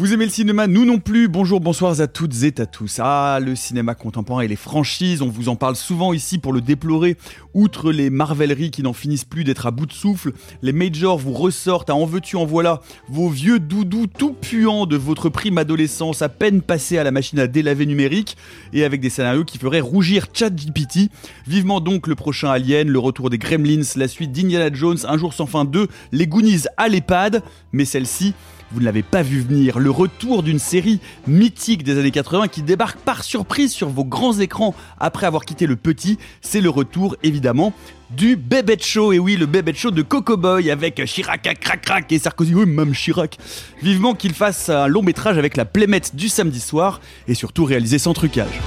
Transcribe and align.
Vous 0.00 0.14
aimez 0.14 0.24
le 0.24 0.30
cinéma 0.30 0.66
Nous 0.66 0.86
non 0.86 0.98
plus. 0.98 1.28
Bonjour, 1.28 1.60
bonsoir 1.60 2.00
à 2.00 2.06
toutes 2.06 2.42
et 2.42 2.54
à 2.58 2.64
tous. 2.64 3.00
Ah, 3.00 3.38
le 3.38 3.54
cinéma 3.54 3.94
contemporain 3.94 4.40
et 4.40 4.48
les 4.48 4.56
franchises, 4.56 5.20
on 5.20 5.28
vous 5.28 5.50
en 5.50 5.56
parle 5.56 5.76
souvent 5.76 6.14
ici 6.14 6.38
pour 6.38 6.54
le 6.54 6.62
déplorer. 6.62 7.18
Outre 7.52 7.92
les 7.92 8.08
marveleries 8.08 8.70
qui 8.70 8.82
n'en 8.82 8.94
finissent 8.94 9.26
plus 9.26 9.44
d'être 9.44 9.66
à 9.66 9.70
bout 9.70 9.84
de 9.84 9.92
souffle, 9.92 10.32
les 10.62 10.72
majors 10.72 11.18
vous 11.18 11.34
ressortent 11.34 11.90
à 11.90 11.94
en 11.94 12.06
veux-tu 12.06 12.36
en 12.36 12.46
voilà 12.46 12.80
vos 13.10 13.28
vieux 13.28 13.60
doudous 13.60 14.06
tout 14.06 14.32
puants 14.32 14.86
de 14.86 14.96
votre 14.96 15.28
prime 15.28 15.58
adolescence 15.58 16.22
à 16.22 16.30
peine 16.30 16.62
passés 16.62 16.96
à 16.96 17.04
la 17.04 17.10
machine 17.10 17.38
à 17.38 17.46
délaver 17.46 17.84
numérique 17.84 18.38
et 18.72 18.84
avec 18.84 19.02
des 19.02 19.10
scénarios 19.10 19.44
qui 19.44 19.58
feraient 19.58 19.80
rougir 19.80 20.28
ChatGPT. 20.32 21.10
Vivement 21.46 21.82
donc 21.82 22.06
le 22.06 22.14
prochain 22.14 22.48
Alien, 22.48 22.88
le 22.88 22.98
retour 22.98 23.28
des 23.28 23.36
Gremlins, 23.36 23.82
la 23.96 24.08
suite 24.08 24.32
d'Indiana 24.32 24.72
Jones, 24.72 25.00
Un 25.06 25.18
jour 25.18 25.34
sans 25.34 25.44
fin 25.44 25.66
2, 25.66 25.88
les 26.12 26.26
Goonies 26.26 26.62
à 26.78 26.88
l'EHPAD, 26.88 27.42
mais 27.74 27.84
celle-ci 27.84 28.32
vous 28.72 28.80
ne 28.80 28.84
l'avez 28.84 29.02
pas 29.02 29.22
vu 29.22 29.40
venir, 29.40 29.78
le 29.78 29.90
retour 29.90 30.42
d'une 30.42 30.58
série 30.58 31.00
mythique 31.26 31.82
des 31.82 31.98
années 31.98 32.10
80 32.10 32.48
qui 32.48 32.62
débarque 32.62 32.98
par 32.98 33.24
surprise 33.24 33.72
sur 33.72 33.88
vos 33.88 34.04
grands 34.04 34.38
écrans 34.38 34.74
après 34.98 35.26
avoir 35.26 35.44
quitté 35.44 35.66
le 35.66 35.76
petit, 35.76 36.18
c'est 36.40 36.60
le 36.60 36.70
retour 36.70 37.16
évidemment 37.22 37.72
du 38.10 38.36
Bébête 38.36 38.84
Show, 38.84 39.12
et 39.12 39.18
oui, 39.18 39.36
le 39.36 39.46
Bébête 39.46 39.76
Show 39.76 39.90
de 39.90 40.02
Coco 40.02 40.36
Boy 40.36 40.70
avec 40.70 41.04
Chirac 41.04 41.46
à 41.46 41.54
crac 41.54 41.82
crac 41.82 42.10
et 42.10 42.18
Sarkozy, 42.18 42.54
oui, 42.54 42.66
même 42.66 42.92
Chirac. 42.92 43.38
Vivement 43.82 44.14
qu'il 44.14 44.34
fasse 44.34 44.68
un 44.68 44.88
long 44.88 45.02
métrage 45.02 45.38
avec 45.38 45.56
la 45.56 45.64
plémette 45.64 46.16
du 46.16 46.28
samedi 46.28 46.60
soir 46.60 47.00
et 47.28 47.34
surtout 47.34 47.64
réalisé 47.64 47.98
sans 47.98 48.12
trucage. 48.12 48.60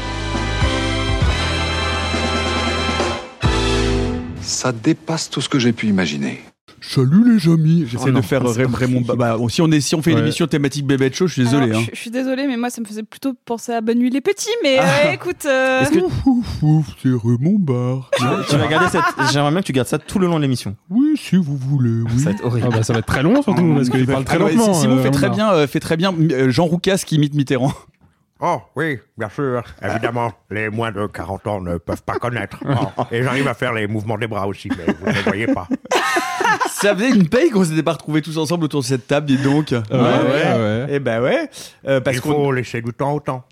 Ça 4.41 4.71
dépasse 4.71 5.29
tout 5.29 5.41
ce 5.41 5.49
que 5.49 5.59
j'ai 5.59 5.73
pu 5.73 5.87
imaginer. 5.87 6.41
Salut 6.85 7.37
les 7.37 7.51
amis, 7.51 7.85
j'essaie 7.87 8.09
Oh 8.09 8.11
de 8.11 8.21
faire 8.21 8.43
Raymond. 8.43 9.01
Bah, 9.01 9.15
bah, 9.15 9.37
si 9.47 9.61
on 9.61 9.71
est 9.71 9.79
si 9.79 9.95
on 9.95 10.01
fait 10.01 10.11
une 10.11 10.17
Ouais. 10.17 10.23
émission 10.23 10.47
thématique 10.47 10.85
Bébête 10.85 11.15
Show, 11.15 11.27
je 11.27 11.33
suis 11.33 11.43
désolé. 11.43 11.71
Hein. 11.73 11.81
je, 11.93 11.97
suis 11.97 12.11
désolée, 12.11 12.45
mais 12.45 12.57
moi, 12.57 12.69
ça 12.69 12.81
me 12.81 12.85
faisait 12.85 13.03
plutôt 13.03 13.33
penser 13.45 13.71
à 13.71 13.79
Bonne 13.79 13.99
Nuit 13.99 14.09
les 14.09 14.19
Petits. 14.19 14.49
Mais 14.63 14.77
Ah. 14.79 15.07
euh, 15.07 15.11
écoute, 15.13 15.45
euh, 15.45 15.81
Est-ce 15.81 15.91
que 15.91 15.99
Ouf, 16.03 16.25
ouf, 16.27 16.63
ouf, 16.63 16.85
c'est 17.01 17.09
Raymond 17.09 17.57
Barre. 17.59 18.11
tu 18.49 18.57
vas 18.57 18.67
garder 18.67 18.89
cette. 18.91 19.01
J'aimerais 19.31 19.51
bien 19.51 19.61
que 19.61 19.65
tu 19.65 19.71
gardes 19.73 19.87
ça 19.87 19.97
tout 19.97 20.19
le 20.19 20.27
long 20.27 20.35
de 20.37 20.41
l'émission. 20.41 20.75
Oui, 20.89 21.13
si 21.17 21.37
vous 21.37 21.55
voulez, 21.55 22.01
oui. 22.01 22.19
Ça 22.19 22.25
va 22.25 22.31
être 22.31 22.43
horrible. 22.45 22.67
Ah 22.69 22.75
bah 22.75 22.83
ça 22.83 22.91
va 22.93 22.99
être 22.99 23.05
très 23.05 23.23
long 23.23 23.41
surtout 23.41 23.73
parce 23.75 23.89
qu'il 23.89 24.05
parle 24.05 24.25
très 24.25 24.35
Alors, 24.35 24.49
lentement. 24.49 24.73
Simon 24.73 24.97
euh, 24.97 25.03
fait 25.03 25.11
très 25.11 25.29
bien, 25.29 25.51
euh, 25.53 25.67
fait 25.67 25.79
très 25.79 25.95
bien 25.97 26.13
euh, 26.31 26.49
Jean 26.49 26.65
Roucas 26.65 27.01
qui 27.05 27.15
imite 27.15 27.33
Mitterrand. 27.33 27.71
Oh 28.45 28.61
oui, 28.75 28.97
bien 29.17 29.29
sûr, 29.29 29.63
évidemment. 29.81 30.33
Les 30.51 30.69
moins 30.69 30.91
de 30.91 31.07
40 31.07 31.47
ans 31.47 31.61
ne 31.61 31.77
peuvent 31.77 32.03
pas 32.03 32.15
connaître. 32.19 32.57
Oh, 32.67 33.03
Et 33.11 33.23
j'arrive 33.23 33.47
à 33.47 33.53
faire 33.53 33.71
les 33.71 33.87
mouvements 33.87 34.17
des 34.17 34.27
bras 34.27 34.47
aussi, 34.47 34.67
mais 34.69 34.93
vous 34.99 35.05
ne 35.07 35.13
les 35.13 35.21
voyez 35.21 35.47
pas. 35.47 35.65
Ça 36.83 36.95
faisait 36.95 37.09
une 37.11 37.29
paye 37.29 37.49
qu'on 37.49 37.63
s'était 37.63 37.81
pas 37.83 37.93
retrouvés 37.93 38.21
tous 38.21 38.37
ensemble 38.37 38.65
autour 38.65 38.81
de 38.81 38.85
cette 38.85 39.07
table, 39.07 39.25
dis 39.27 39.37
donc. 39.37 39.71
Ouais, 39.71 39.79
ouais, 39.91 40.59
ouais. 40.59 40.85
Eh 40.89 40.99
ben 40.99 41.21
ouais. 41.21 41.49
Euh, 41.87 42.01
parce 42.01 42.17
Il 42.17 42.21
qu'on. 42.21 42.31
faut 42.33 42.51
laisser 42.51 42.81
du 42.81 42.91
temps 42.93 43.13
au 43.13 43.19
temps. 43.21 43.43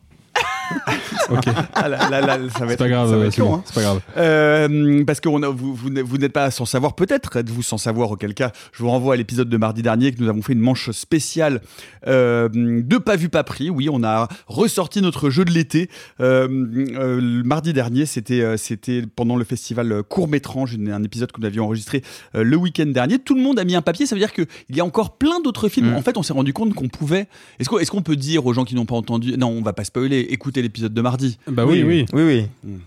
Ok. 1.29 1.43
Ah 1.73 1.87
là, 1.87 2.09
là, 2.09 2.21
là, 2.21 2.37
ça 2.57 2.65
va 2.65 2.73
être, 2.73 2.79
pas 2.79 2.89
grave, 2.89 3.29
c'est 3.31 3.41
bon, 3.41 3.55
hein. 3.55 3.63
pas 3.73 3.81
grave. 3.81 4.01
Euh, 4.17 5.03
parce 5.05 5.19
que 5.21 5.29
on 5.29 5.41
a- 5.43 5.47
vous, 5.49 5.73
vous, 5.73 5.89
n'êtes- 5.89 6.03
vous 6.05 6.17
n'êtes 6.17 6.33
pas 6.33 6.51
sans 6.51 6.65
savoir, 6.65 6.95
peut-être 6.95 7.37
êtes-vous 7.37 7.61
sans 7.63 7.77
savoir, 7.77 8.11
auquel 8.11 8.33
cas 8.33 8.51
je 8.73 8.83
vous 8.83 8.89
renvoie 8.89 9.13
à 9.13 9.17
l'épisode 9.17 9.47
de 9.49 9.57
mardi 9.57 9.81
dernier 9.81 10.11
que 10.11 10.21
nous 10.21 10.29
avons 10.29 10.41
fait 10.41 10.53
une 10.53 10.59
manche 10.59 10.91
spéciale 10.91 11.61
euh, 12.07 12.49
de 12.51 12.97
Pas 12.97 13.15
vu, 13.15 13.29
pas 13.29 13.43
pris. 13.43 13.69
Oui, 13.69 13.87
on 13.91 14.03
a 14.03 14.27
ressorti 14.47 15.01
notre 15.01 15.29
jeu 15.29 15.45
de 15.45 15.51
l'été. 15.51 15.89
Euh, 16.19 16.47
le 16.49 17.43
mardi 17.43 17.73
dernier, 17.73 18.05
c'était 18.05 18.57
c'était 18.57 19.03
pendant 19.15 19.35
le 19.35 19.43
festival 19.43 20.03
Court 20.03 20.27
Métrange, 20.27 20.73
une- 20.73 20.91
un 20.91 21.03
épisode 21.03 21.31
que 21.31 21.39
nous 21.39 21.47
avions 21.47 21.65
enregistré 21.65 22.03
le 22.33 22.55
week-end 22.57 22.87
dernier. 22.87 23.19
Tout 23.19 23.35
le 23.35 23.41
monde 23.41 23.59
a 23.59 23.63
mis 23.63 23.75
un 23.75 23.81
papier, 23.81 24.05
ça 24.05 24.15
veut 24.15 24.19
dire 24.19 24.33
qu'il 24.33 24.47
y 24.71 24.79
a 24.79 24.85
encore 24.85 25.17
plein 25.17 25.39
d'autres 25.41 25.69
films. 25.69 25.91
Mm. 25.91 25.95
En 25.95 26.01
fait, 26.01 26.17
on 26.17 26.23
s'est 26.23 26.33
rendu 26.33 26.53
compte 26.53 26.73
qu'on 26.73 26.89
pouvait. 26.89 27.27
Est-ce 27.59 27.69
qu'on 27.69 27.79
est-ce 27.79 27.91
qu'on 27.91 28.01
peut 28.01 28.15
dire 28.15 28.45
aux 28.45 28.53
gens 28.53 28.65
qui 28.65 28.75
n'ont 28.75 28.85
pas 28.85 28.95
entendu 28.95 29.37
Non, 29.37 29.47
on 29.49 29.61
va 29.61 29.73
pas 29.73 29.83
spoiler. 29.83 30.19
Écoutez 30.29 30.60
l'épisode 30.61 30.93
de 30.93 31.01
mardi. 31.01 31.37
Bah 31.47 31.65
oui, 31.65 31.83
oui. 31.83 32.05
Oui, 32.13 32.23
oui. 32.23 32.77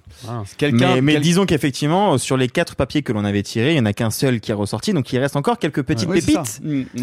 Quelqu'un. 0.57 0.95
Mais, 0.97 1.01
mais 1.01 1.12
quel- 1.15 1.23
disons 1.23 1.47
qu'effectivement, 1.47 2.19
sur 2.19 2.37
les 2.37 2.49
quatre 2.49 2.77
papiers 2.77 3.03
que 3.03 3.12
l'on 3.12 3.25
avait 3.25 3.43
tirés, 3.43 3.71
il 3.71 3.75
n'y 3.75 3.81
en 3.81 3.87
a 3.87 3.93
qu'un 3.93 4.11
seul 4.11 4.41
qui 4.41 4.51
est 4.51 4.55
ressorti, 4.55 4.93
donc 4.93 5.12
il 5.12 5.19
reste 5.19 5.37
encore 5.37 5.59
quelques 5.59 5.83
petites 5.83 6.09
Ouais, 6.09 6.21
pépites 6.21 6.61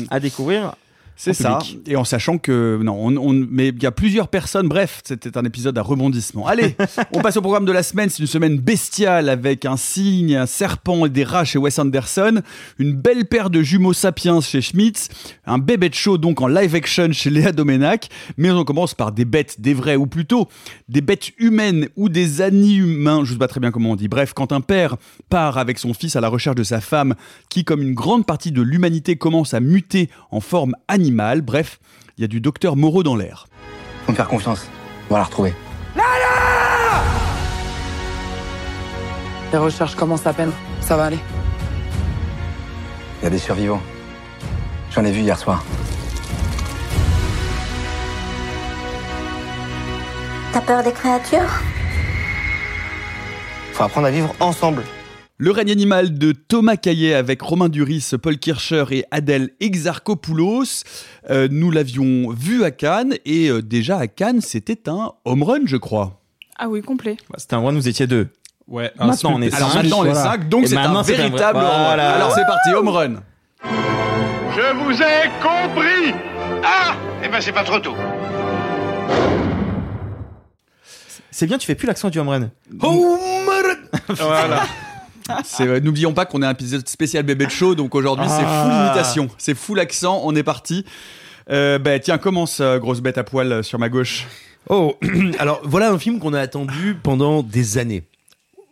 à 0.09 0.19
découvrir. 0.19 0.75
C'est 1.15 1.33
ça. 1.33 1.59
public. 1.61 1.81
Et 1.87 1.95
en 1.95 2.03
sachant 2.03 2.37
que 2.39 2.79
non, 2.83 2.95
on, 2.99 3.15
on- 3.17 3.47
mais 3.51 3.67
il 3.69 3.83
y 3.83 3.85
a 3.85 3.91
plusieurs 3.91 4.27
personnes. 4.27 4.67
Bref, 4.67 5.01
c'était 5.03 5.37
un 5.37 5.43
épisode 5.45 5.77
à 5.77 5.81
rebondissement. 5.83 6.47
Allez, 6.47 6.75
on 7.13 7.21
passe 7.21 7.37
au 7.37 7.41
programme 7.41 7.65
de 7.65 7.71
la 7.71 7.83
semaine. 7.83 8.09
C'est 8.09 8.21
une 8.23 8.27
semaine 8.27 8.57
bestiale 8.57 9.29
avec 9.29 9.65
un 9.65 9.77
cygne, 9.77 10.35
un 10.35 10.45
serpent 10.47 11.05
et 11.05 11.09
des 11.09 11.23
rats 11.23 11.45
chez 11.45 11.59
Wes 11.59 11.77
Anderson, 11.77 12.41
une 12.79 12.93
belle 12.93 13.25
paire 13.25 13.49
de 13.51 13.61
jumeaux 13.61 13.93
sapiens 13.93 14.41
chez 14.41 14.61
Schmitz, 14.61 15.09
un 15.45 15.59
bébé 15.59 15.89
de 15.89 15.93
show 15.93 16.17
donc 16.17 16.41
en 16.41 16.47
live 16.47 16.73
action 16.73 17.11
chez 17.11 17.29
Léa 17.29 17.51
Domenac. 17.51 18.09
Mais 18.37 18.49
on 18.49 18.63
commence 18.63 18.95
par 18.95 19.11
des 19.11 19.25
bêtes, 19.25 19.61
des 19.61 19.75
vrais 19.75 19.97
ou 19.97 20.07
plutôt 20.07 20.47
des 20.89 21.01
bêtes 21.01 21.31
humaines 21.37 21.87
ou 21.97 22.09
des 22.09 22.41
ani-humains. 22.41 23.25
Je 23.25 23.33
sais 23.33 23.37
pas 23.39 23.47
très 23.47 23.59
bien 23.59 23.69
comment 23.71 23.91
on 23.91 23.95
dit. 23.95 24.07
Bref, 24.07 24.33
quand 24.33 24.51
un 24.51 24.61
père 24.61 24.95
part 25.29 25.57
avec 25.59 25.77
son 25.77 25.93
fils 25.93 26.15
à 26.15 26.21
la 26.21 26.29
recherche 26.29 26.55
de 26.55 26.63
sa 26.63 26.81
femme, 26.81 27.13
qui 27.49 27.63
comme 27.63 27.81
une 27.83 27.93
grande 27.93 28.25
partie 28.25 28.51
de 28.51 28.61
l'humanité 28.63 29.17
commence 29.17 29.53
à 29.53 29.59
muter 29.59 30.09
en 30.31 30.39
forme 30.39 30.73
animale. 30.87 31.10
Bref, 31.41 31.79
il 32.17 32.21
y 32.21 32.25
a 32.25 32.27
du 32.27 32.41
docteur 32.41 32.75
Moreau 32.75 33.03
dans 33.03 33.15
l'air. 33.15 33.47
Faut 34.05 34.11
me 34.11 34.17
faire 34.17 34.27
confiance. 34.27 34.67
On 35.09 35.13
va 35.13 35.19
la 35.19 35.25
retrouver. 35.25 35.53
Les 39.51 39.57
recherches 39.57 39.95
commencent 39.95 40.25
à 40.25 40.33
peine. 40.33 40.51
Ça 40.79 40.95
va 40.95 41.05
aller. 41.05 41.19
Il 43.19 43.25
y 43.25 43.27
a 43.27 43.29
des 43.29 43.37
survivants. 43.37 43.81
J'en 44.91 45.03
ai 45.03 45.11
vu 45.11 45.21
hier 45.21 45.37
soir. 45.37 45.63
T'as 50.53 50.61
peur 50.61 50.83
des 50.83 50.91
créatures? 50.91 51.61
Faut 53.73 53.83
apprendre 53.83 54.07
à 54.07 54.11
vivre 54.11 54.33
ensemble. 54.39 54.83
Le 55.43 55.49
règne 55.49 55.71
animal 55.71 56.19
de 56.19 56.33
Thomas 56.33 56.75
Caillet 56.77 57.15
avec 57.15 57.41
Romain 57.41 57.67
Duris, 57.67 58.11
Paul 58.21 58.37
Kircher 58.37 58.83
et 58.91 59.05
Adèle 59.09 59.49
Exarchopoulos. 59.59 60.83
Euh, 61.31 61.47
nous 61.49 61.71
l'avions 61.71 62.29
vu 62.29 62.63
à 62.63 62.69
Cannes 62.69 63.15
et 63.25 63.49
euh, 63.49 63.63
déjà 63.63 63.97
à 63.97 64.05
Cannes, 64.05 64.41
c'était 64.41 64.87
un 64.87 65.13
home 65.25 65.41
run, 65.41 65.61
je 65.65 65.77
crois. 65.77 66.21
ah 66.59 66.69
oui, 66.69 66.83
complet. 66.83 67.17
Bah, 67.27 67.37
C'était 67.39 67.55
un 67.55 67.59
roi, 67.59 67.71
vous 67.71 67.87
étiez 67.87 68.05
deux. 68.05 68.27
Ouais. 68.67 68.91
Maintenant, 68.99 69.31
on 69.33 69.41
est 69.41 69.51
Alors 69.55 69.71
cinq. 69.71 69.81
maintenant, 69.81 69.99
on 70.01 70.05
est 70.05 70.11
voilà. 70.11 70.23
5, 70.31 70.47
donc 70.47 70.67
c'est 70.67 70.77
un 70.77 70.95
un 70.95 71.01
véritable 71.01 71.57
home 71.57 71.63
run. 71.65 71.83
Voilà. 71.85 72.11
Alors 72.13 72.31
c'est 72.33 72.45
parti, 72.45 72.69
home 72.75 72.89
run. 72.89 73.13
Je 73.63 74.75
vous 74.75 75.01
ai 75.01 75.27
compris 75.41 76.13
Ah 76.63 76.93
Eh 77.25 77.29
ben 77.29 77.41
c'est 77.41 77.51
pas 77.51 77.63
trop 77.63 77.79
tôt. 77.79 77.95
C'est 81.31 81.47
bien, 81.47 81.57
tu 81.57 81.65
fais 81.65 81.73
plus 81.75 81.87
l'accent 81.87 82.09
du 82.11 82.19
home 82.19 82.29
run. 82.29 82.49
Voilà. 82.79 83.75
C'est- 84.07 84.21
euh, 84.21 84.55
N'oublions 85.81 86.13
pas 86.13 86.25
qu'on 86.25 86.41
est 86.41 86.45
un 86.45 86.51
épisode 86.51 86.87
spécial 86.87 87.23
bébé 87.23 87.45
de 87.45 87.51
show, 87.51 87.75
donc 87.75 87.95
aujourd'hui 87.95 88.27
c'est 88.27 88.43
Ah. 88.45 88.63
full 88.63 88.73
imitation, 88.73 89.29
c'est 89.37 89.55
full 89.55 89.79
accent, 89.79 90.21
on 90.23 90.35
est 90.35 90.43
parti. 90.43 90.85
Euh, 91.49 91.79
bah 91.79 91.99
tiens, 91.99 92.17
commence, 92.17 92.61
grosse 92.61 93.01
bête 93.01 93.17
à 93.17 93.23
poil 93.23 93.51
euh, 93.51 93.63
sur 93.63 93.79
ma 93.79 93.89
gauche? 93.89 94.27
Oh, 94.69 94.95
alors 95.39 95.61
voilà 95.63 95.91
un 95.91 95.97
film 95.99 96.19
qu'on 96.19 96.33
a 96.33 96.39
attendu 96.39 96.95
pendant 97.01 97.41
des 97.43 97.77
années. 97.77 98.03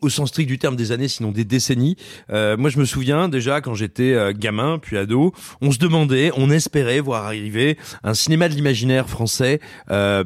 au 0.01 0.07
sens 0.07 0.30
strict 0.30 0.48
du 0.48 0.57
terme 0.60 0.78
des 0.78 0.94
années, 0.94 1.10
sinon 1.10 1.31
des 1.31 1.44
décennies. 1.44 1.98
Euh, 2.31 2.56
moi, 2.56 2.69
je 2.69 2.80
me 2.80 2.86
souviens 2.86 3.28
déjà 3.28 3.60
quand 3.60 3.74
j'étais 3.74 4.13
euh, 4.13 4.31
gamin, 4.34 4.78
puis 4.80 4.98
ado, 4.98 5.34
on 5.62 5.72
se 5.72 5.78
demandait, 5.78 6.31
on 6.38 6.50
espérait 6.52 7.02
voir 7.02 7.25
arriver 7.25 7.78
un 8.04 8.13
cinéma 8.13 8.48
de 8.48 8.54
l'imaginaire 8.54 9.10
français. 9.10 9.60
Euh, 9.92 10.24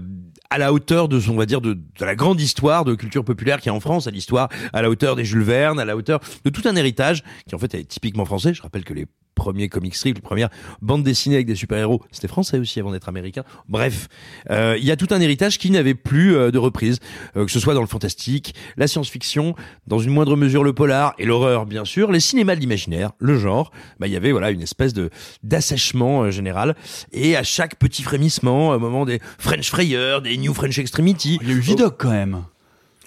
à 0.53 0.59
la 0.59 0.71
hauteur 0.71 1.09
de, 1.09 1.19
on 1.31 1.35
va 1.35 1.47
dire, 1.47 1.61
de, 1.61 1.79
la 1.99 2.13
grande 2.13 2.39
histoire 2.39 2.85
de 2.85 2.93
culture 2.93 3.25
populaire 3.25 3.59
qui 3.59 3.69
est 3.69 3.71
en 3.71 3.79
France, 3.79 4.05
à 4.05 4.11
l'histoire, 4.11 4.49
à 4.71 4.83
la 4.83 4.89
hauteur 4.91 5.15
des 5.15 5.25
Jules 5.25 5.41
Verne, 5.41 5.79
à 5.79 5.85
la 5.85 5.97
hauteur 5.97 6.19
de 6.45 6.49
tout 6.51 6.61
un 6.65 6.75
héritage 6.75 7.23
qui 7.47 7.55
en 7.55 7.57
fait 7.57 7.73
est 7.73 7.85
typiquement 7.85 8.23
français. 8.23 8.53
Je 8.53 8.61
rappelle 8.61 8.83
que 8.83 8.93
les 8.93 9.07
premiers 9.35 9.69
comic 9.69 9.95
strips, 9.95 10.15
les 10.15 10.21
premières 10.21 10.49
bandes 10.81 11.03
dessinées 11.03 11.35
avec 11.35 11.47
des 11.47 11.55
super-héros, 11.55 12.01
c'était 12.11 12.27
français 12.27 12.59
aussi 12.59 12.79
avant 12.79 12.91
d'être 12.91 13.09
américain. 13.09 13.43
Bref, 13.67 14.07
euh, 14.49 14.75
il 14.79 14.85
y 14.85 14.91
a 14.91 14.95
tout 14.95 15.07
un 15.11 15.19
héritage 15.19 15.57
qui 15.57 15.71
n'avait 15.71 15.95
plus 15.95 16.35
euh, 16.35 16.51
de 16.51 16.57
reprise, 16.57 16.99
euh, 17.35 17.45
que 17.45 17.51
ce 17.51 17.59
soit 17.59 17.73
dans 17.73 17.81
le 17.81 17.87
fantastique, 17.87 18.55
la 18.77 18.87
science-fiction, 18.87 19.55
dans 19.87 19.99
une 19.99 20.11
moindre 20.11 20.35
mesure 20.35 20.63
le 20.63 20.73
polar 20.73 21.13
et 21.17 21.25
l'horreur 21.25 21.65
bien 21.65 21.85
sûr, 21.85 22.11
les 22.11 22.19
cinémas 22.19 22.55
de 22.55 22.59
l'imaginaire, 22.61 23.11
le 23.19 23.37
genre. 23.37 23.71
Bah 23.99 24.07
il 24.07 24.13
y 24.13 24.17
avait 24.17 24.31
voilà 24.31 24.51
une 24.51 24.61
espèce 24.61 24.93
de 24.93 25.09
d'assèchement 25.43 26.23
euh, 26.23 26.31
général 26.31 26.75
et 27.11 27.35
à 27.35 27.43
chaque 27.43 27.75
petit 27.75 28.03
frémissement, 28.03 28.69
au 28.69 28.79
moment 28.79 29.05
des 29.05 29.19
French 29.37 29.69
Frayeurs, 29.69 30.21
des 30.21 30.37
New 30.37 30.53
French 30.53 30.77
Extremity, 30.79 31.39
Il 31.41 31.49
y 31.49 31.51
a 31.51 31.55
eu 31.55 31.89
quand 31.97 32.09
même. 32.09 32.43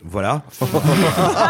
Voilà. 0.04 0.42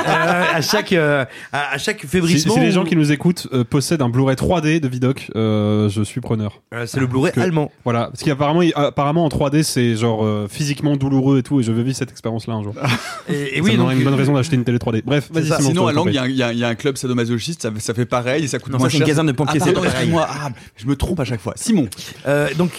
Euh, 0.07 0.43
à 0.55 0.61
chaque 0.61 0.93
euh, 0.93 1.25
à, 1.53 1.75
à 1.75 1.79
chaque 1.79 2.01
Si, 2.03 2.07
fébrissement. 2.07 2.55
si 2.55 2.61
les 2.61 2.71
gens 2.71 2.85
qui 2.85 2.97
nous 2.97 3.13
écoutent 3.13 3.49
euh, 3.53 3.65
possèdent 3.65 4.03
un 4.03 4.09
Blu-ray 4.09 4.37
3D 4.37 4.81
de 4.81 4.89
Vidoc, 4.89 5.31
euh, 5.35 5.89
je 5.89 6.03
suis 6.03 6.21
preneur. 6.21 6.61
Euh, 6.73 6.87
c'est 6.87 7.01
le 7.01 7.07
Blu-ray 7.07 7.33
Que- 7.33 7.41
allemand. 7.41 7.71
Voilà, 7.85 8.07
parce 8.07 8.23
qu'apparemment, 8.23 8.63
il- 8.63 8.73
apparemment 8.75 9.25
en 9.25 9.29
3D, 9.29 9.63
c'est 9.63 9.97
genre 9.97 10.25
euh, 10.25 10.47
physiquement 10.49 10.97
douloureux 10.97 11.39
et 11.39 11.43
tout, 11.43 11.61
et 11.61 11.63
je 11.63 11.73
veux 11.73 11.83
vivre 11.83 11.97
cette 11.97 12.11
expérience-là 12.11 12.55
un 12.55 12.63
jour. 12.63 12.75
Et, 13.29 13.59
et 13.59 13.61
oui, 13.61 13.77
donc, 13.77 13.93
une 13.93 14.05
bonne 14.05 14.15
raison 14.15 14.35
d'acheter 14.35 14.57
une 14.57 14.65
télé 14.65 14.79
3D. 14.79 15.03
Bref, 15.05 15.29
vas-y. 15.33 15.63
Sinon, 15.63 15.85
je 15.87 15.91
à 15.91 15.93
Langres, 15.93 16.09
il 16.11 16.15
y, 16.15 16.19
a 16.19 16.23
un- 16.47 16.53
y 16.53 16.59
y 16.59 16.65
a 16.65 16.75
club 16.75 16.97
sadomasochiste, 16.97 17.63
ça, 17.63 17.71
ça 17.79 17.95
fait 17.95 18.07
pareil 18.07 18.45
et 18.45 18.49
ça 18.49 18.59
coûte 18.59 18.73
Non, 18.73 18.79
moins 18.79 18.89
ça, 18.89 18.93
c'est 18.93 18.99
une 18.99 19.01
cher. 19.01 19.09
caserne 19.09 19.27
de 19.27 19.33
pompiers, 19.33 19.61
Ah, 19.63 19.65
pardon, 19.65 19.85
excuse-moi. 19.85 20.27
Ah, 20.29 20.49
je 20.77 20.87
me 20.87 20.97
trompe 20.97 21.21
à 21.21 21.25
chaque 21.25 21.41
fois. 21.41 21.53
Simon. 21.57 21.89
Euh, 22.27 22.49
donc, 22.57 22.71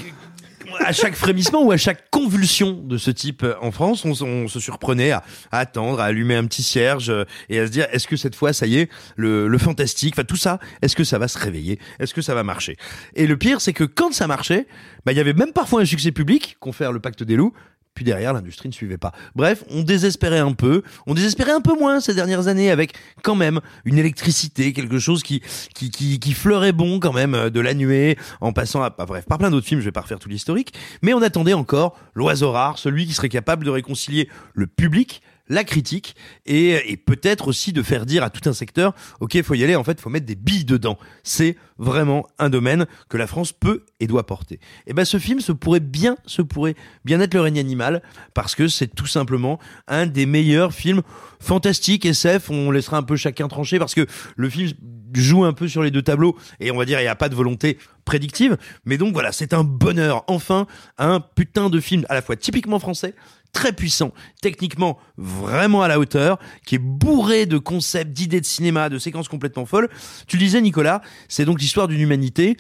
à 0.80 0.92
chaque 0.92 1.16
frémissement 1.16 1.64
ou 1.64 1.72
à 1.72 1.78
chaque 1.78 2.10
convulsion 2.10 2.74
de 2.74 2.98
ce 2.98 3.12
type 3.12 3.44
euh, 3.44 3.56
en 3.62 3.72
France, 3.72 4.06
on, 4.06 4.48
se 4.48 4.60
surprenait 4.60 5.12
à, 5.12 5.24
attendre, 5.52 6.00
à 6.00 6.06
allumer 6.06 6.36
un 6.36 6.46
petit 6.46 6.64
cierge 6.64 7.10
euh, 7.10 7.26
et 7.50 7.60
à 7.60 7.68
se 7.68 7.72
dire 7.72 7.88
est-ce 7.92 8.08
que 8.08 8.16
cette 8.16 8.36
fois, 8.36 8.54
ça 8.54 8.68
y 8.68 8.78
est, 8.78 8.90
le, 9.16 9.48
le 9.48 9.58
fantastique, 9.58 10.14
enfin 10.16 10.24
tout 10.24 10.36
ça, 10.36 10.60
est-ce 10.82 10.96
que 10.96 11.04
ça 11.04 11.18
va 11.18 11.28
se 11.28 11.38
réveiller 11.38 11.80
Est-ce 12.00 12.14
que 12.14 12.22
ça 12.22 12.34
va 12.34 12.44
marcher? 12.44 12.78
Et 13.16 13.28
le 13.28 13.38
pire, 13.38 13.62
c'est 13.62 13.74
que 13.74 13.84
quand 13.84 14.14
ça 14.14 14.28
marchait, 14.28 14.68
bah, 15.06 15.12
il 15.12 15.18
y 15.18 15.22
avait 15.22 15.34
même 15.34 15.54
parfois 15.54 15.82
un 15.82 15.86
succès 15.86 16.12
public, 16.12 16.58
confère 16.60 16.92
le 16.92 17.00
pacte 17.00 17.24
des 17.24 17.36
loups. 17.36 17.54
Puis 17.98 18.06
derrière, 18.06 18.32
l'industrie 18.32 18.70
ne 18.70 18.74
suivait 18.74 19.00
pas. 19.00 19.12
Bref, 19.36 19.64
on 19.72 19.82
désespérait 19.82 20.38
un 20.38 20.52
peu. 20.52 20.84
On 21.08 21.16
désespérait 21.16 21.54
un 21.54 21.62
peu 21.62 21.74
moins 21.74 22.00
ces 22.00 22.14
dernières 22.14 22.48
années 22.48 22.70
avec 22.70 22.94
quand 23.24 23.34
même 23.34 23.60
une 23.86 23.98
électricité, 23.98 24.72
quelque 24.72 25.00
chose 25.00 25.24
qui, 25.24 25.42
qui, 25.74 25.90
qui, 25.90 26.20
qui 26.20 26.34
fleurait 26.34 26.74
bon 26.74 27.00
quand 27.00 27.12
même 27.12 27.34
euh, 27.34 27.50
de 27.50 27.60
la 27.60 27.74
nuée, 27.74 28.16
en 28.40 28.54
passant 28.54 28.84
à, 28.84 28.92
bah, 28.92 29.08
bref, 29.08 29.26
par 29.26 29.40
plein 29.40 29.50
d'autres 29.50 29.66
films, 29.66 29.80
je 29.80 29.86
vais 29.86 29.92
pas 29.92 30.02
refaire 30.02 30.20
tout 30.20 30.30
l'historique. 30.30 30.76
Mais 31.02 31.16
on 31.16 31.24
attendait 31.24 31.54
encore 31.54 31.98
l'oiseau 32.14 32.52
rare, 32.52 32.78
celui 32.78 33.08
qui 33.08 33.14
serait 33.14 33.30
capable 33.30 33.66
de 33.66 33.72
réconcilier 33.72 34.30
le 34.54 34.68
public, 34.68 35.24
la 35.50 35.64
critique 35.64 36.16
et, 36.46 36.92
et 36.92 36.98
peut-être 36.98 37.48
aussi 37.48 37.74
de 37.74 37.82
faire 37.82 38.06
dire 38.06 38.24
à 38.24 38.30
tout 38.30 38.48
un 38.50 38.54
secteur, 38.54 38.94
ok, 39.20 39.42
faut 39.42 39.54
y 39.54 39.64
aller, 39.64 39.76
en 39.76 39.84
fait, 39.84 40.00
faut 40.00 40.10
mettre 40.10 40.26
des 40.26 40.36
billes 40.36 40.66
dedans. 40.66 40.98
C'est 41.24 41.56
vraiment 41.78 42.28
un 42.40 42.50
domaine 42.50 42.86
que 43.10 43.18
la 43.18 43.28
France 43.28 43.52
peut 43.52 43.86
et 44.00 44.08
doit 44.08 44.26
porter. 44.26 44.60
Et 44.88 44.94
ben, 44.94 45.06
ce 45.06 45.20
film 45.20 45.40
se 45.40 45.52
pourrait 45.52 45.80
bien, 45.80 46.18
se 46.26 46.42
pourrait 46.42 46.76
bien 47.06 47.20
être 47.22 47.34
le 47.34 47.42
règne 47.42 47.60
animal 47.60 48.02
parce 48.34 48.56
que 48.56 48.68
c'est 48.68 48.88
tout 48.88 49.06
simplement 49.06 49.60
un 49.88 50.06
des 50.06 50.26
meilleurs 50.26 50.74
films 50.74 51.02
fantastiques 51.40 52.06
SF. 52.06 52.50
On 52.50 52.72
laissera 52.72 52.98
un 52.98 53.04
peu 53.04 53.16
chacun 53.16 53.48
trancher 53.48 53.80
parce 53.80 53.94
que 53.94 54.06
le 54.36 54.50
film 54.50 54.72
joue 55.14 55.46
un 55.46 55.54
peu 55.54 55.68
sur 55.68 55.84
les 55.84 55.92
deux 55.92 56.02
tableaux 56.02 56.38
et 56.60 56.72
on 56.72 56.78
va 56.78 56.86
dire 56.86 57.00
il 57.00 57.04
n'y 57.04 57.10
a 57.10 57.16
pas 57.16 57.30
de 57.30 57.36
volonté 57.36 57.78
prédictive. 58.06 58.58
Mais 58.86 58.98
donc 58.98 59.14
voilà, 59.14 59.32
c'est 59.32 59.54
un 59.54 59.64
bonheur. 59.64 60.24
Enfin, 60.28 60.68
un 60.98 61.20
putain 61.20 61.70
de 61.70 61.80
film 61.80 62.06
à 62.10 62.14
la 62.14 62.22
fois 62.22 62.36
typiquement 62.36 62.80
français, 62.80 63.14
très 63.58 63.74
puissant, 63.74 64.12
techniquement 64.40 65.00
vraiment 65.18 65.82
à 65.82 65.88
la 65.88 65.98
hauteur, 66.00 66.38
qui 66.64 66.76
est 66.76 66.80
bourré 66.80 67.48
de 67.48 67.58
concepts, 67.58 68.14
d'idées 68.14 68.40
de 68.40 68.46
cinéma, 68.46 68.88
de 68.88 69.00
séquences 69.00 69.28
complètement 69.28 69.66
folles. 69.66 69.90
Tu 70.28 70.38
le 70.38 70.44
disais 70.44 70.62
Nicolas, 70.62 71.02
c'est 71.28 71.44
donc 71.44 71.60
l'histoire 71.60 71.88
d'une 71.88 72.00
humanité 72.00 72.56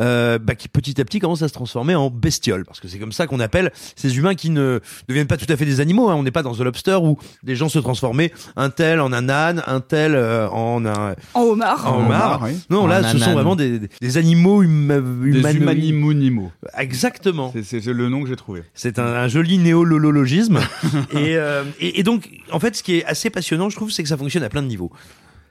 euh, 0.00 0.40
bah, 0.40 0.56
qui 0.56 0.66
petit 0.68 1.00
à 1.00 1.04
petit 1.04 1.20
commence 1.20 1.42
à 1.42 1.46
se 1.48 1.52
transformer 1.52 1.94
en 1.94 2.10
bestiole, 2.10 2.64
parce 2.64 2.80
que 2.80 2.88
c'est 2.88 2.98
comme 2.98 3.12
ça 3.12 3.28
qu'on 3.28 3.38
appelle 3.38 3.70
ces 3.94 4.18
humains 4.18 4.34
qui 4.34 4.50
ne 4.50 4.80
deviennent 5.08 5.28
pas 5.28 5.36
tout 5.36 5.46
à 5.52 5.56
fait 5.56 5.64
des 5.66 5.78
animaux. 5.78 6.10
Hein. 6.10 6.16
On 6.16 6.24
n'est 6.24 6.32
pas 6.32 6.42
dans 6.42 6.52
The 6.52 6.60
Lobster 6.62 6.96
où 7.00 7.16
des 7.44 7.54
gens 7.54 7.68
se 7.68 7.78
transformaient, 7.78 8.32
un 8.56 8.70
tel 8.70 8.98
en 9.00 9.12
un 9.12 9.28
âne, 9.28 9.62
un 9.68 9.78
tel 9.80 10.16
euh, 10.16 10.48
en 10.48 10.84
un 10.84 11.14
En 11.34 11.42
homard. 11.42 11.86
en 11.94 12.00
homard. 12.00 12.40
oui. 12.42 12.58
Non, 12.70 12.82
En 12.82 12.86
là, 12.88 13.04
ce 13.12 13.18
sont 13.18 13.34
vraiment 13.34 13.54
des, 13.54 13.78
des 14.00 14.16
animaux 14.18 14.64
huma, 14.64 14.96
Des 14.96 15.00
humanoïdes. 15.38 15.62
humanimonimaux. 15.62 16.50
Exactement. 16.76 17.52
C'est- 17.62 17.86
le 17.90 18.08
nom 18.08 18.22
que 18.22 18.28
j'ai 18.28 18.36
trouvé. 18.36 18.62
C'est 18.74 18.98
un, 18.98 19.04
un 19.04 19.28
joli 19.28 19.58
néolologisme. 19.58 20.39
et, 21.12 21.36
euh, 21.36 21.64
et, 21.78 22.00
et 22.00 22.02
donc, 22.02 22.28
en 22.50 22.60
fait, 22.60 22.76
ce 22.76 22.82
qui 22.82 22.96
est 22.96 23.04
assez 23.04 23.30
passionnant, 23.30 23.68
je 23.68 23.76
trouve, 23.76 23.90
c'est 23.90 24.02
que 24.02 24.08
ça 24.08 24.16
fonctionne 24.16 24.42
à 24.42 24.48
plein 24.48 24.62
de 24.62 24.68
niveaux. 24.68 24.92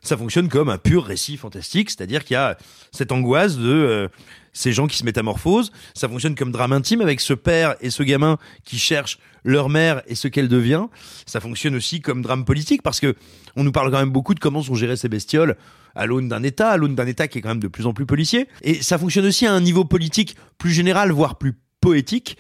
Ça 0.01 0.18
fonctionne 0.18 0.47
comme 0.47 0.69
un 0.69 0.77
pur 0.77 1.03
récit 1.03 1.38
fantastique, 1.38 1.89
c'est-à-dire 1.89 2.24
qu'il 2.24 2.36
y 2.36 2.38
a 2.38 2.57
cette 2.91 3.12
angoisse 3.12 3.57
de 3.57 3.69
euh, 3.69 4.07
ces 4.53 4.71
gens 4.71 4.88
qui 4.88 4.97
se 4.97 5.03
métamorphosent. 5.03 5.71
Ça 5.94 6.07
fonctionne 6.07 6.36
comme 6.36 6.51
drame 6.51 6.71
intime 6.71 7.01
avec 7.01 7.19
ce 7.19 7.33
père 7.33 7.75
et 7.81 7.89
ce 7.89 8.03
gamin 8.03 8.38
qui 8.63 8.77
cherchent 8.77 9.19
leur 9.44 9.69
mère 9.69 10.01
et 10.07 10.15
ce 10.15 10.27
qu'elle 10.27 10.47
devient. 10.47 10.86
Ça 11.25 11.39
fonctionne 11.39 11.75
aussi 11.75 12.01
comme 12.01 12.21
drame 12.21 12.45
politique 12.45 12.81
parce 12.81 13.00
que 13.00 13.15
on 13.56 13.63
nous 13.63 13.71
parle 13.71 13.91
quand 13.91 14.00
même 14.00 14.12
beaucoup 14.12 14.33
de 14.33 14.39
comment 14.39 14.63
sont 14.63 14.75
gérées 14.75 14.95
ces 14.95 15.09
bestioles 15.09 15.57
à 15.95 16.06
l'aune 16.06 16.30
d'un 16.30 16.44
État, 16.44 16.69
à 16.69 16.77
l'aune 16.77 16.95
d'un 16.95 17.07
État 17.07 17.27
qui 17.27 17.39
est 17.39 17.41
quand 17.41 17.50
même 17.50 17.59
de 17.59 17.68
plus 17.68 17.86
en 17.86 17.94
plus 17.94 18.06
policier. 18.06 18.47
Et 18.62 18.81
ça 18.81 18.97
fonctionne 18.97 19.25
aussi 19.25 19.45
à 19.45 19.53
un 19.53 19.62
niveau 19.62 19.86
politique 19.86 20.36
plus 20.57 20.71
général, 20.71 21.12
voire 21.12 21.38
plus 21.38 21.56
poétique. 21.81 22.38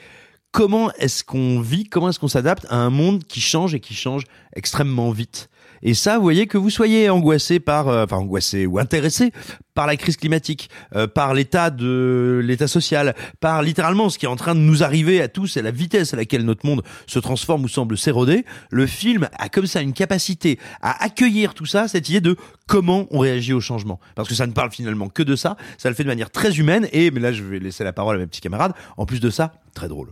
Comment 0.51 0.91
est-ce 0.93 1.23
qu'on 1.23 1.61
vit, 1.61 1.83
comment 1.83 2.09
est-ce 2.09 2.19
qu'on 2.19 2.27
s'adapte 2.27 2.65
à 2.69 2.77
un 2.77 2.89
monde 2.89 3.23
qui 3.23 3.39
change 3.39 3.75
et 3.75 3.79
qui 3.79 3.93
change 3.93 4.23
extrêmement 4.55 5.11
vite 5.11 5.49
et 5.81 5.93
ça, 5.93 6.17
vous 6.17 6.23
voyez 6.23 6.47
que 6.47 6.57
vous 6.57 6.69
soyez 6.69 7.09
angoissé 7.09 7.59
par, 7.59 7.87
euh, 7.87 8.03
enfin 8.03 8.17
angoissé 8.17 8.65
ou 8.65 8.79
intéressé 8.79 9.31
par 9.73 9.87
la 9.87 9.95
crise 9.95 10.17
climatique, 10.17 10.69
euh, 10.95 11.07
par 11.07 11.33
l'état 11.33 11.69
de 11.69 12.41
l'état 12.43 12.67
social, 12.67 13.15
par 13.39 13.61
littéralement 13.61 14.09
ce 14.09 14.19
qui 14.19 14.25
est 14.25 14.29
en 14.29 14.35
train 14.35 14.55
de 14.55 14.59
nous 14.59 14.83
arriver 14.83 15.21
à 15.21 15.29
tous 15.29 15.55
et 15.55 15.61
la 15.61 15.71
vitesse 15.71 16.13
à 16.13 16.17
laquelle 16.17 16.43
notre 16.43 16.65
monde 16.65 16.83
se 17.07 17.19
transforme 17.19 17.63
ou 17.63 17.69
semble 17.69 17.97
s'éroder, 17.97 18.45
le 18.71 18.87
film 18.87 19.29
a 19.37 19.47
comme 19.47 19.67
ça 19.67 19.81
une 19.81 19.93
capacité 19.93 20.59
à 20.81 21.01
accueillir 21.03 21.53
tout 21.53 21.65
ça, 21.65 21.87
cette 21.87 22.09
idée 22.09 22.21
de 22.21 22.35
comment 22.67 23.07
on 23.11 23.19
réagit 23.19 23.53
au 23.53 23.61
changement. 23.61 23.99
Parce 24.15 24.27
que 24.27 24.35
ça 24.35 24.47
ne 24.47 24.51
parle 24.51 24.71
finalement 24.71 25.07
que 25.07 25.23
de 25.23 25.37
ça, 25.37 25.55
ça 25.77 25.87
le 25.87 25.95
fait 25.95 26.03
de 26.03 26.09
manière 26.09 26.29
très 26.29 26.57
humaine 26.57 26.89
et, 26.91 27.09
mais 27.11 27.21
là 27.21 27.31
je 27.31 27.43
vais 27.43 27.59
laisser 27.59 27.85
la 27.85 27.93
parole 27.93 28.17
à 28.17 28.19
mes 28.19 28.27
petits 28.27 28.41
camarades, 28.41 28.73
en 28.97 29.05
plus 29.05 29.21
de 29.21 29.29
ça, 29.29 29.53
très 29.73 29.87
drôle. 29.87 30.11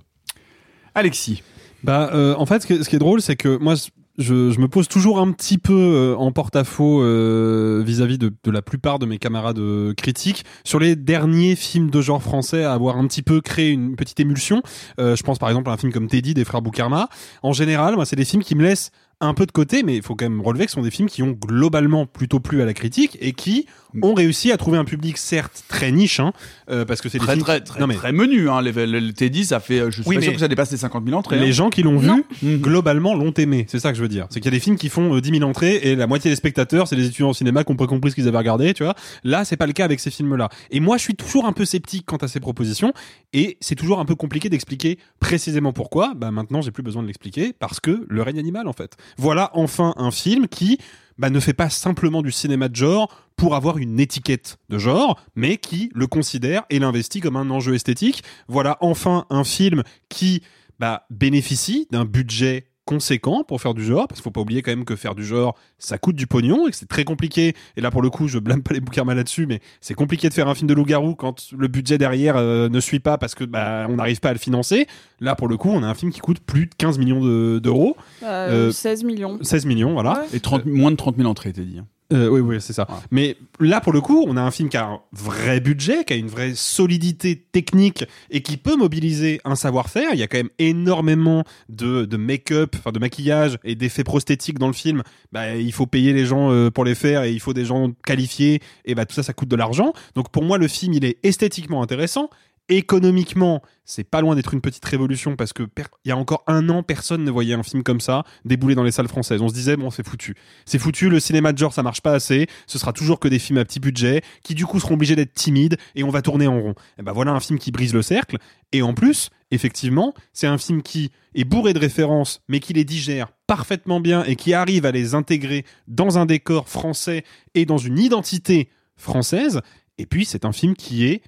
Alexis. 0.98 1.44
Bah, 1.84 2.10
euh, 2.14 2.34
en 2.38 2.48
fait, 2.48 2.64
ce 2.64 2.68
qui, 2.90 2.96
est 2.96 3.00
drôle, 3.00 3.22
c'est 3.22 3.36
que 3.36 3.56
moi, 3.60 3.76
je, 4.18 4.60
me 4.60 4.68
pose 4.68 4.88
toujours 4.88 5.20
un 5.20 5.32
petit 5.32 5.60
peu 5.60 5.74
euh, 5.76 6.16
en 6.16 6.32
porte-à-faux 6.32 7.04
euh, 7.04 7.84
vis-à-vis 7.86 8.18
de, 8.18 8.34
la 8.48 8.64
plupart 8.64 8.98
de 8.98 9.06
mes 9.06 9.20
camarades 9.20 9.62
critiques 9.96 10.44
sur 10.64 10.80
les 10.80 10.96
derniers 10.96 11.56
films 11.56 11.92
de 11.92 12.02
genre 12.02 12.24
français 12.24 12.64
à 12.64 12.74
avoir 12.74 12.98
un 12.98 13.06
petit 13.06 13.22
peu 13.22 13.42
créé 13.42 13.70
une 13.70 13.96
petite 13.96 14.20
émulsion. 14.20 14.64
Je 14.98 15.22
pense 15.22 15.38
par 15.38 15.50
exemple 15.50 15.70
à 15.70 15.74
un 15.74 15.78
film 15.78 15.94
comme 15.94 16.08
Teddy 16.08 16.34
des 16.34 16.46
frères 16.46 16.64
Boukarma. 16.64 17.10
En 17.44 17.54
général, 17.54 17.94
moi, 17.94 18.08
c'est 18.08 18.16
des 18.16 18.26
films 18.26 18.42
qui 18.42 18.56
me 18.56 18.64
laissent 18.64 18.90
un 19.20 19.34
peu 19.34 19.46
de 19.46 19.52
côté, 19.52 19.84
mais 19.84 19.96
il 19.96 20.02
faut 20.02 20.16
quand 20.16 20.26
même 20.26 20.42
relever 20.42 20.66
que 20.66 20.72
ce 20.72 20.76
sont 20.76 20.84
des 20.84 20.92
films 20.92 21.10
qui 21.10 21.24
ont 21.24 21.32
globalement 21.32 22.06
plutôt 22.06 22.40
plu 22.40 22.62
à 22.62 22.66
la 22.66 22.74
critique 22.74 23.18
et 23.22 23.34
qui 23.34 23.66
ont 24.02 24.14
réussi 24.14 24.52
à 24.52 24.58
trouver 24.58 24.78
un 24.78 24.86
public 24.86 25.18
certes 25.18 25.64
très 25.68 25.92
niche, 25.92 26.20
hein, 26.20 26.34
euh, 26.70 26.86
parce 26.86 27.02
que 27.02 27.10
c'est 27.10 27.18
des 27.20 27.24
Très, 27.26 27.34
films 27.34 27.44
très, 27.46 27.62
très, 27.62 27.80
Non, 27.80 27.88
mais- 27.88 27.96
très 27.96 28.12
menu. 28.12 28.50
Hein. 28.50 28.62
Les, 28.62 28.72
les- 28.86 29.00
le 29.02 29.14
Teddy, 29.14 29.46
ça 29.46 29.60
fait. 29.60 29.80
Je 29.92 30.02
suis 30.02 30.04
Oui, 30.10 30.16
pas 30.16 30.22
sûr 30.22 30.32
mais- 30.32 30.36
que 30.36 30.40
ça 30.42 30.48
dépasse 30.48 30.72
les 30.72 30.78
50 30.78 31.06
000 31.06 31.18
entrées. 31.18 31.40
Les 31.40 31.48
hein. 31.50 31.52
gens 31.52 31.70
qui 31.70 31.84
l'ont 31.84 31.98
vu, 31.98 32.10
Mhm. 32.42 32.58
globalement, 32.58 33.16
l'ont 33.16 33.32
aimé. 33.34 33.66
C'est 33.70 33.80
ça 33.80 33.92
que 33.92 33.98
je 33.98 34.02
veux 34.02 34.08
dire. 34.10 34.28
C'est 34.30 34.40
qu'il 34.40 34.52
y 34.52 34.56
a 34.56 34.58
des 34.58 34.60
films 34.64 34.78
qui 34.78 34.90
font 34.90 35.16
euh, 35.16 35.22
10 35.22 35.32
000 35.40 35.50
entrées 35.50 35.76
et 35.84 35.96
la 35.96 36.08
moitié 36.08 36.30
des 36.30 36.36
spectateurs, 36.36 36.88
c'est 36.88 36.96
des 36.96 37.06
étudiants 37.08 37.30
en 37.30 37.34
cinéma 37.34 37.64
qui 37.64 37.72
ont 37.72 37.76
pas 37.76 37.88
compris 37.88 38.12
ce 38.12 38.16
qu'ils 38.16 38.28
avaient 38.28 38.38
regardé, 38.38 38.74
tu 38.74 38.84
vois. 38.84 38.96
Là, 39.24 39.46
c'est 39.46 39.58
pas 39.58 39.68
le 39.68 39.74
cas 39.74 39.86
avec 39.86 40.00
ces 40.00 40.12
films-là. 40.12 40.50
Et 40.72 40.80
moi, 40.80 40.98
je 40.98 41.04
suis 41.04 41.16
toujours 41.16 41.46
un 41.46 41.54
peu 41.54 41.66
sceptique 41.66 42.06
quant 42.06 42.18
à 42.18 42.28
ces 42.28 42.40
propositions 42.40 42.94
et 43.34 43.58
c'est 43.62 43.76
toujours 43.76 44.00
un 44.00 44.06
peu 44.06 44.16
compliqué 44.16 44.50
d'expliquer 44.50 45.00
précisément 45.20 45.74
pourquoi. 45.74 46.14
Bah, 46.16 46.32
maintenant, 46.32 46.62
j'ai 46.62 46.72
plus 46.72 46.84
besoin 46.84 47.02
de 47.02 47.08
l'expliquer 47.08 47.54
parce 47.58 47.80
que 47.80 48.06
le 48.08 48.22
règne 48.22 48.40
animal, 48.40 48.68
en 48.68 48.74
fait. 48.74 48.96
Voilà 49.18 49.50
enfin 49.54 49.94
un 49.98 50.12
film 50.12 50.48
qui, 50.48 50.78
bah, 51.18 51.30
ne 51.30 51.40
fait 51.40 51.54
pas 51.54 51.70
simplement 51.70 52.22
du 52.22 52.32
cinéma 52.32 52.70
de 52.70 52.76
genre 52.76 53.10
pour 53.36 53.56
avoir 53.56 53.78
une 53.78 54.00
étiquette 54.00 54.58
de 54.70 54.78
genre, 54.78 55.20
mais 55.36 55.58
qui 55.58 55.92
le 55.94 56.08
considère 56.08 56.64
et 56.70 56.80
l'investit 56.80 57.20
comme 57.20 57.36
un 57.36 57.50
enjeu 57.50 57.76
esthétique. 57.76 58.24
Voilà 58.48 58.78
enfin 58.82 59.26
un 59.30 59.44
film 59.44 59.84
qui 60.10 60.42
bah, 60.80 61.06
bénéficie 61.10 61.88
d'un 61.92 62.06
budget 62.06 62.68
conséquent 62.88 63.44
pour 63.44 63.62
faire 63.62 63.74
du 63.74 63.84
genre, 63.84 64.08
parce 64.08 64.20
qu'il 64.20 64.24
faut 64.24 64.32
pas 64.32 64.42
oublier 64.42 64.62
quand 64.64 64.72
même 64.72 64.86
que 64.86 64.96
faire 64.96 65.14
du 65.14 65.24
genre, 65.26 65.56
ça 65.78 65.98
coûte 65.98 66.16
du 66.16 66.26
pognon 66.26 66.68
et 66.68 66.72
que 66.72 66.76
c'est 66.78 66.88
très 66.88 67.04
compliqué. 67.04 67.54
Et 67.76 67.82
là, 67.82 67.92
pour 67.92 68.02
le 68.02 68.10
coup, 68.10 68.28
je 68.28 68.40
blâme 68.40 68.64
pas 68.64 68.74
les 68.74 68.80
Boukarma 68.80 69.14
là-dessus, 69.14 69.46
mais 69.46 69.60
c'est 69.82 69.94
compliqué 69.94 70.30
de 70.30 70.34
faire 70.34 70.48
un 70.48 70.56
film 70.56 70.68
de 70.68 70.74
loup-garou 70.74 71.14
quand 71.16 71.52
le 71.56 71.68
budget 71.68 71.98
derrière 71.98 72.38
euh, 72.38 72.70
ne 72.70 72.80
suit 72.80 73.00
pas 73.00 73.18
parce 73.18 73.36
que 73.36 73.44
bah, 73.44 73.86
on 73.90 73.98
n'arrive 73.98 74.20
pas 74.22 74.30
à 74.30 74.34
le 74.34 74.40
financer. 74.40 74.88
Là, 75.20 75.36
pour 75.36 75.48
le 75.48 75.58
coup, 75.58 75.70
on 75.70 75.84
a 75.84 75.88
un 75.88 75.94
film 75.94 76.12
qui 76.12 76.20
coûte 76.22 76.40
plus 76.40 76.66
de 76.68 76.74
15 76.78 76.98
millions 76.98 77.22
de- 77.24 77.60
d'euros. 77.60 77.98
Euh, 78.24 78.70
Euh, 78.70 78.72
16 78.72 79.04
millions. 79.04 79.38
16 79.42 79.66
millions, 79.66 79.94
voilà. 79.94 80.26
Et 80.34 80.40
30 80.40 80.66
moins 80.66 80.90
de 80.92 80.96
30 80.96 81.18
000 81.18 81.30
entrées, 81.30 81.52
t'es 81.54 81.66
dit. 81.66 81.82
Euh, 82.14 82.30
oui, 82.30 82.40
oui, 82.40 82.62
c'est 82.62 82.74
ça. 82.74 82.88
Mais 83.12 83.36
là, 83.60 83.82
pour 83.82 83.92
le 83.92 84.00
coup, 84.00 84.24
on 84.28 84.38
a 84.38 84.42
un 84.42 84.52
film 84.52 84.70
qui 84.70 84.78
a 84.78 84.86
un 84.86 85.02
vrai 85.12 85.60
budget, 85.60 86.06
qui 86.06 86.14
a 86.14 86.16
une 86.16 86.28
vraie 86.28 86.54
solidité 86.56 87.36
technique 87.36 88.06
et 88.30 88.42
qui 88.42 88.56
peut 88.56 88.78
mobiliser 88.78 89.42
un 89.44 89.56
savoir-faire. 89.56 90.12
Il 90.14 90.20
y 90.20 90.24
a 90.24 90.28
quand 90.28 90.38
même 90.38 90.50
énormément 90.58 91.44
de, 91.68 92.06
de 92.06 92.18
make-up, 92.18 92.76
enfin 92.80 92.94
de 92.94 93.00
maquillage 93.00 93.60
et 93.66 93.76
d'effets 93.76 94.06
prosthétiques 94.06 94.58
dans 94.58 94.68
le 94.68 94.74
film. 94.74 95.04
Bah, 95.34 95.56
il 95.56 95.74
faut 95.74 95.86
payer 95.86 96.14
les 96.14 96.26
gens 96.26 96.50
euh, 96.52 96.72
pour 96.72 96.86
les 96.86 96.96
faire 96.96 97.24
et 97.24 97.34
il 97.34 97.42
faut 97.42 97.54
des 97.54 97.66
gens 97.66 97.92
qualifiés 98.06 98.62
et 98.86 98.96
bah 98.96 99.06
tout 99.06 99.16
ça, 99.16 99.24
ça 99.24 99.34
coûte 99.34 99.50
de 99.50 99.58
l'argent. 99.58 99.92
Donc 100.16 100.32
pour 100.32 100.44
moi, 100.44 100.58
le 100.58 100.70
film, 100.70 100.94
il 100.94 101.04
est 101.04 101.18
esthétiquement 101.24 101.82
intéressant. 101.84 102.30
Économiquement, 102.70 103.62
c'est 103.86 104.04
pas 104.04 104.20
loin 104.20 104.36
d'être 104.36 104.54
une 104.54 104.60
petite 104.60 104.84
révolution 104.84 105.38
parce 105.38 105.54
que 105.54 105.64
il 106.04 106.10
y 106.10 106.12
a 106.12 106.18
encore 106.18 106.44
un 106.48 106.68
an, 106.68 106.84
personne 106.84 107.24
ne 107.24 107.32
voyait 107.32 107.54
un 107.54 107.64
film 107.64 107.82
comme 107.82 108.02
ça 108.02 108.26
débouler 108.44 108.76
dans 108.76 108.84
les 108.84 108.92
salles 108.92 109.08
françaises. 109.08 109.42
On 109.42 109.48
se 109.48 109.54
disait 109.54 109.78
bon, 109.78 109.90
c'est 109.90 110.06
foutu, 110.06 110.36
c'est 110.66 110.78
foutu. 110.78 111.10
Le 111.10 111.22
cinéma 111.22 111.54
de 111.54 111.58
genre, 111.58 111.72
ça 111.72 111.82
marche 111.82 112.02
pas 112.02 112.12
assez. 112.12 112.48
Ce 112.66 112.78
sera 112.78 112.92
toujours 112.92 113.22
que 113.22 113.30
des 113.30 113.40
films 113.40 113.60
à 113.60 113.64
petit 113.64 113.80
budget 113.80 114.22
qui 114.44 114.54
du 114.54 114.66
coup 114.66 114.82
seront 114.82 114.96
obligés 114.96 115.16
d'être 115.16 115.34
timides 115.34 115.78
et 115.96 116.04
on 116.04 116.10
va 116.10 116.22
tourner 116.22 116.48
en 116.48 116.60
rond. 116.60 116.76
Et 117.00 117.04
ben 117.04 117.14
voilà 117.14 117.32
un 117.32 117.40
film 117.40 117.58
qui 117.58 117.72
brise 117.72 117.94
le 117.94 118.02
cercle. 118.02 118.38
Et 118.74 118.82
en 118.82 118.94
plus, 118.94 119.30
effectivement, 119.52 120.14
c'est 120.34 120.48
un 120.48 120.58
film 120.58 120.82
qui 120.82 121.12
est 121.36 121.46
bourré 121.46 121.72
de 121.72 121.80
références, 121.80 122.42
mais 122.50 122.60
qui 122.60 122.74
les 122.74 122.84
digère 122.84 123.30
parfaitement 123.48 124.02
bien 124.02 124.26
et 124.26 124.36
qui 124.36 124.54
arrive 124.54 124.86
à 124.86 124.92
les 124.92 125.16
intégrer 125.16 125.64
dans 125.88 126.18
un 126.18 126.26
décor 126.26 126.68
français 126.68 127.24
et 127.54 127.66
dans 127.66 127.78
une 127.78 127.98
identité 127.98 128.70
française. 128.98 129.62
Et 129.98 130.06
puis, 130.06 130.26
c'est 130.26 130.44
un 130.44 130.52
film 130.52 130.76
qui 130.76 131.06
est 131.06 131.22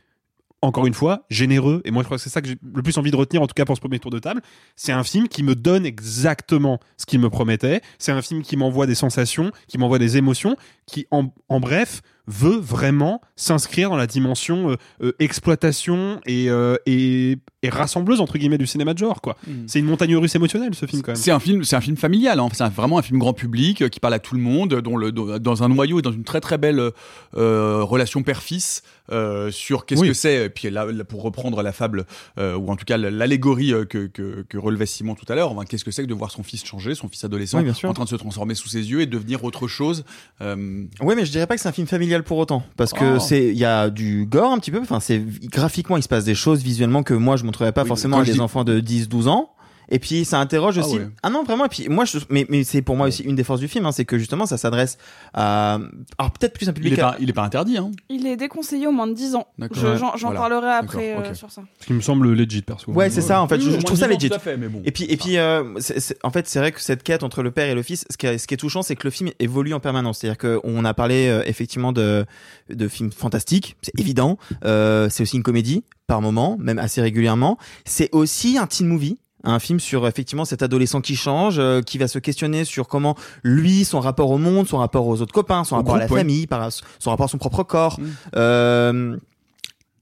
encore 0.61 0.85
une 0.85 0.93
fois, 0.93 1.25
généreux. 1.29 1.81
Et 1.85 1.91
moi, 1.91 2.03
je 2.03 2.07
crois 2.07 2.17
que 2.17 2.23
c'est 2.23 2.29
ça 2.29 2.41
que 2.41 2.47
j'ai 2.47 2.57
le 2.61 2.81
plus 2.81 2.97
envie 2.97 3.11
de 3.11 3.15
retenir, 3.15 3.41
en 3.41 3.47
tout 3.47 3.53
cas 3.53 3.65
pour 3.65 3.75
ce 3.75 3.81
premier 3.81 3.99
tour 3.99 4.11
de 4.11 4.19
table. 4.19 4.41
C'est 4.75 4.91
un 4.91 5.03
film 5.03 5.27
qui 5.27 5.43
me 5.43 5.55
donne 5.55 5.85
exactement 5.85 6.79
ce 6.97 7.05
qu'il 7.05 7.19
me 7.19 7.29
promettait. 7.29 7.81
C'est 7.97 8.11
un 8.11 8.21
film 8.21 8.41
qui 8.41 8.57
m'envoie 8.57 8.85
des 8.85 8.95
sensations, 8.95 9.51
qui 9.67 9.77
m'envoie 9.77 9.99
des 9.99 10.17
émotions, 10.17 10.55
qui, 10.85 11.07
en, 11.11 11.31
bref, 11.59 12.01
veut 12.27 12.57
vraiment 12.57 13.21
s'inscrire 13.35 13.89
dans 13.89 13.97
la 13.97 14.07
dimension 14.07 14.71
euh, 14.71 14.75
euh, 15.01 15.15
exploitation 15.19 16.19
et, 16.25 16.49
euh, 16.49 16.75
et, 16.85 17.37
et 17.61 17.69
rassembleuse, 17.69 18.21
entre 18.21 18.37
guillemets, 18.37 18.57
du 18.57 18.67
cinéma 18.67 18.93
de 18.93 18.99
genre, 18.99 19.19
quoi. 19.21 19.35
C'est 19.67 19.79
une 19.79 19.85
montagne 19.85 20.15
russe 20.15 20.33
émotionnelle, 20.35 20.73
ce 20.75 20.85
film, 20.85 21.01
quand 21.01 21.11
même. 21.11 21.15
C'est 21.21 21.31
un 21.31 21.39
film, 21.39 21.63
c'est 21.65 21.75
un 21.75 21.81
film 21.81 21.97
familial. 21.97 22.39
hein. 22.39 22.47
C'est 22.53 22.63
vraiment 22.69 22.97
un 22.97 23.01
film 23.01 23.19
grand 23.19 23.33
public 23.33 23.81
euh, 23.81 23.89
qui 23.89 23.99
parle 23.99 24.13
à 24.13 24.19
tout 24.19 24.33
le 24.35 24.41
monde, 24.41 24.75
dont 24.75 24.95
le, 24.95 25.11
dont- 25.11 25.37
dans 25.39 25.61
un 25.63 25.67
noyau 25.69 25.99
et 25.99 26.01
dans 26.01 26.11
une 26.13 26.23
très 26.23 26.39
très 26.39 26.57
belle 26.57 26.91
euh, 27.35 27.83
relation 27.83 28.23
père-fils 28.23 28.81
euh, 29.11 29.51
sur 29.51 29.85
qu'est-ce 29.85 29.99
Oui. 30.01 30.07
que 30.09 30.13
c'est. 30.13 30.45
Et 30.45 30.49
puis 30.49 30.69
là, 30.69 30.85
là, 30.85 31.03
pour 31.03 31.21
reprendre 31.21 31.61
la 31.61 31.71
fable 31.73 32.05
euh, 32.37 32.55
ou 32.55 32.69
en 32.69 32.75
tout 32.75 32.85
cas 32.85 32.97
l'allégorie 32.97 33.73
euh, 33.73 33.83
que, 33.83 34.07
que, 34.07 34.45
que 34.47 34.57
relevait 34.57 34.85
Simon 34.85 35.15
tout 35.15 35.25
à 35.31 35.35
l'heure, 35.35 35.51
enfin, 35.51 35.65
qu'est-ce 35.65 35.83
que 35.83 35.91
c'est 35.91 36.03
que 36.03 36.07
de 36.07 36.13
voir 36.13 36.31
son 36.31 36.43
fils 36.43 36.63
changer, 36.63 36.95
son 36.95 37.09
fils 37.09 37.23
adolescent, 37.23 37.59
Oui, 37.61 37.69
en 37.83 37.93
train 37.93 38.03
de 38.05 38.09
se 38.09 38.15
transformer 38.15 38.55
sous 38.55 38.69
ses 38.69 38.89
yeux 38.89 39.01
et 39.01 39.05
devenir 39.05 39.43
autre 39.43 39.67
chose. 39.67 40.05
Euh, 40.41 40.85
Ouais, 41.01 41.15
mais 41.15 41.25
je 41.25 41.31
dirais 41.31 41.47
pas 41.47 41.55
que 41.55 41.61
c'est 41.61 41.69
un 41.69 41.73
film 41.73 41.87
familial 41.87 42.23
pour 42.23 42.37
autant, 42.37 42.63
parce 42.77 42.93
que 42.93 43.15
Oh. 43.17 43.19
c'est 43.19 43.47
il 43.49 43.57
y 43.57 43.65
a 43.65 43.89
du 43.89 44.25
gore 44.25 44.51
un 44.53 44.59
petit 44.59 44.71
peu. 44.71 44.79
Enfin, 44.79 44.99
c'est 44.99 45.21
graphiquement 45.49 45.97
il 45.97 46.03
se 46.03 46.07
passe 46.07 46.23
des 46.25 46.35
choses 46.35 46.61
visuellement 46.63 47.03
que 47.03 47.13
moi 47.13 47.35
je 47.35 47.43
montrerais 47.49 47.71
pas 47.71 47.85
forcément 47.85 48.19
à 48.19 48.23
des 48.23 48.33
dis- 48.33 48.39
enfants 48.39 48.63
de 48.63 48.79
10-12 48.79 49.27
ans. 49.27 49.49
Et 49.91 49.99
puis 49.99 50.23
ça 50.25 50.39
interroge 50.39 50.77
Ah 50.77 50.85
aussi. 50.85 50.97
ouais. 50.97 51.07
Ah 51.23 51.29
non 51.29 51.43
vraiment. 51.43 51.65
Et 51.65 51.69
puis 51.69 51.89
moi, 51.89 52.05
je... 52.05 52.19
mais 52.29 52.45
mais 52.49 52.63
c'est 52.63 52.81
pour 52.81 52.95
moi 52.95 53.07
aussi 53.07 53.23
une 53.23 53.35
des 53.35 53.43
forces 53.43 53.59
du 53.59 53.67
film, 53.67 53.85
hein, 53.85 53.91
c'est 53.91 54.05
que 54.05 54.17
justement 54.17 54.45
ça 54.45 54.57
s'adresse 54.57 54.97
à 55.33 55.79
alors 56.17 56.31
peut-être 56.31 56.53
plus 56.53 56.67
un 56.67 56.71
il 56.71 56.75
public. 56.75 56.93
est 56.97 57.01
à- 57.01 57.11
pas, 57.11 57.17
il 57.19 57.29
est 57.29 57.33
pas 57.33 57.43
interdit. 57.43 57.77
Hein. 57.77 57.91
Il 58.09 58.27
est 58.27 58.37
déconseillé 58.37 58.87
au 58.87 58.91
moins 58.91 59.07
de 59.07 59.13
10 59.13 59.35
ans. 59.35 59.47
D'accord. 59.57 59.77
Je- 59.77 59.97
J'en 59.97 60.15
j'en 60.15 60.27
voilà. 60.31 60.39
parlerai 60.39 60.69
après 60.71 61.15
euh, 61.17 61.33
sur 61.33 61.51
ça. 61.51 61.63
Ce 61.79 61.85
qui 61.87 61.93
me 61.93 62.01
semble 62.01 62.31
legit, 62.33 62.61
perso. 62.61 62.91
Ouais, 62.91 63.09
c'est 63.09 63.21
ça 63.21 63.41
en 63.41 63.47
fait. 63.47 63.59
Je, 63.59 63.71
je 63.71 63.77
trouve 63.77 63.97
ça 63.97 64.07
10 64.07 64.13
ans, 64.13 64.17
legit. 64.17 64.29
tout 64.29 64.35
à 64.35 64.39
fait, 64.39 64.57
mais 64.57 64.67
bon. 64.67 64.81
Et 64.85 64.91
puis, 64.91 65.05
et 65.05 65.17
puis, 65.17 65.37
euh, 65.37 65.63
c'est- 65.79 65.99
c'est- 65.99 66.17
en 66.23 66.29
fait, 66.29 66.47
c'est 66.47 66.59
vrai 66.59 66.71
que 66.71 66.81
cette 66.81 67.03
quête 67.03 67.23
entre 67.23 67.41
le 67.43 67.51
père 67.51 67.67
et 67.67 67.75
le 67.75 67.81
fils, 67.83 68.05
ce 68.09 68.17
qui 68.17 68.27
est, 68.27 68.37
ce 68.37 68.47
qui 68.47 68.53
est 68.53 68.57
touchant, 68.57 68.81
c'est 68.83 68.95
que 68.95 69.05
le 69.07 69.11
film 69.11 69.29
évolue 69.39 69.73
en 69.73 69.79
permanence. 69.79 70.19
C'est-à-dire 70.19 70.37
qu'on 70.61 70.85
a 70.85 70.93
parlé 70.93 71.27
euh, 71.27 71.41
effectivement 71.45 71.91
de, 71.91 72.25
de 72.69 72.87
films 72.87 73.11
fantastiques, 73.11 73.75
c'est 73.81 73.97
évident. 73.99 74.37
Euh, 74.65 75.09
c'est 75.09 75.23
aussi 75.23 75.35
une 75.37 75.43
comédie 75.43 75.83
par 76.07 76.21
moment, 76.21 76.57
même 76.59 76.79
assez 76.79 77.01
régulièrement. 77.01 77.57
C'est 77.85 78.09
aussi 78.13 78.57
un 78.57 78.67
teen 78.67 78.87
movie. 78.87 79.17
Un 79.45 79.59
film 79.59 79.79
sur 79.79 80.05
effectivement 80.07 80.43
cet 80.43 80.61
adolescent 80.63 80.99
qui 80.99 81.15
change, 81.15 81.59
euh, 81.59 81.81
qui 81.81 81.97
va 81.97 82.07
se 82.09 82.19
questionner 82.19 82.65
sur 82.65 82.87
comment 82.89 83.15
lui, 83.43 83.85
son 83.85 84.01
rapport 84.01 84.29
au 84.31 84.37
monde, 84.37 84.67
son 84.67 84.77
rapport 84.79 85.07
aux 85.07 85.21
autres 85.21 85.33
copains, 85.33 85.63
son 85.63 85.75
Au 85.75 85.77
rapport 85.77 85.95
à 85.95 85.99
la 85.99 86.07
ouais. 86.07 86.17
famille, 86.17 86.45
par, 86.45 86.69
son 86.71 87.09
rapport 87.09 87.25
à 87.25 87.29
son 87.29 87.37
propre 87.37 87.63
corps. 87.63 87.99
Mm. 87.99 88.05
Euh, 88.35 89.17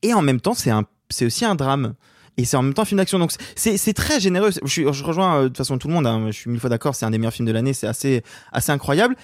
et 0.01 0.13
en 0.13 0.21
même 0.23 0.39
temps, 0.41 0.55
c'est 0.55 0.71
un, 0.71 0.85
c'est 1.09 1.25
aussi 1.25 1.45
un 1.45 1.53
drame. 1.55 1.93
Et 2.37 2.45
c'est 2.45 2.57
en 2.57 2.61
même 2.63 2.73
temps 2.73 2.83
un 2.83 2.85
film 2.85 2.97
d'action. 2.99 3.19
Donc 3.19 3.31
c'est, 3.55 3.77
c'est 3.77 3.93
très 3.93 4.19
généreux. 4.19 4.51
Je, 4.63 4.69
suis- 4.71 4.85
je 4.93 5.03
rejoins 5.03 5.37
euh, 5.37 5.43
de 5.43 5.47
toute 5.49 5.57
façon 5.57 5.77
tout 5.77 5.87
le 5.87 5.93
monde. 5.93 6.05
hein. 6.07 6.23
Je 6.27 6.31
suis 6.31 6.49
mille 6.49 6.59
fois 6.59 6.69
d'accord. 6.69 6.95
C'est 6.95 7.05
un 7.05 7.09
des 7.11 7.17
meilleurs 7.17 7.33
films 7.33 7.47
de 7.47 7.51
l'année. 7.51 7.73
C'est 7.73 7.87
assez, 7.87 8.23
assez 8.51 8.71
incroyable. 8.71 9.15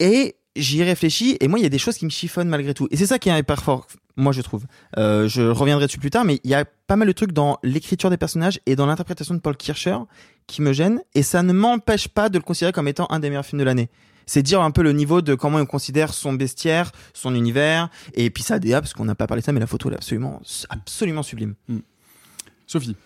Et 0.00 0.36
j'y 0.56 0.82
réfléchis. 0.82 1.36
Et 1.40 1.48
moi, 1.48 1.58
il 1.58 1.62
y 1.62 1.66
a 1.66 1.70
des 1.70 1.78
choses 1.78 1.96
qui 1.96 2.04
me 2.04 2.10
chiffonnent 2.10 2.48
malgré 2.48 2.74
tout. 2.74 2.88
Et 2.90 2.96
c'est 2.96 3.06
ça 3.06 3.18
qui 3.18 3.28
est 3.28 3.38
hyper 3.38 3.62
fort. 3.62 3.86
Moi, 4.16 4.32
je 4.32 4.42
trouve. 4.42 4.64
Euh, 4.96 5.28
je 5.28 5.42
reviendrai 5.42 5.86
dessus 5.86 5.98
plus 5.98 6.10
tard. 6.10 6.24
Mais 6.24 6.40
il 6.44 6.50
y 6.50 6.54
a 6.54 6.64
pas 6.64 6.96
mal 6.96 7.08
de 7.08 7.12
trucs 7.12 7.32
dans 7.32 7.58
l'écriture 7.62 8.10
des 8.10 8.16
personnages 8.16 8.60
et 8.66 8.76
dans 8.76 8.86
l'interprétation 8.86 9.34
de 9.34 9.40
Paul 9.40 9.56
Kircher 9.56 9.98
qui 10.46 10.62
me 10.62 10.72
gênent. 10.72 11.00
Et 11.14 11.22
ça 11.22 11.42
ne 11.42 11.52
m'empêche 11.52 12.08
pas 12.08 12.28
de 12.28 12.38
le 12.38 12.44
considérer 12.44 12.72
comme 12.72 12.88
étant 12.88 13.06
un 13.10 13.18
des 13.18 13.28
meilleurs 13.28 13.46
films 13.46 13.60
de 13.60 13.64
l'année. 13.64 13.88
C'est 14.26 14.42
dire 14.42 14.62
un 14.62 14.70
peu 14.70 14.82
le 14.82 14.92
niveau 14.92 15.20
de 15.20 15.34
comment 15.34 15.58
on 15.58 15.66
considère 15.66 16.14
son 16.14 16.32
bestiaire, 16.32 16.92
son 17.12 17.34
univers, 17.34 17.90
et 18.14 18.30
puis 18.30 18.42
sa 18.42 18.58
DA, 18.58 18.80
parce 18.80 18.94
qu'on 18.94 19.04
n'a 19.04 19.14
pas 19.14 19.26
parlé 19.26 19.42
de 19.42 19.44
ça, 19.44 19.52
mais 19.52 19.60
la 19.60 19.66
photo 19.66 19.88
elle 19.88 19.94
est 19.94 19.98
absolument, 19.98 20.40
absolument 20.70 21.22
sublime. 21.22 21.54
Sophie. 22.66 22.96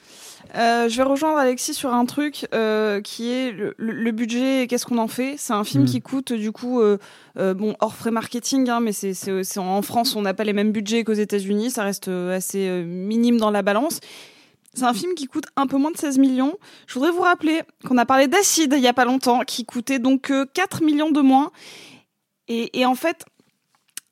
Euh, 0.56 0.88
je 0.88 0.96
vais 0.96 1.02
rejoindre 1.02 1.38
Alexis 1.38 1.74
sur 1.74 1.92
un 1.92 2.06
truc 2.06 2.46
euh, 2.54 3.00
qui 3.00 3.30
est 3.30 3.52
le, 3.52 4.10
budget 4.10 4.62
et 4.62 4.66
qu'est-ce 4.66 4.86
qu'on 4.86 4.98
en 4.98 5.08
fait. 5.08 5.34
C'est 5.36 5.52
un 5.52 5.64
film 5.64 5.84
Mm. 5.84 5.86
qui 5.86 6.00
coûte 6.00 6.32
du 6.32 6.52
coup, 6.52 6.80
euh, 6.80 6.98
bon, 7.36 7.76
hors 7.80 7.94
frais 7.94 8.10
marketing, 8.10 8.68
hein, 8.68 8.80
mais 8.80 8.92
c'est 8.92 9.58
en 9.58 9.82
France, 9.82 10.16
on 10.16 10.22
n'a 10.22 10.34
pas 10.34 10.44
les 10.44 10.52
mêmes 10.52 10.72
budgets 10.72 11.04
qu'aux 11.04 11.12
États-Unis, 11.12 11.70
ça 11.70 11.84
reste 11.84 12.08
assez 12.08 12.82
minime 12.84 13.36
dans 13.36 13.50
la 13.50 13.62
balance. 13.62 14.00
C'est 14.78 14.84
un 14.84 14.94
film 14.94 15.14
qui 15.14 15.26
coûte 15.26 15.46
un 15.56 15.66
peu 15.66 15.76
moins 15.76 15.90
de 15.90 15.96
16 15.96 16.18
millions. 16.18 16.56
Je 16.86 16.94
voudrais 16.94 17.10
vous 17.10 17.22
rappeler 17.22 17.62
qu'on 17.86 17.98
a 17.98 18.06
parlé 18.06 18.28
d'Acide 18.28 18.74
il 18.76 18.82
y 18.82 18.86
a 18.86 18.92
pas 18.92 19.04
longtemps, 19.04 19.40
qui 19.40 19.64
coûtait 19.64 19.98
donc 19.98 20.30
euh, 20.30 20.46
4 20.54 20.84
millions 20.84 21.10
de 21.10 21.20
moins. 21.20 21.50
Et, 22.46 22.78
et 22.78 22.86
en 22.86 22.94
fait, 22.94 23.24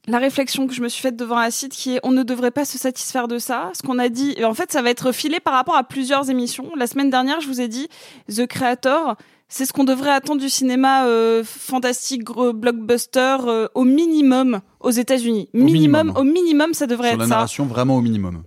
la 0.06 0.18
réflexion 0.18 0.66
que 0.66 0.74
je 0.74 0.82
me 0.82 0.88
suis 0.88 1.02
faite 1.02 1.16
devant 1.16 1.36
Acide, 1.36 1.72
qui 1.72 1.94
est 1.96 2.00
on 2.02 2.12
ne 2.12 2.22
devrait 2.22 2.50
pas 2.50 2.64
se 2.64 2.78
satisfaire 2.78 3.28
de 3.28 3.38
ça. 3.38 3.70
Ce 3.74 3.82
qu'on 3.82 3.98
a 3.98 4.08
dit, 4.08 4.34
et 4.36 4.44
en 4.44 4.54
fait, 4.54 4.70
ça 4.72 4.82
va 4.82 4.90
être 4.90 5.12
filé 5.12 5.40
par 5.40 5.54
rapport 5.54 5.76
à 5.76 5.84
plusieurs 5.84 6.30
émissions. 6.30 6.70
La 6.76 6.86
semaine 6.86 7.10
dernière, 7.10 7.40
je 7.40 7.48
vous 7.48 7.60
ai 7.60 7.68
dit 7.68 7.88
The 8.34 8.46
Creator. 8.46 9.16
C'est 9.48 9.64
ce 9.64 9.72
qu'on 9.72 9.84
devrait 9.84 10.10
attendre 10.10 10.40
du 10.40 10.48
cinéma 10.48 11.06
euh, 11.06 11.44
fantastique, 11.44 12.24
gros 12.24 12.52
blockbuster, 12.52 13.36
euh, 13.46 13.68
au 13.74 13.84
minimum 13.84 14.60
aux 14.80 14.90
États-Unis. 14.90 15.48
Minimum, 15.54 15.72
minimum. 16.08 16.12
au 16.16 16.24
minimum, 16.24 16.74
ça 16.74 16.86
devrait 16.88 17.10
Sur 17.10 17.18
la 17.18 17.24
être 17.24 17.28
ça. 17.28 17.34
narration, 17.36 17.66
vraiment 17.66 17.96
au 17.96 18.00
minimum. 18.00 18.42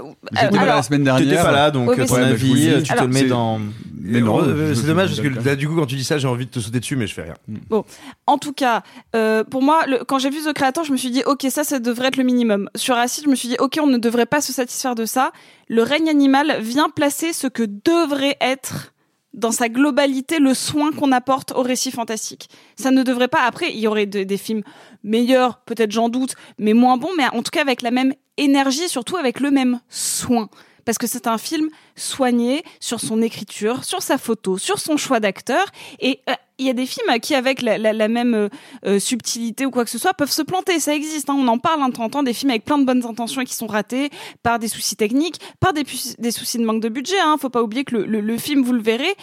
Euh, 0.00 0.04
J'étais 0.32 0.48
pas 0.56 0.64
là 0.64 0.76
la 0.76 0.82
semaine 0.82 1.04
dernière. 1.04 1.28
T'étais 1.28 1.42
pas 1.42 1.52
là, 1.52 1.70
donc 1.70 1.88
Ouais, 1.90 1.96
mais 1.98 2.06
ton 2.06 2.14
avis, 2.16 2.72
tu 2.78 2.82
te 2.84 2.92
alors, 2.92 3.04
le 3.04 3.10
mets 3.12 3.24
dans. 3.24 3.60
Mais 4.04 4.20
non, 4.20 4.40
Euh, 4.42 4.74
c'est 4.74 4.86
dommage 4.86 5.10
parce 5.10 5.20
que 5.20 5.28
là, 5.48 5.54
du 5.54 5.68
coup, 5.68 5.76
quand 5.76 5.86
tu 5.86 5.94
dis 5.96 6.02
ça, 6.04 6.18
j'ai 6.18 6.26
envie 6.26 6.46
de 6.46 6.50
te 6.50 6.58
sauter 6.60 6.80
dessus, 6.80 6.96
mais 6.96 7.06
je 7.06 7.14
fais 7.14 7.22
rien. 7.22 7.82
En 8.26 8.38
tout 8.38 8.52
cas, 8.52 8.82
euh, 9.14 9.44
pour 9.44 9.62
moi, 9.62 9.84
le- 9.86 10.02
quand 10.04 10.18
j'ai 10.18 10.30
vu 10.30 10.38
The 10.44 10.52
Creator, 10.52 10.82
je 10.84 10.92
me 10.92 10.96
suis 10.96 11.10
dit, 11.10 11.22
ok, 11.26 11.46
ça, 11.50 11.62
ça 11.62 11.78
devrait 11.78 12.08
être 12.08 12.16
le 12.16 12.24
minimum. 12.24 12.68
Sur 12.74 12.96
Acid, 12.96 13.24
je 13.24 13.28
me 13.30 13.34
suis 13.36 13.48
dit, 13.48 13.56
ok, 13.60 13.78
on 13.82 13.86
ne 13.86 13.98
devrait 13.98 14.26
pas 14.26 14.40
se 14.40 14.52
satisfaire 14.52 14.94
de 14.94 15.04
ça. 15.04 15.30
Le 15.68 15.82
règne 15.82 16.08
animal 16.08 16.56
vient 16.60 16.88
placer 16.88 17.32
ce 17.32 17.46
que 17.46 17.62
devrait 17.84 18.36
être 18.40 18.91
dans 19.34 19.52
sa 19.52 19.68
globalité 19.68 20.38
le 20.38 20.54
soin 20.54 20.92
qu'on 20.92 21.12
apporte 21.12 21.52
au 21.52 21.62
récit 21.62 21.90
fantastique. 21.90 22.48
Ça 22.76 22.90
ne 22.90 23.02
devrait 23.02 23.28
pas. 23.28 23.42
Après, 23.42 23.70
il 23.72 23.78
y 23.78 23.86
aurait 23.86 24.06
de- 24.06 24.24
des 24.24 24.36
films 24.36 24.62
meilleurs, 25.02 25.58
peut-être 25.60 25.90
j'en 25.90 26.08
doute, 26.08 26.34
mais 26.58 26.74
moins 26.74 26.96
bons, 26.96 27.10
mais 27.16 27.24
en 27.28 27.42
tout 27.42 27.50
cas 27.50 27.62
avec 27.62 27.82
la 27.82 27.90
même 27.90 28.12
énergie, 28.36 28.88
surtout 28.88 29.16
avec 29.16 29.40
le 29.40 29.50
même 29.50 29.80
soin. 29.88 30.48
Parce 30.84 30.98
que 30.98 31.06
c'est 31.06 31.26
un 31.26 31.38
film 31.38 31.68
soigné 31.96 32.64
sur 32.80 33.00
son 33.00 33.22
écriture, 33.22 33.84
sur 33.84 34.02
sa 34.02 34.18
photo, 34.18 34.58
sur 34.58 34.78
son 34.78 34.96
choix 34.96 35.20
d'acteur. 35.20 35.64
Et 36.00 36.20
euh, 36.28 36.34
il 36.58 36.66
y 36.66 36.70
a 36.70 36.74
des 36.74 36.86
films 36.86 37.18
qui, 37.20 37.34
avec 37.34 37.62
la, 37.62 38.08
même 38.08 38.34
euh, 38.34 38.48
euh, 38.86 38.98
subtilité 38.98 39.66
ou 39.66 39.70
quoi 39.70 39.84
que 39.84 39.90
ce 39.90 39.98
soit, 39.98 40.14
peuvent 40.14 40.30
se 40.30 40.42
planter. 40.42 40.80
Ça 40.80 40.94
existe. 40.94 41.30
hein. 41.30 41.36
On 41.36 41.48
en 41.48 41.58
parle 41.58 41.82
un 41.82 41.90
temps 41.90 42.04
en 42.04 42.10
temps 42.10 42.22
des 42.22 42.32
films 42.32 42.50
avec 42.50 42.64
plein 42.64 42.78
de 42.78 42.84
bonnes 42.84 43.04
intentions 43.04 43.40
et 43.40 43.44
qui 43.44 43.54
sont 43.54 43.66
ratés 43.66 44.10
par 44.42 44.58
des 44.58 44.68
soucis 44.68 44.96
techniques, 44.96 45.40
par 45.60 45.72
des, 45.72 45.84
soucis 45.84 46.58
de 46.58 46.64
manque 46.64 46.82
de 46.82 46.88
budget. 46.88 47.20
Hein. 47.20 47.36
Faut 47.40 47.50
pas 47.50 47.62
oublier 47.62 47.84
que 47.84 47.96
le 47.96 48.38
film, 48.38 48.62
vous 48.62 48.72
le 48.72 48.82
verrez, 48.82 49.14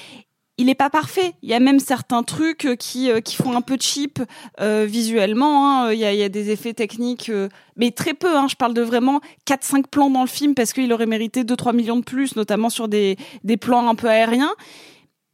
il 0.60 0.70
est 0.70 0.76
pas 0.76 0.90
parfait. 0.90 1.34
Il 1.42 1.50
y 1.50 1.54
a 1.54 1.60
même 1.60 1.80
certains 1.80 2.22
trucs 2.24 2.66
euh, 2.66 2.76
qui 2.76 3.10
euh, 3.10 3.22
qui 3.22 3.36
font 3.36 3.56
un 3.56 3.62
peu 3.62 3.78
cheap 3.80 4.20
euh, 4.60 4.86
visuellement. 4.88 5.70
hein. 5.86 5.92
Il 5.94 6.00
y, 6.00 6.06
a, 6.06 6.14
il 6.14 6.20
y 6.20 6.24
a 6.24 6.30
des 6.30 6.52
effets 6.52 6.74
techniques, 6.74 7.30
euh, 7.30 7.50
mais 7.78 7.92
très 7.92 8.14
peu. 8.14 8.38
Hein. 8.38 8.48
Je 8.50 8.56
parle 8.56 8.74
de 8.74 8.82
vraiment 8.82 9.22
4-5 9.48 9.88
plans 9.90 10.10
dans 10.10 10.22
le 10.22 10.28
film 10.28 10.54
parce 10.56 10.74
qu'il 10.74 10.92
aurait 10.94 11.06
mérité 11.06 11.44
2-3 11.44 11.74
millions 11.76 11.98
de 11.98 12.04
plus, 12.04 12.36
notamment 12.36 12.70
sur 12.70 12.88
des 12.88 13.18
des 13.44 13.58
plans 13.58 13.88
un 13.90 13.96
peu 13.96 14.08
aériens. 14.10 14.54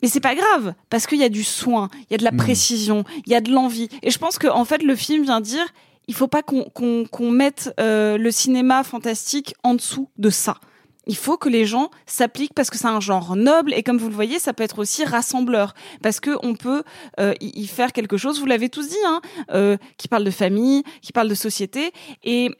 mais 0.01 0.07
c'est 0.07 0.19
pas 0.19 0.35
grave 0.35 0.73
parce 0.89 1.07
qu'il 1.07 1.17
y 1.19 1.23
a 1.23 1.29
du 1.29 1.43
soin, 1.43 1.89
il 2.09 2.13
y 2.13 2.15
a 2.15 2.17
de 2.17 2.23
la 2.23 2.31
Mm. 2.31 2.37
précision, 2.37 3.03
il 3.25 3.31
y 3.31 3.35
a 3.35 3.41
de 3.41 3.51
l'envie. 3.51 3.89
Et 4.03 4.11
je 4.11 4.19
pense 4.19 4.37
que 4.37 4.47
en 4.47 4.65
fait 4.65 4.83
le 4.83 4.95
film 4.95 5.23
vient 5.23 5.41
dire 5.41 5.65
il 6.07 6.13
faut 6.13 6.27
pas 6.27 6.43
qu'on 6.43 6.65
qu'on 7.09 7.31
mette 7.31 7.73
euh, 7.79 8.17
le 8.19 8.29
cinéma 8.29 8.83
fantastique 8.83 9.55
en 9.63 9.73
dessous 9.73 10.07
de 10.17 10.29
ça. 10.29 10.57
Il 11.07 11.15
faut 11.15 11.37
que 11.37 11.49
les 11.49 11.65
gens 11.65 11.91
s'appliquent 12.05 12.53
parce 12.53 12.69
que 12.69 12.77
c'est 12.77 12.87
un 12.87 12.99
genre 12.99 13.35
noble 13.35 13.73
et 13.73 13.83
comme 13.83 13.97
vous 13.97 14.09
le 14.09 14.15
voyez, 14.15 14.39
ça 14.39 14.53
peut 14.53 14.63
être 14.63 14.79
aussi 14.79 15.03
rassembleur 15.03 15.73
parce 16.01 16.19
que 16.19 16.31
on 16.43 16.55
peut 16.55 16.83
euh, 17.19 17.33
y 17.41 17.67
faire 17.67 17.93
quelque 17.93 18.17
chose. 18.17 18.39
Vous 18.39 18.45
l'avez 18.45 18.69
tous 18.69 18.87
dit, 18.87 18.95
hein, 19.05 19.21
euh, 19.51 19.77
qui 19.97 20.07
parle 20.07 20.23
de 20.23 20.31
famille, 20.31 20.83
qui 21.01 21.11
parle 21.11 21.27
de 21.27 21.35
société 21.35 21.91
et 22.23 22.51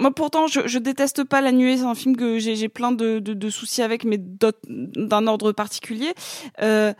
moi, 0.00 0.10
pourtant, 0.10 0.48
je, 0.48 0.66
je 0.66 0.80
déteste 0.80 1.22
pas 1.22 1.40
La 1.40 1.52
Nuée. 1.52 1.76
C'est 1.76 1.84
un 1.84 1.94
film 1.94 2.16
que 2.16 2.40
j'ai 2.40 2.68
plein 2.68 2.90
de, 2.90 3.20
de, 3.20 3.34
de 3.34 3.50
soucis 3.50 3.82
avec, 3.82 4.04
mais 4.04 4.18
d'un 4.18 5.26
ordre 5.28 5.52
particulier. 5.52 6.12
Euh, 6.60 6.92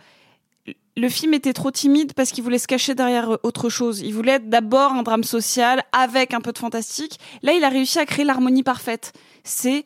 le 0.95 1.09
film 1.09 1.33
était 1.33 1.51
trop 1.51 1.69
timide 1.69 2.13
parce 2.13 2.31
qu'il 2.31 2.43
voulait 2.43 2.59
se 2.59 2.67
cacher 2.67 2.95
derrière 2.95 3.37
autre 3.43 3.67
chose. 3.67 3.99
Il 3.99 4.13
voulait 4.13 4.33
être 4.33 4.49
d'abord 4.49 4.93
un 4.93 5.03
drame 5.03 5.25
social 5.25 5.83
avec 5.91 6.33
un 6.33 6.39
peu 6.39 6.53
de 6.53 6.57
fantastique. 6.57 7.19
Là, 7.41 7.51
il 7.51 7.63
a 7.65 7.69
réussi 7.69 7.99
à 7.99 8.05
créer 8.05 8.23
l'harmonie 8.23 8.63
parfaite. 8.63 9.11
C'est 9.43 9.83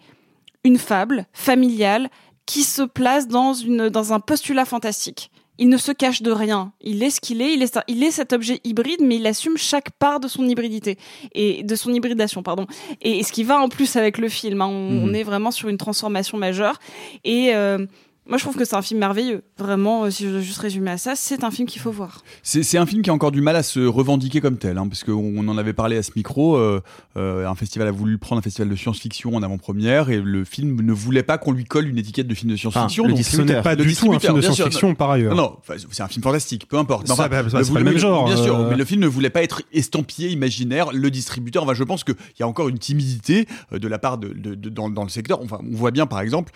une 0.68 0.78
fable 0.78 1.26
familiale 1.34 2.10
qui 2.46 2.64
se 2.64 2.82
place 2.84 3.28
dans 3.28 3.54
une 3.54 3.90
dans 3.90 4.14
un 4.14 4.20
postulat 4.20 4.66
fantastique. 4.66 5.32
Il 5.60 5.70
ne 5.70 5.78
se 5.78 5.92
cache 5.92 6.22
de 6.22 6.30
rien. 6.32 6.72
Il 6.82 7.02
est 7.02 7.10
ce 7.10 7.20
qu'il 7.20 7.42
est. 7.42 7.52
Il 7.56 7.64
est, 7.64 7.74
ça- 7.74 7.84
il 7.88 8.04
est 8.04 8.12
cet 8.12 8.32
objet 8.32 8.60
hybride, 8.64 9.02
mais 9.02 9.16
il 9.16 9.26
assume 9.26 9.58
chaque 9.58 9.90
part 9.98 10.20
de 10.20 10.28
son 10.28 10.48
hybridité 10.48 10.98
et 11.34 11.64
de 11.64 11.76
son 11.76 11.92
hybridation, 11.92 12.44
pardon. 12.44 12.68
Et, 13.02 13.24
ce 13.24 13.32
qui 13.32 13.44
va 13.44 13.60
en 13.60 13.68
plus 13.68 13.96
avec 13.96 14.20
le 14.20 14.30
film. 14.30 14.62
hein. 14.62 14.68
on, 14.68 14.92
Mhm. 14.92 15.04
on 15.10 15.14
est 15.16 15.24
vraiment 15.24 15.50
sur 15.50 15.68
une 15.70 15.78
transformation 15.80 16.38
majeure. 16.38 16.78
Et 17.24 17.56
euh, 17.56 17.88
moi, 18.30 18.38
je 18.38 18.44
trouve 18.44 18.56
que 18.56 18.66
c'est 18.66 18.76
un 18.76 18.82
film 18.82 19.00
merveilleux. 19.00 19.44
Vraiment, 19.58 20.04
euh, 20.06 20.10
si 20.10 20.26
je 20.26 20.30
dois 20.32 20.42
juste 20.42 20.60
résumer 20.60 20.92
à 20.92 20.98
ça, 20.98 21.16
c'est 21.16 21.44
un 21.44 21.52
film 21.52 21.68
qu'il 21.68 21.82
faut 21.82 21.92
voir. 21.92 22.22
C'est 22.44 22.78
un 22.78 22.86
film 22.86 23.02
qui 23.02 23.10
a 23.10 23.14
encore 23.14 23.32
du 23.32 23.42
mal 23.42 23.56
à 23.56 23.64
se 23.64 23.80
revendiquer 23.80 24.42
comme 24.42 24.58
tel, 24.58 24.78
hein, 24.78 24.88
parce 24.88 25.04
qu'on 25.04 25.48
en 25.48 25.58
avait 25.58 25.74
parlé 25.74 25.98
à 25.98 26.04
ce 26.04 26.12
micro. 26.16 26.56
euh, 26.58 26.82
euh, 27.18 27.48
un 27.48 27.56
festival 27.56 27.88
a 27.88 27.92
voulu 27.92 28.18
prendre, 28.18 28.40
un 28.40 28.42
festival 28.42 28.70
de 28.70 28.76
science-fiction 28.76 29.36
en 29.36 29.44
avant-première, 29.44 30.10
et 30.10 30.20
le 30.20 30.44
film 30.46 30.82
ne 30.82 30.94
voulait 30.94 31.24
pas 31.24 31.38
qu'on 31.38 31.52
lui 31.52 31.66
colle 31.66 31.88
une 31.88 31.98
étiquette 31.98 32.28
de 32.28 32.36
film 32.36 32.52
de 32.52 32.58
science-fiction. 32.58 33.06
Le 33.08 33.14
donc 33.14 33.64
pas 33.64 33.76
le 33.76 33.84
du 33.86 33.96
tout 33.96 34.12
un 34.14 34.20
film 34.20 34.36
de 34.36 34.42
science-fiction, 34.42 34.94
par 34.96 35.12
ailleurs. 35.12 35.34
Non, 35.36 35.44
non, 35.44 35.56
enfin, 35.60 35.74
c'est 35.92 36.04
un 36.04 36.08
film 36.08 36.24
fantastique, 36.24 36.68
peu 36.68 36.78
importe. 36.78 37.08
Ça, 37.08 37.14
Enfin, 37.14 37.28
bah, 37.30 37.50
ça, 37.50 37.64
c'est 37.64 37.74
pas 37.74 37.80
le 37.80 37.86
même 37.86 37.98
genre, 37.98 38.26
Bien 38.26 38.38
sûr, 38.38 38.56
euh. 38.60 38.70
mais 38.70 38.76
le 38.76 38.86
film 38.86 39.02
ne 39.02 39.08
voulait 39.08 39.30
pas 39.30 39.44
être 39.44 39.62
estampillé, 39.74 40.30
imaginaire. 40.30 40.92
Le 40.92 41.10
distributeur, 41.10 41.64
enfin, 41.64 41.74
je 41.74 41.84
pense 41.84 42.04
qu'il 42.04 42.16
y 42.40 42.44
a 42.44 42.48
encore 42.48 42.70
une 42.70 42.78
timidité 42.80 43.48
de 43.72 43.88
la 43.88 43.98
part 44.00 44.18
de, 44.18 44.30
de- 44.30 44.56
de- 44.56 44.70
dans, 44.70 44.90
dans 44.90 45.04
le 45.04 45.10
secteur. 45.10 45.42
Enfin, 45.42 45.60
on 45.64 45.76
voit 45.76 45.92
bien, 45.92 46.06
par 46.06 46.20
exemple, 46.22 46.52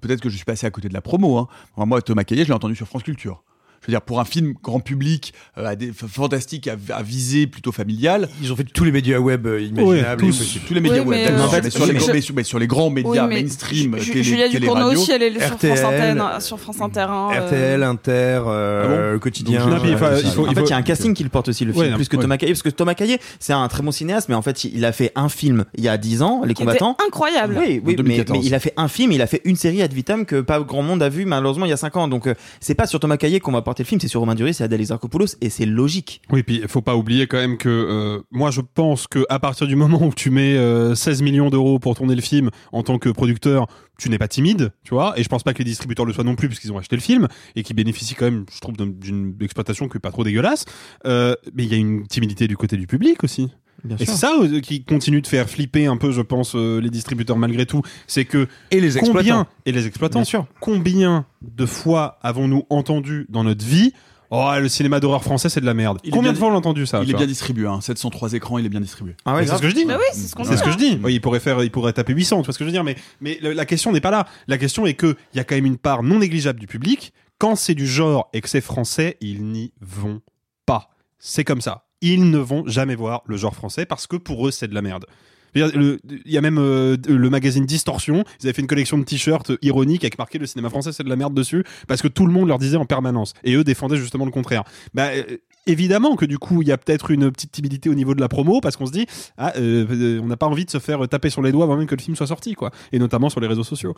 peut-être 0.00 0.20
que 0.20 0.28
je 0.28 0.36
suis 0.36 0.44
passé 0.44 0.66
à 0.66 0.70
côté 0.70 0.88
de 0.88 0.94
la 0.94 1.00
promo. 1.10 1.38
Hein. 1.38 1.48
Moi, 1.76 2.00
Thomas 2.02 2.24
Caillet, 2.24 2.44
je 2.44 2.48
l'ai 2.48 2.54
entendu 2.54 2.76
sur 2.76 2.86
France 2.86 3.02
Culture. 3.02 3.42
Je 3.82 3.86
veux 3.86 3.92
dire, 3.92 4.02
pour 4.02 4.20
un 4.20 4.24
film 4.26 4.52
grand 4.62 4.80
public, 4.80 5.32
euh, 5.56 5.64
à 5.66 5.74
des, 5.74 5.90
f- 5.90 6.06
fantastique, 6.06 6.68
à, 6.68 6.76
à 6.94 7.02
visée 7.02 7.46
plutôt 7.46 7.72
familiale. 7.72 8.28
Ils 8.42 8.52
ont 8.52 8.56
fait 8.56 8.64
tous 8.64 8.84
les 8.84 8.92
médias 8.92 9.18
web 9.18 9.46
euh, 9.46 9.60
imaginables. 9.62 10.20
tous, 10.20 10.58
tous 10.68 10.74
les 10.74 10.80
médias 10.80 11.00
Oui, 11.00 11.08
web. 11.08 11.18
mais, 11.24 11.26
euh, 11.32 11.36
mais, 11.36 11.42
en 11.42 11.48
fait, 11.48 11.70
sur 11.70 11.86
les, 11.86 11.94
je- 11.94 11.98
grands- 11.98 12.12
mais 12.12 12.20
sur- 12.20 12.34
mais 12.34 12.42
sur 12.44 12.58
les 12.58 12.66
grands 12.66 12.90
médias 12.90 13.26
Oui, 13.26 13.42
mainstream, 13.42 13.96
Ju- 13.98 14.10
télé, 14.12 14.22
Julia 14.22 14.48
télé, 14.50 14.68
radio, 14.68 15.00
aussi, 15.00 15.12
elle 15.12 15.22
est 15.22 15.30
sur 15.32 15.40
France 15.48 15.54
RTL. 15.62 15.84
Antenne, 15.86 16.20
hein, 16.20 16.40
sur 16.40 16.60
France 16.60 16.80
Inter. 16.82 17.06
hein, 17.08 17.28
euh. 17.34 17.46
RTL, 17.46 17.82
Inter, 17.82 18.40
euh, 18.46 18.82
Ah 18.84 19.12
bon 19.14 19.18
quotidien. 19.20 19.60
Donc, 19.64 19.70
Non, 19.74 19.80
puis 19.80 19.90
il 19.92 19.96
faut- 19.96 20.04
euh, 20.04 20.20
il 20.22 20.30
faut- 20.30 20.46
en 20.46 20.52
fait, 20.52 20.60
il 20.60 20.68
y 20.70 20.72
a 20.72 20.76
un 20.76 20.82
casting 20.82 21.14
qui 21.14 21.22
le 21.22 21.30
porte 21.30 21.48
aussi 21.48 21.64
le 21.64 21.72
film, 21.72 21.84
Ouais, 21.86 21.94
plus 21.94 22.08
que 22.08 22.16
ouais. 22.16 22.22
Thomas 22.22 22.36
Caillet, 22.36 22.52
parce 22.52 22.62
que 22.62 22.68
Thomas 22.68 22.94
Caillet, 22.94 23.18
c'est 23.38 23.54
un 23.54 23.66
très 23.68 23.82
bon 23.82 23.92
cinéaste, 23.92 24.28
mais 24.28 24.34
en 24.34 24.42
fait, 24.42 24.62
il 24.64 24.84
a 24.84 24.92
fait 24.92 25.10
un 25.14 25.30
film 25.30 25.64
il 25.74 25.84
y 25.84 25.88
a 25.88 25.96
10 25.96 26.20
ans, 26.20 26.42
Les 26.44 26.52
Combattants. 26.52 26.96
incroyable. 27.06 27.56
Oui, 27.58 27.80
mais, 27.82 27.94
2014. 27.94 28.38
mais 28.38 28.44
il 28.46 28.54
a 28.54 28.60
fait 28.60 28.74
un 28.76 28.88
film, 28.88 29.12
il 29.12 29.22
a 29.22 29.26
fait 29.26 29.40
une 29.44 29.56
série 29.56 29.80
ad 29.80 29.92
vitam 29.92 30.26
que 30.26 30.42
pas 30.42 30.60
grand 30.60 30.82
monde 30.82 31.02
a 31.02 31.08
vu 31.08 31.24
malheureusement 31.24 31.64
il 31.64 31.70
y 31.70 31.72
a 31.72 31.78
5 31.78 31.96
ans. 31.96 32.08
Donc 32.08 32.26
euh, 32.26 32.34
c'est 32.60 32.74
pas 32.74 32.86
sur 32.86 33.00
Thomas 33.00 33.16
Caillet 33.16 33.40
qu'on 33.40 33.52
va 33.52 33.62
le 33.78 33.84
film, 33.86 34.00
c'est 34.00 34.08
sur 34.08 34.20
Romain 34.20 34.34
Duris 34.34 34.56
et 34.60 34.62
Adèle 34.62 34.80
Exarchopoulos 34.80 35.36
et 35.40 35.50
c'est 35.50 35.66
logique. 35.66 36.22
Oui, 36.30 36.42
puis 36.42 36.60
il 36.62 36.68
faut 36.68 36.82
pas 36.82 36.96
oublier 36.96 37.26
quand 37.26 37.36
même 37.38 37.56
que 37.56 37.68
euh, 37.68 38.20
moi 38.30 38.50
je 38.50 38.60
pense 38.60 39.06
que 39.06 39.24
à 39.28 39.38
partir 39.38 39.66
du 39.66 39.76
moment 39.76 40.02
où 40.02 40.12
tu 40.14 40.30
mets 40.30 40.56
euh, 40.56 40.94
16 40.94 41.22
millions 41.22 41.50
d'euros 41.50 41.78
pour 41.78 41.94
tourner 41.94 42.14
le 42.14 42.20
film 42.22 42.50
en 42.72 42.82
tant 42.82 42.98
que 42.98 43.08
producteur, 43.08 43.66
tu 43.98 44.08
n'es 44.10 44.18
pas 44.18 44.28
timide, 44.28 44.72
tu 44.82 44.94
vois. 44.94 45.12
Et 45.18 45.22
je 45.22 45.28
pense 45.28 45.42
pas 45.42 45.52
que 45.52 45.58
les 45.58 45.64
distributeurs 45.64 46.06
le 46.06 46.12
soient 46.12 46.24
non 46.24 46.34
plus 46.36 46.48
puisqu'ils 46.48 46.72
ont 46.72 46.78
acheté 46.78 46.96
le 46.96 47.02
film 47.02 47.28
et 47.56 47.62
qui 47.62 47.74
bénéficient 47.74 48.14
quand 48.14 48.24
même, 48.24 48.46
je 48.52 48.60
trouve, 48.60 48.76
d'un- 48.76 48.86
d'une 48.86 49.34
exploitation 49.40 49.88
qui 49.88 49.96
est 49.98 50.00
pas 50.00 50.10
trop 50.10 50.24
dégueulasse. 50.24 50.64
Euh, 51.06 51.34
mais 51.54 51.64
il 51.64 51.70
y 51.70 51.74
a 51.74 51.78
une 51.78 52.06
timidité 52.06 52.48
du 52.48 52.56
côté 52.56 52.76
du 52.76 52.86
public 52.86 53.22
aussi. 53.24 53.48
Bien 53.84 53.96
Et 53.98 54.04
sûr. 54.04 54.14
c'est 54.14 54.20
ça 54.20 54.34
euh, 54.42 54.60
qui 54.60 54.84
continue 54.84 55.20
de 55.22 55.26
faire 55.26 55.48
flipper 55.48 55.86
un 55.86 55.96
peu, 55.96 56.12
je 56.12 56.20
pense, 56.20 56.54
euh, 56.54 56.80
les 56.80 56.90
distributeurs 56.90 57.36
malgré 57.36 57.66
tout. 57.66 57.82
C'est 58.06 58.24
que 58.24 58.46
Et 58.70 58.80
les 58.80 58.96
exploitants. 58.98 59.18
combien 59.18 59.46
et 59.66 59.72
les 59.72 59.86
exploitants, 59.86 60.20
Bien 60.20 60.24
sûr. 60.24 60.46
combien 60.60 61.26
de 61.42 61.66
fois 61.66 62.18
avons-nous 62.22 62.64
entendu 62.70 63.26
dans 63.28 63.44
notre 63.44 63.64
vie 63.64 63.92
Oh, 64.32 64.48
le 64.60 64.68
cinéma 64.68 65.00
d'horreur 65.00 65.24
français, 65.24 65.48
c'est 65.48 65.60
de 65.60 65.66
la 65.66 65.74
merde. 65.74 65.98
Il 66.04 66.12
Combien 66.12 66.30
bien- 66.30 66.32
de 66.34 66.38
fois 66.38 66.46
on 66.48 66.50
l'a 66.52 66.58
entendu 66.58 66.86
ça 66.86 67.00
Il 67.02 67.10
est 67.10 67.14
bien 67.14 67.26
distribué, 67.26 67.66
hein. 67.66 67.80
703 67.80 68.34
écrans, 68.34 68.58
il 68.58 68.64
est 68.64 68.68
bien 68.68 68.80
distribué. 68.80 69.16
Ah 69.24 69.34
ouais, 69.34 69.44
c'est 69.44 69.56
ce 69.56 69.60
que 69.60 69.68
je 69.68 69.74
dis. 69.74 69.84
Bah 69.84 69.96
oui, 69.98 70.04
c'est 70.12 70.28
ce 70.28 70.36
qu'on 70.36 70.44
C'est 70.44 70.52
dit, 70.52 70.58
ce 70.58 70.62
que 70.62 70.70
je 70.70 70.76
dis. 70.76 71.00
Oui, 71.02 71.14
il 71.14 71.20
pourrait 71.20 71.40
faire, 71.40 71.60
il 71.64 71.70
pourrait 71.72 71.92
taper 71.92 72.12
800, 72.12 72.36
tu 72.42 72.44
vois 72.44 72.52
ce 72.52 72.58
que 72.60 72.64
je 72.64 72.66
veux 72.68 72.72
dire. 72.72 72.84
Mais, 72.84 72.94
mais 73.20 73.40
la 73.42 73.66
question 73.66 73.90
n'est 73.90 74.00
pas 74.00 74.12
là. 74.12 74.28
La 74.46 74.56
question 74.56 74.86
est 74.86 74.94
que 74.94 75.16
il 75.34 75.38
y 75.38 75.40
a 75.40 75.44
quand 75.44 75.56
même 75.56 75.66
une 75.66 75.78
part 75.78 76.04
non 76.04 76.20
négligeable 76.20 76.60
du 76.60 76.68
public. 76.68 77.12
Quand 77.38 77.56
c'est 77.56 77.74
du 77.74 77.88
genre 77.88 78.28
et 78.32 78.40
que 78.40 78.48
c'est 78.48 78.60
français, 78.60 79.16
ils 79.20 79.42
n'y 79.42 79.72
vont 79.80 80.20
pas. 80.64 80.90
C'est 81.18 81.42
comme 81.42 81.60
ça. 81.60 81.86
Ils 82.00 82.30
ne 82.30 82.38
vont 82.38 82.64
jamais 82.66 82.94
voir 82.94 83.22
le 83.26 83.36
genre 83.36 83.54
français 83.54 83.86
parce 83.86 84.06
que 84.06 84.16
pour 84.16 84.46
eux, 84.46 84.50
c'est 84.50 84.68
de 84.68 84.74
la 84.74 84.82
merde. 84.82 85.06
Il 85.54 86.00
y 86.26 86.38
a 86.38 86.40
même 86.40 86.58
euh, 86.58 86.96
le 87.08 87.28
magazine 87.30 87.66
Distorsion, 87.66 88.24
ils 88.40 88.46
avaient 88.46 88.52
fait 88.52 88.62
une 88.62 88.68
collection 88.68 88.98
de 88.98 89.04
t-shirts 89.04 89.52
ironiques 89.62 90.04
avec 90.04 90.16
marqué 90.16 90.38
le 90.38 90.46
cinéma 90.46 90.70
français 90.70 90.92
c'est 90.92 91.02
de 91.02 91.08
la 91.08 91.16
merde 91.16 91.34
dessus 91.34 91.64
parce 91.88 92.02
que 92.02 92.08
tout 92.08 92.26
le 92.26 92.32
monde 92.32 92.46
leur 92.46 92.58
disait 92.58 92.76
en 92.76 92.84
permanence 92.84 93.34
et 93.42 93.54
eux 93.54 93.64
défendaient 93.64 93.96
justement 93.96 94.24
le 94.24 94.30
contraire. 94.30 94.62
Bah 94.94 95.08
euh, 95.08 95.38
évidemment 95.66 96.16
que 96.16 96.24
du 96.24 96.38
coup 96.38 96.62
il 96.62 96.68
y 96.68 96.72
a 96.72 96.78
peut-être 96.78 97.10
une 97.10 97.30
petite 97.30 97.52
timidité 97.52 97.88
au 97.90 97.94
niveau 97.94 98.14
de 98.14 98.20
la 98.20 98.28
promo 98.28 98.60
parce 98.60 98.76
qu'on 98.76 98.86
se 98.86 98.92
dit 98.92 99.06
ah 99.36 99.52
euh, 99.56 99.86
euh, 99.90 100.20
on 100.22 100.26
n'a 100.26 100.36
pas 100.36 100.46
envie 100.46 100.64
de 100.64 100.70
se 100.70 100.78
faire 100.78 101.06
taper 101.08 101.30
sur 101.30 101.42
les 101.42 101.52
doigts 101.52 101.64
avant 101.64 101.76
même 101.76 101.86
que 101.86 101.94
le 101.94 102.00
film 102.00 102.16
soit 102.16 102.26
sorti 102.26 102.54
quoi 102.54 102.70
et 102.92 102.98
notamment 102.98 103.28
sur 103.30 103.40
les 103.40 103.46
réseaux 103.46 103.64
sociaux. 103.64 103.94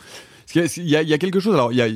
Il 0.54 0.88
y, 0.88 0.96
a, 0.96 1.02
y 1.02 1.12
a 1.14 1.18
quelque 1.18 1.40
chose, 1.40 1.54
alors 1.54 1.72
il 1.72 1.76
y 1.78 1.82
a 1.82 1.88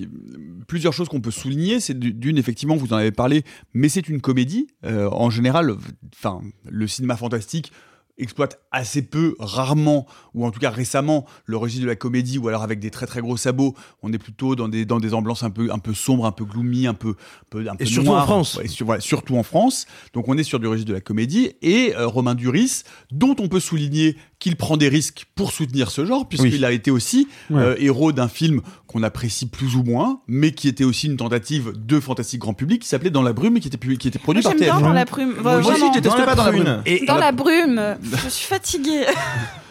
plusieurs 0.68 0.92
choses 0.92 1.08
qu'on 1.08 1.20
peut 1.20 1.30
souligner. 1.30 1.80
C'est 1.80 1.98
du- 1.98 2.12
d'une, 2.12 2.38
effectivement, 2.38 2.76
vous 2.76 2.92
en 2.92 2.96
avez 2.96 3.10
parlé, 3.12 3.42
mais 3.74 3.88
c'est 3.88 4.08
une 4.08 4.20
comédie. 4.20 4.68
Euh, 4.84 5.08
en 5.10 5.30
général, 5.30 5.74
enfin, 6.14 6.40
le 6.68 6.86
cinéma 6.86 7.16
fantastique 7.16 7.72
exploite 8.18 8.60
assez 8.70 9.02
peu, 9.02 9.34
rarement, 9.38 10.06
ou 10.34 10.46
en 10.46 10.50
tout 10.50 10.60
cas 10.60 10.70
récemment, 10.70 11.26
le 11.44 11.56
registre 11.56 11.82
de 11.82 11.88
la 11.88 11.96
comédie, 11.96 12.38
ou 12.38 12.48
alors 12.48 12.62
avec 12.62 12.78
des 12.80 12.90
très 12.90 13.06
très 13.06 13.20
gros 13.20 13.36
sabots. 13.36 13.74
On 14.02 14.12
est 14.12 14.18
plutôt 14.18 14.56
dans 14.56 14.68
des, 14.68 14.84
dans 14.84 15.00
des 15.00 15.14
ambiances 15.14 15.42
un 15.42 15.50
peu, 15.50 15.70
un 15.70 15.78
peu 15.78 15.94
sombres, 15.94 16.26
un 16.26 16.32
peu 16.32 16.44
gloomy, 16.44 16.86
un 16.86 16.94
peu, 16.94 17.10
un 17.10 17.14
peu, 17.50 17.68
un 17.68 17.76
peu 17.76 17.84
surtout 17.84 18.10
en. 18.10 18.22
France. 18.24 18.54
Ouais, 18.56 18.68
sur- 18.68 18.86
voilà, 18.86 19.00
surtout 19.00 19.36
en 19.36 19.42
France. 19.42 19.86
Donc 20.14 20.28
on 20.28 20.36
est 20.38 20.44
sur 20.44 20.58
du 20.60 20.66
registre 20.66 20.88
de 20.88 20.94
la 20.94 21.00
comédie. 21.00 21.52
Et 21.62 21.94
euh, 21.96 22.06
Romain 22.06 22.34
Duris, 22.34 22.82
dont 23.10 23.36
on 23.38 23.48
peut 23.48 23.60
souligner 23.60 24.16
qu'il 24.38 24.56
prend 24.56 24.76
des 24.76 24.88
risques 24.88 25.26
pour 25.34 25.50
soutenir 25.52 25.90
ce 25.90 26.04
genre, 26.04 26.28
puisqu'il 26.28 26.64
a 26.64 26.72
été 26.72 26.90
aussi 26.90 27.26
Ouais. 27.50 27.62
euh, 27.62 27.74
héros 27.78 28.12
d'un 28.12 28.28
film 28.28 28.60
qu'on 28.86 29.02
apprécie 29.02 29.46
plus 29.46 29.76
ou 29.76 29.82
moins, 29.82 30.20
mais 30.28 30.52
qui 30.52 30.68
était 30.68 30.84
aussi 30.84 31.06
une 31.06 31.16
tentative 31.16 31.72
de 31.74 31.98
fantastique 32.00 32.40
grand 32.40 32.52
public, 32.54 32.82
qui 32.82 32.88
s'appelait 32.88 33.10
Dans 33.10 33.22
la 33.22 33.32
brume 33.32 33.56
et 33.56 33.60
qui 33.60 33.68
était, 33.68 33.78
pu- 33.78 33.96
qui 33.96 34.08
était 34.08 34.18
produit 34.18 34.42
Moi, 34.42 34.52
par 34.52 34.60
bien 34.60 34.74
TF1. 34.76 34.80
dans 34.82 34.92
la 34.92 35.04
brume. 35.06 35.34
Moi 35.42 35.56
aussi, 35.56 35.80
je 35.88 36.00
déteste 36.00 36.16
pas 36.24 36.34
dans 36.34 36.44
la 36.44 36.52
brume. 36.52 36.82
Et 36.86 37.04
Dans 37.06 37.14
la- 37.14 37.20
la 37.26 37.32
brume, 37.32 37.96
je 38.24 38.28
suis 38.28 38.46
fatiguée. 38.46 39.04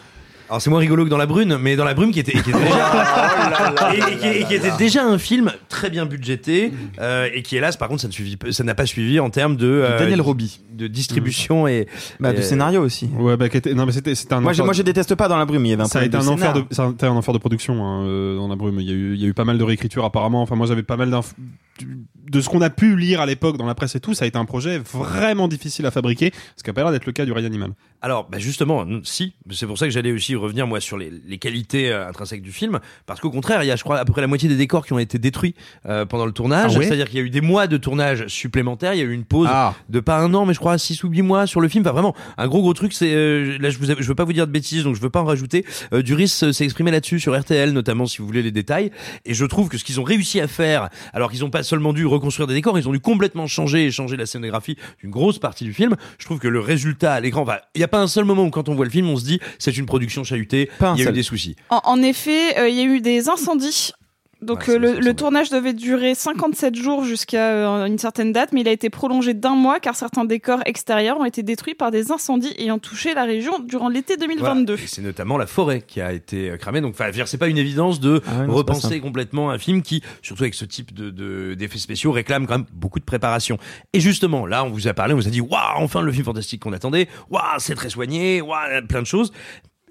Alors 0.48 0.62
c'est 0.62 0.70
moins 0.70 0.78
rigolo 0.80 1.04
que 1.04 1.10
dans 1.10 1.16
la 1.16 1.26
brune, 1.26 1.58
mais 1.60 1.74
dans 1.76 1.84
la 1.84 1.94
brume 1.94 2.12
qui 2.12 2.20
était, 2.20 2.32
qui 2.32 2.38
était 2.50 2.52
déjà, 2.52 3.92
et, 3.94 3.98
et 3.98 4.16
qui, 4.16 4.26
et 4.28 4.44
qui 4.44 4.54
était 4.54 4.76
déjà 4.78 5.04
un 5.04 5.18
film 5.18 5.52
très 5.68 5.90
bien 5.90 6.06
budgété 6.06 6.72
euh, 7.00 7.28
et 7.34 7.42
qui 7.42 7.56
hélas 7.56 7.76
par 7.76 7.88
contre 7.88 8.02
ça 8.02 8.08
ne 8.08 8.12
suivi, 8.12 8.36
ça 8.50 8.62
n'a 8.62 8.74
pas 8.74 8.86
suivi 8.86 9.18
en 9.18 9.30
termes 9.30 9.56
de 9.56 9.66
euh, 9.66 9.98
Daniel 9.98 10.20
Roby. 10.20 10.60
de 10.72 10.86
distribution 10.86 11.66
et 11.66 11.88
Bah, 12.20 12.32
de 12.32 12.42
scénario 12.42 12.80
aussi. 12.82 13.08
Ouais 13.18 13.36
bah 13.36 13.48
qui 13.48 13.56
était- 13.56 13.74
non 13.74 13.86
mais 13.86 13.92
c'était 13.92 14.14
c'était 14.14 14.34
un 14.34 14.40
Moi 14.40 14.52
je, 14.52 14.62
enfer- 14.62 14.66
moi 14.66 14.74
je 14.74 14.82
déteste 14.82 15.14
pas 15.16 15.26
dans 15.28 15.36
la 15.38 15.46
brume, 15.46 15.64
il 15.66 15.70
y 15.70 15.72
avait 15.72 15.82
un 15.82 15.86
ça 15.86 15.98
a 16.00 16.04
été 16.04 16.16
un 16.16 16.26
enfer 16.28 16.52
de 16.52 16.64
ça 16.70 16.84
a 16.84 16.90
été 16.90 17.06
un 17.06 17.10
enfer 17.10 17.34
de 17.34 17.38
production 17.38 17.84
hein, 17.84 18.04
euh, 18.06 18.36
dans 18.36 18.46
la 18.48 18.56
brume. 18.56 18.78
Il 18.80 18.86
y 18.88 18.90
a 18.92 18.94
eu 18.94 19.14
il 19.14 19.20
y 19.20 19.24
a 19.24 19.28
eu 19.28 19.34
pas 19.34 19.44
mal 19.44 19.58
de 19.58 19.64
réécriture 19.64 20.04
apparemment. 20.04 20.42
Enfin 20.42 20.54
moi 20.54 20.66
j'avais 20.66 20.82
pas 20.84 20.96
mal 20.96 21.10
d'inf- 21.10 21.34
du- 21.78 22.04
de 22.30 22.40
ce 22.40 22.48
qu'on 22.48 22.60
a 22.60 22.70
pu 22.70 22.96
lire 22.96 23.20
à 23.20 23.26
l'époque 23.26 23.56
dans 23.56 23.66
la 23.66 23.74
presse 23.74 23.94
et 23.94 24.00
tout. 24.00 24.14
Ça 24.14 24.24
a 24.24 24.28
été 24.28 24.38
un 24.38 24.44
projet 24.44 24.78
vraiment 24.78 25.48
difficile 25.48 25.86
à 25.86 25.90
fabriquer, 25.90 26.32
ce 26.56 26.62
qui 26.62 26.70
a 26.70 26.72
pas 26.72 26.82
l'air 26.82 26.92
d'être 26.92 27.06
le 27.06 27.12
cas 27.12 27.24
du 27.24 27.32
Ryan 27.32 27.46
Animal. 27.46 27.70
Alors, 28.02 28.28
bah 28.28 28.38
justement, 28.38 28.84
si, 29.04 29.34
c'est 29.50 29.66
pour 29.66 29.78
ça 29.78 29.86
que 29.86 29.90
j'allais 29.92 30.12
aussi 30.12 30.34
revenir 30.36 30.66
moi 30.66 30.80
sur 30.80 30.96
les, 30.98 31.10
les 31.26 31.38
qualités 31.38 31.90
euh, 31.90 32.08
intrinsèques 32.08 32.42
du 32.42 32.52
film, 32.52 32.78
parce 33.06 33.20
qu'au 33.20 33.30
contraire, 33.30 33.62
il 33.62 33.66
y 33.66 33.70
a, 33.70 33.76
je 33.76 33.82
crois, 33.82 33.98
à 33.98 34.04
peu 34.04 34.12
près 34.12 34.20
la 34.20 34.26
moitié 34.26 34.48
des 34.48 34.56
décors 34.56 34.86
qui 34.86 34.92
ont 34.92 34.98
été 34.98 35.18
détruits 35.18 35.54
euh, 35.86 36.04
pendant 36.04 36.26
le 36.26 36.32
tournage. 36.32 36.72
Ah 36.74 36.78
ouais 36.78 36.84
C'est-à-dire 36.84 37.06
qu'il 37.08 37.18
y 37.18 37.22
a 37.22 37.24
eu 37.24 37.30
des 37.30 37.40
mois 37.40 37.66
de 37.66 37.76
tournage 37.76 38.26
supplémentaires, 38.28 38.94
il 38.94 38.98
y 38.98 39.02
a 39.02 39.04
eu 39.04 39.12
une 39.12 39.24
pause 39.24 39.48
Ah. 39.50 39.74
de 39.88 40.00
pas 40.00 40.18
un 40.18 40.32
an, 40.34 40.46
mais 40.46 40.54
je 40.54 40.58
crois 40.58 40.76
six 40.78 41.02
ou 41.04 41.08
huit 41.08 41.22
mois 41.22 41.46
sur 41.46 41.60
le 41.60 41.68
film. 41.68 41.82
Enfin, 41.84 41.92
vraiment, 41.92 42.14
un 42.38 42.48
gros 42.48 42.60
gros 42.60 42.74
truc. 42.74 42.92
C'est 42.92 43.12
euh, 43.14 43.56
là, 43.58 43.70
je 43.70 43.78
vous, 43.78 43.86
je 43.86 44.06
veux 44.06 44.14
pas 44.14 44.24
vous 44.24 44.32
dire 44.32 44.46
de 44.46 44.52
bêtises, 44.52 44.84
donc 44.84 44.94
je 44.94 45.00
veux 45.00 45.10
pas 45.10 45.20
en 45.22 45.24
rajouter. 45.24 45.64
Euh, 45.92 46.02
Duris 46.02 46.32
euh, 46.42 46.52
s'est 46.52 46.64
exprimé 46.64 46.90
là-dessus 46.90 47.18
sur 47.18 47.38
RTL, 47.38 47.72
notamment 47.72 48.06
si 48.06 48.18
vous 48.18 48.26
voulez 48.26 48.42
les 48.42 48.52
détails. 48.52 48.90
Et 49.24 49.34
je 49.34 49.44
trouve 49.46 49.68
que 49.68 49.78
ce 49.78 49.84
qu'ils 49.84 50.00
ont 50.00 50.04
réussi 50.04 50.40
à 50.40 50.48
faire, 50.48 50.90
alors 51.12 51.30
qu'ils 51.30 51.44
ont 51.44 51.50
pas 51.50 51.62
seulement 51.62 51.92
dû 51.92 52.04
reconstruire 52.16 52.46
des 52.46 52.54
décors, 52.54 52.78
ils 52.78 52.88
ont 52.88 52.92
dû 52.92 53.00
complètement 53.00 53.46
changer 53.46 53.86
et 53.86 53.90
changer 53.90 54.16
la 54.16 54.26
scénographie 54.26 54.76
d'une 55.00 55.10
grosse 55.10 55.38
partie 55.38 55.64
du 55.64 55.72
film. 55.72 55.96
Je 56.18 56.24
trouve 56.24 56.38
que 56.38 56.48
le 56.48 56.60
résultat 56.60 57.12
à 57.14 57.20
l'écran, 57.20 57.44
il 57.74 57.80
y 57.80 57.84
a 57.84 57.88
pas 57.88 58.00
un 58.00 58.08
seul 58.08 58.24
moment 58.24 58.44
où 58.44 58.50
quand 58.50 58.68
on 58.68 58.74
voit 58.74 58.84
le 58.84 58.90
film, 58.90 59.08
on 59.08 59.16
se 59.16 59.24
dit 59.24 59.40
c'est 59.58 59.76
une 59.76 59.86
production 59.86 60.24
chahutée, 60.24 60.70
il 60.96 61.02
y 61.02 61.06
a 61.06 61.10
eu 61.10 61.12
des 61.12 61.22
soucis. 61.22 61.56
En, 61.70 61.80
en 61.84 62.02
effet, 62.02 62.58
euh, 62.58 62.68
il 62.68 62.74
y 62.76 62.80
a 62.80 62.84
eu 62.84 63.00
des 63.00 63.28
incendies 63.28 63.92
Donc 64.42 64.66
Ouais, 64.68 64.74
euh, 64.74 64.78
le, 64.78 65.00
le 65.00 65.14
tournage 65.14 65.48
devait 65.48 65.72
durer 65.72 66.14
57 66.14 66.74
jours 66.74 67.04
jusqu'à 67.04 67.50
euh, 67.52 67.86
une 67.86 67.96
certaine 67.98 68.32
date, 68.32 68.52
mais 68.52 68.60
il 68.60 68.68
a 68.68 68.70
été 68.72 68.90
prolongé 68.90 69.32
d'un 69.32 69.54
mois 69.54 69.80
car 69.80 69.96
certains 69.96 70.26
décors 70.26 70.60
extérieurs 70.66 71.18
ont 71.18 71.24
été 71.24 71.42
détruits 71.42 71.74
par 71.74 71.90
des 71.90 72.12
incendies 72.12 72.52
ayant 72.58 72.78
touché 72.78 73.14
la 73.14 73.24
région 73.24 73.58
durant 73.60 73.88
l'été 73.88 74.18
2022. 74.18 74.74
Voilà. 74.74 74.82
Et 74.84 74.86
c'est 74.86 75.00
notamment 75.00 75.38
la 75.38 75.46
forêt 75.46 75.80
qui 75.80 76.02
a 76.02 76.12
été 76.12 76.50
euh, 76.50 76.56
cramée. 76.58 76.82
Donc, 76.82 76.94
c'est 77.24 77.38
pas 77.38 77.48
une 77.48 77.56
évidence 77.56 77.98
de 77.98 78.20
Ah 78.26 78.40
ouais, 78.40 78.46
non, 78.46 78.54
repenser 78.54 79.00
complètement 79.00 79.50
un 79.50 79.58
film 79.58 79.80
qui, 79.80 80.02
surtout 80.20 80.42
avec 80.42 80.54
ce 80.54 80.66
type 80.66 80.92
de, 80.92 81.08
de- 81.08 81.54
d'effets 81.54 81.78
spéciaux, 81.78 82.12
réclame 82.12 82.46
quand 82.46 82.58
même 82.58 82.66
beaucoup 82.74 83.00
de 83.00 83.04
préparation. 83.06 83.56
Et 83.94 84.00
justement, 84.00 84.44
là, 84.46 84.64
on 84.64 84.68
vous 84.70 84.86
a 84.86 84.92
parlé, 84.92 85.14
on 85.14 85.16
vous 85.16 85.28
a 85.28 85.30
dit, 85.30 85.40
waouh, 85.40 85.58
enfin 85.76 86.02
le 86.02 86.12
film 86.12 86.24
fantastique 86.24 86.60
qu'on 86.62 86.74
attendait. 86.74 87.08
Waouh, 87.30 87.42
c'est 87.58 87.74
très 87.74 87.88
soigné. 87.88 88.42
Waouh, 88.42 88.86
plein 88.86 89.00
de 89.00 89.06
choses. 89.06 89.32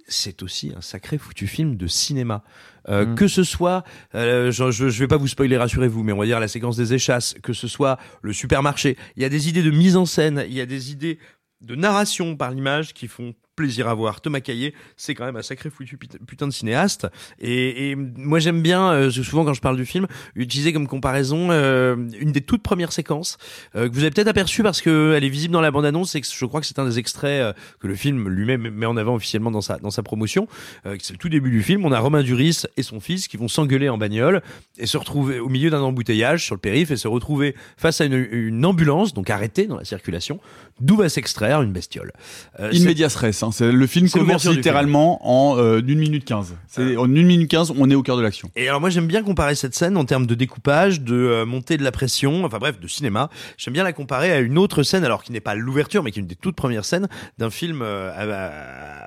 C'est 0.07 0.43
aussi 0.43 0.71
un 0.77 0.81
sacré 0.81 1.17
foutu 1.17 1.47
film 1.47 1.77
de 1.77 1.87
cinéma. 1.87 2.43
Euh, 2.89 3.05
Mm. 3.05 3.15
Que 3.15 3.27
ce 3.27 3.43
soit, 3.43 3.83
euh, 4.13 4.51
je, 4.51 4.71
je, 4.71 4.89
je 4.89 4.99
vais 4.99 5.07
pas 5.07 5.17
vous 5.17 5.27
spoiler, 5.27 5.57
rassurez-vous, 5.57 6.03
mais 6.03 6.11
on 6.11 6.17
va 6.17 6.25
dire 6.25 6.39
la 6.39 6.47
séquence 6.47 6.77
des 6.77 6.93
échasses, 6.93 7.35
que 7.41 7.53
ce 7.53 7.67
soit 7.67 7.97
le 8.21 8.31
supermarché. 8.33 8.97
Il 9.15 9.23
y 9.23 9.25
a 9.25 9.29
des 9.29 9.49
idées 9.49 9.63
de 9.63 9.71
mise 9.71 9.95
en 9.95 10.05
scène, 10.05 10.43
il 10.47 10.53
y 10.53 10.61
a 10.61 10.65
des 10.65 10.91
idées 10.91 11.17
de 11.61 11.75
narration 11.75 12.35
par 12.35 12.51
l'image 12.51 12.93
qui 12.93 13.07
font 13.07 13.33
plaisir 13.55 13.87
à 13.87 13.93
voir. 13.93 14.21
Thomas 14.21 14.41
Caillé, 14.41 14.73
c'est 14.97 15.15
quand 15.15 15.25
même 15.25 15.35
un 15.37 15.41
sacré 15.41 15.69
foutu 15.69 15.97
putain- 15.97 16.47
de 16.47 16.51
cinéaste. 16.51 17.07
Et, 17.39 17.91
et 17.91 17.95
moi 17.95 18.39
j'aime 18.39 18.61
bien, 18.61 18.91
euh, 18.91 19.09
souvent 19.11 19.45
quand 19.45 19.53
je 19.53 19.61
parle 19.61 19.77
du 19.77 19.85
film, 19.85 20.07
utiliser 20.35 20.73
comme 20.73 20.87
comparaison 20.87 21.47
euh, 21.51 21.95
une 22.19 22.31
des 22.31 22.41
toutes 22.41 22.63
premières 22.63 22.91
séquences 22.91 23.37
euh, 23.75 23.87
que 23.89 23.93
vous 23.93 24.01
avez 24.01 24.11
peut-être 24.11 24.27
aperçue 24.27 24.63
parce 24.63 24.81
que 24.81 25.13
elle 25.15 25.23
est 25.23 25.29
visible 25.29 25.53
dans 25.53 25.61
la 25.61 25.71
bande-annonce 25.71 26.15
et 26.15 26.21
que 26.21 26.27
je 26.27 26.45
crois 26.45 26.61
que 26.61 26.67
c'est 26.67 26.79
un 26.79 26.85
des 26.85 26.99
extraits 26.99 27.41
euh, 27.41 27.53
que 27.79 27.87
le 27.87 27.95
film 27.95 28.27
lui-même 28.29 28.69
met 28.69 28.85
en 28.85 28.97
avant 28.97 29.15
officiellement 29.15 29.51
dans 29.51 29.61
sa, 29.61 29.77
dans 29.77 29.91
sa 29.91 30.03
promotion. 30.03 30.47
Euh, 30.85 30.97
c'est 31.01 31.13
le 31.13 31.19
tout 31.19 31.29
début 31.29 31.51
du 31.51 31.63
film. 31.63 31.85
On 31.85 31.91
a 31.91 31.99
Romain 31.99 32.23
Duris 32.23 32.63
et 32.77 32.83
son 32.83 32.99
fils 32.99 33.27
qui 33.27 33.37
vont 33.37 33.47
s'engueuler 33.47 33.89
en 33.89 33.97
bagnole 33.97 34.41
et 34.77 34.85
se 34.85 34.97
retrouver 34.97 35.39
au 35.39 35.49
milieu 35.49 35.69
d'un 35.69 35.81
embouteillage 35.81 36.43
sur 36.45 36.55
le 36.55 36.59
périph' 36.59 36.91
et 36.91 36.97
se 36.97 37.07
retrouver 37.07 37.55
face 37.77 38.01
à 38.01 38.05
une, 38.05 38.27
une 38.31 38.65
ambulance, 38.65 39.13
donc 39.13 39.29
arrêtée 39.29 39.67
dans 39.67 39.77
la 39.77 39.85
circulation, 39.85 40.39
d'où 40.81 40.97
va 40.97 41.07
s'extraire 41.09 41.61
une 41.61 41.71
bestiole. 41.71 42.11
Euh, 42.59 42.69
In 42.69 42.73
c'est- 42.73 42.85
medias 42.85 43.15
res, 43.17 43.43
hein. 43.43 43.49
c'est 43.53 43.71
le 43.71 43.87
film 43.87 44.07
C'est 44.07 44.19
commence 44.19 44.45
littéralement 44.45 45.19
en 45.23 45.57
euh, 45.57 45.79
1 45.79 45.95
minute 45.95 46.25
15. 46.25 46.55
C'est 46.67 46.97
en 46.97 47.05
1 47.05 47.07
minute 47.07 47.49
15, 47.49 47.73
on 47.77 47.89
est 47.89 47.95
au 47.95 48.03
cœur 48.03 48.17
de 48.17 48.21
l'action. 48.21 48.51
Et 48.55 48.67
alors 48.67 48.81
moi 48.81 48.89
j'aime 48.89 49.07
bien 49.07 49.23
comparer 49.23 49.55
cette 49.55 49.73
scène 49.75 49.95
en 49.97 50.05
termes 50.05 50.25
de 50.25 50.35
découpage, 50.35 51.01
de 51.01 51.15
euh, 51.15 51.45
montée 51.45 51.77
de 51.77 51.83
la 51.83 51.91
pression, 51.91 52.43
enfin 52.43 52.57
bref, 52.59 52.79
de 52.79 52.87
cinéma. 52.87 53.29
J'aime 53.57 53.73
bien 53.73 53.83
la 53.83 53.93
comparer 53.93 54.31
à 54.31 54.39
une 54.39 54.57
autre 54.57 54.83
scène, 54.83 55.05
alors 55.05 55.23
qui 55.23 55.31
n'est 55.31 55.39
pas 55.39 55.55
l'ouverture, 55.55 56.03
mais 56.03 56.11
qui 56.11 56.19
est 56.19 56.21
une 56.23 56.27
des 56.27 56.35
toutes 56.35 56.55
premières 56.55 56.85
scènes 56.85 57.07
d'un 57.37 57.49
film 57.49 57.79
euh, 57.81 58.11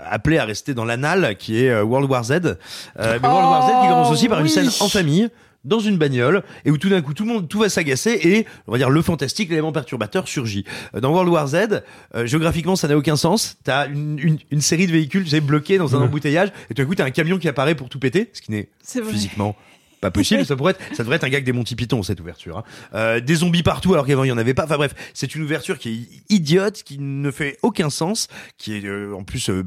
appelé 0.07 0.39
à 0.39 0.45
rester 0.45 0.75
dans 0.75 0.85
l'anal, 0.85 1.37
qui 1.39 1.63
est 1.63 1.71
euh, 1.71 1.85
World 1.85 2.11
War 2.11 2.25
Z. 2.25 2.31
Euh, 2.33 2.49
mais 2.97 3.29
World 3.29 3.49
War 3.51 3.63
Z 3.69 3.83
qui 3.83 3.89
commence 3.89 4.11
aussi 4.13 4.29
par 4.29 4.39
une 4.41 4.45
oui. 4.47 4.51
scène 4.51 4.69
en 4.81 4.89
famille 4.89 5.29
dans 5.65 5.81
une 5.81 5.99
bagnole 5.99 6.43
et 6.65 6.71
où 6.71 6.79
tout 6.79 6.89
d'un 6.89 7.03
coup 7.03 7.15
tout 7.15 7.25
le 7.25 7.33
monde 7.33 7.49
tout 7.49 7.59
va 7.59 7.69
s'agacer 7.69 8.19
et 8.23 8.47
on 8.67 8.73
va 8.73 8.79
dire 8.79 8.91
le 8.91 9.03
fantastique 9.03 9.49
l'élément 9.51 9.73
perturbateur 9.73 10.29
surgit 10.29 10.65
Euh, 10.95 11.01
dans 11.01 11.11
World 11.11 11.31
War 11.31 11.47
Z 11.49 11.83
euh, 12.15 12.27
géographiquement 12.27 12.77
ça 12.77 12.87
n'a 12.89 12.97
aucun 12.97 13.17
sens 13.17 13.57
t'as 13.65 13.89
une, 13.89 14.19
une, 14.19 14.39
une 14.51 14.61
série 14.61 14.87
de 14.87 14.93
véhicules 14.93 15.27
j'ai 15.27 15.41
bloqués 15.41 15.77
dans 15.79 15.97
un 15.97 16.01
embouteillage 16.05 16.51
et 16.71 16.75
tout 16.75 16.83
d'un 16.83 16.87
coup 16.89 16.95
t'as 16.95 17.05
un 17.05 17.11
camion 17.11 17.39
qui 17.39 17.49
apparaît 17.49 17.75
pour 17.75 17.89
tout 17.89 17.99
péter 17.99 18.31
ce 18.33 18.41
qui 18.41 18.53
n'est 18.53 18.69
physiquement 19.11 19.57
pas 20.01 20.13
possible, 20.13 20.45
ça 20.47 20.55
pourrait 20.55 20.75
être, 20.79 20.95
ça 20.97 21.03
devrait 21.03 21.17
être 21.17 21.25
un 21.25 21.29
gag 21.29 21.43
des 21.43 21.51
Monty 21.53 21.75
Python 21.75 22.05
cette 22.05 22.21
ouverture. 22.21 22.59
hein. 22.59 22.65
Euh, 22.95 23.19
des 23.19 23.35
zombies 23.35 23.65
partout 23.65 23.95
alors 23.95 24.07
qu'avant 24.07 24.23
il 24.23 24.29
y 24.29 24.33
en 24.33 24.39
avait 24.39 24.55
pas. 24.55 24.63
Enfin 24.65 24.77
bref, 24.77 24.95
c'est 25.13 25.35
une 25.35 25.43
ouverture 25.43 25.77
qui 25.77 25.89
est 26.31 26.33
idiote, 26.37 26.85
qui 26.85 26.99
ne 27.01 27.33
fait 27.33 27.59
aucun 27.63 27.91
sens, 27.91 28.29
qui 28.59 28.77
est 28.77 28.85
euh, 28.85 29.13
en 29.13 29.25
plus 29.25 29.51
euh, 29.51 29.65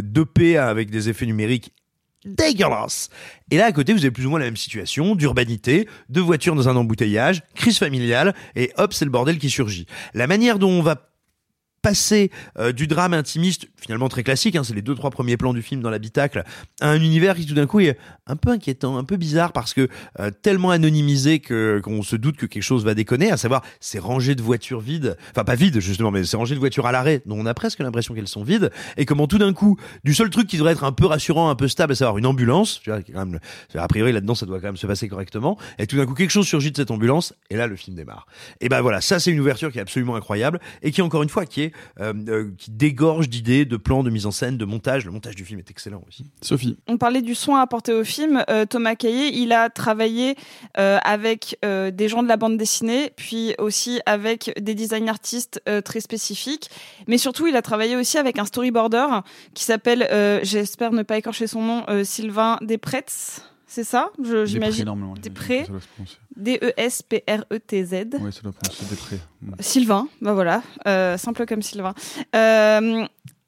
dopée 0.00 0.56
avec 0.56 0.88
des 0.88 1.10
effets 1.10 1.26
numériques 1.26 1.74
dégueulasses. 2.24 3.10
Et 3.50 3.56
là 3.56 3.66
à 3.66 3.72
côté 3.72 3.92
vous 3.92 4.00
avez 4.00 4.10
plus 4.10 4.26
ou 4.26 4.30
moins 4.30 4.38
la 4.38 4.46
même 4.46 4.56
situation 4.56 5.14
d'urbanité, 5.14 5.88
de 6.08 6.20
voitures 6.20 6.54
dans 6.54 6.68
un 6.68 6.76
embouteillage, 6.76 7.42
crise 7.54 7.78
familiale 7.78 8.34
et 8.56 8.72
hop 8.76 8.92
c'est 8.92 9.04
le 9.04 9.10
bordel 9.10 9.38
qui 9.38 9.50
surgit. 9.50 9.86
La 10.14 10.26
manière 10.26 10.58
dont 10.58 10.70
on 10.70 10.82
va 10.82 11.10
passer 11.84 12.30
euh, 12.58 12.72
du 12.72 12.86
drame 12.86 13.12
intimiste, 13.12 13.68
finalement 13.78 14.08
très 14.08 14.22
classique, 14.22 14.56
hein, 14.56 14.64
c'est 14.64 14.72
les 14.72 14.80
deux 14.80 14.94
trois 14.94 15.10
premiers 15.10 15.36
plans 15.36 15.52
du 15.52 15.60
film 15.60 15.82
dans 15.82 15.90
l'habitacle, 15.90 16.42
à 16.80 16.88
un 16.88 16.98
univers 16.98 17.36
qui 17.36 17.44
tout 17.44 17.52
d'un 17.52 17.66
coup 17.66 17.80
est 17.80 17.98
un 18.26 18.36
peu 18.36 18.48
inquiétant, 18.48 18.96
un 18.96 19.04
peu 19.04 19.18
bizarre 19.18 19.52
parce 19.52 19.74
que 19.74 19.88
euh, 20.18 20.30
tellement 20.30 20.70
anonymisé 20.70 21.40
que 21.40 21.82
qu'on 21.84 22.02
se 22.02 22.16
doute 22.16 22.38
que 22.38 22.46
quelque 22.46 22.62
chose 22.62 22.86
va 22.86 22.94
déconner, 22.94 23.30
à 23.30 23.36
savoir 23.36 23.62
ces 23.80 23.98
rangées 23.98 24.34
de 24.34 24.40
voitures 24.40 24.80
vides, 24.80 25.18
enfin 25.32 25.44
pas 25.44 25.56
vides 25.56 25.78
justement, 25.80 26.10
mais 26.10 26.24
ces 26.24 26.38
rangées 26.38 26.54
de 26.54 26.60
voitures 26.60 26.86
à 26.86 26.92
l'arrêt 26.92 27.20
dont 27.26 27.38
on 27.38 27.44
a 27.44 27.52
presque 27.52 27.80
l'impression 27.80 28.14
qu'elles 28.14 28.28
sont 28.28 28.44
vides, 28.44 28.70
et 28.96 29.04
comment 29.04 29.26
tout 29.26 29.36
d'un 29.36 29.52
coup, 29.52 29.78
du 30.04 30.14
seul 30.14 30.30
truc 30.30 30.46
qui 30.46 30.56
devrait 30.56 30.72
être 30.72 30.84
un 30.84 30.92
peu 30.92 31.04
rassurant, 31.04 31.50
un 31.50 31.54
peu 31.54 31.68
stable, 31.68 31.92
à 31.92 31.96
savoir 31.96 32.16
une 32.16 32.24
ambulance, 32.24 32.80
tu 32.82 32.88
vois, 32.88 33.02
quand 33.02 33.26
même, 33.26 33.40
a 33.74 33.88
priori 33.88 34.12
là-dedans 34.12 34.34
ça 34.34 34.46
doit 34.46 34.58
quand 34.58 34.68
même 34.68 34.78
se 34.78 34.86
passer 34.86 35.06
correctement, 35.06 35.58
et 35.78 35.86
tout 35.86 35.98
d'un 35.98 36.06
coup 36.06 36.14
quelque 36.14 36.30
chose 36.30 36.46
surgit 36.46 36.70
de 36.70 36.78
cette 36.78 36.90
ambulance, 36.90 37.34
et 37.50 37.56
là 37.56 37.66
le 37.66 37.76
film 37.76 37.94
démarre. 37.94 38.26
Et 38.62 38.70
ben 38.70 38.80
voilà, 38.80 39.02
ça 39.02 39.20
c'est 39.20 39.30
une 39.30 39.40
ouverture 39.40 39.70
qui 39.70 39.76
est 39.76 39.82
absolument 39.82 40.16
incroyable 40.16 40.60
et 40.82 40.90
qui 40.90 41.02
encore 41.02 41.22
une 41.22 41.28
fois 41.28 41.44
qui 41.44 41.60
est 41.60 41.73
euh, 42.00 42.12
euh, 42.28 42.50
qui 42.58 42.70
dégorge 42.70 43.28
d'idées, 43.28 43.64
de 43.64 43.76
plans, 43.76 44.02
de 44.02 44.10
mise 44.10 44.26
en 44.26 44.30
scène, 44.30 44.56
de 44.56 44.64
montage. 44.64 45.04
Le 45.04 45.10
montage 45.10 45.34
du 45.34 45.44
film 45.44 45.58
est 45.58 45.70
excellent 45.70 46.02
aussi. 46.08 46.26
Sophie. 46.40 46.76
On 46.86 46.98
parlait 46.98 47.22
du 47.22 47.34
soin 47.34 47.60
apporté 47.60 47.92
au 47.92 48.04
film. 48.04 48.44
Euh, 48.50 48.66
Thomas 48.66 48.94
Caillé, 48.94 49.34
il 49.36 49.52
a 49.52 49.70
travaillé 49.70 50.36
euh, 50.78 50.98
avec 51.04 51.58
euh, 51.64 51.90
des 51.90 52.08
gens 52.08 52.22
de 52.22 52.28
la 52.28 52.36
bande 52.36 52.56
dessinée, 52.56 53.12
puis 53.16 53.54
aussi 53.58 54.00
avec 54.06 54.52
des 54.60 54.74
design 54.74 55.08
artistes 55.08 55.60
euh, 55.68 55.80
très 55.80 56.00
spécifiques. 56.00 56.70
Mais 57.06 57.18
surtout, 57.18 57.46
il 57.46 57.56
a 57.56 57.62
travaillé 57.62 57.96
aussi 57.96 58.18
avec 58.18 58.38
un 58.38 58.44
storyboarder 58.44 59.06
qui 59.54 59.64
s'appelle, 59.64 60.06
euh, 60.10 60.40
j'espère 60.42 60.92
ne 60.92 61.02
pas 61.02 61.18
écorcher 61.18 61.46
son 61.46 61.62
nom, 61.62 61.84
euh, 61.88 62.04
Sylvain 62.04 62.58
Despretz. 62.60 63.42
C'est 63.74 63.82
ça? 63.82 64.10
Je- 64.22 64.44
J'imagine. 64.46 64.84
se 65.80 65.88
prononcer. 65.88 66.16
D-E-S-P-R-E-T-Z. 66.36 67.92
Ouais, 67.92 68.30
ça 68.30 68.40
doit 68.42 68.52
prononcer 68.52 68.84
des 68.88 68.94
près. 68.94 69.18
Sylvain, 69.58 70.06
bah 70.22 70.32
voilà, 70.32 70.62
euh, 70.86 71.18
simple 71.18 71.44
comme 71.44 71.60
Sylvain. 71.60 71.92
Euh, 72.36 73.04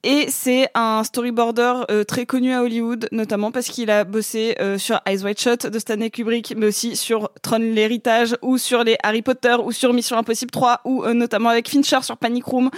et 0.07 0.31
c'est 0.31 0.69
un 0.75 1.03
storyboarder 1.03 1.73
euh, 1.91 2.05
très 2.05 2.27
connu 2.27 2.55
à 2.55 2.63
Hollywood, 2.63 3.09
notamment 3.11 3.51
parce 3.51 3.67
qu'il 3.67 3.91
a 3.91 4.05
bossé 4.05 4.55
euh, 4.61 4.79
sur 4.79 5.01
Eyes 5.05 5.25
Wide 5.25 5.41
Shut 5.41 5.67
de 5.67 5.79
Stanley 5.81 6.11
Kubrick, 6.11 6.55
mais 6.57 6.67
aussi 6.67 6.95
sur 6.95 7.29
Tron 7.43 7.59
l'héritage, 7.59 8.37
ou 8.41 8.57
sur 8.57 8.85
les 8.85 8.97
Harry 9.03 9.23
Potter, 9.23 9.57
ou 9.65 9.73
sur 9.73 9.93
Mission 9.93 10.17
Impossible 10.17 10.53
3, 10.53 10.83
ou 10.85 11.03
euh, 11.03 11.13
notamment 11.13 11.49
avec 11.49 11.69
Fincher 11.69 12.03
sur 12.03 12.19
Panic 12.19 12.45
Room. 12.45 12.71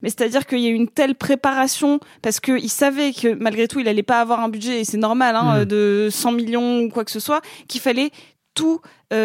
Mais 0.00 0.10
c'est-à-dire 0.10 0.46
qu'il 0.46 0.60
y 0.60 0.66
a 0.66 0.70
eu 0.70 0.74
une 0.74 0.86
telle 0.86 1.16
préparation, 1.16 1.98
parce 2.22 2.38
qu'il 2.38 2.70
savait 2.70 3.12
que 3.12 3.34
malgré 3.34 3.66
tout, 3.66 3.80
il 3.80 3.88
allait 3.88 4.04
pas 4.04 4.20
avoir 4.20 4.38
un 4.38 4.48
budget, 4.48 4.82
et 4.82 4.84
c'est 4.84 4.96
normal, 4.96 5.34
hein, 5.34 5.62
Mm. 5.62 5.64
de 5.64 6.08
100 6.08 6.32
millions 6.32 6.80
ou 6.82 6.88
quoi 6.88 7.04
que 7.04 7.10
ce 7.10 7.20
soit, 7.20 7.40
qu'il 7.66 7.80
fallait 7.80 8.10
tout 8.54 8.80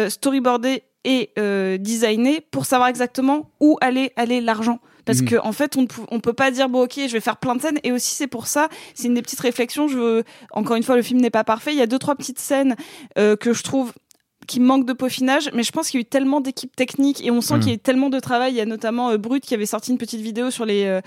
storyboarder 0.08 0.82
et 1.04 1.32
designer 1.78 2.40
pour 2.50 2.66
savoir 2.66 2.88
exactement 2.88 3.50
où 3.60 3.78
allait 3.80 4.12
aller 4.16 4.40
l'argent. 4.40 4.80
Parce 5.04 5.20
Mhm. 5.20 5.28
que 5.28 5.36
en 5.42 5.52
fait, 5.52 5.76
on 5.76 5.82
ne 5.82 6.20
peut 6.20 6.32
pas 6.32 6.50
dire 6.50 6.68
bon 6.68 6.84
ok, 6.84 6.94
je 6.96 7.12
vais 7.12 7.20
faire 7.20 7.36
plein 7.36 7.56
de 7.56 7.60
scènes. 7.60 7.78
Et 7.82 7.92
aussi 7.92 8.14
c'est 8.14 8.26
pour 8.26 8.46
ça, 8.46 8.68
c'est 8.94 9.08
une 9.08 9.14
des 9.14 9.22
petites 9.22 9.40
réflexions. 9.40 9.88
Je 9.88 9.96
veux 9.98 10.24
encore 10.52 10.76
une 10.76 10.82
fois, 10.82 10.96
le 10.96 11.02
film 11.02 11.20
n'est 11.20 11.30
pas 11.30 11.44
parfait. 11.44 11.72
Il 11.72 11.78
y 11.78 11.82
a 11.82 11.86
deux 11.86 11.98
trois 11.98 12.14
petites 12.14 12.38
scènes 12.38 12.76
euh, 13.18 13.36
que 13.36 13.52
je 13.52 13.62
trouve 13.62 13.92
qui 14.46 14.60
manquent 14.60 14.86
de 14.86 14.92
peaufinage, 14.92 15.50
mais 15.54 15.62
je 15.62 15.72
pense 15.72 15.88
qu'il 15.88 15.98
y 15.98 16.02
a 16.02 16.02
eu 16.02 16.08
tellement 16.08 16.40
d'équipes 16.40 16.74
techniques 16.74 17.24
et 17.24 17.30
on 17.30 17.40
sent 17.40 17.58
qu'il 17.60 17.68
y 17.68 17.70
a 17.72 17.74
eu 17.74 17.78
tellement 17.78 18.10
de 18.10 18.18
travail. 18.18 18.52
Il 18.52 18.56
y 18.56 18.60
a 18.60 18.66
notamment 18.66 19.10
euh, 19.10 19.18
Brut 19.18 19.44
qui 19.44 19.54
avait 19.54 19.66
sorti 19.66 19.90
une 19.90 19.98
petite 19.98 20.20
vidéo 20.20 20.50
sur 20.50 20.64
les 20.64 20.84
euh, 20.84 21.00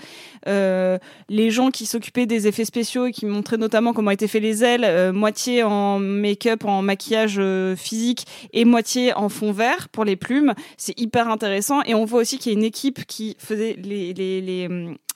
euh, 0.48 0.98
les 1.28 1.50
gens 1.50 1.70
qui 1.70 1.86
s'occupaient 1.86 2.26
des 2.26 2.46
effets 2.46 2.64
spéciaux 2.64 3.06
et 3.06 3.12
qui 3.12 3.26
montraient 3.26 3.56
notamment 3.56 3.92
comment 3.92 4.10
étaient 4.10 4.28
fait 4.28 4.40
les 4.40 4.64
ailes, 4.64 4.84
euh, 4.84 5.12
moitié 5.12 5.62
en 5.62 5.98
make-up, 5.98 6.64
en 6.64 6.82
maquillage 6.82 7.40
physique 7.76 8.26
et 8.52 8.64
moitié 8.64 9.12
en 9.14 9.28
fond 9.28 9.52
vert 9.52 9.88
pour 9.90 10.04
les 10.04 10.16
plumes. 10.16 10.54
C'est 10.76 10.98
hyper 10.98 11.28
intéressant 11.28 11.82
et 11.82 11.94
on 11.94 12.04
voit 12.04 12.20
aussi 12.20 12.38
qu'il 12.38 12.52
y 12.52 12.54
a 12.54 12.58
une 12.58 12.64
équipe 12.64 13.04
qui 13.06 13.36
faisait 13.38 13.76
les 13.82 14.12
les, 14.12 14.40
les, 14.40 14.68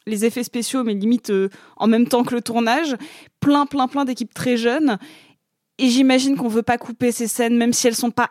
les 0.06 0.24
effets 0.24 0.44
spéciaux, 0.44 0.84
mais 0.84 0.94
limite 0.94 1.32
en 1.76 1.86
même 1.86 2.06
temps 2.06 2.24
que 2.24 2.34
le 2.34 2.42
tournage. 2.42 2.96
Plein, 3.40 3.64
plein, 3.64 3.88
plein 3.88 4.04
d'équipes 4.04 4.34
très 4.34 4.56
jeunes. 4.56 4.98
Et 5.80 5.88
j'imagine 5.88 6.36
qu'on 6.36 6.48
veut 6.48 6.62
pas 6.62 6.76
couper 6.76 7.10
ces 7.10 7.26
scènes, 7.26 7.56
même 7.56 7.72
si 7.72 7.86
elles 7.88 7.96
sont 7.96 8.10
pas 8.10 8.30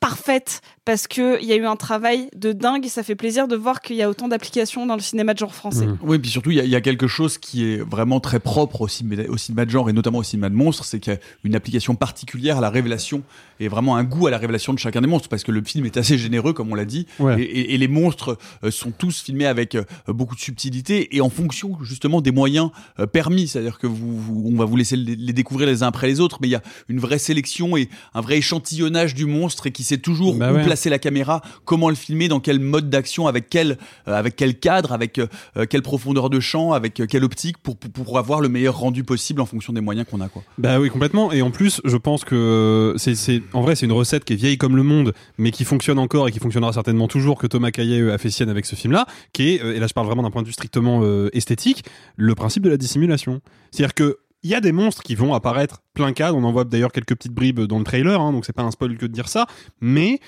parfaites, 0.00 0.60
parce 0.84 1.06
que 1.06 1.40
il 1.42 1.48
y 1.48 1.52
a 1.52 1.56
eu 1.56 1.64
un 1.64 1.76
travail 1.76 2.28
de 2.36 2.52
dingue 2.52 2.84
et 2.84 2.88
ça 2.90 3.02
fait 3.02 3.14
plaisir 3.14 3.48
de 3.48 3.56
voir 3.56 3.80
qu'il 3.80 3.96
y 3.96 4.02
a 4.02 4.10
autant 4.10 4.28
d'applications 4.28 4.84
dans 4.84 4.96
le 4.96 5.00
cinéma 5.00 5.32
de 5.32 5.38
genre 5.38 5.54
français. 5.54 5.86
Oui, 6.02 6.18
puis 6.18 6.30
surtout, 6.30 6.50
il 6.50 6.58
y, 6.58 6.60
a- 6.60 6.64
il 6.64 6.70
y 6.70 6.76
a 6.76 6.80
quelque 6.82 7.06
chose 7.06 7.38
qui 7.38 7.64
est 7.64 7.78
vraiment 7.78 8.20
très 8.20 8.38
propre 8.38 8.82
au 8.82 8.88
cinéma, 8.88 9.22
au 9.28 9.36
cinéma 9.38 9.64
de 9.64 9.70
genre 9.70 9.88
et 9.88 9.94
notamment 9.94 10.18
au 10.18 10.22
cinéma 10.22 10.50
de 10.50 10.54
monstres, 10.54 10.84
c'est 10.84 11.00
qu'il 11.00 11.14
y 11.14 11.16
a 11.16 11.20
une 11.44 11.54
application 11.54 11.94
particulière 11.94 12.58
à 12.58 12.60
la 12.60 12.68
révélation 12.70 13.22
et 13.60 13.68
vraiment 13.68 13.96
un 13.96 14.04
goût 14.04 14.26
à 14.26 14.30
la 14.30 14.36
révélation 14.38 14.74
de 14.74 14.78
chacun 14.78 15.00
des 15.00 15.06
monstres 15.06 15.28
parce 15.30 15.42
que 15.42 15.52
le 15.52 15.62
film 15.64 15.86
est 15.86 15.96
assez 15.96 16.18
généreux, 16.18 16.52
comme 16.52 16.70
on 16.70 16.74
l'a 16.74 16.84
dit, 16.84 17.06
Ouais. 17.18 17.40
et, 17.40 17.44
et- 17.44 17.74
et 17.74 17.78
les 17.78 17.88
monstres 17.88 18.36
euh, 18.62 18.70
sont 18.70 18.90
tous 18.90 19.22
filmés 19.22 19.46
avec 19.46 19.74
euh, 19.76 19.84
beaucoup 20.08 20.34
de 20.34 20.40
subtilité 20.40 21.16
et 21.16 21.20
en 21.22 21.30
fonction 21.30 21.78
justement 21.82 22.20
des 22.20 22.30
moyens 22.32 22.70
euh, 22.98 23.06
permis, 23.06 23.48
c'est-à-dire 23.48 23.78
que 23.78 23.86
vous, 23.86 24.18
vous- 24.18 24.50
on 24.52 24.56
va 24.58 24.64
vous 24.66 24.76
laisser 24.76 24.96
les, 24.96 25.16
les 25.16 25.32
découvrir 25.32 25.66
les 25.66 25.82
uns 25.82 25.86
après 25.86 26.08
les 26.08 26.20
autres, 26.20 26.38
mais 26.42 26.48
il 26.48 26.50
y 26.50 26.56
a 26.56 26.62
une 26.88 26.98
vraie 27.00 27.18
sélection 27.18 27.76
et 27.78 27.88
un 28.12 28.20
vrai 28.20 28.36
échantillonnage 28.36 29.14
du 29.14 29.24
monstre 29.26 29.66
et 29.66 29.70
qui 29.70 29.82
sait 29.84 29.98
toujours 29.98 30.34
Bah 30.34 30.52
où 30.52 30.56
ouais. 30.56 30.64
Placer 30.74 30.90
la 30.90 30.98
caméra, 30.98 31.40
comment 31.64 31.88
le 31.88 31.94
filmer, 31.94 32.28
dans 32.28 32.40
quel 32.40 32.58
mode 32.58 32.90
d'action, 32.90 33.26
avec 33.26 33.48
quel, 33.48 33.78
euh, 34.08 34.14
avec 34.14 34.34
quel 34.36 34.58
cadre, 34.58 34.92
avec 34.92 35.18
euh, 35.18 35.26
quelle 35.68 35.82
profondeur 35.82 36.30
de 36.30 36.40
champ, 36.40 36.72
avec 36.72 37.00
euh, 37.00 37.06
quelle 37.06 37.24
optique, 37.24 37.58
pour, 37.58 38.18
avoir 38.18 38.40
le 38.40 38.48
meilleur 38.48 38.78
rendu 38.78 39.04
possible 39.04 39.40
en 39.40 39.46
fonction 39.46 39.72
des 39.72 39.80
moyens 39.80 40.06
qu'on 40.08 40.20
a. 40.20 40.28
Quoi. 40.28 40.42
Bah 40.58 40.78
oui, 40.78 40.90
complètement. 40.90 41.32
Et 41.32 41.42
en 41.42 41.50
plus, 41.50 41.80
je 41.84 41.96
pense 41.96 42.24
que 42.24 42.94
c'est, 42.96 43.42
en 43.52 43.62
vrai, 43.62 43.76
c'est 43.76 43.86
une 43.86 43.92
recette 43.92 44.24
qui 44.24 44.34
est 44.34 44.36
vieille 44.36 44.58
comme 44.58 44.76
le 44.76 44.82
monde, 44.82 45.12
mais 45.38 45.50
qui 45.50 45.64
fonctionne 45.64 45.98
encore 45.98 46.28
et 46.28 46.32
qui 46.32 46.38
fonctionnera 46.38 46.72
certainement 46.72 47.08
toujours, 47.08 47.38
que 47.38 47.46
Thomas 47.46 47.70
Caillet 47.70 48.00
euh, 48.00 48.14
a 48.14 48.18
fait 48.18 48.30
sienne 48.30 48.48
avec 48.48 48.66
ce 48.66 48.74
film-là, 48.74 49.06
qui 49.32 49.50
est, 49.50 49.62
euh, 49.62 49.74
et 49.74 49.80
là 49.80 49.86
je 49.86 49.94
parle 49.94 50.06
vraiment 50.06 50.22
d'un 50.22 50.30
point 50.30 50.42
de 50.42 50.46
vue 50.46 50.52
strictement 50.52 51.00
euh, 51.02 51.28
esthétique, 51.32 51.84
le 52.16 52.34
principe 52.34 52.62
de 52.62 52.70
la 52.70 52.76
dissimulation. 52.76 53.40
C'est-à-dire 53.70 53.94
que 53.94 54.18
il 54.42 54.50
y 54.50 54.54
a 54.54 54.60
des 54.60 54.72
monstres 54.72 55.02
qui 55.02 55.14
vont 55.14 55.32
apparaître 55.32 55.80
plein 55.94 56.12
cadre. 56.12 56.36
On 56.36 56.44
en 56.44 56.52
voit 56.52 56.64
d'ailleurs 56.64 56.92
quelques 56.92 57.14
petites 57.14 57.32
bribes 57.32 57.60
dans 57.60 57.78
le 57.78 57.84
trailer, 57.84 58.20
hein, 58.20 58.30
donc 58.30 58.44
c'est 58.44 58.52
pas 58.52 58.62
un 58.62 58.70
spoil 58.70 58.98
que 58.98 59.06
de 59.06 59.12
dire 59.12 59.28
ça. 59.28 59.46
Mais 59.80 60.20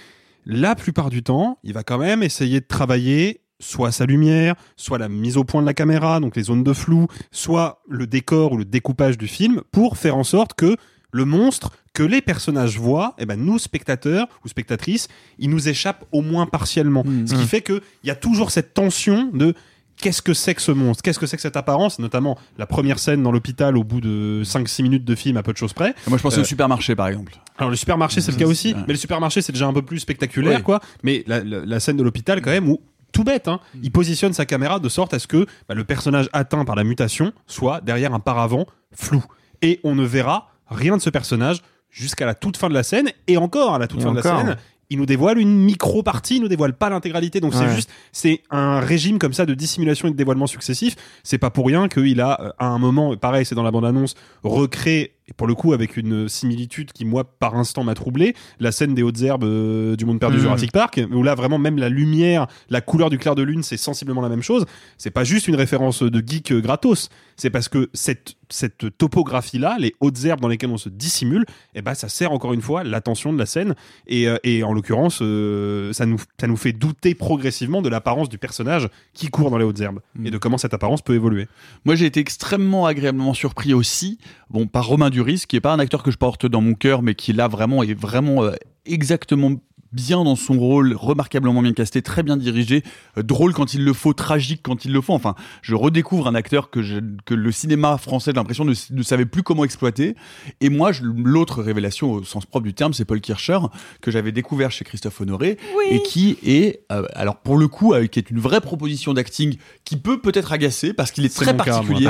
la 0.47 0.75
plupart 0.77 1.11
du 1.11 1.23
temps, 1.23 1.59
il 1.65 1.73
va 1.73 1.83
quand 1.83 1.99
même 1.99 2.23
essayer 2.23 2.61
de 2.61 2.67
travailler 2.67 3.41
soit 3.59 3.91
sa 3.91 4.07
lumière, 4.07 4.55
soit 4.77 4.99
la 4.99 5.09
mise 5.09 5.37
au 5.37 5.45
point 5.45 5.61
de 5.61 5.67
la 5.67 5.75
caméra, 5.75 6.21
donc 6.21 6.37
les 6.37 6.45
zones 6.45 6.63
de 6.63 6.73
flou, 6.73 7.09
soit 7.31 7.83
le 7.89 8.07
décor 8.07 8.53
ou 8.53 8.59
le 8.59 8.65
découpage 8.65 9.19
du 9.19 9.27
film, 9.27 9.63
pour 9.73 9.97
faire 9.97 10.17
en 10.17 10.25
sorte 10.25 10.55
que 10.55 10.77
le 11.13 11.25
monstre 11.25 11.71
que 11.95 12.03
les 12.03 12.21
personnages 12.21 12.79
voient, 12.79 13.15
eh 13.19 13.25
ben 13.25 13.43
nous 13.43 13.59
spectateurs 13.59 14.29
ou 14.45 14.49
spectatrices, 14.49 15.09
il 15.39 15.49
nous 15.49 15.69
échappe 15.69 16.05
au 16.13 16.21
moins 16.21 16.45
partiellement. 16.45 17.05
Ce 17.27 17.35
qui 17.35 17.47
fait 17.47 17.63
qu'il 17.63 17.81
y 18.05 18.11
a 18.11 18.15
toujours 18.15 18.51
cette 18.51 18.75
tension 18.75 19.31
de 19.33 19.55
qu'est-ce 19.97 20.23
que 20.23 20.35
c'est 20.35 20.55
que 20.55 20.63
ce 20.63 20.73
monstre? 20.73 21.03
Qu'est-ce 21.03 21.19
que 21.19 21.27
c'est 21.27 21.37
que 21.37 21.43
cette 21.43 21.57
apparence? 21.57 21.99
Notamment 21.99 22.39
la 22.59 22.67
première 22.67 22.99
scène 22.99 23.23
dans 23.23 23.33
l'hôpital 23.33 23.77
au 23.77 23.85
bout 23.85 24.01
de 24.01 24.43
5-6 24.45 24.83
minutes 24.83 25.05
de 25.05 25.15
film 25.15 25.37
à 25.37 25.43
peu 25.43 25.53
de 25.53 25.59
choses 25.59 25.73
près. 25.73 25.95
Moi 26.09 26.19
je 26.19 26.23
pensais 26.23 26.39
Euh, 26.39 26.43
au 26.43 26.45
supermarché 26.45 26.95
par 26.95 27.09
exemple. 27.09 27.35
alors 27.59 27.71
le 27.71 27.77
supermarché 27.77 28.21
c'est 28.21 28.33
le 28.33 28.39
cas 28.39 28.47
aussi, 28.47 28.75
Ouais. 28.75 28.81
mais 28.87 28.93
le 28.95 28.99
supermarché 28.99 29.41
c'est 29.43 29.53
déjà 29.53 29.67
un 29.67 29.73
peu 29.73 29.83
plus 29.83 29.99
spectaculaire 30.01 30.59
Oui. 30.59 30.63
quoi. 30.63 30.81
Mais 31.03 31.25
la, 31.27 31.43
la- 31.43 31.65
la 31.65 31.81
scène 31.81 31.97
de 31.97 32.03
l'hôpital 32.03 32.41
quand 32.43 32.51
même 32.51 32.69
où 32.69 32.81
tout 33.13 33.25
bête, 33.25 33.49
hein, 33.49 33.61
il 33.83 33.91
positionne 33.91 34.33
sa 34.35 34.45
caméra 34.45 34.79
de 34.79 34.89
sorte 34.91 35.15
à 35.15 35.19
ce 35.19 35.27
que 35.27 35.47
bah, 35.69 35.75
le 35.75 35.85
personnage 35.85 36.29
atteint 36.35 36.65
par 36.67 36.75
la 36.77 36.85
mutation 36.85 37.33
soit 37.47 37.81
derrière 37.81 38.13
un 38.13 38.21
paravent 38.21 38.67
flou 38.93 39.25
et 39.63 39.81
on 39.85 39.95
ne 39.95 40.05
verra 40.05 40.51
rien 40.69 40.97
de 40.99 41.03
ce 41.03 41.09
personnage 41.09 41.63
jusqu'à 41.91 42.27
la 42.27 42.35
toute 42.35 42.59
fin 42.59 42.69
de 42.69 42.75
la 42.75 42.83
scène 42.83 43.11
et 43.27 43.39
encore 43.39 43.75
à 43.75 43.79
la 43.79 43.87
toute 43.87 44.01
Et 44.01 44.03
fin 44.03 44.11
de 44.11 44.17
la 44.17 44.23
scène. 44.23 44.57
Il 44.91 44.99
nous 44.99 45.07
dévoile 45.07 45.39
une 45.39 45.57
micro 45.59 46.03
partie, 46.03 46.37
il 46.37 46.43
nous 46.43 46.49
dévoile 46.49 46.75
pas 46.75 46.91
l'intégralité. 46.91 47.41
Donc 47.41 47.55
c'est 47.55 47.69
juste, 47.75 47.91
c'est 48.13 48.43
un 48.51 48.81
régime 48.81 49.19
comme 49.19 49.33
ça 49.33 49.47
de 49.47 49.55
dissimulation 49.55 50.09
et 50.09 50.11
de 50.13 50.17
dévoilement 50.17 50.47
successif. 50.47 50.97
C'est 51.25 51.39
pas 51.39 51.51
pour 51.51 51.67
rien 51.67 51.89
qu'il 51.89 52.21
a, 52.21 52.41
euh, 52.41 52.53
à 52.59 52.67
un 52.67 52.79
moment, 52.79 53.17
pareil, 53.17 53.45
c'est 53.45 53.55
dans 53.55 53.65
la 53.65 53.73
bande-annonce, 53.73 54.15
recréé, 54.45 55.16
et 55.29 55.33
pour 55.33 55.47
le 55.47 55.55
coup 55.55 55.73
avec 55.73 55.97
une 55.97 56.29
similitude 56.29 56.93
qui 56.93 57.05
moi 57.05 57.25
par 57.25 57.57
instant 57.57 57.83
m'a 57.85 57.95
troublé, 57.95 58.35
la 58.61 58.73
scène 58.73 58.95
des 58.95 59.03
hautes 59.03 59.21
herbes 59.23 59.45
euh, 59.45 59.97
du 59.97 60.05
monde 60.05 60.21
perdu 60.21 60.37
Mhm. 60.37 60.43
Jurassic 60.43 60.73
Park, 60.73 61.01
où 61.13 61.23
là 61.23 61.35
vraiment 61.35 61.59
même 61.59 61.79
la 61.79 61.89
lumière, 61.89 62.47
la 62.71 62.81
couleur 62.81 63.11
du 63.11 63.19
clair 63.19 63.35
de 63.35 63.43
lune, 63.43 63.63
c'est 63.63 63.77
sensiblement 63.77 64.21
la 64.21 64.29
même 64.29 64.43
chose. 64.43 64.67
C'est 64.99 65.11
pas 65.11 65.25
juste 65.25 65.49
une 65.49 65.57
référence 65.57 66.03
de 66.03 66.23
geek 66.25 66.53
euh, 66.53 66.61
gratos, 66.61 67.09
c'est 67.37 67.51
parce 67.51 67.69
que 67.69 67.89
cette 67.93 68.37
cette 68.49 68.97
topographie 68.97 69.59
là, 69.59 69.77
les 69.77 69.97
hautes 69.99 70.25
herbes 70.25 70.41
dans 70.41 70.47
lesquelles 70.47 70.71
on 70.71 70.77
se 70.77 70.89
dissimule, 70.89 71.45
et 71.75 71.83
ben 71.83 71.95
ça 71.95 72.09
sert 72.09 72.31
encore 72.31 72.53
une 72.53 72.63
fois 72.63 72.85
l'attention 72.85 73.33
de 73.33 73.39
la 73.39 73.47
scène 73.47 73.75
et, 74.07 74.29
euh, 74.29 74.37
et 74.45 74.63
en 74.63 74.73
l'occurrence 74.73 75.17
ça 75.17 76.07
nous 76.07 76.19
ça 76.41 76.47
nous 76.47 76.57
fait 76.57 76.73
douter 76.73 77.17
progressivement 77.17 77.83
de 77.83 77.89
l'apparence 77.89 78.29
du 78.29 78.39
personnage 78.39 78.89
qui 79.15 79.29
court 79.29 79.51
dans 79.51 79.59
les 79.59 79.65
hautes 79.65 79.81
herbes 79.81 80.01
et 80.25 80.31
de 80.31 80.39
comment 80.39 80.59
cette 80.59 80.75
apparence 80.75 81.03
peut 81.03 81.15
évoluer. 81.15 81.49
Moi, 81.85 81.95
j'ai 81.95 82.07
été 82.07 82.21
extrêmement 82.21 82.87
agréablement 82.87 83.35
surpris 83.35 83.75
aussi, 83.75 84.19
bon, 84.51 84.67
par 84.67 84.87
Romain 84.87 85.11
Duris, 85.17 85.45
qui 85.49 85.57
est 85.57 85.61
pas 85.61 85.73
un 85.73 85.79
acteur 85.79 86.03
que 86.03 86.11
je 86.11 86.19
porte 86.19 86.45
dans 86.45 86.61
mon 86.61 86.75
cœur, 86.75 87.01
mais 87.01 87.15
qui 87.15 87.33
là 87.33 87.49
vraiment 87.49 87.83
est 87.83 87.99
vraiment 87.99 88.45
euh, 88.45 88.53
exactement 88.85 89.53
bien 89.97 90.23
dans 90.23 90.37
son 90.37 90.59
rôle, 90.59 90.95
remarquablement 90.95 91.63
bien 91.63 91.73
casté, 91.73 92.03
très 92.03 92.23
bien 92.23 92.37
dirigé, 92.37 92.83
euh, 93.19 93.23
drôle 93.23 93.53
quand 93.55 93.73
il 93.75 93.83
le 93.85 93.93
faut, 93.93 94.13
tragique 94.13 94.61
quand 94.63 94.85
il 94.85 94.93
le 94.93 95.01
faut. 95.01 95.15
Enfin, 95.15 95.35
je 95.63 95.75
redécouvre 95.75 96.29
un 96.29 96.35
acteur 96.35 96.71
que, 96.71 96.83
je- 96.83 97.01
que 97.25 97.35
le 97.35 97.51
cinéma 97.51 97.97
français, 97.99 98.31
j'ai 98.33 98.37
l'impression, 98.37 98.65
ne, 98.65 98.75
ne 98.91 99.03
savait 99.03 99.25
plus 99.25 99.43
comment 99.43 99.65
exploiter. 99.65 100.15
Et 100.61 100.69
moi, 100.69 100.91
l'autre 101.03 101.63
révélation 101.63 102.13
au 102.13 102.25
sens 102.25 102.45
propre 102.47 102.67
du 102.67 102.75
terme, 102.75 102.93
c'est 102.93 103.05
Paul 103.05 103.21
Kircher, 103.21 103.59
que 104.03 104.11
j'avais 104.11 104.33
découvert 104.33 104.71
chez 104.71 104.85
Christophe 104.85 105.21
Honoré, 105.21 105.57
et 105.91 106.03
qui 106.03 106.37
est, 106.45 106.81
euh, 106.93 107.03
alors 107.15 107.37
pour 107.37 107.57
le 107.57 107.67
coup, 107.69 107.95
euh, 107.95 108.07
qui 108.07 108.19
est 108.19 108.31
une 108.31 108.39
vraie 108.41 108.61
proposition 108.61 109.15
d'acting 109.15 109.57
qui 109.85 109.97
peut 109.97 110.21
peut-être 110.21 110.53
agacer 110.53 110.93
parce 110.93 111.11
qu'il 111.11 111.25
est 111.25 111.35
très 111.45 111.53
mon 111.53 111.59
cas, 111.65 111.65
moi, 111.65 111.81
particulier. 111.81 112.07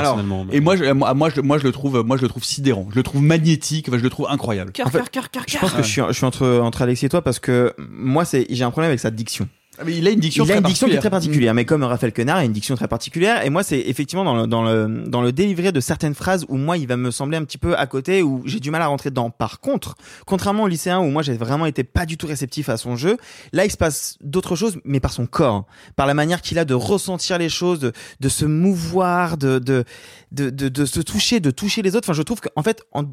et 0.51 0.59
moi, 0.59 0.75
je, 0.75 0.83
moi, 0.91 1.13
moi, 1.13 1.29
je, 1.33 1.41
moi, 1.41 1.57
je 1.57 1.63
le 1.63 1.71
trouve, 1.71 2.03
moi, 2.05 2.17
je 2.17 2.21
le 2.23 2.27
trouve 2.27 2.43
sidérant. 2.43 2.87
Je 2.91 2.95
le 2.95 3.03
trouve 3.03 3.21
magnétique. 3.21 3.87
Enfin, 3.87 3.97
je 3.97 4.03
le 4.03 4.09
trouve 4.09 4.27
incroyable. 4.29 4.71
Cœur, 4.71 4.91
cœur, 4.91 5.09
cœur, 5.11 5.29
cœur, 5.31 5.43
Je 5.47 5.57
pense 5.57 5.71
que 5.73 5.83
je 5.83 5.87
suis, 5.87 6.01
je 6.07 6.13
suis 6.13 6.25
entre, 6.25 6.59
entre 6.61 6.81
Alexis 6.81 7.05
et 7.05 7.09
toi 7.09 7.21
parce 7.21 7.39
que 7.39 7.73
moi, 7.77 8.25
c'est, 8.25 8.45
j'ai 8.49 8.63
un 8.63 8.71
problème 8.71 8.89
avec 8.89 8.99
sa 8.99 9.11
diction. 9.11 9.47
Ah, 9.79 9.83
mais 9.85 9.95
il 9.95 10.07
a 10.07 10.09
une 10.11 10.19
diction 10.19 10.43
il 10.43 10.51
a 10.51 10.55
très 10.55 10.61
une 10.61 10.65
diction 10.65 10.87
qui 10.87 10.93
est 10.93 10.95
particulière. 10.95 11.01
très 11.01 11.09
particulière, 11.11 11.53
mais 11.53 11.65
comme 11.65 11.83
Raphaël 11.83 12.11
Quenard 12.11 12.37
a 12.37 12.43
une 12.45 12.51
diction 12.51 12.75
très 12.75 12.87
particulière, 12.87 13.45
et 13.45 13.51
moi 13.51 13.61
c'est 13.61 13.79
effectivement 13.79 14.23
dans 14.23 14.35
le, 14.35 14.47
dans 14.47 14.63
le 14.63 15.03
dans 15.07 15.21
le 15.21 15.31
délivré 15.31 15.71
de 15.71 15.79
certaines 15.79 16.15
phrases 16.15 16.47
où 16.49 16.57
moi 16.57 16.77
il 16.77 16.87
va 16.87 16.97
me 16.97 17.11
sembler 17.11 17.37
un 17.37 17.43
petit 17.43 17.59
peu 17.59 17.77
à 17.77 17.85
côté, 17.85 18.23
où 18.23 18.41
j'ai 18.45 18.59
du 18.59 18.71
mal 18.71 18.81
à 18.81 18.87
rentrer 18.87 19.11
dedans. 19.11 19.29
Par 19.29 19.59
contre, 19.59 19.93
contrairement 20.25 20.63
au 20.63 20.67
lycéen 20.67 20.99
où 20.99 21.11
moi 21.11 21.21
j'ai 21.21 21.37
vraiment 21.37 21.67
été 21.67 21.83
pas 21.83 22.07
du 22.07 22.17
tout 22.17 22.25
réceptif 22.25 22.69
à 22.69 22.77
son 22.77 22.95
jeu, 22.95 23.17
là 23.53 23.65
il 23.65 23.71
se 23.71 23.77
passe 23.77 24.17
d'autres 24.21 24.55
choses, 24.55 24.79
mais 24.83 24.99
par 24.99 25.11
son 25.11 25.27
corps, 25.27 25.67
par 25.95 26.07
la 26.07 26.15
manière 26.15 26.41
qu'il 26.41 26.57
a 26.57 26.65
de 26.65 26.73
ressentir 26.73 27.37
les 27.37 27.49
choses, 27.49 27.79
de, 27.79 27.91
de 28.19 28.29
se 28.29 28.45
mouvoir, 28.45 29.37
de 29.37 29.59
de, 29.59 29.83
de 30.31 30.49
de 30.49 30.69
de 30.69 30.85
se 30.85 31.01
toucher, 31.01 31.39
de 31.39 31.51
toucher 31.51 31.83
les 31.83 31.95
autres. 31.95 32.09
Enfin, 32.09 32.17
je 32.17 32.23
trouve 32.23 32.41
qu'en 32.41 32.63
fait 32.63 32.81
en 32.93 33.03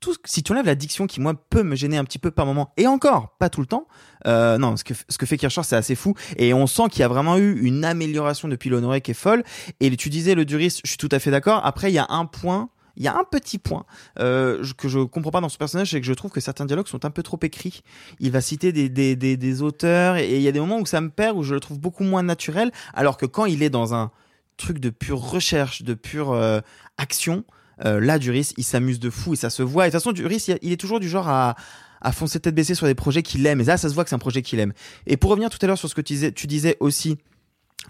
tout, 0.00 0.14
si 0.24 0.42
tu 0.42 0.52
enlèves 0.52 0.66
la 0.66 0.74
diction 0.74 1.06
qui 1.06 1.20
moi 1.20 1.34
peut 1.34 1.62
me 1.62 1.74
gêner 1.74 1.96
un 1.96 2.04
petit 2.04 2.18
peu 2.18 2.30
par 2.30 2.46
moment 2.46 2.72
et 2.76 2.86
encore 2.86 3.36
pas 3.38 3.48
tout 3.48 3.60
le 3.60 3.66
temps 3.66 3.86
euh, 4.26 4.58
non 4.58 4.76
ce 4.76 4.84
que 4.84 4.94
ce 5.08 5.18
que 5.18 5.26
fait 5.26 5.36
Kirchner 5.36 5.64
c'est 5.64 5.76
assez 5.76 5.94
fou 5.94 6.14
et 6.36 6.54
on 6.54 6.66
sent 6.66 6.84
qu'il 6.90 7.00
y 7.00 7.04
a 7.04 7.08
vraiment 7.08 7.38
eu 7.38 7.60
une 7.60 7.84
amélioration 7.84 8.48
depuis 8.48 8.70
l'honoré 8.70 9.00
qui 9.00 9.12
est 9.12 9.14
folle 9.14 9.44
et 9.80 9.94
tu 9.96 10.10
disais 10.10 10.34
le 10.34 10.44
Duris 10.44 10.80
je 10.84 10.88
suis 10.88 10.98
tout 10.98 11.08
à 11.10 11.18
fait 11.18 11.30
d'accord 11.30 11.64
après 11.64 11.90
il 11.90 11.94
y 11.94 11.98
a 11.98 12.06
un 12.08 12.26
point 12.26 12.70
il 12.96 13.04
y 13.04 13.08
a 13.08 13.14
un 13.14 13.24
petit 13.24 13.58
point 13.58 13.84
euh, 14.18 14.64
que 14.76 14.88
je 14.88 15.00
comprends 15.00 15.30
pas 15.30 15.40
dans 15.40 15.48
ce 15.48 15.58
personnage, 15.58 15.90
c'est 15.90 16.00
que 16.00 16.06
je 16.06 16.14
trouve 16.14 16.30
que 16.30 16.40
certains 16.40 16.64
dialogues 16.64 16.88
sont 16.88 17.04
un 17.04 17.10
peu 17.10 17.22
trop 17.22 17.38
écrits. 17.42 17.82
Il 18.20 18.30
va 18.30 18.40
citer 18.40 18.72
des, 18.72 18.88
des, 18.88 19.16
des, 19.16 19.36
des 19.36 19.62
auteurs 19.62 20.16
et 20.16 20.36
il 20.36 20.42
y 20.42 20.48
a 20.48 20.52
des 20.52 20.60
moments 20.60 20.78
où 20.78 20.86
ça 20.86 21.00
me 21.00 21.10
perd, 21.10 21.36
où 21.36 21.42
je 21.42 21.54
le 21.54 21.60
trouve 21.60 21.78
beaucoup 21.78 22.04
moins 22.04 22.22
naturel, 22.22 22.72
alors 22.94 23.16
que 23.18 23.26
quand 23.26 23.44
il 23.44 23.62
est 23.62 23.70
dans 23.70 23.94
un 23.94 24.10
truc 24.56 24.78
de 24.78 24.90
pure 24.90 25.20
recherche, 25.20 25.82
de 25.82 25.94
pure 25.94 26.32
euh, 26.32 26.60
action, 26.96 27.44
euh, 27.84 28.00
là, 28.00 28.18
Duris, 28.18 28.52
il 28.56 28.64
s'amuse 28.64 28.98
de 29.00 29.10
fou 29.10 29.34
et 29.34 29.36
ça 29.36 29.50
se 29.50 29.62
voit. 29.62 29.86
Et 29.86 29.90
de 29.90 29.92
toute 29.92 30.00
façon, 30.02 30.12
Duris, 30.12 30.46
il, 30.62 30.72
est 30.72 30.76
toujours 30.76 31.00
du 31.00 31.08
genre 31.08 31.28
à, 31.28 31.56
à 32.00 32.12
foncer 32.12 32.40
tête 32.40 32.54
baissée 32.54 32.74
sur 32.74 32.86
des 32.86 32.94
projets 32.94 33.22
qu'il 33.22 33.44
aime. 33.46 33.60
Et 33.60 33.64
là, 33.64 33.76
ça 33.76 33.88
se 33.88 33.94
voit 33.94 34.04
que 34.04 34.10
c'est 34.10 34.16
un 34.16 34.20
projet 34.20 34.42
qu'il 34.42 34.58
aime. 34.60 34.72
Et 35.06 35.16
pour 35.16 35.30
revenir 35.30 35.50
tout 35.50 35.58
à 35.60 35.66
l'heure 35.66 35.78
sur 35.78 35.88
ce 35.88 35.94
que 35.94 36.00
tu 36.00 36.14
disais, 36.14 36.32
tu 36.32 36.46
disais 36.46 36.76
aussi 36.80 37.16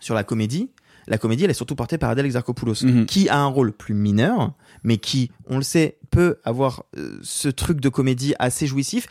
sur 0.00 0.14
la 0.14 0.24
comédie, 0.24 0.70
la 1.08 1.18
comédie, 1.18 1.44
elle 1.44 1.50
est 1.50 1.54
surtout 1.54 1.76
portée 1.76 1.98
par 1.98 2.10
Adèle 2.10 2.26
Exarchopoulos, 2.26 2.82
Mhm. 2.82 3.06
qui 3.06 3.28
a 3.28 3.38
un 3.38 3.46
rôle 3.46 3.72
plus 3.72 3.94
mineur, 3.94 4.52
mais 4.82 4.98
qui, 4.98 5.30
on 5.46 5.56
le 5.56 5.62
sait, 5.62 5.98
peut 6.10 6.40
avoir 6.44 6.84
euh, 6.96 7.18
ce 7.22 7.48
truc 7.48 7.80
de 7.80 7.88
comédie 7.88 8.34
assez 8.40 8.66
jouissif. 8.66 9.06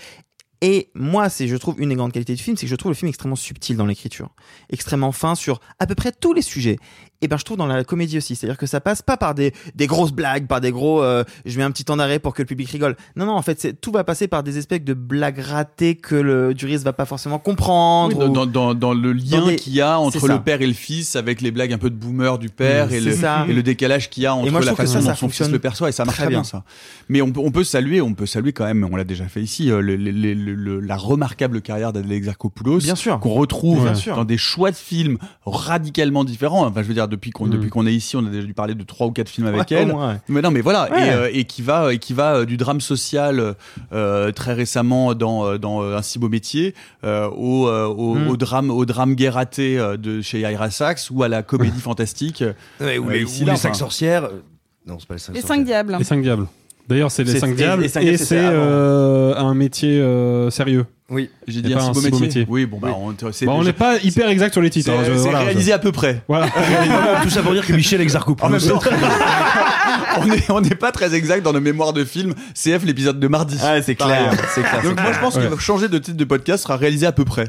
Et 0.62 0.90
moi, 0.94 1.30
c'est, 1.30 1.48
je 1.48 1.56
trouve, 1.58 1.76
une 1.80 1.90
des 1.90 1.96
grandes 1.96 2.12
qualités 2.12 2.34
du 2.34 2.42
film, 2.42 2.58
c'est 2.58 2.66
que 2.66 2.70
je 2.70 2.76
trouve 2.76 2.92
le 2.92 2.96
film 2.96 3.10
extrêmement 3.10 3.36
subtil 3.36 3.78
dans 3.78 3.86
l'écriture, 3.86 4.30
extrêmement 4.70 5.12
fin 5.12 5.36
sur 5.36 5.60
à 5.80 5.86
peu 5.88 5.96
près 5.96 6.12
tous 6.12 6.34
les 6.34 6.42
sujets. 6.42 6.78
Et 7.22 7.28
ben, 7.28 7.38
je 7.38 7.44
trouve 7.46 7.58
dans 7.58 7.66
la 7.66 7.84
comédie 7.84 8.18
aussi, 8.18 8.36
c'est-à-dire 8.36 8.58
que 8.58 8.66
ça 8.66 8.82
passe 8.82 9.02
pas 9.02 9.16
par 9.18 9.34
des, 9.36 9.54
des 9.74 9.88
grosses 9.88 10.12
blagues, 10.12 10.48
par 10.48 10.60
des 10.62 10.72
gros, 10.72 11.02
euh, 11.02 11.24
je 11.46 11.58
mets 11.58 11.64
un 11.64 11.72
petit 11.72 11.86
temps 11.86 11.96
d'arrêt 11.98 12.20
pour 12.20 12.34
que 12.34 12.42
le 12.42 12.46
public 12.46 12.70
rigole. 12.70 12.96
Non, 13.16 13.26
non, 13.26 13.34
en 13.34 13.42
fait, 13.42 13.80
tout 13.80 13.92
va 13.92 14.04
passer 14.04 14.28
par 14.28 14.44
des 14.44 14.58
espèces 14.58 14.84
de 14.84 14.94
blagues 14.94 15.40
ratées 15.40 15.96
que 15.96 16.16
le 16.16 16.54
Duris 16.54 16.78
va 16.80 16.94
pas 16.94 17.06
forcément 17.06 17.40
comprendre. 17.40 18.18
Oui, 18.18 18.26
ou- 18.26 18.30
dans, 18.34 18.46
dans, 18.46 18.74
dans 18.74 18.94
le 18.94 19.14
lien 19.14 19.46
des- 19.48 19.56
qu'il 19.56 19.74
y 19.74 19.82
a 19.82 19.98
entre 20.00 20.28
le 20.28 20.40
père 20.40 20.62
et 20.62 20.68
le 20.68 20.74
fils, 20.74 21.16
avec 21.16 21.42
les 21.42 21.52
blagues 21.52 21.72
un 21.74 21.78
peu 21.78 21.90
de 21.90 21.96
boomer 21.96 22.38
du 22.38 22.50
père 22.50 22.88
Mmh, 22.88 22.94
et, 22.94 23.00
le, 23.00 23.50
et 23.50 23.54
le 23.54 23.64
décalage 23.64 24.10
qu'il 24.10 24.24
y 24.24 24.26
a 24.26 24.36
entre 24.36 24.52
moi, 24.52 24.60
la 24.62 24.76
façon 24.76 24.94
ça, 24.94 25.00
dont 25.00 25.06
ça 25.06 25.16
son 25.16 25.30
fils 25.30 25.50
le 25.50 25.60
perçoit 25.60 25.90
et 25.90 25.92
ça 25.94 26.04
marche 26.06 26.18
très 26.18 26.28
bien 26.28 26.40
bien. 26.40 26.44
ça. 26.44 26.64
Mais 27.10 27.22
on 27.22 27.32
peut, 27.32 27.40
on 27.40 27.52
peut 27.52 27.64
saluer, 27.64 28.02
on 28.02 28.14
peut 28.14 28.26
saluer 28.26 28.52
quand 28.52 28.66
même, 28.66 28.88
on 28.92 28.96
l'a 28.98 29.04
déjà 29.06 29.26
fait 29.28 29.42
ici, 29.42 29.72
euh, 29.72 29.80
le- 29.80 29.96
le- 29.96 30.12
le- 30.12 30.34
le- 30.34 30.80
la 30.82 30.98
remarquable 30.98 31.62
carrière 31.62 31.94
d'Adèle 31.94 32.12
Exarchopoulos, 32.12 32.80
qu'on 33.22 33.30
retrouve 33.34 33.84
Bien 33.86 33.96
sûr. 33.96 34.16
dans 34.16 34.26
des 34.26 34.38
choix 34.38 34.72
de 34.72 34.76
films 34.76 35.18
radicalement 35.46 36.24
différents. 36.24 36.66
Enfin, 36.66 36.82
je 36.84 36.88
veux 36.88 36.94
dire, 36.94 37.05
depuis 37.08 37.32
qu'on 37.32 37.46
Mm. 37.48 37.50
depuis 37.52 37.70
qu'on 37.70 37.86
est 37.88 37.94
ici, 37.94 38.16
on 38.16 38.26
a 38.26 38.30
déjà 38.30 38.46
dû 38.46 38.54
parler 38.54 38.76
de 38.76 38.84
trois 38.84 39.08
ou 39.08 39.12
quatre 39.12 39.30
films 39.30 39.48
avec 39.48 39.70
Ouais, 39.72 39.78
elle. 39.78 39.88
moins, 39.90 40.14
ouais. 40.14 40.20
Mais 40.30 40.42
non, 40.42 40.52
mais 40.52 40.62
voilà, 40.62 40.92
Ouais. 40.92 41.08
et, 41.08 41.12
euh, 41.12 41.30
et 41.34 41.44
qui 41.46 41.62
va, 41.62 41.94
et 41.94 41.98
qui 42.00 42.14
va 42.14 42.36
euh, 42.36 42.46
du 42.46 42.58
drame 42.58 42.82
social 42.82 43.56
euh, 43.94 44.32
très 44.32 44.54
récemment 44.54 45.14
dans 45.16 45.46
euh, 45.46 45.58
dans 45.58 45.82
euh, 45.84 45.98
un 45.98 46.02
si 46.02 46.20
beau 46.20 46.30
métier 46.30 46.74
euh, 47.04 47.28
au, 47.30 47.68
euh, 47.68 47.86
au, 47.86 48.16
Mm. 48.16 48.28
au 48.30 48.38
drame 48.38 48.70
au 48.72 48.86
drame 48.86 49.16
euh, 49.20 49.98
de 49.98 50.22
chez 50.22 50.40
Ira 50.42 50.70
Sachs 50.72 51.10
ou 51.12 51.24
à 51.24 51.28
la 51.28 51.44
comédie 51.44 51.80
fantastique. 51.82 52.44
Ouais, 52.80 52.98
ou 52.98 53.10
euh, 53.10 53.14
les, 53.14 53.24
ici, 53.24 53.44
ou 53.44 53.46
là, 53.46 53.54
les 53.54 53.58
cinq 53.60 53.70
enfin. 53.70 53.80
sorcières. 53.80 54.26
euh, 54.26 54.42
Non, 54.88 54.98
c'est 55.00 55.08
pas 55.08 55.16
les 55.16 55.20
cinq 55.20 55.34
Les 55.34 55.42
sorcières. 55.42 55.58
cinq 55.58 55.64
diables. 55.66 55.96
Les 55.98 56.04
cinq 56.04 56.22
diables. 56.22 56.48
D'ailleurs, 56.88 57.10
c'est 57.12 57.24
les 57.24 57.32
C'est- 57.34 57.40
cinq 57.40 57.52
et- 57.52 57.56
diables 57.56 57.84
et 57.86 57.88
c'est 58.18 58.34
euh, 58.34 59.34
un 59.36 59.54
métier 59.56 60.00
euh, 60.00 60.50
sérieux. 60.50 60.86
Oui. 61.10 61.30
J'ai 61.48 61.62
dit 61.62 61.74
pas 61.74 61.84
un 61.84 61.94
si 61.94 62.00
beau 62.00 62.02
métier. 62.02 62.20
métier. 62.22 62.46
Oui, 62.50 62.66
bon 62.66 62.80
bah 62.80 62.90
on, 62.98 63.10
Bah, 63.12 63.16
on 63.48 63.58
déjà- 63.60 63.64
n'est 63.64 63.74
pas 63.74 63.98
hyper 64.04 64.28
exact 64.30 64.54
sur 64.54 64.62
les 64.62 64.70
titres. 64.72 64.92
c'est 64.92 64.98
hein, 65.12 65.18
c'est 65.18 65.30
je- 65.32 65.36
réalisé 65.36 65.72
à 65.72 65.78
peu 65.80 65.92
près. 65.92 66.22
Voilà. 66.28 66.48
Tout 67.24 67.30
ça 67.30 67.44
pour 67.44 67.54
dire 67.54 67.66
que 67.66 67.74
Michel 67.74 67.98
En 67.98 68.00
même 68.00 68.06
Exarchopoulos. 68.08 68.60
temps, 68.60 68.80
on 70.20 70.26
n'est 70.26 70.44
on 70.52 70.62
n'est 70.62 70.76
pas 70.76 70.92
très 70.92 71.14
exact 71.14 71.44
dans 71.44 71.54
nos 71.54 71.62
mémoires 71.62 71.94
de 71.94 72.04
films. 72.06 72.34
CF, 72.56 72.84
l'épisode 72.86 73.20
de 73.20 73.28
mardi. 73.28 73.58
Ah, 73.64 73.82
c'est 73.84 73.94
clair, 73.96 74.32
c'est 74.54 74.62
clair, 74.64 74.82
Donc 74.84 75.00
moi, 75.00 75.12
je 75.14 75.20
pense 75.20 75.36
Ouais. 75.36 75.48
que 75.48 75.58
changer 75.60 75.88
de 75.90 75.98
titre 76.00 76.18
de 76.18 76.24
podcast 76.26 76.64
sera 76.64 76.76
réalisé 76.78 77.06
à 77.06 77.12
peu 77.12 77.24
près. 77.26 77.48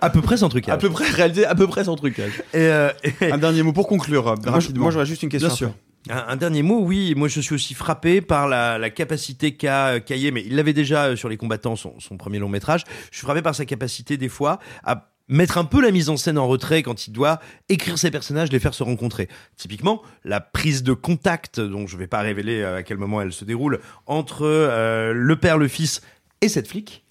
à 0.00 0.10
peu 0.10 0.20
près 0.20 0.36
sans 0.36 0.48
trucage. 0.48 0.74
À 0.74 0.78
peu 0.78 0.90
près 0.90 1.08
réalisé 1.08 1.46
à 1.46 1.54
peu 1.54 1.66
près 1.66 1.84
sans 1.84 1.96
trucage. 1.96 2.42
Et, 2.52 2.58
euh, 2.58 2.90
Un 3.30 3.38
dernier 3.38 3.62
mot 3.62 3.72
pour 3.72 3.88
conclure 3.88 4.24
Moi, 4.24 4.34
je- 4.44 4.50
rapidement. 4.50 4.82
moi, 4.82 4.90
j'aurais 4.92 5.06
juste 5.06 5.22
une 5.22 5.28
question. 5.30 5.48
Bien 5.48 5.56
sûr. 5.56 5.70
Un, 6.10 6.24
un 6.28 6.36
dernier 6.36 6.62
mot, 6.62 6.80
oui, 6.80 7.14
moi 7.16 7.28
je 7.28 7.40
suis 7.40 7.54
aussi 7.54 7.74
frappé 7.74 8.20
par 8.20 8.48
la, 8.48 8.76
la 8.78 8.90
capacité 8.90 9.54
qu'a 9.56 9.88
euh, 9.88 10.00
Caillé, 10.00 10.30
mais 10.32 10.42
il 10.44 10.56
l'avait 10.56 10.72
déjà 10.72 11.04
euh, 11.04 11.16
sur 11.16 11.28
les 11.28 11.36
combattants, 11.36 11.76
son, 11.76 11.98
son 12.00 12.16
premier 12.16 12.38
long 12.38 12.48
métrage. 12.48 12.84
Je 13.10 13.18
suis 13.18 13.24
frappé 13.24 13.42
par 13.42 13.54
sa 13.54 13.64
capacité 13.64 14.16
des 14.16 14.28
fois 14.28 14.58
à 14.82 15.10
mettre 15.28 15.58
un 15.58 15.64
peu 15.64 15.80
la 15.80 15.92
mise 15.92 16.10
en 16.10 16.16
scène 16.16 16.38
en 16.38 16.48
retrait 16.48 16.82
quand 16.82 17.06
il 17.06 17.12
doit 17.12 17.40
écrire 17.68 17.96
ses 17.96 18.10
personnages, 18.10 18.50
les 18.50 18.58
faire 18.58 18.74
se 18.74 18.82
rencontrer. 18.82 19.28
Typiquement, 19.56 20.02
la 20.24 20.40
prise 20.40 20.82
de 20.82 20.92
contact, 20.92 21.60
dont 21.60 21.86
je 21.86 21.96
vais 21.96 22.08
pas 22.08 22.20
révéler 22.20 22.60
euh, 22.60 22.78
à 22.78 22.82
quel 22.82 22.98
moment 22.98 23.22
elle 23.22 23.32
se 23.32 23.44
déroule, 23.44 23.80
entre 24.06 24.42
euh, 24.44 25.12
le 25.14 25.36
père, 25.36 25.56
le 25.56 25.68
fils 25.68 26.02
et 26.40 26.48
cette 26.48 26.66
flic. 26.68 27.04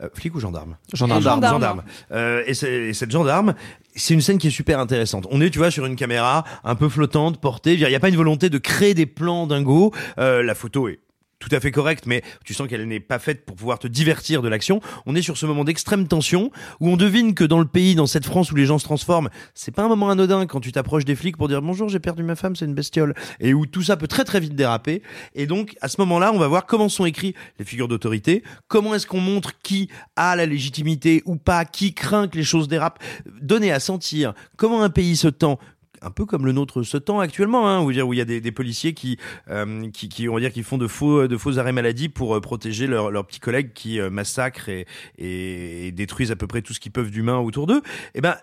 Euh, 0.00 0.08
flic 0.14 0.34
ou 0.34 0.40
gendarme? 0.40 0.76
Gendarme. 0.94 1.22
Gendarme. 1.22 1.52
Gendarme. 1.54 1.82
Euh, 2.12 2.42
et 2.46 2.54
cette 2.54 3.10
gendarme, 3.10 3.54
c'est 3.98 4.14
une 4.14 4.20
scène 4.20 4.38
qui 4.38 4.48
est 4.48 4.50
super 4.50 4.78
intéressante. 4.78 5.26
On 5.30 5.40
est, 5.40 5.50
tu 5.50 5.58
vois, 5.58 5.70
sur 5.70 5.86
une 5.86 5.96
caméra 5.96 6.44
un 6.64 6.74
peu 6.74 6.88
flottante, 6.88 7.40
portée. 7.40 7.74
Il 7.74 7.86
n'y 7.86 7.94
a 7.94 8.00
pas 8.00 8.08
une 8.08 8.16
volonté 8.16 8.50
de 8.50 8.58
créer 8.58 8.94
des 8.94 9.06
plans 9.06 9.46
dingos. 9.46 9.92
Euh, 10.18 10.42
la 10.42 10.54
photo 10.54 10.88
est 10.88 11.00
tout 11.48 11.56
à 11.56 11.60
fait 11.60 11.70
correcte, 11.70 12.06
mais 12.06 12.22
tu 12.44 12.54
sens 12.54 12.68
qu'elle 12.68 12.86
n'est 12.86 13.00
pas 13.00 13.18
faite 13.18 13.44
pour 13.44 13.56
pouvoir 13.56 13.78
te 13.78 13.86
divertir 13.86 14.42
de 14.42 14.48
l'action. 14.48 14.80
On 15.06 15.14
est 15.14 15.22
sur 15.22 15.36
ce 15.36 15.46
moment 15.46 15.64
d'extrême 15.64 16.06
tension 16.06 16.50
où 16.80 16.88
on 16.88 16.96
devine 16.96 17.34
que 17.34 17.44
dans 17.44 17.58
le 17.58 17.64
pays, 17.64 17.94
dans 17.94 18.06
cette 18.06 18.26
France 18.26 18.52
où 18.52 18.56
les 18.56 18.66
gens 18.66 18.78
se 18.78 18.84
transforment, 18.84 19.30
c'est 19.54 19.74
pas 19.74 19.84
un 19.84 19.88
moment 19.88 20.10
anodin 20.10 20.46
quand 20.46 20.60
tu 20.60 20.72
t'approches 20.72 21.04
des 21.04 21.16
flics 21.16 21.36
pour 21.36 21.48
dire 21.48 21.62
bonjour, 21.62 21.88
j'ai 21.88 22.00
perdu 22.00 22.22
ma 22.22 22.36
femme, 22.36 22.56
c'est 22.56 22.64
une 22.64 22.74
bestiole, 22.74 23.14
et 23.40 23.54
où 23.54 23.66
tout 23.66 23.82
ça 23.82 23.96
peut 23.96 24.08
très 24.08 24.24
très 24.24 24.40
vite 24.40 24.54
déraper. 24.54 25.02
Et 25.34 25.46
donc, 25.46 25.76
à 25.80 25.88
ce 25.88 26.00
moment-là, 26.00 26.32
on 26.32 26.38
va 26.38 26.48
voir 26.48 26.66
comment 26.66 26.88
sont 26.88 27.06
écrits 27.06 27.34
les 27.58 27.64
figures 27.64 27.88
d'autorité, 27.88 28.42
comment 28.66 28.94
est-ce 28.94 29.06
qu'on 29.06 29.20
montre 29.20 29.52
qui 29.62 29.88
a 30.16 30.36
la 30.36 30.46
légitimité 30.46 31.22
ou 31.24 31.36
pas, 31.36 31.64
qui 31.64 31.94
craint 31.94 32.28
que 32.28 32.36
les 32.36 32.44
choses 32.44 32.68
dérapent, 32.68 33.02
donner 33.40 33.72
à 33.72 33.80
sentir 33.80 34.34
comment 34.56 34.82
un 34.82 34.90
pays 34.90 35.16
se 35.16 35.28
tend 35.28 35.58
un 36.02 36.10
peu 36.10 36.24
comme 36.24 36.46
le 36.46 36.52
nôtre 36.52 36.82
se 36.82 36.96
tend 36.96 37.20
actuellement, 37.20 37.68
hein, 37.68 37.82
où, 37.82 37.90
il 37.90 38.16
y 38.16 38.20
a 38.20 38.24
des, 38.24 38.40
des 38.40 38.52
policiers 38.52 38.94
qui, 38.94 39.18
euh, 39.50 39.88
qui, 39.90 40.08
qui, 40.08 40.28
on 40.28 40.34
va 40.34 40.40
dire, 40.40 40.52
qui 40.52 40.62
font 40.62 40.78
de 40.78 40.86
faux, 40.86 41.28
de 41.28 41.36
faux 41.36 41.58
arrêts 41.58 41.72
maladie 41.72 42.08
pour 42.08 42.36
euh, 42.36 42.40
protéger 42.40 42.86
leurs 42.86 43.10
leurs 43.10 43.26
petits 43.26 43.40
collègues 43.40 43.72
qui 43.72 44.00
euh, 44.00 44.10
massacrent 44.10 44.68
et, 44.68 44.86
et, 45.18 45.88
et 45.88 45.92
détruisent 45.92 46.30
à 46.30 46.36
peu 46.36 46.46
près 46.46 46.62
tout 46.62 46.74
ce 46.74 46.80
qu'ils 46.80 46.92
peuvent 46.92 47.10
d'humain 47.10 47.38
autour 47.38 47.66
d'eux. 47.66 47.82
Et 48.14 48.20
ben, 48.20 48.36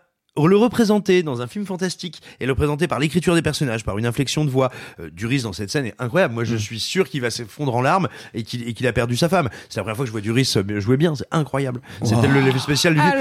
le 0.44 0.58
représenter 0.58 1.24
dans 1.24 1.42
un 1.42 1.48
film 1.48 1.66
fantastique 1.66 2.22
et 2.40 2.46
le 2.46 2.52
représenter 2.52 2.88
par 2.88 3.00
l'écriture 3.00 3.36
des 3.36 3.42
personnages, 3.42 3.84
par 3.84 3.98
une 3.98 4.06
inflexion 4.06 4.44
de 4.44 4.50
voix, 4.50 4.70
euh, 5.00 5.10
Duris 5.10 5.44
dans 5.44 5.54
cette 5.54 5.72
scène 5.72 5.86
est 5.86 5.96
incroyable. 6.00 6.34
Moi, 6.34 6.44
je 6.44 6.56
suis 6.56 6.80
sûr 6.80 7.08
qu'il 7.08 7.22
va 7.22 7.30
s'effondrer 7.30 7.76
en 7.76 7.82
larmes 7.82 8.10
et 8.34 8.44
qu'il 8.44 8.68
et 8.68 8.74
qu'il 8.74 8.88
a 8.88 8.94
perdu 8.94 9.16
sa 9.16 9.30
femme. 9.30 9.50
C'est 9.70 9.78
la 9.78 9.84
première 9.84 9.96
fois 9.96 10.06
que 10.06 10.08
je 10.08 10.12
vois 10.12 10.22
Duris 10.22 10.58
jouer 10.80 10.98
bien, 10.98 11.16
c'est 11.16 11.28
incroyable. 11.32 11.82
C'était 12.04 12.28
le 12.28 12.42
l'effet 12.42 12.60
spécial 12.60 12.94
du 12.94 13.00
film. 13.00 13.14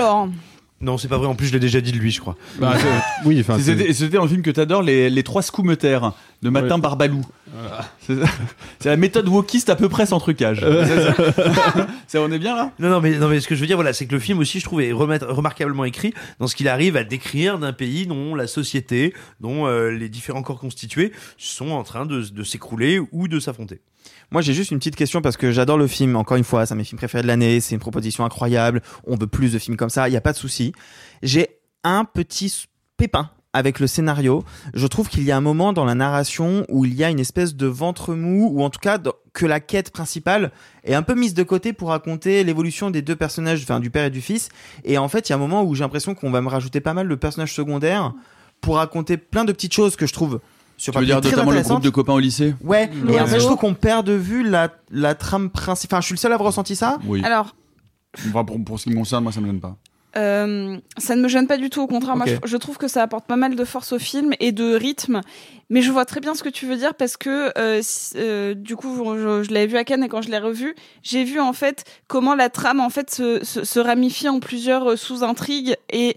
Non, 0.85 0.99
c'est 0.99 1.09
pas 1.09 1.17
vrai. 1.17 1.27
En 1.27 1.35
plus, 1.35 1.47
je 1.47 1.53
l'ai 1.53 1.61
déjà 1.61 1.81
dit 1.81 1.93
de 1.93 1.99
lui, 1.99 2.11
je 2.11 2.21
crois. 2.21 2.37
Bah, 2.59 2.75
oui, 3.25 3.41
enfin, 3.41 3.59
C'était 3.59 4.19
le 4.19 4.29
film 4.29 4.43
que 4.43 4.51
t'adores, 4.51 4.83
les, 4.83 5.09
les 5.09 5.23
trois 5.23 5.43
scoumetaires 5.43 6.13
de 6.43 6.51
Matin 6.51 6.75
Ouais. 6.75 6.81
Barbalou. 6.81 7.23
C'est 8.01 8.15
c'est 8.81 8.89
la 8.89 8.97
méthode 8.97 9.29
wokiste 9.29 9.71
à 9.71 9.77
peu 9.77 9.89
près 9.89 10.07
sans 10.07 10.19
trucage. 10.19 10.61
C'est 10.61 11.01
ça. 11.01 11.15
Ça, 12.07 12.21
on 12.21 12.31
est 12.31 12.39
bien 12.39 12.55
là? 12.55 12.73
Non, 12.79 12.91
non, 12.91 13.01
mais, 13.01 13.17
non, 13.19 13.29
mais 13.29 13.41
ce 13.41 13.49
que 13.49 13.55
je 13.55 13.61
veux 13.61 13.67
dire, 13.67 13.77
voilà, 13.77 13.93
c'est 13.93 14.07
que 14.07 14.13
le 14.13 14.19
film 14.19 14.39
aussi, 14.41 14.61
je 14.61 14.65
trouve, 14.65 14.83
est 14.83 14.93
remarquablement 14.93 15.85
écrit 15.85 16.13
dans 16.39 16.47
ce 16.47 16.55
qu'il 16.55 16.69
arrive 16.69 16.97
à 16.97 17.05
décrire 17.05 17.59
d'un 17.59 17.73
pays 17.73 18.07
dont 18.07 18.35
la 18.35 18.47
société, 18.47 19.15
dont 19.41 19.67
euh, 19.67 19.91
les 19.91 20.09
différents 20.09 20.43
corps 20.43 20.61
constitués 20.61 21.13
sont 21.39 21.71
en 21.71 21.83
train 21.83 22.05
de, 22.07 22.21
de 22.21 22.43
s'écrouler 22.43 23.01
ou 23.13 23.29
de 23.29 23.41
s'affronter. 23.41 23.81
Moi, 24.35 24.43
j'ai 24.43 24.53
juste 24.53 24.73
une 24.73 24.79
petite 24.79 24.97
question 24.97 25.23
parce 25.23 25.37
que 25.37 25.53
j'adore 25.53 25.79
le 25.79 25.87
film. 25.87 26.17
Encore 26.17 26.37
une 26.37 26.43
fois, 26.43 26.67
c'est 26.67 26.75
mes 26.75 26.83
films 26.83 26.99
préférés 26.99 27.23
de 27.23 27.29
l'année. 27.29 27.61
C'est 27.61 27.77
une 27.77 27.81
proposition 27.81 28.25
incroyable. 28.25 28.83
On 29.07 29.15
veut 29.15 29.29
plus 29.29 29.53
de 29.53 29.61
films 29.61 29.77
comme 29.77 29.91
ça. 29.91 30.09
Il 30.09 30.11
n'y 30.11 30.17
a 30.17 30.21
pas 30.21 30.33
de 30.33 30.37
souci. 30.37 30.73
J'ai 31.23 31.61
un 31.85 32.05
petit 32.05 32.65
pépin 32.97 33.31
avec 33.53 33.79
le 33.79 33.87
scénario. 33.87 34.43
Je 34.75 34.89
trouve 34.89 35.09
qu'il 35.09 35.23
y 35.23 35.31
a 35.31 35.37
un 35.37 35.41
moment 35.41 35.73
dans 35.73 35.85
la 35.85 35.95
narration 35.95 36.67
où 36.69 36.85
il 36.85 36.95
y 36.95 37.05
a 37.05 37.11
une 37.11 37.21
espèce 37.21 37.55
de 37.55 37.69
ventre 37.69 38.17
mou, 38.17 38.51
ou 38.53 38.65
en 38.65 38.71
tout 38.71 38.81
cas 38.81 38.99
que 39.33 39.47
la 39.47 39.61
quête 39.61 39.93
principale 39.93 40.51
est 40.83 40.95
un 40.95 41.03
peu 41.03 41.15
mise 41.15 41.35
de 41.35 41.45
côté 41.45 41.73
pour 41.73 41.91
raconter 41.91 42.43
l'évolution 42.43 42.91
des 42.91 43.03
deux 43.03 43.15
personnages, 43.15 43.63
enfin 43.63 43.79
du 43.79 43.91
père 43.91 44.07
et 44.07 44.11
du 44.11 44.21
fils. 44.21 44.49
Et 44.83 44.99
en 44.99 45.07
fait, 45.07 45.29
il 45.29 45.31
y 45.31 45.35
a 45.35 45.37
un 45.37 45.39
moment 45.39 45.63
où 45.63 45.77
j'ai 45.77 45.85
l'impression 45.85 46.17
qu'on 46.17 46.33
va 46.33 46.41
me 46.41 46.49
rajouter 46.49 46.81
pas 46.81 46.93
mal 46.93 47.07
de 47.07 47.15
personnages 47.15 47.55
secondaires 47.55 48.13
pour 48.61 48.79
raconter 48.79 49.17
plein 49.17 49.45
de 49.45 49.53
petites 49.53 49.75
choses 49.75 49.95
que 49.95 50.09
je 50.09 50.13
trouve 50.13 50.41
sur 50.85 50.93
Tu 50.93 50.99
veux 51.01 51.07
dire 51.07 51.17
notamment 51.17 51.51
le 51.51 51.63
groupe 51.63 51.83
de 51.83 51.91
copains 51.91 52.13
au 52.13 52.19
lycée 52.19 52.55
Ouais, 52.63 52.85
et 52.85 52.89
en 52.89 53.27
fait, 53.27 53.33
L'oiseau. 53.33 53.39
je 53.41 53.45
trouve 53.47 53.57
qu'on 53.59 53.75
perd 53.75 54.07
de 54.07 54.13
vue 54.13 54.43
la, 54.43 54.69
la 54.91 55.15
trame 55.15 55.49
principale. 55.51 55.97
Enfin, 55.97 56.01
je 56.03 56.07
suis 56.07 56.15
le 56.15 56.19
seul 56.19 56.33
à 56.33 56.35
avoir 56.35 56.49
ressenti 56.49 56.77
ça. 56.77 56.99
Oui. 57.07 57.23
alors 57.25 57.55
Enfin, 58.29 58.45
pour, 58.45 58.63
pour 58.65 58.79
ce 58.79 58.85
qui 58.85 58.91
me 58.91 58.97
concerne, 58.97 59.23
moi 59.25 59.33
ça 59.33 59.41
me 59.41 59.47
gêne 59.47 59.61
pas. 59.61 59.77
Euh, 60.17 60.77
ça 60.97 61.17
ne 61.17 61.23
me 61.23 61.27
gêne 61.27 61.49
pas 61.49 61.57
du 61.57 61.71
tout, 61.71 61.81
au 61.81 61.89
contraire, 61.89 62.15
moi 62.17 62.27
je, 62.27 62.37
je 62.47 62.57
trouve 62.57 62.77
que 62.77 62.87
ça 62.87 63.03
apporte 63.03 63.27
pas 63.27 63.35
mal 63.35 63.57
de 63.57 63.65
force 63.65 63.93
au 63.93 63.99
film 63.99 64.33
et 64.39 64.53
de 64.53 64.77
rythme, 64.77 65.23
mais 65.71 65.83
je 65.83 65.91
vois 65.91 66.05
très 66.05 66.21
bien 66.21 66.37
ce 66.37 66.45
que 66.45 66.49
tu 66.49 66.67
veux 66.67 66.77
dire 66.77 66.95
parce 66.95 67.17
que 67.17 67.51
euh, 67.59 67.81
si- 67.83 68.13
euh, 68.17 68.55
du 68.55 68.77
coup 68.77 68.95
je, 69.17 69.43
je 69.43 69.53
l'avais 69.53 69.67
vu 69.67 69.77
à 69.77 69.83
Cannes 69.83 70.05
et 70.05 70.09
quand 70.09 70.23
je 70.23 70.29
l'ai 70.31 70.39
revu, 70.39 70.77
j'ai 71.03 71.25
vu 71.25 71.41
en 71.41 71.53
fait 71.53 71.83
comment 72.07 72.37
la 72.37 72.49
trame 72.49 72.79
en 72.79 72.91
fait 72.91 73.11
se, 73.11 73.45
se, 73.45 73.65
se 73.65 73.81
ramifie 73.81 74.29
en 74.29 74.39
plusieurs 74.39 74.97
sous-intrigues 74.97 75.75
et 75.93 76.17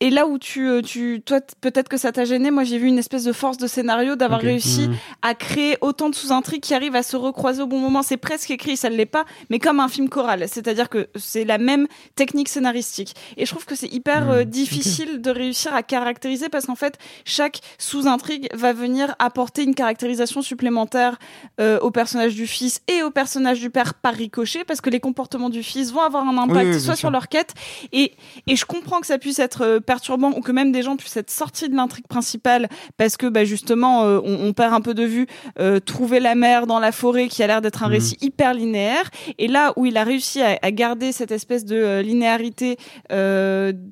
et 0.00 0.10
là 0.10 0.26
où 0.26 0.38
tu, 0.38 0.66
euh, 0.68 0.82
tu 0.82 1.22
toi, 1.24 1.40
peut-être 1.60 1.88
que 1.88 1.96
ça 1.96 2.10
t'a 2.12 2.24
gêné, 2.24 2.50
moi 2.50 2.64
j'ai 2.64 2.78
vu 2.78 2.86
une 2.88 2.98
espèce 2.98 3.24
de 3.24 3.32
force 3.32 3.58
de 3.58 3.66
scénario 3.66 4.16
d'avoir 4.16 4.40
réussi 4.40 4.88
Mhm. 4.88 4.96
à 5.22 5.34
créer 5.34 5.76
autant 5.80 6.08
de 6.10 6.14
sous-intrigues 6.14 6.62
qui 6.62 6.74
arrivent 6.74 6.96
à 6.96 7.02
se 7.02 7.16
recroiser 7.16 7.62
au 7.62 7.66
bon 7.66 7.78
moment. 7.78 8.02
C'est 8.02 8.16
presque 8.16 8.50
écrit, 8.50 8.76
ça 8.76 8.88
ne 8.90 8.96
l'est 8.96 9.06
pas, 9.06 9.24
mais 9.50 9.58
comme 9.58 9.78
un 9.80 9.88
film 9.88 10.08
choral. 10.08 10.46
C'est-à-dire 10.48 10.88
que 10.88 11.08
c'est 11.16 11.44
la 11.44 11.58
même 11.58 11.86
technique 12.16 12.48
scénaristique. 12.48 13.14
Et 13.36 13.44
je 13.46 13.50
trouve 13.50 13.64
que 13.66 13.74
c'est 13.74 13.92
hyper 13.92 14.24
Mhm. 14.26 14.30
euh, 14.30 14.44
difficile 14.44 15.20
de 15.20 15.30
réussir 15.30 15.74
à 15.74 15.82
caractériser 15.82 16.48
parce 16.48 16.66
qu'en 16.66 16.74
fait, 16.76 16.98
chaque 17.24 17.60
sous-intrigue 17.78 18.48
va 18.54 18.72
venir 18.72 19.14
apporter 19.18 19.64
une 19.64 19.74
caractérisation 19.74 20.42
supplémentaire 20.42 21.18
euh, 21.60 21.78
au 21.80 21.90
personnage 21.90 22.34
du 22.34 22.46
fils 22.46 22.80
et 22.88 23.02
au 23.02 23.10
personnage 23.10 23.60
du 23.60 23.68
père 23.70 23.94
par 23.94 24.14
ricochet 24.14 24.64
parce 24.64 24.80
que 24.80 24.90
les 24.90 25.00
comportements 25.00 25.50
du 25.50 25.62
fils 25.62 25.92
vont 25.92 26.00
avoir 26.00 26.26
un 26.26 26.38
impact 26.38 26.50
Oui, 26.58 26.64
oui, 26.64 26.70
bien 26.70 26.78
soit 26.78 26.94
sûr. 26.94 27.00
sur 27.00 27.10
leur 27.10 27.28
quête 27.28 27.52
et, 27.92 28.12
et 28.46 28.56
je 28.56 28.64
comprends 28.64 29.00
que 29.00 29.06
ça 29.06 29.18
puisse 29.18 29.38
être 29.38 29.62
euh, 29.62 29.80
perturbant 29.94 30.30
ou 30.36 30.40
que 30.40 30.52
même 30.52 30.70
des 30.70 30.82
gens 30.86 30.96
puissent 30.96 31.16
être 31.16 31.32
sortis 31.42 31.68
de 31.68 31.74
l'intrigue 31.74 32.06
principale 32.06 32.68
parce 32.96 33.16
que 33.16 33.26
bah, 33.26 33.44
justement 33.44 34.04
euh, 34.04 34.20
on, 34.24 34.34
on 34.48 34.52
perd 34.52 34.72
un 34.72 34.80
peu 34.88 34.94
de 34.94 35.02
vue 35.04 35.26
euh, 35.58 35.80
trouver 35.80 36.20
la 36.20 36.34
mer 36.36 36.68
dans 36.68 36.78
la 36.78 36.92
forêt 36.92 37.26
qui 37.32 37.42
a 37.42 37.46
l'air 37.48 37.60
d'être 37.60 37.82
un 37.82 37.88
Mhm. 37.88 37.94
récit 37.96 38.16
hyper 38.20 38.54
linéaire 38.54 39.06
et 39.42 39.48
là 39.48 39.72
où 39.76 39.86
il 39.86 39.96
a 39.96 40.04
réussi 40.04 40.40
à, 40.42 40.58
à 40.62 40.70
garder 40.70 41.10
cette 41.12 41.32
espèce 41.32 41.64
de 41.64 41.74
euh, 41.76 42.02
linéarité 42.02 42.76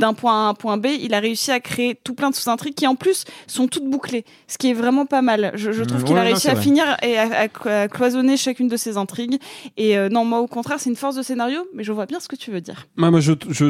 d'un 0.02 0.14
point 0.14 0.32
A 0.44 0.46
à 0.46 0.48
un 0.50 0.54
point 0.54 0.76
B 0.76 0.86
il 1.00 1.12
a 1.14 1.20
réussi 1.20 1.50
à 1.50 1.60
créer 1.60 1.94
tout 2.04 2.14
plein 2.14 2.30
de 2.30 2.34
sous-intrigues 2.36 2.74
qui 2.74 2.86
en 2.86 2.94
plus 2.94 3.24
sont 3.46 3.66
toutes 3.68 3.88
bouclées 3.90 4.24
ce 4.46 4.56
qui 4.58 4.70
est 4.70 4.74
vraiment 4.74 5.06
pas 5.06 5.22
mal 5.22 5.50
je, 5.54 5.72
je 5.72 5.82
trouve 5.84 6.00
Mhm. 6.02 6.06
qu'il 6.06 6.16
a 6.16 6.20
non, 6.20 6.26
réussi 6.26 6.48
à 6.48 6.54
vrai. 6.54 6.62
finir 6.62 6.96
et 7.02 7.18
à, 7.18 7.26
à- 7.44 7.80
à 7.82 7.88
cloisonner 7.88 8.36
chacune 8.36 8.68
de 8.68 8.76
ces 8.76 8.96
intrigues 8.96 9.38
et 9.76 9.96
non 10.10 10.24
moi 10.24 10.38
au 10.40 10.46
contraire 10.46 10.78
c'est 10.78 10.90
une 10.90 10.96
force 10.96 11.16
de 11.16 11.22
scénario 11.22 11.60
mais 11.74 11.82
je 11.82 11.92
vois 11.92 12.06
bien 12.06 12.20
ce 12.20 12.28
que 12.28 12.36
tu 12.36 12.50
veux 12.50 12.60
dire 12.60 12.86
Moi, 12.96 13.10
moi, 13.10 13.20
je, 13.20 13.32
je, 13.48 13.66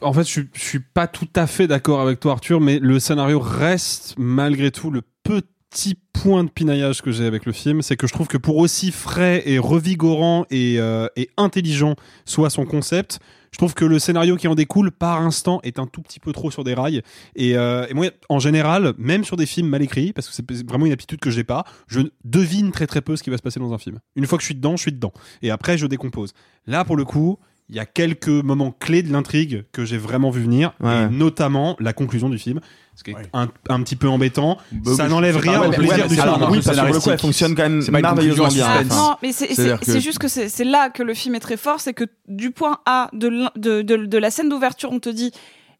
en 0.00 0.12
fait, 0.12 0.28
je, 0.28 0.40
je 0.52 0.60
suis 0.60 0.80
pas 0.80 1.06
tout 1.06 1.28
à 1.34 1.46
fait 1.46 1.66
d'accord 1.66 2.00
avec 2.00 2.20
toi, 2.20 2.32
Arthur, 2.32 2.60
mais 2.60 2.78
le 2.78 2.98
scénario 2.98 3.40
reste 3.40 4.14
malgré 4.18 4.70
tout 4.70 4.90
le 4.90 5.02
petit 5.22 5.96
point 6.12 6.44
de 6.44 6.50
pinaillage 6.50 7.00
que 7.00 7.12
j'ai 7.12 7.24
avec 7.24 7.46
le 7.46 7.52
film, 7.52 7.82
c'est 7.82 7.96
que 7.96 8.06
je 8.06 8.12
trouve 8.12 8.26
que 8.26 8.36
pour 8.36 8.56
aussi 8.56 8.90
frais 8.90 9.42
et 9.46 9.58
revigorant 9.58 10.44
et, 10.50 10.80
euh, 10.80 11.06
intelligent 11.36 11.94
soit 12.24 12.50
son 12.50 12.66
concept, 12.66 13.20
je 13.52 13.58
trouve 13.58 13.74
que 13.74 13.84
le 13.84 13.98
scénario 13.98 14.36
qui 14.36 14.48
en 14.48 14.54
découle 14.54 14.90
par 14.90 15.20
instant 15.20 15.60
est 15.62 15.78
un 15.78 15.86
tout 15.86 16.02
petit 16.02 16.20
peu 16.20 16.32
trop 16.32 16.50
sur 16.50 16.64
des 16.64 16.74
rails. 16.74 17.02
Et, 17.36 17.56
euh, 17.56 17.86
moi, 17.94 18.08
en 18.28 18.38
général, 18.38 18.94
même 18.98 19.24
sur 19.24 19.36
des 19.36 19.46
films 19.46 19.68
mal 19.68 19.82
écrits, 19.82 20.12
parce 20.12 20.28
que 20.28 20.34
c'est 20.34 20.68
vraiment 20.68 20.86
une 20.86 20.92
aptitude 20.92 21.20
que 21.20 21.30
j'ai 21.30 21.44
pas, 21.44 21.64
je 21.86 22.00
devine 22.24 22.70
très 22.72 22.86
très 22.86 23.00
peu 23.00 23.16
ce 23.16 23.22
qui 23.22 23.30
va 23.30 23.36
se 23.36 23.42
passer 23.42 23.60
dans 23.60 23.72
un 23.72 23.78
film. 23.78 23.98
Une 24.16 24.26
fois 24.26 24.38
que 24.38 24.42
je 24.42 24.46
suis 24.46 24.54
dedans, 24.54 24.76
je 24.76 24.82
suis 24.82 24.92
dedans. 24.92 25.12
Et 25.42 25.50
après, 25.50 25.78
je 25.78 25.86
décompose. 25.86 26.32
Là, 26.66 26.84
pour 26.84 26.96
le 26.96 27.04
coup, 27.04 27.38
il 27.70 27.76
y 27.76 27.78
a 27.78 27.86
quelques 27.86 28.28
moments 28.28 28.74
clés 28.78 29.02
de 29.02 29.12
l'intrigue 29.12 29.64
que 29.72 29.84
j'ai 29.84 29.96
vraiment 29.96 30.30
vu 30.30 30.42
venir, 30.42 30.72
Ouais. 30.80 31.04
et 31.04 31.08
notamment 31.08 31.76
la 31.80 31.92
conclusion 31.92 32.28
du 32.28 32.36
film, 32.36 32.60
ce 32.96 33.04
qui 33.04 33.12
est 33.12 33.16
un, 33.32 33.48
un 33.68 33.82
petit 33.82 33.94
peu 33.96 34.08
embêtant. 34.08 34.58
Bah 34.72 34.92
ça 34.96 35.08
n'enlève 35.08 35.36
rien 35.36 35.62
au 35.62 35.70
plaisir 35.70 35.96
ouais, 35.98 36.08
du 36.08 36.14
film. 36.16 36.26
oui, 36.50 36.60
parce 36.62 36.76
que 36.76 36.84
pour 36.84 36.94
le 36.94 37.00
coup, 37.00 37.10
elle 37.10 37.18
fonctionne 37.20 37.54
quand 37.54 37.62
même 37.62 37.82
merveilleusement 37.90 38.48
bien. 38.48 38.66
Enfin, 38.66 38.84
non, 38.84 39.16
mais 39.22 39.32
c'est 39.32 39.46
que- 39.48 40.00
juste 40.00 40.18
que 40.18 40.28
c'est 40.28 40.48
c'est 40.48 40.64
là 40.64 40.90
que 40.90 41.02
le 41.02 41.14
film 41.14 41.36
est 41.36 41.40
très 41.40 41.56
fort, 41.56 41.80
c'est 41.80 41.94
que 41.94 42.04
du 42.28 42.50
point 42.50 42.78
A 42.86 43.08
de, 43.12 43.30
de, 43.56 43.82
de, 43.82 43.96
de 44.04 44.18
la 44.18 44.30
scène 44.30 44.48
d'ouverture, 44.48 44.90
on 44.92 44.98
te 44.98 45.08
dit 45.08 45.30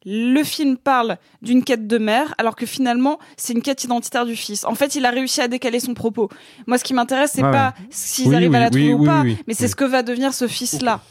le 0.06 0.42
film 0.44 0.78
parle 0.78 1.18
d'une 1.42 1.62
quête 1.62 1.86
de 1.86 1.98
mère, 1.98 2.34
alors 2.38 2.56
que 2.56 2.64
finalement 2.64 3.18
c'est 3.36 3.52
une 3.52 3.60
quête 3.60 3.84
identitaire 3.84 4.24
du 4.24 4.34
fils. 4.36 4.64
En 4.64 4.74
fait, 4.74 4.94
il 4.94 5.04
a 5.04 5.10
réussi 5.10 5.42
à 5.42 5.48
décaler 5.48 5.78
son 5.80 5.92
propos. 5.92 6.30
Moi, 6.66 6.78
ce 6.78 6.84
qui 6.84 6.94
m'intéresse, 6.94 7.32
c'est 7.34 7.42
Ouais, 7.44 7.50
pas 7.50 7.74
s'ils 7.90 8.28
Oui, 8.28 8.36
arrivent 8.36 8.50
oui, 8.50 8.56
à 8.56 8.60
la 8.60 8.66
oui, 8.66 8.70
trouver 8.70 8.94
ou 8.94 9.00
oui, 9.00 9.06
pas, 9.06 9.20
oui, 9.22 9.36
mais 9.46 9.52
c'est 9.54 9.64
oui. 9.64 9.70
ce 9.70 9.76
que 9.76 9.84
va 9.84 10.02
devenir 10.02 10.32
ce 10.32 10.46
fils-là. 10.48 11.02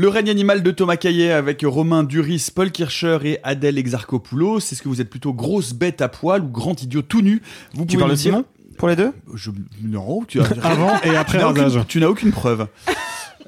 Le 0.00 0.06
règne 0.08 0.30
animal 0.30 0.62
de 0.62 0.70
Thomas 0.70 0.94
Caillet 0.96 1.32
avec 1.32 1.62
Romain 1.66 2.04
Duris, 2.04 2.50
Paul 2.54 2.70
Kircher 2.70 3.18
et 3.24 3.40
Adèle 3.42 3.78
Exarchopoulos. 3.78 4.58
Est-ce 4.58 4.80
que 4.80 4.88
vous 4.88 5.00
êtes 5.00 5.10
plutôt 5.10 5.32
grosse 5.32 5.72
bête 5.72 6.00
à 6.00 6.08
poil 6.08 6.44
ou 6.44 6.46
grand 6.46 6.80
idiot 6.80 7.02
tout 7.02 7.20
nu 7.20 7.42
Vous 7.74 7.84
Tu 7.84 7.98
parles 7.98 8.12
de 8.12 8.16
Simon 8.16 8.44
Pour 8.76 8.86
les 8.86 8.94
deux 8.94 9.10
je, 9.34 9.50
Non, 9.82 10.22
tu 10.22 10.40
as 10.40 10.44
Avant 10.62 11.00
et 11.02 11.16
après 11.16 11.38
tu 11.38 11.44
n'as 11.44 11.50
aucune- 11.50 11.62
rasage. 11.64 11.82
Tu 11.88 11.98
n'as 11.98 12.06
aucune 12.06 12.30
preuve. 12.30 12.68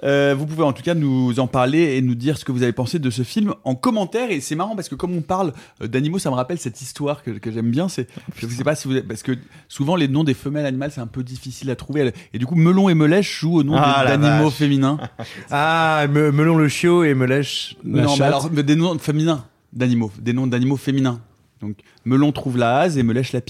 Euh, 0.03 0.35
vous 0.37 0.47
pouvez 0.47 0.63
en 0.63 0.73
tout 0.73 0.83
cas 0.83 0.95
nous 0.95 1.39
en 1.41 1.47
parler 1.47 1.97
et 1.97 2.03
nous 2.03 2.15
dire 2.15 2.39
ce 2.39 2.45
que 2.45 2.53
vous 2.53 2.63
avez 2.63 2.73
pensé 2.73 2.99
de 2.99 3.11
ce 3.11 3.23
film 3.23 3.55
en 3.65 3.75
commentaire. 3.75 4.31
Et 4.31 4.41
c'est 4.41 4.55
marrant 4.55 4.75
parce 4.75 4.89
que 4.89 4.95
comme 4.95 5.15
on 5.15 5.21
parle 5.21 5.53
euh, 5.83 5.87
d'animaux, 5.89 6.19
ça 6.19 6.31
me 6.31 6.35
rappelle 6.37 6.59
cette 6.59 6.81
histoire 6.81 7.23
que, 7.23 7.31
que 7.33 7.51
j'aime 7.51 7.71
bien. 7.71 7.89
C'est, 7.89 8.09
je 8.37 8.47
sais 8.47 8.65
pas 8.65 8.75
si 8.75 8.89
vous, 8.89 8.95
parce 9.07 9.23
que 9.23 9.33
souvent 9.69 9.97
les 9.97 10.09
noms 10.09 10.25
des 10.25 10.35
femelles 10.35 10.67
animales 10.67 10.91
c'est 10.93 11.01
un 11.03 11.07
peu 11.07 11.23
difficile 11.23 11.71
à 11.71 11.77
trouver. 11.77 12.13
Et 12.33 12.39
du 12.39 12.47
coup, 12.47 12.55
melon 12.55 12.89
et 12.89 12.95
melèche 12.95 13.41
jouent 13.41 13.57
au 13.59 13.63
nom 13.63 13.75
Ah, 13.77 14.05
d'animaux 14.07 14.51
féminins. 14.51 14.99
Ah, 15.51 16.07
me- 16.11 16.33
melon 16.33 16.57
le 16.57 16.69
chiot 16.69 17.05
et 17.05 17.15
melèche. 17.15 17.77
la 17.85 18.03
non, 18.03 18.17
mais 18.17 18.25
alors 18.25 18.49
mais 18.53 18.63
des 18.63 18.77
noms 18.77 18.99
féminins 18.99 19.45
d'animaux, 19.73 20.11
des 20.19 20.33
noms 20.33 20.47
d'animaux 20.47 20.77
féminins. 20.77 21.21
Donc 21.61 21.77
melon 22.05 22.33
trouve 22.33 22.57
la 22.57 22.79
hase 22.79 22.97
et 22.99 23.03
melèche 23.03 23.33
la 23.33 23.41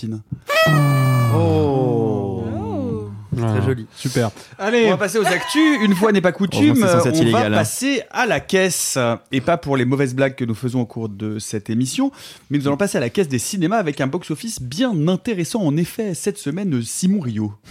Très 3.37 3.62
joli. 3.62 3.87
Super. 3.95 4.31
On 4.59 4.64
Allez. 4.64 4.89
va 4.89 4.97
passer 4.97 5.18
aux 5.18 5.26
actus. 5.26 5.78
Une 5.83 5.95
fois 5.95 6.12
n'est 6.12 6.20
pas 6.20 6.33
coutume, 6.33 6.85
on 6.85 7.11
illégal, 7.12 7.53
va 7.53 7.59
hein. 7.59 7.61
passer 7.61 8.03
à 8.11 8.26
la 8.26 8.41
caisse. 8.41 8.99
Et 9.33 9.41
pas 9.41 9.57
pour 9.57 9.76
les 9.76 9.85
mauvaises 9.85 10.14
blagues 10.14 10.35
que 10.35 10.45
nous 10.45 10.55
faisons 10.55 10.81
au 10.81 10.87
cours 10.87 11.09
de 11.09 11.39
cette 11.39 11.70
émission, 11.70 12.11
mais 12.51 12.59
nous 12.59 12.66
allons 12.66 12.76
passer 12.76 12.99
à 12.99 13.01
la 13.01 13.11
caisse 13.11 13.28
des 13.28 13.39
cinémas 13.39 13.78
avec 13.78 14.01
un 14.01 14.07
box-office 14.07 14.61
bien 14.62 15.09
intéressant. 15.09 15.62
En 15.62 15.76
effet, 15.76 16.14
cette 16.14 16.39
semaine, 16.39 16.83
Simon 16.83 17.20
Rio. 17.20 17.55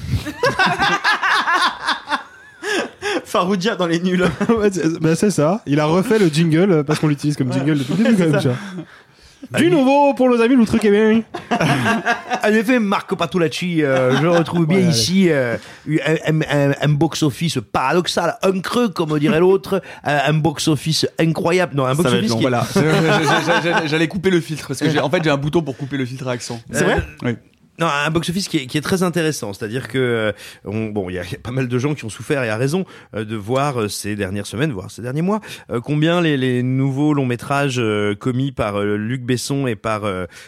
Faroudia 3.26 3.76
dans 3.76 3.88
les 3.88 4.00
nuls. 4.00 4.26
Bah, 5.02 5.16
c'est 5.16 5.32
ça. 5.32 5.62
Il 5.66 5.80
a 5.80 5.86
refait 5.86 6.20
le 6.20 6.30
jingle 6.30 6.84
parce 6.84 7.00
qu'on 7.00 7.08
l'utilise 7.08 7.36
comme 7.36 7.52
jingle 7.54 7.78
depuis 7.78 7.94
le 7.96 8.04
début 8.16 8.32
quand 8.32 8.44
même. 8.44 8.56
Du 9.58 9.70
nouveau 9.70 10.14
pour 10.14 10.30
nos 10.30 10.42
amis 10.42 10.56
l'outre 10.56 10.78
québécois. 10.78 11.24
En 12.42 12.50
effet, 12.54 12.80
Marco 12.80 13.16
Patulacci, 13.16 13.84
euh, 13.84 14.16
je 14.22 14.26
retrouve 14.28 14.66
bien 14.66 14.78
Voilà, 14.80 14.92
ici 14.94 15.28
euh, 15.30 15.58
un, 16.26 16.40
un- 16.50 16.74
un 16.82 16.90
box-office 16.90 17.60
paradoxal, 17.72 18.38
un 18.44 18.60
creux, 18.62 18.90
comme 18.90 19.18
dirait 19.20 19.40
l'autre, 19.42 19.82
un, 20.04 20.34
box-office 20.34 21.06
incroyable. 21.20 21.76
Non, 21.76 21.86
un 21.86 21.96
box-office 21.96 22.34
qui 22.34 22.42
Voilà. 22.42 22.66
J'allais 23.88 24.08
couper 24.08 24.30
le 24.30 24.40
filtre 24.40 24.68
parce 24.68 24.80
que 24.80 24.90
j'ai- 24.90 25.00
en 25.00 25.10
fait 25.10 25.24
j'ai 25.24 25.30
un 25.30 25.38
bouton 25.38 25.62
pour 25.62 25.76
couper 25.78 25.98
le 25.98 26.06
filtre 26.06 26.28
à 26.28 26.32
accent. 26.32 26.60
C'est 26.72 26.84
vrai? 26.86 26.98
Oui. 27.24 27.36
Non, 27.80 27.88
un 27.88 28.10
box-office 28.12 28.50
qui 28.50 28.58
est, 28.58 28.66
qui 28.68 28.78
est 28.78 28.82
très 28.82 29.04
intéressant. 29.04 29.54
C'est-à-dire 29.54 29.88
que, 29.88 29.98
euh, 29.98 30.32
on- 30.66 30.88
bon, 30.88 31.10
il 31.10 31.14
y 31.16 31.20
a 31.20 31.24
pas 31.42 31.52
mal 31.52 31.68
de 31.70 31.80
gens 31.80 31.96
qui 31.96 32.04
ont 32.04 32.10
souffert 32.10 32.44
et 32.44 32.50
à 32.50 32.58
raison 32.58 32.84
euh, 33.16 33.24
de 33.24 33.36
voir 33.38 33.80
euh, 33.82 33.88
ces 33.88 34.18
dernières 34.18 34.46
semaines, 34.48 34.72
voire 34.74 34.92
ces 34.92 35.02
derniers 35.02 35.22
mois, 35.22 35.40
combien 35.84 36.20
les, 36.22 36.36
les 36.36 36.62
nouveaux 36.62 37.14
longs 37.14 37.26
métrages 37.26 37.82
commis 38.20 38.52
par 38.52 38.82
Luc 38.82 39.24
Besson 39.24 39.68
et 39.68 39.76
par 39.76 40.02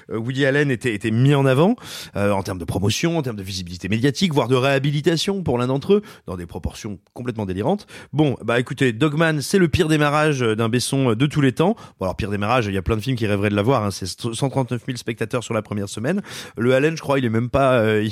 Woody 0.09 0.45
Allen 0.45 0.71
étaient, 0.71 0.93
étaient 0.93 1.11
mis 1.11 1.33
en 1.33 1.45
avant 1.45 1.75
en 2.15 2.43
termes 2.43 2.57
de 2.57 2.65
promotion, 2.65 3.17
en 3.17 3.21
termes 3.21 3.35
de 3.37 3.43
visibilité 3.43 3.87
médiatique, 3.89 4.33
voire 4.33 4.47
de 4.47 4.55
réhabilitation 4.55 5.43
pour 5.43 5.57
l'un 5.57 5.67
d'entre 5.67 5.93
eux, 5.93 6.01
dans 6.27 6.35
des 6.37 6.45
proportions 6.45 6.99
complètement 7.13 7.45
délirantes. 7.45 7.87
Bon, 8.13 8.35
bah 8.43 8.59
écoutez, 8.59 8.93
Dogman, 8.93 9.41
c'est 9.41 9.57
le 9.57 9.67
pire 9.67 9.87
démarrage 9.87 10.39
d'un 10.41 10.69
Besson 10.69 11.13
de 11.13 11.25
tous 11.25 11.41
les 11.41 11.51
temps. 11.53 11.75
Bon, 11.99 12.05
alors 12.05 12.15
pire 12.15 12.29
démarrage, 12.31 12.67
il 12.67 12.73
y 12.73 12.77
a 12.77 12.81
plein 12.81 12.95
de 12.97 13.01
films 13.01 13.15
qui 13.17 13.27
rêveraient 13.27 13.49
de 13.49 13.55
l'avoir. 13.55 13.83
Hein, 13.85 13.91
c'est 13.91 14.05
139 14.07 14.81
000 14.85 14.97
spectateurs 14.97 15.43
sur 15.43 15.53
la 15.53 15.61
première 15.61 15.89
semaine. 15.89 16.21
Le 16.57 16.73
Allen, 16.73 16.95
je 16.97 17.01
crois, 17.01 17.19
il 17.21 17.25
est 17.25 17.29
même 17.29 17.49
pas, 17.49 17.79
euh, 17.79 18.07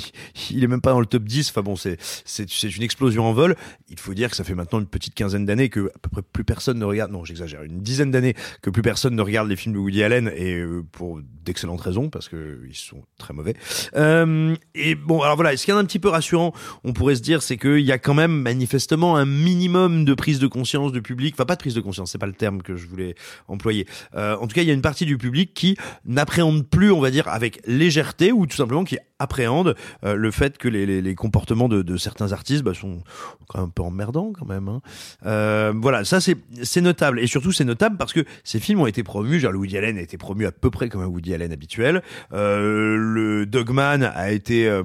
il, 0.50 0.64
est 0.64 0.66
même 0.66 0.80
pas 0.80 0.90
dans 0.92 1.00
le 1.00 1.06
top 1.06 1.24
10. 1.24 1.50
Enfin 1.50 1.62
bon, 1.62 1.76
c'est 1.76 1.96
c'est 2.24 2.48
c'est 2.48 2.74
une 2.74 2.82
explosion 2.82 3.24
en 3.24 3.32
vol. 3.32 3.56
Il 3.88 3.98
faut 3.98 4.14
dire 4.14 4.30
que 4.30 4.36
ça 4.36 4.44
fait 4.44 4.54
maintenant 4.54 4.78
une 4.78 4.86
petite 4.86 5.14
quinzaine 5.14 5.44
d'années 5.44 5.68
que 5.68 5.88
à 5.88 5.98
peu 6.00 6.10
près 6.10 6.22
plus 6.22 6.44
personne 6.44 6.78
ne 6.78 6.84
regarde. 6.84 7.10
Non, 7.10 7.24
j'exagère. 7.24 7.62
Une 7.62 7.80
dizaine 7.80 8.10
d'années 8.10 8.34
que 8.62 8.70
plus 8.70 8.82
personne 8.82 9.14
ne 9.14 9.22
regarde 9.22 9.48
les 9.48 9.56
films 9.56 9.74
de 9.74 9.78
Woody 9.78 10.02
Allen 10.02 10.30
et 10.34 10.54
euh, 10.54 10.84
pour 10.92 11.20
d'excellentes 11.44 11.80
raisons 11.80 12.10
parce 12.10 12.28
que 12.28 12.60
ils 12.68 12.76
sont 12.76 13.02
très 13.18 13.34
mauvais. 13.34 13.54
Euh, 13.96 14.54
et 14.74 14.94
bon, 14.94 15.22
alors 15.22 15.36
voilà. 15.36 15.56
Ce 15.56 15.64
qui 15.64 15.70
est 15.70 15.74
un 15.74 15.84
petit 15.84 15.98
peu 15.98 16.08
rassurant, 16.08 16.52
on 16.84 16.92
pourrait 16.92 17.16
se 17.16 17.22
dire, 17.22 17.42
c'est 17.42 17.56
qu'il 17.56 17.80
y 17.80 17.92
a 17.92 17.98
quand 17.98 18.14
même 18.14 18.32
manifestement 18.32 19.16
un 19.16 19.26
minimum 19.26 20.04
de 20.04 20.14
prise 20.14 20.38
de 20.38 20.46
conscience 20.46 20.92
du 20.92 21.02
public. 21.02 21.34
Enfin, 21.34 21.44
pas 21.44 21.56
de 21.56 21.60
prise 21.60 21.74
de 21.74 21.80
conscience, 21.80 22.12
c'est 22.12 22.18
pas 22.18 22.26
le 22.26 22.32
terme 22.32 22.62
que 22.62 22.76
je 22.76 22.86
voulais 22.86 23.14
employer. 23.48 23.86
Euh, 24.14 24.36
en 24.36 24.46
tout 24.46 24.54
cas, 24.54 24.62
il 24.62 24.68
y 24.68 24.70
a 24.70 24.74
une 24.74 24.82
partie 24.82 25.06
du 25.06 25.18
public 25.18 25.54
qui 25.54 25.76
n'appréhende 26.04 26.66
plus, 26.68 26.92
on 26.92 27.00
va 27.00 27.10
dire, 27.10 27.28
avec 27.28 27.60
légèreté 27.66 28.32
ou 28.32 28.46
tout 28.46 28.56
simplement 28.56 28.84
qui 28.84 28.98
appréhende 29.18 29.76
euh, 30.04 30.14
le 30.14 30.30
fait 30.30 30.58
que 30.58 30.66
les, 30.68 30.86
les, 30.86 31.02
les 31.02 31.14
comportements 31.14 31.68
de, 31.68 31.82
de 31.82 31.96
certains 31.96 32.32
artistes 32.32 32.62
bah, 32.62 32.74
sont 32.74 33.02
quand 33.48 33.58
même 33.58 33.68
un 33.68 33.70
peu 33.70 33.82
emmerdants 33.82 34.32
quand 34.32 34.46
même. 34.46 34.68
Hein. 34.68 34.80
Euh, 35.26 35.72
voilà, 35.76 36.04
ça 36.04 36.20
c'est 36.20 36.80
notable 36.80 37.20
et 37.20 37.26
surtout 37.26 37.52
c'est 37.52 37.64
notable 37.64 37.96
parce 37.96 38.12
que 38.12 38.24
ces 38.44 38.60
films 38.60 38.80
ont 38.80 38.86
été 38.86 39.02
promus. 39.02 39.38
Genre 39.40 39.54
Woody 39.54 39.76
Allen 39.76 39.98
a 39.98 40.00
été 40.00 40.16
promu 40.16 40.46
à 40.46 40.52
peu 40.52 40.70
près 40.70 40.88
comme 40.88 41.02
un 41.02 41.06
Woody 41.06 41.34
Allen 41.34 41.52
habituel. 41.52 42.02
Euh, 42.32 42.96
le 42.96 43.46
Dogman 43.46 44.02
a 44.02 44.32
été 44.32 44.68
euh, 44.68 44.84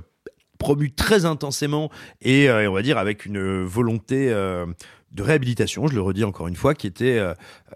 promu 0.58 0.92
très 0.92 1.26
intensément 1.26 1.90
et, 2.22 2.50
euh, 2.50 2.64
et 2.64 2.68
on 2.68 2.74
va 2.74 2.82
dire 2.82 2.98
avec 2.98 3.26
une 3.26 3.64
volonté 3.64 4.32
euh, 4.32 4.66
de 5.12 5.24
réhabilitation, 5.24 5.88
je 5.88 5.96
le 5.96 6.02
redis 6.02 6.26
encore 6.26 6.50
une 6.50 6.58
fois, 6.58 6.74
qui 6.74 6.88
était 6.88 7.24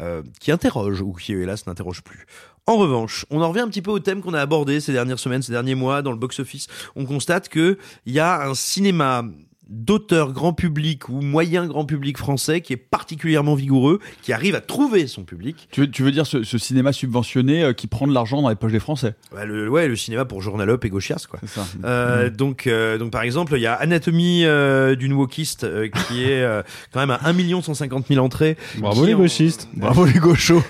euh, 0.02 0.22
qui 0.42 0.52
interroge 0.52 1.02
ou 1.02 1.14
qui 1.14 1.32
hélas 1.32 1.68
n'interroge 1.68 2.04
plus. 2.04 2.26
En 2.70 2.78
revanche, 2.78 3.26
on 3.32 3.42
en 3.42 3.50
revient 3.50 3.62
un 3.62 3.68
petit 3.68 3.82
peu 3.82 3.90
au 3.90 3.98
thème 3.98 4.22
qu'on 4.22 4.36
a 4.36 4.40
abordé 4.40 4.80
ces 4.80 4.92
dernières 4.92 5.18
semaines, 5.18 5.42
ces 5.42 5.52
derniers 5.52 5.74
mois 5.74 6.04
dans 6.04 6.12
le 6.12 6.18
box-office. 6.18 6.68
On 6.96 7.04
constate 7.08 7.50
que 7.50 7.80
il 8.06 8.14
y 8.14 8.20
a 8.20 8.48
un 8.48 8.54
cinéma 8.54 9.24
d'auteur 9.70 10.34
grand 10.34 10.54
public 10.54 11.10
ou 11.10 11.22
moyen 11.22 11.68
grand 11.68 11.86
public 11.86 12.18
français 12.18 12.62
qui 12.62 12.74
est 12.74 12.78
particulièrement 12.78 13.56
vigoureux, 13.56 14.00
qui 14.24 14.34
arrive 14.34 14.56
à 14.56 14.62
trouver 14.62 15.06
son 15.08 15.24
public. 15.24 15.68
Tu 15.72 15.82
veux, 15.82 15.92
tu 15.92 16.02
veux 16.04 16.12
dire 16.12 16.26
ce, 16.26 16.44
ce 16.44 16.58
cinéma 16.58 16.92
subventionné 16.92 17.64
euh, 17.64 17.74
qui 17.74 17.88
prend 17.88 18.08
de 18.08 18.14
l'argent 18.14 18.42
dans 18.42 18.50
les 18.50 18.56
poches 18.56 18.72
des 18.72 18.80
Français? 18.80 19.14
Ouais, 19.36 19.46
le, 19.46 19.70
ouais, 19.70 19.88
le 19.88 19.96
cinéma 19.96 20.26
pour 20.26 20.42
Journalope 20.42 20.84
et 20.86 20.90
Gauchias, 20.90 21.26
quoi. 21.30 21.40
C'est 21.44 21.50
ça. 21.60 21.66
Euh, 21.86 22.30
donc, 22.30 22.66
euh, 22.68 22.98
donc 22.98 23.12
par 23.12 23.22
exemple, 23.22 23.54
il 23.56 23.62
y 23.62 23.68
a 23.68 23.74
Anatomie 23.74 24.44
euh, 24.46 24.96
d'une 24.96 25.14
wokiste 25.14 25.64
euh, 25.66 25.88
qui 25.88 26.24
est 26.24 26.42
euh, 26.42 26.64
quand 26.92 27.00
même 27.00 27.12
à 27.12 27.20
1 27.24 27.62
150 27.62 28.08
000 28.08 28.24
entrées. 28.26 28.58
Bravo 28.78 29.06
les 29.06 29.14
en- 29.14 29.18
gauchistes. 29.20 29.70
Bravo 29.76 30.06
les 30.06 30.14
gauchos. 30.20 30.64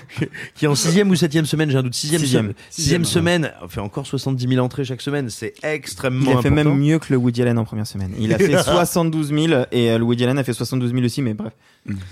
qui 0.54 0.66
est 0.66 0.68
en 0.68 0.74
sixième 0.74 1.10
ou 1.10 1.14
septième 1.14 1.46
semaine, 1.46 1.70
j'ai 1.70 1.78
un 1.78 1.82
doute. 1.82 1.94
Sixième, 1.94 2.20
Sixième. 2.20 2.46
sem- 2.48 2.54
sixième 2.70 3.04
semaine, 3.04 3.52
on 3.62 3.68
fait 3.68 3.80
encore 3.80 4.06
70 4.06 4.46
000 4.48 4.64
entrées 4.64 4.84
chaque 4.84 5.00
semaine. 5.02 5.30
C'est 5.30 5.54
extrêmement 5.62 6.20
Il 6.32 6.36
a 6.36 6.42
fait 6.42 6.48
important. 6.48 6.70
même 6.70 6.78
mieux 6.78 6.98
que 6.98 7.06
le 7.10 7.16
Woody 7.16 7.42
Allen 7.42 7.58
en 7.58 7.64
première 7.64 7.86
semaine. 7.86 8.12
Il 8.18 8.32
a 8.34 8.38
fait 8.38 8.56
72 8.90 9.28
000 9.28 9.64
et 9.72 9.90
euh, 9.90 9.98
Woody 10.00 10.24
Allen 10.24 10.38
a 10.38 10.44
fait 10.44 10.52
72 10.52 10.92
000 10.92 11.04
aussi, 11.04 11.22
mais 11.22 11.34
bref. 11.34 11.52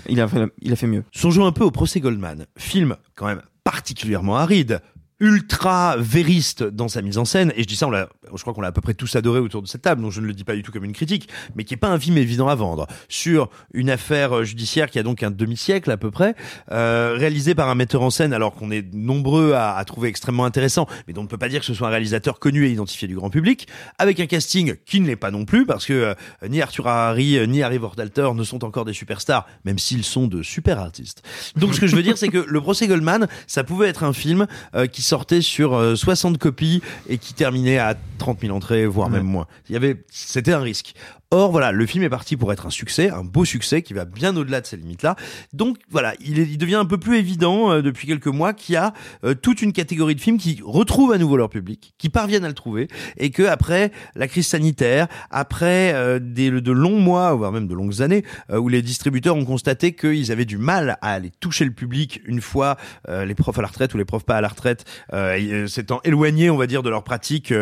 Il 0.07 0.19
a 0.21 0.27
fait, 0.27 0.45
il 0.61 0.71
a 0.71 0.75
fait 0.75 0.87
mieux. 0.87 1.03
Songeons 1.11 1.45
un 1.45 1.51
peu 1.51 1.63
au 1.63 1.71
procès 1.71 1.99
Goldman. 1.99 2.45
Film 2.57 2.95
quand 3.15 3.27
même 3.27 3.41
particulièrement 3.63 4.37
aride, 4.37 4.81
ultra 5.19 5.95
vériste 5.97 6.63
dans 6.63 6.87
sa 6.87 7.01
mise 7.01 7.17
en 7.17 7.25
scène. 7.25 7.51
Et 7.55 7.63
je 7.63 7.67
dis 7.67 7.75
ça, 7.75 7.87
on 7.87 7.91
l'a, 7.91 8.09
je 8.33 8.41
crois 8.41 8.53
qu'on 8.53 8.61
l'a 8.61 8.69
à 8.69 8.71
peu 8.71 8.81
près 8.81 8.93
tous 8.93 9.15
adoré 9.15 9.39
autour 9.39 9.61
de 9.61 9.67
cette 9.67 9.81
table, 9.81 10.01
donc 10.01 10.11
je 10.11 10.21
ne 10.21 10.27
le 10.27 10.33
dis 10.33 10.43
pas 10.43 10.55
du 10.55 10.63
tout 10.63 10.71
comme 10.71 10.85
une 10.85 10.93
critique, 10.93 11.29
mais 11.55 11.63
qui 11.63 11.73
est 11.73 11.77
pas 11.77 11.89
un 11.89 11.99
film 11.99 12.17
évident 12.17 12.47
à 12.47 12.55
vendre. 12.55 12.87
Sur 13.07 13.49
une 13.73 13.89
affaire 13.89 14.37
euh, 14.37 14.43
judiciaire 14.43 14.89
qui 14.89 14.99
a 14.99 15.03
donc 15.03 15.23
un 15.23 15.31
demi-siècle 15.31 15.91
à 15.91 15.97
peu 15.97 16.11
près, 16.11 16.35
euh, 16.71 17.15
réalisé 17.17 17.55
par 17.55 17.69
un 17.69 17.75
metteur 17.75 18.01
en 18.01 18.09
scène, 18.09 18.33
alors 18.33 18.55
qu'on 18.55 18.71
est 18.71 18.93
nombreux 18.93 19.53
à, 19.53 19.75
à 19.75 19.85
trouver 19.85 20.09
extrêmement 20.09 20.45
intéressant, 20.45 20.87
mais 21.07 21.13
dont 21.13 21.21
on 21.21 21.25
ne 21.25 21.29
peut 21.29 21.37
pas 21.37 21.49
dire 21.49 21.59
que 21.59 21.65
ce 21.65 21.73
soit 21.73 21.87
un 21.87 21.91
réalisateur 21.91 22.39
connu 22.39 22.65
et 22.65 22.71
identifié 22.71 23.07
du 23.07 23.15
grand 23.15 23.29
public, 23.29 23.67
avec 23.97 24.19
un 24.19 24.25
casting 24.25 24.75
qui 24.85 25.01
ne 25.01 25.07
l'est 25.07 25.15
pas 25.15 25.31
non 25.31 25.45
plus, 25.45 25.65
parce 25.65 25.85
que 25.85 25.93
euh, 25.93 26.13
ni 26.47 26.61
Arthur 26.61 26.87
Harari 26.87 27.37
euh, 27.37 27.45
ni 27.45 27.61
Harry 27.63 27.77
Vortalter 27.77 28.29
ne 28.35 28.43
sont 28.43 28.63
encore 28.63 28.85
des 28.85 28.93
superstars, 28.93 29.47
même 29.65 29.79
s'ils 29.79 30.03
sont 30.03 30.27
de 30.27 30.43
super 30.43 30.79
artistes. 30.79 31.23
Donc 31.55 31.73
ce 31.73 31.79
que 31.79 31.87
je 31.87 31.95
veux 31.95 32.03
dire, 32.03 32.17
c'est 32.17 32.29
que 32.29 32.45
le 32.47 32.61
procès 32.61 32.87
Goldman, 32.87 33.27
ça 33.47 33.63
pouvait 33.63 33.87
être 33.87 34.03
un 34.03 34.13
film 34.13 34.47
euh, 34.75 34.87
qui 34.87 35.01
sortait 35.09 35.41
sur 35.41 35.73
euh, 35.73 35.95
60 35.95 36.37
copies 36.37 36.81
et 37.07 37.17
qui 37.17 37.33
terminait 37.33 37.79
à 37.79 37.95
30 38.19 38.41
000 38.41 38.55
entrées, 38.55 38.85
voire 38.85 39.09
même 39.09 39.25
moins. 39.25 39.47
Il 39.69 39.73
y 39.73 39.75
avait, 39.75 40.03
c'était 40.09 40.53
un 40.53 40.61
risque. 40.61 40.93
Or, 41.31 41.51
voilà, 41.51 41.71
le 41.71 41.85
film 41.85 42.03
est 42.03 42.09
parti 42.09 42.37
pour 42.37 42.51
être 42.51 42.65
un 42.65 42.71
succès, 42.71 43.11
un 43.11 43.23
beau 43.23 43.45
succès 43.45 43.83
qui 43.83 43.93
va 43.93 44.03
bien 44.05 44.35
au-delà 44.35 44.61
de 44.61 44.65
ces 44.65 44.77
limites-là. 44.77 45.15
Donc, 45.53 45.77
voilà, 45.91 46.15
il, 46.25 46.39
est- 46.39 46.47
il 46.49 46.57
devient 46.57 46.73
un 46.73 46.85
peu 46.85 46.97
plus 46.97 47.17
évident 47.19 47.71
euh, 47.71 47.81
depuis 47.83 48.07
quelques 48.07 48.25
mois 48.25 48.51
qu'il 48.53 48.73
y 48.73 48.77
a 48.77 48.93
euh, 49.23 49.35
toute 49.35 49.61
une 49.61 49.71
catégorie 49.71 50.15
de 50.15 50.21
films 50.21 50.39
qui 50.39 50.59
retrouvent 50.65 51.11
à 51.11 51.19
nouveau 51.19 51.37
leur 51.37 51.49
public, 51.49 51.93
qui 51.99 52.09
parviennent 52.09 52.45
à 52.45 52.47
le 52.47 52.55
trouver, 52.55 52.87
et 53.17 53.29
que 53.29 53.43
après 53.43 53.91
la 54.15 54.27
crise 54.27 54.47
sanitaire, 54.47 55.07
après 55.29 55.93
euh, 55.93 56.17
des, 56.19 56.49
de 56.49 56.71
longs 56.71 56.99
mois, 56.99 57.31
voire 57.35 57.51
même 57.51 57.67
de 57.67 57.75
longues 57.75 58.01
années, 58.01 58.23
euh, 58.49 58.57
où 58.57 58.67
les 58.67 58.81
distributeurs 58.81 59.35
ont 59.35 59.45
constaté 59.45 59.93
qu'ils 59.93 60.31
avaient 60.31 60.45
du 60.45 60.57
mal 60.57 60.97
à 61.03 61.11
aller 61.13 61.29
toucher 61.39 61.63
le 61.63 61.71
public 61.73 62.21
une 62.25 62.41
fois 62.41 62.75
euh, 63.07 63.23
les 63.25 63.35
profs 63.35 63.59
à 63.59 63.61
la 63.61 63.67
retraite 63.67 63.93
ou 63.93 63.97
les 63.99 64.05
profs 64.05 64.25
pas 64.25 64.37
à 64.37 64.41
la 64.41 64.47
retraite 64.47 64.83
euh, 65.13 65.67
s'étant 65.67 66.01
éloignés, 66.05 66.49
on 66.49 66.57
va 66.57 66.65
dire, 66.65 66.81
de 66.81 66.89
leur 66.89 67.03
pratique 67.03 67.53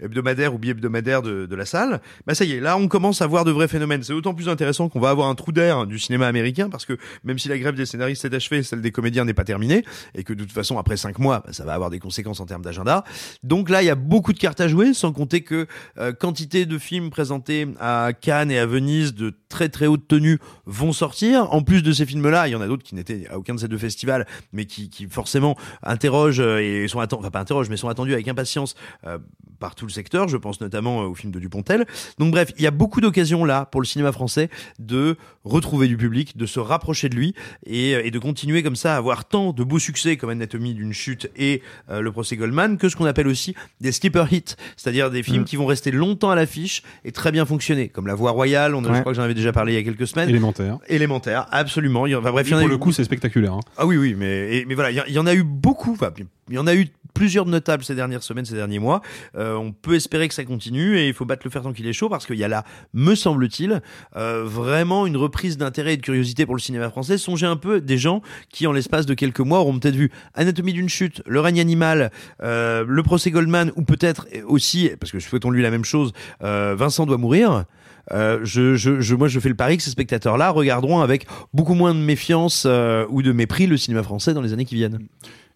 hebdomadaire 0.00 0.52
ou 0.54 0.58
bi-hebdomadaire 0.58 1.22
de, 1.22 1.46
de 1.46 1.54
la 1.54 1.66
salle, 1.66 2.00
bah 2.26 2.34
ça 2.34 2.44
y 2.44 2.50
est, 2.54 2.60
là 2.60 2.76
on 2.76 2.88
commence 2.88 3.11
commence 3.12 3.20
à 3.20 3.26
voir 3.26 3.44
de 3.44 3.50
vrais 3.50 3.68
phénomènes. 3.68 4.02
C'est 4.02 4.14
d'autant 4.14 4.32
plus 4.32 4.48
intéressant 4.48 4.88
qu'on 4.88 4.98
va 4.98 5.10
avoir 5.10 5.28
un 5.28 5.34
trou 5.34 5.52
d'air 5.52 5.86
du 5.86 5.98
cinéma 5.98 6.26
américain 6.26 6.70
parce 6.70 6.86
que 6.86 6.96
même 7.24 7.38
si 7.38 7.50
la 7.50 7.58
grève 7.58 7.74
des 7.74 7.84
scénaristes 7.84 8.24
est 8.24 8.32
achevée, 8.32 8.62
celle 8.62 8.80
des 8.80 8.90
comédiens 8.90 9.26
n'est 9.26 9.34
pas 9.34 9.44
terminée 9.44 9.84
et 10.14 10.24
que 10.24 10.32
de 10.32 10.44
toute 10.44 10.52
façon 10.52 10.78
après 10.78 10.96
cinq 10.96 11.18
mois, 11.18 11.42
bah, 11.44 11.52
ça 11.52 11.66
va 11.66 11.74
avoir 11.74 11.90
des 11.90 11.98
conséquences 11.98 12.40
en 12.40 12.46
termes 12.46 12.62
d'agenda. 12.62 13.04
Donc 13.42 13.68
là, 13.68 13.82
il 13.82 13.84
y 13.84 13.90
a 13.90 13.96
beaucoup 13.96 14.32
de 14.32 14.38
cartes 14.38 14.62
à 14.62 14.68
jouer, 14.68 14.94
sans 14.94 15.12
compter 15.12 15.42
que 15.42 15.66
euh, 15.98 16.14
quantité 16.14 16.64
de 16.64 16.78
films 16.78 17.10
présentés 17.10 17.68
à 17.80 18.12
Cannes 18.18 18.50
et 18.50 18.58
à 18.58 18.64
Venise 18.64 19.12
de 19.12 19.34
très 19.50 19.68
très 19.68 19.86
haute 19.86 20.08
tenue 20.08 20.38
vont 20.64 20.94
sortir. 20.94 21.52
En 21.52 21.60
plus 21.60 21.82
de 21.82 21.92
ces 21.92 22.06
films-là, 22.06 22.48
il 22.48 22.52
y 22.52 22.54
en 22.54 22.62
a 22.62 22.66
d'autres 22.66 22.82
qui 22.82 22.94
n'étaient 22.94 23.28
à 23.28 23.36
aucun 23.36 23.54
de 23.54 23.60
ces 23.60 23.68
deux 23.68 23.76
festivals, 23.76 24.26
mais 24.54 24.64
qui, 24.64 24.88
qui 24.88 25.06
forcément 25.06 25.54
interrogent 25.82 26.40
euh, 26.40 26.62
et 26.62 26.88
sont 26.88 27.00
attendus, 27.00 27.20
enfin 27.20 27.30
pas 27.30 27.40
interrogent, 27.40 27.68
mais 27.68 27.76
sont 27.76 27.90
attendus 27.90 28.14
avec 28.14 28.26
impatience 28.26 28.74
euh, 29.06 29.18
par 29.60 29.74
tout 29.74 29.84
le 29.84 29.92
secteur. 29.92 30.28
Je 30.28 30.38
pense 30.38 30.62
notamment 30.62 31.02
euh, 31.02 31.08
au 31.08 31.14
film 31.14 31.30
de 31.30 31.38
Dupontel. 31.38 31.86
Donc 32.18 32.30
bref, 32.32 32.52
il 32.56 32.64
y 32.64 32.66
a 32.66 32.70
beaucoup 32.70 33.01
d'occasions 33.02 33.44
là 33.44 33.66
pour 33.66 33.80
le 33.82 33.86
cinéma 33.86 34.10
français 34.12 34.48
de 34.78 35.16
retrouver 35.44 35.88
du 35.88 35.96
public, 35.96 36.36
de 36.36 36.46
se 36.46 36.58
rapprocher 36.60 37.08
de 37.08 37.16
lui 37.16 37.34
et, 37.66 37.90
et 37.92 38.10
de 38.10 38.18
continuer 38.18 38.62
comme 38.62 38.76
ça 38.76 38.94
à 38.94 38.96
avoir 38.96 39.24
tant 39.26 39.52
de 39.52 39.62
beaux 39.64 39.78
succès 39.80 40.16
comme 40.16 40.30
Anatomie 40.30 40.72
d'une 40.74 40.92
chute 40.92 41.30
et 41.36 41.62
euh, 41.90 42.00
le 42.00 42.12
procès 42.12 42.36
Goldman 42.36 42.78
que 42.78 42.88
ce 42.88 42.96
qu'on 42.96 43.04
appelle 43.06 43.26
aussi 43.26 43.54
des 43.80 43.92
skipper 43.92 44.24
hits, 44.30 44.54
c'est-à-dire 44.76 45.10
des 45.10 45.22
films 45.22 45.42
Mm. 45.42 45.44
qui 45.44 45.56
vont 45.56 45.66
rester 45.66 45.90
longtemps 45.90 46.30
à 46.30 46.36
l'affiche 46.36 46.82
et 47.04 47.10
très 47.12 47.32
bien 47.32 47.44
fonctionner, 47.44 47.88
comme 47.88 48.06
La 48.06 48.14
Voix 48.14 48.30
Royale. 48.30 48.74
On 48.76 48.84
a, 48.84 48.94
Je 48.94 49.00
crois 49.00 49.12
que 49.12 49.16
j'en 49.16 49.22
avais 49.24 49.34
déjà 49.34 49.52
parlé 49.52 49.72
il 49.72 49.76
y 49.76 49.78
a 49.78 49.82
quelques 49.82 50.06
semaines. 50.06 50.28
Élémentaire. 50.28 50.78
Élémentaire, 50.88 51.48
absolument. 51.50 52.06
Il 52.06 52.10
y 52.10 52.14
en- 52.14 52.20
enfin, 52.20 52.30
bref, 52.30 52.46
il 52.46 52.52
y 52.52 52.54
en 52.54 52.58
a 52.58 52.60
pour 52.60 52.68
eu- 52.68 52.72
le 52.72 52.78
coup, 52.78 52.92
c'est 52.92 53.02
spectaculaire. 53.04 53.54
hein. 53.54 53.60
ah 53.76 53.86
oui, 53.86 53.96
oui, 53.96 54.14
mais, 54.16 54.58
et- 54.58 54.64
mais 54.66 54.74
voilà, 54.74 54.90
il 54.92 54.96
y, 54.96 55.00
a- 55.00 55.08
il 55.08 55.14
y 55.14 55.18
en 55.18 55.26
a 55.26 55.34
eu 55.34 55.42
beaucoup. 55.42 55.92
Enfin, 55.92 56.10
il 56.48 56.54
y 56.54 56.58
en 56.58 56.66
a 56.68 56.74
eu 56.74 56.86
plusieurs 57.14 57.46
notables 57.46 57.84
ces 57.84 57.94
dernières 57.94 58.22
semaines, 58.22 58.44
ces 58.44 58.54
derniers 58.54 58.78
mois. 58.78 59.02
Euh, 59.36 59.54
on 59.54 59.72
peut 59.72 59.94
espérer 59.94 60.28
que 60.28 60.34
ça 60.34 60.44
continue 60.44 60.98
et 60.98 61.08
il 61.08 61.14
faut 61.14 61.24
battre 61.24 61.42
le 61.44 61.50
fer 61.50 61.62
tant 61.62 61.72
qu'il 61.72 61.86
est 61.86 61.92
chaud 61.92 62.08
parce 62.08 62.26
qu'il 62.26 62.36
y 62.36 62.44
a 62.44 62.48
là, 62.48 62.64
me 62.92 63.14
semble-t-il, 63.14 63.80
euh, 64.16 64.42
vraiment 64.44 65.06
une 65.06 65.16
reprise 65.16 65.56
d'intérêt 65.56 65.94
et 65.94 65.96
de 65.96 66.02
curiosité 66.02 66.46
pour 66.46 66.54
le 66.54 66.60
cinéma 66.60 66.90
français. 66.90 67.18
Songez 67.18 67.46
un 67.46 67.56
peu 67.56 67.80
des 67.80 67.98
gens 67.98 68.22
qui, 68.50 68.66
en 68.66 68.72
l'espace 68.72 69.06
de 69.06 69.14
quelques 69.14 69.40
mois, 69.40 69.60
auront 69.60 69.78
peut-être 69.78 69.96
vu 69.96 70.10
Anatomie 70.34 70.72
d'une 70.72 70.88
chute, 70.88 71.22
Le 71.26 71.40
règne 71.40 71.60
animal, 71.60 72.10
euh, 72.42 72.84
Le 72.86 73.02
procès 73.02 73.30
Goldman 73.30 73.72
ou 73.76 73.82
peut-être 73.82 74.26
aussi, 74.46 74.90
parce 74.98 75.12
que 75.12 75.20
souhaitons-lui 75.20 75.62
la 75.62 75.70
même 75.70 75.84
chose, 75.84 76.12
euh, 76.42 76.74
Vincent 76.76 77.06
doit 77.06 77.18
mourir. 77.18 77.64
Euh, 78.10 78.40
je, 78.42 78.74
je, 78.74 79.00
je, 79.00 79.14
moi, 79.14 79.28
je 79.28 79.38
fais 79.38 79.48
le 79.48 79.54
pari 79.54 79.76
que 79.76 79.82
ces 79.82 79.90
spectateurs-là 79.90 80.50
regarderont 80.50 81.00
avec 81.00 81.26
beaucoup 81.54 81.74
moins 81.74 81.94
de 81.94 82.00
méfiance 82.00 82.64
euh, 82.66 83.06
ou 83.10 83.22
de 83.22 83.32
mépris 83.32 83.66
le 83.66 83.76
cinéma 83.76 84.02
français 84.02 84.34
dans 84.34 84.40
les 84.40 84.52
années 84.52 84.64
qui 84.64 84.74
viennent. 84.74 84.98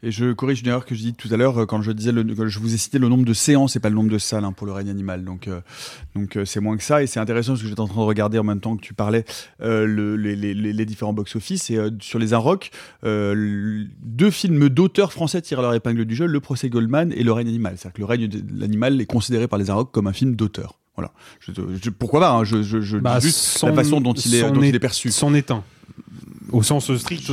Et 0.02 0.10
je 0.10 0.32
corrige 0.32 0.60
une 0.60 0.68
erreur 0.68 0.84
que 0.84 0.94
j'ai 0.94 1.04
dit 1.04 1.14
tout 1.14 1.28
à 1.32 1.36
l'heure 1.36 1.62
euh, 1.62 1.66
quand 1.66 1.80
je 1.82 1.90
disais 1.90 2.12
le, 2.12 2.24
je 2.48 2.58
vous 2.58 2.74
ai 2.74 2.76
cité 2.76 2.98
le 2.98 3.08
nombre 3.08 3.24
de 3.24 3.32
séances 3.32 3.76
et 3.76 3.80
pas 3.80 3.88
le 3.88 3.94
nombre 3.94 4.10
de 4.10 4.18
salles 4.18 4.44
hein, 4.44 4.52
pour 4.52 4.66
le 4.66 4.72
règne 4.72 4.90
animal. 4.90 5.24
Donc 5.24 5.48
euh, 5.48 5.60
donc 6.14 6.36
euh, 6.36 6.44
c'est 6.44 6.60
moins 6.60 6.76
que 6.76 6.82
ça 6.82 7.02
et 7.02 7.06
c'est 7.06 7.18
intéressant 7.20 7.52
parce 7.52 7.62
que 7.62 7.68
j'étais 7.68 7.80
en 7.80 7.88
train 7.88 8.00
de 8.02 8.06
regarder 8.06 8.38
en 8.38 8.44
même 8.44 8.60
temps 8.60 8.76
que 8.76 8.82
tu 8.82 8.94
parlais 8.94 9.24
euh, 9.62 9.86
le, 9.86 10.16
les, 10.16 10.36
les, 10.36 10.54
les, 10.54 10.72
les 10.72 10.86
différents 10.86 11.12
box-office 11.14 11.70
et 11.70 11.76
euh, 11.76 11.90
sur 12.00 12.18
les 12.18 12.34
Inrocks, 12.34 12.70
deux 13.04 14.30
films 14.30 14.68
d'auteurs 14.68 15.12
français 15.12 15.40
tirent 15.42 15.62
leur 15.62 15.74
épingle 15.74 16.04
du 16.04 16.14
jeu, 16.14 16.26
Le 16.26 16.40
procès 16.40 16.68
Goldman 16.68 17.12
et 17.12 17.22
Le 17.22 17.32
règne 17.32 17.48
animal. 17.48 17.74
C'est-à-dire 17.76 17.94
que 17.94 18.00
Le 18.00 18.06
règne 18.06 18.28
de 18.28 18.42
l'animal 18.60 19.00
est 19.00 19.06
considéré 19.06 19.48
par 19.48 19.58
les 19.58 19.70
Inrocks 19.70 19.92
comme 19.92 20.06
un 20.06 20.12
film 20.12 20.36
d'auteur. 20.36 20.78
Voilà. 20.96 21.12
Je, 21.40 21.52
je- 21.82 21.90
pourquoi 21.90 22.20
pas 22.20 22.30
hein, 22.32 22.44
Je, 22.44 22.62
je, 22.62 22.80
je 22.80 22.96
Bah, 22.96 23.18
dis 23.18 23.26
juste 23.26 23.38
son- 23.38 23.66
la 23.66 23.74
façon 23.74 24.00
dont 24.00 24.14
il 24.14 24.34
est, 24.34 24.50
dont 24.50 24.62
est- 24.62 24.68
il 24.70 24.74
est 24.74 24.78
perçu. 24.78 25.10
Son 25.10 25.34
un. 25.34 25.62
Au 26.52 26.62
sens 26.62 26.94
strict 26.96 27.28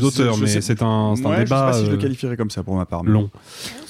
d'auteur, 0.00 0.36
mais 0.38 0.46
c'est 0.46 0.82
un, 0.82 1.14
c'est 1.16 1.26
un 1.26 1.30
Ouais, 1.30 1.36
je 1.36 1.38
sais 1.40 1.44
débat 1.44 1.62
pas 1.66 1.72
si 1.72 1.84
je 1.84 1.90
le 1.90 1.96
euh, 1.96 2.00
qualifierais 2.00 2.36
comme 2.36 2.50
ça 2.50 2.62
pour 2.62 2.76
ma 2.76 2.86
part. 2.86 3.02
mais- 3.02 3.10
long. 3.10 3.28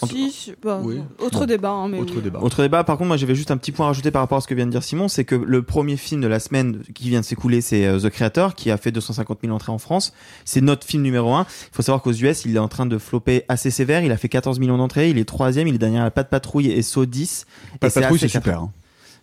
Si, 0.08 0.54
bah, 0.62 0.80
Oui. 0.82 1.00
Autre 1.18 1.40
Bon. 1.40 1.44
débat. 1.46 1.70
hein, 1.70 1.88
mais 1.88 1.98
Autre 1.98 2.20
débat. 2.20 2.40
Autre 2.40 2.62
débat, 2.62 2.82
par 2.82 2.96
contre, 2.96 3.08
moi 3.08 3.16
j'avais 3.16 3.34
juste 3.34 3.50
un 3.50 3.56
petit 3.58 3.70
point 3.72 3.84
à 3.86 3.88
rajouter 3.88 4.10
par 4.10 4.22
rapport 4.22 4.38
à 4.38 4.40
ce 4.40 4.46
que 4.48 4.54
vient 4.54 4.64
de 4.66 4.70
dire 4.70 4.82
Simon, 4.82 5.08
c'est 5.08 5.24
que 5.24 5.34
le 5.34 5.62
premier 5.62 5.96
film 5.96 6.20
de 6.22 6.26
la 6.26 6.40
semaine 6.40 6.80
qui 6.94 7.08
vient 7.10 7.20
de 7.20 7.24
s'écouler, 7.24 7.60
c'est 7.60 7.86
euh, 7.86 8.00
The 8.00 8.08
Creator, 8.10 8.54
qui 8.54 8.70
a 8.70 8.76
fait 8.78 8.90
250 8.92 9.38
000 9.42 9.54
entrées 9.54 9.72
en 9.72 9.78
France. 9.78 10.12
C'est 10.44 10.60
notre 10.62 10.86
film 10.86 11.02
numéro 11.02 11.34
un. 11.34 11.42
Il 11.70 11.74
faut 11.76 11.82
savoir 11.82 12.02
qu'aux 12.02 12.12
US, 12.12 12.44
il 12.46 12.56
est 12.56 12.58
en 12.58 12.68
train 12.68 12.86
de 12.86 12.98
flopper 12.98 13.44
assez 13.48 13.70
sévère. 13.70 14.02
Il 14.04 14.10
a 14.12 14.16
fait 14.16 14.28
14 14.30 14.58
millions 14.58 14.78
d'entrées, 14.78 15.10
il 15.10 15.18
est 15.18 15.24
troisième, 15.24 15.68
il 15.68 15.74
est 15.74 15.78
derrière 15.78 16.10
Pas 16.10 16.22
de 16.22 16.28
Patrouille 16.28 16.70
et 16.70 16.82
Saut 16.82 17.04
10. 17.06 17.46
Pas 17.78 17.88
de 17.88 17.94
patrouille, 17.94 18.18
c'est 18.18 18.28
super. 18.28 18.60
hein. 18.60 18.70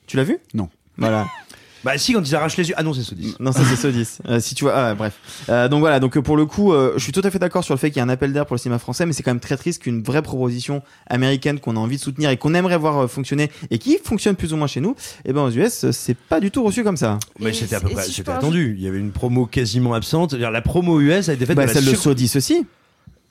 Tu 0.06 0.16
l'as 0.18 0.24
vu? 0.24 0.38
Non. 0.54 0.70
Voilà. 0.98 1.28
Bah 1.84 1.98
si, 1.98 2.14
quand 2.14 2.22
ils 2.28 2.36
arrachent 2.36 2.58
les 2.58 2.70
yeux. 2.70 2.76
Ah 2.78 2.84
non, 2.84 2.94
c'est 2.94 3.04
Sodis. 3.04 3.36
Non, 3.40 3.52
ça 3.52 3.62
c'est 3.76 3.92
10. 3.92 4.20
Euh, 4.30 4.40
si 4.40 4.54
tu 4.54 4.66
vois, 4.66 4.74
ah, 4.76 4.96
bref. 4.96 5.14
Euh, 5.50 5.68
donc 5.70 5.80
voilà, 5.80 6.00
donc 6.00 6.18
euh, 6.18 6.22
pour 6.22 6.36
le 6.38 6.46
coup, 6.46 6.74
euh, 6.74 6.94
je 6.98 7.04
suis 7.04 7.12
tout 7.12 7.22
à 7.24 7.32
fait 7.32 7.40
d'accord 7.40 7.64
sur 7.64 7.74
le 7.74 7.80
fait 7.80 7.90
qu'il 7.90 7.98
y 7.98 8.00
a 8.02 8.04
un 8.04 8.10
appel 8.10 8.34
d'air 8.34 8.46
pour 8.46 8.56
le 8.56 8.60
cinéma 8.60 8.80
français, 8.80 9.06
mais 9.06 9.14
c'est 9.14 9.24
quand 9.24 9.32
même 9.32 9.40
très 9.40 9.58
triste 9.58 9.82
qu'une 9.84 10.04
vraie 10.04 10.22
proposition 10.22 10.82
américaine 11.08 11.60
qu'on 11.60 11.76
a 11.78 11.80
envie 11.80 11.96
de 11.98 12.02
soutenir 12.02 12.30
et 12.30 12.38
qu'on 12.38 12.54
aimerait 12.54 12.78
voir 12.78 12.98
euh, 13.04 13.08
fonctionner 13.08 13.50
et 13.72 13.78
qui 13.80 13.98
fonctionne 14.04 14.36
plus 14.36 14.54
ou 14.54 14.58
moins 14.58 14.68
chez 14.68 14.82
nous, 14.82 14.96
et 15.26 15.34
ben 15.34 15.42
aux 15.44 15.52
US, 15.52 15.86
euh, 15.86 15.92
c'est 15.92 16.16
pas 16.18 16.40
du 16.40 16.52
tout 16.52 16.64
reçu 16.64 16.84
comme 16.84 16.98
ça. 16.98 17.18
Mais 17.40 17.54
c'était 17.54 17.76
à 17.76 17.80
peu 17.82 17.90
près, 17.90 18.04
si 18.04 18.14
c'était 18.14 18.32
attendu. 18.32 18.76
Il 18.78 18.84
y 18.84 18.88
avait 18.88 19.00
une 19.00 19.12
promo 19.12 19.46
quasiment 19.46 19.94
absente. 19.94 20.32
C'est-à-dire, 20.32 20.52
La 20.52 20.62
promo 20.62 21.00
US 21.00 21.30
a 21.30 21.34
été 21.34 21.46
faite 21.46 21.56
Bah, 21.56 21.68
celle 21.68 21.86
de 21.86 21.96
sur- 21.96 22.14
10 22.16 22.36
aussi. 22.36 22.66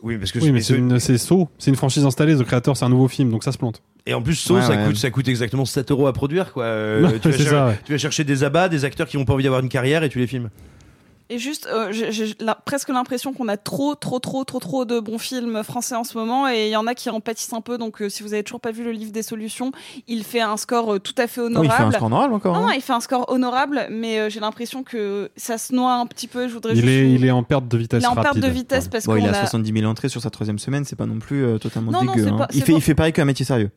Oui, 0.03 0.17
parce 0.17 0.31
que 0.33 0.39
Oui, 0.39 0.53
mais 0.53 0.61
c'est- 0.61 0.77
une, 0.77 1.01
c'est 1.01 1.19
Saw, 1.19 1.49
c'est 1.59 1.71
une 1.71 1.77
franchise 1.77 2.05
installée. 2.05 2.37
The 2.37 2.45
Creator, 2.45 2.77
c'est 2.77 2.85
un 2.85 2.89
nouveau 2.89 3.09
film, 3.09 3.31
donc 3.31 3.43
ça 3.43 3.51
se 3.53 3.59
plante. 3.59 3.83
Et 4.07 4.15
en 4.15 4.23
plus, 4.23 4.49
Ouais, 4.51 4.63
ça, 4.63 4.71
ouais. 4.71 4.87
coûte, 4.87 4.97
ça 4.97 5.11
coûte 5.11 5.27
exactement 5.29 5.65
7 5.65 5.91
euros 5.91 6.07
à 6.07 6.13
produire. 6.13 6.53
Quoi. 6.53 6.65
Euh, 6.65 7.19
tu, 7.23 7.29
vas 7.31 7.37
c'est 7.37 7.43
cher- 7.43 7.51
ça, 7.53 7.67
ouais. 7.67 7.79
tu 7.85 7.93
vas 7.93 7.99
chercher 7.99 8.25
des 8.25 8.45
abats, 8.45 8.69
des 8.69 8.85
acteurs 8.85 9.09
qui 9.09 9.17
n'ont 9.17 9.25
pas 9.25 9.33
envie 9.35 9.43
d'avoir 9.43 9.61
une 9.61 9.69
carrière 9.69 10.05
et 10.05 10.09
tu 10.09 10.19
les 10.19 10.27
filmes. 10.29 10.51
Et 11.31 11.39
juste, 11.39 11.67
euh, 11.71 11.89
j'ai 11.93 12.35
presque 12.65 12.89
l'impression 12.89 13.35
qu'on 13.35 13.49
a 13.49 13.59
trop, 13.59 13.95
trop, 13.95 14.19
trop, 14.19 14.45
trop, 14.45 14.61
trop 14.61 14.85
de 14.87 14.99
bons 14.99 15.19
films 15.19 15.63
français 15.63 15.95
en 15.95 16.03
ce 16.05 16.17
moment, 16.17 16.49
et 16.49 16.69
il 16.69 16.71
y 16.71 16.77
en 16.77 16.87
a 16.87 16.95
qui 16.95 17.11
en 17.11 17.21
pâtissent 17.21 17.53
un 17.53 17.61
peu. 17.61 17.77
Donc, 17.77 18.01
euh, 18.01 18.09
si 18.09 18.23
vous 18.23 18.33
avez 18.33 18.43
toujours 18.43 18.61
pas 18.63 18.73
vu 18.73 18.83
le 18.83 18.93
livre 18.93 19.13
des 19.13 19.23
solutions, 19.23 19.71
il 20.07 20.25
fait 20.25 20.41
un 20.41 20.57
score 20.57 20.95
euh, 20.95 20.99
tout 20.99 21.13
à 21.19 21.27
fait 21.27 21.43
Oh, 21.43 21.47
honorable. 21.47 21.67
il 21.71 21.77
fait 21.77 21.83
un 21.83 21.91
score 21.93 22.07
honorable 22.07 22.33
encore. 22.35 22.55
Non, 22.55 22.61
hein. 22.61 22.67
non, 22.69 22.73
il 22.73 22.81
fait 22.81 22.95
un 22.95 23.01
score 23.01 23.27
honorable, 23.31 23.89
mais 23.91 24.19
euh, 24.21 24.31
j'ai 24.31 24.41
l'impression 24.41 24.83
que 24.85 25.31
ça 25.37 25.59
se 25.59 25.75
noie 25.75 25.93
un 25.97 26.07
petit 26.07 26.29
peu. 26.29 26.49
Je 26.49 26.55
voudrais 26.55 26.73
Il 26.73 26.77
juste- 26.77 26.89
est, 26.89 27.13
il 27.13 27.25
est 27.27 27.31
en 27.31 27.43
perte 27.43 27.69
de 27.69 27.77
vitesse 27.77 28.03
Il 28.03 28.07
est 28.07 28.09
en 28.09 28.15
perte 28.15 28.29
rapide. 28.29 28.43
de 28.45 28.49
vitesse 28.49 28.89
parce 28.89 29.05
Bon, 29.05 29.13
qu'on 29.13 29.19
il 29.19 29.27
a 29.29 29.31
a. 29.33 29.41
70 29.41 29.73
000 29.81 29.91
entrées 29.91 30.09
sur 30.09 30.23
sa 30.23 30.31
troisième 30.31 30.59
semaine, 30.59 30.87
c'est 30.87 30.97
pas 30.97 31.05
non 31.07 31.19
plus 31.19 31.45
euh, 31.45 31.59
totalement 31.59 31.93
Non, 31.93 32.05
non, 32.05 32.13
dégueu. 32.15 32.25
c'est 32.25 32.31
hein. 32.33 32.39
pas- 32.39 32.49
il, 32.55 32.63
fait, 32.63 32.73
pas- 32.73 32.79
il 32.79 32.83
fait 32.83 32.95
pareil 32.95 33.13
qu'un 33.13 33.27
métier 33.27 33.45
sérieux. 33.45 33.71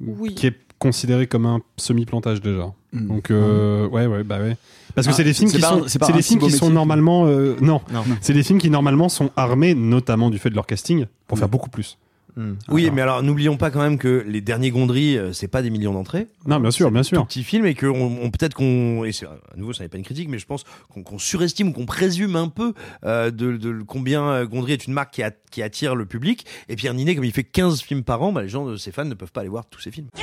Oui. 0.00 0.34
Qui 0.34 0.46
est 0.48 0.56
considéré 0.78 1.26
comme 1.26 1.46
un 1.46 1.60
semi-plantage 1.76 2.40
déjà. 2.40 2.72
Mm. 2.92 3.06
Donc, 3.08 3.30
euh, 3.30 3.86
ouais, 3.88 4.06
ouais, 4.06 4.22
bah 4.24 4.38
ouais. 4.38 4.56
Parce 4.94 5.06
que 5.06 5.12
Ah, 5.12 5.16
c'est 5.16 5.24
des 5.24 5.34
films 5.34 5.48
c'est 5.50 5.56
qui 5.56 5.62
pas 5.62 5.68
sont, 5.68 5.84
c'est 5.88 6.12
des 6.12 6.22
films 6.22 6.40
qui 6.40 6.50
sont 6.50 6.70
normalement, 6.70 7.26
euh, 7.26 7.54
non, 7.60 7.80
Non. 7.92 8.02
c'est 8.22 8.32
des 8.32 8.42
films 8.42 8.58
qui 8.58 8.70
normalement 8.70 9.08
sont 9.08 9.30
armés, 9.36 9.74
notamment 9.74 10.30
du 10.30 10.38
fait 10.38 10.48
de 10.50 10.54
leur 10.54 10.66
casting, 10.66 11.06
pour 11.28 11.38
faire 11.38 11.48
beaucoup 11.50 11.68
plus. 11.70 11.98
Hmm. 12.38 12.52
Oui, 12.68 12.82
Alors. 12.84 12.94
mais 12.94 13.00
alors 13.02 13.22
n'oublions 13.22 13.56
pas 13.56 13.70
quand 13.70 13.80
même 13.80 13.96
que 13.96 14.22
les 14.28 14.42
derniers 14.42 14.70
Gondry, 14.70 15.16
euh, 15.16 15.32
c'est 15.32 15.48
pas 15.48 15.62
des 15.62 15.70
millions 15.70 15.94
d'entrées. 15.94 16.26
Non, 16.46 16.60
bien 16.60 16.70
sûr, 16.70 16.90
bien 16.90 17.00
Tout 17.00 17.08
sûr. 17.08 17.26
petit 17.26 17.42
film 17.42 17.64
et 17.64 17.72
que 17.72 17.86
on, 17.86 18.24
on- 18.24 18.30
peut-être 18.30 18.52
qu'on 18.52 19.04
et 19.06 19.12
c'est 19.12 19.24
à 19.24 19.56
nouveau 19.56 19.72
ça 19.72 19.84
n'est 19.84 19.88
pas 19.88 19.96
une 19.96 20.04
critique 20.04 20.28
mais 20.28 20.38
je 20.38 20.44
pense 20.44 20.64
qu'on 20.92 21.02
qu'on 21.02 21.18
surestime 21.18 21.68
ou 21.68 21.72
qu'on 21.72 21.86
présume 21.86 22.36
un 22.36 22.48
peu 22.48 22.74
euh, 23.06 23.30
de, 23.30 23.56
de 23.56 23.80
combien 23.86 24.44
Gondry 24.44 24.74
est 24.74 24.86
une 24.86 24.92
marque 24.92 25.14
qui, 25.14 25.22
a- 25.22 25.30
qui 25.50 25.62
attire 25.62 25.94
le 25.94 26.04
public 26.04 26.44
et 26.68 26.76
Pierre 26.76 26.92
Ninet 26.92 27.14
comme 27.14 27.24
il 27.24 27.32
fait 27.32 27.42
15 27.42 27.80
films 27.80 28.02
par 28.02 28.20
an 28.20 28.32
bah, 28.32 28.42
les 28.42 28.50
gens 28.50 28.66
de 28.66 28.76
ses 28.76 28.92
fans 28.92 29.06
ne 29.06 29.14
peuvent 29.14 29.32
pas 29.32 29.40
aller 29.40 29.48
voir 29.48 29.64
tous 29.70 29.80
ses 29.80 29.90
films. 29.90 30.08
Du 30.14 30.22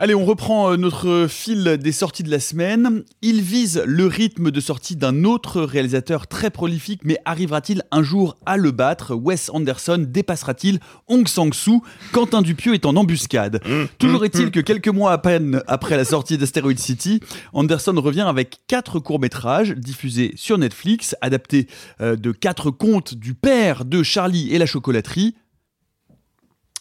Allez, 0.00 0.14
on 0.16 0.24
reprend 0.24 0.72
euh, 0.72 0.76
notre 0.76 1.26
fil 1.28 1.78
des 1.78 1.92
sorties 1.92 2.24
de 2.24 2.30
la 2.30 2.40
semaine. 2.40 3.04
Il 3.22 3.42
vise 3.42 3.80
le 3.86 4.06
rythme 4.06 4.50
de 4.50 4.60
sortie 4.60 4.96
d'un 4.96 5.22
autre 5.22 5.62
réalisateur 5.62 6.26
très 6.26 6.50
prolifique, 6.50 7.02
mais 7.04 7.16
arrivera-t-il 7.24 7.82
un 7.92 8.02
jour 8.02 8.34
à 8.44 8.56
le 8.56 8.72
battre? 8.72 9.14
Wes 9.14 9.50
Anderson 9.50 10.04
dépassera-t-il 10.08 10.80
Hong 11.06 11.28
Sang-soo? 11.28 11.80
Quentin 12.10 12.42
Dupieux 12.42 12.74
est 12.74 12.86
en 12.86 12.96
embuscade. 12.96 13.62
Toujours 13.98 14.24
est-il 14.24 14.50
que 14.50 14.58
quelques 14.58 14.88
mois 14.88 15.12
à 15.12 15.18
peine 15.18 15.62
après 15.68 15.96
la 15.96 16.04
sortie 16.04 16.38
d'Asteroid 16.38 16.76
City, 16.76 17.20
Anderson 17.52 17.94
revient 17.96 18.22
avec 18.22 18.58
quatre 18.66 18.98
courts-métrages 18.98 19.76
diffusés 19.76 20.32
sur 20.34 20.58
Netflix, 20.58 21.14
adaptés 21.20 21.68
euh, 22.00 22.16
de 22.16 22.32
quatre 22.32 22.72
contes 22.72 23.14
du 23.14 23.34
père 23.34 23.84
de 23.84 24.02
Charlie 24.02 24.52
et 24.52 24.58
la 24.58 24.66
chocolaterie. 24.66 25.36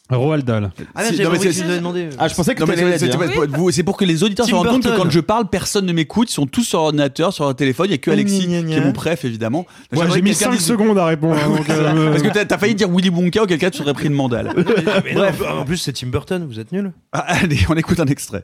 Roald 0.09 0.43
Dahl. 0.45 0.71
Ah, 0.93 1.05
Si, 1.05 1.19
non, 1.21 1.31
mais 1.31 1.39
c'est- 1.39 1.63
demandé. 1.63 2.09
Ah, 2.19 2.27
je 2.27 2.35
pensais 2.35 2.53
que 2.53 2.59
Non, 2.59 2.65
mais 2.67 2.75
t'allais 2.75 2.89
la 2.91 2.99
c'est- 2.99 3.07
dire. 3.07 3.17
c'est- 3.25 3.47
vous- 3.57 3.71
C'est 3.71 3.83
pour 3.83 3.95
que 3.97 4.03
les 4.03 4.21
auditeurs 4.23 4.45
se 4.45 4.51
Tim 4.51 4.57
rendent 4.57 4.67
compte 4.67 4.83
que 4.83 4.87
Burton. 4.89 5.03
quand 5.05 5.09
je 5.09 5.19
parle, 5.21 5.47
personne 5.49 5.85
ne 5.85 5.93
m'écoute. 5.93 6.29
Ils 6.29 6.33
sont 6.33 6.45
tous 6.45 6.63
sur 6.63 6.79
ordinateur, 6.79 7.31
sur 7.33 7.45
leur 7.45 7.55
téléphone. 7.55 7.87
Il 7.87 7.91
y 7.91 7.95
a 7.95 7.97
que 7.97 8.11
Alexis, 8.11 8.45
Gna, 8.47 8.61
gna, 8.61 8.67
qui 8.67 8.73
est 8.73 8.81
mon 8.81 8.91
préf, 8.91 9.23
évidemment. 9.23 9.59
Moi, 9.59 9.67
J'aimerais 10.03 10.07
j'ai 10.15 10.19
que 10.19 10.23
mis 10.25 10.29
quelqu'un 10.31 10.45
5 10.51 10.57
dise- 10.57 10.65
secondes 10.65 10.97
à 10.99 11.05
répondre. 11.05 11.35
hein, 11.41 11.49
donc, 11.57 11.69
euh, 11.69 12.11
Parce 12.11 12.21
que 12.21 12.27
t'as- 12.29 12.45
t'as 12.45 12.57
failli 12.57 12.75
dire 12.75 12.89
Willy 12.89 13.09
Wonka, 13.09 13.43
auquel 13.43 13.57
cas 13.57 13.71
tu 13.71 13.77
serais 13.79 13.93
pris 13.93 14.07
une 14.07 14.13
mandale. 14.13 14.53
Non, 15.15 15.59
en 15.59 15.65
plus, 15.65 15.77
c'est 15.77 15.93
Tim 15.93 16.07
Burton, 16.07 16.45
vous 16.47 16.59
êtes 16.59 16.71
nuls. 16.73 16.91
Ah, 17.13 17.19
allez, 17.27 17.59
on 17.69 17.75
écoute 17.75 17.99
un 17.99 18.05
extrait. 18.05 18.43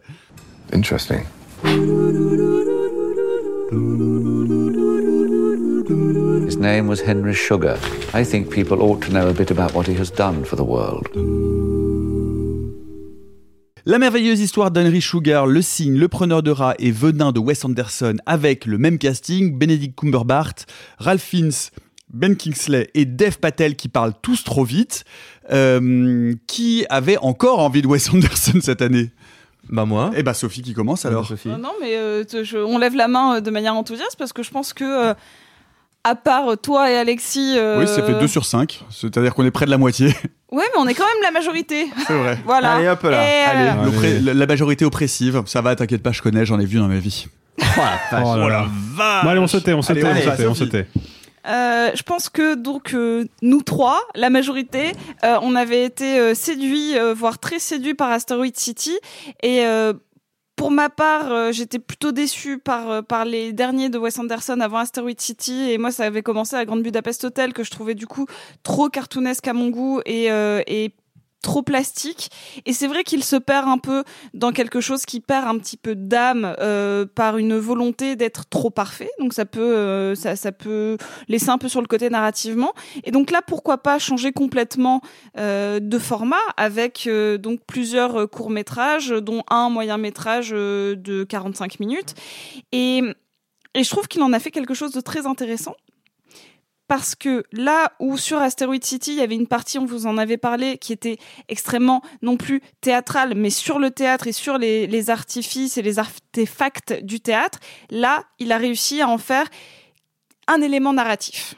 Interesting. 0.73 1.19
Name 6.59 6.87
was 6.87 6.97
Henry 7.05 7.33
Sugar. 7.33 7.75
I 8.13 8.23
think 8.23 8.49
people 8.49 8.81
ought 8.81 8.99
to 9.05 9.11
know 9.11 9.27
a 9.29 9.33
bit 9.33 9.51
about 9.51 9.73
what 9.73 9.85
he 9.87 9.95
has 9.97 10.11
done 10.11 10.43
for 10.45 10.55
the 10.57 10.61
world. 10.65 11.07
La 13.85 13.97
merveilleuse 13.97 14.39
histoire 14.39 14.69
d'Henry 14.71 15.01
Sugar, 15.01 15.47
Le 15.47 15.61
Cygne, 15.61 15.97
Le 15.97 16.07
Preneur 16.07 16.43
de 16.43 16.51
rats 16.51 16.75
et 16.79 16.91
Venin 16.91 17.31
de 17.31 17.39
Wes 17.39 17.63
Anderson 17.65 18.17
avec 18.25 18.65
le 18.65 18.77
même 18.77 18.97
casting, 18.97 19.57
Benedict 19.57 19.97
Cumberbatch, 19.99 20.63
Ralph 20.99 21.23
Fiennes, 21.23 21.51
Ben 22.13 22.35
Kingsley 22.35 22.89
et 22.93 23.05
Dev 23.05 23.37
Patel 23.39 23.75
qui 23.75 23.87
parlent 23.87 24.13
tous 24.21 24.43
trop 24.43 24.63
vite. 24.63 25.05
Euh, 25.51 26.33
qui 26.45 26.85
avait 26.89 27.17
encore 27.17 27.59
envie 27.59 27.81
de 27.81 27.87
Wes 27.87 28.13
Anderson 28.13 28.59
cette 28.61 28.83
année? 28.83 29.09
Bah 29.69 29.85
moi. 29.85 30.11
Eh 30.15 30.21
bah 30.21 30.35
Sophie 30.35 30.61
qui 30.61 30.73
commence 30.73 31.05
alors. 31.05 31.25
Sophie. 31.27 31.47
Non, 31.49 31.57
non, 31.57 31.71
mais 31.81 31.95
euh, 31.97 32.23
je- 32.43 32.57
on 32.57 32.77
lève 32.77 32.95
la 32.95 33.07
main 33.07 33.37
euh, 33.37 33.41
de 33.41 33.49
manière 33.49 33.73
enthousiaste 33.73 34.15
parce 34.17 34.33
que 34.33 34.43
je 34.43 34.51
pense 34.51 34.73
que, 34.73 34.83
euh, 35.09 35.13
à 36.03 36.15
part 36.15 36.57
toi 36.61 36.89
et 36.91 36.97
Alexis. 36.97 37.55
euh, 37.57 37.79
Oui, 37.79 37.87
ça 37.87 38.01
fait 38.03 38.13
2 38.19 38.27
sur 38.27 38.45
5, 38.45 38.83
c'est-à-dire 38.89 39.33
qu'on 39.35 39.45
est 39.45 39.51
près 39.51 39.65
de 39.65 39.71
la 39.71 39.77
moitié. 39.77 40.13
Ouais, 40.51 40.63
mais 40.73 40.79
on 40.81 40.87
est 40.87 40.95
quand 40.95 41.05
même 41.05 41.21
la 41.21 41.29
majorité. 41.29 41.85
C'est 42.07 42.17
vrai. 42.17 42.39
Voilà. 42.45 42.73
Allez, 42.73 42.87
hop 42.87 43.03
là. 43.03 43.09
Et, 43.23 43.43
euh, 43.47 43.71
Allez, 43.71 43.85
l'oppré- 43.91 44.19
la- 44.19 44.33
la 44.33 44.45
majorité 44.47 44.83
oppressive, 44.83 45.43
ça 45.45 45.61
va, 45.61 45.75
t'inquiète 45.75 46.01
pas, 46.01 46.11
je 46.11 46.23
connais, 46.23 46.43
j'en 46.43 46.59
ai 46.59 46.65
vu 46.65 46.79
dans 46.79 46.87
ma 46.87 46.97
vie. 46.97 47.27
Oh 47.61 48.35
là 48.35 48.47
là. 48.49 48.65
Bon, 49.23 49.29
allez, 49.29 49.39
on 49.39 49.45
se 49.45 49.57
tait, 49.57 49.73
on 49.73 49.83
se 49.83 49.91
Allez, 49.91 50.03
on 50.03 50.07
allez, 50.09 50.21
se 50.23 50.29
tait, 50.31 50.47
on 50.47 50.53
se 50.55 50.59
Sophie. 50.65 50.71
tait. 50.71 50.87
Euh, 51.47 51.91
je 51.93 52.01
pense 52.03 52.29
que 52.29 52.55
donc 52.55 52.93
euh, 52.95 53.25
nous 53.43 53.61
trois, 53.61 54.01
la 54.15 54.29
majorité, 54.31 54.91
euh, 55.23 55.37
on 55.43 55.55
avait 55.55 55.83
été 55.85 56.19
euh, 56.19 56.33
séduits, 56.33 56.97
euh, 56.97 57.13
voire 57.13 57.37
très 57.39 57.59
séduits 57.59 57.93
par 57.93 58.09
Asteroid 58.11 58.45
City. 58.55 58.97
Et 59.43 59.65
euh, 59.65 59.93
pour 60.59 60.71
ma 60.71 60.89
part, 60.89 61.31
euh, 61.31 61.53
j'étais 61.53 61.79
plutôt 61.79 62.11
déçue 62.11 62.57
par 62.57 62.91
euh, 62.91 63.01
par 63.01 63.23
les 63.23 63.53
derniers 63.53 63.87
de 63.87 63.97
Wes 63.97 64.19
Anderson 64.19 64.59
avant 64.59 64.79
Asteroid 64.79 65.17
City. 65.17 65.71
Et 65.71 65.77
moi, 65.77 65.89
ça 65.89 66.03
avait 66.03 66.21
commencé 66.21 66.57
à 66.57 66.65
Grande 66.65 66.83
Budapest 66.83 67.23
Hotel 67.23 67.53
que 67.53 67.63
je 67.63 67.71
trouvais 67.71 67.95
du 67.95 68.07
coup 68.07 68.25
trop 68.61 68.89
cartoonesque 68.89 69.47
à 69.47 69.53
mon 69.53 69.69
goût 69.69 70.01
et 70.05 70.29
euh, 70.29 70.61
et 70.67 70.91
trop 71.41 71.61
plastique. 71.61 72.29
Et 72.65 72.73
c'est 72.73 72.87
vrai 72.87 73.03
qu'il 73.03 73.23
se 73.23 73.35
perd 73.35 73.67
un 73.67 73.77
peu 73.77 74.03
dans 74.33 74.51
quelque 74.51 74.81
chose 74.81 75.05
qui 75.05 75.19
perd 75.19 75.47
un 75.47 75.57
petit 75.57 75.77
peu 75.77 75.95
d'âme 75.95 76.55
euh, 76.59 77.05
par 77.05 77.37
une 77.37 77.57
volonté 77.57 78.15
d'être 78.15 78.47
trop 78.49 78.69
parfait. 78.69 79.09
Donc 79.19 79.33
ça 79.33 79.45
peut 79.45 79.59
euh, 79.61 80.15
ça, 80.15 80.35
ça 80.35 80.51
peut 80.51 80.97
laisser 81.27 81.49
un 81.49 81.57
peu 81.57 81.69
sur 81.69 81.81
le 81.81 81.87
côté 81.87 82.09
narrativement. 82.09 82.73
Et 83.03 83.11
donc 83.11 83.31
là 83.31 83.41
pourquoi 83.45 83.77
pas 83.77 83.99
changer 83.99 84.31
complètement 84.31 85.01
euh, 85.37 85.79
de 85.79 85.99
format 85.99 86.37
avec 86.57 87.07
euh, 87.07 87.37
donc 87.37 87.61
plusieurs 87.65 88.29
courts 88.29 88.49
métrages 88.49 89.09
dont 89.09 89.43
un 89.49 89.69
moyen 89.69 89.97
métrage 89.97 90.51
euh, 90.53 90.95
de 90.95 91.23
45 91.23 91.79
minutes. 91.79 92.15
Et 92.71 93.01
et 93.75 93.83
je 93.83 93.89
trouve 93.89 94.07
qu'il 94.07 94.23
en 94.23 94.33
a 94.33 94.39
fait 94.39 94.49
quelque 94.49 94.73
chose 94.73 94.91
de 94.91 94.99
très 94.99 95.27
intéressant 95.27 95.75
parce 96.89 97.15
que 97.15 97.43
là 97.53 97.93
où 97.99 98.17
sur 98.17 98.39
Asteroid 98.39 98.75
City, 98.81 99.11
il 99.11 99.19
y 99.19 99.21
avait 99.21 99.35
une 99.35 99.47
partie, 99.47 99.77
on 99.79 99.85
vous 99.85 100.07
en 100.07 100.17
avait 100.17 100.37
parlé, 100.37 100.77
qui 100.79 100.91
était 100.91 101.17
extrêmement 101.47 102.01
non 102.21 102.35
plus 102.35 102.61
théâtrale, 102.81 103.35
mais 103.35 103.51
sur 103.51 103.79
le 103.79 103.91
théâtre 103.91 104.27
et 104.27 104.31
sur 104.33 104.57
les, 104.57 104.87
les 104.87 105.09
artifices 105.09 105.77
et 105.77 105.81
les 105.83 105.99
artefacts 105.99 106.93
du 107.03 107.21
théâtre, 107.21 107.59
là, 107.91 108.23
il 108.39 108.51
a 108.51 108.57
réussi 108.57 109.01
à 109.01 109.07
en 109.07 109.19
faire 109.19 109.47
un 110.47 110.61
élément 110.61 110.91
narratif. 110.93 111.53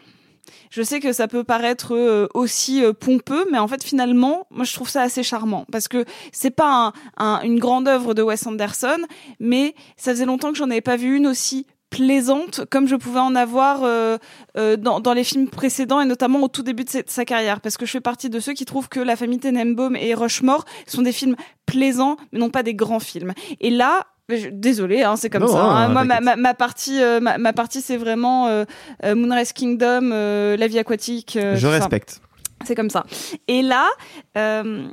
Je 0.70 0.82
sais 0.84 1.00
que 1.00 1.12
ça 1.14 1.28
peut 1.28 1.44
paraître 1.44 1.96
euh, 1.96 2.28
aussi 2.34 2.84
euh, 2.84 2.94
pompeux, 2.94 3.46
mais 3.52 3.58
en 3.58 3.68
fait 3.68 3.84
finalement, 3.84 4.48
moi 4.52 4.64
je 4.66 4.74
trouve 4.74 4.90
ça 4.90 5.02
assez 5.02 5.24
charmant 5.24 5.66
parce 5.72 5.88
que 5.90 6.06
c'est 6.32 6.50
pas 6.52 6.88
un- 6.88 6.94
un- 7.18 7.42
une 7.44 7.60
grande 7.60 7.88
œuvre 7.90 8.14
de 8.14 8.22
Wes 8.22 8.46
Anderson, 8.48 9.00
mais 9.40 9.76
ça 9.98 10.12
faisait 10.12 10.26
longtemps 10.26 10.52
que 10.52 10.58
j'en 10.58 10.70
avais 10.70 10.80
pas 10.82 10.96
vu 10.98 11.16
une 11.18 11.28
aussi 11.28 11.68
plaisante 11.92 12.62
comme 12.72 12.88
je 12.88 12.96
pouvais 12.96 13.20
en 13.20 13.36
avoir 13.36 13.84
euh, 13.84 14.18
euh, 14.58 14.78
dans, 14.78 15.00
dans 15.00 15.14
les 15.14 15.24
films 15.24 15.48
précédents 15.50 16.02
et 16.02 16.06
notamment 16.06 16.40
au 16.42 16.48
tout 16.48 16.64
début 16.64 16.84
de 16.86 16.90
sa, 16.90 17.02
de 17.04 17.10
sa 17.10 17.26
carrière 17.26 17.62
parce 17.62 17.78
que 17.78 17.86
je 17.86 17.92
fais 17.92 18.02
partie 18.02 18.30
de 18.32 18.40
ceux 18.40 18.54
qui 18.54 18.66
trouvent 18.66 18.90
que 18.90 19.00
La 19.00 19.16
famille 19.16 19.40
Tenenbaum 19.40 19.96
et 19.96 20.16
Rushmore 20.16 20.66
sont 20.88 21.04
des 21.04 21.12
films 21.12 21.36
plaisants 21.68 22.16
mais 22.32 22.40
non 22.40 22.50
pas 22.50 22.64
des 22.64 22.74
grands 22.74 23.00
films 23.02 23.34
et 23.60 23.70
là 23.70 24.08
Désolée, 24.54 25.02
hein, 25.04 25.18
c'est 25.18 25.30
comme 25.30 25.42
Non, 25.42 25.50
ça. 25.52 25.62
hein. 25.62 25.88
non, 25.88 25.94
Moi, 25.94 26.04
ma, 26.06 26.22
ma, 26.22 26.36
ma 26.38 26.54
partie, 26.54 27.02
euh, 27.02 27.20
ma, 27.20 27.38
ma 27.38 27.52
partie, 27.52 27.82
c'est 27.82 27.98
vraiment 27.98 28.48
euh, 28.48 28.64
euh, 29.04 29.14
Moonrise 29.14 29.52
Kingdom, 29.52 30.12
euh, 30.14 30.56
la 30.56 30.68
vie 30.68 30.80
aquatique. 30.80 31.38
Je 31.38 31.68
respecte. 31.68 32.22
C'est 32.64 32.74
comme 32.76 32.90
ça. 32.90 33.04
Et 33.50 33.62
là, 33.62 33.90
euh, 34.38 34.88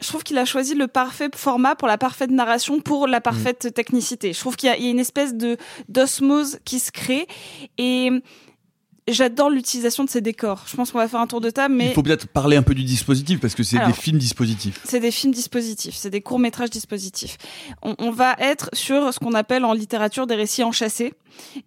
je 0.00 0.08
trouve 0.08 0.22
qu'il 0.22 0.38
a 0.38 0.44
choisi 0.44 0.74
le 0.74 0.86
parfait 0.86 1.28
format 1.34 1.74
pour 1.74 1.88
la 1.88 1.98
parfaite 1.98 2.30
narration, 2.30 2.80
pour 2.80 3.06
la 3.06 3.20
parfaite 3.20 3.74
technicité. 3.74 4.32
Je 4.32 4.38
trouve 4.38 4.56
qu'il 4.56 4.72
y, 4.72 4.82
y 4.82 4.86
a 4.86 4.90
une 4.90 5.00
espèce 5.00 5.34
de 5.34 5.56
d'osmose 5.88 6.58
qui 6.64 6.78
se 6.78 6.90
crée 6.90 7.26
et 7.78 8.10
j'adore 9.12 9.50
l'utilisation 9.50 10.04
de 10.04 10.10
ces 10.10 10.20
décors. 10.20 10.64
Je 10.66 10.76
pense 10.76 10.90
qu'on 10.90 10.98
va 10.98 11.08
faire 11.08 11.20
un 11.20 11.26
tour 11.26 11.40
de 11.40 11.50
table, 11.50 11.74
mais 11.74 11.88
Il 11.88 11.94
faut 11.94 12.02
peut-être 12.02 12.28
parler 12.28 12.56
un 12.56 12.62
peu 12.62 12.74
du 12.74 12.84
dispositif 12.84 13.40
parce 13.40 13.54
que 13.54 13.62
c'est 13.62 13.78
des 13.84 13.92
films 13.92 14.18
dispositifs. 14.18 14.80
c'est 14.84 15.00
des 15.00 15.10
films 15.10 15.32
dispositifs, 15.32 15.94
c'est 15.94 16.10
des 16.10 16.20
courts 16.20 16.38
métrages 16.38 16.70
dispositifs. 16.70 17.36
On, 17.82 17.94
on 17.98 18.10
va 18.10 18.36
être 18.38 18.70
sur 18.72 19.12
ce 19.12 19.18
qu'on 19.18 19.34
appelle 19.34 19.64
en 19.64 19.72
littérature 19.72 20.26
des 20.26 20.34
récits 20.34 20.62
enchâssés 20.62 21.14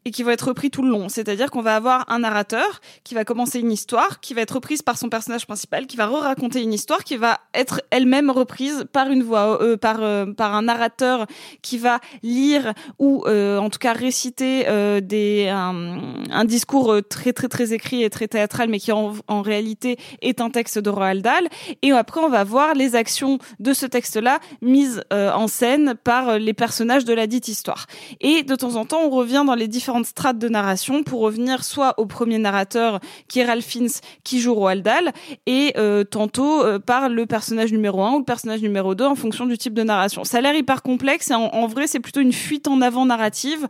et 0.06 0.12
qui 0.12 0.24
vont 0.24 0.32
être 0.32 0.50
repris 0.50 0.70
tout 0.70 0.82
le 0.82 0.90
long. 0.90 1.08
C'est-à-dire 1.10 1.50
qu'on 1.52 1.62
va 1.62 1.76
avoir 1.76 2.06
un 2.12 2.20
narrateur 2.20 2.82
qui 3.04 3.14
va 3.14 3.24
commencer 3.24 3.60
une 3.60 3.72
histoire, 3.72 4.20
qui 4.20 4.34
va 4.34 4.42
être 4.42 4.56
reprise 4.56 4.82
par 4.82 4.98
son 4.98 5.10
personnage 5.10 5.46
principal, 5.46 5.88
qui 5.88 5.98
va 5.98 6.08
re-raconter 6.08 6.62
une 6.62 6.74
histoire, 6.74 7.04
qui 7.04 7.18
va 7.18 7.40
être 7.54 7.82
elle-même 7.92 8.30
reprise 8.30 8.86
par 8.92 9.10
une 9.10 9.24
voix, 9.24 9.62
euh, 9.62 9.78
par 9.78 10.02
euh, 10.02 10.26
par 10.26 10.56
un 10.56 10.64
narrateur 10.64 11.26
qui 11.62 11.78
va 11.78 12.00
lire 12.24 12.74
ou 13.00 13.24
euh, 13.28 13.58
en 13.58 13.70
tout 13.70 13.80
cas 13.80 13.94
réciter 13.94 14.66
des 15.02 15.48
un, 15.50 16.00
un 16.32 16.46
discours 16.46 16.92
euh, 16.92 17.02
très 17.34 17.48
très 17.48 17.74
écrit 17.74 18.04
et 18.04 18.10
très 18.10 18.28
théâtral, 18.28 18.70
mais 18.70 18.80
qui 18.80 18.92
en, 18.92 19.14
réalité 19.42 19.98
est 20.22 20.42
un 20.42 20.50
texte 20.50 20.78
de 20.78 20.90
Roald 20.90 21.24
Dahl. 21.24 21.48
Et 21.82 21.92
après, 21.92 22.22
on 22.22 22.30
va 22.30 22.44
voir 22.44 22.74
les 22.74 22.96
actions 22.96 23.40
de 23.60 23.74
ce 23.74 23.86
texte-là 23.86 24.40
mises 24.62 25.04
euh, 25.14 25.32
en 25.32 25.48
scène 25.48 25.96
par 26.04 26.30
euh, 26.30 26.38
les 26.38 26.54
personnages 26.54 27.06
de 27.06 27.14
la 27.14 27.28
dite 27.28 27.48
histoire. 27.48 27.88
Et 28.20 28.44
de 28.44 28.56
temps 28.56 28.76
en 28.76 28.86
temps, 28.86 29.02
on 29.04 29.10
revient 29.10 29.44
dans 29.46 29.56
les 29.56 29.68
différentes 29.68 30.06
strates 30.06 30.38
de 30.38 30.50
narration 30.50 31.04
pour 31.04 31.22
revenir 31.22 31.64
soit 31.64 32.00
au 32.00 32.06
premier 32.06 32.38
narrateur 32.38 33.00
qui 33.28 33.40
est 33.40 33.46
Ralph 33.46 33.66
Fiennes 33.66 33.90
qui 34.24 34.40
joue 34.40 34.54
Roald 34.54 34.84
Dahl 34.84 35.12
et 35.46 35.74
euh, 35.78 36.04
tantôt 36.04 36.64
par 36.80 37.10
le 37.10 37.26
personnage 37.26 37.72
numéro 37.72 38.04
1 38.04 38.14
ou 38.14 38.20
le 38.20 38.26
personnage 38.26 38.62
numéro 38.62 38.96
2 38.96 39.06
en 39.06 39.16
fonction 39.16 39.46
du 39.46 39.58
type 39.58 39.74
de 39.74 39.84
narration. 39.84 40.24
Ça 40.24 40.38
a 40.38 40.42
l'air 40.42 40.56
hyper 40.56 40.82
complexe 40.84 41.32
et 41.32 41.36
en, 41.36 41.68
vrai 41.68 41.88
c'est 41.88 42.00
plutôt 42.00 42.22
une 42.22 42.34
fuite 42.34 42.68
en 42.68 42.82
avant 42.82 43.06
narrative 43.06 43.68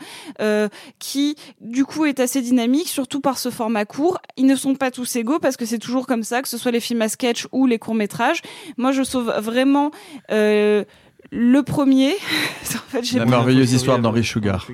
qui 1.00 1.36
du 1.60 1.86
coup 1.86 2.06
est 2.06 2.20
assez 2.20 2.42
dynamique 2.42 2.88
surtout 2.88 3.22
par 3.22 3.38
ce 3.38 3.50
format 3.52 3.86
court. 3.86 4.20
Ils 4.38 4.46
ne 4.46 4.56
sont 4.56 4.76
pas 4.76 4.92
tous 4.92 5.16
égaux 5.16 5.40
parce 5.40 5.58
que 5.58 5.66
c'est 5.66 5.80
toujours 5.80 6.08
comme 6.08 6.24
ça 6.24 6.42
que 6.42 6.48
ce 6.48 6.58
soit 6.58 6.72
les 6.72 6.80
films 6.80 7.02
à 7.02 7.10
sketch 7.10 7.48
ou 7.52 7.68
les 7.68 7.80
courts 7.80 7.96
métrages. 7.96 8.42
Moi 8.78 8.92
je 8.92 9.04
sauve 9.04 9.32
vraiment 9.40 9.92
euh, 10.32 10.84
le 11.32 11.62
premier. 11.62 12.14
en 12.64 12.90
fait, 12.90 13.04
j'ai 13.04 13.20
La 13.20 13.26
merveilleuse 13.26 13.74
histoire 13.74 14.00
d'Henry 14.00 14.24
Sugar. 14.24 14.68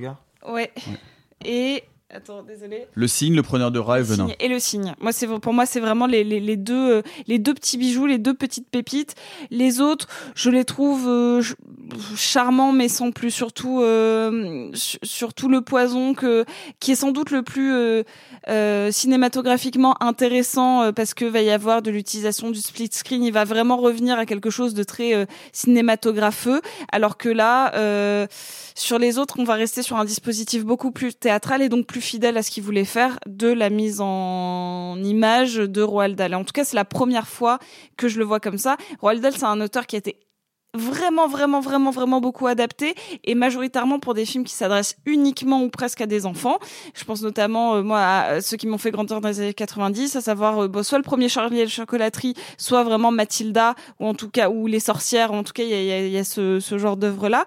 Ouais. 0.47 0.71
Et 1.45 1.83
attends, 2.13 2.41
désolé. 2.43 2.87
Le 2.93 3.07
cygne, 3.07 3.35
le 3.35 3.43
preneur 3.43 3.69
de 3.71 3.79
rats 3.79 3.99
et 3.99 4.03
venin. 4.03 4.27
Signe 4.27 4.35
et 4.39 4.47
le 4.47 4.59
signe. 4.59 4.93
Moi, 4.99 5.11
c'est 5.11 5.27
pour 5.27 5.53
moi, 5.53 5.65
c'est 5.65 5.79
vraiment 5.79 6.07
les, 6.07 6.23
les, 6.23 6.39
les 6.39 6.55
deux 6.57 6.91
euh, 6.97 7.01
les 7.27 7.37
deux 7.39 7.53
petits 7.53 7.77
bijoux, 7.77 8.05
les 8.05 8.17
deux 8.17 8.33
petites 8.33 8.69
pépites. 8.69 9.15
Les 9.51 9.81
autres, 9.81 10.07
je 10.35 10.49
les 10.49 10.65
trouve 10.65 11.07
euh, 11.07 11.41
ch- 11.41 11.55
charmants, 12.15 12.71
mais 12.71 12.87
sans 12.87 13.11
plus 13.11 13.31
surtout 13.31 13.81
euh, 13.81 14.69
su- 14.73 14.97
surtout 15.03 15.49
le 15.49 15.61
poison 15.61 16.13
que 16.13 16.45
qui 16.79 16.91
est 16.93 16.95
sans 16.95 17.11
doute 17.11 17.31
le 17.31 17.43
plus 17.43 17.71
euh, 18.49 18.91
cinématographiquement 18.91 20.01
intéressant 20.01 20.91
parce 20.93 21.13
que 21.13 21.25
va 21.25 21.41
y 21.41 21.49
avoir 21.49 21.81
de 21.81 21.91
l'utilisation 21.91 22.51
du 22.51 22.59
split 22.61 22.89
screen. 22.91 23.23
Il 23.23 23.33
va 23.33 23.43
vraiment 23.43 23.77
revenir 23.77 24.17
à 24.17 24.25
quelque 24.25 24.49
chose 24.49 24.73
de 24.73 24.83
très 24.83 25.27
cinématographeux, 25.51 26.61
alors 26.91 27.17
que 27.17 27.29
là. 27.29 28.27
Sur 28.79 28.99
les 28.99 29.17
autres, 29.17 29.37
on 29.39 29.43
va 29.43 29.55
rester 29.55 29.81
sur 29.81 29.97
un 29.97 30.05
dispositif 30.05 30.63
beaucoup 30.63 30.91
plus 30.91 31.15
théâtral 31.15 31.63
et 31.63 31.67
donc 31.67 31.87
plus 31.87 31.99
fidèle 31.99 32.37
à 32.37 32.43
ce 32.43 32.51
qu'il 32.51 32.61
voulait 32.61 32.85
faire 32.85 33.17
de 33.25 33.47
la 33.47 33.71
mise 33.71 34.01
en 34.01 34.97
image 35.03 35.55
de 35.55 35.81
Roald 35.81 36.15
Dahl. 36.15 36.35
En 36.35 36.43
tout 36.43 36.51
cas, 36.53 36.63
c'est 36.63 36.75
la 36.75 36.85
première 36.85 37.27
fois 37.27 37.57
que 37.97 38.07
je 38.07 38.19
le 38.19 38.23
vois 38.25 38.39
comme 38.39 38.59
ça. 38.59 38.77
Roald 39.01 39.19
Dahl, 39.19 39.33
c'est 39.35 39.45
un 39.45 39.59
auteur 39.61 39.87
qui 39.87 39.95
a 39.95 39.97
été 39.97 40.19
vraiment, 40.77 41.27
vraiment, 41.27 41.59
vraiment, 41.59 41.89
vraiment 41.89 42.21
beaucoup 42.21 42.45
adapté 42.45 42.93
et 43.23 43.33
majoritairement 43.33 43.97
pour 43.99 44.13
des 44.13 44.25
films 44.27 44.43
qui 44.43 44.53
s'adressent 44.53 44.95
uniquement 45.07 45.63
ou 45.63 45.69
presque 45.71 46.01
à 46.01 46.05
des 46.05 46.27
enfants. 46.27 46.59
Je 46.93 47.03
pense 47.03 47.23
notamment, 47.23 47.77
euh, 47.77 47.81
moi, 47.81 47.99
à 47.99 48.41
ceux 48.41 48.57
qui 48.57 48.67
m'ont 48.67 48.77
fait 48.77 48.91
grandir 48.91 49.19
dans 49.21 49.27
les 49.29 49.39
années 49.39 49.53
90, 49.55 50.15
à 50.17 50.21
savoir 50.21 50.59
euh, 50.59 50.67
bon, 50.67 50.83
soit 50.83 50.99
le 50.99 51.03
premier 51.03 51.29
Charlie 51.29 51.61
et 51.61 51.63
la 51.63 51.67
chocolaterie, 51.69 52.35
soit 52.59 52.83
vraiment 52.83 53.09
Mathilda, 53.09 53.73
ou 53.99 54.05
en 54.05 54.13
tout 54.13 54.29
cas, 54.29 54.51
ou 54.51 54.67
les 54.67 54.79
sorcières, 54.79 55.31
en 55.31 55.41
tout 55.43 55.53
cas, 55.53 55.63
il 55.63 55.69
y 55.69 55.73
a, 55.73 55.81
y 55.83 55.91
a- 55.93 56.05
il 56.05 56.11
y 56.13 56.17
a 56.19 56.23
ce, 56.23 56.59
ce 56.59 56.77
genre 56.77 56.95
d'œuvre-là. 56.95 57.43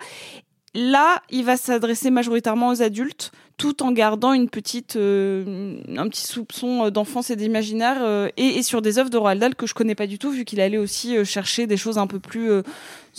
Là, 0.75 1.21
il 1.31 1.45
va 1.45 1.57
s'adresser 1.57 2.11
majoritairement 2.12 2.68
aux 2.68 2.81
adultes, 2.81 3.33
tout 3.57 3.83
en 3.83 3.91
gardant 3.91 4.33
une 4.33 4.49
petite, 4.49 4.95
euh, 4.95 5.81
un 5.97 6.09
petit 6.09 6.25
soupçon 6.25 6.85
euh, 6.87 6.91
d'enfance 6.91 7.29
et 7.31 7.37
d'imaginaire, 7.37 7.97
euh, 8.03 8.29
et, 8.37 8.47
et 8.59 8.62
sur 8.62 8.81
des 8.81 8.99
œuvres 8.99 9.11
de 9.11 9.16
Roald 9.16 9.41
Dahl 9.41 9.57
que 9.57 9.66
je 9.66 9.75
connais 9.75 9.97
pas 9.97 10.07
du 10.07 10.18
tout, 10.21 10.31
vu 10.31 10.45
qu'il 10.45 10.61
allait 10.61 10.79
aussi 10.79 11.16
euh, 11.16 11.25
chercher 11.25 11.66
des 11.66 11.77
choses 11.77 11.99
un 11.99 12.07
peu 12.07 12.21
plus 12.21 12.53
euh, 12.53 12.62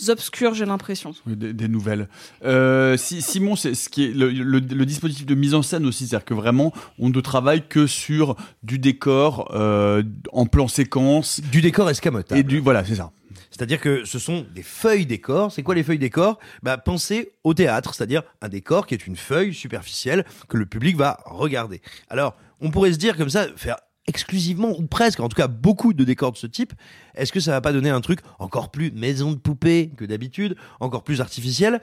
obscures, 0.08 0.54
j'ai 0.54 0.64
l'impression. 0.64 1.12
Oui, 1.26 1.36
des, 1.36 1.52
des 1.52 1.68
nouvelles. 1.68 2.08
Euh, 2.42 2.96
si, 2.96 3.20
Simon, 3.20 3.54
c'est 3.54 3.74
ce 3.74 3.90
qui 3.90 4.04
est 4.06 4.14
le, 4.14 4.30
le- 4.30 4.58
le 4.60 4.86
dispositif 4.86 5.26
de 5.26 5.34
mise 5.34 5.52
en 5.52 5.60
scène 5.62 5.84
aussi, 5.84 6.06
c'est-à-dire 6.06 6.24
que 6.24 6.32
vraiment, 6.34 6.72
on 6.98 7.10
ne 7.10 7.20
travaille 7.20 7.68
que 7.68 7.86
sur 7.86 8.34
du 8.62 8.78
décor 8.78 9.50
euh, 9.54 10.02
en 10.32 10.46
plan 10.46 10.68
séquence, 10.68 11.42
Du 11.52 11.60
décor 11.60 11.90
escamotable. 11.90 12.40
et 12.40 12.44
du 12.44 12.60
voilà, 12.60 12.82
c'est 12.82 12.94
ça. 12.94 13.12
C'est-à-dire 13.52 13.80
que 13.80 14.04
ce 14.04 14.18
sont 14.18 14.46
des 14.54 14.62
feuilles 14.62 15.06
décors. 15.06 15.52
C'est 15.52 15.62
quoi 15.62 15.74
les 15.74 15.82
feuilles 15.82 15.98
décors? 15.98 16.38
Bah, 16.62 16.78
Pensez 16.78 17.32
au 17.44 17.54
théâtre, 17.54 17.94
c'est-à-dire 17.94 18.22
un 18.40 18.48
décor 18.48 18.86
qui 18.86 18.94
est 18.94 19.06
une 19.06 19.16
feuille 19.16 19.54
superficielle 19.54 20.24
que 20.48 20.56
le 20.56 20.66
public 20.66 20.96
va 20.96 21.20
regarder. 21.26 21.82
Alors, 22.08 22.34
on 22.60 22.70
pourrait 22.70 22.92
se 22.92 22.98
dire 22.98 23.16
comme 23.16 23.28
ça, 23.28 23.46
faire 23.56 23.76
exclusivement 24.06 24.70
ou 24.78 24.86
presque, 24.86 25.20
en 25.20 25.28
tout 25.28 25.36
cas 25.36 25.48
beaucoup 25.48 25.92
de 25.92 26.02
décors 26.02 26.32
de 26.32 26.38
ce 26.38 26.46
type, 26.46 26.72
est-ce 27.14 27.30
que 27.30 27.40
ça 27.40 27.52
va 27.52 27.60
pas 27.60 27.72
donner 27.72 27.90
un 27.90 28.00
truc 28.00 28.20
encore 28.38 28.70
plus 28.70 28.90
maison 28.90 29.32
de 29.32 29.36
poupée 29.36 29.90
que 29.96 30.04
d'habitude, 30.04 30.56
encore 30.80 31.04
plus 31.04 31.20
artificiel? 31.20 31.80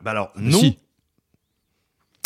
Bah 0.00 0.12
alors 0.12 0.32
non. 0.36 0.60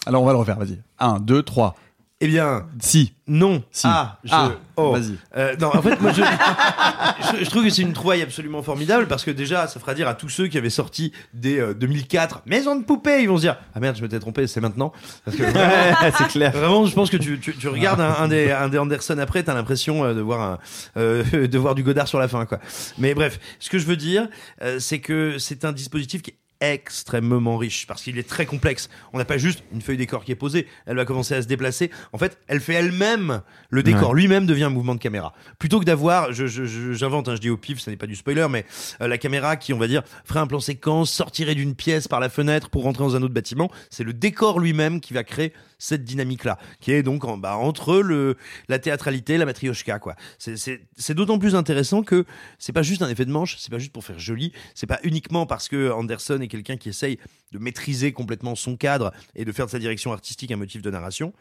Alors 0.06 0.22
on 0.22 0.26
va 0.26 0.32
le 0.32 0.38
refaire, 0.38 0.58
vas-y. 0.58 0.80
1, 1.00 1.20
2, 1.20 1.42
3. 1.42 1.74
Eh 2.22 2.28
bien, 2.28 2.66
Si. 2.80 3.12
non. 3.28 3.62
Si. 3.70 3.86
Ah, 3.86 4.18
je... 4.24 4.30
Ah, 4.32 4.52
oh. 4.76 4.92
vas-y. 4.92 5.18
Euh, 5.36 5.54
non, 5.60 5.68
en 5.68 5.82
fait, 5.82 6.00
moi, 6.00 6.12
je... 6.12 6.22
je, 7.38 7.44
je 7.44 7.50
trouve 7.50 7.62
que 7.64 7.68
c'est 7.68 7.82
une 7.82 7.92
trouvaille 7.92 8.22
absolument 8.22 8.62
formidable 8.62 9.06
parce 9.06 9.22
que 9.22 9.30
déjà, 9.30 9.66
ça 9.66 9.78
fera 9.80 9.92
dire 9.92 10.08
à 10.08 10.14
tous 10.14 10.30
ceux 10.30 10.46
qui 10.46 10.56
avaient 10.56 10.70
sorti 10.70 11.12
euh, 11.44 11.74
2004 11.74 12.44
Maison 12.46 12.74
de 12.74 12.84
poupée, 12.84 13.20
ils 13.20 13.28
vont 13.28 13.36
se 13.36 13.42
dire 13.42 13.58
Ah 13.74 13.80
merde, 13.80 13.96
je 13.96 14.02
m'étais 14.02 14.18
trompé, 14.18 14.46
c'est 14.46 14.62
maintenant. 14.62 14.94
Parce 15.26 15.36
que 15.36 15.42
vraiment, 15.52 16.12
c'est 16.16 16.28
clair. 16.28 16.52
vraiment, 16.52 16.86
je 16.86 16.94
pense 16.94 17.10
que 17.10 17.18
tu, 17.18 17.38
tu, 17.38 17.54
tu 17.54 17.68
regardes 17.68 18.00
un, 18.00 18.14
un 18.14 18.28
des, 18.28 18.50
un 18.50 18.70
des 18.70 18.78
Anderson 18.78 19.18
après, 19.18 19.42
t'as 19.42 19.52
l'impression 19.52 20.02
euh, 20.02 20.14
de 20.14 20.22
voir 20.22 20.40
un, 20.40 20.58
euh, 20.96 21.46
de 21.48 21.58
voir 21.58 21.74
du 21.74 21.82
Godard 21.82 22.08
sur 22.08 22.18
la 22.18 22.28
fin, 22.28 22.46
quoi. 22.46 22.60
Mais 22.96 23.12
bref, 23.12 23.38
ce 23.60 23.68
que 23.68 23.78
je 23.78 23.84
veux 23.84 23.96
dire, 23.96 24.26
euh, 24.62 24.78
c'est 24.78 25.00
que 25.00 25.36
c'est 25.38 25.66
un 25.66 25.72
dispositif 25.72 26.22
qui 26.22 26.30
est 26.30 26.38
extrêmement 26.60 27.56
riche 27.56 27.86
parce 27.86 28.02
qu'il 28.02 28.18
est 28.18 28.28
très 28.28 28.46
complexe. 28.46 28.88
On 29.12 29.18
n'a 29.18 29.24
pas 29.24 29.38
juste 29.38 29.62
une 29.72 29.80
feuille 29.82 29.96
décor 29.96 30.24
qui 30.24 30.32
est 30.32 30.36
posée, 30.36 30.66
elle 30.86 30.96
va 30.96 31.04
commencer 31.04 31.34
à 31.34 31.42
se 31.42 31.46
déplacer. 31.46 31.90
En 32.12 32.18
fait, 32.18 32.38
elle 32.48 32.60
fait 32.60 32.74
elle-même 32.74 33.42
le 33.70 33.82
décor 33.82 34.14
lui-même 34.14 34.46
devient 34.46 34.64
un 34.64 34.70
mouvement 34.70 34.94
de 34.94 35.00
caméra. 35.00 35.32
Plutôt 35.58 35.80
que 35.80 35.84
d'avoir, 35.84 36.32
je, 36.32 36.46
je- 36.46 36.64
je- 36.64 36.92
j'invente, 36.92 37.28
hein, 37.28 37.34
je 37.36 37.40
dis 37.40 37.50
au 37.50 37.56
pif, 37.56 37.80
ça 37.80 37.90
n'est 37.90 37.96
pas 37.96 38.06
du 38.06 38.14
spoiler, 38.16 38.46
mais 38.50 38.64
euh, 39.00 39.08
la 39.08 39.18
caméra 39.18 39.56
qui, 39.56 39.72
on 39.72 39.78
va 39.78 39.88
dire, 39.88 40.02
ferait 40.24 40.40
un 40.40 40.46
plan 40.46 40.60
séquence, 40.60 41.10
sortirait 41.12 41.54
d'une 41.54 41.74
pièce 41.74 42.08
par 42.08 42.20
la 42.20 42.28
fenêtre 42.28 42.70
pour 42.70 42.84
rentrer 42.84 43.04
dans 43.04 43.16
un 43.16 43.22
autre 43.22 43.34
bâtiment, 43.34 43.70
c'est 43.90 44.04
le 44.04 44.12
décor 44.12 44.60
lui-même 44.60 45.00
qui 45.00 45.12
va 45.14 45.24
créer 45.24 45.52
cette 45.78 46.04
dynamique-là, 46.04 46.58
qui 46.80 46.92
est 46.92 47.02
donc 47.02 47.24
en, 47.24 47.36
bah, 47.36 47.56
entre 47.56 47.96
le, 47.98 48.36
la 48.68 48.78
théâtralité, 48.78 49.36
la 49.36 49.44
matrioshka, 49.44 49.98
quoi. 49.98 50.16
C'est 50.38 51.14
d'autant 51.14 51.38
plus 51.38 51.54
intéressant 51.54 52.02
que 52.02 52.24
c'est 52.58 52.72
pas 52.72 52.82
juste 52.82 53.02
un 53.02 53.08
effet 53.10 53.24
de 53.26 53.30
manche, 53.30 53.56
c'est 53.58 53.70
pas 53.70 53.78
juste 53.78 53.92
pour 53.92 54.04
faire 54.04 54.18
joli, 54.18 54.52
c'est 54.74 54.86
pas 54.86 54.98
uniquement 55.02 55.44
parce 55.44 55.68
que 55.68 55.90
Anderson 55.90 56.38
quelqu'un 56.48 56.76
qui 56.76 56.88
essaye 56.88 57.18
de 57.52 57.58
maîtriser 57.58 58.12
complètement 58.12 58.54
son 58.54 58.76
cadre 58.76 59.12
et 59.34 59.44
de 59.44 59.52
faire 59.52 59.66
de 59.66 59.70
sa 59.70 59.78
direction 59.78 60.12
artistique 60.12 60.50
un 60.50 60.56
motif 60.56 60.82
de 60.82 60.90
narration. 60.90 61.32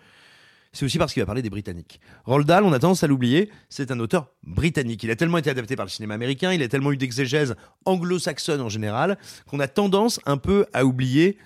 C'est 0.75 0.83
aussi 0.83 0.97
parce 0.97 1.13
qu'il 1.13 1.21
va 1.21 1.25
parler 1.25 1.41
des 1.41 1.49
Britanniques. 1.49 2.01
Roald 2.25 2.51
on 2.51 2.73
a 2.73 2.79
tendance 2.79 3.01
à 3.03 3.07
l'oublier, 3.07 3.49
c'est 3.69 3.91
un 3.91 3.99
auteur 4.01 4.33
britannique. 4.43 5.03
Il 5.03 5.11
a 5.11 5.15
tellement 5.15 5.37
été 5.37 5.49
adapté 5.49 5.77
par 5.77 5.85
le 5.85 5.89
cinéma 5.89 6.15
américain, 6.15 6.51
il 6.51 6.61
a 6.61 6.67
tellement 6.67 6.91
eu 6.91 6.97
d'exégèse 6.97 7.55
anglo-saxonne 7.85 8.59
en 8.59 8.67
général, 8.67 9.17
qu'on 9.47 9.61
a 9.61 9.69
tendance 9.69 10.19
un 10.25 10.35
peu 10.35 10.65
à 10.73 10.85
oublier 10.85 11.37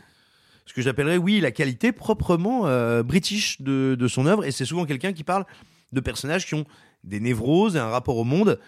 ce 0.65 0.73
que 0.73 0.81
j'appellerais, 0.81 1.17
oui, 1.17 1.39
la 1.41 1.51
qualité 1.51 1.91
proprement 1.91 2.65
euh, 2.65 3.03
british 3.03 3.61
de, 3.61 3.95
de 3.99 4.07
son 4.07 4.25
œuvre. 4.25 4.45
Et 4.45 4.51
c'est 4.51 4.65
souvent 4.65 4.85
quelqu'un 4.85 5.13
qui 5.13 5.23
parle 5.23 5.45
de 5.91 5.99
personnages 5.99 6.47
qui 6.47 6.55
ont 6.55 6.65
des 7.03 7.19
névroses 7.19 7.75
et 7.75 7.79
un 7.79 7.89
rapport 7.89 8.17
au 8.17 8.23
monde 8.23 8.59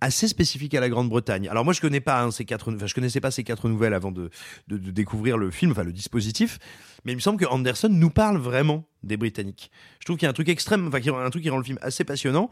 assez 0.00 0.28
spécifique 0.28 0.74
à 0.74 0.80
la 0.80 0.88
Grande-Bretagne. 0.88 1.48
Alors 1.48 1.64
moi 1.64 1.72
je 1.72 1.80
connais 1.80 2.00
pas 2.00 2.22
hein, 2.22 2.30
ces 2.30 2.44
quatre, 2.44 2.72
enfin 2.74 2.86
je 2.86 2.94
connaissais 2.94 3.20
pas 3.20 3.30
ces 3.30 3.44
quatre 3.44 3.68
nouvelles 3.68 3.94
avant 3.94 4.12
de, 4.12 4.30
de, 4.68 4.76
de 4.76 4.90
découvrir 4.90 5.38
le 5.38 5.50
film, 5.50 5.72
enfin 5.72 5.84
le 5.84 5.92
dispositif, 5.92 6.58
mais 7.04 7.12
il 7.12 7.16
me 7.16 7.20
semble 7.20 7.38
que 7.38 7.46
Anderson 7.46 7.88
nous 7.90 8.10
parle 8.10 8.36
vraiment 8.36 8.84
des 9.02 9.16
Britanniques. 9.16 9.70
Je 10.00 10.04
trouve 10.04 10.16
qu'il 10.16 10.24
y 10.24 10.26
a 10.26 10.30
un 10.30 10.34
truc 10.34 10.48
extrême, 10.48 10.88
enfin 10.88 10.98
un 11.24 11.30
truc 11.30 11.42
qui 11.42 11.50
rend 11.50 11.58
le 11.58 11.64
film 11.64 11.78
assez 11.80 12.04
passionnant. 12.04 12.50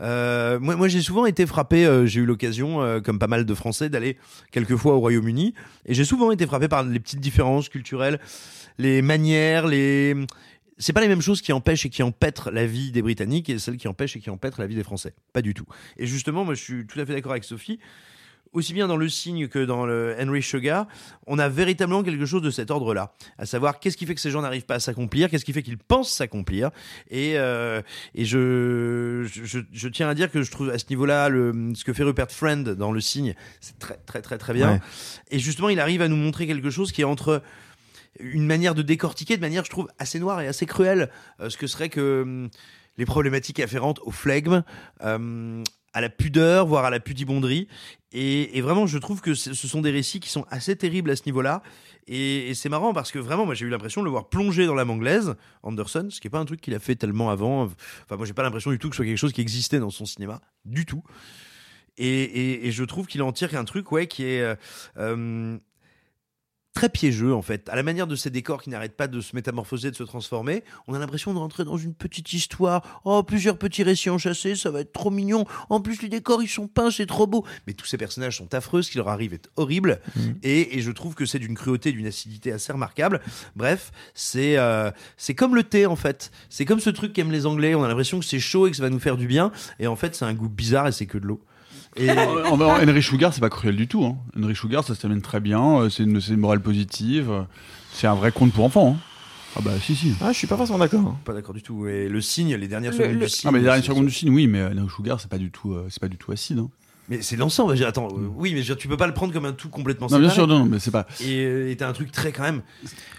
Euh, 0.00 0.60
moi, 0.60 0.76
moi 0.76 0.88
j'ai 0.88 1.00
souvent 1.00 1.26
été 1.26 1.46
frappé, 1.46 1.86
euh, 1.86 2.06
j'ai 2.06 2.20
eu 2.20 2.26
l'occasion, 2.26 2.82
euh, 2.82 3.00
comme 3.00 3.18
pas 3.18 3.26
mal 3.26 3.44
de 3.44 3.54
Français, 3.54 3.88
d'aller 3.88 4.18
quelquefois 4.52 4.94
au 4.94 5.00
Royaume-Uni, 5.00 5.54
et 5.86 5.94
j'ai 5.94 6.04
souvent 6.04 6.30
été 6.30 6.46
frappé 6.46 6.68
par 6.68 6.82
les 6.84 7.00
petites 7.00 7.20
différences 7.20 7.68
culturelles, 7.68 8.20
les 8.78 9.02
manières, 9.02 9.66
les 9.66 10.14
c'est 10.78 10.92
pas 10.92 11.00
les 11.00 11.08
mêmes 11.08 11.20
choses 11.20 11.40
qui 11.40 11.52
empêchent 11.52 11.86
et 11.86 11.90
qui 11.90 12.02
empêtrent 12.02 12.50
la 12.50 12.66
vie 12.66 12.90
des 12.90 13.02
Britanniques 13.02 13.48
et 13.48 13.58
celles 13.58 13.76
qui 13.76 13.88
empêchent 13.88 14.16
et 14.16 14.20
qui 14.20 14.30
empêtrent 14.30 14.60
la 14.60 14.66
vie 14.66 14.74
des 14.74 14.82
Français. 14.82 15.14
Pas 15.32 15.42
du 15.42 15.54
tout. 15.54 15.66
Et 15.96 16.06
justement, 16.06 16.44
moi, 16.44 16.54
je 16.54 16.62
suis 16.62 16.86
tout 16.86 16.98
à 17.00 17.06
fait 17.06 17.12
d'accord 17.12 17.32
avec 17.32 17.44
Sophie. 17.44 17.78
Aussi 18.52 18.72
bien 18.72 18.86
dans 18.86 18.96
le 18.96 19.08
signe 19.08 19.48
que 19.48 19.64
dans 19.64 19.84
le 19.84 20.14
Henry 20.16 20.40
Sugar, 20.40 20.86
on 21.26 21.40
a 21.40 21.48
véritablement 21.48 22.04
quelque 22.04 22.24
chose 22.24 22.40
de 22.40 22.50
cet 22.50 22.70
ordre-là. 22.70 23.12
À 23.36 23.46
savoir, 23.46 23.80
qu'est-ce 23.80 23.96
qui 23.96 24.06
fait 24.06 24.14
que 24.14 24.20
ces 24.20 24.30
gens 24.30 24.42
n'arrivent 24.42 24.64
pas 24.64 24.76
à 24.76 24.78
s'accomplir? 24.78 25.28
Qu'est-ce 25.28 25.44
qui 25.44 25.52
fait 25.52 25.64
qu'ils 25.64 25.76
pensent 25.76 26.12
s'accomplir? 26.12 26.70
Et, 27.10 27.32
euh, 27.36 27.82
et 28.14 28.24
je, 28.24 29.26
je, 29.28 29.58
je 29.72 29.88
tiens 29.88 30.08
à 30.08 30.14
dire 30.14 30.30
que 30.30 30.42
je 30.42 30.52
trouve 30.52 30.70
à 30.70 30.78
ce 30.78 30.84
niveau-là, 30.88 31.30
le, 31.30 31.72
ce 31.74 31.82
que 31.82 31.92
fait 31.92 32.04
Rupert 32.04 32.30
Friend 32.30 32.68
dans 32.68 32.92
le 32.92 33.00
signe, 33.00 33.34
c'est 33.60 33.76
très, 33.80 33.96
très, 34.06 34.22
très, 34.22 34.38
très 34.38 34.54
bien. 34.54 34.74
Ouais. 34.74 34.80
Et 35.32 35.40
justement, 35.40 35.68
il 35.68 35.80
arrive 35.80 36.02
à 36.02 36.06
nous 36.06 36.14
montrer 36.14 36.46
quelque 36.46 36.70
chose 36.70 36.92
qui 36.92 37.00
est 37.00 37.04
entre 37.04 37.42
une 38.20 38.46
manière 38.46 38.74
de 38.74 38.82
décortiquer 38.82 39.36
de 39.36 39.40
manière, 39.40 39.64
je 39.64 39.70
trouve, 39.70 39.88
assez 39.98 40.18
noire 40.18 40.40
et 40.40 40.46
assez 40.46 40.66
cruelle 40.66 41.10
euh, 41.40 41.50
ce 41.50 41.56
que 41.56 41.66
serait 41.66 41.88
que 41.88 42.22
hum, 42.22 42.50
les 42.96 43.06
problématiques 43.06 43.60
afférentes 43.60 44.00
au 44.04 44.10
flegme, 44.10 44.62
euh, 45.02 45.62
à 45.92 46.00
la 46.00 46.08
pudeur, 46.08 46.66
voire 46.66 46.84
à 46.84 46.90
la 46.90 47.00
pudibonderie. 47.00 47.68
Et, 48.12 48.60
vraiment, 48.60 48.86
je 48.86 48.98
trouve 48.98 49.20
que 49.20 49.34
ce 49.34 49.52
sont 49.54 49.80
des 49.80 49.90
récits 49.90 50.20
qui 50.20 50.28
sont 50.28 50.44
assez 50.48 50.76
terribles 50.76 51.10
à 51.10 51.16
ce 51.16 51.22
niveau-là. 51.26 51.62
Et, 52.06 52.52
c'est 52.54 52.68
marrant 52.68 52.92
parce 52.92 53.10
que 53.10 53.18
vraiment, 53.18 53.46
moi, 53.46 53.54
j'ai 53.54 53.66
eu 53.66 53.68
l'impression 53.68 54.00
de 54.00 54.04
le 54.04 54.10
voir 54.10 54.28
plonger 54.28 54.66
dans 54.66 54.74
l'âme 54.74 54.90
anglaise, 54.90 55.34
Anderson, 55.62 56.08
ce 56.10 56.20
qui 56.20 56.26
n'est 56.26 56.30
pas 56.30 56.38
un 56.38 56.44
truc 56.44 56.60
qu'il 56.60 56.74
a 56.74 56.78
fait 56.78 56.94
tellement 56.94 57.30
avant. 57.30 57.64
Enfin, 57.64 58.16
moi, 58.16 58.26
j'ai 58.26 58.32
pas 58.32 58.44
l'impression 58.44 58.70
du 58.70 58.78
tout 58.78 58.88
que 58.88 58.94
ce 58.94 58.98
soit 58.98 59.06
quelque 59.06 59.18
chose 59.18 59.32
qui 59.32 59.40
existait 59.40 59.80
dans 59.80 59.90
son 59.90 60.04
cinéma, 60.04 60.40
du 60.64 60.84
tout. 60.84 61.02
Et, 61.96 62.70
je 62.70 62.84
trouve 62.84 63.06
qu'il 63.06 63.22
en 63.22 63.32
tire 63.32 63.56
un 63.56 63.64
truc, 63.64 63.92
ouais, 63.92 64.06
qui 64.06 64.24
est 64.24 64.42
euh, 64.42 64.54
euh, 64.98 65.58
très 66.74 66.88
piégeux 66.88 67.32
en 67.32 67.40
fait. 67.40 67.68
À 67.68 67.76
la 67.76 67.82
manière 67.82 68.06
de 68.06 68.16
ces 68.16 68.30
décors 68.30 68.62
qui 68.62 68.68
n'arrêtent 68.68 68.96
pas 68.96 69.06
de 69.06 69.20
se 69.20 69.34
métamorphoser, 69.34 69.90
de 69.90 69.96
se 69.96 70.02
transformer, 70.02 70.64
on 70.88 70.94
a 70.94 70.98
l'impression 70.98 71.32
de 71.32 71.38
rentrer 71.38 71.64
dans 71.64 71.76
une 71.76 71.94
petite 71.94 72.32
histoire. 72.32 73.00
Oh, 73.04 73.22
plusieurs 73.22 73.56
petits 73.56 73.82
récits 73.82 74.10
enchâssés, 74.10 74.56
ça 74.56 74.70
va 74.70 74.80
être 74.80 74.92
trop 74.92 75.10
mignon. 75.10 75.46
En 75.70 75.80
plus, 75.80 76.02
les 76.02 76.08
décors, 76.08 76.42
ils 76.42 76.48
sont 76.48 76.66
peints, 76.66 76.90
c'est 76.90 77.06
trop 77.06 77.26
beau. 77.26 77.46
Mais 77.66 77.72
tous 77.72 77.86
ces 77.86 77.96
personnages 77.96 78.36
sont 78.36 78.52
affreux, 78.54 78.82
ce 78.82 78.90
qui 78.90 78.98
leur 78.98 79.08
arrive 79.08 79.32
est 79.32 79.48
horrible. 79.56 80.00
Et, 80.42 80.76
et 80.76 80.82
je 80.82 80.90
trouve 80.90 81.14
que 81.14 81.26
c'est 81.26 81.38
d'une 81.38 81.54
cruauté, 81.54 81.92
d'une 81.92 82.06
acidité 82.06 82.52
assez 82.52 82.72
remarquable. 82.72 83.20
Bref, 83.54 83.92
c'est 84.12 84.58
euh, 84.58 84.90
c'est 85.16 85.34
comme 85.34 85.54
le 85.54 85.62
thé 85.62 85.86
en 85.86 85.96
fait. 85.96 86.32
C'est 86.50 86.64
comme 86.64 86.80
ce 86.80 86.90
truc 86.90 87.12
qu'aiment 87.12 87.32
les 87.32 87.46
Anglais. 87.46 87.74
On 87.74 87.84
a 87.84 87.88
l'impression 87.88 88.18
que 88.18 88.24
c'est 88.24 88.40
chaud 88.40 88.66
et 88.66 88.70
que 88.70 88.76
ça 88.76 88.82
va 88.82 88.90
nous 88.90 88.98
faire 88.98 89.16
du 89.16 89.26
bien. 89.26 89.52
Et 89.78 89.86
en 89.86 89.96
fait, 89.96 90.16
c'est 90.16 90.24
un 90.24 90.34
goût 90.34 90.48
bizarre 90.48 90.88
et 90.88 90.92
c'est 90.92 91.06
que 91.06 91.18
de 91.18 91.26
l'eau. 91.26 91.40
Et... 91.96 92.10
En- 92.50 92.60
en- 92.60 92.80
Henry 92.80 93.02
Sugar, 93.02 93.32
c'est 93.32 93.40
pas 93.40 93.50
cruel 93.50 93.76
du 93.76 93.86
tout. 93.88 94.04
Hein. 94.04 94.16
Henry 94.36 94.54
Sugar, 94.56 94.84
ça 94.84 94.94
se 94.94 95.00
termine 95.00 95.22
très 95.22 95.40
bien. 95.40 95.80
euh, 95.80 95.90
C'est 95.90 96.02
une, 96.04 96.20
morale 96.36 96.60
positive. 96.60 97.30
euh, 97.30 97.42
C'est 97.92 98.06
un 98.06 98.14
vrai 98.14 98.32
conte 98.32 98.52
pour 98.52 98.64
enfants. 98.64 98.96
hein. 98.98 99.00
Ah 99.56 99.60
bah 99.64 99.70
si, 99.80 99.94
si. 99.94 100.12
Ah, 100.20 100.32
je 100.32 100.38
suis 100.38 100.48
pas 100.48 100.56
forcément 100.56 100.78
d'accord. 100.80 101.16
Pas 101.24 101.32
d'accord 101.32 101.54
du 101.54 101.62
tout. 101.62 101.86
Et 101.86 102.08
le 102.08 102.20
signe, 102.20 102.56
les 102.56 102.66
dernières 102.66 102.90
Le- 102.90 102.96
secondes 102.96 103.12
le- 103.12 103.20
du 103.20 103.28
signe. 103.28 103.48
Ah 103.48 103.52
mais 103.52 103.58
les 103.58 103.64
dernières 103.64 103.84
c'est- 103.84 103.88
secondes 103.90 104.06
du 104.06 104.10
film, 104.12 104.34
oui, 104.34 104.48
mais 104.48 104.64
Henry 104.64 104.88
Sugar, 104.94 105.20
c'est 105.20 105.30
pas 105.30 105.38
du 105.38 105.50
tout, 105.52 105.72
euh, 105.74 105.86
c'est 105.90 106.00
pas 106.00 106.08
du 106.08 106.16
tout 106.16 106.32
acide. 106.32 106.58
hein. 106.58 106.68
Mais 107.08 107.20
c'est 107.22 107.36
l'ensemble. 107.36 107.68
je 107.68 107.72
veux 107.74 107.78
dire, 107.80 107.88
Attends, 107.88 108.08
euh, 108.08 108.28
oui, 108.34 108.50
mais 108.54 108.62
je 108.62 108.62
veux 108.62 108.74
dire, 108.74 108.76
tu 108.78 108.88
peux 108.88 108.96
pas 108.96 109.06
le 109.06 109.12
prendre 109.14 109.32
comme 109.32 109.44
un 109.44 109.52
tout 109.52 109.68
complètement 109.68 110.06
Non, 110.10 110.18
bien 110.18 110.30
sûr, 110.30 110.46
non, 110.48 110.64
mais 110.64 110.78
c'est 110.80 110.90
pas. 110.90 111.06
Et 111.20 111.44
euh, 111.44 111.74
t'as 111.78 111.86
un 111.88 111.92
truc 111.92 112.10
très 112.10 112.32
quand 112.32 112.42
même. 112.42 112.62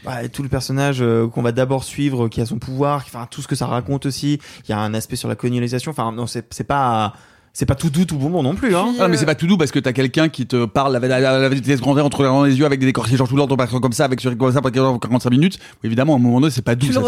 Ouais, 0.06 0.28
tout 0.28 0.44
le 0.44 0.50
personnage 0.50 0.98
euh, 1.02 1.28
qu'on 1.28 1.44
va 1.44 1.52
d'abord 1.54 1.84
suivre, 1.86 2.28
qui 2.28 2.42
a 2.42 2.46
son 2.48 2.58
pouvoir, 2.60 3.06
qui- 3.06 3.12
enfin 3.16 3.28
tout 3.32 3.42
ce 3.44 3.48
que 3.48 3.56
ça 3.56 3.68
raconte 3.68 4.06
aussi. 4.08 4.40
Il 4.68 4.72
y 4.72 4.74
a 4.74 4.80
un 4.80 4.94
aspect 4.96 5.16
sur 5.16 5.30
la 5.30 5.36
colonialisation. 5.36 5.92
Enfin 5.92 6.12
non, 6.12 6.26
c'est 6.28 6.46
c'est 6.54 6.64
pas 6.66 7.14
C'est 7.58 7.66
pas 7.66 7.76
tout 7.76 7.89
doux, 7.89 8.03
tout 8.03 8.18
bonbon 8.18 8.43
non 8.43 8.53
plus. 8.53 8.76
Hein. 8.76 8.93
Ah, 8.99 9.08
mais 9.08 9.16
c'est 9.16 9.26
pas 9.26 9.34
tout 9.34 9.47
doux 9.47 9.56
parce 9.58 9.72
que 9.72 9.80
t'as 9.80 9.93
quelqu'un 9.93 10.28
qui 10.28 10.45
te 10.45 10.66
parle 10.66 10.91
la, 10.91 10.99
la, 11.08 11.39
la 11.39 11.47
vitesse 11.47 11.80
grand 11.80 11.97
air 11.97 12.03
entre 12.06 12.43
les 12.45 12.53
yeux 12.53 12.66
avec 12.66 12.82
des 12.82 12.86
décors 12.86 13.08
genre 13.08 13.30
tout 13.30 13.38
l'ordre 13.38 13.56
comme 13.80 13.93
ça 13.93 14.03
avec 14.03 14.20
sur 14.20 14.38
comme 14.38 14.51
ça 14.51 14.62
pendant 14.62 14.99
45 14.99 15.30
minutes. 15.30 15.58
Évidemment, 15.82 16.14
à 16.14 16.16
un 16.18 16.20
moment 16.20 16.41
donné, 16.41 16.51
c'est 16.51 16.62
pas 16.62 16.76
doux. 16.76 16.88
Tu 16.88 16.91
ça, 16.91 16.99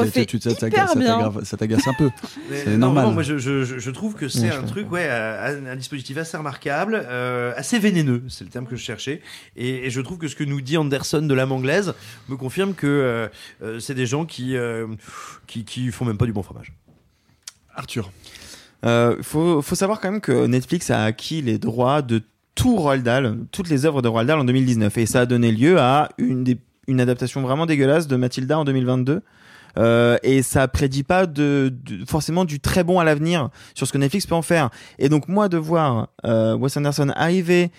ça- 1.43 1.57
t'agace 1.57 1.85
un 1.89 1.93
peu. 1.97 2.09
C'est 2.49 2.77
non, 2.77 2.93
normal. 2.93 3.13
moi, 3.13 3.23
je, 3.23 3.37
je, 3.37 3.65
je- 3.65 3.77
je 3.77 3.91
trouve 3.91 4.13
que 4.15 4.29
c'est 4.29 4.49
Ouais, 4.49 4.55
un 4.55 4.63
truc, 4.63 4.89
ouais, 4.89 5.09
un, 5.09 5.65
un 5.65 5.75
dispositif 5.75 6.15
assez 6.17 6.37
remarquable, 6.37 7.05
euh, 7.09 7.51
assez 7.57 7.77
vénéneux, 7.77 8.23
c'est 8.29 8.45
le 8.45 8.49
terme 8.49 8.67
que 8.67 8.77
je 8.77 8.81
cherchais. 8.83 9.21
Et, 9.57 9.85
et 9.87 9.89
je 9.89 9.99
trouve 9.99 10.17
que 10.17 10.29
ce 10.29 10.35
que 10.37 10.45
nous 10.45 10.61
dit 10.61 10.77
Anderson 10.77 11.23
de 11.23 11.33
l'âme 11.33 11.51
anglaise 11.51 11.93
me 12.29 12.37
confirme 12.37 12.73
que 12.73 12.87
euh, 12.87 13.27
euh, 13.63 13.79
c'est 13.81 13.95
des 13.95 14.05
gens 14.05 14.23
qui, 14.25 14.55
euh, 14.55 14.87
qui, 15.45 15.65
qui 15.65 15.91
font 15.91 16.05
même 16.05 16.17
pas 16.17 16.25
du 16.25 16.31
bon 16.31 16.41
fromage. 16.41 16.71
Arthur. 17.75 18.11
Euh, 18.86 19.17
faut, 19.21 19.61
savoir 19.61 19.99
quand 19.99 20.11
même 20.11 20.21
que 20.21 20.45
Netflix 20.45 20.89
a 20.89 21.03
acquis 21.03 21.41
les 21.41 21.57
droits 21.57 22.01
de 22.01 22.21
tout 22.55 22.75
Roald 22.75 23.03
Dahl, 23.03 23.38
toutes 23.51 23.69
les 23.69 23.86
œuvres 23.86 24.01
de 24.01 24.07
Roald 24.07 24.28
Dahl 24.28 24.39
en 24.39 24.43
2019. 24.43 24.97
Et 24.97 25.05
ça 25.05 25.21
a 25.21 25.25
donné 25.25 25.51
lieu 25.51 25.80
à 25.80 26.09
une, 26.17 26.57
adaptation 26.99 27.41
vraiment 27.41 27.65
dégueulasse 27.65 28.07
de 28.07 28.15
Mathilda 28.15 28.59
en 28.59 28.65
2022. 28.65 29.21
Euh, 29.78 30.17
et 30.23 30.41
ça 30.41 30.67
prédit 30.67 31.03
pas 31.03 31.28
forcément 32.07 32.45
du 32.45 32.59
très 32.59 32.84
bon 32.84 32.99
à 32.99 33.03
l'avenir 33.03 33.49
sur 33.75 33.86
ce 33.86 33.93
que 33.93 33.97
Netflix 33.97 34.25
peut 34.25 34.36
en 34.36 34.41
faire. 34.41 34.69
Et 34.97 35.07
donc 35.07 35.28
moi 35.28 35.49
de 35.49 35.57
voir 35.57 36.09
euh, 36.25 36.55
Wes 36.55 36.75
Anderson 36.78 37.11
arriver, 37.15 37.71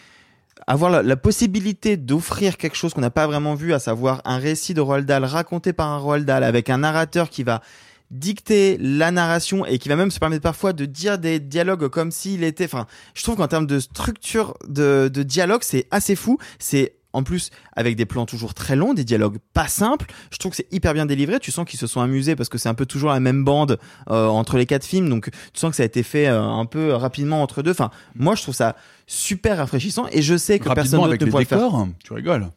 avoir 0.69 1.03
la 1.03 1.17
possibilité 1.17 1.97
d'offrir 1.97 2.57
quelque 2.57 2.77
chose 2.77 2.95
qu'on 2.95 3.01
n'a 3.01 3.11
pas 3.11 3.27
vraiment 3.27 3.55
vu, 3.55 3.73
à 3.73 3.81
savoir 3.81 4.23
un 4.25 4.39
récit 4.39 4.75
de 4.75 4.81
Roald 4.81 5.07
Dahl 5.07 5.25
raconté 5.25 5.73
par 5.73 5.89
un 5.89 5.99
Roald 5.99 6.25
Dahl 6.25 6.45
avec 6.45 6.71
un 6.71 6.79
narrateur 6.79 7.31
qui 7.31 7.43
va 7.43 7.63
dicter 8.11 8.77
la 8.81 9.11
narration 9.11 9.67
et 9.67 9.79
qui 9.79 9.89
va 9.89 9.97
même 9.97 10.11
se 10.11 10.19
permettre 10.19 10.43
parfois 10.43 10.73
de 10.73 10.85
dire 10.85 11.19
des 11.19 11.41
dialogues 11.41 11.89
comme 11.89 12.11
s'il 12.11 12.45
était. 12.45 12.65
Enfin, 12.65 12.87
je 13.15 13.23
trouve 13.23 13.37
qu'en 13.37 13.49
termes 13.49 13.67
de 13.67 13.79
structure 13.81 14.55
de, 14.67 15.11
de 15.13 15.23
dialogue, 15.23 15.63
c'est 15.63 15.87
assez 15.91 16.17
fou. 16.17 16.39
C'est 16.59 16.95
en 17.13 17.23
plus 17.23 17.51
avec 17.75 17.97
des 17.97 18.07
plans 18.07 18.27
toujours 18.27 18.55
très 18.55 18.77
longs, 18.77 18.95
des 18.95 19.05
dialogues 19.05 19.39
pas 19.53 19.69
simples. 19.69 20.07
Je 20.31 20.39
trouve 20.39 20.51
que 20.51 20.57
c'est 20.57 20.73
hyper 20.73 20.95
bien 20.95 21.07
délivré. 21.07 21.41
Tu 21.41 21.51
sens 21.51 21.67
qu'ils 21.69 21.79
se 21.79 21.87
sont 21.87 22.01
amusés 22.01 22.37
parce 22.37 22.49
que 22.49 22.59
c'est 22.59 22.69
un 22.69 22.75
peu 22.75 22.87
toujours 22.87 23.11
la 23.11 23.21
même 23.21 23.45
bande 23.45 23.79
euh, 24.11 24.27
entre 24.27 24.57
les 24.57 24.67
quatre 24.67 24.85
films, 24.85 25.09
donc 25.09 25.31
tu 25.31 25.61
sens 25.61 25.71
que 25.71 25.77
ça 25.77 25.83
a 25.83 25.87
été 25.87 26.03
fait 26.03 26.29
euh, 26.29 26.43
un 26.43 26.67
peu 26.67 26.93
rapidement 26.93 27.43
entre 27.43 27.63
deux. 27.63 27.73
Enfin, 27.73 27.91
moi 28.15 28.35
je 28.35 28.43
trouve 28.43 28.55
ça 28.55 28.77
super 29.07 29.59
rafraîchissant 29.59 30.07
et 30.13 30.23
je 30.23 30.37
sais 30.37 30.59
que 30.59 30.69
personne 30.73 31.01
d'autre 31.01 31.25
ne 31.25 31.31
pourrait 31.31 31.45
le 31.45 31.49
faire. 31.49 31.59
décors, 31.59 31.89
tu 32.05 32.13
rigoles. 32.13 32.49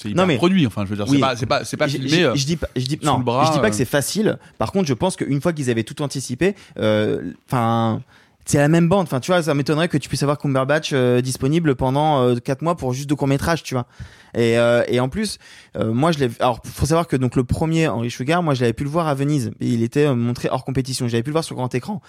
C'est 0.00 0.10
hyper 0.10 0.22
Non, 0.22 0.28
mais- 0.28 0.36
produit. 0.36 0.64
Enfin, 0.64 0.84
je 0.84 0.90
veux 0.90 0.96
dire, 0.96 1.06
c'est 1.06 1.12
Oui. 1.14 1.18
pas, 1.20 1.34
c'est 1.34 1.46
pas, 1.46 1.64
c'est 1.64 1.76
pas 1.76 1.88
Je- 1.88 1.96
filmé. 1.96 2.08
je- 2.08 2.20
euh, 2.26 2.34
Je 2.36 2.46
dis 2.46 2.54
pas, 2.56 2.68
je 2.76 2.86
dis, 2.86 3.00
non, 3.02 3.18
le 3.18 3.24
bras, 3.24 3.46
je 3.46 3.52
dis 3.52 3.58
pas 3.58 3.66
euh. 3.66 3.70
que 3.70 3.74
c'est 3.74 3.84
facile. 3.84 4.38
Par 4.56 4.70
contre, 4.70 4.86
je 4.86 4.94
pense 4.94 5.16
qu'une 5.16 5.40
fois 5.40 5.52
qu'ils 5.52 5.70
avaient 5.70 5.82
tout 5.82 6.00
anticipé, 6.02 6.54
euh, 6.78 7.32
enfin, 7.48 8.00
c'est 8.44 8.58
la 8.58 8.68
même 8.68 8.88
bande. 8.88 9.02
Enfin, 9.02 9.18
tu 9.18 9.32
vois, 9.32 9.42
ça 9.42 9.54
m'étonnerait 9.54 9.88
que 9.88 9.98
tu 9.98 10.08
puisses 10.08 10.22
avoir 10.22 10.38
Cumberbatch 10.38 10.90
euh, 10.92 11.20
disponible 11.20 11.74
pendant 11.74 12.36
4 12.36 12.62
mois 12.62 12.76
pour 12.76 12.92
juste 12.92 13.08
deux 13.08 13.16
courts 13.16 13.26
métrages, 13.26 13.64
tu 13.64 13.74
vois. 13.74 13.86
Et, 14.34 14.56
euh, 14.56 14.84
et 14.86 15.00
en 15.00 15.08
plus, 15.08 15.38
euh, 15.76 15.92
moi, 15.92 16.12
je 16.12 16.20
l'ai. 16.20 16.30
Alors, 16.38 16.60
faut 16.64 16.86
savoir 16.86 17.08
que 17.08 17.16
donc 17.16 17.34
le 17.34 17.42
premier 17.42 17.88
Henri 17.88 18.10
Sugar, 18.10 18.40
moi, 18.42 18.54
je 18.54 18.60
l'avais 18.60 18.74
pu 18.74 18.84
le 18.84 18.90
voir 18.90 19.08
à 19.08 19.14
Venise. 19.14 19.50
Il 19.58 19.82
était 19.82 20.06
euh, 20.06 20.14
montré 20.14 20.48
hors 20.50 20.64
compétition. 20.64 21.08
J'avais 21.08 21.24
pu 21.24 21.30
le 21.30 21.34
voir 21.34 21.44
sur 21.44 21.56
grand 21.56 21.74
écran. 21.74 22.00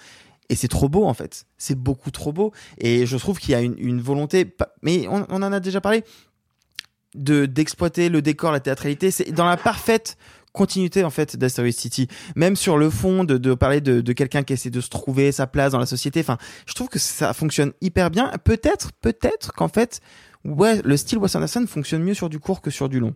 Et 0.48 0.56
c'est 0.56 0.66
trop 0.68 0.88
beau 0.88 1.04
en 1.06 1.14
fait. 1.14 1.44
C'est 1.58 1.76
beaucoup 1.78 2.10
trop 2.10 2.32
beau. 2.32 2.52
Et 2.78 3.06
je 3.06 3.16
trouve 3.16 3.38
qu'il 3.38 3.50
y 3.52 3.54
a 3.54 3.60
une, 3.60 3.74
une 3.78 4.00
volonté. 4.00 4.52
Mais 4.82 5.06
on, 5.08 5.24
on 5.28 5.42
en 5.42 5.52
a 5.52 5.60
déjà 5.60 5.80
parlé 5.80 6.02
de 7.14 7.46
d'exploiter 7.46 8.08
le 8.08 8.22
décor, 8.22 8.52
la 8.52 8.60
théâtralité. 8.60 9.10
C'est 9.10 9.32
dans 9.32 9.46
la 9.46 9.56
parfaite 9.56 10.16
continuité 10.52 11.04
en 11.04 11.10
fait 11.10 11.36
d'Asteroid 11.36 11.70
City. 11.72 12.08
Même 12.34 12.56
sur 12.56 12.76
le 12.76 12.90
fond, 12.90 13.24
de, 13.24 13.38
de 13.38 13.54
parler 13.54 13.80
de, 13.80 14.00
de 14.00 14.12
quelqu'un 14.12 14.42
qui 14.42 14.52
essaie 14.52 14.70
de 14.70 14.80
se 14.80 14.88
trouver 14.88 15.32
sa 15.32 15.46
place 15.46 15.72
dans 15.72 15.78
la 15.78 15.86
société. 15.86 16.20
Enfin, 16.20 16.38
je 16.66 16.74
trouve 16.74 16.88
que 16.88 16.98
ça 16.98 17.32
fonctionne 17.32 17.72
hyper 17.80 18.10
bien. 18.10 18.32
Peut-être, 18.44 18.92
peut-être 19.00 19.52
qu'en 19.52 19.68
fait, 19.68 20.00
ouais, 20.44 20.80
le 20.82 20.96
style 20.96 21.18
Wes 21.18 21.34
Anderson 21.34 21.64
fonctionne 21.68 22.02
mieux 22.02 22.14
sur 22.14 22.28
du 22.28 22.40
court 22.40 22.60
que 22.60 22.70
sur 22.70 22.88
du 22.88 23.00
long. 23.00 23.14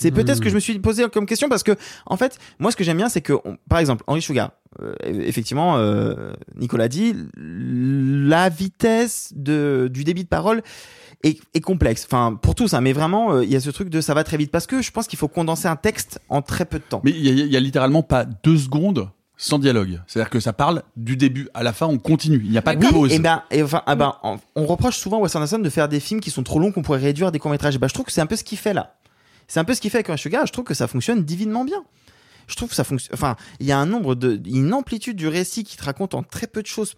C'est 0.00 0.12
peut-être 0.12 0.36
ce 0.36 0.40
que 0.40 0.48
je 0.48 0.54
me 0.54 0.60
suis 0.60 0.78
posé 0.78 1.04
comme 1.12 1.26
question 1.26 1.48
parce 1.48 1.64
que, 1.64 1.72
en 2.06 2.16
fait, 2.16 2.38
moi, 2.60 2.70
ce 2.70 2.76
que 2.76 2.84
j'aime 2.84 2.98
bien, 2.98 3.08
c'est 3.08 3.20
que, 3.20 3.32
par 3.68 3.80
exemple, 3.80 4.04
Henri 4.06 4.22
Sugar, 4.22 4.52
euh, 4.80 4.94
effectivement, 5.02 5.76
euh, 5.76 6.32
Nicolas 6.54 6.86
dit, 6.86 7.16
la 7.36 8.48
vitesse 8.48 9.32
de, 9.34 9.88
du 9.92 10.04
débit 10.04 10.22
de 10.22 10.28
parole 10.28 10.62
est, 11.24 11.40
est 11.54 11.60
complexe. 11.60 12.04
Enfin, 12.06 12.34
pour 12.40 12.54
tous, 12.54 12.74
hein, 12.74 12.80
mais 12.80 12.92
vraiment, 12.92 13.32
euh, 13.32 13.44
il 13.44 13.50
y 13.50 13.56
a 13.56 13.60
ce 13.60 13.70
truc 13.70 13.88
de 13.90 14.00
ça 14.00 14.14
va 14.14 14.24
très 14.24 14.36
vite 14.36 14.50
parce 14.50 14.66
que 14.66 14.82
je 14.82 14.90
pense 14.90 15.06
qu'il 15.06 15.18
faut 15.18 15.28
condenser 15.28 15.66
un 15.68 15.76
texte 15.76 16.20
en 16.28 16.42
très 16.42 16.64
peu 16.64 16.78
de 16.78 16.84
temps. 16.84 17.00
Mais 17.04 17.10
il 17.10 17.20
y, 17.26 17.28
a- 17.28 17.44
il 17.44 17.52
y 17.52 17.56
a 17.56 17.60
littéralement 17.60 18.02
pas 18.02 18.24
deux 18.24 18.56
secondes 18.58 19.10
sans 19.36 19.58
dialogue. 19.58 20.00
C'est-à-dire 20.06 20.30
que 20.30 20.40
ça 20.40 20.52
parle 20.52 20.82
du 20.96 21.16
début 21.16 21.48
à 21.54 21.62
la 21.62 21.72
fin, 21.72 21.86
on 21.86 21.98
continue. 21.98 22.40
Il 22.44 22.50
n'y 22.50 22.58
a 22.58 22.62
pas 22.62 22.74
de 22.74 22.84
Oui, 22.84 22.92
pause. 22.92 23.12
et 23.12 23.18
ben, 23.20 23.42
et 23.52 23.62
enfin, 23.62 23.82
ah 23.86 23.94
ben, 23.94 24.14
on, 24.56 24.66
reproche 24.66 24.96
souvent 24.96 25.18
à 25.18 25.20
Wes 25.20 25.34
Anderson 25.36 25.58
de 25.60 25.70
faire 25.70 25.88
des 25.88 26.00
films 26.00 26.20
qui 26.20 26.30
sont 26.30 26.42
trop 26.42 26.58
longs 26.58 26.72
qu'on 26.72 26.82
pourrait 26.82 26.98
réduire 26.98 27.28
à 27.28 27.30
des 27.30 27.38
courts 27.38 27.50
métrages. 27.52 27.76
Et 27.76 27.78
ben, 27.78 27.86
je 27.88 27.94
trouve 27.94 28.06
que 28.06 28.12
c'est 28.12 28.20
un 28.20 28.26
peu 28.26 28.34
ce 28.36 28.42
qu'il 28.44 28.58
fait 28.58 28.74
là. 28.74 28.96
C'est 29.46 29.60
un 29.60 29.64
peu 29.64 29.74
ce 29.74 29.80
qu'il 29.80 29.90
fait 29.90 29.98
avec 29.98 30.08
Rush 30.08 30.22
Sugar. 30.22 30.44
Je 30.46 30.52
trouve 30.52 30.64
que 30.64 30.74
ça 30.74 30.88
fonctionne 30.88 31.22
divinement 31.24 31.64
bien. 31.64 31.82
Je 32.48 32.56
trouve 32.56 32.68
que 32.70 32.74
ça 32.74 32.82
fonctionne. 32.84 33.14
Enfin, 33.14 33.36
il 33.60 33.66
y 33.66 33.72
a 33.72 33.78
un 33.78 33.86
nombre 33.86 34.14
de, 34.14 34.40
une 34.46 34.72
amplitude 34.74 35.16
du 35.16 35.28
récit 35.28 35.64
qui 35.64 35.76
te 35.76 35.84
raconte 35.84 36.14
en 36.14 36.22
très 36.22 36.46
peu 36.46 36.60
de 36.62 36.66
choses. 36.66 36.94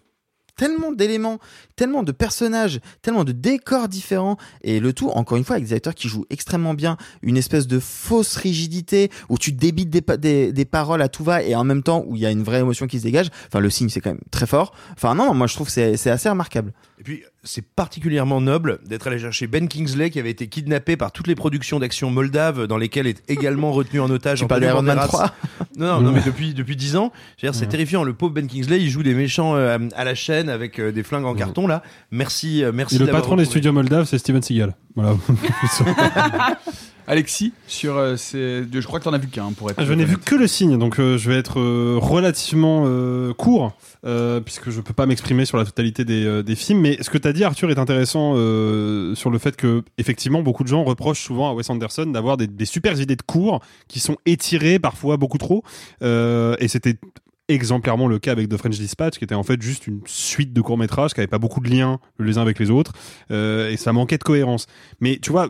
Tellement 0.61 0.91
d'éléments, 0.91 1.39
tellement 1.75 2.03
de 2.03 2.11
personnages, 2.11 2.81
tellement 3.01 3.23
de 3.23 3.31
décors 3.31 3.87
différents, 3.87 4.37
et 4.61 4.79
le 4.79 4.93
tout, 4.93 5.09
encore 5.09 5.39
une 5.39 5.43
fois, 5.43 5.55
avec 5.55 5.67
des 5.67 5.73
acteurs 5.73 5.95
qui 5.95 6.07
jouent 6.07 6.27
extrêmement 6.29 6.75
bien, 6.75 6.97
une 7.23 7.35
espèce 7.35 7.65
de 7.65 7.79
fausse 7.79 8.35
rigidité 8.35 9.09
où 9.29 9.39
tu 9.39 9.53
débites 9.53 9.89
des, 9.89 10.01
pa- 10.01 10.17
des, 10.17 10.53
des 10.53 10.65
paroles 10.65 11.01
à 11.01 11.09
tout 11.09 11.23
va 11.23 11.41
et 11.41 11.55
en 11.55 11.63
même 11.63 11.81
temps 11.81 12.03
où 12.05 12.15
il 12.15 12.21
y 12.21 12.27
a 12.27 12.29
une 12.29 12.43
vraie 12.43 12.59
émotion 12.59 12.85
qui 12.85 12.99
se 12.99 13.03
dégage. 13.03 13.29
Enfin, 13.47 13.59
le 13.59 13.71
signe, 13.71 13.89
c'est 13.89 14.01
quand 14.01 14.11
même 14.11 14.21
très 14.29 14.45
fort. 14.45 14.75
Enfin, 14.93 15.15
non, 15.15 15.33
moi 15.33 15.47
je 15.47 15.55
trouve 15.55 15.67
c'est 15.67 15.95
assez 16.11 16.29
remarquable. 16.29 16.73
Et 17.01 17.03
puis, 17.03 17.23
c'est 17.43 17.65
particulièrement 17.65 18.41
noble 18.41 18.77
d'être 18.85 19.07
allé 19.07 19.17
chercher 19.17 19.47
Ben 19.47 19.67
Kingsley, 19.67 20.11
qui 20.11 20.19
avait 20.19 20.29
été 20.29 20.45
kidnappé 20.45 20.97
par 20.97 21.11
toutes 21.11 21.25
les 21.25 21.33
productions 21.33 21.79
d'action 21.79 22.11
moldaves, 22.11 22.67
dans 22.67 22.77
lesquelles 22.77 23.07
est 23.07 23.23
également 23.27 23.71
retenu 23.71 23.99
en 23.99 24.07
otage. 24.11 24.45
Parles 24.45 24.63
Antonio 24.63 24.83
d'Iron 24.83 24.83
Man 24.83 24.97
Banderas. 24.97 25.07
3? 25.07 25.35
Non, 25.77 25.87
non, 25.87 26.01
non, 26.01 26.11
mais 26.11 26.21
depuis, 26.23 26.53
depuis 26.53 26.75
10 26.75 26.97
ans. 26.97 27.11
C'est 27.39 27.67
terrifiant. 27.67 28.03
Le 28.03 28.13
pauvre 28.13 28.33
Ben 28.33 28.45
Kingsley, 28.45 28.81
il 28.81 28.91
joue 28.91 29.01
des 29.01 29.15
méchants 29.15 29.55
euh, 29.55 29.79
à 29.95 30.03
la 30.03 30.13
chaîne 30.13 30.47
avec 30.47 30.77
euh, 30.77 30.91
des 30.91 31.01
flingues 31.01 31.25
en 31.25 31.33
carton, 31.33 31.65
là. 31.65 31.81
Merci, 32.11 32.63
euh, 32.63 32.71
merci 32.71 32.97
Et 32.97 32.99
le 32.99 33.07
patron 33.07 33.35
des 33.35 33.45
studios 33.45 33.73
moldaves, 33.73 34.05
c'est 34.05 34.19
Steven 34.19 34.43
Seagal. 34.43 34.75
Voilà. 34.93 35.15
Alexis, 37.07 37.53
sur 37.67 37.97
euh, 37.97 38.15
ces- 38.15 38.63
je 38.71 38.85
crois 38.87 38.99
que 38.99 39.05
t'en 39.05 39.13
as 39.13 39.17
vu 39.17 39.27
qu'un 39.27 39.51
pour 39.53 39.69
être. 39.71 39.83
Je 39.83 39.93
n'ai 39.93 40.05
vu 40.05 40.17
que 40.17 40.35
le 40.35 40.47
signe, 40.47 40.77
donc 40.77 40.99
euh, 40.99 41.17
je 41.17 41.29
vais 41.29 41.37
être 41.37 41.59
euh, 41.59 41.97
relativement 41.99 42.85
court, 43.33 43.73
puisque 44.45 44.69
je 44.69 44.81
peux 44.81 44.93
pas 44.93 45.05
m'exprimer 45.05 45.45
sur 45.45 45.57
la 45.57 45.65
totalité 45.65 46.05
des, 46.05 46.43
des 46.43 46.55
films. 46.55 46.81
Mais 46.81 46.97
ce 47.01 47.09
que 47.09 47.17
tu 47.17 47.27
as 47.27 47.33
dit, 47.33 47.43
Arthur, 47.43 47.69
est 47.71 47.79
intéressant 47.79 48.33
sur 49.15 49.29
le 49.29 49.37
fait 49.39 49.55
que, 49.55 49.83
effectivement, 49.97 50.41
beaucoup 50.41 50.63
de 50.63 50.67
gens 50.69 50.83
reprochent 50.83 51.21
souvent 51.23 51.49
à 51.49 51.53
Wes 51.53 51.69
Anderson 51.69 52.05
d'avoir 52.07 52.37
des, 52.37 52.47
des 52.47 52.65
super 52.65 52.99
idées 52.99 53.15
de 53.15 53.21
cours 53.21 53.61
qui 53.87 53.99
sont 53.99 54.17
étirées, 54.25 54.79
parfois 54.79 55.17
beaucoup 55.17 55.37
trop. 55.37 55.63
Et 56.01 56.67
c'était 56.67 56.97
exemplairement 57.47 58.07
le 58.07 58.17
cas 58.17 58.31
avec 58.31 58.47
The 58.47 58.55
French 58.57 58.77
Dispatch, 58.77 59.17
qui 59.17 59.23
était 59.25 59.35
en 59.35 59.43
fait 59.43 59.61
juste 59.61 59.85
une 59.87 59.99
suite 60.05 60.53
de 60.53 60.61
courts-métrages 60.61 61.13
qui 61.13 61.19
n'avaient 61.19 61.27
pas 61.27 61.37
beaucoup 61.39 61.59
de 61.59 61.69
liens 61.69 61.99
les 62.17 62.37
uns 62.37 62.41
avec 62.41 62.59
les 62.59 62.69
autres, 62.71 62.93
euh, 63.29 63.69
et 63.69 63.75
ça 63.77 63.91
manquait 63.91 64.17
de 64.17 64.23
cohérence. 64.23 64.67
Mais 65.01 65.19
tu 65.21 65.31
vois, 65.31 65.49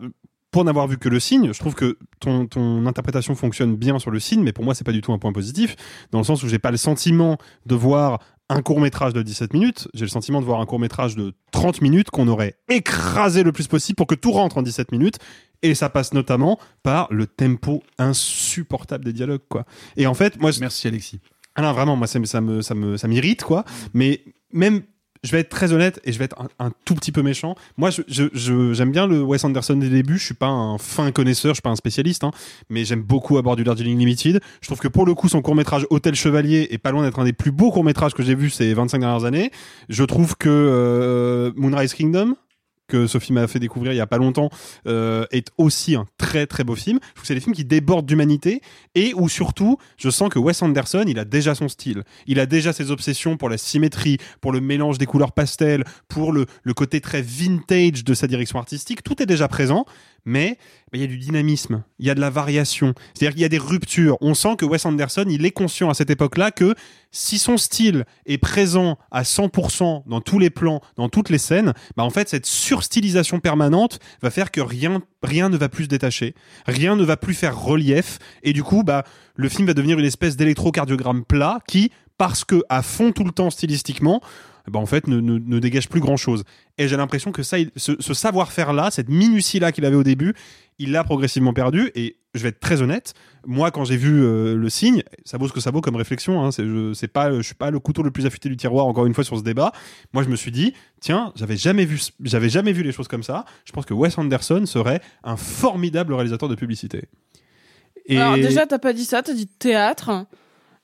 pour 0.51 0.63
n'avoir 0.65 0.87
vu 0.87 0.97
que 0.97 1.09
le 1.09 1.19
signe, 1.19 1.53
je 1.53 1.59
trouve 1.59 1.75
que 1.75 1.97
ton, 2.19 2.45
ton 2.45 2.85
interprétation 2.85 3.35
fonctionne 3.35 3.75
bien 3.75 3.97
sur 3.99 4.11
le 4.11 4.19
signe, 4.19 4.43
mais 4.43 4.51
pour 4.51 4.63
moi, 4.65 4.75
c'est 4.75 4.83
pas 4.83 4.91
du 4.91 5.01
tout 5.01 5.13
un 5.13 5.17
point 5.17 5.31
positif, 5.31 5.75
dans 6.11 6.17
le 6.19 6.25
sens 6.25 6.43
où 6.43 6.47
j'ai 6.49 6.59
pas 6.59 6.71
le 6.71 6.77
sentiment 6.77 7.37
de 7.65 7.75
voir 7.75 8.19
un 8.49 8.61
court 8.61 8.81
métrage 8.81 9.13
de 9.13 9.21
17 9.21 9.53
minutes, 9.53 9.87
j'ai 9.93 10.03
le 10.03 10.09
sentiment 10.09 10.41
de 10.41 10.45
voir 10.45 10.59
un 10.59 10.65
court 10.65 10.79
métrage 10.79 11.15
de 11.15 11.33
30 11.51 11.79
minutes 11.81 12.09
qu'on 12.09 12.27
aurait 12.27 12.55
écrasé 12.67 13.43
le 13.43 13.53
plus 13.53 13.67
possible 13.67 13.95
pour 13.95 14.07
que 14.07 14.15
tout 14.15 14.33
rentre 14.33 14.57
en 14.57 14.61
17 14.61 14.91
minutes. 14.91 15.19
Et 15.63 15.73
ça 15.73 15.89
passe 15.89 16.11
notamment 16.13 16.59
par 16.83 17.07
le 17.11 17.27
tempo 17.27 17.81
insupportable 17.97 19.05
des 19.05 19.13
dialogues, 19.13 19.41
quoi. 19.47 19.65
Et 19.95 20.07
en 20.07 20.13
fait, 20.13 20.39
moi, 20.41 20.51
je... 20.51 20.59
merci 20.59 20.87
Alexis. 20.87 21.19
Ah 21.55 21.61
non, 21.61 21.71
vraiment, 21.73 21.95
moi, 21.95 22.07
ça, 22.07 22.19
me- 22.19 22.25
ça 22.25 22.41
me, 22.41 22.61
ça 22.61 22.75
me, 22.75 22.97
ça 22.97 23.07
m'irrite, 23.07 23.43
quoi. 23.43 23.63
Mais 23.93 24.23
même, 24.51 24.81
je 25.23 25.31
vais 25.31 25.39
être 25.39 25.49
très 25.49 25.71
honnête 25.71 25.99
et 26.03 26.11
je 26.11 26.17
vais 26.19 26.25
être 26.25 26.35
un, 26.59 26.71
tout 26.85 26.95
petit 26.95 27.11
peu 27.11 27.21
méchant. 27.21 27.55
Moi, 27.77 27.89
je, 27.91 28.01
je, 28.07 28.23
je- 28.33 28.73
j'aime 28.73 28.91
bien 28.91 29.05
le 29.05 29.21
Wes 29.21 29.43
Anderson 29.43 29.75
des 29.75 29.89
débuts. 29.89 30.17
Je 30.17 30.25
suis 30.25 30.33
pas 30.33 30.47
un 30.47 30.77
fin 30.79 31.11
connaisseur, 31.11 31.51
je 31.51 31.55
suis 31.57 31.61
pas 31.61 31.69
un 31.69 31.75
spécialiste, 31.75 32.23
hein, 32.23 32.31
mais 32.69 32.85
j'aime 32.85 33.01
beaucoup 33.03 33.37
à 33.37 33.41
bord 33.41 33.55
du 33.55 33.63
Darjeeling 33.63 33.97
Limited. 33.99 34.39
Je 34.61 34.67
trouve 34.67 34.79
que 34.79 34.87
pour 34.87 35.05
le 35.05 35.13
coup, 35.13 35.29
son 35.29 35.41
court 35.41 35.53
métrage 35.55 35.85
Hôtel 35.91 36.15
Chevalier 36.15 36.67
est 36.71 36.77
pas 36.79 36.91
loin 36.91 37.03
d'être 37.03 37.19
un 37.19 37.23
des 37.25 37.33
plus 37.33 37.51
beaux 37.51 37.71
courts 37.71 37.83
métrages 37.83 38.13
que 38.13 38.23
j'ai 38.23 38.35
vu 38.35 38.49
ces 38.49 38.73
25 38.73 38.99
dernières 38.99 39.25
années. 39.25 39.51
Je 39.89 40.03
trouve 40.03 40.35
que 40.35 40.49
euh, 40.49 41.51
Moonrise 41.55 41.93
Kingdom, 41.93 42.35
que 42.91 43.07
Sophie 43.07 43.31
m'a 43.31 43.47
fait 43.47 43.59
découvrir 43.59 43.93
il 43.93 43.95
y 43.95 44.01
a 44.01 44.07
pas 44.07 44.17
longtemps, 44.17 44.49
euh, 44.85 45.25
est 45.31 45.47
aussi 45.57 45.95
un 45.95 46.05
très 46.17 46.45
très 46.45 46.65
beau 46.65 46.75
film. 46.75 46.99
Je 47.01 47.13
trouve 47.13 47.21
que 47.21 47.27
c'est 47.27 47.35
des 47.35 47.39
films 47.39 47.55
qui 47.55 47.63
débordent 47.63 48.05
d'humanité 48.05 48.61
et 48.95 49.13
où 49.15 49.29
surtout, 49.29 49.77
je 49.97 50.09
sens 50.09 50.29
que 50.29 50.39
Wes 50.39 50.61
Anderson, 50.61 51.05
il 51.07 51.17
a 51.17 51.25
déjà 51.25 51.55
son 51.55 51.69
style. 51.69 52.03
Il 52.27 52.39
a 52.39 52.45
déjà 52.45 52.73
ses 52.73 52.91
obsessions 52.91 53.37
pour 53.37 53.47
la 53.47 53.57
symétrie, 53.57 54.17
pour 54.41 54.51
le 54.51 54.59
mélange 54.59 54.97
des 54.97 55.05
couleurs 55.05 55.31
pastel, 55.31 55.85
pour 56.09 56.33
le, 56.33 56.45
le 56.63 56.73
côté 56.73 56.99
très 56.99 57.21
vintage 57.21 58.03
de 58.03 58.13
sa 58.13 58.27
direction 58.27 58.59
artistique. 58.59 59.03
Tout 59.03 59.23
est 59.23 59.25
déjà 59.25 59.47
présent 59.47 59.85
mais 60.25 60.57
mais 60.91 60.99
il 60.99 61.01
y 61.01 61.05
a 61.05 61.07
du 61.07 61.17
dynamisme, 61.17 61.83
il 61.99 62.05
y 62.05 62.09
a 62.09 62.15
de 62.15 62.19
la 62.19 62.29
variation, 62.29 62.93
c'est-à-dire 63.13 63.33
qu'il 63.33 63.41
y 63.41 63.45
a 63.45 63.49
des 63.49 63.57
ruptures. 63.57 64.17
On 64.19 64.33
sent 64.33 64.55
que 64.57 64.65
Wes 64.65 64.85
Anderson, 64.85 65.25
il 65.29 65.45
est 65.45 65.51
conscient 65.51 65.89
à 65.89 65.93
cette 65.93 66.09
époque-là 66.09 66.51
que 66.51 66.75
si 67.11 67.39
son 67.39 67.57
style 67.57 68.05
est 68.25 68.37
présent 68.37 68.97
à 69.09 69.23
100% 69.23 70.03
dans 70.05 70.21
tous 70.21 70.39
les 70.39 70.49
plans, 70.49 70.81
dans 70.97 71.07
toutes 71.07 71.29
les 71.29 71.37
scènes, 71.37 71.73
bah 71.95 72.03
en 72.03 72.09
fait 72.09 72.29
cette 72.29 72.45
surstylisation 72.45 73.39
permanente 73.39 73.99
va 74.21 74.29
faire 74.29 74.51
que 74.51 74.61
rien 74.61 75.01
rien 75.23 75.49
ne 75.49 75.57
va 75.57 75.69
plus 75.69 75.85
se 75.85 75.89
détacher, 75.89 76.35
rien 76.65 76.95
ne 76.95 77.03
va 77.03 77.17
plus 77.17 77.33
faire 77.33 77.59
relief. 77.59 78.19
Et 78.43 78.53
du 78.53 78.63
coup 78.63 78.83
bah 78.83 79.03
le 79.35 79.49
film 79.49 79.67
va 79.67 79.73
devenir 79.73 79.97
une 79.97 80.05
espèce 80.05 80.35
d'électrocardiogramme 80.35 81.23
plat 81.23 81.59
qui 81.67 81.91
parce 82.17 82.43
que 82.43 82.61
à 82.69 82.81
fond 82.81 83.11
tout 83.11 83.23
le 83.23 83.31
temps 83.31 83.49
stylistiquement 83.49 84.21
bah 84.69 84.79
en 84.79 84.85
fait 84.85 85.07
ne, 85.07 85.19
ne, 85.19 85.39
ne 85.39 85.59
dégage 85.59 85.89
plus 85.89 86.01
grand 86.01 86.17
chose. 86.17 86.43
Et 86.77 86.87
j'ai 86.87 86.97
l'impression 86.97 87.31
que 87.31 87.43
ça, 87.43 87.57
ce, 87.75 87.93
ce 87.99 88.13
savoir-faire 88.13 88.73
là, 88.73 88.91
cette 88.91 89.09
minutie 89.09 89.59
là 89.59 89.71
qu'il 89.71 89.85
avait 89.85 89.95
au 89.95 90.03
début, 90.03 90.33
il 90.79 90.91
l'a 90.91 91.03
progressivement 91.03 91.53
perdu. 91.53 91.91
Et 91.95 92.17
je 92.33 92.43
vais 92.43 92.49
être 92.49 92.59
très 92.59 92.81
honnête, 92.81 93.13
moi 93.45 93.71
quand 93.71 93.83
j'ai 93.83 93.97
vu 93.97 94.23
euh, 94.23 94.55
le 94.55 94.69
signe, 94.69 95.03
ça 95.25 95.37
vaut 95.37 95.47
ce 95.47 95.53
que 95.53 95.59
ça 95.59 95.71
vaut 95.71 95.81
comme 95.81 95.95
réflexion. 95.95 96.43
Hein, 96.43 96.51
c'est, 96.51 96.65
je, 96.65 96.93
c'est 96.93 97.07
pas, 97.07 97.41
suis 97.41 97.55
pas 97.55 97.71
le 97.71 97.79
couteau 97.79 98.03
le 98.03 98.11
plus 98.11 98.25
affûté 98.25 98.49
du 98.49 98.57
tiroir 98.57 98.85
encore 98.85 99.05
une 99.05 99.13
fois 99.13 99.23
sur 99.23 99.37
ce 99.37 99.43
débat. 99.43 99.71
Moi 100.13 100.23
je 100.23 100.29
me 100.29 100.35
suis 100.35 100.51
dit, 100.51 100.73
tiens, 100.99 101.33
j'avais 101.35 101.57
jamais 101.57 101.85
vu, 101.85 101.99
j'avais 102.23 102.49
jamais 102.49 102.71
vu 102.71 102.83
les 102.83 102.91
choses 102.91 103.07
comme 103.07 103.23
ça. 103.23 103.45
Je 103.65 103.71
pense 103.71 103.85
que 103.85 103.93
Wes 103.93 104.17
Anderson 104.17 104.65
serait 104.65 105.01
un 105.23 105.37
formidable 105.37 106.13
réalisateur 106.13 106.49
de 106.49 106.55
publicité. 106.55 107.03
Et 108.05 108.17
Alors 108.17 108.35
déjà, 108.35 108.65
t'as 108.65 108.79
pas 108.79 108.93
dit 108.93 109.05
ça, 109.05 109.21
t'as 109.21 109.33
dit 109.33 109.47
théâtre. 109.47 110.25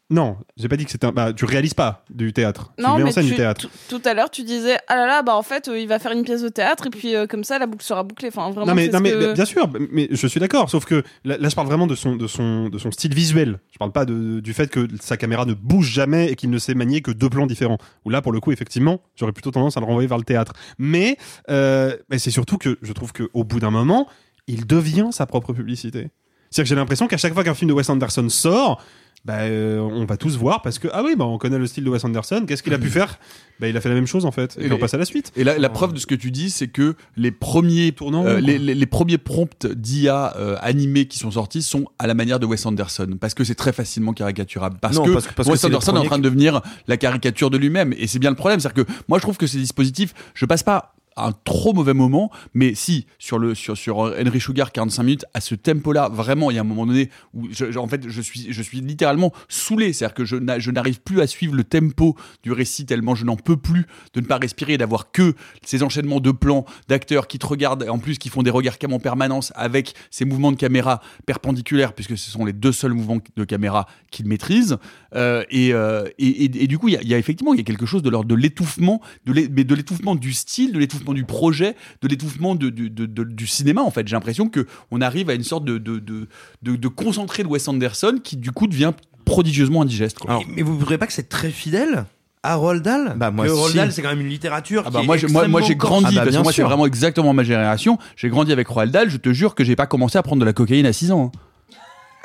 Non, 0.10 0.38
j'ai 0.56 0.70
pas 0.70 0.78
dit 0.78 0.86
que 0.86 0.92
c'était 0.92 1.06
un. 1.08 1.12
Bah, 1.12 1.34
tu 1.34 1.44
réalises 1.44 1.74
pas 1.74 2.06
du 2.10 2.32
théâtre. 2.32 2.72
Non, 2.80 2.92
tu 2.92 2.98
mets 3.00 3.04
mais 3.04 3.10
en 3.10 3.12
scène 3.14 3.24
tu- 3.26 3.32
du 3.32 3.36
théâtre. 3.36 3.68
tout- 3.90 4.02
à 4.06 4.14
l'heure, 4.14 4.30
tu 4.30 4.44
disais, 4.44 4.78
ah 4.88 4.96
là 4.96 5.06
là, 5.06 5.22
bah 5.22 5.36
en 5.36 5.44
fait, 5.44 5.68
euh, 5.68 5.78
il 5.78 5.88
va 5.88 6.00
faire 6.00 6.14
une 6.14 6.24
pièce 6.24 6.42
de 6.42 6.48
théâtre 6.50 6.88
et 6.88 6.90
puis 6.90 7.14
euh, 7.14 7.28
comme 7.28 7.44
ça, 7.44 7.60
la 7.60 7.66
boucle 7.68 7.84
sera 7.84 8.04
bouclée. 8.04 8.30
Enfin, 8.30 8.50
vraiment, 8.52 8.68
non 8.68 8.74
mais, 8.74 8.88
non 8.88 9.02
mais 9.02 9.12
que- 9.12 9.34
bien 9.34 9.44
sûr, 9.44 9.70
mais 9.92 10.08
je 10.10 10.28
suis 10.28 10.40
d'accord. 10.40 10.70
Sauf 10.70 10.86
que 10.86 11.04
là, 11.26 11.38
là, 11.38 11.50
je 11.50 11.56
parle 11.56 11.68
vraiment 11.68 11.88
de 11.88 11.96
son, 11.96 12.16
de 12.16 12.26
son, 12.28 12.70
de 12.70 12.78
son 12.78 12.90
style 12.92 13.14
visuel. 13.14 13.60
Je 13.74 13.78
parle 13.80 13.92
pas 13.92 14.06
de, 14.06 14.40
du 14.40 14.54
fait 14.54 14.70
que 14.70 14.88
sa 15.02 15.18
caméra 15.18 15.44
ne 15.46 15.54
bouge 15.54 15.92
jamais 15.92 16.32
et 16.32 16.36
qu'il 16.36 16.50
ne 16.52 16.58
sait 16.58 16.74
manier 16.74 17.02
que 17.02 17.12
deux 17.12 17.30
plans 17.30 17.46
différents. 17.46 17.78
Où 18.06 18.10
là, 18.10 18.22
pour 18.22 18.32
le 18.32 18.40
coup, 18.40 18.54
effectivement, 18.54 19.02
j'aurais 19.16 19.34
plutôt 19.34 19.52
tendance 19.52 19.76
à 19.76 19.82
le 19.82 19.86
renvoyer 19.88 20.08
vers 20.08 20.18
le 20.18 20.24
théâtre. 20.24 20.54
Mais, 20.78 21.18
euh, 21.50 21.96
mais 22.10 22.18
c'est 22.18 22.32
surtout 22.32 22.58
que 22.58 22.78
je 22.82 22.94
trouve 22.94 23.12
qu'au 23.12 23.44
bout 23.44 23.60
d'un 23.60 23.72
moment, 23.72 24.08
il 24.48 24.66
devient 24.66 25.10
sa 25.12 25.26
propre 25.26 25.52
publicité. 25.52 26.12
C'est-à-dire 26.50 26.64
que 26.64 26.70
j'ai 26.70 26.76
l'impression 26.76 27.08
qu'à 27.08 27.18
chaque 27.18 27.34
fois 27.34 27.44
qu'un 27.44 27.54
film 27.54 27.68
de 27.68 27.74
Wes 27.74 27.90
Anderson 27.90 28.30
sort, 28.30 28.82
bah, 29.28 29.40
euh, 29.42 29.80
on 29.80 30.06
va 30.06 30.16
tous 30.16 30.38
voir 30.38 30.62
parce 30.62 30.80
que 30.80 30.88
ah 30.94 31.04
oui, 31.04 31.16
bah, 31.18 31.26
on 31.26 31.38
connaît 31.38 31.58
le 31.60 31.68
style 31.68 31.84
de 31.84 31.90
Wes 31.90 32.02
Anderson. 32.06 32.46
Qu'est-ce 32.48 32.64
qu'il 32.64 32.74
a 32.74 32.78
pu 32.80 32.88
faire? 32.90 33.20
Bah, 33.60 33.68
il 33.68 33.76
a 33.76 33.82
fait 33.82 33.90
la 33.90 33.96
même 33.96 34.08
chose 34.08 34.24
en 34.24 34.32
fait. 34.32 34.58
Et, 34.58 34.72
on 34.72 34.78
passe 34.78 34.94
à 34.94 34.98
la 34.98 35.04
suite. 35.04 35.34
Et 35.36 35.44
la, 35.44 35.58
la 35.58 35.68
preuve 35.68 35.92
de 35.92 36.00
ce 36.00 36.06
que 36.06 36.16
tu 36.16 36.32
dis, 36.32 36.50
c'est 36.50 36.70
que 36.70 36.96
les 37.18 37.32
premiers 37.32 37.94
euh, 38.02 38.40
les, 38.40 38.58
les- 38.58 38.74
les 38.74 38.86
premiers 38.86 39.18
prompts 39.18 39.68
d'IA 39.68 40.34
euh, 40.38 40.56
animés 40.62 41.08
qui 41.08 41.20
sont 41.20 41.32
sortis 41.32 41.62
sont 41.62 41.88
à 42.00 42.08
la 42.08 42.14
manière 42.14 42.40
de 42.40 42.46
Wes 42.46 42.66
Anderson, 42.66 43.18
parce 43.20 43.34
que 43.34 43.44
c'est 43.44 43.56
très 43.56 43.74
facilement 43.74 44.14
caricaturable. 44.14 44.78
Parce 44.80 44.96
Non, 44.96 45.04
que, 45.04 45.12
parce 45.12 45.28
parce 45.28 45.50
Wes 45.50 45.62
Anderson 45.66 45.96
est 45.96 46.00
en 46.00 46.06
train 46.06 46.20
de 46.20 46.24
devenir 46.24 46.62
la 46.88 46.96
caricature 46.96 47.50
de 47.50 47.58
lui-même, 47.58 47.94
et 47.98 48.08
c'est 48.08 48.20
bien 48.20 48.30
le 48.30 48.38
problème, 48.38 48.62
c'est-à-dire 48.62 48.86
que 48.86 48.92
moi 49.10 49.18
je 49.18 49.24
trouve 49.24 49.36
que 49.38 49.48
ces 49.48 49.58
dispositifs, 49.58 50.14
je 50.36 50.46
passe 50.46 50.64
pas 50.64 50.94
un 51.26 51.32
trop 51.32 51.74
mauvais 51.74 51.94
moment, 51.94 52.30
mais 52.54 52.76
si 52.76 53.06
sur 53.18 53.40
le 53.40 53.56
sur 53.56 53.76
sur 53.78 53.98
Henry 53.98 54.40
Sugar 54.40 54.72
45 54.72 55.04
minutes 55.04 55.26
à 55.34 55.42
ce 55.42 55.56
tempo-là, 55.56 56.10
vraiment 56.10 56.52
il 56.52 56.56
y 56.56 56.58
a 56.58 56.62
un 56.62 56.66
moment 56.66 56.86
donné 56.86 57.10
où 57.34 57.48
je, 57.52 57.78
en 57.78 57.88
fait 57.88 58.08
je 58.08 58.22
suis 58.22 58.48
je 58.52 58.62
suis 58.62 58.82
littéralement 58.82 59.32
saoulé, 59.50 59.94
c'est-à-dire 59.94 60.14
que 60.16 60.26
je 60.26 60.36
n'a- 60.36 60.60
je 60.60 60.72
n'arrive 60.72 61.02
plus 61.02 61.22
à 61.22 61.28
suivre 61.28 61.56
le 61.56 61.64
tempo 61.64 62.16
du 62.44 62.52
récit 62.52 62.86
tellement 62.86 63.16
je 63.16 63.26
n'en 63.26 63.36
peux 63.36 63.58
plus 63.58 63.86
de 64.14 64.22
ne 64.22 64.26
pas 64.26 64.38
respirer, 64.38 64.78
d'avoir 64.78 65.12
que 65.12 65.34
ces 65.64 65.84
enchaînements 65.84 66.20
de 66.20 66.32
plans 66.32 66.66
d'acteurs 66.88 67.28
qui 67.28 67.40
te 67.40 67.46
regardent 67.46 67.84
et 67.84 67.90
en 67.90 68.00
plus 68.00 68.18
qui 68.18 68.30
font 68.30 68.44
des 68.44 68.50
regards 68.52 68.78
cam 68.78 68.94
en 68.94 69.00
permanence 69.00 69.52
avec 69.56 69.94
ces 70.12 70.26
mouvements 70.26 70.52
de 70.52 70.58
caméra 70.58 71.02
perpendiculaires 71.26 71.94
puisque 71.94 72.18
ce 72.18 72.32
sont 72.32 72.46
les 72.46 72.54
deux 72.54 72.72
seuls 72.72 72.94
mouvements 72.94 73.20
de 73.36 73.44
caméra 73.44 73.88
qu'ils 74.12 74.28
maîtrisent. 74.28 74.78
Euh, 75.16 75.44
et, 75.50 75.74
euh, 75.74 76.06
et, 76.18 76.28
et- 76.46 76.64
et 76.64 76.68
du 76.68 76.78
coup 76.78 76.88
il 76.90 76.94
y 77.02 77.14
a, 77.14 77.18
effectivement 77.18 77.54
y 77.54 77.60
a 77.60 77.64
quelque 77.64 77.86
chose 77.86 78.02
de 78.04 78.10
l'ordre 78.10 78.28
de 78.28 78.36
l'étouffement 78.36 79.02
mais 79.26 79.64
de 79.64 79.76
l'étouffement 79.76 80.16
du 80.16 80.34
style 80.34 80.72
de 80.74 80.80
l'étouffement 80.80 81.07
du 81.14 81.26
projet 81.26 81.76
de 82.02 82.08
l'étouffement 82.08 82.56
de, 82.56 82.70
de- 82.70 82.88
de- 82.88 83.06
de- 83.06 83.24
du 83.24 83.48
cinéma 83.48 83.82
en 83.82 83.92
fait 83.92 84.08
j'ai 84.08 84.16
l'impression 84.16 84.50
que 84.50 84.66
on 84.92 85.02
arrive 85.02 85.30
à 85.30 85.34
une 85.34 85.44
sorte 85.44 85.66
de 85.66 85.78
de, 85.78 86.00
de, 86.00 86.28
de, 86.64 86.76
de 86.76 86.88
concentré 86.88 87.44
de 87.44 87.48
Wes 87.48 87.68
Anderson 87.68 88.20
qui 88.24 88.38
du 88.38 88.52
coup 88.52 88.68
devient 88.68 88.94
prodigieusement 89.26 89.82
indigeste 89.82 90.20
quoi. 90.20 90.40
Mais 90.56 90.62
vous 90.62 90.76
ne 90.76 90.80
trouvez 90.82 90.98
pas 90.98 91.08
que 91.08 91.14
c'est 91.14 91.30
très 91.30 91.50
fidèle 91.52 92.06
à 92.44 92.56
Roald 92.56 92.82
Dahl? 92.84 93.16
Bah, 93.18 93.30
moi, 93.32 93.46
Que 93.46 93.52
Roald 93.52 93.72
si. 93.72 93.78
Dahl, 93.78 93.92
c'est 93.92 94.02
quand 94.02 94.10
même 94.10 94.22
une 94.22 94.30
littérature 94.30 94.84
Ah 94.86 94.90
bah 94.92 95.02
moi, 95.04 95.18
j'ai- 95.18 95.28
moi, 95.28 95.48
moi 95.50 95.62
j'ai 95.62 95.76
grandi 95.76 96.06
Ah 96.10 96.12
bah, 96.16 96.22
parce 96.24 96.38
que 96.38 96.44
moi 96.44 96.54
c'est 96.54 96.62
vraiment 96.64 96.86
exactement 96.86 97.34
ma 97.34 97.44
génération. 97.44 97.98
J'ai 98.16 98.30
grandi 98.30 98.54
avec 98.54 98.68
Roald 98.70 98.92
Dahl. 98.94 99.10
Je 99.10 99.18
te 99.18 99.34
jure 99.34 99.54
que 99.56 99.64
j'ai 99.66 99.76
pas 99.76 99.88
commencé 99.88 100.18
à 100.18 100.24
prendre 100.24 100.40
de 100.40 100.46
la 100.46 100.54
cocaïne 100.54 100.86
à 100.86 100.94
6 100.94 101.12
ans. 101.12 101.32
hein. 101.36 101.40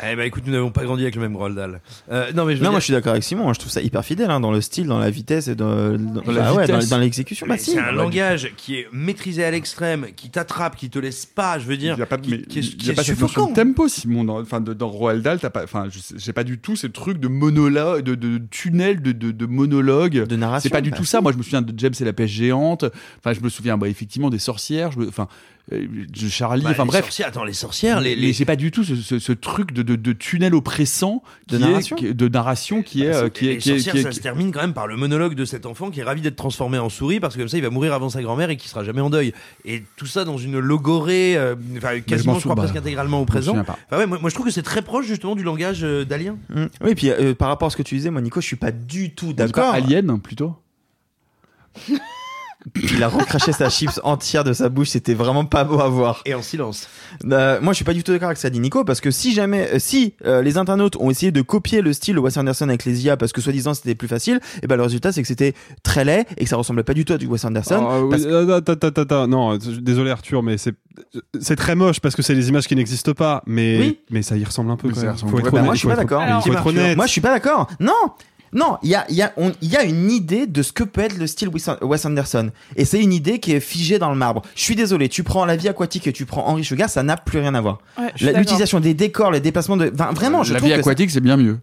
Eh 0.05 0.16
ben 0.16 0.22
écoute, 0.24 0.42
nous 0.46 0.53
n'avons 0.53 0.70
pas 0.70 0.82
grandi 0.84 1.03
avec 1.03 1.14
le 1.14 1.20
même 1.22 1.36
Roald 1.36 1.55
Dahl. 1.57 1.80
Euh, 2.11 2.32
non 2.34 2.44
mais 2.44 2.55
je 2.55 2.59
veux 2.59 2.64
Non, 2.64 2.70
dire- 2.70 2.70
moi 2.72 2.80
je 2.80 2.84
suis 2.84 2.92
d'accord 2.92 3.12
avec 3.12 3.22
Simon. 3.22 3.48
hein, 3.48 3.53
Je 3.55 3.61
trouve 3.61 3.70
ça 3.70 3.80
hyper 3.80 4.05
fidèle 4.05 4.30
hein, 4.30 4.40
dans 4.40 4.50
le 4.50 4.61
style, 4.61 4.86
dans 4.86 4.98
la 4.98 5.11
vitesse 5.11 5.48
et 5.48 5.55
dans, 5.55 5.96
dans, 5.96 6.22
la 6.32 6.53
ouais, 6.55 6.66
dans- 6.66 6.74
vitesse. 6.78 6.88
dans 6.88 6.98
l'exécution. 6.98 7.46
Bah, 7.46 7.55
Mais 7.55 7.61
si. 7.61 7.72
c'est 7.72 7.78
un 7.78 7.92
langage 7.92 8.53
qui 8.57 8.76
est 8.76 8.88
maîtrisé 8.92 9.44
à 9.44 9.50
l'extrême, 9.50 10.07
qui 10.16 10.30
t'attrape, 10.30 10.76
qui 10.76 10.90
te 10.90 10.98
laisse 10.98 11.24
pas, 11.26 11.59
je 11.59 11.66
veux 11.66 11.76
dire, 11.76 11.94
Il 11.94 11.98
n'y 11.98 12.03
a 12.03 12.07
pas, 12.07 12.18
qui, 12.18 12.30
mais 12.30 12.42
qui 12.42 12.59
est, 12.59 12.62
il 12.62 12.76
qui 12.76 12.86
y 12.86 12.90
a 12.90 12.92
est 12.92 12.96
pas 12.96 13.03
de 13.05 13.55
tempo, 13.55 13.86
Simon. 13.88 14.24
Dans, 14.24 14.40
enfin, 14.40 14.61
de- 14.61 14.72
dans 14.74 14.88
Roald 14.88 15.22
Dahl, 15.22 15.38
t'as 15.38 15.50
pas, 15.50 15.62
enfin, 15.64 15.86
j'ai 16.16 16.32
pas 16.32 16.44
du 16.44 16.59
tout 16.59 16.74
ce 16.76 16.86
truc 16.88 17.18
de 17.18 17.28
monologue, 17.28 18.03
de, 18.05 18.14
de 18.14 18.38
tunnel, 18.50 19.03
de, 19.03 19.12
de, 19.12 19.30
de 19.30 19.46
monologue. 19.46 20.26
De 20.26 20.36
narration. 20.36 20.62
C'est 20.68 20.70
pas 20.70 20.80
du 20.80 20.90
bah, 20.90 20.96
tout 20.96 21.05
ça. 21.05 21.20
Moi, 21.20 21.32
je 21.32 21.38
me 21.38 21.42
souviens 21.42 21.62
de 21.62 21.72
James 21.78 21.94
et 22.00 22.05
la 22.05 22.12
pêche 22.12 22.30
géante. 22.32 22.84
Enfin, 23.18 23.32
je 23.34 23.40
me 23.40 23.48
souviens, 23.48 23.78
bah, 23.78 23.88
effectivement, 23.88 24.30
des 24.30 24.38
sorcières. 24.40 24.90
Je 24.92 24.98
me, 24.98 25.09
enfin, 25.09 25.28
de 25.70 26.28
Charlie. 26.28 26.62
Bah, 26.64 26.70
enfin, 26.72 26.82
les 26.82 26.88
bref. 26.88 27.04
sorcières, 27.04 27.28
attends, 27.28 27.44
les 27.44 27.52
sorcières, 27.52 28.00
les, 28.00 28.16
Mais 28.16 28.22
les- 28.22 28.32
c'est 28.32 28.44
pas 28.44 28.56
du 28.56 28.70
tout 28.72 28.82
ce, 28.82 28.96
ce- 28.96 29.20
ce 29.20 29.32
truc 29.32 29.72
de, 29.72 29.82
de, 29.82 29.94
de 29.94 30.12
tunnel 30.12 30.54
oppressant 30.56 31.22
De 31.48 31.56
qui 31.56 31.62
narration. 31.62 31.96
qui 31.96 32.06
est- 32.08 32.14
de 32.14 32.28
narration 32.28 32.82
qui 32.82 33.04
Bah, 33.04 33.10
euh, 33.14 33.26
est, 33.28 33.40
les 33.42 33.58
qui 33.58 33.68
sorcières, 33.70 33.96
est- 33.96 34.02
ça 34.02 34.08
qui 34.10 34.16
se 34.16 34.20
termine 34.20 34.50
quand 34.50 34.60
même 34.60 34.74
par 34.74 34.88
le 34.88 34.96
monologue 34.96 35.34
de 35.34 35.44
cet 35.44 35.64
enfant 35.64 35.90
qui 35.90 36.00
est 36.00 36.02
ravi 36.02 36.20
d'être 36.20 36.34
transformé 36.36 36.78
en 36.78 36.88
souris 36.88 37.20
parce 37.20 37.34
que 37.34 37.38
comme 37.40 37.48
ça 37.48 37.56
il 37.58 37.62
va 37.62 37.70
mourir 37.70 37.94
avant 37.94 38.08
sa 38.08 38.20
grand-mère 38.22 38.50
et 38.50 38.56
qui 38.56 38.68
sera 38.68 38.82
jamais 38.82 39.00
en 39.00 39.08
deuil. 39.08 39.32
Et 39.64 39.84
tout 39.96 40.06
ça 40.06 40.24
dans 40.24 40.36
une 40.36 40.58
logorée, 40.58 41.36
euh, 41.36 41.54
enfin 41.76 42.00
quasiment 42.00 42.32
m'en 42.34 42.38
je 42.40 42.44
crois 42.44 42.56
presque 42.56 42.74
bah, 42.74 42.80
intégralement 42.80 43.20
au 43.20 43.24
présent. 43.24 43.56
Enfin, 43.56 43.76
ouais, 43.92 44.06
moi, 44.06 44.18
moi, 44.20 44.30
je 44.30 44.34
trouve 44.34 44.46
que 44.46 44.52
c'est 44.52 44.62
très 44.62 44.82
proche 44.82 45.06
justement 45.06 45.36
du 45.36 45.44
langage 45.44 45.84
euh, 45.84 46.04
dalien. 46.04 46.36
Mm. 46.50 46.64
Oui, 46.84 46.94
puis 46.96 47.08
euh, 47.10 47.34
par 47.34 47.46
rapport 47.48 47.68
à 47.68 47.70
ce 47.70 47.76
que 47.76 47.82
tu 47.84 47.94
disais, 47.94 48.10
moi, 48.10 48.20
Nico, 48.20 48.40
je 48.40 48.46
suis 48.46 48.56
pas 48.56 48.72
du 48.72 49.14
tout 49.14 49.32
d'accord. 49.32 49.72
Alien 49.74 50.20
plutôt. 50.20 50.56
Il 52.82 53.02
a 53.02 53.08
recraché 53.08 53.52
sa 53.52 53.68
chips 53.70 54.00
entière 54.04 54.44
de 54.44 54.52
sa 54.52 54.68
bouche, 54.68 54.90
c'était 54.90 55.14
vraiment 55.14 55.44
pas 55.44 55.64
beau 55.64 55.80
à 55.80 55.88
voir. 55.88 56.22
Et 56.26 56.34
en 56.34 56.42
silence. 56.42 56.88
Euh, 57.30 57.58
moi, 57.60 57.72
je 57.72 57.76
suis 57.76 57.84
pas 57.84 57.92
du 57.94 58.04
tout 58.04 58.12
d'accord 58.12 58.26
avec 58.28 58.38
ça, 58.38 58.50
dit 58.50 58.60
Nico, 58.60 58.84
parce 58.84 59.00
que 59.00 59.10
si 59.10 59.32
jamais, 59.34 59.68
euh, 59.74 59.78
si 59.78 60.14
euh, 60.24 60.42
les 60.42 60.58
internautes 60.58 60.96
ont 60.96 61.10
essayé 61.10 61.32
de 61.32 61.42
copier 61.42 61.80
le 61.82 61.92
style 61.92 62.14
de 62.14 62.20
Wes 62.20 62.36
Anderson 62.36 62.68
avec 62.68 62.84
les 62.84 63.04
IA 63.04 63.16
parce 63.16 63.32
que 63.32 63.40
soi-disant 63.40 63.74
c'était 63.74 63.94
plus 63.94 64.08
facile, 64.08 64.40
et 64.62 64.66
ben 64.66 64.76
le 64.76 64.82
résultat 64.82 65.12
c'est 65.12 65.22
que 65.22 65.28
c'était 65.28 65.54
très 65.82 66.04
laid 66.04 66.24
et 66.36 66.44
que 66.44 66.48
ça 66.50 66.56
ressemblait 66.56 66.84
pas 66.84 66.94
du 66.94 67.04
tout 67.04 67.12
à 67.14 67.18
du 67.18 67.26
Wes 67.26 67.44
Anderson. 67.44 67.86
Ah, 67.88 68.00
oui, 68.02 68.16
euh, 68.26 68.56
attends, 68.58 68.72
attends, 68.72 69.02
attends. 69.02 69.26
non, 69.26 69.56
désolé 69.58 70.10
Arthur, 70.10 70.42
mais 70.42 70.56
c'est 70.58 70.74
c'est 71.40 71.56
très 71.56 71.74
moche 71.74 72.00
parce 72.00 72.14
que 72.14 72.22
c'est 72.22 72.34
des 72.34 72.48
images 72.48 72.66
qui 72.68 72.76
n'existent 72.76 73.14
pas, 73.14 73.42
mais 73.46 73.78
Oui. 73.78 73.98
mais 74.10 74.22
ça 74.22 74.36
y 74.36 74.44
ressemble 74.44 74.70
un 74.70 74.76
peu. 74.76 74.88
Mais 74.88 74.94
quand 74.94 75.00
ça 75.00 75.04
y 75.04 75.06
même. 75.06 75.14
ressemble 75.14 75.32
Faut 75.32 75.38
être 75.38 75.44
Ouais, 75.46 75.50
bah, 75.52 75.62
moi 75.62 75.74
je 75.74 75.78
suis 75.80 75.88
faut 75.88 75.94
pas 75.96 76.02
être- 76.02 76.08
d'accord. 76.08 76.22
il 76.46 76.52
faut 76.52 76.58
être 76.58 76.66
honnête. 76.66 76.96
Moi 76.96 77.06
je 77.06 77.10
suis 77.12 77.20
pas 77.20 77.30
d'accord. 77.30 77.66
Non. 77.80 77.92
Non, 78.55 78.76
il 78.82 78.90
y 78.90 78.94
a, 78.94 79.07
il 79.09 79.14
y, 79.16 79.22
a, 79.22 79.32
on- 79.38 79.53
il 79.62 79.70
y 79.70 79.76
a 79.76 79.82
une 79.84 80.11
idée 80.11 80.46
de 80.46 80.62
ce 80.62 80.72
que 80.72 80.84
peut 80.84 81.00
être 81.00 81.16
le 81.16 81.26
style 81.26 81.48
Wes 81.48 82.05
Anderson. 82.07 82.50
Et 82.76 82.84
c'est 82.84 83.00
une 83.00 83.12
idée 83.12 83.38
qui 83.38 83.53
est 83.53 83.61
figée 83.61 83.98
dans 83.98 84.11
le 84.11 84.16
marbre. 84.16 84.42
Je 84.55 84.61
suis 84.62 84.76
désolé, 84.76 85.09
tu 85.09 85.22
prends 85.22 85.44
La 85.46 85.57
vie 85.57 85.68
aquatique 85.68 86.07
et 86.07 86.12
tu 86.12 86.26
prends 86.26 86.46
Henry 86.46 86.64
Sugar, 86.64 86.90
ça 86.90 87.03
n'a 87.03 87.16
plus 87.16 87.38
rien 87.40 87.55
à 87.55 87.61
voir. 87.61 87.78
Ouais. 87.98 88.12
L'utilisation 88.38 88.78
des 88.80 88.94
décors, 88.94 89.30
les 89.30 89.40
déplacements 89.40 89.76
de. 89.76 89.90
Enfin, 89.94 90.12
vraiment, 90.12 90.42
je 90.42 90.53
la 90.53 90.59
trouve 90.59 90.68
vie 90.70 90.74
que 90.76 90.80
aquatique, 90.80 91.11
c'est 91.11 91.20
bien 91.20 91.36
mieux. 91.36 91.59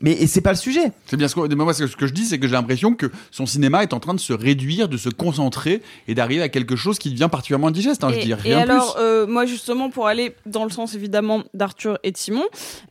Mais 0.00 0.12
et 0.12 0.26
c'est 0.26 0.40
pas 0.40 0.50
le 0.52 0.56
sujet. 0.56 0.92
C'est 1.06 1.16
bien 1.16 1.28
ce 1.28 1.34
que 1.34 1.54
moi 1.54 1.74
ce 1.74 1.84
que 1.84 2.06
je 2.06 2.12
dis, 2.12 2.24
c'est 2.24 2.38
que 2.38 2.46
j'ai 2.46 2.54
l'impression 2.54 2.94
que 2.94 3.10
son 3.30 3.44
cinéma 3.46 3.82
est 3.82 3.92
en 3.92 4.00
train 4.00 4.14
de 4.14 4.20
se 4.20 4.32
réduire, 4.32 4.88
de 4.88 4.96
se 4.96 5.10
concentrer 5.10 5.82
et 6.08 6.14
d'arriver 6.14 6.42
à 6.42 6.48
quelque 6.48 6.74
chose 6.76 6.98
qui 6.98 7.10
devient 7.10 7.28
particulièrement 7.30 7.68
indigeste. 7.68 8.02
Hein, 8.04 8.10
je 8.12 8.18
Et, 8.18 8.22
dis 8.22 8.30
et 8.30 8.34
rien 8.34 8.58
alors, 8.60 8.94
plus. 8.94 9.02
euh, 9.02 9.26
moi 9.26 9.44
justement, 9.46 9.90
pour 9.90 10.06
aller 10.06 10.34
dans 10.46 10.64
le 10.64 10.70
sens 10.70 10.94
évidemment 10.94 11.42
d'Arthur 11.54 11.98
et 12.02 12.12
de 12.12 12.16
Simon, 12.16 12.44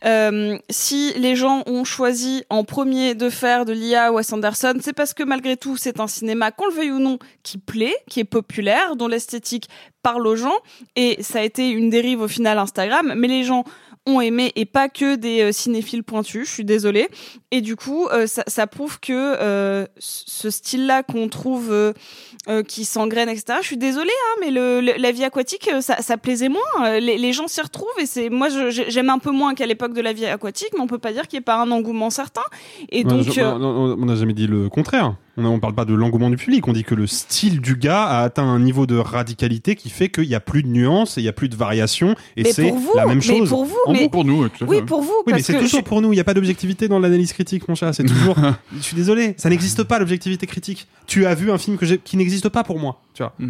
euh, 0.05 0.57
si 0.69 1.13
les 1.17 1.35
gens 1.35 1.63
ont 1.65 1.83
choisi 1.83 2.43
en 2.49 2.63
premier 2.63 3.15
de 3.15 3.29
faire 3.29 3.65
de 3.65 3.73
l'IA 3.73 4.11
Wes 4.13 4.31
Anderson, 4.31 4.75
c'est 4.81 4.93
parce 4.93 5.13
que 5.13 5.23
malgré 5.23 5.57
tout, 5.57 5.77
c'est 5.77 5.99
un 5.99 6.07
cinéma, 6.07 6.51
qu'on 6.51 6.67
le 6.67 6.73
veuille 6.73 6.91
ou 6.91 6.99
non, 6.99 7.17
qui 7.43 7.57
plaît, 7.57 7.95
qui 8.09 8.19
est 8.19 8.23
populaire, 8.25 8.95
dont 8.95 9.07
l'esthétique 9.07 9.67
parle 10.01 10.25
aux 10.27 10.35
gens, 10.35 10.55
et 10.95 11.17
ça 11.21 11.39
a 11.39 11.41
été 11.43 11.69
une 11.69 11.89
dérive 11.89 12.21
au 12.21 12.27
final 12.27 12.57
Instagram, 12.57 13.13
mais 13.17 13.27
les 13.27 13.43
gens 13.43 13.63
ont 14.09 14.21
aimé 14.21 14.51
et 14.55 14.65
pas 14.65 14.89
que 14.89 15.15
des 15.15 15.41
euh, 15.41 15.51
cinéphiles 15.51 16.03
pointus. 16.03 16.47
Je 16.47 16.53
suis 16.53 16.65
désolée. 16.65 17.07
Et 17.51 17.61
du 17.61 17.75
coup, 17.75 18.07
euh, 18.07 18.27
ça, 18.27 18.43
ça 18.47 18.67
prouve 18.67 18.99
que 18.99 19.13
euh, 19.13 19.85
ce 19.99 20.49
style-là 20.49 21.03
qu'on 21.03 21.29
trouve 21.29 21.73
qui 22.67 22.85
s'engraine, 22.85 23.29
etc. 23.29 23.59
Je 23.61 23.67
suis 23.67 23.77
désolée, 23.77 24.09
hein, 24.09 24.37
mais 24.41 24.49
le, 24.49 24.81
le- 24.81 24.93
la 24.99 25.11
vie 25.11 25.23
aquatique, 25.23 25.69
ça, 25.81 25.97
ça 26.01 26.17
plaisait 26.17 26.49
moins. 26.49 26.99
Les, 26.99 27.17
les 27.17 27.31
gens 27.33 27.47
s'y 27.47 27.61
retrouvent 27.61 27.87
et 28.01 28.05
c'est 28.07 28.29
moi, 28.29 28.47
j'aime 28.69 29.09
un 29.09 29.19
peu 29.19 29.29
moins 29.31 29.53
qu'à 29.53 29.67
l'époque 29.67 29.93
de 29.93 30.01
la 30.01 30.13
vie 30.13 30.25
aquatique, 30.25 30.69
mais 30.73 30.79
on 30.81 30.87
peut 30.87 30.97
pas 30.97 31.11
dire 31.13 31.27
qu'il 31.27 31.37
n'y 31.37 31.41
ait 31.41 31.45
pas 31.45 31.57
un 31.57 31.69
engouement 31.69 32.09
certain. 32.09 32.41
Et 32.91 32.99
Ouais, 32.99 33.03
donc, 33.03 33.23
je- 33.31 33.41
on 33.41 33.97
n'a 34.05 34.15
jamais 34.15 34.33
dit 34.33 34.47
le 34.47 34.67
contraire. 34.69 35.15
On 35.47 35.55
ne 35.55 35.59
parle 35.59 35.73
pas 35.75 35.85
de 35.85 35.93
l'engouement 35.93 36.29
du 36.29 36.37
public. 36.37 36.67
On 36.67 36.73
dit 36.73 36.83
que 36.83 36.95
le 36.95 37.07
style 37.07 37.61
du 37.61 37.75
gars 37.75 38.03
a 38.03 38.23
atteint 38.23 38.43
un 38.43 38.59
niveau 38.59 38.85
de 38.85 38.95
radicalité 38.97 39.75
qui 39.75 39.89
fait 39.89 40.09
qu'il 40.09 40.27
n'y 40.27 40.35
a 40.35 40.39
plus 40.39 40.63
de 40.63 40.67
nuances 40.67 41.17
et 41.17 41.21
il 41.21 41.23
n'y 41.23 41.29
a 41.29 41.33
plus 41.33 41.49
de 41.49 41.55
variations. 41.55 42.15
Et 42.37 42.43
Mais 42.43 42.51
c'est 42.53 42.69
pour 42.69 42.77
vous, 42.77 42.91
la 42.95 43.05
même 43.05 43.15
mais 43.15 43.21
chose. 43.21 43.49
pour 43.49 43.65
vous, 43.65 43.75
En 43.85 43.91
mais- 43.93 43.99
gros, 43.99 44.09
pour 44.09 44.25
nous, 44.25 44.49
tout 44.49 44.65
oui, 44.67 44.81
pour 44.81 45.01
vous, 45.01 45.07
Oui, 45.09 45.23
mais 45.27 45.31
parce 45.33 45.43
c'est 45.43 45.53
que 45.53 45.59
toujours 45.59 45.79
je- 45.79 45.85
pour 45.85 46.01
nous. 46.01 46.11
Il 46.11 46.15
n'y 46.15 46.21
a 46.21 46.25
pas 46.25 46.33
d'objectivité 46.33 46.87
dans 46.87 46.99
l'analyse 46.99 47.33
critique, 47.33 47.67
mon 47.67 47.75
chat. 47.75 47.93
C'est 47.93 48.03
toujours. 48.05 48.35
je 48.75 48.81
suis 48.81 48.95
désolé. 48.95 49.33
Ça 49.37 49.49
n'existe 49.49 49.83
pas, 49.83 49.99
l'objectivité 49.99 50.45
critique. 50.47 50.87
Tu 51.07 51.25
as 51.25 51.35
vu 51.35 51.51
un 51.51 51.57
film 51.57 51.77
que 51.77 51.85
qui 51.85 52.17
n'existe 52.17 52.49
pas 52.49 52.63
pour 52.63 52.79
moi. 52.79 53.01
Tu 53.13 53.23
vois. 53.23 53.33
C'est- 53.39 53.45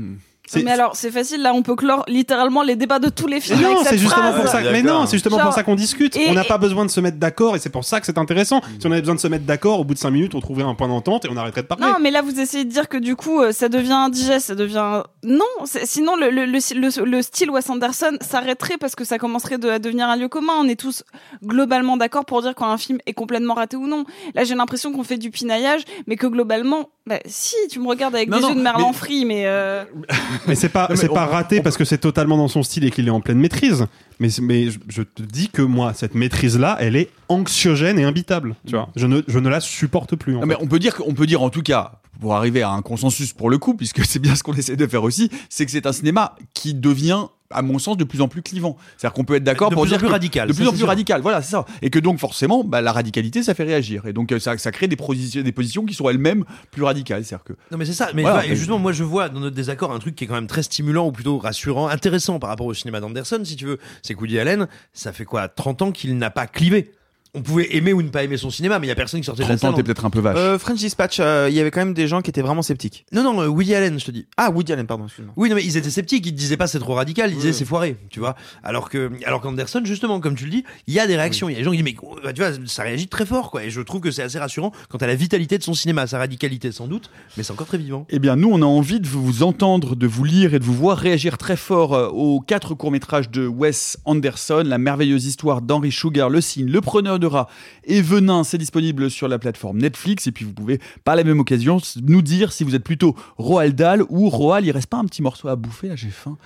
Mais 0.55 0.71
alors, 0.71 0.95
c'est 0.95 1.11
facile, 1.11 1.41
là, 1.41 1.53
on 1.53 1.61
peut 1.63 1.75
clore 1.75 2.03
littéralement 2.07 2.63
les 2.63 2.75
débats 2.75 2.99
de 2.99 3.09
tous 3.09 3.27
les 3.27 3.39
films. 3.39 3.61
non, 3.61 3.77
c'est 3.83 3.97
justement 3.97 4.21
phrase. 4.31 4.35
pour 4.41 4.47
ça. 4.47 4.59
Mais 4.71 4.81
non, 4.81 5.05
c'est 5.05 5.13
justement 5.17 5.37
Genre- 5.37 5.45
pour 5.47 5.53
ça 5.53 5.63
qu'on 5.63 5.75
discute. 5.75 6.15
Et- 6.15 6.29
on 6.29 6.33
n'a 6.33 6.43
et- 6.43 6.47
pas 6.47 6.57
besoin 6.57 6.85
de 6.85 6.91
se 6.91 6.99
mettre 6.99 7.17
d'accord 7.17 7.55
et 7.55 7.59
c'est 7.59 7.69
pour 7.69 7.83
ça 7.83 7.99
que 7.99 8.05
c'est 8.05 8.17
intéressant. 8.17 8.61
Si 8.79 8.87
on 8.87 8.91
avait 8.91 9.01
besoin 9.01 9.15
de 9.15 9.19
se 9.19 9.27
mettre 9.27 9.45
d'accord, 9.45 9.79
au 9.79 9.83
bout 9.83 9.93
de 9.93 9.99
5 9.99 10.11
minutes, 10.11 10.35
on 10.35 10.39
trouverait 10.41 10.63
un 10.63 10.75
point 10.75 10.87
d'entente 10.87 11.25
et 11.25 11.29
on 11.31 11.37
arrêterait 11.37 11.61
de 11.63 11.67
parler. 11.67 11.85
Non, 11.85 11.95
mais 12.01 12.11
là, 12.11 12.21
vous 12.21 12.39
essayez 12.39 12.65
de 12.65 12.69
dire 12.69 12.87
que 12.89 12.97
du 12.97 13.15
coup, 13.15 13.41
euh, 13.41 13.51
ça 13.51 13.69
devient 13.69 13.91
indigeste, 13.93 14.47
ça 14.47 14.55
devient. 14.55 15.03
Non, 15.23 15.45
sinon, 15.83 16.15
le, 16.15 16.29
le, 16.29 16.45
le, 16.45 16.59
le- 16.75 17.05
le 17.05 17.21
style 17.21 17.49
Wes 17.51 17.69
Anderson 17.69 18.17
s'arrêterait 18.21 18.77
parce 18.77 18.95
que 18.95 19.03
ça 19.03 19.17
commencerait 19.17 19.57
de, 19.57 19.69
à 19.69 19.79
devenir 19.79 20.07
un 20.09 20.15
lieu 20.15 20.27
commun. 20.29 20.53
On 20.59 20.67
est 20.67 20.79
tous 20.79 21.03
globalement 21.45 21.97
d'accord 21.97 22.25
pour 22.25 22.41
dire 22.41 22.55
quand 22.55 22.69
un 22.69 22.77
film 22.77 22.99
est 23.05 23.13
complètement 23.13 23.53
raté 23.53 23.77
ou 23.77 23.87
non. 23.87 24.05
Là, 24.35 24.43
j'ai 24.43 24.55
l'impression 24.55 24.91
qu'on 24.91 25.03
fait 25.03 25.17
du 25.17 25.29
pinaillage, 25.31 25.81
mais 26.07 26.15
que 26.15 26.27
globalement, 26.27 26.89
bah, 27.05 27.19
si, 27.25 27.55
tu 27.69 27.79
me 27.79 27.87
regardes 27.87 28.15
avec 28.15 28.29
Non, 28.29 28.37
des 28.37 28.41
non, 28.43 28.49
yeux 28.49 28.55
de 28.55 28.61
Merlan 28.61 28.87
mais- 28.89 28.93
Free, 28.97 29.25
mais. 29.25 29.43
euh, 29.45 29.83
Mais 30.47 30.55
c'est 30.55 30.69
pas, 30.69 30.89
c'est 30.95 31.09
pas 31.09 31.25
raté 31.25 31.61
parce 31.61 31.77
que 31.77 31.85
c'est 31.85 31.97
totalement 31.97 32.37
dans 32.37 32.47
son 32.47 32.63
style 32.63 32.85
et 32.85 32.91
qu'il 32.91 33.07
est 33.07 33.11
en 33.11 33.21
pleine 33.21 33.39
maîtrise. 33.39 33.85
Mais, 34.19 34.29
mais 34.41 34.69
je, 34.69 34.79
je 34.87 35.03
te 35.03 35.21
dis 35.21 35.49
que 35.49 35.61
moi, 35.61 35.93
cette 35.93 36.15
maîtrise-là, 36.15 36.77
elle 36.79 36.95
est 36.95 37.09
anxiogène 37.29 37.99
et 37.99 38.03
imbitable. 38.03 38.55
Tu 38.65 38.75
vois, 38.75 38.89
je 38.95 39.07
ne, 39.07 39.21
je 39.27 39.39
ne 39.39 39.49
la 39.49 39.59
supporte 39.59 40.15
plus. 40.15 40.35
En 40.35 40.41
Non, 40.41 40.45
mais 40.45 40.55
on 40.59 40.67
peut 40.67 40.79
dire 40.79 40.95
qu'on 40.95 41.13
peut 41.13 41.25
dire 41.25 41.41
en 41.41 41.49
tout 41.49 41.61
cas 41.61 41.99
pour 42.19 42.35
arriver 42.35 42.61
à 42.61 42.71
un 42.71 42.81
consensus 42.81 43.33
pour 43.33 43.49
le 43.49 43.57
coup, 43.57 43.73
puisque 43.73 44.05
c'est 44.05 44.19
bien 44.19 44.35
ce 44.35 44.43
qu'on 44.43 44.53
essaie 44.53 44.75
de 44.75 44.87
faire 44.87 45.03
aussi, 45.03 45.29
c'est 45.49 45.65
que 45.65 45.71
c'est 45.71 45.85
un 45.85 45.93
cinéma 45.93 46.35
qui 46.53 46.73
devient 46.73 47.25
à 47.51 47.61
mon 47.61 47.79
sens 47.79 47.97
de 47.97 48.03
plus 48.03 48.21
en 48.21 48.27
plus 48.27 48.41
clivant. 48.41 48.77
C'est-à-dire 48.97 49.13
qu'on 49.13 49.23
peut 49.23 49.35
être 49.35 49.43
d'accord 49.43 49.69
De 49.69 49.75
pour 49.75 49.83
plus 49.83 49.89
en 49.89 49.91
dire 49.93 49.99
plus 49.99 50.07
que- 50.07 50.11
radical, 50.11 50.47
de 50.47 50.53
plus 50.53 50.63
en 50.63 50.65
c'est 50.67 50.71
plus 50.71 50.77
sûr. 50.79 50.87
radical. 50.87 51.21
Voilà, 51.21 51.41
c'est 51.41 51.51
ça. 51.51 51.65
Et 51.81 51.89
que 51.89 51.99
donc 51.99 52.19
forcément, 52.19 52.63
bah, 52.63 52.81
la 52.81 52.91
radicalité, 52.91 53.41
ça 53.43 53.53
fait 53.53 53.63
réagir. 53.63 54.05
Et 54.05 54.13
donc 54.13 54.31
euh, 54.31 54.39
ça, 54.39 54.57
ça 54.57 54.71
crée 54.71 54.87
des 54.87 54.95
positions, 54.95 55.41
des 55.41 55.51
positions 55.51 55.85
qui 55.85 55.93
sont 55.93 56.09
elles-mêmes 56.09 56.45
plus 56.71 56.83
radicales. 56.83 57.25
C'est-à-dire 57.25 57.43
que 57.43 57.53
Non 57.71 57.77
mais 57.77 57.85
c'est 57.85 57.93
ça, 57.93 58.09
mais 58.13 58.21
Voilà. 58.21 58.45
et 58.45 58.55
justement 58.55 58.79
moi 58.79 58.91
je 58.91 59.03
vois 59.03 59.29
dans 59.29 59.39
notre 59.39 59.55
désaccord 59.55 59.91
un 59.91 59.99
truc 59.99 60.15
qui 60.15 60.25
est 60.25 60.27
quand 60.27 60.35
même 60.35 60.47
très 60.47 60.63
stimulant 60.63 61.07
ou 61.07 61.11
plutôt 61.11 61.37
rassurant, 61.39 61.87
intéressant 61.87 62.39
par 62.39 62.49
rapport 62.49 62.67
au 62.67 62.73
cinéma 62.73 62.99
d'Anderson 62.99 63.41
si 63.43 63.55
tu 63.55 63.65
veux, 63.65 63.79
c'est 64.03 64.13
que 64.13 64.19
Woody 64.19 64.37
Allen, 64.39 64.67
ça 64.93 65.11
fait 65.13 65.25
quoi 65.25 65.47
30 65.47 65.81
ans 65.81 65.91
qu'il 65.91 66.17
n'a 66.17 66.29
pas 66.29 66.45
clivé. 66.47 66.91
On 67.35 67.41
pouvait 67.43 67.75
aimer 67.75 67.93
ou 67.93 68.01
ne 68.01 68.09
pas 68.09 68.23
aimer 68.23 68.37
son 68.37 68.49
cinéma, 68.49 68.79
mais 68.79 68.87
il 68.87 68.89
y 68.89 68.91
a 68.91 68.95
personne 68.95 69.19
qui 69.19 69.25
sortait 69.25 69.43
de 69.43 69.49
la 69.49 69.55
30 69.55 69.63
ans, 69.63 69.75
salle. 69.75 69.83
t'es 69.83 69.83
peut-être 69.83 70.05
un 70.05 70.09
peu 70.09 70.19
vache. 70.19 70.35
Euh, 70.37 70.57
French 70.57 70.79
Dispatch, 70.79 71.19
euh, 71.19 71.47
il 71.47 71.55
y 71.55 71.59
avait 71.59 71.69
quand 71.69 71.81
même 71.81 71.93
des 71.93 72.07
gens 72.07 72.21
qui 72.21 72.31
étaient 72.31 72.41
vraiment 72.41 72.63
sceptiques. 72.63 73.05
Non 73.11 73.21
non, 73.21 73.39
euh, 73.39 73.47
Woody 73.47 73.75
Allen, 73.75 73.99
je 73.99 74.05
te 74.05 74.09
dis. 74.09 74.25
Ah, 74.35 74.49
Woody 74.49 74.73
Allen, 74.73 74.87
pardon, 74.87 75.05
excuse-moi. 75.05 75.33
Oui, 75.37 75.47
non, 75.47 75.55
mais 75.55 75.63
ils 75.63 75.77
étaient 75.77 75.91
sceptiques, 75.91 76.25
ils 76.25 76.33
disaient 76.33 76.57
pas 76.57 76.65
c'est 76.65 76.79
trop 76.79 76.95
radical, 76.95 77.29
ils 77.29 77.35
disaient 77.35 77.53
c'est 77.53 77.65
foiré, 77.65 77.97
tu 78.09 78.19
vois. 78.19 78.35
Alors 78.63 78.89
que, 78.89 79.11
alors 79.25 79.41
qu'Anderson, 79.41 79.81
justement, 79.83 80.19
comme 80.19 80.33
tu 80.33 80.45
le 80.45 80.49
dis, 80.49 80.63
il 80.87 80.93
y 80.95 80.99
a 80.99 81.05
des 81.05 81.15
réactions, 81.17 81.49
il 81.49 81.51
y 81.51 81.55
a 81.55 81.59
des 81.59 81.63
gens 81.63 81.71
qui 81.71 81.83
disent, 81.83 81.85
mais 81.85 82.27
euh, 82.27 82.33
tu 82.33 82.41
vois, 82.41 82.51
ça 82.65 82.81
réagit 82.81 83.07
très 83.07 83.27
fort, 83.27 83.51
quoi. 83.51 83.63
Et 83.63 83.69
je 83.69 83.81
trouve 83.81 84.01
que 84.01 84.09
c'est 84.09 84.23
assez 84.23 84.39
rassurant 84.39 84.71
quant 84.89 84.97
à 84.97 85.05
la 85.05 85.15
vitalité 85.15 85.59
de 85.59 85.63
son 85.63 85.75
cinéma, 85.75 86.07
sa 86.07 86.17
radicalité 86.17 86.71
sans 86.71 86.87
doute, 86.87 87.11
mais 87.37 87.43
c'est 87.43 87.53
encore 87.53 87.67
très 87.67 87.77
vivant. 87.77 88.07
Eh 88.09 88.17
bien, 88.17 88.37
nous, 88.37 88.49
on 88.51 88.61
a 88.63 88.65
envie 88.65 88.99
de 88.99 89.07
vous 89.07 89.43
entendre, 89.43 89.95
de 89.95 90.07
vous 90.07 90.23
lire 90.23 90.55
et 90.55 90.59
de 90.59 90.63
vous 90.63 90.73
voir 90.73 90.97
réagir 90.97 91.37
très 91.37 91.57
fort 91.57 91.93
euh, 91.93 92.07
aux 92.07 92.39
quatre 92.39 92.73
courts-métrages 92.73 93.29
de 93.29 93.45
Wes 93.45 93.97
Anderson, 94.05 94.63
La 94.65 94.79
merveilleuse 94.79 95.25
histoire 95.27 95.61
d'Henry 95.61 95.91
Sugar, 95.91 96.31
Le 96.31 96.41
Cygne, 96.41 96.67
Le 96.67 96.81
Preneur 96.81 97.18
de 97.19 97.27
rats 97.27 97.47
et 97.83 98.01
Venin. 98.01 98.43
C'est 98.43 98.57
disponible 98.57 99.11
sur 99.11 99.27
la 99.27 99.39
plateforme 99.39 99.79
Netflix. 99.79 100.27
Et 100.27 100.31
puis, 100.31 100.45
vous 100.45 100.53
pouvez, 100.53 100.79
par 101.03 101.15
la 101.15 101.23
même 101.23 101.39
occasion, 101.39 101.79
nous 102.01 102.21
dire 102.21 102.51
si 102.51 102.63
vous 102.63 102.75
êtes 102.75 102.83
plutôt 102.83 103.15
Roald 103.37 103.75
Dahl 103.75 104.03
ou 104.09 104.29
Roald. 104.29 104.65
Il 104.65 104.71
reste 104.71 104.87
pas 104.87 104.97
un 104.97 105.05
petit 105.05 105.21
morceau 105.21 105.47
à 105.47 105.55
bouffer, 105.55 105.87
là, 105.89 105.95
j'ai 105.95 106.09
faim. 106.09 106.37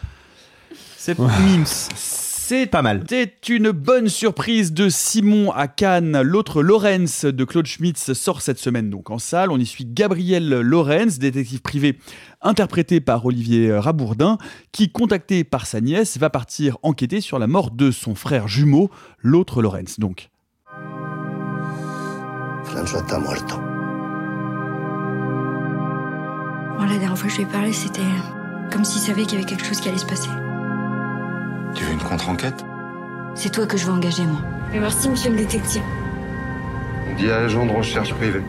C'est 0.98 1.18
Mims. 1.20 1.66
C'est 2.46 2.66
pas 2.66 2.82
mal. 2.82 3.06
C'est 3.08 3.48
une 3.48 3.72
bonne 3.72 4.10
surprise 4.10 4.74
de 4.74 4.90
Simon 4.90 5.52
à 5.52 5.70
Cannes. 5.70 6.22
L'autre 6.22 6.62
Lorenz 6.62 7.26
de 7.26 7.44
Claude 7.46 7.66
Schmitz 7.66 8.12
sort 8.12 8.42
cette 8.42 8.60
semaine 8.60 8.90
donc 8.90 9.10
en 9.12 9.18
salle. 9.18 9.50
On 9.50 9.58
y 9.58 9.66
suit 9.66 9.86
Gabriel 9.86 10.50
Lorenz, 10.50 11.20
détective 11.20 11.62
privé 11.62 11.98
interprété 12.42 13.00
par 13.00 13.26
Olivier 13.26 13.74
Rabourdin, 13.78 14.38
qui, 14.74 14.92
contacté 14.92 15.46
par 15.46 15.66
sa 15.66 15.80
nièce, 15.80 16.18
va 16.18 16.30
partir 16.30 16.78
enquêter 16.84 17.22
sur 17.22 17.40
la 17.40 17.48
mort 17.48 17.72
de 17.72 17.92
son 17.92 18.14
frère 18.14 18.50
jumeau, 18.50 18.92
l'autre 19.20 19.62
Lorenz. 19.62 19.98
Donc, 19.98 20.30
Franzo 22.66 22.98
está 23.00 23.20
muerto. 23.20 23.58
Bon, 26.78 26.86
la 26.86 26.98
dernière 26.98 27.18
fois 27.18 27.28
que 27.28 27.34
je 27.34 27.38
lui 27.38 27.44
ai 27.44 27.52
parlé, 27.52 27.74
c'était 27.74 28.02
comme 28.72 28.84
s'il 28.84 29.02
savait 29.02 29.24
qu'il 29.24 29.40
y 29.40 29.42
avait 29.44 29.50
quelque 29.50 29.66
chose 29.66 29.80
qui 29.80 29.90
allait 29.90 29.98
se 29.98 30.06
passer. 30.06 30.30
Tu 31.76 31.84
veux 31.84 31.94
une 31.94 32.00
contre-enquête? 32.00 32.64
C'est 33.36 33.52
toi 33.52 33.66
que 33.66 33.78
je 33.78 33.86
veux 33.86 33.94
engager, 33.94 34.26
moi. 34.26 34.40
Mais 34.72 34.80
merci, 34.80 35.10
monsieur 35.10 35.32
le 35.32 35.38
détective. 35.38 35.82
On 37.12 37.16
dit 37.16 37.30
agent 37.30 37.66
de 37.66 37.72
recherche 37.72 38.14
privée. 38.14 38.42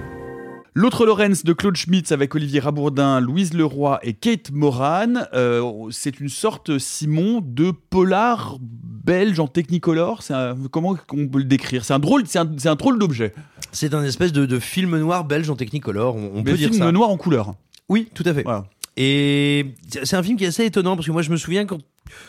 L'autre 0.76 1.06
Lorenz 1.06 1.44
de 1.44 1.52
Claude 1.52 1.76
Schmitz 1.76 2.10
avec 2.10 2.34
Olivier 2.34 2.58
Rabourdin, 2.58 3.20
Louise 3.20 3.54
Leroy 3.54 4.00
et 4.02 4.12
Kate 4.12 4.50
Moran, 4.50 5.14
euh, 5.32 5.62
c'est 5.92 6.18
une 6.18 6.28
sorte, 6.28 6.78
Simon, 6.78 7.40
de 7.44 7.70
polar 7.70 8.56
belge 8.60 9.38
en 9.38 9.46
technicolor. 9.46 10.22
C'est 10.24 10.34
un- 10.34 10.56
comment 10.72 10.96
on 11.12 11.28
peut 11.28 11.38
le 11.38 11.44
décrire? 11.44 11.84
C'est 11.84 11.94
un 11.94 12.00
drôle, 12.00 12.22
c'est 12.26 12.40
un, 12.40 12.50
c'est 12.56 12.68
un 12.68 12.74
drôle 12.74 12.98
d'objet. 12.98 13.34
C'est 13.74 13.92
un 13.92 14.02
espèce 14.04 14.32
de, 14.32 14.46
de 14.46 14.58
film 14.58 14.96
noir 14.98 15.24
belge 15.24 15.50
en 15.50 15.56
technicolor, 15.56 16.16
on, 16.16 16.30
on 16.36 16.42
peut 16.42 16.52
dire 16.54 16.70
film 16.70 16.80
ça. 16.82 16.92
noir 16.92 17.10
en 17.10 17.16
couleur. 17.18 17.54
Oui, 17.90 18.08
tout 18.14 18.22
à 18.24 18.32
fait. 18.32 18.42
Voilà. 18.44 18.64
Et 18.96 19.74
c'est 20.04 20.14
un 20.16 20.22
film 20.22 20.38
qui 20.38 20.44
est 20.44 20.48
assez 20.48 20.64
étonnant 20.64 20.94
parce 20.94 21.06
que 21.06 21.12
moi 21.12 21.22
je 21.22 21.30
me 21.30 21.36
souviens 21.36 21.66
quand, 21.66 21.80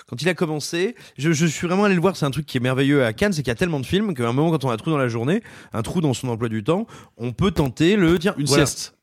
quand 0.08 0.20
il 0.22 0.28
a 0.28 0.34
commencé, 0.34 0.96
je, 1.18 1.32
je 1.32 1.46
suis 1.46 1.68
vraiment 1.68 1.84
allé 1.84 1.94
le 1.94 2.02
voir. 2.02 2.18
C'est 2.18 2.26
un 2.26 2.32
truc 2.32 2.48
qui 2.48 2.58
est 2.58 2.60
merveilleux 2.62 3.06
à 3.06 3.14
Cannes, 3.14 3.34
c'est 3.34 3.44
qu'il 3.44 3.50
y 3.50 3.52
a 3.52 3.56
tellement 3.56 3.80
de 3.80 3.86
films 3.86 4.16
qu'à 4.16 4.28
un 4.28 4.34
moment 4.34 4.50
quand 4.50 4.66
on 4.66 4.70
a 4.72 4.74
un 4.74 4.78
trou 4.78 4.90
dans 4.90 4.98
la 4.98 5.08
journée, 5.08 5.44
un 5.74 5.84
trou 5.84 6.02
dans 6.02 6.16
son 6.16 6.28
emploi 6.30 6.50
du 6.50 6.64
temps, 6.64 6.88
on 7.18 7.34
peut 7.34 7.52
tenter 7.52 7.96
le 7.96 8.18
tiens 8.18 8.34
Une 8.40 8.46
voilà. 8.48 8.66
sieste. 8.66 8.95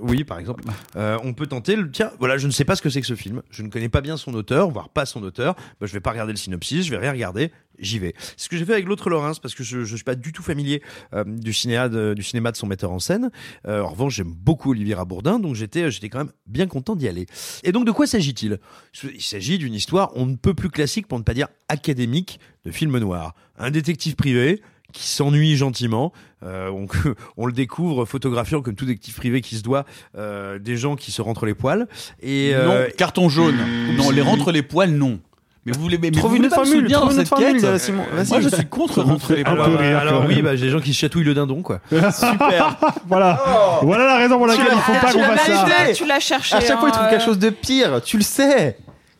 Oui, 0.00 0.24
par 0.24 0.38
exemple. 0.38 0.64
Euh, 0.96 1.18
on 1.22 1.34
peut 1.34 1.46
tenter 1.46 1.76
le 1.76 1.90
tiens. 1.90 2.10
Voilà, 2.18 2.38
je 2.38 2.46
ne 2.46 2.52
sais 2.52 2.64
pas 2.64 2.76
ce 2.76 2.82
que 2.82 2.90
c'est 2.90 3.00
que 3.00 3.06
ce 3.06 3.14
film. 3.14 3.42
Je 3.50 3.62
ne 3.62 3.68
connais 3.68 3.88
pas 3.88 4.00
bien 4.00 4.16
son 4.16 4.34
auteur, 4.34 4.70
voire 4.70 4.88
pas 4.88 5.06
son 5.06 5.22
auteur. 5.22 5.54
Bah, 5.80 5.86
je 5.86 5.92
vais 5.92 6.00
pas 6.00 6.10
regarder 6.10 6.32
le 6.32 6.38
synopsis, 6.38 6.84
je 6.86 6.90
vais 6.90 6.98
rien 6.98 7.12
regarder. 7.12 7.52
J'y 7.78 7.98
vais. 7.98 8.14
C'est 8.36 8.44
ce 8.44 8.48
que 8.48 8.56
j'ai 8.56 8.64
fait 8.64 8.74
avec 8.74 8.86
l'autre 8.86 9.08
Laurence 9.08 9.38
parce 9.38 9.54
que 9.54 9.64
je, 9.64 9.84
je 9.84 9.96
suis 9.96 10.04
pas 10.04 10.14
du 10.14 10.32
tout 10.32 10.42
familier 10.42 10.82
euh, 11.14 11.24
du 11.24 11.52
cinéma 11.52 11.88
de, 11.88 12.14
du 12.14 12.22
cinéma 12.22 12.52
de 12.52 12.56
son 12.56 12.66
metteur 12.66 12.92
en 12.92 12.98
scène. 12.98 13.30
Euh, 13.66 13.80
en 13.82 13.88
revanche, 13.88 14.16
j'aime 14.16 14.32
beaucoup 14.32 14.70
Olivier 14.70 14.94
Rabourdin, 14.94 15.38
donc 15.38 15.54
j'étais 15.54 15.90
j'étais 15.90 16.08
quand 16.08 16.18
même 16.18 16.32
bien 16.46 16.66
content 16.66 16.94
d'y 16.96 17.08
aller. 17.08 17.26
Et 17.64 17.72
donc 17.72 17.86
de 17.86 17.90
quoi 17.90 18.06
s'agit-il? 18.06 18.58
Il 19.02 19.22
s'agit 19.22 19.58
d'une 19.58 19.74
histoire 19.74 20.12
on 20.14 20.26
ne 20.26 20.36
peut 20.36 20.54
plus 20.54 20.68
classique 20.68 21.08
pour 21.08 21.18
ne 21.18 21.24
pas 21.24 21.34
dire 21.34 21.48
académique 21.68 22.38
de 22.64 22.70
film 22.70 22.96
noir. 22.98 23.34
Un 23.58 23.70
détective 23.70 24.16
privé 24.16 24.62
qui 24.92 25.08
s'ennuie 25.08 25.56
gentiment. 25.56 26.12
Euh, 26.44 26.70
on, 26.70 26.86
on 27.36 27.46
le 27.46 27.52
découvre 27.52 28.04
photographiant 28.04 28.60
comme 28.62 28.74
tout 28.74 28.84
détective 28.84 29.14
privé 29.14 29.40
qui 29.40 29.56
se 29.56 29.62
doit 29.62 29.84
euh, 30.16 30.58
des 30.58 30.76
gens 30.76 30.96
qui 30.96 31.12
se 31.12 31.22
rentrent 31.22 31.46
les 31.46 31.54
poils. 31.54 31.86
Et 32.22 32.52
non, 32.52 32.72
euh, 32.72 32.88
carton 32.96 33.28
jaune. 33.28 33.56
Non, 33.96 34.10
les 34.10 34.22
rentre 34.22 34.52
les 34.52 34.62
poils, 34.62 34.90
non. 34.92 35.18
Mais 35.64 35.70
vous 35.72 35.80
voulez, 35.80 35.96
mais 35.96 36.10
Trouve 36.10 36.32
vous 36.32 36.36
une 36.42 36.50
formule, 36.50 36.72
soutenir 36.80 36.98
dans 36.98 37.06
trouve 37.06 37.12
une 37.12 37.18
cette 37.20 37.28
formule, 37.28 37.52
quête 37.52 37.64
euh, 37.64 37.78
Simon. 37.78 38.02
Vas-y. 38.12 38.28
Moi, 38.30 38.40
je 38.40 38.48
suis 38.48 38.66
contre 38.66 39.00
rentrer 39.02 39.36
les 39.36 39.44
poils. 39.44 39.78
alors 39.80 40.24
oui, 40.26 40.42
bah, 40.42 40.56
j'ai 40.56 40.66
des 40.66 40.70
gens 40.72 40.80
qui 40.80 40.92
chatouillent 40.92 41.22
le 41.22 41.34
dindon, 41.34 41.62
quoi. 41.62 41.78
Super. 41.90 42.76
Voilà. 43.06 43.78
Voilà 43.82 44.06
la 44.06 44.16
raison 44.16 44.38
pour 44.38 44.48
laquelle 44.48 44.66
il 44.72 44.78
faut 44.80 44.92
pas 44.94 45.12
qu'on 45.12 45.22
fasse 45.22 45.46
ça. 45.46 45.92
tu 45.94 46.04
l'as 46.04 46.18
cherché. 46.18 46.56
À 46.56 46.60
chaque 46.60 46.80
fois, 46.80 46.88
il 46.88 46.90
hein, 46.90 46.94
trouve 46.94 47.06
euh, 47.06 47.10
quelque 47.10 47.24
chose 47.24 47.38
de 47.38 47.50
pire. 47.50 48.02
Tu 48.02 48.16
le 48.16 48.24
sais. 48.24 48.76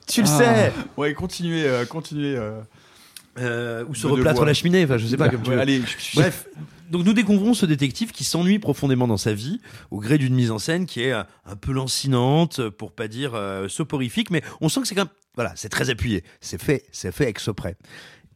Tu 0.08 0.22
le 0.22 0.28
Ah. 0.28 0.38
sais. 0.38 0.72
Ouais, 0.96 1.14
continuez, 1.14 1.62
euh, 1.64 1.84
continuez. 1.86 2.34
euh. 2.36 2.60
Euh, 3.38 3.84
ou 3.88 3.94
se 3.94 4.06
replâtre 4.06 4.44
la 4.44 4.52
cheminée, 4.52 4.84
enfin 4.84 4.98
je 4.98 5.06
sais 5.06 5.16
pas 5.16 5.30
comme 5.30 5.42
tu 5.42 5.50
veux. 5.50 5.58
allez. 5.58 5.80
Bref, 6.14 6.46
donc 6.90 7.06
nous 7.06 7.14
découvrons 7.14 7.54
ce 7.54 7.64
détective 7.64 8.12
qui 8.12 8.24
s'ennuie 8.24 8.58
profondément 8.58 9.08
dans 9.08 9.16
sa 9.16 9.32
vie, 9.32 9.60
au 9.90 10.00
gré 10.00 10.18
d'une 10.18 10.34
mise 10.34 10.50
en 10.50 10.58
scène 10.58 10.84
qui 10.84 11.02
est 11.02 11.12
euh, 11.12 11.22
un 11.46 11.56
peu 11.56 11.72
lancinante, 11.72 12.68
pour 12.68 12.92
pas 12.92 13.08
dire 13.08 13.32
euh, 13.34 13.68
soporifique, 13.68 14.30
mais 14.30 14.42
on 14.60 14.68
sent 14.68 14.82
que 14.82 14.88
c'est 14.88 14.94
quand 14.94 15.04
même, 15.04 15.12
voilà, 15.34 15.52
c'est 15.56 15.70
très 15.70 15.88
appuyé, 15.88 16.24
c'est 16.42 16.60
fait, 16.60 16.84
c'est 16.92 17.10
fait 17.10 17.26
exprès. 17.26 17.76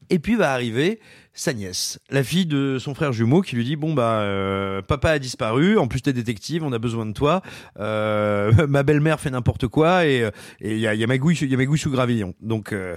Et 0.08 0.18
puis 0.18 0.36
va 0.36 0.52
arriver 0.52 1.00
sa 1.34 1.52
nièce, 1.52 1.98
la 2.08 2.24
fille 2.24 2.46
de 2.46 2.78
son 2.78 2.94
frère 2.94 3.12
jumeau, 3.12 3.42
qui 3.42 3.56
lui 3.56 3.64
dit 3.64 3.76
bon 3.76 3.92
bah 3.92 4.20
euh, 4.20 4.80
papa 4.80 5.10
a 5.10 5.18
disparu, 5.18 5.76
en 5.76 5.86
plus 5.86 6.00
t'es 6.00 6.14
détective, 6.14 6.64
on 6.64 6.72
a 6.72 6.78
besoin 6.78 7.04
de 7.04 7.12
toi. 7.12 7.42
Euh, 7.78 8.66
ma 8.68 8.82
belle-mère 8.82 9.20
fait 9.20 9.30
n'importe 9.30 9.66
quoi 9.66 10.06
et 10.06 10.30
il 10.62 10.78
y 10.78 10.86
a, 10.86 10.94
y 10.94 11.04
a 11.04 11.06
magouille 11.06 11.36
il 11.42 11.50
y 11.50 11.54
a 11.54 11.56
magouille 11.58 11.78
sous 11.78 11.90
gravillon. 11.90 12.34
Donc 12.40 12.72
euh, 12.72 12.96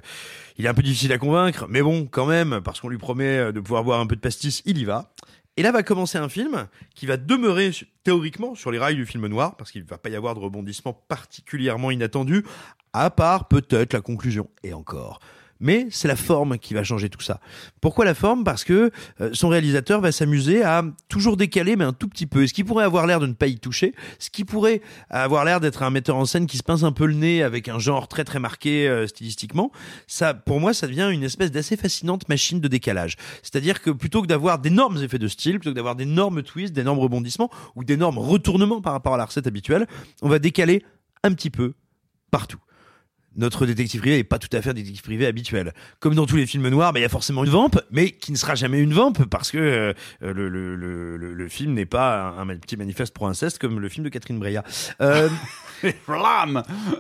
il 0.60 0.66
est 0.66 0.70
un 0.70 0.74
peu 0.74 0.84
difficile 0.84 1.14
à 1.14 1.18
convaincre, 1.18 1.68
mais 1.70 1.82
bon 1.82 2.06
quand 2.06 2.26
même 2.26 2.60
parce 2.64 2.82
qu'on 2.82 2.90
lui 2.90 2.98
promet 2.98 3.54
de 3.54 3.60
pouvoir 3.62 3.86
boire 3.86 4.02
un 4.02 4.06
peu 4.06 4.18
de 4.18 4.22
pastis, 4.22 4.62
il 4.66 4.78
y 4.78 4.84
va. 4.84 5.14
Et 5.56 5.64
là 5.64 5.72
va 5.72 5.84
commencer 5.84 6.18
un 6.18 6.28
film 6.28 6.68
qui 6.96 7.06
va 7.06 7.16
demeurer 7.16 7.72
théoriquement 8.04 8.56
sur 8.56 8.70
les 8.70 8.78
rails 8.78 8.96
du 8.96 9.06
film 9.06 9.28
noir, 9.28 9.56
parce 9.56 9.72
qu'il 9.72 9.84
va 9.86 9.98
pas 9.98 10.10
y 10.10 10.16
avoir 10.16 10.36
de 10.36 10.40
rebondissement 10.40 10.94
particulièrement 11.08 11.92
inattendu, 11.92 12.46
à 12.92 13.10
part 13.10 13.48
peut-être 13.48 13.94
la 13.94 14.02
conclusion. 14.02 14.50
Et 14.64 14.74
encore. 14.74 15.20
Mais 15.60 15.88
c'est 15.92 16.08
la 16.08 16.16
forme 16.16 16.58
qui 16.58 16.74
va 16.74 16.84
changer 16.84 17.10
tout 17.10 17.22
ça. 17.22 17.40
Pourquoi 17.82 18.06
la 18.06 18.14
forme? 18.14 18.44
Parce 18.44 18.64
que 18.64 18.92
euh, 19.20 19.30
son 19.34 19.50
réalisateur 19.50 20.00
va 20.00 20.12
s'amuser 20.12 20.64
à 20.64 20.84
toujours 21.10 21.36
décaler, 21.36 21.76
mais 21.76 21.84
un 21.84 21.94
tout 21.94 22.08
petit 22.08 22.26
peu. 22.26 22.48
Ce 22.48 22.54
qui 22.54 22.64
pourrait 22.64 22.86
avoir 22.86 23.06
l'air 23.06 23.20
de 23.20 23.28
ne 23.28 23.34
pas 23.34 23.48
y 23.48 23.60
toucher, 23.60 23.94
ce 24.20 24.30
qui 24.30 24.46
pourrait 24.46 24.82
avoir 25.10 25.44
l'air 25.44 25.60
d'être 25.60 25.84
un 25.84 25.90
metteur 25.90 26.16
en 26.16 26.26
scène 26.26 26.48
qui 26.48 26.58
se 26.58 26.64
pince 26.64 26.84
un 26.84 26.94
peu 26.94 27.06
le 27.06 27.14
nez 27.14 27.44
avec 27.44 27.68
un 27.68 27.80
genre 27.80 28.08
très 28.08 28.24
très 28.24 28.40
marqué 28.40 28.88
euh, 28.88 29.06
stylistiquement, 29.08 29.72
ça, 30.08 30.34
pour 30.34 30.60
moi, 30.60 30.74
ça 30.74 30.88
devient 30.88 31.10
une 31.12 31.24
espèce 31.24 31.52
d'assez 31.52 31.76
fascinante 31.76 32.30
machine 32.30 32.62
de 32.62 32.68
décalage. 32.68 33.18
C'est-à-dire 33.44 33.82
que 33.82 33.90
plutôt 33.90 34.22
que 34.22 34.28
d'avoir 34.28 34.60
d'énormes 34.60 35.04
effets 35.04 35.20
de 35.20 35.28
style, 35.28 35.60
plutôt 35.60 35.72
que 35.72 35.76
d'avoir 35.76 35.96
d'énormes 35.96 36.42
twists, 36.42 36.74
d'énormes 36.74 37.00
rebondissements 37.00 37.50
ou 37.76 37.84
d'énormes 37.84 38.18
retournements 38.18 38.82
par 38.82 38.94
rapport 38.94 39.16
à 39.16 39.18
la 39.18 39.26
recette 39.26 39.48
habituelle, 39.48 39.88
on 40.22 40.30
va 40.30 40.40
décaler 40.40 40.84
un 41.24 41.34
petit 41.34 41.50
peu 41.50 41.74
partout 42.32 42.60
notre 43.36 43.66
détective 43.66 44.02
privé 44.02 44.18
n'est 44.18 44.24
pas 44.24 44.40
tout 44.40 44.50
à 44.56 44.62
fait 44.62 44.72
un 44.72 44.74
détective 44.74 45.04
privé 45.04 45.26
habituel. 45.26 45.74
Comme 46.00 46.16
dans 46.16 46.26
tous 46.26 46.36
les 46.36 46.46
films 46.46 46.68
noirs, 46.70 46.94
bah, 46.94 47.00
il 47.00 47.04
y 47.04 47.06
a 47.06 47.10
forcément 47.10 47.44
une 47.44 47.50
vampe, 47.50 47.80
mais 47.92 48.12
qui 48.12 48.32
ne 48.32 48.38
sera 48.38 48.56
jamais 48.56 48.80
une 48.80 48.94
vampe 48.94 49.26
parce 49.26 49.52
que 49.52 49.58
euh, 49.58 49.94
le, 50.22 50.50
le, 50.50 50.76
le, 50.76 51.34
le, 51.34 51.50
film 51.50 51.74
n'est 51.74 51.86
pas 51.86 52.36
un, 52.38 52.48
petit 52.58 52.78
manifeste 52.78 53.14
pro 53.14 53.28
inceste 53.28 53.60
comme 53.60 53.80
le 53.80 53.90
film 53.90 54.04
de 54.04 54.10
Catherine 54.10 54.40
Breillat. 54.40 54.64
Euh, 55.02 55.30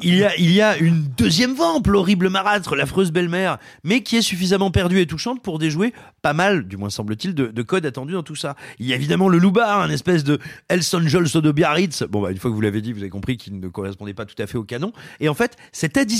il 0.01 0.15
y 0.15 0.23
a 0.23 0.35
il 0.37 0.51
y 0.51 0.61
a 0.61 0.77
une 0.77 1.03
deuxième 1.17 1.55
vampe, 1.55 1.87
l'horrible 1.87 2.29
marâtre, 2.29 2.75
l'affreuse 2.75 3.11
belle-mère, 3.11 3.57
mais 3.83 4.03
qui 4.03 4.17
est 4.17 4.21
suffisamment 4.21 4.71
perdue 4.71 4.99
et 5.01 5.07
touchante 5.07 5.41
pour 5.41 5.59
déjouer 5.59 5.93
pas 6.21 6.33
mal, 6.33 6.67
du 6.67 6.77
moins 6.77 6.89
semble-t-il, 6.89 7.33
de, 7.33 7.47
de 7.47 7.61
codes 7.61 7.85
attendus 7.85 8.13
dans 8.13 8.23
tout 8.23 8.35
ça. 8.35 8.55
Il 8.77 8.85
y 8.85 8.93
a 8.93 8.95
évidemment 8.95 9.29
le 9.29 9.37
loubar, 9.37 9.81
un 9.81 9.89
espèce 9.89 10.23
de 10.23 10.39
Elson 10.67 11.01
Joel 11.07 11.25
de 11.25 11.51
Biarritz. 11.51 12.03
Bon, 12.03 12.21
bah, 12.21 12.31
une 12.31 12.37
fois 12.37 12.51
que 12.51 12.55
vous 12.55 12.61
l'avez 12.61 12.81
dit, 12.81 12.93
vous 12.93 12.99
avez 12.99 13.09
compris 13.09 13.37
qu'il 13.37 13.59
ne 13.59 13.67
correspondait 13.67 14.13
pas 14.13 14.25
tout 14.25 14.41
à 14.41 14.47
fait 14.47 14.57
au 14.57 14.63
canon. 14.63 14.91
Et 15.19 15.29
en 15.29 15.33
fait, 15.33 15.55
cette 15.71 15.97
addition 15.97 16.18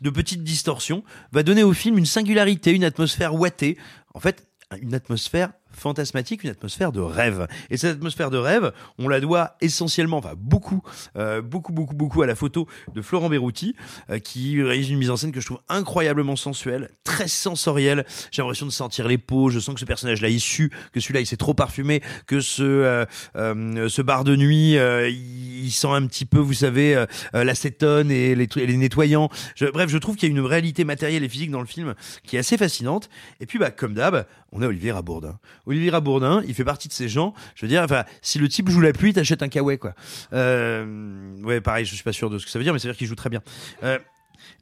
de 0.00 0.10
petites 0.10 0.44
distorsions 0.44 1.02
va 1.32 1.42
donner 1.42 1.62
au 1.62 1.72
film 1.72 1.98
une 1.98 2.06
singularité, 2.06 2.72
une 2.72 2.84
atmosphère 2.84 3.34
ouatée. 3.34 3.78
En 4.14 4.20
fait, 4.20 4.46
une 4.80 4.94
atmosphère 4.94 5.52
fantasmatique, 5.74 6.44
une 6.44 6.50
atmosphère 6.50 6.92
de 6.92 7.00
rêve. 7.00 7.46
Et 7.70 7.76
cette 7.76 7.96
atmosphère 7.96 8.30
de 8.30 8.38
rêve, 8.38 8.72
on 8.98 9.08
la 9.08 9.20
doit 9.20 9.56
essentiellement, 9.60 10.18
enfin 10.18 10.34
beaucoup, 10.36 10.82
euh, 11.16 11.42
beaucoup, 11.42 11.72
beaucoup, 11.72 11.94
beaucoup 11.94 12.22
à 12.22 12.26
la 12.26 12.34
photo 12.34 12.66
de 12.94 13.02
Florent 13.02 13.28
Berruti, 13.28 13.74
euh, 14.10 14.18
qui 14.18 14.62
réalise 14.62 14.90
une 14.90 14.98
mise 14.98 15.10
en 15.10 15.16
scène 15.16 15.32
que 15.32 15.40
je 15.40 15.46
trouve 15.46 15.60
incroyablement 15.68 16.36
sensuelle, 16.36 16.90
très 17.04 17.28
sensorielle. 17.28 18.04
J'ai 18.30 18.42
l'impression 18.42 18.66
de 18.66 18.72
sentir 18.72 19.08
les 19.08 19.18
peaux. 19.18 19.50
Je 19.50 19.58
sens 19.58 19.74
que 19.74 19.80
ce 19.80 19.86
personnage-là 19.86 20.28
est 20.28 20.38
su, 20.38 20.70
que 20.92 21.00
celui-là 21.00 21.20
il 21.20 21.26
s'est 21.26 21.36
trop 21.36 21.54
parfumé, 21.54 22.02
que 22.26 22.40
ce 22.40 22.62
euh, 22.62 23.88
ce 23.88 24.02
bar 24.02 24.24
de 24.24 24.36
nuit, 24.36 24.74
il 24.74 25.70
sent 25.70 25.88
un 25.88 26.06
petit 26.06 26.24
peu, 26.24 26.38
vous 26.38 26.54
savez, 26.54 27.04
l'acétone 27.32 28.10
et 28.10 28.34
les, 28.34 28.48
les 28.54 28.76
nettoyants. 28.76 29.28
Bref, 29.72 29.90
je 29.90 29.98
trouve 29.98 30.16
qu'il 30.16 30.28
y 30.28 30.32
a 30.32 30.34
une 30.34 30.44
réalité 30.44 30.84
matérielle 30.84 31.24
et 31.24 31.28
physique 31.28 31.50
dans 31.50 31.60
le 31.60 31.66
film 31.66 31.94
qui 32.22 32.36
est 32.36 32.38
assez 32.38 32.56
fascinante. 32.56 33.08
Et 33.40 33.46
puis, 33.46 33.58
bah, 33.58 33.70
comme 33.70 33.94
d'hab, 33.94 34.26
on 34.52 34.62
a 34.62 34.66
Olivier 34.66 34.92
Rabourdin. 34.92 35.38
Olivier 35.66 35.90
Rabourdin, 35.90 36.42
il 36.46 36.54
fait 36.54 36.64
partie 36.64 36.88
de 36.88 36.92
ces 36.92 37.08
gens. 37.08 37.34
Je 37.54 37.64
veux 37.64 37.68
dire, 37.68 37.82
enfin, 37.82 38.04
si 38.22 38.38
le 38.38 38.48
type 38.48 38.68
joue 38.68 38.80
la 38.80 38.92
pluie, 38.92 39.12
t'achètes 39.12 39.42
un 39.42 39.48
kawaii, 39.48 39.78
quoi. 39.78 39.94
Euh, 40.32 41.36
ouais, 41.42 41.60
pareil, 41.60 41.84
je 41.84 41.94
suis 41.94 42.04
pas 42.04 42.12
sûr 42.12 42.30
de 42.30 42.38
ce 42.38 42.44
que 42.44 42.50
ça 42.50 42.58
veut 42.58 42.64
dire, 42.64 42.72
mais 42.72 42.78
ça 42.78 42.88
veut 42.88 42.92
dire 42.92 42.98
qu'il 42.98 43.06
joue 43.06 43.14
très 43.14 43.30
bien. 43.30 43.42
Euh, 43.82 43.98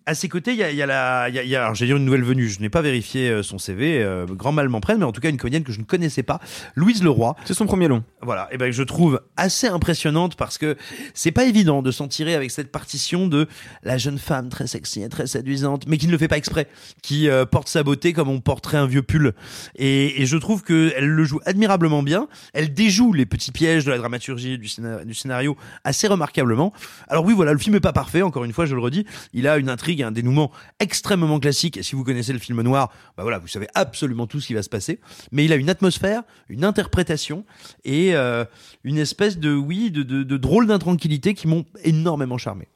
à 0.07 0.15
ses 0.15 0.29
côtés, 0.29 0.53
il 0.53 0.59
y 0.59 0.63
a, 0.63 0.71
y 0.71 0.83
a, 0.83 0.87
la, 0.87 1.29
y 1.29 1.39
a, 1.39 1.45
y 1.45 1.55
a 1.55 1.63
alors, 1.63 1.75
j'ai 1.75 1.87
dire 1.87 1.97
une 1.97 2.05
nouvelle 2.05 2.25
venue. 2.25 2.49
Je 2.49 2.61
n'ai 2.61 2.69
pas 2.69 2.83
vérifié 2.83 3.31
euh, 3.31 3.43
son 3.43 3.59
CV, 3.59 4.03
euh, 4.03 4.27
grand 4.27 4.53
mal 4.53 4.69
m'en 4.69 4.81
prenne, 4.81 4.99
mais 4.99 5.05
en 5.05 5.13
tout 5.13 5.21
cas 5.21 5.31
une 5.31 5.37
comédienne 5.37 5.63
que 5.63 5.73
je 5.73 5.79
ne 5.79 5.85
connaissais 5.85 6.23
pas, 6.23 6.41
Louise 6.75 7.03
Leroy. 7.03 7.37
C'est 7.45 7.55
son 7.55 7.67
premier 7.67 7.89
long. 7.89 8.03
Voilà, 8.21 8.49
et 8.53 8.59
ben 8.59 8.73
je 8.73 8.83
trouve 8.83 9.21
assez 9.37 9.69
impressionnante 9.69 10.37
parce 10.37 10.59
que 10.59 10.77
c'est 11.15 11.31
pas 11.31 11.45
évident 11.45 11.83
de 11.83 11.91
s'en 11.91 12.09
tirer 12.09 12.35
avec 12.35 12.51
cette 12.51 12.73
partition 12.73 13.29
de 13.29 13.49
la 13.83 13.99
jeune 13.99 14.19
femme 14.19 14.49
très 14.49 14.67
sexy 14.67 15.03
et 15.03 15.09
très 15.09 15.27
séduisante, 15.27 15.87
mais 15.87 15.99
qui 15.99 16.07
ne 16.07 16.13
le 16.13 16.19
fait 16.19 16.29
pas 16.29 16.37
exprès, 16.37 16.69
qui 17.03 17.29
euh, 17.29 17.45
porte 17.45 17.69
sa 17.69 17.83
beauté 17.83 18.13
comme 18.13 18.29
on 18.29 18.41
porterait 18.41 18.79
un 18.79 18.87
vieux 18.87 19.03
pull. 19.03 19.33
Et, 19.77 20.23
et 20.23 20.27
je 20.27 20.37
trouve 20.37 20.63
que 20.63 20.93
elle 20.97 21.09
le 21.09 21.25
joue 21.25 21.41
admirablement 21.45 22.03
bien. 22.03 22.29
Elle 22.55 22.75
déjoue 22.75 23.13
les 23.13 23.27
petits 23.27 23.53
pièges 23.53 23.85
de 23.85 23.91
la 23.91 23.99
dramaturgie 23.99 24.59
du 24.59 24.69
scénario, 24.69 25.05
du 25.05 25.15
scénario 25.15 25.57
assez 25.85 26.09
remarquablement. 26.09 26.73
Alors 27.09 27.25
oui, 27.25 27.35
voilà, 27.35 27.53
le 27.53 27.59
film 27.59 27.77
est 27.77 27.81
pas 27.81 27.93
parfait. 27.93 28.23
Encore 28.23 28.45
une 28.45 28.53
fois, 28.53 28.67
je 28.67 28.75
le 28.75 28.81
redis, 28.81 29.07
il 29.33 29.47
a 29.47 29.59
une 29.63 29.71
intrigue 29.71 30.03
un 30.03 30.13
dénouement 30.13 30.51
extrêmement 30.79 31.41
classique. 31.41 31.77
Et 31.79 31.83
si 31.83 31.95
vous 31.95 32.05
connaissez 32.05 32.33
le 32.33 32.39
film 32.39 32.61
noir, 32.61 32.93
bah 33.17 33.23
voilà, 33.23 33.39
vous 33.39 33.49
savez 33.49 33.69
absolument 33.75 34.27
tout 34.27 34.41
ce 34.41 34.49
qui 34.49 34.55
va 34.55 34.63
se 34.63 34.69
passer. 34.69 35.01
Mais 35.31 35.45
il 35.45 35.53
a 35.53 35.57
une 35.57 35.71
atmosphère, 35.71 36.23
une 36.49 36.65
interprétation 36.65 37.45
et 37.85 38.15
euh, 38.15 38.45
une 38.85 38.99
espèce 38.99 39.39
de, 39.39 39.55
oui, 39.55 39.91
de, 39.91 40.03
de, 40.03 40.23
de 40.23 40.37
drôle 40.37 40.67
d'intranquillité 40.67 41.35
qui 41.35 41.49
m'ont 41.49 41.65
énormément 41.85 42.37
charmé. 42.39 42.69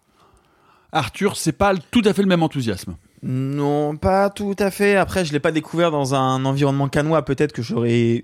Arthur, 0.92 1.36
c'est 1.36 1.52
pas 1.52 1.74
tout 1.76 2.02
à 2.04 2.14
fait 2.14 2.22
le 2.22 2.28
même 2.28 2.42
enthousiasme. 2.42 2.96
Non, 3.22 3.96
pas 3.96 4.30
tout 4.30 4.54
à 4.58 4.70
fait. 4.70 4.96
Après, 4.96 5.24
je 5.24 5.32
l'ai 5.32 5.40
pas 5.40 5.50
découvert 5.50 5.90
dans 5.90 6.14
un 6.14 6.44
environnement 6.44 6.88
canois. 6.88 7.24
Peut-être 7.24 7.52
que 7.52 7.62
j'aurais 7.62 8.22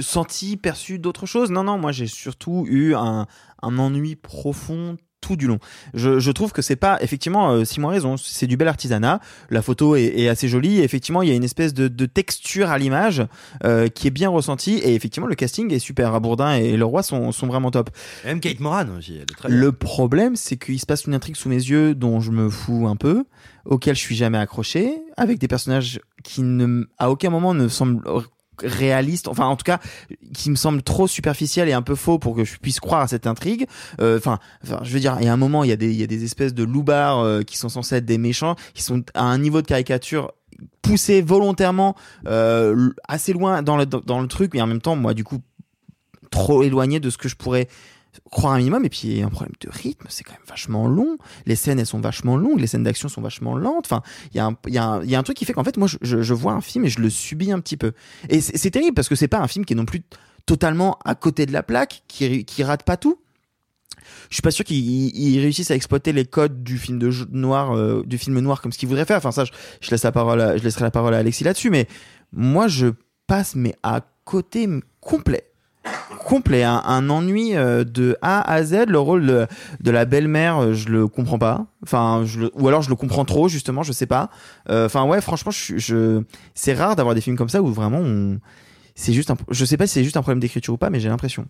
senti, 0.00 0.56
perçu 0.56 0.98
d'autres 0.98 1.26
choses. 1.26 1.50
Non, 1.50 1.64
non, 1.64 1.78
moi 1.78 1.90
j'ai 1.90 2.06
surtout 2.06 2.66
eu 2.68 2.94
un, 2.94 3.26
un 3.62 3.78
ennui 3.78 4.14
profond 4.14 4.98
tout 5.32 5.36
du 5.36 5.46
long. 5.46 5.58
Je, 5.94 6.18
je 6.18 6.30
trouve 6.30 6.52
que 6.52 6.62
c'est 6.62 6.76
pas 6.76 6.98
effectivement 7.00 7.52
euh, 7.52 7.64
Simon 7.64 7.88
a 7.88 7.92
raison, 7.92 8.16
c'est 8.16 8.46
du 8.46 8.56
bel 8.56 8.68
artisanat. 8.68 9.20
La 9.50 9.62
photo 9.62 9.96
est, 9.96 10.04
est, 10.16 10.28
assez 10.28 10.48
jolie. 10.48 10.80
Et 10.80 10.84
effectivement, 10.84 11.22
il 11.22 11.28
y 11.28 11.32
a 11.32 11.34
une 11.34 11.44
espèce 11.44 11.74
de, 11.74 11.88
de 11.88 12.06
texture 12.06 12.70
à 12.70 12.78
l'image 12.78 13.24
euh, 13.64 13.88
qui 13.88 14.06
est 14.06 14.10
bien 14.10 14.28
ressentie. 14.28 14.74
Et 14.74 14.94
effectivement, 14.94 15.26
le 15.26 15.34
casting 15.34 15.72
est 15.72 15.78
super. 15.78 16.20
Bourdin 16.20 16.54
et 16.54 16.76
Leroy 16.76 17.02
sont, 17.02 17.32
sont 17.32 17.46
vraiment 17.46 17.70
top. 17.70 17.90
Et 18.24 18.28
même 18.28 18.40
Kate 18.40 18.60
Moran 18.60 18.86
aussi. 18.98 19.14
Elle 19.14 19.22
est 19.22 19.36
très 19.36 19.48
le 19.48 19.72
problème, 19.72 20.36
c'est 20.36 20.56
qu'il 20.56 20.78
se 20.78 20.86
passe 20.86 21.04
une 21.04 21.14
intrigue 21.14 21.36
sous 21.36 21.48
mes 21.48 21.56
yeux 21.56 21.94
dont 21.94 22.20
je 22.20 22.30
me 22.30 22.48
fous 22.50 22.86
un 22.86 22.96
peu, 22.96 23.24
auquel 23.64 23.94
je 23.94 24.00
suis 24.00 24.16
jamais 24.16 24.38
accroché, 24.38 24.94
avec 25.16 25.38
des 25.38 25.48
personnages 25.48 26.00
qui 26.22 26.42
ne 26.42 26.84
à 26.98 27.10
aucun 27.10 27.30
moment 27.30 27.54
ne 27.54 27.68
semblent 27.68 28.02
réaliste, 28.62 29.28
enfin 29.28 29.46
en 29.46 29.56
tout 29.56 29.64
cas 29.64 29.78
qui 30.34 30.50
me 30.50 30.56
semble 30.56 30.82
trop 30.82 31.06
superficiel 31.06 31.68
et 31.68 31.72
un 31.72 31.82
peu 31.82 31.94
faux 31.94 32.18
pour 32.18 32.36
que 32.36 32.44
je 32.44 32.58
puisse 32.58 32.80
croire 32.80 33.02
à 33.02 33.08
cette 33.08 33.26
intrigue. 33.26 33.66
Euh, 34.00 34.18
enfin, 34.18 34.38
je 34.62 34.92
veux 34.92 35.00
dire, 35.00 35.16
il 35.20 35.26
y 35.26 35.28
a 35.28 35.32
un 35.32 35.36
moment, 35.38 35.64
il 35.64 35.70
y 35.70 35.72
a 35.72 35.76
des, 35.76 35.90
il 35.90 36.00
y 36.00 36.02
a 36.02 36.06
des 36.06 36.24
espèces 36.24 36.54
de 36.54 36.64
loupards 36.64 37.20
euh, 37.20 37.42
qui 37.42 37.56
sont 37.56 37.68
censés 37.68 37.96
être 37.96 38.04
des 38.04 38.18
méchants, 38.18 38.56
qui 38.74 38.82
sont 38.82 39.02
à 39.14 39.24
un 39.24 39.38
niveau 39.38 39.62
de 39.62 39.66
caricature 39.66 40.32
poussé 40.80 41.22
volontairement 41.22 41.96
euh, 42.26 42.90
assez 43.08 43.32
loin 43.32 43.62
dans 43.62 43.76
le 43.76 43.86
dans 43.86 44.20
le 44.20 44.28
truc, 44.28 44.52
mais 44.54 44.60
en 44.60 44.66
même 44.66 44.80
temps, 44.80 44.96
moi 44.96 45.14
du 45.14 45.24
coup 45.24 45.40
trop 46.30 46.62
éloigné 46.62 46.98
de 46.98 47.10
ce 47.10 47.18
que 47.18 47.28
je 47.28 47.36
pourrais 47.36 47.68
croire 48.30 48.54
un 48.54 48.58
minimum 48.58 48.84
et 48.84 48.88
puis 48.88 49.22
un 49.22 49.28
problème 49.28 49.54
de 49.60 49.68
rythme 49.70 50.06
c'est 50.08 50.24
quand 50.24 50.32
même 50.32 50.46
vachement 50.46 50.86
long. 50.86 51.16
Les 51.46 51.56
scènes 51.56 51.78
elles 51.78 51.86
sont 51.86 52.00
vachement 52.00 52.36
longues 52.36 52.60
les 52.60 52.66
scènes 52.66 52.84
d'action 52.84 53.08
sont 53.08 53.22
vachement 53.22 53.56
lentes. 53.56 53.86
Enfin 53.86 54.02
il 54.34 54.40
y 54.40 54.70
y 54.70 55.10
y 55.10 55.14
a 55.14 55.18
un 55.18 55.22
truc 55.22 55.36
qui 55.36 55.44
fait 55.44 55.52
qu'en 55.52 55.64
fait 55.64 55.76
moi 55.76 55.88
je, 55.88 56.34
vois 56.34 56.52
un 56.52 56.60
film 56.60 56.84
et 56.84 56.88
je 56.88 57.00
le 57.00 57.10
subis 57.10 57.52
un 57.52 57.60
petit 57.60 57.76
peu. 57.76 57.92
Et 58.28 58.40
c'est 58.40 58.70
terrible 58.70 58.94
parce 58.94 59.08
que 59.08 59.14
c'est 59.14 59.28
pas 59.28 59.40
un 59.40 59.48
film 59.48 59.64
qui 59.64 59.72
est 59.72 59.76
non 59.76 59.84
plus 59.84 60.02
totalement 60.46 60.98
à 61.04 61.14
côté 61.14 61.46
de 61.46 61.52
la 61.52 61.62
plaque 61.62 62.02
qui 62.08 62.44
qui 62.44 62.62
rate 62.62 62.82
pas 62.82 62.96
tout. 62.96 63.18
Je 64.28 64.36
suis 64.36 64.42
pas 64.42 64.50
sûr 64.50 64.64
qu'ils 64.64 65.40
réussissent 65.40 65.70
à 65.70 65.74
exploiter 65.74 66.12
les 66.12 66.24
codes 66.24 66.62
du 66.62 66.78
film 66.78 66.98
de 66.98 67.10
noir 67.30 67.76
euh, 67.76 68.02
du 68.04 68.18
film 68.18 68.38
noir 68.40 68.60
comme 68.60 68.72
ce 68.72 68.78
qu'ils 68.78 68.88
voudraient 68.88 69.04
faire. 69.04 69.18
Enfin 69.18 69.32
ça 69.32 69.44
je, 69.44 69.90
laisse 69.90 70.02
la 70.02 70.12
parole 70.12 70.58
je 70.58 70.64
laisserai 70.64 70.84
la 70.84 70.90
parole 70.90 71.14
à 71.14 71.18
Alexis 71.18 71.44
là-dessus 71.44 71.70
mais 71.70 71.86
moi 72.32 72.68
je 72.68 72.88
passe 73.26 73.54
mais 73.54 73.74
à 73.82 74.02
côté 74.24 74.68
complet 75.00 75.51
complet, 76.24 76.62
un, 76.62 76.82
un, 76.84 77.10
ennui 77.10 77.56
euh, 77.56 77.84
de 77.84 78.16
A 78.22 78.40
à 78.50 78.62
Z. 78.62 78.86
Le 78.88 78.98
rôle 78.98 79.26
de, 79.26 79.46
de 79.80 79.90
la 79.90 80.04
belle-mère, 80.04 80.58
euh, 80.58 80.72
je 80.74 80.88
le 80.88 81.08
comprends 81.08 81.38
pas. 81.38 81.66
Enfin, 81.82 82.22
je 82.24 82.40
le, 82.40 82.50
ou 82.54 82.68
alors 82.68 82.82
je 82.82 82.90
le 82.90 82.96
comprends 82.96 83.24
trop, 83.24 83.48
justement, 83.48 83.82
je 83.82 83.92
sais 83.92 84.06
pas. 84.06 84.30
Euh, 84.70 84.86
enfin, 84.86 85.04
ouais, 85.04 85.20
franchement, 85.20 85.50
je, 85.50 85.78
je 85.78 86.22
c'est 86.54 86.74
rare 86.74 86.96
d'avoir 86.96 87.14
des 87.14 87.20
films 87.20 87.36
comme 87.36 87.48
ça 87.48 87.62
où 87.62 87.66
vraiment 87.66 87.98
on, 87.98 88.38
c'est 88.94 89.12
juste 89.12 89.30
un, 89.30 89.36
je 89.50 89.64
sais 89.64 89.76
pas 89.76 89.86
si 89.86 89.94
c'est 89.94 90.04
juste 90.04 90.16
un 90.16 90.22
problème 90.22 90.40
d'écriture 90.40 90.74
ou 90.74 90.78
pas, 90.78 90.90
mais 90.90 91.00
j'ai 91.00 91.08
l'impression. 91.08 91.46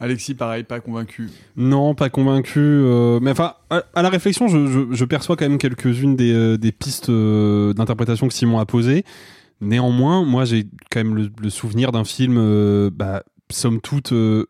Alexis, 0.00 0.34
pareil, 0.34 0.64
pas 0.64 0.80
convaincu. 0.80 1.30
Non, 1.56 1.94
pas 1.94 2.10
convaincu. 2.10 2.58
Euh, 2.58 3.20
mais 3.20 3.30
enfin, 3.30 3.54
à, 3.70 3.84
à, 3.94 4.02
la 4.02 4.08
réflexion, 4.08 4.48
je, 4.48 4.66
je, 4.66 4.80
je, 4.90 5.04
perçois 5.04 5.36
quand 5.36 5.48
même 5.48 5.58
quelques-unes 5.58 6.16
des, 6.16 6.58
des 6.58 6.72
pistes 6.72 7.10
d'interprétation 7.10 8.26
que 8.26 8.34
Simon 8.34 8.58
a 8.58 8.66
posées. 8.66 9.04
Néanmoins, 9.60 10.24
moi, 10.24 10.44
j'ai 10.44 10.66
quand 10.90 11.02
même 11.02 11.14
le, 11.14 11.30
le 11.40 11.50
souvenir 11.50 11.92
d'un 11.92 12.04
film 12.04 12.36
euh, 12.38 12.90
bah, 12.92 13.22
somme 13.54 13.80
toute, 13.80 14.12
euh, 14.12 14.46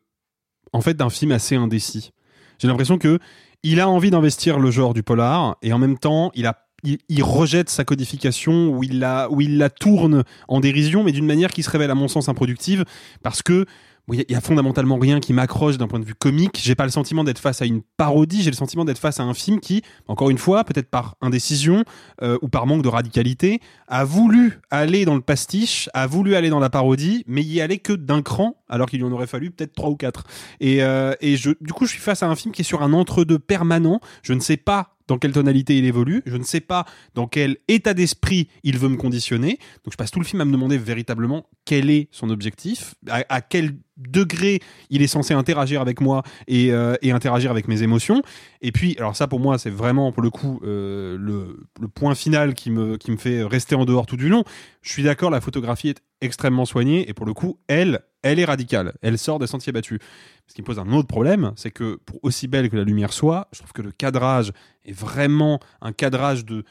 en 0.73 0.81
fait, 0.81 0.95
d'un 0.95 1.11
film 1.11 1.33
assez 1.33 1.57
indécis. 1.57 2.13
J'ai 2.59 2.69
l'impression 2.69 2.99
que 2.99 3.19
il 3.63 3.81
a 3.81 3.89
envie 3.89 4.11
d'investir 4.11 4.59
le 4.59 4.71
genre 4.71 4.95
du 4.95 5.03
polar 5.03 5.57
et 5.63 5.73
en 5.73 5.79
même 5.79 5.99
temps, 5.99 6.31
il 6.35 7.23
rejette 7.23 7.71
sa 7.71 7.85
codification, 7.85 8.69
où 8.69 8.85
il 8.85 8.99
la, 8.99 9.31
où 9.31 9.41
il 9.41 9.57
la 9.57 9.71
tourne 9.71 10.23
en 10.49 10.61
dérision, 10.61 11.03
mais 11.03 11.13
d'une 11.13 11.27
manière 11.27 11.51
qui 11.51 11.63
se 11.63 11.71
révèle 11.71 11.91
à 11.91 11.95
mon 11.95 12.09
sens 12.09 12.29
improductive, 12.29 12.85
parce 13.23 13.43
que 13.43 13.65
Il 14.13 14.23
y, 14.29 14.35
a 14.35 14.41
fondamentalement 14.43 14.99
rien 14.99 15.19
qui 15.19 15.33
m'accroche 15.33 15.79
d'un 15.79 15.87
point 15.87 15.99
de 15.99 16.05
vue 16.05 16.15
comique. 16.15 16.61
J'ai 16.63 16.75
pas 16.75 16.85
le 16.85 16.91
sentiment 16.91 17.25
d'être 17.25 17.39
face 17.39 17.63
à 17.63 17.65
une 17.65 17.81
parodie. 17.97 18.43
J'ai 18.43 18.51
le 18.51 18.57
sentiment 18.57 18.85
d'être 18.85 18.99
face 18.99 19.19
à 19.19 19.23
un 19.23 19.33
film 19.33 19.61
qui, 19.61 19.83
encore 20.09 20.29
une 20.29 20.37
fois, 20.37 20.63
peut-être 20.65 20.91
par 20.91 21.17
indécision 21.23 21.85
euh, 22.23 22.37
ou 22.43 22.49
par 22.49 22.67
manque 22.67 22.83
de 22.83 22.89
radicalité, 22.89 23.61
a 23.89 24.05
voulu 24.05 24.61
aller 24.71 25.07
dans 25.07 25.15
le 25.15 25.23
pastiche, 25.23 25.89
a 25.95 26.07
voulu 26.07 26.35
aller 26.35 26.51
dans 26.51 26.61
la 26.61 26.69
parodie, 26.69 27.25
mais 27.27 27.43
y 27.43 27.63
allait 27.63 27.79
que 27.79 27.95
d'un 27.95 28.21
cran, 28.21 28.57
alors 28.69 28.91
qu'il 28.91 28.99
lui 28.99 29.07
en 29.07 29.13
aurait 29.13 29.27
fallu 29.27 29.51
peut-être 29.51 29.73
trois 29.73 29.89
ou 29.89 29.97
quatre. 29.97 30.25
Et, 30.61 30.83
euh, 30.83 31.15
et 31.23 31.39
je, 31.39 31.53
du 31.63 31.73
coup, 31.73 31.87
je 31.87 31.93
suis 31.93 32.03
face 32.03 32.23
à 32.23 32.29
un 32.29 32.37
film 32.37 32.53
qui 32.53 32.61
est 32.61 32.65
sur 32.65 32.83
un 32.83 32.93
entre-deux 32.93 33.39
permanent. 33.39 34.01
Je 34.23 34.35
ne 34.35 34.41
sais 34.41 34.59
pas 34.59 34.94
dans 35.07 35.19
quelle 35.19 35.33
tonalité 35.33 35.77
il 35.77 35.85
évolue, 35.85 36.23
je 36.27 36.37
ne 36.37 36.43
sais 36.43 36.61
pas 36.61 36.85
dans 37.15 37.27
quel 37.27 37.59
état 37.69 37.95
d'esprit 37.95 38.49
il 38.63 38.79
veut 38.79 38.89
me 38.89 38.97
conditionner. 38.97 39.59
Donc 39.85 39.93
je 39.93 39.97
passe 39.97 40.11
tout 40.11 40.21
le 40.21 40.25
film 40.25 40.41
à 40.41 40.45
me 40.45 40.53
demander 40.53 40.79
véritablement 40.79 41.47
quel 41.65 41.91
est 41.91 42.09
son 42.11 42.31
objectif, 42.31 42.95
à, 43.09 43.41
quel 43.41 43.77
degré 43.97 44.61
il 44.91 45.03
est 45.03 45.07
censé 45.07 45.35
interagir 45.35 45.81
avec 45.81 46.01
moi 46.01 46.23
et, 46.49 46.73
euh, 46.73 46.97
et, 47.03 47.13
interagir 47.13 47.51
avec 47.51 47.69
mes 47.69 47.83
émotions. 47.83 48.23
Et 48.61 48.73
puis, 48.73 48.97
alors 48.99 49.15
ça 49.15 49.29
pour 49.29 49.41
moi, 49.41 49.59
c'est 49.59 49.71
vraiment 49.71 50.11
pour 50.11 50.23
le 50.23 50.31
coup 50.31 50.61
euh, 50.65 51.17
le, 51.19 51.67
le, 51.81 51.89
point 51.89 52.15
final 52.15 52.55
qui 52.55 52.71
me, 52.71 52.97
qui 52.97 53.11
me 53.11 53.17
fait 53.17 53.43
rester 53.45 53.75
en 53.75 53.85
dehors 53.85 54.07
tout 54.07 54.17
du 54.17 54.29
long. 54.29 54.45
Je 54.83 54.91
suis 54.91 55.03
d'accord, 55.03 55.31
la 55.31 55.41
photographie 55.41 55.91
est 55.91 56.03
extrêmement 56.21 56.65
soignée 56.65 57.09
et 57.09 57.15
pour 57.15 57.27
le 57.27 57.35
coup, 57.35 57.59
elle, 57.69 58.01
elle 58.25 58.41
est 58.41 58.45
radicale. 58.45 58.95
Elle 59.03 59.19
sort 59.19 59.39
des 59.39 59.47
sentiers 59.47 59.73
battus. 59.73 60.01
Ce 60.49 60.55
qui 60.55 60.63
me 60.63 60.67
pose 60.67 60.79
un 60.79 60.91
autre 60.93 61.07
problème, 61.07 61.53
c'est 61.57 61.71
que 61.71 62.01
pour 62.07 62.19
aussi 62.25 62.49
belle 62.49 62.69
que 62.71 62.77
la 62.77 62.83
lumière 62.83 63.13
soit, 63.13 63.49
je 63.53 63.59
trouve 63.59 63.73
que 63.73 63.83
le 63.83 63.93
cadrage 63.93 64.51
est 64.85 64.93
vraiment 64.93 65.61
un 65.81 65.93
cadrage 65.93 66.45
de, 66.45 66.65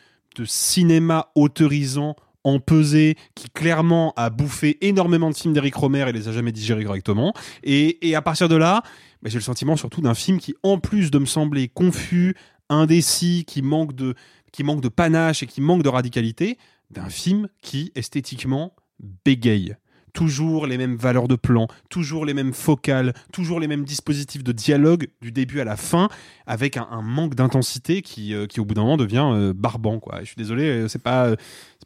cinéma 0.46 1.30
autorisant 1.36 2.16
empesé, 2.44 3.16
qui 3.36 3.50
clairement 3.52 4.14
a 4.18 4.32
bouffé 4.32 4.80
énormément 4.82 5.30
de 5.30 5.36
films 5.36 5.54
d'Eric 5.54 5.76
Romer 5.76 6.10
et 6.10 6.12
les 6.12 6.28
a 6.28 6.32
jamais 6.32 6.52
digérés 6.52 6.84
correctement. 6.84 7.34
Et, 7.64 8.10
et 8.10 8.16
à 8.16 8.22
partir 8.22 8.50
de 8.50 8.56
là, 8.56 8.82
bah, 9.22 9.30
j'ai 9.30 9.38
le 9.38 9.44
sentiment 9.44 9.78
surtout 9.78 10.02
d'un 10.02 10.16
film 10.16 10.40
qui, 10.40 10.56
en 10.64 10.80
plus 10.80 11.12
de 11.12 11.20
me 11.20 11.26
sembler 11.26 11.70
confus, 11.70 12.36
indécis, 12.68 13.46
qui 13.46 13.62
manque 13.62 13.94
de, 13.94 14.16
qui 14.52 14.64
manque 14.64 14.82
de 14.82 14.90
panache 14.90 15.44
et 15.44 15.48
qui 15.48 15.62
manque 15.62 15.84
de 15.84 15.90
radicalité, 15.90 16.58
d'un 16.90 17.10
film 17.10 17.48
qui, 17.62 17.92
esthétiquement, 17.96 18.76
bégaye 19.24 19.76
toujours 20.14 20.68
les 20.68 20.78
mêmes 20.78 20.96
valeurs 20.96 21.28
de 21.28 21.36
plan, 21.36 21.68
toujours 21.90 22.26
les 22.26 22.34
mêmes 22.34 22.54
focales, 22.54 23.14
toujours 23.32 23.60
les 23.60 23.68
mêmes 23.68 23.84
dispositifs 23.84 24.44
de 24.44 24.52
dialogue 24.52 25.08
du 25.22 25.32
début 25.32 25.60
à 25.60 25.64
la 25.64 25.76
fin, 25.76 26.10
avec 26.48 26.78
un, 26.78 27.02
manque 27.02 27.36
d'intensité 27.36 28.02
qui, 28.02 28.34
euh, 28.34 28.46
qui 28.46 28.60
au 28.60 28.66
bout 28.66 28.76
d'un 28.76 28.84
moment 28.84 28.98
devient 28.98 29.28
euh, 29.34 29.54
barbant. 29.54 30.00
Je 30.20 30.26
suis 30.26 30.36
désolé, 30.38 30.64
euh, 30.64 30.88
c'est 30.88 31.02
pas 31.02 31.36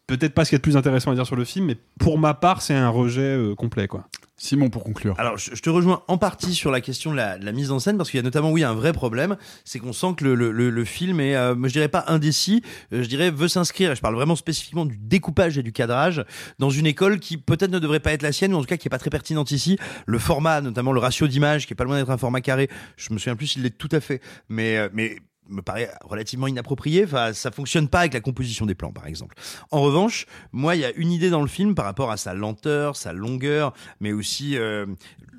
peut-être 0.05 0.33
pas 0.33 0.45
ce 0.45 0.49
qu'il 0.49 0.55
y 0.55 0.57
a 0.57 0.59
de 0.59 0.63
plus 0.63 0.77
intéressant 0.77 1.11
à 1.11 1.15
dire 1.15 1.25
sur 1.25 1.35
le 1.35 1.45
film, 1.45 1.65
mais 1.65 1.77
pour 1.99 2.19
ma 2.19 2.33
part, 2.33 2.61
c'est 2.61 2.73
un 2.73 2.89
rejet 2.89 3.37
complet. 3.57 3.87
Quoi. 3.87 4.07
Simon, 4.39 4.69
pour 4.69 4.83
conclure. 4.83 5.15
Alors, 5.17 5.37
je, 5.37 5.55
je, 5.55 5.61
te 5.61 5.69
rejoins 5.69 6.03
en 6.07 6.19
partie 6.19 6.53
sur 6.53 6.69
la 6.69 6.79
question 6.79 7.11
de 7.11 7.15
la, 7.15 7.39
de 7.39 7.45
la 7.45 7.51
mise 7.51 7.71
en 7.71 7.79
scène, 7.79 7.97
parce 7.97 8.11
qu'il 8.11 8.19
y 8.19 8.21
a 8.21 8.23
notamment, 8.23 8.51
oui, 8.51 8.63
un 8.63 8.75
vrai 8.75 8.93
problème, 8.93 9.35
c'est 9.65 9.79
qu'on 9.79 9.93
sent 9.93 10.13
que 10.15 10.23
le, 10.23 10.35
le, 10.35 10.69
le, 10.69 10.85
film 10.85 11.19
est, 11.19 11.35
euh, 11.35 11.55
je 11.63 11.73
dirais 11.73 11.87
pas 11.87 12.05
indécis, 12.07 12.61
euh, 12.93 13.01
je 13.01 13.07
dirais 13.07 13.31
veut 13.31 13.47
s'inscrire, 13.47 13.91
et 13.91 13.95
je 13.95 14.01
parle 14.01 14.13
vraiment 14.13 14.35
spécifiquement 14.35 14.85
du 14.85 14.95
découpage 14.97 15.57
et 15.57 15.63
du 15.63 15.71
cadrage, 15.71 16.23
dans 16.59 16.69
une 16.69 16.85
école 16.85 17.19
qui 17.19 17.37
peut-être 17.37 17.71
ne 17.71 17.79
devrait 17.79 17.99
pas 17.99 18.13
être 18.13 18.21
la 18.21 18.31
sienne, 18.31 18.53
ou 18.53 18.57
en 18.57 18.61
tout 18.61 18.67
cas 18.67 18.77
qui 18.77 18.87
est 18.87 18.89
pas 18.89 18.99
très 18.99 19.09
pertinente 19.09 19.49
ici. 19.49 19.79
Le 20.05 20.19
format, 20.19 20.61
notamment 20.61 20.91
le 20.91 20.99
ratio 20.99 21.27
d'image, 21.27 21.65
qui 21.65 21.73
est 21.73 21.75
pas 21.75 21.83
loin 21.83 21.97
d'être 21.97 22.11
un 22.11 22.17
format 22.17 22.41
carré, 22.41 22.69
je 22.95 23.11
me 23.13 23.17
souviens 23.17 23.35
plus 23.35 23.47
s'il 23.47 23.63
l'est 23.63 23.75
tout 23.75 23.89
à 23.91 23.99
fait, 23.99 24.21
mais, 24.49 24.77
euh, 24.77 24.89
mais 24.93 25.17
me 25.49 25.61
paraît 25.61 25.91
relativement 26.03 26.47
inapproprié. 26.47 27.03
Enfin, 27.03 27.33
ça 27.33 27.51
fonctionne 27.51 27.87
pas 27.87 27.99
avec 27.99 28.13
la 28.13 28.19
composition 28.19 28.65
des 28.65 28.75
plans, 28.75 28.91
par 28.91 29.07
exemple. 29.07 29.35
En 29.71 29.81
revanche, 29.81 30.25
moi, 30.51 30.75
il 30.75 30.81
y 30.81 30.85
a 30.85 30.91
une 30.93 31.11
idée 31.11 31.29
dans 31.29 31.41
le 31.41 31.47
film 31.47 31.75
par 31.75 31.85
rapport 31.85 32.11
à 32.11 32.17
sa 32.17 32.33
lenteur, 32.33 32.95
sa 32.95 33.13
longueur, 33.13 33.73
mais 33.99 34.11
aussi 34.11 34.57
euh, 34.57 34.85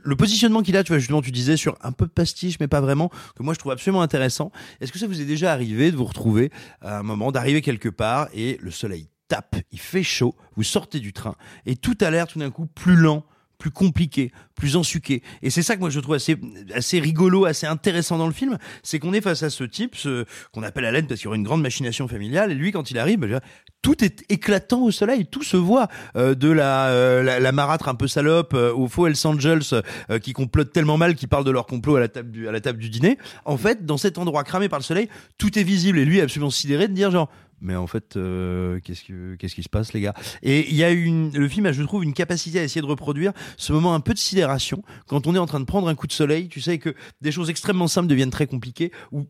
le 0.02 0.16
positionnement 0.16 0.62
qu'il 0.62 0.76
a. 0.76 0.84
Tu 0.84 0.92
vois, 0.92 0.98
justement, 0.98 1.22
tu 1.22 1.30
disais 1.30 1.56
sur 1.56 1.76
un 1.82 1.92
peu 1.92 2.06
de 2.06 2.12
pastiche, 2.12 2.58
mais 2.60 2.68
pas 2.68 2.80
vraiment, 2.80 3.10
que 3.36 3.42
moi 3.42 3.54
je 3.54 3.58
trouve 3.58 3.72
absolument 3.72 4.02
intéressant. 4.02 4.52
Est-ce 4.80 4.92
que 4.92 4.98
ça 4.98 5.06
vous 5.06 5.20
est 5.20 5.26
déjà 5.26 5.52
arrivé 5.52 5.90
de 5.90 5.96
vous 5.96 6.04
retrouver 6.04 6.50
à 6.80 6.98
un 6.98 7.02
moment, 7.02 7.32
d'arriver 7.32 7.62
quelque 7.62 7.88
part 7.88 8.28
et 8.32 8.58
le 8.60 8.70
soleil 8.70 9.08
tape, 9.28 9.56
il 9.70 9.78
fait 9.78 10.02
chaud, 10.02 10.34
vous 10.56 10.62
sortez 10.62 11.00
du 11.00 11.12
train 11.12 11.36
et 11.66 11.76
tout 11.76 11.96
a 12.00 12.10
l'air 12.10 12.26
tout 12.26 12.38
d'un 12.38 12.50
coup 12.50 12.66
plus 12.66 12.96
lent 12.96 13.24
plus 13.58 13.70
compliqué, 13.70 14.32
plus 14.54 14.76
ensuqué. 14.76 15.22
Et 15.42 15.50
c'est 15.50 15.62
ça 15.62 15.74
que 15.74 15.80
moi 15.80 15.90
je 15.90 16.00
trouve 16.00 16.14
assez, 16.14 16.36
assez 16.74 17.00
rigolo, 17.00 17.44
assez 17.44 17.66
intéressant 17.66 18.16
dans 18.16 18.26
le 18.26 18.32
film, 18.32 18.56
c'est 18.82 18.98
qu'on 18.98 19.12
est 19.12 19.20
face 19.20 19.42
à 19.42 19.50
ce 19.50 19.64
type, 19.64 19.96
ce, 19.96 20.24
qu'on 20.52 20.62
appelle 20.62 20.84
Alain 20.84 21.02
parce 21.02 21.20
qu'il 21.20 21.24
y 21.24 21.28
aura 21.28 21.36
une 21.36 21.44
grande 21.44 21.62
machination 21.62 22.08
familiale, 22.08 22.52
et 22.52 22.54
lui 22.54 22.72
quand 22.72 22.90
il 22.90 22.98
arrive, 22.98 23.18
bah, 23.18 23.40
tout 23.82 24.04
est 24.04 24.24
éclatant 24.28 24.82
au 24.82 24.90
soleil, 24.90 25.26
tout 25.26 25.42
se 25.42 25.56
voit, 25.56 25.88
euh, 26.16 26.34
de 26.34 26.50
la, 26.50 26.88
euh, 26.88 27.40
la, 27.40 27.52
marâtre 27.52 27.88
un 27.88 27.94
peu 27.94 28.06
salope 28.06 28.54
euh, 28.54 28.72
au 28.72 28.88
faux 28.88 29.06
Hells 29.06 29.16
Angels 29.24 29.82
euh, 30.10 30.18
qui 30.18 30.32
complotent 30.32 30.72
tellement 30.72 30.96
mal 30.96 31.14
qu'ils 31.14 31.28
parlent 31.28 31.44
de 31.44 31.50
leur 31.50 31.66
complot 31.66 31.96
à 31.96 32.00
la 32.00 32.08
table 32.08 32.30
du, 32.30 32.48
à 32.48 32.52
la 32.52 32.60
table 32.60 32.78
du 32.78 32.90
dîner. 32.90 33.18
En 33.44 33.56
fait, 33.56 33.84
dans 33.84 33.96
cet 33.96 34.18
endroit 34.18 34.44
cramé 34.44 34.68
par 34.68 34.78
le 34.78 34.84
soleil, 34.84 35.08
tout 35.36 35.58
est 35.58 35.62
visible, 35.62 35.98
et 35.98 36.04
lui 36.04 36.18
est 36.18 36.22
absolument 36.22 36.50
sidéré 36.50 36.88
de 36.88 36.92
dire 36.92 37.10
genre 37.10 37.28
mais 37.60 37.76
en 37.76 37.86
fait, 37.86 38.16
euh, 38.16 38.80
qu'est-ce 38.84 39.04
que 39.04 39.34
qu'est-ce 39.36 39.54
qui 39.54 39.62
se 39.62 39.68
passe, 39.68 39.92
les 39.92 40.00
gars? 40.00 40.14
Et 40.42 40.68
il 40.68 40.76
y 40.76 40.84
a 40.84 40.90
une, 40.90 41.32
le 41.32 41.48
film 41.48 41.66
a, 41.66 41.72
je 41.72 41.82
trouve, 41.82 42.04
une 42.04 42.14
capacité 42.14 42.60
à 42.60 42.62
essayer 42.62 42.80
de 42.80 42.86
reproduire 42.86 43.32
ce 43.56 43.72
moment 43.72 43.94
un 43.94 44.00
peu 44.00 44.14
de 44.14 44.18
sidération 44.18 44.82
quand 45.06 45.26
on 45.26 45.34
est 45.34 45.38
en 45.38 45.46
train 45.46 45.60
de 45.60 45.64
prendre 45.64 45.88
un 45.88 45.94
coup 45.94 46.06
de 46.06 46.12
soleil. 46.12 46.48
Tu 46.48 46.60
sais 46.60 46.78
que 46.78 46.94
des 47.20 47.32
choses 47.32 47.50
extrêmement 47.50 47.88
simples 47.88 48.08
deviennent 48.08 48.30
très 48.30 48.46
compliquées 48.46 48.92
ou 49.12 49.26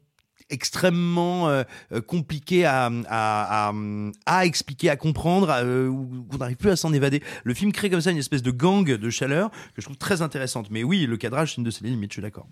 extrêmement 0.51 1.49
euh, 1.49 1.63
compliqué 2.07 2.65
à, 2.65 2.87
à, 3.09 3.69
à, 3.69 3.73
à, 4.27 4.47
expliquer, 4.47 4.89
à 4.89 4.97
comprendre, 4.97 5.51
euh, 5.51 5.91
qu'on 6.31 6.39
n'arrive 6.39 6.57
plus 6.57 6.71
à 6.71 6.77
s'en 6.77 6.93
évader. 6.93 7.23
Le 7.45 7.55
film 7.55 7.73
crée 7.73 7.91
comme 7.91 8.01
ça 8.01 8.11
une 8.11 8.19
espèce 8.19 8.43
de 8.43 8.51
gang 8.51 8.85
de 8.85 9.11
chaleur 9.11 9.51
que 9.51 9.83
je 9.83 9.85
trouve 9.85 9.99
très 9.99 10.23
intéressante. 10.23 10.71
Mais 10.71 10.83
oui, 10.85 11.07
le 11.07 11.17
cadrage, 11.17 11.51
c'est 11.51 11.59
une 11.59 11.65
de 11.65 11.71
ses 11.71 11.85
limites, 11.85 12.13
je 12.13 12.15
suis 12.15 12.23
d'accord. 12.23 12.47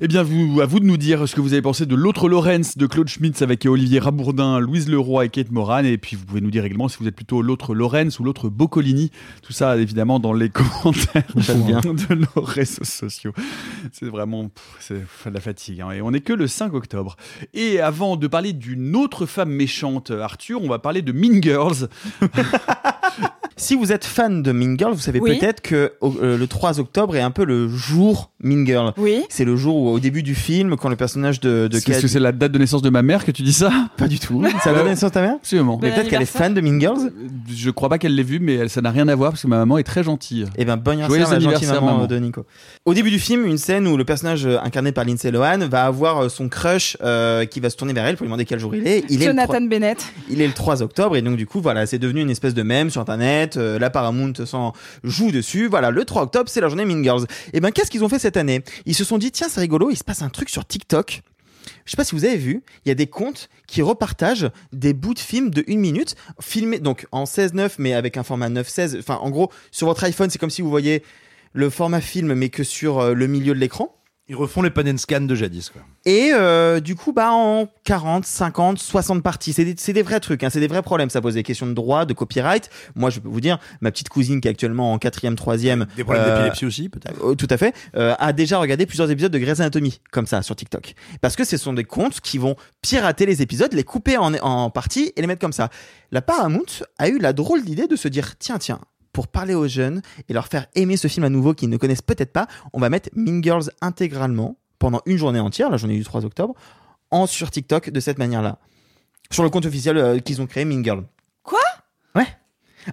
Eh 0.00 0.08
bien, 0.08 0.24
vous, 0.24 0.60
à 0.60 0.66
vous 0.66 0.80
de 0.80 0.84
nous 0.84 0.96
dire 0.96 1.28
ce 1.28 1.36
que 1.36 1.40
vous 1.40 1.52
avez 1.52 1.62
pensé 1.62 1.86
de 1.86 1.94
l'autre 1.94 2.28
Lorenz 2.28 2.76
de 2.76 2.86
Claude 2.86 3.06
Schmitz 3.06 3.42
avec 3.42 3.64
Olivier 3.64 4.00
Rabourdin, 4.00 4.58
Louise 4.58 4.88
Leroy 4.88 5.26
et 5.26 5.28
Kate 5.28 5.52
Moran. 5.52 5.84
Et 5.84 5.98
puis, 5.98 6.16
vous 6.16 6.24
pouvez 6.24 6.40
nous 6.40 6.50
dire 6.50 6.64
également 6.64 6.88
si 6.88 6.98
vous 6.98 7.06
êtes 7.06 7.14
plutôt 7.14 7.42
l'autre 7.42 7.76
Lorenz 7.76 8.18
ou 8.18 8.24
l'autre 8.24 8.48
Boccolini. 8.48 9.12
Tout 9.42 9.52
ça, 9.52 9.76
évidemment, 9.76 10.18
dans 10.18 10.32
les 10.32 10.48
commentaires 10.50 11.22
de 11.36 12.14
nos 12.14 12.42
réseaux 12.42 12.82
sociaux. 12.82 13.32
C'est 13.92 14.06
vraiment 14.06 14.50
c'est 14.80 14.94
de 14.96 15.30
la 15.30 15.40
fatigue. 15.40 15.80
Hein. 15.80 15.92
Et 15.92 16.02
on 16.02 16.10
n'est 16.10 16.20
que 16.20 16.32
le 16.32 16.48
5 16.48 16.74
octobre. 16.74 17.16
Et 17.52 17.78
avant 17.80 18.16
de 18.16 18.26
parler 18.26 18.52
d'une 18.52 18.96
autre 18.96 19.26
femme 19.26 19.50
méchante, 19.50 20.10
Arthur, 20.10 20.60
on 20.60 20.68
va 20.68 20.80
parler 20.80 21.02
de 21.02 21.12
Mean 21.12 21.40
Girls. 21.40 21.88
si 23.56 23.74
vous 23.76 23.92
êtes 23.92 24.04
fan 24.04 24.42
de 24.42 24.52
Mean 24.52 24.76
Girl, 24.78 24.92
vous 24.92 25.00
savez 25.00 25.20
oui. 25.20 25.38
peut-être 25.38 25.60
que 25.60 25.92
euh, 26.02 26.36
le 26.36 26.46
3 26.46 26.80
octobre 26.80 27.16
est 27.16 27.20
un 27.20 27.30
peu 27.30 27.44
le 27.44 27.68
jour 27.68 28.30
Mean 28.42 28.66
Girl. 28.66 28.92
Oui. 28.96 29.24
C'est 29.28 29.44
le 29.44 29.56
jour 29.56 29.76
où, 29.76 29.88
au 29.88 30.00
début 30.00 30.22
du 30.22 30.34
film, 30.34 30.76
quand 30.76 30.88
le 30.88 30.96
personnage 30.96 31.40
de, 31.40 31.68
de 31.70 31.76
Est-ce 31.76 32.02
que 32.02 32.08
c'est 32.08 32.18
la 32.18 32.32
date 32.32 32.52
de 32.52 32.58
naissance 32.58 32.82
de 32.82 32.90
ma 32.90 33.02
mère 33.02 33.24
que 33.24 33.30
tu 33.30 33.42
dis 33.42 33.52
ça 33.52 33.70
Pas 33.96 34.08
du 34.08 34.18
tout. 34.18 34.42
C'est 34.62 34.70
la 34.70 34.76
date 34.76 34.84
de 34.84 34.90
naissance 34.90 35.10
de 35.10 35.14
ta 35.14 35.22
mère 35.22 35.34
Absolument. 35.34 35.78
Mais 35.80 35.92
peut-être 35.92 36.08
qu'elle 36.08 36.22
est 36.22 36.26
fan 36.26 36.54
de 36.54 36.60
Mean 36.60 36.80
Girls 36.80 37.10
Je 37.48 37.70
crois 37.70 37.88
pas 37.88 37.98
qu'elle 37.98 38.14
l'ait 38.14 38.22
vu, 38.22 38.38
mais 38.40 38.68
ça 38.68 38.80
n'a 38.80 38.90
rien 38.90 39.08
à 39.08 39.14
voir 39.14 39.32
parce 39.32 39.42
que 39.42 39.48
ma 39.48 39.58
maman 39.58 39.78
est 39.78 39.84
très 39.84 40.02
gentille. 40.02 40.46
Eh 40.56 40.64
ben, 40.64 40.76
bon 40.76 40.92
anniversaire, 40.92 41.30
la 41.30 41.38
gentille 41.40 41.68
maman, 41.68 41.86
maman, 41.86 42.06
de 42.06 42.16
Nico. 42.16 42.44
Au 42.84 42.94
début 42.94 43.10
du 43.10 43.18
film, 43.18 43.46
une 43.46 43.58
scène 43.58 43.86
où 43.86 43.96
le 43.96 44.04
personnage 44.04 44.46
incarné 44.46 44.92
par 44.92 45.04
Lindsay 45.04 45.30
Lohan 45.30 45.58
va 45.68 45.84
avoir 45.84 46.30
son 46.30 46.48
crush 46.48 46.96
euh, 47.02 47.44
qui 47.44 47.60
va 47.60 47.70
se 47.70 47.76
tourner 47.76 47.92
vers 47.92 48.06
elle 48.06 48.16
pour 48.16 48.24
lui 48.24 48.28
demander 48.28 48.44
quel 48.44 48.58
jour 48.58 48.74
il 48.74 48.86
est. 48.86 49.04
Il 49.08 49.22
Jonathan 49.22 49.54
est 49.54 49.60
le 49.60 49.66
3... 49.66 49.68
Bennett. 49.68 50.06
Il 50.30 50.40
est 50.40 50.46
le 50.46 50.52
3 50.52 50.82
octobre 50.82 51.16
et 51.16 51.22
donc 51.22 51.36
du 51.36 51.46
coup, 51.46 51.60
voilà, 51.60 51.86
c'est 51.86 51.98
devenu 51.98 52.20
une 52.20 52.30
espèce 52.30 52.54
de 52.54 52.62
mème 52.62 52.90
sur 52.90 53.00
internet. 53.00 53.43
Euh, 53.56 53.78
la 53.78 53.90
Paramount 53.90 54.32
s'en 54.44 54.72
joue 55.02 55.30
dessus. 55.30 55.66
Voilà, 55.68 55.90
le 55.90 56.04
3 56.04 56.22
octobre, 56.22 56.48
c'est 56.48 56.60
la 56.60 56.68
journée 56.68 56.84
Mean. 56.84 57.02
Et 57.52 57.60
ben, 57.60 57.70
qu'est-ce 57.70 57.90
qu'ils 57.90 58.04
ont 58.04 58.08
fait 58.08 58.18
cette 58.18 58.36
année? 58.36 58.62
Ils 58.86 58.94
se 58.94 59.04
sont 59.04 59.18
dit, 59.18 59.30
tiens, 59.30 59.48
c'est 59.48 59.60
rigolo, 59.60 59.90
il 59.90 59.96
se 59.96 60.04
passe 60.04 60.22
un 60.22 60.30
truc 60.30 60.48
sur 60.48 60.64
TikTok. 60.64 61.22
Je 61.84 61.90
sais 61.90 61.96
pas 61.96 62.04
si 62.04 62.14
vous 62.14 62.24
avez 62.24 62.36
vu, 62.36 62.62
il 62.84 62.88
y 62.88 62.92
a 62.92 62.94
des 62.94 63.06
comptes 63.06 63.48
qui 63.66 63.82
repartagent 63.82 64.50
des 64.72 64.92
bouts 64.92 65.14
de 65.14 65.18
films 65.18 65.50
de 65.50 65.64
une 65.66 65.80
minute, 65.80 66.14
filmés 66.40 66.78
donc 66.78 67.06
en 67.12 67.24
16-9, 67.24 67.74
mais 67.78 67.94
avec 67.94 68.16
un 68.16 68.22
format 68.22 68.48
9-16. 68.48 68.98
Enfin, 68.98 69.16
en 69.16 69.30
gros, 69.30 69.50
sur 69.70 69.86
votre 69.86 70.04
iPhone, 70.04 70.30
c'est 70.30 70.38
comme 70.38 70.50
si 70.50 70.62
vous 70.62 70.70
voyez 70.70 71.02
le 71.52 71.70
format 71.70 72.00
film, 72.00 72.34
mais 72.34 72.48
que 72.48 72.64
sur 72.64 72.98
euh, 72.98 73.14
le 73.14 73.26
milieu 73.26 73.54
de 73.54 73.60
l'écran. 73.60 73.96
Ils 74.26 74.36
refont 74.36 74.62
les 74.62 74.70
pan 74.70 74.86
and 74.86 74.96
scan 74.96 75.20
de 75.20 75.34
jadis, 75.34 75.68
quoi. 75.68 75.82
Et 76.06 76.30
euh, 76.32 76.80
du 76.80 76.94
coup, 76.94 77.12
bah 77.12 77.30
en 77.32 77.68
40, 77.84 78.24
50, 78.24 78.78
60 78.78 79.22
parties, 79.22 79.52
c'est 79.52 79.66
des, 79.66 79.74
des, 79.74 80.02
vrais 80.02 80.18
trucs, 80.18 80.42
hein, 80.42 80.48
c'est 80.50 80.60
des 80.60 80.66
vrais 80.66 80.80
problèmes. 80.80 81.10
Ça 81.10 81.20
pose 81.20 81.34
des 81.34 81.42
questions 81.42 81.66
de 81.66 81.74
droit, 81.74 82.06
de 82.06 82.14
copyright. 82.14 82.70
Moi, 82.94 83.10
je 83.10 83.20
peux 83.20 83.28
vous 83.28 83.42
dire, 83.42 83.58
ma 83.82 83.90
petite 83.90 84.08
cousine 84.08 84.40
qui 84.40 84.48
est 84.48 84.50
actuellement 84.50 84.94
en 84.94 84.98
quatrième, 84.98 85.36
troisième, 85.36 85.86
des 85.94 86.04
problèmes 86.04 86.24
euh, 86.26 86.36
d'épilepsie 86.36 86.64
aussi, 86.64 86.88
peut-être. 86.88 87.22
Euh, 87.22 87.34
tout 87.34 87.48
à 87.50 87.58
fait, 87.58 87.74
a 87.94 88.32
déjà 88.32 88.58
regardé 88.58 88.86
plusieurs 88.86 89.10
épisodes 89.10 89.32
de 89.32 89.38
Grey's 89.38 89.60
Anatomy 89.60 90.00
comme 90.10 90.26
ça 90.26 90.40
sur 90.40 90.56
TikTok, 90.56 90.94
parce 91.20 91.36
que 91.36 91.44
ce 91.44 91.58
sont 91.58 91.74
des 91.74 91.84
comptes 91.84 92.20
qui 92.22 92.38
vont 92.38 92.56
pirater 92.80 93.26
les 93.26 93.42
épisodes, 93.42 93.74
les 93.74 93.84
couper 93.84 94.16
en, 94.16 94.32
en 94.34 94.70
parties 94.70 95.12
et 95.16 95.20
les 95.20 95.26
mettre 95.26 95.40
comme 95.40 95.52
ça. 95.52 95.68
La 96.12 96.22
Paramount 96.22 96.62
a 96.98 97.08
eu 97.08 97.18
la 97.18 97.34
drôle 97.34 97.62
d'idée 97.62 97.88
de 97.88 97.96
se 97.96 98.08
dire, 98.08 98.38
tiens, 98.38 98.58
tiens, 98.58 98.80
pour 99.14 99.28
parler 99.28 99.54
aux 99.54 99.68
jeunes 99.68 100.02
et 100.28 100.34
leur 100.34 100.48
faire 100.48 100.66
aimer 100.74 100.98
ce 100.98 101.08
film 101.08 101.24
à 101.24 101.30
nouveau 101.30 101.54
qu'ils 101.54 101.70
ne 101.70 101.78
connaissent 101.78 102.02
peut-être 102.02 102.32
pas, 102.32 102.46
on 102.74 102.80
va 102.80 102.90
mettre 102.90 103.08
Mean 103.14 103.42
Girls 103.42 103.70
intégralement 103.80 104.58
pendant 104.78 105.00
une 105.06 105.16
journée 105.16 105.40
entière, 105.40 105.70
la 105.70 105.78
journée 105.78 105.96
du 105.96 106.04
3 106.04 106.26
octobre, 106.26 106.54
en 107.10 107.26
sur 107.26 107.50
TikTok 107.50 107.88
de 107.88 108.00
cette 108.00 108.18
manière-là. 108.18 108.58
Sur 109.30 109.44
le 109.44 109.48
compte 109.48 109.64
officiel 109.64 109.96
euh, 109.96 110.18
qu'ils 110.18 110.42
ont 110.42 110.46
créé, 110.46 110.66
Mean 110.66 110.84
Girl. 110.84 111.04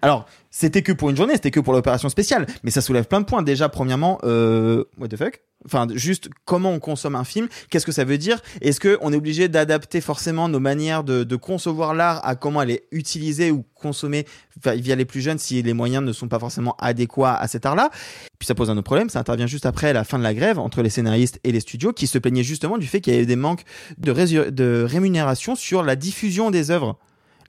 Alors, 0.02 0.26
c'était 0.50 0.82
que 0.82 0.92
pour 0.92 1.10
une 1.10 1.18
journée, 1.18 1.34
c'était 1.34 1.52
que 1.52 1.60
pour 1.60 1.74
l'opération 1.74 2.10
spéciale, 2.10 2.46
mais 2.64 2.72
ça 2.72 2.82
soulève 2.82 3.06
plein 3.06 3.22
de 3.22 3.26
points. 3.26 3.42
Déjà, 3.42 3.70
premièrement, 3.70 4.20
euh, 4.24 4.84
what 4.98 5.08
the 5.08 5.18
fuck? 5.18 5.42
Enfin, 5.66 5.86
juste 5.94 6.30
comment 6.46 6.72
on 6.72 6.80
consomme 6.80 7.16
un 7.16 7.24
film, 7.24 7.48
qu'est-ce 7.70 7.86
que 7.86 7.92
ça 7.92 8.04
veut 8.04 8.18
dire? 8.18 8.42
Est-ce 8.62 8.80
que 8.80 8.98
on 9.02 9.14
est 9.14 9.16
obligé 9.16 9.48
d'adapter 9.48 10.02
forcément 10.02 10.50
nos 10.50 10.60
manières 10.60 11.04
de, 11.04 11.36
concevoir 11.36 11.94
l'art 11.94 12.26
à 12.26 12.36
comment 12.36 12.64
elle 12.64 12.72
est 12.72 12.84
utilisée 12.92 13.52
ou 13.52 13.64
consommée 13.76 14.26
via- 14.66 14.96
les 14.96 15.06
plus 15.06 15.22
jeunes 15.22 15.38
si 15.38 15.62
les 15.62 15.74
moyens 15.74 16.04
ne 16.04 16.14
sont 16.14 16.28
pas 16.28 16.40
forcément 16.40 16.76
adéquats 16.80 17.36
à 17.36 17.48
cet 17.48 17.68
art-là? 17.68 17.92
Puis 18.40 18.48
ça 18.48 18.56
pose 18.56 18.72
un 18.72 18.74
autre 18.74 18.86
problème, 18.86 19.10
ça 19.10 19.20
intervient 19.20 19.46
juste 19.46 19.68
après 19.68 19.94
la 19.94 20.04
fin 20.04 20.18
de 20.18 20.24
la 20.24 20.34
grève 20.34 20.58
entre 20.58 20.82
les 20.82 20.90
scénaristes 20.90 21.40
et 21.44 21.52
les 21.52 21.60
studios 21.60 21.94
qui 21.94 22.08
se 22.08 22.18
plaignaient 22.18 22.44
justement 22.44 22.80
du 22.80 22.88
fait 22.88 23.00
qu'il 23.00 23.14
y 23.14 23.16
avait 23.16 23.28
des 23.28 23.36
manques 23.36 23.64
de, 24.00 24.50
de 24.50 24.84
rémunération 24.88 25.56
sur 25.56 25.84
la 25.84 25.96
diffusion 25.96 26.50
des 26.50 26.72
œuvres. 26.72 26.98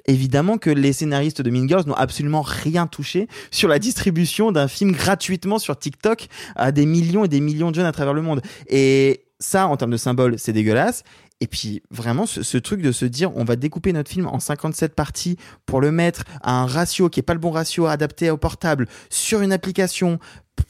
Évidemment 0.06 0.58
que 0.58 0.70
les 0.70 0.92
scénaristes 0.92 1.42
de 1.42 1.50
Mean 1.50 1.68
Girls 1.68 1.84
n'ont 1.86 1.94
absolument 1.94 2.42
rien 2.42 2.86
touché 2.86 3.28
sur 3.50 3.68
la 3.68 3.78
distribution 3.78 4.52
d'un 4.52 4.68
film 4.68 4.92
gratuitement 4.92 5.58
sur 5.58 5.78
TikTok 5.78 6.28
à 6.56 6.72
des 6.72 6.86
millions 6.86 7.24
et 7.24 7.28
des 7.28 7.40
millions 7.40 7.70
de 7.70 7.76
jeunes 7.76 7.86
à 7.86 7.92
travers 7.92 8.14
le 8.14 8.22
monde. 8.22 8.42
Et 8.68 9.24
ça, 9.38 9.66
en 9.66 9.76
termes 9.76 9.90
de 9.90 9.96
symbole, 9.96 10.38
c'est 10.38 10.52
dégueulasse. 10.52 11.02
Et 11.40 11.48
puis 11.48 11.82
vraiment 11.90 12.24
ce, 12.24 12.56
truc 12.58 12.82
de 12.82 12.92
se 12.92 13.04
dire 13.04 13.36
on 13.36 13.42
va 13.42 13.56
découper 13.56 13.92
notre 13.92 14.08
film 14.08 14.28
en 14.28 14.38
57 14.38 14.94
parties 14.94 15.36
pour 15.66 15.80
le 15.80 15.90
mettre 15.90 16.22
à 16.40 16.60
un 16.62 16.66
ratio 16.66 17.08
qui 17.08 17.18
est 17.18 17.24
pas 17.24 17.34
le 17.34 17.40
bon 17.40 17.50
ratio 17.50 17.86
adapté 17.86 18.30
au 18.30 18.36
portable 18.36 18.86
sur 19.10 19.40
une 19.40 19.52
application. 19.52 20.20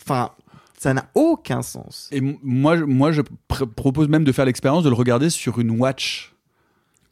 Enfin, 0.02 0.30
ça 0.78 0.94
n'a 0.94 1.04
aucun 1.14 1.60
sens. 1.60 2.08
Et 2.10 2.22
moi, 2.42 2.76
moi, 2.78 3.12
je 3.12 3.20
pr- 3.20 3.66
propose 3.66 4.08
même 4.08 4.24
de 4.24 4.32
faire 4.32 4.46
l'expérience 4.46 4.82
de 4.82 4.88
le 4.88 4.94
regarder 4.94 5.28
sur 5.28 5.60
une 5.60 5.72
watch. 5.72 6.31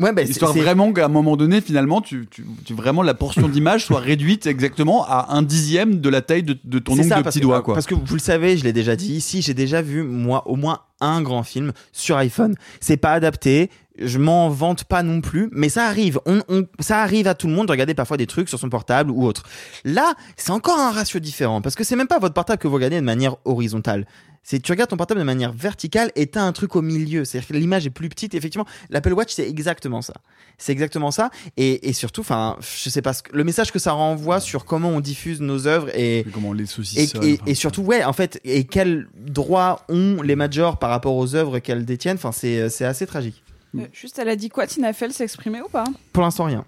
Ouais, 0.00 0.12
bah, 0.12 0.22
c'est- 0.24 0.30
Histoire 0.30 0.52
vraiment 0.54 0.92
qu'à 0.92 1.04
un 1.04 1.08
moment 1.08 1.36
donné, 1.36 1.60
finalement, 1.60 2.00
tu, 2.00 2.26
tu, 2.30 2.44
tu- 2.64 2.74
vraiment 2.74 3.02
la 3.02 3.14
portion 3.14 3.48
d'image 3.48 3.84
soit 3.86 4.00
réduite 4.00 4.46
exactement 4.46 5.04
à 5.06 5.28
un 5.34 5.42
dixième 5.42 6.00
de 6.00 6.08
la 6.08 6.22
taille 6.22 6.42
de, 6.42 6.56
de 6.64 6.78
ton 6.78 6.94
ongle 6.94 7.04
ça, 7.04 7.18
de 7.18 7.22
petit 7.22 7.38
que- 7.40 7.44
doigt, 7.44 7.62
quoi. 7.62 7.74
Parce 7.74 7.86
que 7.86 7.94
vous 7.94 8.14
le 8.14 8.18
savez, 8.20 8.56
je 8.56 8.64
l'ai 8.64 8.72
déjà 8.72 8.96
dit 8.96 9.12
ici, 9.14 9.42
j'ai 9.42 9.54
déjà 9.54 9.82
vu 9.82 10.02
moi 10.02 10.48
au 10.48 10.56
moins 10.56 10.80
un 11.00 11.22
grand 11.22 11.42
film 11.42 11.72
sur 11.92 12.16
iPhone. 12.16 12.54
C'est 12.80 12.96
pas 12.96 13.12
adapté, 13.12 13.70
je 13.98 14.18
m'en 14.18 14.48
vante 14.48 14.84
pas 14.84 15.02
non 15.02 15.20
plus, 15.20 15.48
mais 15.52 15.68
ça 15.68 15.84
arrive. 15.86 16.18
On, 16.26 16.40
on- 16.48 16.66
ça 16.78 17.00
arrive 17.02 17.26
à 17.26 17.34
tout 17.34 17.46
le 17.46 17.52
monde 17.54 17.66
de 17.66 17.72
regarder 17.72 17.94
parfois 17.94 18.16
des 18.16 18.26
trucs 18.26 18.48
sur 18.48 18.58
son 18.58 18.68
portable 18.70 19.10
ou 19.10 19.24
autre. 19.26 19.42
Là, 19.84 20.14
c'est 20.36 20.50
encore 20.52 20.78
un 20.78 20.90
ratio 20.92 21.20
différent 21.20 21.60
parce 21.60 21.74
que 21.74 21.84
c'est 21.84 21.96
même 21.96 22.06
pas 22.08 22.18
votre 22.18 22.34
portable 22.34 22.58
que 22.58 22.68
vous 22.68 22.74
regardez 22.74 22.96
de 22.96 23.04
manière 23.04 23.36
horizontale. 23.44 24.06
C'est 24.42 24.60
tu 24.60 24.72
regardes 24.72 24.90
ton 24.90 24.96
portable 24.96 25.20
de 25.20 25.24
manière 25.24 25.52
verticale 25.52 26.10
et 26.16 26.26
t'as 26.26 26.42
un 26.42 26.52
truc 26.52 26.74
au 26.74 26.82
milieu. 26.82 27.24
C'est-à-dire 27.24 27.48
que 27.48 27.52
l'image 27.54 27.86
est 27.86 27.90
plus 27.90 28.08
petite. 28.08 28.34
Effectivement, 28.34 28.66
l'Apple 28.88 29.12
Watch 29.12 29.32
c'est 29.34 29.48
exactement 29.48 30.02
ça. 30.02 30.14
C'est 30.58 30.72
exactement 30.72 31.10
ça. 31.10 31.30
Et, 31.56 31.88
et 31.88 31.92
surtout, 31.92 32.22
enfin, 32.22 32.56
je 32.60 32.88
sais 32.90 33.02
pas 33.02 33.12
ce 33.12 33.22
que- 33.22 33.36
le 33.36 33.44
message 33.44 33.70
que 33.70 33.78
ça 33.78 33.92
renvoie 33.92 34.40
sur 34.40 34.64
comment 34.64 34.88
on 34.90 35.00
diffuse 35.00 35.40
nos 35.40 35.66
œuvres 35.66 35.88
et 35.94 36.26
comment 36.32 36.48
on 36.50 36.52
les 36.52 36.64
et, 36.64 36.66
saucissonne, 36.66 37.22
et, 37.24 37.38
et 37.46 37.54
surtout, 37.54 37.82
ouais, 37.82 38.02
en 38.04 38.12
fait, 38.12 38.40
et 38.44 38.64
quels 38.64 39.08
droits 39.16 39.84
ont 39.88 40.22
les 40.22 40.36
majors 40.36 40.78
par 40.78 40.90
rapport 40.90 41.14
aux 41.16 41.34
œuvres 41.34 41.58
qu'elles 41.60 41.84
détiennent? 41.84 42.16
Enfin, 42.16 42.32
c'est 42.32 42.68
c'est 42.70 42.84
assez 42.84 43.06
tragique. 43.06 43.42
Euh, 43.78 43.82
juste, 43.92 44.18
elle 44.18 44.28
a 44.28 44.36
dit 44.36 44.48
quoi? 44.48 44.66
Tina 44.66 44.92
Fey 44.92 45.10
s'exprimer 45.10 45.60
ou 45.62 45.68
pas? 45.68 45.84
Pour 46.12 46.22
l'instant, 46.24 46.44
rien. 46.44 46.64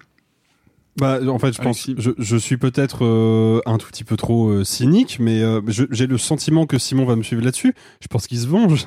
Bah, 0.97 1.20
en 1.27 1.39
fait, 1.39 1.55
je 1.55 1.62
pense, 1.62 1.89
je, 1.97 2.10
je 2.19 2.36
suis 2.36 2.59
peut-être 2.59 3.05
euh, 3.05 3.60
un 3.64 3.78
tout 3.78 3.89
petit 3.89 4.05
peu 4.05 4.16
trop 4.16 4.51
euh, 4.51 4.64
cynique, 4.64 5.19
mais 5.20 5.43
euh, 5.43 5.60
j'ai 5.69 6.06
le 6.06 6.19
sentiment 6.19 6.66
que 6.66 6.78
Simon 6.78 7.06
va 7.06 7.16
me 7.16 7.23
suivre 7.23 7.43
là-dessus. 7.43 7.74
Je 8.01 8.09
pense 8.09 8.27
qu'il 8.27 8.39
se 8.39 8.47
venge. 8.47 8.86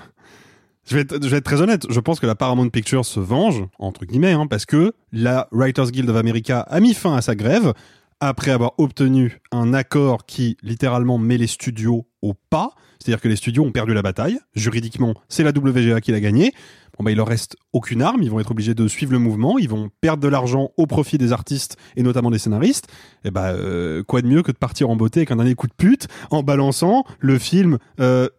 Je 0.87 0.95
vais, 0.95 1.01
être, 1.01 1.23
je 1.23 1.29
vais 1.29 1.37
être 1.37 1.45
très 1.45 1.61
honnête. 1.61 1.87
Je 1.89 1.99
pense 1.99 2.19
que 2.19 2.27
la 2.27 2.35
Paramount 2.35 2.69
Pictures 2.69 3.05
se 3.05 3.19
venge 3.19 3.63
entre 3.79 4.05
guillemets, 4.05 4.33
hein, 4.33 4.45
parce 4.45 4.67
que 4.67 4.93
la 5.11 5.47
Writers 5.51 5.89
Guild 5.89 6.09
of 6.09 6.15
America 6.15 6.59
a 6.59 6.79
mis 6.79 6.93
fin 6.93 7.15
à 7.15 7.21
sa 7.21 7.33
grève 7.33 7.73
après 8.19 8.51
avoir 8.51 8.73
obtenu 8.77 9.39
un 9.51 9.73
accord 9.73 10.25
qui 10.25 10.57
littéralement 10.61 11.17
met 11.17 11.37
les 11.37 11.47
studios 11.47 12.05
au 12.21 12.33
pas. 12.33 12.75
C'est-à-dire 12.99 13.21
que 13.21 13.27
les 13.27 13.35
studios 13.35 13.63
ont 13.63 13.71
perdu 13.71 13.93
la 13.93 14.01
bataille. 14.01 14.39
Juridiquement, 14.55 15.13
c'est 15.27 15.43
la 15.43 15.51
WGA 15.51 16.01
qui 16.01 16.11
l'a 16.11 16.19
gagné. 16.19 16.53
Bon 16.97 17.03
bah 17.03 17.11
il 17.11 17.17
leur 17.17 17.27
reste 17.27 17.55
aucune 17.73 18.01
arme, 18.01 18.23
ils 18.23 18.31
vont 18.31 18.39
être 18.39 18.51
obligés 18.51 18.73
de 18.73 18.87
suivre 18.87 19.11
le 19.11 19.19
mouvement, 19.19 19.57
ils 19.57 19.69
vont 19.69 19.89
perdre 20.01 20.23
de 20.23 20.27
l'argent 20.27 20.71
au 20.77 20.87
profit 20.87 21.17
des 21.17 21.31
artistes 21.33 21.77
et 21.95 22.03
notamment 22.03 22.31
des 22.31 22.39
scénaristes. 22.39 22.87
Et 23.23 23.31
bah 23.31 23.49
euh, 23.49 24.03
quoi 24.03 24.21
de 24.21 24.27
mieux 24.27 24.43
que 24.43 24.51
de 24.51 24.57
partir 24.57 24.89
en 24.89 24.95
beauté 24.95 25.19
avec 25.19 25.31
un 25.31 25.37
dernier 25.37 25.55
coup 25.55 25.67
de 25.67 25.73
pute 25.73 26.07
en 26.31 26.43
balançant 26.43 27.03
le 27.19 27.37
film 27.37 27.77
euh, 27.99 28.29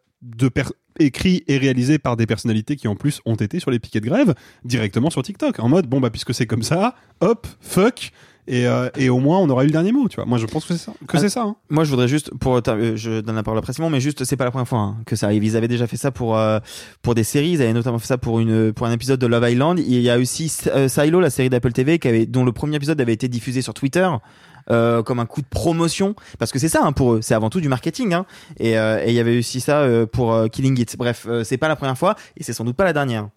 écrit 0.99 1.45
et 1.47 1.59
réalisé 1.59 1.99
par 1.99 2.17
des 2.17 2.27
personnalités 2.27 2.77
qui 2.77 2.89
en 2.89 2.97
plus 2.97 3.21
ont 3.27 3.35
été 3.35 3.61
sur 3.61 3.71
les 3.71 3.79
piquets 3.79 4.01
de 4.01 4.07
grève 4.07 4.35
directement 4.65 5.11
sur 5.11 5.23
TikTok. 5.23 5.61
En 5.61 5.69
mode 5.69 5.87
bon 5.87 6.01
bah 6.01 6.11
puisque 6.11 6.35
c'est 6.35 6.47
comme 6.47 6.63
ça, 6.63 6.95
hop, 7.21 7.47
fuck 7.61 8.13
et, 8.49 8.67
euh, 8.67 8.89
et 8.97 9.09
au 9.09 9.19
moins 9.19 9.39
on 9.39 9.49
aura 9.51 9.63
eu 9.65 9.67
le 9.67 9.73
dernier 9.73 9.93
mot, 9.93 10.09
tu 10.09 10.17
vois. 10.17 10.25
Moi 10.25 10.39
je 10.39 10.47
pense 10.47 10.65
que 10.65 10.75
c'est 10.75 10.85
ça. 10.85 10.93
Que 11.07 11.19
c'est 11.19 11.29
ça. 11.29 11.43
hein. 11.43 11.57
Moi, 11.71 11.85
je 11.85 11.91
voudrais 11.91 12.09
juste, 12.09 12.31
pour, 12.39 12.57
euh, 12.57 12.93
je 12.97 13.21
donne 13.21 13.37
la 13.37 13.43
parole 13.43 13.59
après 13.59 13.73
Simon, 13.73 13.91
mais 13.91 14.01
juste, 14.01 14.25
c'est 14.25 14.37
pas 14.37 14.45
la 14.45 14.51
première 14.51 14.69
fois 14.69 14.79
hein, 14.79 14.97
que 15.07 15.17
ça 15.17 15.27
arrive. 15.27 15.45
Ils 15.45 15.57
avaient 15.57 15.69
déjà 15.69 15.87
fait 15.87 15.97
ça 15.97 16.11
pour 16.11 16.37
euh, 16.37 16.59
pour 17.03 17.15
des 17.15 17.25
séries. 17.25 17.51
Ils 17.51 17.63
avaient 17.63 17.73
notamment 17.73 17.99
fait 17.99 18.07
ça 18.07 18.19
pour 18.19 18.41
une 18.41 18.73
pour 18.73 18.87
un 18.87 18.93
épisode 18.93 19.19
de 19.21 19.27
Love 19.27 19.51
Island. 19.51 19.79
Il 19.79 20.01
y 20.01 20.11
a 20.11 20.19
aussi 20.19 20.53
euh, 20.69 20.89
Silo, 20.89 21.21
la 21.21 21.31
série 21.31 21.51
d'Apple 21.51 21.73
TV, 21.73 21.99
qui 21.99 22.09
avait, 22.09 22.27
dont 22.27 22.45
le 22.45 22.53
premier 22.53 22.77
épisode 22.77 23.01
avait 23.01 23.13
été 23.13 23.29
diffusé 23.29 23.63
sur 23.63 23.75
Twitter. 23.75 24.09
euh, 24.71 25.03
comme 25.05 25.21
un 25.21 25.27
coup 25.27 25.43
de 25.43 25.47
promotion 25.47 26.17
parce 26.41 26.51
que 26.51 26.59
c'est 26.59 26.69
ça 26.69 26.81
hein, 26.83 26.91
pour 26.93 27.13
eux 27.15 27.21
c'est 27.23 27.35
avant 27.35 27.51
tout 27.51 27.61
du 27.61 27.69
marketing 27.69 28.15
hein. 28.15 28.27
et 28.59 28.77
euh, 28.77 29.01
et 29.05 29.11
il 29.11 29.15
y 29.15 29.21
avait 29.21 29.39
aussi 29.39 29.61
ça 29.61 29.83
euh, 29.83 30.07
pour 30.07 30.37
Killing 30.51 30.77
It 30.81 30.97
bref 30.97 31.25
euh, 31.29 31.45
c'est 31.45 31.57
pas 31.57 31.69
la 31.69 31.77
première 31.77 31.97
fois 31.97 32.17
et 32.37 32.43
c'est 32.43 32.53
sans 32.53 32.65
doute 32.65 32.75
pas 32.75 32.83
la 32.83 32.93
dernière 32.93 33.29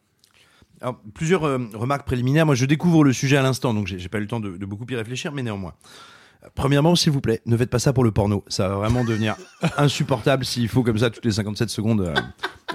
Alors, 0.81 0.99
plusieurs 1.13 1.43
euh, 1.43 1.59
remarques 1.73 2.05
préliminaires. 2.05 2.45
Moi, 2.45 2.55
je 2.55 2.65
découvre 2.65 3.03
le 3.03 3.13
sujet 3.13 3.37
à 3.37 3.41
l'instant, 3.41 3.73
donc 3.73 3.87
j'ai 3.87 4.09
pas 4.09 4.17
eu 4.17 4.21
le 4.21 4.27
temps 4.27 4.39
de, 4.39 4.57
de 4.57 4.65
beaucoup 4.65 4.85
y 4.89 4.95
réfléchir, 4.95 5.31
mais 5.31 5.43
néanmoins. 5.43 5.73
Euh, 6.43 6.47
Premièrement, 6.55 6.95
s'il 6.95 7.11
vous 7.11 7.21
plaît, 7.21 7.41
ne 7.45 7.57
faites 7.57 7.69
pas 7.69 7.79
ça 7.79 7.93
pour 7.93 8.03
le 8.03 8.11
porno. 8.11 8.43
Ça 8.47 8.69
va 8.69 8.75
vraiment 8.75 9.03
devenir 9.03 9.35
insupportable 9.77 10.45
s'il 10.45 10.69
faut 10.69 10.83
comme 10.83 10.97
ça 10.97 11.09
toutes 11.09 11.25
les 11.25 11.31
57 11.31 11.69
secondes 11.69 12.01
euh, 12.01 12.13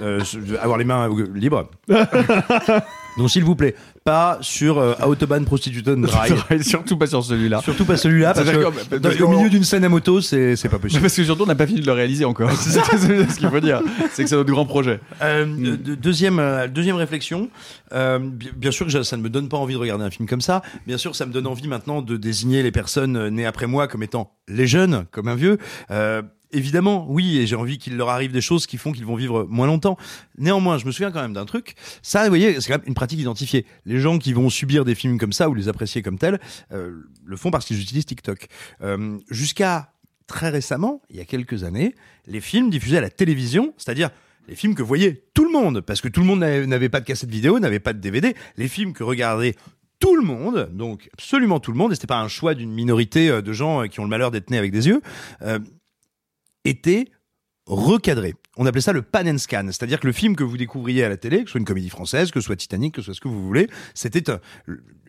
euh, 0.01 0.21
avoir 0.61 0.77
les 0.77 0.85
mains 0.85 1.09
libres. 1.33 1.69
Donc, 3.17 3.29
s'il 3.29 3.43
vous 3.43 3.55
plaît, 3.55 3.75
pas 4.05 4.37
sur 4.41 4.77
euh, 4.77 4.93
Autobahn 5.03 5.45
Prostitution 5.45 5.97
Drive. 5.97 6.43
Surtout 6.61 6.95
pas 6.95 7.07
sur 7.07 7.23
celui-là. 7.25 7.59
Surtout 7.63 7.85
pas 7.85 7.97
celui-là, 7.97 8.35
parce 8.35 8.47
que 8.51 8.55
dans- 8.97 9.01
parce 9.01 9.19
au 9.19 9.25
qu'on- 9.25 9.35
milieu 9.35 9.49
d'une 9.49 9.63
scène 9.63 9.83
à 9.83 9.89
moto, 9.89 10.21
c'est 10.21 10.55
c'est 10.55 10.69
pas 10.69 10.77
possible. 10.77 11.01
Parce 11.01 11.15
que 11.15 11.23
surtout, 11.23 11.41
on 11.41 11.47
n'a 11.47 11.55
pas 11.55 11.65
fini 11.65 11.81
de 11.81 11.87
le 11.87 11.91
réaliser 11.91 12.23
encore. 12.23 12.51
c'est 12.55 12.69
ça, 12.69 12.83
c'est 12.97 13.27
ce 13.31 13.39
qu'il 13.39 13.49
faut 13.49 13.59
dire. 13.59 13.81
C'est 14.13 14.23
que 14.23 14.29
c'est 14.29 14.35
notre 14.35 14.51
grand 14.51 14.67
projet. 14.67 14.99
Euh, 15.23 15.45
de- 15.75 15.95
deuxième, 15.95 16.37
euh, 16.37 16.67
deuxième 16.67 16.97
réflexion. 16.97 17.49
Euh, 17.93 18.19
bi- 18.19 18.51
bien 18.55 18.69
sûr 18.69 18.85
que 18.85 18.91
je- 18.91 19.01
ça 19.01 19.17
ne 19.17 19.23
me 19.23 19.29
donne 19.29 19.49
pas 19.49 19.57
envie 19.57 19.73
de 19.73 19.79
regarder 19.79 20.03
un 20.05 20.11
film 20.11 20.27
comme 20.29 20.41
ça. 20.41 20.61
Bien 20.85 20.97
sûr, 20.99 21.15
ça 21.15 21.25
me 21.25 21.33
donne 21.33 21.47
envie 21.47 21.67
maintenant 21.67 22.03
de 22.03 22.15
désigner 22.15 22.61
les 22.61 22.71
personnes 22.71 23.17
euh, 23.17 23.29
nées 23.31 23.47
après 23.47 23.65
moi 23.65 23.87
comme 23.87 24.03
étant 24.03 24.31
les 24.47 24.67
jeunes, 24.67 25.05
comme 25.11 25.27
un 25.29 25.35
vieux. 25.35 25.57
Euh, 25.89 26.21
Évidemment, 26.55 27.05
oui, 27.09 27.37
et 27.37 27.47
j'ai 27.47 27.57
envie 27.57 27.77
qu'il 27.77 27.97
leur 27.97 28.09
arrive 28.09 28.31
des 28.31 28.39
choses 28.39 28.65
qui 28.65 28.77
font 28.77 28.93
qu'ils 28.93 29.05
vont 29.05 29.15
vivre 29.15 29.45
moins 29.49 29.67
longtemps. 29.67 29.97
Néanmoins, 30.37 30.77
je 30.77 30.85
me 30.85 30.91
souviens 30.91 31.11
quand 31.11 31.21
même 31.21 31.33
d'un 31.33 31.45
truc. 31.45 31.75
Ça, 32.01 32.23
vous 32.23 32.29
voyez, 32.29 32.61
c'est 32.61 32.71
quand 32.71 32.79
même 32.79 32.87
une 32.87 32.93
pratique 32.93 33.19
identifiée. 33.19 33.65
Les 33.85 33.99
gens 33.99 34.17
qui 34.17 34.31
vont 34.31 34.49
subir 34.49 34.85
des 34.85 34.95
films 34.95 35.17
comme 35.17 35.33
ça 35.33 35.49
ou 35.49 35.53
les 35.53 35.67
apprécier 35.67 36.01
comme 36.01 36.17
tels, 36.17 36.39
euh, 36.71 36.93
le 37.25 37.35
font 37.35 37.51
parce 37.51 37.65
qu'ils 37.65 37.81
utilisent 37.81 38.05
TikTok. 38.05 38.47
Euh, 38.81 39.17
Jusqu'à 39.29 39.91
très 40.27 40.49
récemment, 40.49 41.01
il 41.09 41.17
y 41.17 41.19
a 41.19 41.25
quelques 41.25 41.65
années, 41.65 41.93
les 42.25 42.39
films 42.39 42.69
diffusés 42.69 42.99
à 42.99 43.01
la 43.01 43.09
télévision, 43.09 43.73
c'est-à-dire 43.77 44.09
les 44.47 44.55
films 44.55 44.75
que 44.75 44.83
voyait 44.83 45.23
tout 45.33 45.43
le 45.43 45.51
monde, 45.51 45.81
parce 45.81 45.99
que 45.99 46.07
tout 46.07 46.21
le 46.21 46.25
monde 46.25 46.39
n'avait 46.39 46.89
pas 46.89 47.01
de 47.01 47.05
cassette 47.05 47.29
vidéo, 47.29 47.59
n'avait 47.59 47.79
pas 47.79 47.93
de 47.93 47.99
DVD, 47.99 48.33
les 48.57 48.67
films 48.67 48.93
que 48.93 49.03
regardait 49.03 49.55
tout 49.99 50.15
le 50.15 50.23
monde, 50.23 50.69
donc 50.73 51.09
absolument 51.13 51.59
tout 51.59 51.71
le 51.71 51.77
monde, 51.77 51.91
et 51.91 51.95
c'était 51.95 52.07
pas 52.07 52.19
un 52.19 52.27
choix 52.27 52.53
d'une 52.53 52.71
minorité 52.71 53.29
euh, 53.29 53.41
de 53.41 53.53
gens 53.53 53.83
euh, 53.83 53.87
qui 53.87 53.99
ont 53.99 54.03
le 54.03 54.09
malheur 54.09 54.31
d'être 54.31 54.49
nés 54.49 54.57
avec 54.57 54.71
des 54.71 54.87
yeux, 54.87 55.01
euh, 55.41 55.59
étaient 56.65 57.05
recadrés. 57.67 58.33
On 58.57 58.65
appelait 58.67 58.79
ça 58.81 58.93
le 58.93 59.01
pan 59.01 59.25
and 59.27 59.37
scan, 59.39 59.65
c'est-à-dire 59.67 59.99
que 59.99 60.05
le 60.07 60.13
film 60.13 60.35
que 60.35 60.43
vous 60.43 60.55
découvriez 60.55 61.03
à 61.03 61.09
la 61.09 61.17
télé, 61.17 61.39
que 61.39 61.45
ce 61.45 61.51
soit 61.53 61.59
une 61.59 61.65
comédie 61.65 61.89
française, 61.89 62.31
que 62.31 62.39
ce 62.39 62.45
soit 62.45 62.55
Titanic, 62.55 62.93
que 62.93 63.01
ce 63.01 63.07
soit 63.07 63.13
ce 63.15 63.21
que 63.21 63.27
vous 63.27 63.43
voulez, 63.45 63.67
c'était 63.95 64.29
un- 64.29 64.39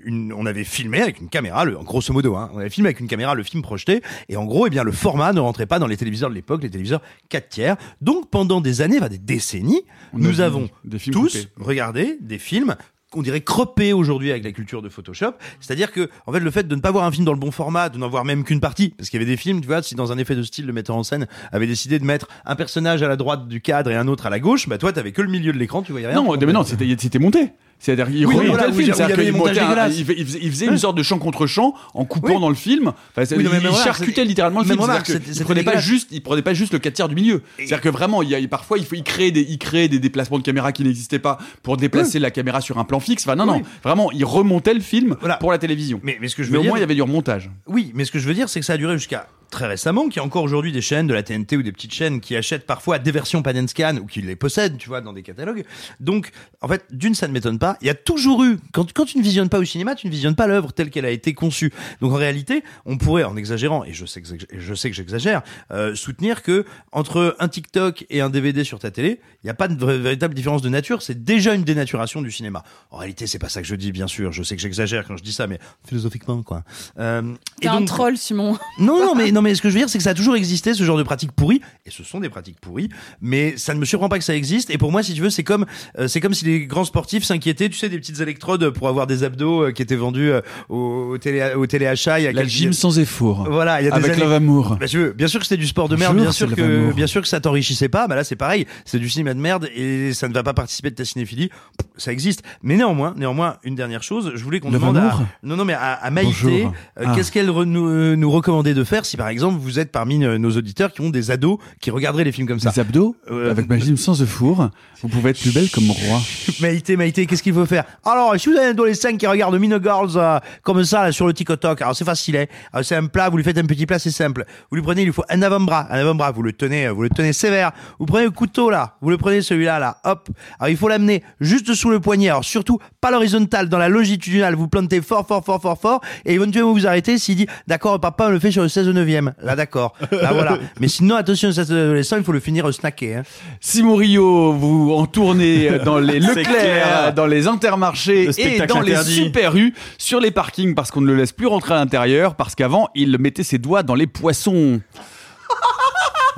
une, 0.04 0.32
on 0.32 0.46
avait 0.46 0.64
filmé 0.64 1.02
avec 1.02 1.20
une 1.20 1.28
caméra, 1.28 1.64
le, 1.64 1.76
grosso 1.78 2.12
modo, 2.14 2.34
hein, 2.34 2.50
on 2.54 2.58
avait 2.58 2.70
filmé 2.70 2.88
avec 2.88 3.00
une 3.00 3.08
caméra 3.08 3.34
le 3.34 3.42
film 3.42 3.62
projeté, 3.62 4.02
et 4.28 4.36
en 4.36 4.44
gros, 4.46 4.66
eh 4.66 4.70
bien, 4.70 4.84
le 4.84 4.92
format 4.92 5.32
ne 5.32 5.40
rentrait 5.40 5.66
pas 5.66 5.78
dans 5.78 5.86
les 5.86 5.96
téléviseurs 5.96 6.30
de 6.30 6.34
l'époque, 6.34 6.62
les 6.62 6.70
téléviseurs 6.70 7.02
4 7.28 7.48
tiers. 7.48 7.76
Donc, 8.00 8.30
pendant 8.30 8.60
des 8.60 8.80
années, 8.80 8.96
enfin, 8.98 9.08
des 9.08 9.18
décennies, 9.18 9.82
On 10.12 10.18
nous 10.18 10.40
avons 10.40 10.68
des 10.84 10.98
tous 10.98 11.36
coupés. 11.46 11.48
regardé 11.64 12.16
des 12.20 12.38
films 12.38 12.74
qu'on 13.10 13.22
dirait 13.22 13.40
croppés 13.40 13.92
aujourd'hui 13.92 14.30
avec 14.30 14.44
la 14.44 14.52
culture 14.52 14.82
de 14.82 14.88
Photoshop. 14.88 15.32
C'est-à-dire 15.60 15.92
que, 15.92 16.10
en 16.26 16.32
fait, 16.32 16.40
le 16.40 16.50
fait 16.50 16.66
de 16.66 16.74
ne 16.74 16.80
pas 16.80 16.90
voir 16.90 17.04
un 17.04 17.12
film 17.12 17.24
dans 17.24 17.32
le 17.32 17.38
bon 17.38 17.50
format, 17.50 17.88
de 17.88 17.98
n'en 17.98 18.08
voir 18.08 18.24
même 18.24 18.44
qu'une 18.44 18.60
partie, 18.60 18.90
parce 18.90 19.10
qu'il 19.10 19.20
y 19.20 19.22
avait 19.22 19.30
des 19.30 19.36
films, 19.36 19.60
tu 19.60 19.68
vois, 19.68 19.82
si 19.82 19.94
dans 19.94 20.12
un 20.12 20.18
effet 20.18 20.34
de 20.34 20.42
style, 20.42 20.66
le 20.66 20.72
metteur 20.72 20.96
en 20.96 21.02
scène 21.02 21.26
avait 21.52 21.66
décidé 21.66 21.98
de 21.98 22.04
mettre 22.04 22.28
un 22.44 22.56
personnage 22.56 23.02
à 23.02 23.08
la 23.08 23.16
droite 23.16 23.46
du 23.48 23.60
cadre 23.60 23.90
et 23.90 23.96
un 23.96 24.08
autre 24.08 24.26
à 24.26 24.30
la 24.30 24.40
gauche, 24.40 24.68
bah 24.68 24.78
toi, 24.78 24.92
t'avais 24.92 25.12
que 25.12 25.22
le 25.22 25.30
milieu 25.30 25.52
de 25.52 25.58
l'écran, 25.58 25.82
tu 25.82 25.92
voyais 25.92 26.08
rien. 26.08 26.16
Non, 26.16 26.36
mais 26.36 26.52
non, 26.52 26.64
c'était 26.64 27.18
monté. 27.18 27.52
C'est-à-dire 27.78 28.06
qu'il 28.08 28.26
Oui, 28.26 28.46
voilà, 28.46 28.66
le 28.68 28.72
film, 28.72 28.84
il 28.88 28.94
c'est-à-dire 28.94 29.16
qu'il 29.16 29.26
il 29.26 30.04
faisait- 30.04 30.38
il 30.40 30.54
il 30.66 30.70
une 30.70 30.78
sorte 30.78 30.96
de 30.96 31.02
champ 31.02 31.18
contre 31.18 31.46
champ 31.46 31.74
en 31.94 32.04
coupant 32.04 32.40
dans 32.40 32.48
le 32.48 32.54
film. 32.54 32.92
Enfin, 33.16 33.36
Oui, 33.36 33.46
il 33.46 33.76
charcutait 33.76 34.24
littéralement 34.24 34.60
le 34.60 34.66
film. 34.66 34.80
remarque, 34.80 35.06
c'était 35.06 35.44
prenait 35.44 35.62
pas 35.62 35.78
juste, 35.78 36.08
il 36.10 36.22
prenait 36.22 36.42
pas 36.42 36.54
juste 36.54 36.72
le 36.72 36.78
4 36.78 36.94
tiers 36.94 37.08
du 37.08 37.14
milieu. 37.14 37.42
C'est-à-dire 37.58 37.80
que 37.80 37.88
vraiment, 37.88 38.22
il 38.22 38.30
y 38.30 38.34
a, 38.34 38.48
parfois, 38.48 38.78
il 38.78 38.84
faut, 38.84 38.94
il 38.94 39.02
créait 39.02 39.30
des, 39.30 39.42
il 39.42 39.58
créait 39.58 39.88
des 39.88 39.98
déplacements 39.98 40.38
de 40.38 40.42
caméra 40.42 40.72
qui 40.72 40.84
n'existaient 40.84 41.18
pas 41.18 41.38
pour 41.62 41.76
déplacer 41.76 42.18
la 42.18 42.30
caméra 42.30 42.60
sur 42.60 42.78
un 42.78 42.84
plan 42.84 43.00
fixe. 43.00 43.24
Enfin, 43.26 43.36
non, 43.36 43.46
non, 43.46 43.62
vraiment, 43.82 44.10
il 44.12 44.24
remontait 44.24 44.74
le 44.74 44.80
film 44.80 45.16
pour 45.40 45.52
la 45.52 45.58
télévision. 45.58 46.00
Mais, 46.02 46.18
mais 46.20 46.28
ce 46.28 46.36
que 46.36 46.42
je 46.42 46.50
Mais 46.50 46.58
veux 46.58 46.64
au 46.64 46.66
moins, 46.68 46.78
il 46.78 46.80
y 46.80 46.84
avait 46.84 46.94
du 46.94 47.02
remontage. 47.02 47.50
Oui, 47.66 47.92
mais 47.94 48.04
ce 48.04 48.10
que 48.12 48.18
je 48.18 48.26
veux 48.26 48.34
dire, 48.34 48.48
c'est 48.48 48.60
que 48.60 48.66
ça 48.66 48.74
a 48.74 48.76
duré 48.78 48.94
jusqu'à 48.94 49.26
très 49.50 49.66
récemment, 49.68 50.08
qu'il 50.08 50.16
y 50.16 50.18
a 50.20 50.24
encore 50.24 50.42
aujourd'hui 50.42 50.72
des 50.72 50.80
chaînes 50.80 51.06
de 51.06 51.14
la 51.14 51.22
TNT 51.22 51.56
ou 51.56 51.62
des 51.62 51.70
petites 51.70 51.94
chaînes 51.94 52.20
qui 52.20 52.34
achètent 52.34 52.66
parfois 52.66 52.98
des 52.98 53.12
versions 53.12 53.42
pan 53.42 53.52
and 53.56 53.68
scan 53.68 53.96
ou 54.02 54.06
qui 54.06 54.20
les 54.20 54.34
possèdent, 54.34 54.76
tu 54.76 54.88
vois, 54.88 55.00
dans 55.00 55.12
des 55.12 55.22
catalogues. 55.22 55.64
Donc, 56.00 56.30
en 56.60 56.68
fait, 56.68 56.84
d'une, 56.90 57.14
ça 57.14 57.28
ne 57.28 57.32
m'étonne 57.32 57.58
pas. 57.58 57.65
Il 57.80 57.86
y 57.86 57.90
a 57.90 57.94
toujours 57.94 58.44
eu, 58.44 58.58
quand, 58.72 58.92
quand 58.92 59.04
tu 59.04 59.18
ne 59.18 59.22
visionnes 59.22 59.48
pas 59.48 59.58
au 59.58 59.64
cinéma, 59.64 59.94
tu 59.94 60.06
ne 60.06 60.12
visionnes 60.12 60.34
pas 60.34 60.46
l'œuvre 60.46 60.72
telle 60.72 60.90
qu'elle 60.90 61.04
a 61.04 61.10
été 61.10 61.34
conçue. 61.34 61.72
Donc, 62.00 62.12
en 62.12 62.16
réalité, 62.16 62.62
on 62.84 62.98
pourrait, 62.98 63.24
en 63.24 63.36
exagérant, 63.36 63.84
et 63.84 63.92
je 63.92 64.06
sais 64.06 64.22
que, 64.22 64.28
je 64.56 64.74
sais 64.74 64.90
que 64.90 64.96
j'exagère, 64.96 65.42
euh, 65.70 65.94
soutenir 65.94 66.42
que 66.42 66.64
entre 66.92 67.36
un 67.38 67.48
TikTok 67.48 68.06
et 68.10 68.20
un 68.20 68.30
DVD 68.30 68.64
sur 68.64 68.78
ta 68.78 68.90
télé, 68.90 69.20
il 69.42 69.46
n'y 69.46 69.50
a 69.50 69.54
pas 69.54 69.68
de 69.68 69.84
véritable 69.84 70.34
différence 70.34 70.62
de 70.62 70.68
nature. 70.68 71.02
C'est 71.02 71.24
déjà 71.24 71.54
une 71.54 71.64
dénaturation 71.64 72.22
du 72.22 72.30
cinéma. 72.30 72.62
En 72.90 72.98
réalité, 72.98 73.26
c'est 73.26 73.38
pas 73.38 73.48
ça 73.48 73.62
que 73.62 73.68
je 73.68 73.74
dis, 73.74 73.92
bien 73.92 74.06
sûr. 74.06 74.32
Je 74.32 74.42
sais 74.42 74.56
que 74.56 74.62
j'exagère 74.62 75.06
quand 75.06 75.16
je 75.16 75.22
dis 75.22 75.32
ça, 75.32 75.46
mais 75.46 75.58
philosophiquement, 75.86 76.42
quoi. 76.42 76.62
Euh, 76.98 77.34
T'es 77.60 77.68
un 77.68 77.84
troll, 77.84 78.16
Simon. 78.16 78.58
non, 78.78 78.98
non, 79.04 79.14
mais 79.14 79.30
non, 79.32 79.42
mais 79.42 79.54
ce 79.54 79.62
que 79.62 79.68
je 79.68 79.74
veux 79.74 79.80
dire, 79.80 79.88
c'est 79.88 79.98
que 79.98 80.04
ça 80.04 80.10
a 80.10 80.14
toujours 80.14 80.36
existé 80.36 80.74
ce 80.74 80.82
genre 80.82 80.98
de 80.98 81.02
pratiques 81.02 81.32
pourries, 81.32 81.60
et 81.84 81.90
ce 81.90 82.04
sont 82.04 82.20
des 82.20 82.28
pratiques 82.28 82.60
pourries, 82.60 82.88
mais 83.20 83.56
ça 83.56 83.74
ne 83.74 83.78
me 83.78 83.84
surprend 83.84 84.08
pas 84.08 84.18
que 84.18 84.24
ça 84.24 84.34
existe. 84.34 84.70
Et 84.70 84.78
pour 84.78 84.92
moi, 84.92 85.02
si 85.02 85.14
tu 85.14 85.20
veux, 85.20 85.30
c'est 85.30 85.44
comme 85.44 85.66
euh, 85.98 86.08
c'est 86.08 86.20
comme 86.20 86.34
si 86.34 86.44
les 86.44 86.66
grands 86.66 86.84
sportifs 86.84 87.24
s'inquiétaient, 87.24 87.55
tu 87.56 87.72
sais, 87.76 87.88
des 87.88 87.98
petites 87.98 88.20
électrodes 88.20 88.70
pour 88.70 88.88
avoir 88.88 89.06
des 89.06 89.24
abdos 89.24 89.64
euh, 89.64 89.72
qui 89.72 89.82
étaient 89.82 89.96
vendus 89.96 90.30
euh, 90.30 90.40
au, 90.68 91.10
au 91.12 91.18
télé 91.18 91.52
au 91.56 91.66
téléachat. 91.66 92.20
Il 92.20 92.24
y 92.24 92.26
a 92.26 92.32
La 92.32 92.42
quelques- 92.42 92.52
gym 92.52 92.72
sans 92.72 92.98
effort. 92.98 93.46
Voilà, 93.50 93.80
il 93.80 93.86
y 93.86 93.88
a 93.88 93.98
des 93.98 94.04
Avec 94.04 94.18
Love 94.18 94.32
Amour. 94.32 94.76
Bah, 94.78 94.86
veux, 94.92 95.12
bien 95.12 95.26
sûr 95.28 95.40
que 95.40 95.46
c'était 95.46 95.60
du 95.60 95.66
sport 95.66 95.88
de 95.88 95.96
merde, 95.96 96.16
bien 96.16 96.32
sûr 96.32 96.54
que 96.54 96.92
bien 96.92 97.06
sûr 97.06 97.22
que 97.22 97.28
ça 97.28 97.40
t'enrichissait 97.40 97.88
pas. 97.88 98.06
Bah 98.06 98.14
là, 98.14 98.24
c'est 98.24 98.36
pareil, 98.36 98.66
c'est 98.84 98.98
du 98.98 99.08
cinéma 99.08 99.34
de 99.34 99.40
merde 99.40 99.68
et 99.74 100.12
ça 100.12 100.28
ne 100.28 100.34
va 100.34 100.42
pas 100.42 100.54
participer 100.54 100.90
de 100.90 100.94
ta 100.94 101.04
cinéphilie. 101.04 101.50
Ça 101.96 102.12
existe, 102.12 102.42
mais 102.62 102.76
néanmoins, 102.76 103.14
néanmoins, 103.16 103.56
une 103.64 103.74
dernière 103.74 104.02
chose, 104.02 104.32
je 104.34 104.44
voulais 104.44 104.60
qu'on 104.60 104.70
demande 104.70 104.96
à 104.98 105.18
non 105.42 105.56
non 105.56 105.64
mais 105.64 105.72
à, 105.74 105.92
à 105.94 106.10
Maïté, 106.10 106.66
euh, 106.98 107.04
Ah. 107.06 107.12
qu'est-ce 107.14 107.32
qu'elle 107.32 107.46
nous, 107.46 107.88
euh, 107.88 108.16
nous 108.16 108.30
recommandait 108.30 108.74
de 108.74 108.84
faire 108.84 109.04
si 109.06 109.16
par 109.16 109.28
exemple 109.28 109.58
vous 109.60 109.78
êtes 109.78 109.90
parmi 109.92 110.18
nos 110.18 110.50
auditeurs 110.50 110.92
qui 110.92 111.00
ont 111.00 111.10
des 111.10 111.30
ados 111.30 111.58
qui 111.80 111.90
regarderaient 111.90 112.24
les 112.24 112.32
films 112.32 112.46
comme 112.48 112.60
ça. 112.60 112.70
Des 112.70 112.80
abdos 112.80 113.16
Euh, 113.30 113.50
Avec 113.50 113.68
ma 113.68 113.78
gym 113.78 113.96
sans 113.96 114.14
four, 114.26 114.70
vous 115.02 115.08
pouvez 115.08 115.30
être 115.30 115.40
plus 115.40 115.52
belle 115.52 115.70
comme 115.70 115.90
roi. 115.90 116.20
Maïté, 116.60 116.96
Maïté, 116.96 117.26
qu'est-ce 117.26 117.42
qu'il 117.46 117.54
faut 117.54 117.66
faire 117.66 117.84
Alors, 118.04 118.34
si 118.38 118.48
vous 118.48 118.56
avez 118.56 118.66
un 118.66 118.70
adolescent 118.70 119.16
qui 119.16 119.26
regarde 119.26 119.56
Mean 119.56 119.80
Girls 119.80 120.10
euh, 120.16 120.38
comme 120.62 120.82
ça 120.84 121.04
là, 121.04 121.12
sur 121.12 121.26
le 121.28 121.32
TikTok, 121.32 121.80
alors 121.80 121.94
c'est 121.94 122.04
facile, 122.04 122.36
hein. 122.36 122.46
Alors, 122.72 122.84
c'est 122.84 122.96
un 122.96 123.06
plat, 123.06 123.28
vous 123.28 123.36
lui 123.36 123.44
faites 123.44 123.58
un 123.58 123.64
petit 123.64 123.86
plat, 123.86 124.00
c'est 124.00 124.10
simple. 124.10 124.44
Vous 124.68 124.76
lui 124.76 124.82
prenez, 124.82 125.02
il 125.02 125.04
lui 125.04 125.12
faut 125.12 125.24
un 125.28 125.42
avant-bras, 125.42 125.86
un 125.90 126.00
avant-bras, 126.00 126.32
vous 126.32 126.42
le 126.42 126.52
tenez, 126.52 126.86
euh, 126.86 126.92
vous 126.92 127.02
le 127.02 127.08
tenez 127.08 127.32
sévère. 127.32 127.70
Vous 128.00 128.06
prenez 128.06 128.24
le 128.24 128.32
couteau 128.32 128.68
là, 128.68 128.96
vous 129.00 129.10
le 129.10 129.16
prenez 129.16 129.42
celui-là 129.42 129.78
là, 129.78 129.98
hop. 130.04 130.28
Alors 130.58 130.70
il 130.70 130.76
faut 130.76 130.88
l'amener 130.88 131.22
juste 131.40 131.72
sous 131.74 131.90
le 131.90 132.00
poignet. 132.00 132.30
Alors 132.30 132.44
surtout 132.44 132.80
pas 133.00 133.12
l'horizontale, 133.12 133.68
dans 133.68 133.78
la 133.78 133.88
longitudinale. 133.88 134.56
Vous 134.56 134.66
plantez 134.66 135.00
fort, 135.00 135.26
fort, 135.26 135.44
fort, 135.44 135.62
fort, 135.62 135.78
fort, 135.78 136.00
et 136.24 136.34
éventuellement 136.34 136.72
vous 136.72 136.86
arrêtez 136.86 137.18
s'il 137.18 137.36
dit 137.36 137.46
d'accord, 137.68 138.00
papa, 138.00 138.26
on 138.26 138.30
le 138.30 138.40
fait 138.40 138.50
sur 138.50 138.62
le 138.62 138.68
16 138.68 138.88
neuvième. 138.88 139.34
Là 139.40 139.54
d'accord, 139.54 139.94
là 140.10 140.32
voilà. 140.32 140.58
Mais 140.80 140.88
sinon 140.88 141.14
attention, 141.14 141.52
cet 141.52 141.70
adolescent, 141.70 142.16
il 142.16 142.24
faut 142.24 142.32
le 142.32 142.40
finir 142.40 142.72
snacké. 142.74 143.14
Hein. 143.14 143.22
Simon 143.60 143.94
Rio, 143.94 144.52
vous 144.52 144.92
en 144.92 145.06
tournez 145.06 145.78
dans 145.84 145.98
les 145.98 146.18
Leclerc, 146.26 147.14
dans 147.14 147.26
les 147.26 147.35
Intermarchés 147.46 148.26
Le 148.26 148.40
et 148.40 148.66
dans 148.66 148.80
les 148.80 148.92
interdit. 148.92 149.14
Super 149.14 149.56
U, 149.56 149.74
sur 149.98 150.20
les 150.20 150.30
parkings 150.30 150.74
parce 150.74 150.90
qu'on 150.90 151.00
ne 151.00 151.06
le 151.06 151.14
laisse 151.16 151.32
plus 151.32 151.46
rentrer 151.46 151.74
à 151.74 151.76
l'intérieur 151.78 152.34
parce 152.34 152.54
qu'avant 152.54 152.88
il 152.94 153.18
mettait 153.18 153.42
ses 153.44 153.58
doigts 153.58 153.82
dans 153.82 153.94
les 153.94 154.06
poissons. 154.06 154.80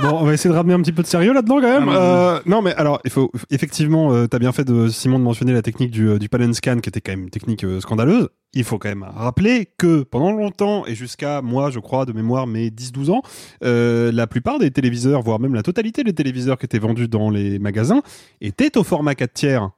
Bon, 0.01 0.11
on 0.21 0.25
va 0.25 0.33
essayer 0.33 0.49
de 0.49 0.55
ramener 0.55 0.75
un 0.75 0.81
petit 0.81 0.93
peu 0.93 1.03
de 1.03 1.09
sérieux 1.09 1.33
là-dedans 1.33 1.57
quand 1.57 1.81
même. 1.81 1.89
Ah, 1.89 1.97
Euh, 1.97 2.41
non, 2.47 2.63
mais 2.63 2.73
alors, 2.77 3.01
il 3.05 3.11
faut 3.11 3.33
effectivement, 3.51 4.13
euh, 4.13 4.29
t'as 4.29 4.39
bien 4.39 4.53
fait 4.53 4.63
de 4.63 4.87
Simon 4.89 5.19
de 5.19 5.25
mentionner 5.25 5.53
la 5.53 5.61
technique 5.61 5.91
du, 5.91 6.09
euh, 6.09 6.19
du 6.21 6.29
pan 6.29 6.39
and 6.41 6.53
scan, 6.53 6.79
qui 6.79 6.89
était 6.89 7.01
quand 7.01 7.11
même 7.11 7.23
une 7.25 7.31
technique 7.31 7.65
euh, 7.65 7.81
scandaleuse. 7.81 8.29
Il 8.55 8.63
faut 8.63 8.79
quand 8.79 8.89
même 8.89 9.05
rappeler 9.13 9.69
que 9.77 10.05
pendant 10.05 10.31
longtemps 10.31 10.87
et 10.87 10.95
jusqu'à 10.95 11.43
moi, 11.43 11.71
je 11.71 11.81
crois 11.81 12.07
de 12.07 12.13
mémoire, 12.13 12.47
mes 12.47 12.69
10-12 12.71 13.11
ans, 13.11 13.23
euh, 13.65 14.13
la 14.13 14.29
plupart 14.29 14.61
des 14.61 14.71
téléviseurs, 14.71 15.21
voire 15.23 15.41
même 15.41 15.55
la 15.55 15.65
totalité 15.65 16.05
des 16.05 16.13
téléviseurs 16.15 16.59
qui 16.59 16.67
étaient 16.67 16.79
vendus 16.79 17.09
dans 17.09 17.29
les 17.29 17.59
magasins, 17.59 18.03
étaient 18.41 18.79
au 18.79 18.85
format 18.85 19.17
4 19.17 19.33
tiers. 19.33 19.71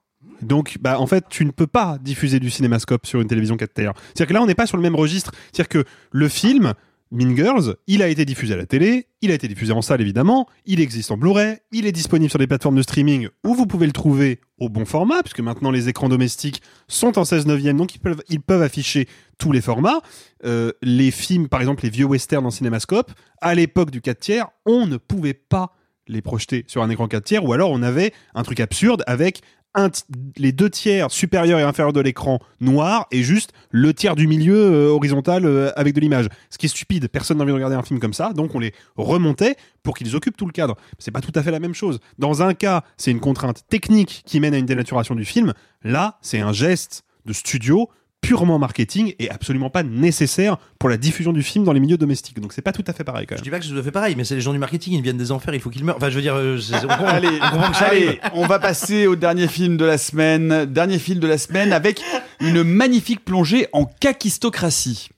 Donc, 0.42 0.78
bah, 0.80 0.98
en 1.00 1.06
fait, 1.06 1.24
tu 1.28 1.44
ne 1.44 1.50
peux 1.50 1.66
pas 1.66 1.98
diffuser 2.00 2.40
du 2.40 2.50
cinémascope 2.50 3.06
sur 3.06 3.20
une 3.20 3.28
télévision 3.28 3.56
4 3.56 3.74
tiers. 3.74 3.92
C'est-à-dire 3.96 4.26
que 4.26 4.34
là, 4.34 4.42
on 4.42 4.46
n'est 4.46 4.54
pas 4.54 4.66
sur 4.66 4.76
le 4.76 4.82
même 4.82 4.96
registre. 4.96 5.32
C'est-à-dire 5.52 5.68
que 5.68 5.84
le 6.12 6.28
film, 6.28 6.74
Mean 7.12 7.34
Girls, 7.34 7.74
il 7.88 8.02
a 8.02 8.08
été 8.08 8.24
diffusé 8.24 8.54
à 8.54 8.56
la 8.56 8.66
télé, 8.66 9.08
il 9.20 9.32
a 9.32 9.34
été 9.34 9.48
diffusé 9.48 9.72
en 9.72 9.82
salle 9.82 10.00
évidemment, 10.00 10.46
il 10.64 10.80
existe 10.80 11.10
en 11.10 11.16
Blu-ray, 11.16 11.58
il 11.72 11.84
est 11.86 11.92
disponible 11.92 12.30
sur 12.30 12.38
les 12.38 12.46
plateformes 12.46 12.76
de 12.76 12.82
streaming 12.82 13.28
où 13.44 13.54
vous 13.54 13.66
pouvez 13.66 13.86
le 13.86 13.92
trouver 13.92 14.38
au 14.60 14.68
bon 14.68 14.84
format, 14.84 15.20
puisque 15.22 15.40
maintenant 15.40 15.72
les 15.72 15.88
écrans 15.88 16.08
domestiques 16.08 16.62
sont 16.86 17.18
en 17.18 17.24
16 17.24 17.46
neuvième, 17.46 17.76
donc 17.76 17.96
ils 17.96 18.40
peuvent, 18.40 18.62
afficher 18.62 19.08
tous 19.38 19.50
les 19.50 19.60
formats. 19.60 20.02
Euh, 20.44 20.70
les 20.82 21.10
films, 21.10 21.48
par 21.48 21.60
exemple 21.60 21.82
les 21.82 21.90
vieux 21.90 22.04
westerns 22.04 22.46
en 22.46 22.50
cinémascope, 22.50 23.10
à 23.40 23.56
l'époque 23.56 23.90
du 23.90 24.00
4 24.00 24.18
tiers, 24.20 24.46
on 24.64 24.86
ne 24.86 24.96
pouvait 24.96 25.34
pas 25.34 25.74
les 26.06 26.22
projeter 26.22 26.64
sur 26.68 26.82
un 26.82 26.90
écran 26.90 27.08
4 27.08 27.24
tiers, 27.24 27.44
ou 27.44 27.52
alors 27.52 27.72
on 27.72 27.82
avait 27.82 28.12
un 28.36 28.44
truc 28.44 28.60
absurde 28.60 29.02
avec 29.08 29.40
un 29.74 29.90
les 30.36 30.52
deux 30.52 30.70
tiers 30.70 31.10
supérieurs 31.10 31.58
et 31.58 31.62
inférieurs 31.62 31.92
de 31.92 32.00
l'écran 32.00 32.40
noir 32.60 33.06
et 33.10 33.22
juste 33.22 33.52
le 33.70 33.94
tiers 33.94 34.16
du 34.16 34.26
milieu 34.26 34.56
euh, 34.56 34.88
horizontal 34.88 35.44
euh, 35.44 35.70
avec 35.76 35.94
de 35.94 36.00
l'image. 36.00 36.28
Ce 36.50 36.58
qui 36.58 36.66
est 36.66 36.68
stupide, 36.68 37.08
personne 37.08 37.38
n'a 37.38 37.44
envie 37.44 37.52
de 37.52 37.54
regarder 37.54 37.76
un 37.76 37.82
film 37.82 38.00
comme 38.00 38.14
ça, 38.14 38.32
donc 38.32 38.54
on 38.54 38.58
les 38.58 38.72
remontait 38.96 39.56
pour 39.82 39.96
qu'ils 39.96 40.16
occupent 40.16 40.36
tout 40.36 40.46
le 40.46 40.52
cadre. 40.52 40.76
C'est 40.98 41.10
pas 41.10 41.20
tout 41.20 41.32
à 41.34 41.42
fait 41.42 41.50
la 41.50 41.60
même 41.60 41.74
chose. 41.74 42.00
Dans 42.18 42.42
un 42.42 42.54
cas, 42.54 42.82
c'est 42.96 43.10
une 43.10 43.20
contrainte 43.20 43.64
technique 43.68 44.22
qui 44.26 44.40
mène 44.40 44.54
à 44.54 44.58
une 44.58 44.66
dénaturation 44.66 45.14
du 45.14 45.24
film. 45.24 45.52
Là, 45.82 46.18
c'est 46.20 46.40
un 46.40 46.52
geste 46.52 47.04
de 47.24 47.32
studio 47.32 47.88
purement 48.20 48.58
marketing 48.58 49.14
et 49.18 49.30
absolument 49.30 49.70
pas 49.70 49.82
nécessaire 49.82 50.56
pour 50.78 50.88
la 50.88 50.96
diffusion 50.96 51.32
du 51.32 51.42
film 51.42 51.64
dans 51.64 51.72
les 51.72 51.80
milieux 51.80 51.96
domestiques. 51.96 52.38
Donc 52.40 52.52
c'est 52.52 52.62
pas 52.62 52.72
tout 52.72 52.84
à 52.86 52.92
fait 52.92 53.02
pareil 53.04 53.26
quand 53.26 53.34
Je 53.36 53.40
même. 53.40 53.44
dis 53.44 53.50
pas 53.50 53.58
que 53.58 53.64
je 53.64 53.82
fait 53.82 53.90
pareil, 53.90 54.14
mais 54.16 54.24
c'est 54.24 54.34
les 54.34 54.40
gens 54.40 54.52
du 54.52 54.58
marketing, 54.58 54.92
ils 54.94 55.02
viennent 55.02 55.16
des 55.16 55.32
enfers, 55.32 55.54
il 55.54 55.60
faut 55.60 55.70
qu'ils 55.70 55.84
meurent. 55.84 55.96
Enfin, 55.96 56.10
je 56.10 56.16
veux 56.16 56.22
dire, 56.22 56.34
euh, 56.36 56.58
c'est- 56.58 56.76
on 56.76 56.88
comprend, 56.88 57.06
Allez, 57.06 57.28
on 57.42 57.50
comprend 57.50 57.70
que 57.70 57.76
ça 57.76 57.86
allez, 57.86 58.06
arrive. 58.06 58.20
on 58.34 58.46
va 58.46 58.58
passer 58.58 59.06
au 59.06 59.16
dernier 59.16 59.48
film 59.48 59.76
de 59.76 59.84
la 59.84 59.98
semaine. 59.98 60.66
Dernier 60.66 60.98
film 60.98 61.18
de 61.18 61.26
la 61.26 61.38
semaine 61.38 61.72
avec 61.72 62.00
une 62.40 62.62
magnifique 62.62 63.24
plongée 63.24 63.66
en 63.72 63.84
kakistocratie. 63.86 65.08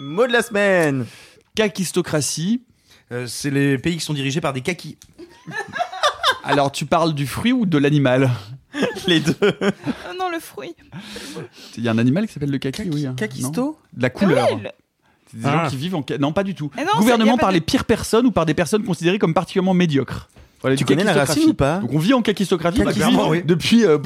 Mot 0.00 0.26
de 0.26 0.32
la 0.32 0.42
semaine. 0.42 1.06
Kakistocratie. 1.54 2.62
Euh, 3.12 3.26
c'est 3.28 3.50
les 3.50 3.78
pays 3.78 3.96
qui 3.98 4.04
sont 4.04 4.14
dirigés 4.14 4.40
par 4.40 4.52
des 4.52 4.62
kakis. 4.62 4.96
Alors, 6.44 6.72
tu 6.72 6.86
parles 6.86 7.14
du 7.14 7.26
fruit 7.26 7.52
ou 7.52 7.66
de 7.66 7.78
l'animal? 7.78 8.30
Les 9.06 9.20
deux. 9.20 9.34
Le 10.36 10.40
fruit. 10.40 10.74
Il 11.76 11.84
y 11.84 11.88
a 11.88 11.92
un 11.92 11.98
animal 11.98 12.26
qui 12.26 12.32
s'appelle 12.34 12.50
le 12.50 12.58
kaki, 12.58 12.88
oui. 12.92 13.06
hein. 13.06 13.14
Kakisto 13.16 13.62
Non 13.62 13.76
la 13.98 14.10
couleur. 14.10 14.46
Ah 14.50 14.54
oui, 14.54 14.60
le- 14.64 14.70
C'est 15.30 15.40
des 15.40 15.46
Ah. 15.46 15.64
gens 15.64 15.70
qui 15.70 15.76
vivent 15.76 15.94
en... 15.96 16.04
Non, 16.20 16.32
pas 16.32 16.44
du 16.44 16.54
tout. 16.54 16.70
Eh 16.78 16.82
non, 16.82 16.90
Gouvernement 16.98 17.36
par 17.38 17.48
de- 17.50 17.54
les 17.54 17.60
pires 17.60 17.84
personnes 17.84 18.26
ou 18.26 18.30
par 18.30 18.46
des 18.46 18.54
personnes 18.54 18.84
considérées 18.84 19.18
comme 19.18 19.34
particulièrement 19.34 19.74
médiocres. 19.74 20.28
Voilà, 20.62 20.76
Tu 20.76 20.84
du 20.84 20.88
connais 20.88 21.04
la 21.04 21.12
racine 21.12 21.50
ou 21.50 21.54
pas 21.54 21.78
Donc 21.78 21.92
on 21.92 21.98
vit 21.98 22.14
en 22.14 22.22
kakistocratie 22.22 22.78
Bah, 22.78 22.86
depuis, 22.86 22.96
clairement, 23.00 23.28
oui. 23.28 23.42
depuis 23.44 23.84
euh, 23.84 23.98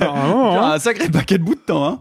hein. 0.00 0.72
un 0.74 0.78
sacré 0.78 1.08
paquet 1.08 1.38
de 1.38 1.44
bout 1.44 1.54
de 1.54 1.60
temps. 1.60 1.84
hein. 1.86 2.00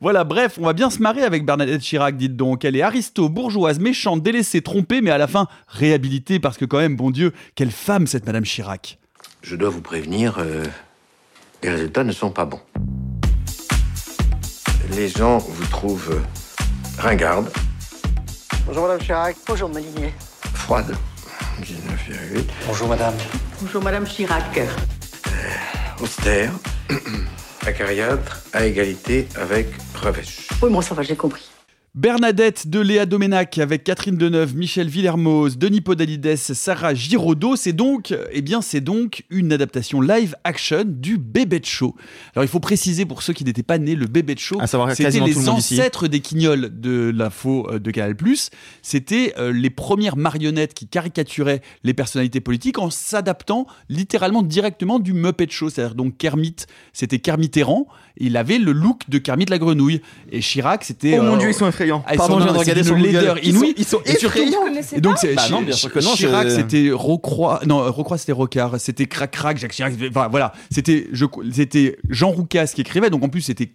Voilà, 0.00 0.24
bref, 0.24 0.58
on 0.60 0.64
va 0.64 0.72
bien 0.72 0.90
se 0.90 1.00
marrer 1.00 1.22
avec 1.22 1.44
Bernadette 1.44 1.82
Chirac, 1.82 2.16
dites 2.16 2.36
donc. 2.36 2.64
Elle 2.64 2.76
est 2.76 2.82
aristo, 2.82 3.28
bourgeoise, 3.28 3.78
méchante, 3.78 4.22
délaissée, 4.22 4.62
trompée, 4.62 5.00
mais 5.02 5.10
à 5.10 5.18
la 5.18 5.26
fin 5.26 5.46
réhabilitée 5.68 6.38
parce 6.40 6.56
que 6.56 6.64
quand 6.64 6.78
même, 6.78 6.96
bon 6.96 7.10
Dieu, 7.10 7.32
quelle 7.54 7.70
femme 7.70 8.06
cette 8.06 8.26
Madame 8.26 8.44
Chirac. 8.44 8.98
Je 9.42 9.56
dois 9.56 9.68
vous 9.70 9.82
prévenir, 9.82 10.36
euh, 10.38 10.64
les 11.66 11.72
résultats 11.72 12.04
ne 12.04 12.12
sont 12.12 12.30
pas 12.30 12.44
bons. 12.44 12.60
Les 14.92 15.08
gens 15.08 15.38
vous 15.38 15.66
trouvent 15.66 16.12
euh, 16.12 17.00
ringarde, 17.02 17.50
Bonjour 18.66 18.84
Madame 18.84 19.00
Chirac. 19.00 19.36
Bonjour 19.48 19.68
Molinier. 19.68 20.14
froide, 20.54 20.94
19,8, 21.62 22.44
Bonjour 22.68 22.88
Madame. 22.88 23.14
Bonjour 23.60 23.82
Madame 23.82 24.04
Chirac. 24.06 24.60
austère, 26.00 26.52
acariâtre, 27.66 28.42
à 28.52 28.64
égalité 28.64 29.26
avec 29.34 29.66
revêche. 30.00 30.48
Oui, 30.62 30.70
bon, 30.70 30.80
ça 30.80 30.94
va, 30.94 31.02
j'ai 31.02 31.16
compris. 31.16 31.48
Bernadette 31.96 32.68
de 32.68 32.78
Léa 32.78 33.06
Doménac 33.06 33.56
avec 33.56 33.82
Catherine 33.82 34.18
Deneuve, 34.18 34.54
Michel 34.54 34.86
Villermoz, 34.86 35.56
Denis 35.56 35.80
Podalides, 35.80 36.36
Sarah 36.36 36.92
Giraudot. 36.92 37.56
C'est 37.56 37.72
donc, 37.72 38.14
eh 38.32 38.42
bien, 38.42 38.60
c'est 38.60 38.82
donc 38.82 39.24
une 39.30 39.50
adaptation 39.50 40.02
live 40.02 40.36
action 40.44 40.84
du 40.84 41.16
Bébé 41.16 41.62
Show. 41.64 41.96
Alors, 42.34 42.44
il 42.44 42.48
faut 42.48 42.60
préciser 42.60 43.06
pour 43.06 43.22
ceux 43.22 43.32
qui 43.32 43.44
n'étaient 43.44 43.62
pas 43.62 43.78
nés, 43.78 43.94
le 43.94 44.08
Bébé 44.08 44.34
Show, 44.36 44.58
À 44.60 44.66
savoir 44.66 44.94
c'était 44.94 45.08
les 45.08 45.32
le 45.32 45.48
ancêtres 45.48 46.06
des 46.06 46.20
Quignols 46.20 46.68
de 46.78 47.10
l'info 47.16 47.66
euh, 47.70 47.78
de 47.78 47.90
Canal+. 47.90 48.14
C'était 48.82 49.32
euh, 49.38 49.50
les 49.50 49.70
premières 49.70 50.18
marionnettes 50.18 50.74
qui 50.74 50.88
caricaturaient 50.88 51.62
les 51.82 51.94
personnalités 51.94 52.40
politiques 52.40 52.78
en 52.78 52.90
s'adaptant 52.90 53.66
littéralement 53.88 54.42
directement 54.42 54.98
du 54.98 55.14
Muppet 55.14 55.48
Show. 55.48 55.70
C'est-à-dire 55.70 55.94
donc 55.94 56.18
Kermit, 56.18 56.56
c'était 56.92 57.20
Kermit-Errant. 57.20 57.86
Il 58.18 58.36
avait 58.36 58.58
le 58.58 58.72
look 58.72 59.02
de 59.08 59.18
Kermit 59.18 59.46
la 59.46 59.58
grenouille. 59.58 60.00
Et 60.32 60.40
Chirac, 60.40 60.84
c'était... 60.84 61.18
Oh 61.18 61.22
mon 61.22 61.34
euh, 61.34 61.38
Dieu, 61.38 61.48
ils 61.50 61.54
sont 61.54 61.68
effrayants. 61.68 62.02
ah, 62.06 62.14
ils 62.14 62.16
Pardon, 62.16 62.34
sont- 62.34 62.40
je 62.40 62.44
viens 62.44 62.52
de 62.54 62.58
regarder 62.58 62.82
Google. 62.82 63.02
laideur 63.02 63.36
Ils 63.42 63.84
sont- 63.84 64.00
ils 64.04 64.22
effrayants. 64.24 64.60
Et 64.94 65.00
donc, 65.00 65.18
c'est 65.18 65.34
Bah 65.34 65.48
non, 65.50 65.62
bien 65.62 65.74
sûr 65.74 65.92
que 65.92 66.00
non, 66.00 66.14
Chirac, 66.14 66.50
c'était 66.50 66.90
Rocroi. 66.92 67.60
Non, 67.66 67.90
Rocroi, 67.92 68.18
c'était 68.18 68.32
Rocard. 68.32 68.80
C'était 68.80 69.06
Crac 69.06 69.30
Crac, 69.30 69.58
Jacques 69.58 69.72
Chirac. 69.72 69.92
Enfin, 70.10 70.28
voilà. 70.28 70.52
C'était, 70.70 71.08
je, 71.12 71.26
c'était 71.52 71.98
Jean 72.08 72.30
Roucas 72.30 72.70
qui 72.74 72.80
écrivait. 72.80 73.10
Donc, 73.10 73.22
en 73.24 73.28
plus, 73.28 73.42
c'était 73.42 73.70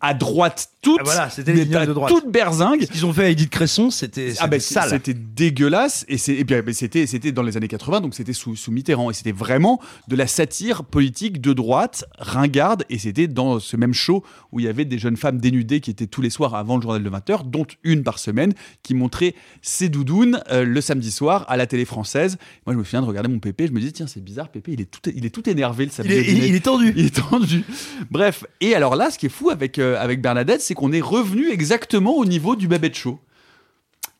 à 0.00 0.14
droite 0.14 0.68
toute. 0.82 0.98
Ah, 1.00 1.04
voilà, 1.04 1.30
c'était 1.30 1.52
les 1.52 1.64
de 1.64 1.92
droite. 1.92 2.12
Toute 2.12 2.30
berzingue. 2.30 2.82
Ce 2.82 2.86
qu'ils 2.92 3.06
ont 3.06 3.12
fait 3.12 3.24
à 3.24 3.28
Edith 3.30 3.50
Cresson, 3.50 3.90
c'était 3.90 4.32
Ah 4.38 4.48
sale. 4.60 4.90
c'était 4.90 5.14
dégueulasse 5.14 6.04
et 6.08 6.18
c'est 6.18 6.44
c'était 6.72 7.06
c'était 7.06 7.32
dans 7.32 7.42
les 7.42 7.56
années 7.56 7.68
80 7.68 8.00
donc 8.00 8.14
c'était 8.14 8.32
sous, 8.32 8.56
sous 8.56 8.70
Mitterrand 8.72 9.10
et 9.10 9.14
c'était 9.14 9.32
vraiment 9.32 9.80
de 10.08 10.16
la 10.16 10.26
satire 10.26 10.84
politique 10.84 11.40
de 11.40 11.52
droite 11.52 12.04
ringarde 12.18 12.84
et 12.90 12.98
c'était 12.98 13.26
dans 13.28 13.58
ce 13.60 13.76
même 13.76 13.94
show 13.94 14.22
où 14.52 14.60
il 14.60 14.66
y 14.66 14.68
avait 14.68 14.84
des 14.84 14.98
jeunes 14.98 15.16
femmes 15.16 15.38
dénudées 15.38 15.80
qui 15.80 15.90
étaient 15.90 16.06
tous 16.06 16.22
les 16.22 16.30
soirs 16.30 16.54
avant 16.54 16.76
le 16.76 16.82
journal 16.82 17.02
de 17.02 17.10
20h 17.10 17.48
dont 17.50 17.66
une 17.84 18.02
par 18.02 18.18
semaine 18.18 18.52
qui 18.82 18.94
montrait 18.94 19.34
ses 19.62 19.88
doudounes 19.88 20.40
euh, 20.50 20.64
le 20.64 20.80
samedi 20.80 21.10
soir 21.10 21.44
à 21.48 21.56
la 21.56 21.66
télé 21.66 21.84
française. 21.84 22.38
Moi 22.66 22.74
je 22.74 22.78
me 22.78 22.84
souviens 22.84 23.02
de 23.02 23.06
regarder 23.06 23.28
mon 23.28 23.38
pépé, 23.38 23.66
je 23.66 23.72
me 23.72 23.80
disais 23.80 23.92
tiens 23.92 24.06
c'est 24.06 24.22
bizarre 24.22 24.48
pépé, 24.50 24.72
il 24.72 24.80
est 24.80 24.90
tout 24.90 25.00
il 25.14 25.24
est 25.26 25.30
tout 25.30 25.48
énervé 25.48 25.84
le 25.84 25.90
samedi. 25.90 26.14
Il 26.14 26.18
est- 26.44 26.48
il 26.48 26.54
est 26.54 26.60
tendu. 26.64 26.92
Il 26.96 27.06
est 27.06 27.14
tendu. 27.16 27.64
Bref, 28.10 28.44
et 28.60 28.74
alors 28.74 28.96
là 28.96 29.10
ce 29.10 29.18
qui 29.18 29.26
est 29.26 29.30
fou 29.30 29.50
avec 29.50 29.78
euh, 29.78 29.85
avec 29.94 30.20
Bernadette, 30.20 30.60
c'est 30.60 30.74
qu'on 30.74 30.92
est 30.92 31.00
revenu 31.00 31.50
exactement 31.50 32.16
au 32.16 32.24
niveau 32.24 32.56
du 32.56 32.66
Babette 32.68 32.96
Show. 32.96 33.20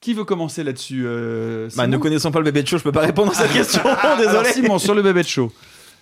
Qui 0.01 0.15
veut 0.15 0.25
commencer 0.25 0.63
là-dessus 0.63 1.05
euh, 1.07 1.69
Bah, 1.77 1.87
ne 1.87 1.97
connaissant 1.97 2.31
pas 2.31 2.39
le 2.39 2.45
bébé 2.45 2.63
de 2.63 2.69
show, 2.69 2.79
je 2.79 2.85
peux 2.85 2.93
pas 2.93 3.01
répondre 3.01 3.33
à 3.33 3.35
cette 3.35 3.53
question. 3.53 3.81
Alors, 3.85 4.17
Désolé. 4.19 4.53
Simon, 4.53 4.79
sur 4.79 4.95
le 4.95 5.03
Babette 5.03 5.27
Show. 5.27 5.51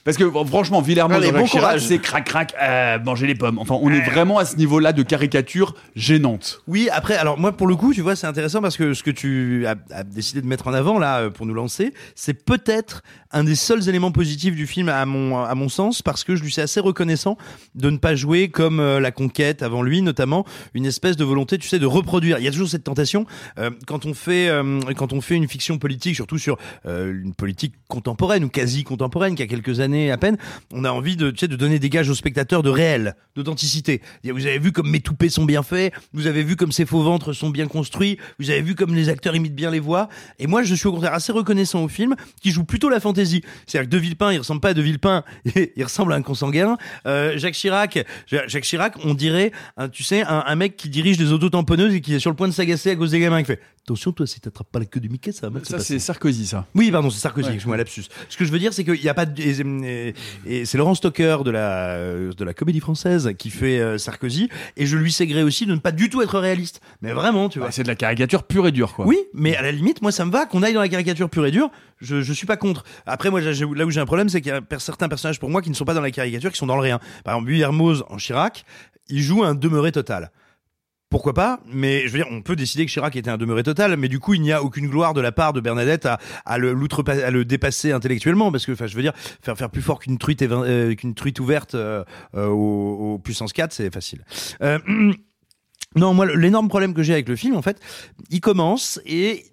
Parce 0.05 0.17
que 0.17 0.31
franchement, 0.47 0.81
Villermoz, 0.81 1.17
Allez, 1.17 1.33
bon 1.33 1.47
courage. 1.47 1.81
c'est 1.87 1.99
crac 1.99 2.25
crac, 2.25 2.55
euh, 2.63 2.99
manger 3.01 3.27
les 3.27 3.35
pommes. 3.35 3.59
Enfin, 3.59 3.79
on 3.81 3.91
est 3.91 4.03
vraiment 4.03 4.39
à 4.39 4.45
ce 4.45 4.57
niveau-là 4.57 4.93
de 4.93 5.03
caricature 5.03 5.75
gênante. 5.97 6.63
Oui, 6.67 6.89
après, 6.93 7.17
alors 7.17 7.39
moi 7.39 7.53
pour 7.53 7.67
le 7.67 7.77
coup, 7.77 7.95
tu 7.95 8.03
vois, 8.03 8.15
c'est 8.17 8.27
intéressant 8.27 8.61
parce 8.61 8.77
que 8.77 8.95
ce 8.95 9.03
que 9.03 9.11
tu 9.11 9.67
as, 9.67 9.77
as 9.91 10.05
décidé 10.05 10.43
de 10.43 10.47
mettre 10.47 10.69
en 10.69 10.75
avant 10.75 10.99
là 10.99 11.21
euh, 11.21 11.31
pour 11.31 11.47
nous 11.47 11.55
lancer, 11.55 11.95
c'est 12.15 12.45
peut-être 12.45 13.03
un 13.33 13.45
des 13.45 13.55
seuls 13.57 13.89
éléments 13.89 14.13
positifs 14.13 14.55
du 14.55 14.67
film 14.67 14.89
à 14.89 15.05
mon 15.07 15.39
à 15.39 15.55
mon 15.55 15.69
sens 15.69 16.03
parce 16.03 16.23
que 16.23 16.37
je 16.37 16.43
lui 16.43 16.53
suis 16.53 16.63
assez 16.63 16.81
reconnaissant 16.81 17.37
de 17.75 17.91
ne 17.91 17.97
pas 17.97 18.15
jouer 18.15 18.49
comme 18.49 18.81
euh, 18.81 19.01
la 19.01 19.11
conquête 19.11 19.63
avant 19.63 19.83
lui, 19.83 20.03
notamment 20.03 20.45
une 20.75 20.87
espèce 20.87 21.17
de 21.17 21.25
volonté, 21.25 21.59
tu 21.59 21.69
sais, 21.69 21.79
de 21.79 21.87
reproduire. 21.87 22.39
Il 22.39 22.45
y 22.45 22.49
a 22.49 22.51
toujours 22.51 22.69
cette 22.69 22.85
tentation 22.85 23.27
euh, 23.59 23.71
quand 23.87 24.07
on 24.07 24.15
fait 24.15 24.49
euh, 24.49 24.81
quand 24.97 25.13
on 25.13 25.21
fait 25.21 25.35
une 25.35 25.49
fiction 25.49 25.79
politique, 25.79 26.15
surtout 26.15 26.39
sur 26.39 26.59
euh, 26.87 27.13
une 27.23 27.35
politique 27.35 27.75
contemporaine 27.89 28.45
ou 28.45 28.49
quasi 28.49 28.85
contemporaine 28.85 29.35
qui 29.35 29.43
a 29.43 29.47
quelques 29.47 29.81
années 29.81 29.94
à 30.11 30.19
peine, 30.19 30.37
on 30.73 30.85
a 30.85 30.91
envie 30.91 31.17
de 31.17 31.31
tu 31.31 31.39
sais 31.39 31.49
de 31.49 31.57
donner 31.57 31.79
des 31.79 31.91
gages 31.91 32.09
aux 32.09 32.15
spectateurs 32.15 32.63
de 32.63 32.71
réel, 32.71 33.17
d'authenticité. 33.37 34.01
Vous 34.25 34.47
avez 34.47 34.59
vu 34.59 34.73
comme 34.73 34.91
mes 34.91 35.01
toupets 35.01 35.29
sont 35.29 35.45
bien 35.45 35.63
faits, 35.63 35.93
vous 36.13 36.27
avez 36.27 36.43
vu 36.43 36.57
comme 36.57 36.73
ces 36.73 36.87
faux 36.87 37.03
ventres 37.03 37.33
sont 37.33 37.51
bien 37.51 37.67
construits, 37.67 38.19
vous 38.39 38.51
avez 38.51 38.63
vu 38.63 38.75
comme 38.75 38.95
les 38.95 39.09
acteurs 39.09 39.35
imitent 39.37 39.55
bien 39.55 39.71
les 39.71 39.81
voix. 39.81 40.09
Et 40.39 40.47
moi, 40.47 40.63
je 40.63 40.75
suis 40.75 40.87
au 40.87 40.93
contraire 40.93 41.15
assez 41.15 41.33
reconnaissant 41.33 41.83
au 41.83 41.89
film 41.89 42.15
qui 42.43 42.51
joue 42.51 42.65
plutôt 42.65 42.89
la 42.89 43.01
fantaisie. 43.01 43.43
C'est-à-dire 43.67 43.91
que 43.91 43.97
De 43.97 44.01
Villepin, 44.01 44.33
il 44.33 44.39
ressemble 44.39 44.61
pas 44.61 44.71
à 44.71 44.75
De 44.75 44.83
Villepin, 44.83 45.25
il 45.77 45.85
ressemble 45.85 46.13
à 46.13 46.17
un 46.17 46.23
consanguin. 46.23 46.77
Euh, 47.07 47.39
Jacques 47.39 47.55
Chirac, 47.55 48.05
Jacques 48.27 48.65
Chirac, 48.65 48.95
on 49.05 49.15
dirait, 49.15 49.53
un, 49.77 49.89
tu 49.89 50.03
sais, 50.03 50.23
un, 50.27 50.55
mec 50.55 50.77
qui 50.77 50.89
dirige 50.89 51.17
des 51.17 51.33
autotamponneuses 51.33 51.95
et 51.95 52.01
qui 52.01 52.15
est 52.15 52.19
sur 52.19 52.31
le 52.31 52.37
point 52.37 52.49
de 52.49 52.53
s'agacer 52.53 52.91
à 52.91 52.97
cause 52.97 53.11
des 53.11 53.21
gamins 53.21 53.43
qui 53.43 53.47
fait 53.47 53.61
attention 53.85 54.13
toi 54.13 54.27
si 54.27 54.41
t'attrapes 54.41 54.71
pas 54.73 54.79
la 54.79 54.87
queue 54.87 55.01
du 55.01 55.11
Mickey 55.11 55.31
ça 55.31 55.47
va 55.49 55.51
mal 55.55 55.65
Ça, 55.67 55.79
c'est 55.79 55.99
Sarkozy, 55.99 56.47
ça. 56.47 56.67
Oui, 56.75 56.91
pardon, 56.91 57.11
c'est 57.11 57.21
Sarkozy, 57.21 57.49
Ouais. 57.49 57.55
excuse-moi, 57.55 57.77
lapsus. 57.77 58.05
Ce 58.31 58.37
que 58.37 58.45
je 58.47 58.51
veux 58.51 58.59
dire, 58.59 58.73
c'est 58.73 58.83
qu'il 58.85 58.95
n'y 59.01 59.09
a 59.09 59.15
pas 59.15 59.27
de... 59.27 60.15
Et, 60.47 60.65
c'est 60.65 60.79
Laurent 60.79 60.95
Stocker 60.95 61.39
de 61.45 61.51
la, 61.51 61.99
de 61.99 62.45
la 62.45 62.55
comédie 62.55 62.81
française 62.81 63.33
qui 63.39 63.51
fait 63.51 63.79
euh, 63.79 63.99
Sarkozy, 63.99 64.49
et 64.77 64.87
je 64.87 64.97
lui 64.97 65.13
sais 65.13 65.25
aussi 65.43 65.67
de 65.67 65.73
ne 65.75 65.79
pas 65.79 65.93
du 65.93 66.09
tout 66.09 66.23
être 66.23 66.39
réaliste. 66.39 66.81
Mais 67.03 67.13
vraiment, 67.13 67.49
tu 67.49 67.59
vois. 67.59 67.69
Bah, 67.69 67.73
c'est 67.73 67.83
de 67.83 67.89
la 67.89 67.95
caricature 67.95 68.45
pure 68.45 68.67
et 68.67 68.73
dure, 68.73 68.95
quoi. 68.95 69.07
Oui, 69.07 69.19
mais 69.35 69.57
à 69.57 69.63
la 69.63 69.73
limite, 69.73 70.01
moi, 70.01 70.13
ça 70.13 70.25
me 70.25 70.31
va 70.31 70.47
qu'on 70.47 70.63
aille 70.63 70.75
dans 70.75 70.81
la 70.81 70.89
caricature 70.89 71.29
pure 71.29 71.47
et 71.47 71.51
dure. 71.51 71.71
Je, 72.01 72.23
je 72.23 72.33
suis 72.33 72.47
pas 72.47 72.57
contre. 72.57 72.85
Après, 73.07 73.31
moi, 73.31 73.41
là 73.41 73.87
où 73.87 73.91
j'ai 73.91 74.01
un 74.01 74.07
problème, 74.07 74.29
c'est 74.29 74.41
qu'il 74.41 74.53
y 74.53 74.55
a 74.55 74.79
certains 74.79 75.09
personnages 75.09 75.39
pour 75.41 75.51
moi 75.51 75.61
qui 75.63 75.71
ne 75.71 75.75
sont 75.75 75.85
pas 75.85 75.95
dans 75.95 76.01
la 76.01 76.11
caricature, 76.11 76.51
qui 76.51 76.59
sont 76.59 76.67
dans 76.67 76.77
le 76.77 76.83
rien. 76.83 77.01
Par 77.25 77.35
exemple, 77.35 77.53
Hermoz 77.53 78.05
en 78.09 78.17
Chirac, 78.17 78.65
il 79.09 79.21
joue 79.21 79.45
un 79.45 79.55
demeuré 79.55 79.93
total. 79.93 80.31
Pourquoi 81.15 81.33
pas 81.33 81.61
Mais 81.73 82.09
je 82.09 82.13
veux 82.13 82.19
dire, 82.19 82.27
on 82.33 82.43
peut 82.43 82.57
décider 82.57 82.85
que 82.85 82.91
Chirac 82.91 83.15
était 83.15 83.31
un 83.31 83.37
demeuré 83.37 83.63
total, 83.63 83.97
mais 83.97 84.09
du 84.09 84.19
coup, 84.19 84.35
il 84.35 84.43
n'y 84.43 84.51
a 84.51 84.65
aucune 84.65 84.89
gloire 84.89 85.15
de 85.15 85.21
la 85.21 85.31
part 85.31 85.53
de 85.53 85.61
Bernadette 85.61 86.09
à, 86.45 86.59
le, 86.59 87.45
dépasser 87.45 87.93
intellectuellement, 87.93 88.51
parce 88.51 88.67
que, 88.67 88.73
enfin, 88.73 88.89
je 88.89 88.97
veux 88.97 89.03
dire, 89.03 89.13
faire 89.41 89.71
plus 89.71 89.81
fort 89.81 90.01
qu'une 90.01 90.19
truite, 90.19 90.43
euh, 90.43 90.93
qu'une 90.97 91.15
truite 91.15 91.39
ouverte 91.39 91.77
euh, 91.77 92.03
euh, 92.35 92.49
au, 92.49 93.13
au 93.15 93.19
puissance 93.21 93.53
4, 93.53 93.73
c'est 93.73 93.95
facile. 93.95 94.25
Euh, 94.61 94.81
non, 95.95 96.15
moi, 96.15 96.27
l'énorme 96.27 96.67
problème 96.67 96.95
que 96.95 97.05
j'ai 97.05 97.13
avec 97.13 97.29
le 97.29 97.37
film, 97.37 97.55
en 97.55 97.63
fait, 97.63 97.79
il 98.31 98.41
commence 98.41 99.01
et 99.07 99.45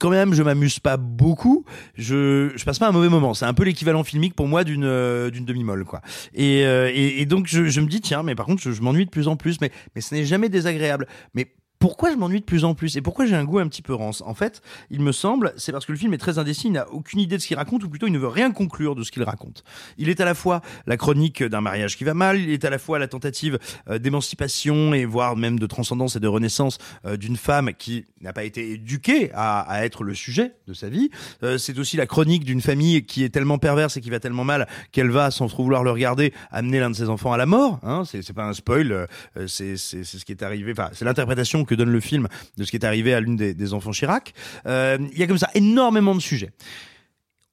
quand 0.00 0.10
même, 0.10 0.34
je 0.34 0.42
m'amuse 0.42 0.78
pas 0.78 0.96
beaucoup. 0.96 1.64
Je, 1.94 2.52
je 2.56 2.64
passe 2.64 2.78
pas 2.78 2.88
un 2.88 2.92
mauvais 2.92 3.08
moment. 3.08 3.34
C'est 3.34 3.44
un 3.46 3.54
peu 3.54 3.64
l'équivalent 3.64 4.04
filmique 4.04 4.34
pour 4.34 4.48
moi 4.48 4.64
d'une 4.64 4.84
euh, 4.84 5.30
d'une 5.30 5.44
demi-molle, 5.44 5.84
quoi. 5.84 6.00
Et, 6.34 6.64
euh, 6.64 6.90
et, 6.92 7.20
et 7.20 7.26
donc 7.26 7.46
je, 7.46 7.66
je 7.66 7.80
me 7.80 7.86
dis 7.86 8.00
tiens, 8.00 8.22
mais 8.22 8.34
par 8.34 8.46
contre, 8.46 8.62
je, 8.62 8.72
je 8.72 8.82
m'ennuie 8.82 9.04
de 9.04 9.10
plus 9.10 9.28
en 9.28 9.36
plus. 9.36 9.60
Mais 9.60 9.70
mais 9.94 10.00
ce 10.00 10.14
n'est 10.14 10.24
jamais 10.24 10.48
désagréable. 10.48 11.06
Mais 11.34 11.54
pourquoi 11.78 12.10
je 12.10 12.16
m'ennuie 12.16 12.40
de 12.40 12.44
plus 12.44 12.64
en 12.64 12.74
plus 12.74 12.96
et 12.96 13.02
pourquoi 13.02 13.26
j'ai 13.26 13.36
un 13.36 13.44
goût 13.44 13.58
un 13.58 13.68
petit 13.68 13.82
peu 13.82 13.94
rance? 13.94 14.22
En 14.22 14.34
fait, 14.34 14.62
il 14.90 15.00
me 15.00 15.12
semble, 15.12 15.52
c'est 15.56 15.72
parce 15.72 15.86
que 15.86 15.92
le 15.92 15.98
film 15.98 16.12
est 16.12 16.18
très 16.18 16.38
indécis, 16.38 16.66
il 16.66 16.72
n'a 16.72 16.88
aucune 16.90 17.20
idée 17.20 17.36
de 17.36 17.42
ce 17.42 17.46
qu'il 17.46 17.56
raconte 17.56 17.84
ou 17.84 17.88
plutôt 17.88 18.06
il 18.06 18.12
ne 18.12 18.18
veut 18.18 18.28
rien 18.28 18.50
conclure 18.50 18.94
de 18.94 19.04
ce 19.04 19.12
qu'il 19.12 19.22
raconte. 19.22 19.62
Il 19.96 20.08
est 20.08 20.20
à 20.20 20.24
la 20.24 20.34
fois 20.34 20.60
la 20.86 20.96
chronique 20.96 21.42
d'un 21.42 21.60
mariage 21.60 21.96
qui 21.96 22.04
va 22.04 22.14
mal, 22.14 22.40
il 22.40 22.50
est 22.50 22.64
à 22.64 22.70
la 22.70 22.78
fois 22.78 22.98
la 22.98 23.06
tentative 23.06 23.58
euh, 23.88 23.98
d'émancipation 23.98 24.92
et 24.92 25.04
voire 25.04 25.36
même 25.36 25.58
de 25.58 25.66
transcendance 25.66 26.16
et 26.16 26.20
de 26.20 26.26
renaissance 26.26 26.78
euh, 27.04 27.16
d'une 27.16 27.36
femme 27.36 27.72
qui 27.78 28.06
n'a 28.20 28.32
pas 28.32 28.44
été 28.44 28.72
éduquée 28.72 29.30
à, 29.34 29.84
être 29.84 30.02
le 30.02 30.14
sujet 30.14 30.54
de 30.66 30.74
sa 30.74 30.88
vie. 30.88 31.10
Euh, 31.42 31.58
c'est 31.58 31.78
aussi 31.78 31.96
la 31.96 32.06
chronique 32.06 32.44
d'une 32.44 32.60
famille 32.60 33.04
qui 33.04 33.22
est 33.22 33.28
tellement 33.28 33.58
perverse 33.58 33.96
et 33.96 34.00
qui 34.00 34.10
va 34.10 34.18
tellement 34.18 34.44
mal 34.44 34.66
qu'elle 34.90 35.10
va, 35.10 35.30
sans 35.30 35.46
trop 35.46 35.62
vouloir 35.62 35.84
le 35.84 35.92
regarder, 35.92 36.32
amener 36.50 36.80
l'un 36.80 36.90
de 36.90 36.96
ses 36.96 37.08
enfants 37.08 37.32
à 37.32 37.36
la 37.36 37.46
mort. 37.46 37.78
Hein, 37.82 38.02
c'est 38.04 38.32
pas 38.32 38.44
un 38.44 38.52
spoil, 38.52 39.06
c'est 39.46 39.76
ce 39.76 40.24
qui 40.24 40.32
est 40.32 40.42
arrivé. 40.42 40.72
Enfin, 40.72 40.90
c'est 40.92 41.04
l'interprétation 41.04 41.64
que 41.68 41.74
donne 41.74 41.90
le 41.90 42.00
film 42.00 42.28
de 42.56 42.64
ce 42.64 42.70
qui 42.70 42.76
est 42.76 42.84
arrivé 42.84 43.14
à 43.14 43.20
l'une 43.20 43.36
des, 43.36 43.74
enfants 43.74 43.92
Chirac. 43.92 44.34
Euh, 44.66 44.98
Il 45.12 45.18
y 45.18 45.22
a 45.22 45.26
comme 45.26 45.38
ça 45.38 45.50
énormément 45.54 46.14
de 46.14 46.20
sujets. 46.20 46.50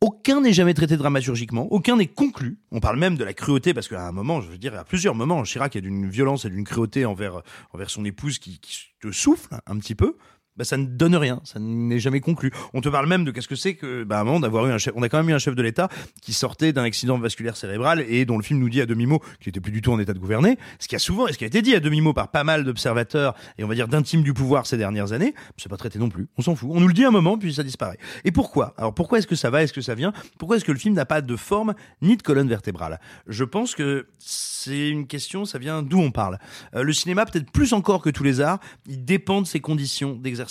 Aucun 0.02 0.42
n'est 0.42 0.54
jamais 0.54 0.74
traité 0.74 0.98
dramaturgiquement, 0.98 1.72
aucun 1.72 1.96
n'est 1.96 2.08
conclu. 2.08 2.58
On 2.72 2.80
parle 2.80 3.00
même 3.00 3.18
de 3.18 3.24
la 3.24 3.34
cruauté 3.34 3.74
parce 3.74 3.88
qu'à 3.88 4.06
un 4.06 4.12
moment, 4.12 4.42
je 4.42 4.50
veux 4.50 4.58
dire, 4.58 4.76
à 4.76 4.84
plusieurs 4.84 5.16
moments, 5.16 5.42
Chirac 5.44 5.76
est 5.76 5.82
d'une 5.82 6.10
violence 6.10 6.46
et 6.46 6.50
d'une 6.50 6.64
cruauté 6.64 7.06
envers 7.06 7.42
envers 7.74 7.90
son 7.90 8.06
épouse 8.06 8.38
qui 8.38 8.60
te 9.02 9.12
souffle 9.12 9.56
un 9.66 9.78
petit 9.78 9.96
peu. 9.96 10.18
Bah, 10.58 10.64
ça 10.64 10.78
ne 10.78 10.86
donne 10.86 11.18
rien, 11.18 11.42
ça 11.44 11.60
n'est 11.60 12.00
jamais 12.00 12.22
conclu. 12.22 12.50
On 12.74 12.80
te 12.80 12.88
parle 12.88 13.08
même 13.08 13.26
de 13.26 13.32
qu'est-ce 13.32 13.50
que 13.50 13.58
c'est 13.58 13.76
que, 13.76 14.06
bah, 14.06 14.24
moment 14.24 14.40
d'avoir 14.40 14.66
eu 14.68 14.72
un 14.72 14.78
chef, 14.78 14.94
on 14.96 15.04
a 15.04 15.10
quand 15.10 15.18
même 15.18 15.30
eu 15.30 15.34
un 15.34 15.40
chef 15.40 15.54
de 15.54 15.62
l'État 15.62 15.90
qui 16.22 16.32
sortait 16.32 16.72
d'un 16.72 16.84
accident 16.84 17.18
vasculaire 17.18 17.58
cérébral 17.58 18.06
et 18.08 18.24
dont 18.24 18.38
le 18.38 18.44
film 18.44 18.60
nous 18.60 18.70
dit 18.70 18.80
à 18.80 18.86
demi-mot 18.86 19.20
qu'il 19.42 19.50
était 19.50 19.60
plus 19.60 19.74
du 19.74 19.82
tout 19.82 19.92
en 19.92 20.00
état 20.00 20.14
de 20.14 20.20
gouverner. 20.20 20.58
Ce 20.80 20.88
qui 20.88 20.96
a 20.96 21.00
souvent, 21.00 21.28
et 21.28 21.34
ce 21.34 21.38
qui 21.38 21.44
a 21.44 21.48
été 21.48 21.62
dit 21.62 21.76
à 21.76 21.82
demi-mot 21.82 22.14
par 22.14 22.32
pas 22.32 22.46
mal 22.46 22.64
d'observateurs 22.64 23.36
et 23.58 23.66
on 23.66 23.68
va 23.68 23.76
dire 23.76 23.90
d'intimes 23.90 24.24
du 24.24 24.34
pouvoir 24.34 24.66
ces 24.66 24.78
dernières 24.78 25.12
années, 25.12 25.36
c'est 25.58 25.68
pas 25.68 25.76
traité 25.76 26.00
non 26.00 26.08
plus. 26.08 26.30
On 26.38 26.42
s'en 26.42 26.56
fout. 26.56 26.70
On 26.72 26.80
nous 26.80 26.88
le 26.88 26.94
dit 26.94 27.04
un 27.04 27.12
moment 27.12 27.38
puis 27.38 27.54
ça 27.54 27.64
disparaît. 27.64 27.98
Et 28.24 28.32
pourquoi? 28.32 28.74
Alors 28.78 28.94
pourquoi 28.94 29.18
est-ce 29.18 29.28
que 29.28 29.36
ça 29.36 29.50
va? 29.50 29.62
Est-ce 29.62 29.74
que 29.74 29.82
ça 29.82 29.94
vient? 29.94 30.14
Pourquoi 30.40 30.56
est-ce 30.56 30.66
que 30.66 30.72
le 30.72 30.80
film 30.80 30.94
n'a 30.94 31.06
pas 31.06 31.22
de 31.22 31.36
forme 31.36 31.74
ni 32.02 32.16
de 32.16 32.22
colonne 32.22 32.48
vertébrale? 32.48 33.02
Je 33.28 33.44
pense 33.44 33.76
que 33.76 34.08
c'est 34.20 34.90
une 34.90 35.06
question, 35.06 35.44
ça 35.44 35.60
vient 35.60 35.84
d'où 35.84 36.00
on 36.00 36.12
parle? 36.12 36.40
Euh, 36.76 36.84
le 36.84 36.94
cinéma, 36.94 37.26
peut-être 37.26 37.52
plus 37.52 37.74
encore 37.74 38.02
que 38.02 38.10
tous 38.10 38.24
les 38.24 38.40
arts, 38.40 38.60
il 38.88 39.04
dépend 39.04 39.42
de 39.42 39.48
ses 39.48 39.60
conditions 39.60 40.14
d'exercice. 40.14 40.45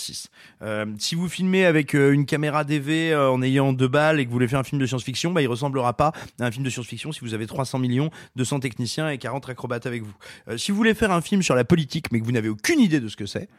Euh, 0.61 0.85
si 0.99 1.15
vous 1.15 1.29
filmez 1.29 1.65
avec 1.65 1.95
euh, 1.95 2.11
une 2.11 2.25
caméra 2.25 2.63
DV 2.63 3.13
euh, 3.13 3.29
en 3.29 3.41
ayant 3.41 3.73
deux 3.73 3.87
balles 3.87 4.19
et 4.19 4.25
que 4.25 4.29
vous 4.29 4.33
voulez 4.33 4.47
faire 4.47 4.59
un 4.59 4.63
film 4.63 4.79
de 4.81 4.85
science-fiction, 4.85 5.31
bah, 5.31 5.41
il 5.41 5.47
ressemblera 5.47 5.93
pas 5.93 6.11
à 6.39 6.45
un 6.45 6.51
film 6.51 6.63
de 6.63 6.69
science-fiction 6.69 7.11
si 7.11 7.21
vous 7.21 7.33
avez 7.33 7.47
300 7.47 7.79
millions, 7.79 8.09
200 8.35 8.59
techniciens 8.61 9.09
et 9.09 9.17
40 9.17 9.49
acrobates 9.49 9.85
avec 9.85 10.03
vous. 10.03 10.57
Si 10.57 10.71
vous 10.71 10.77
voulez 10.77 10.93
faire 10.93 11.11
un 11.11 11.21
film 11.21 11.41
sur 11.41 11.55
la 11.55 11.63
politique 11.63 12.11
mais 12.11 12.19
que 12.19 12.25
vous 12.25 12.31
n'avez 12.31 12.49
aucune 12.49 12.79
idée 12.79 12.99
de 12.99 13.07
ce 13.07 13.15
que 13.15 13.25
c'est, 13.25 13.49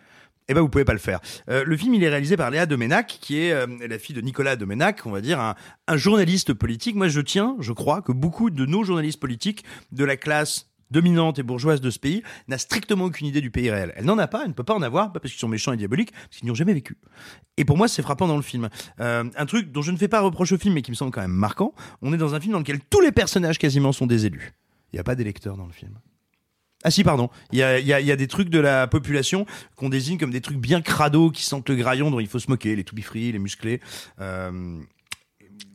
eh 0.48 0.54
ben 0.54 0.60
vous 0.60 0.68
pouvez 0.68 0.84
pas 0.84 0.92
le 0.92 1.00
faire. 1.00 1.20
Le 1.48 1.76
film 1.76 1.94
il 1.94 2.04
est 2.04 2.08
réalisé 2.08 2.36
par 2.36 2.50
Léa 2.50 2.66
Domenac, 2.66 3.18
qui 3.20 3.38
est 3.38 3.66
la 3.66 3.98
fille 3.98 4.14
de 4.14 4.20
Nicolas 4.20 4.54
Domenac, 4.54 5.04
on 5.04 5.10
va 5.10 5.20
dire 5.20 5.40
un, 5.40 5.56
un 5.88 5.96
journaliste 5.96 6.52
politique. 6.54 6.94
Moi 6.94 7.08
je 7.08 7.20
tiens, 7.20 7.56
je 7.58 7.72
crois 7.72 8.00
que 8.00 8.12
beaucoup 8.12 8.50
de 8.50 8.64
nos 8.64 8.84
journalistes 8.84 9.18
politiques 9.18 9.64
de 9.90 10.04
la 10.04 10.16
classe 10.16 10.68
dominante 10.90 11.38
et 11.38 11.42
bourgeoise 11.42 11.80
de 11.80 11.90
ce 11.90 11.98
pays 11.98 12.22
n'a 12.48 12.58
strictement 12.58 13.04
aucune 13.04 13.26
idée 13.26 13.40
du 13.40 13.50
pays 13.50 13.70
réel. 13.70 13.92
Elle 13.96 14.04
n'en 14.04 14.18
a 14.18 14.26
pas, 14.26 14.42
elle 14.42 14.48
ne 14.48 14.54
peut 14.54 14.64
pas 14.64 14.74
en 14.74 14.82
avoir, 14.82 15.12
pas 15.12 15.20
parce 15.20 15.32
qu'ils 15.32 15.40
sont 15.40 15.48
méchants 15.48 15.72
et 15.72 15.76
diaboliques, 15.76 16.12
parce 16.12 16.36
qu'ils 16.36 16.46
n'y 16.46 16.50
ont 16.50 16.54
jamais 16.54 16.74
vécu. 16.74 16.96
Et 17.56 17.64
pour 17.64 17.76
moi, 17.76 17.88
c'est 17.88 18.02
frappant 18.02 18.26
dans 18.26 18.36
le 18.36 18.42
film. 18.42 18.68
Euh, 19.00 19.24
un 19.36 19.46
truc 19.46 19.72
dont 19.72 19.82
je 19.82 19.90
ne 19.90 19.96
fais 19.96 20.08
pas 20.08 20.20
reproche 20.20 20.52
au 20.52 20.58
film, 20.58 20.74
mais 20.74 20.82
qui 20.82 20.90
me 20.90 20.96
semble 20.96 21.10
quand 21.10 21.22
même 21.22 21.30
marquant, 21.30 21.72
on 22.02 22.12
est 22.12 22.18
dans 22.18 22.34
un 22.34 22.40
film 22.40 22.52
dans 22.52 22.58
lequel 22.58 22.80
tous 22.90 23.00
les 23.00 23.12
personnages 23.12 23.58
quasiment 23.58 23.92
sont 23.92 24.06
des 24.06 24.26
élus. 24.26 24.52
Il 24.92 24.96
n'y 24.96 25.00
a 25.00 25.04
pas 25.04 25.14
d'électeurs 25.14 25.56
dans 25.56 25.66
le 25.66 25.72
film. 25.72 25.98
Ah 26.84 26.90
si, 26.90 27.02
pardon. 27.02 27.30
Il 27.52 27.58
y 27.58 27.62
a, 27.62 27.80
y, 27.80 27.92
a, 27.92 28.00
y 28.00 28.12
a 28.12 28.16
des 28.16 28.28
trucs 28.28 28.48
de 28.48 28.60
la 28.60 28.86
population 28.86 29.46
qu'on 29.74 29.88
désigne 29.88 30.18
comme 30.18 30.30
des 30.30 30.40
trucs 30.40 30.58
bien 30.58 30.82
crado 30.82 31.30
qui 31.30 31.42
sentent 31.42 31.68
le 31.68 31.74
graillon 31.74 32.10
dont 32.10 32.20
il 32.20 32.28
faut 32.28 32.38
se 32.38 32.48
moquer, 32.48 32.76
les 32.76 32.84
to 32.84 32.94
les 33.14 33.38
musclés. 33.38 33.80
Euh, 34.20 34.78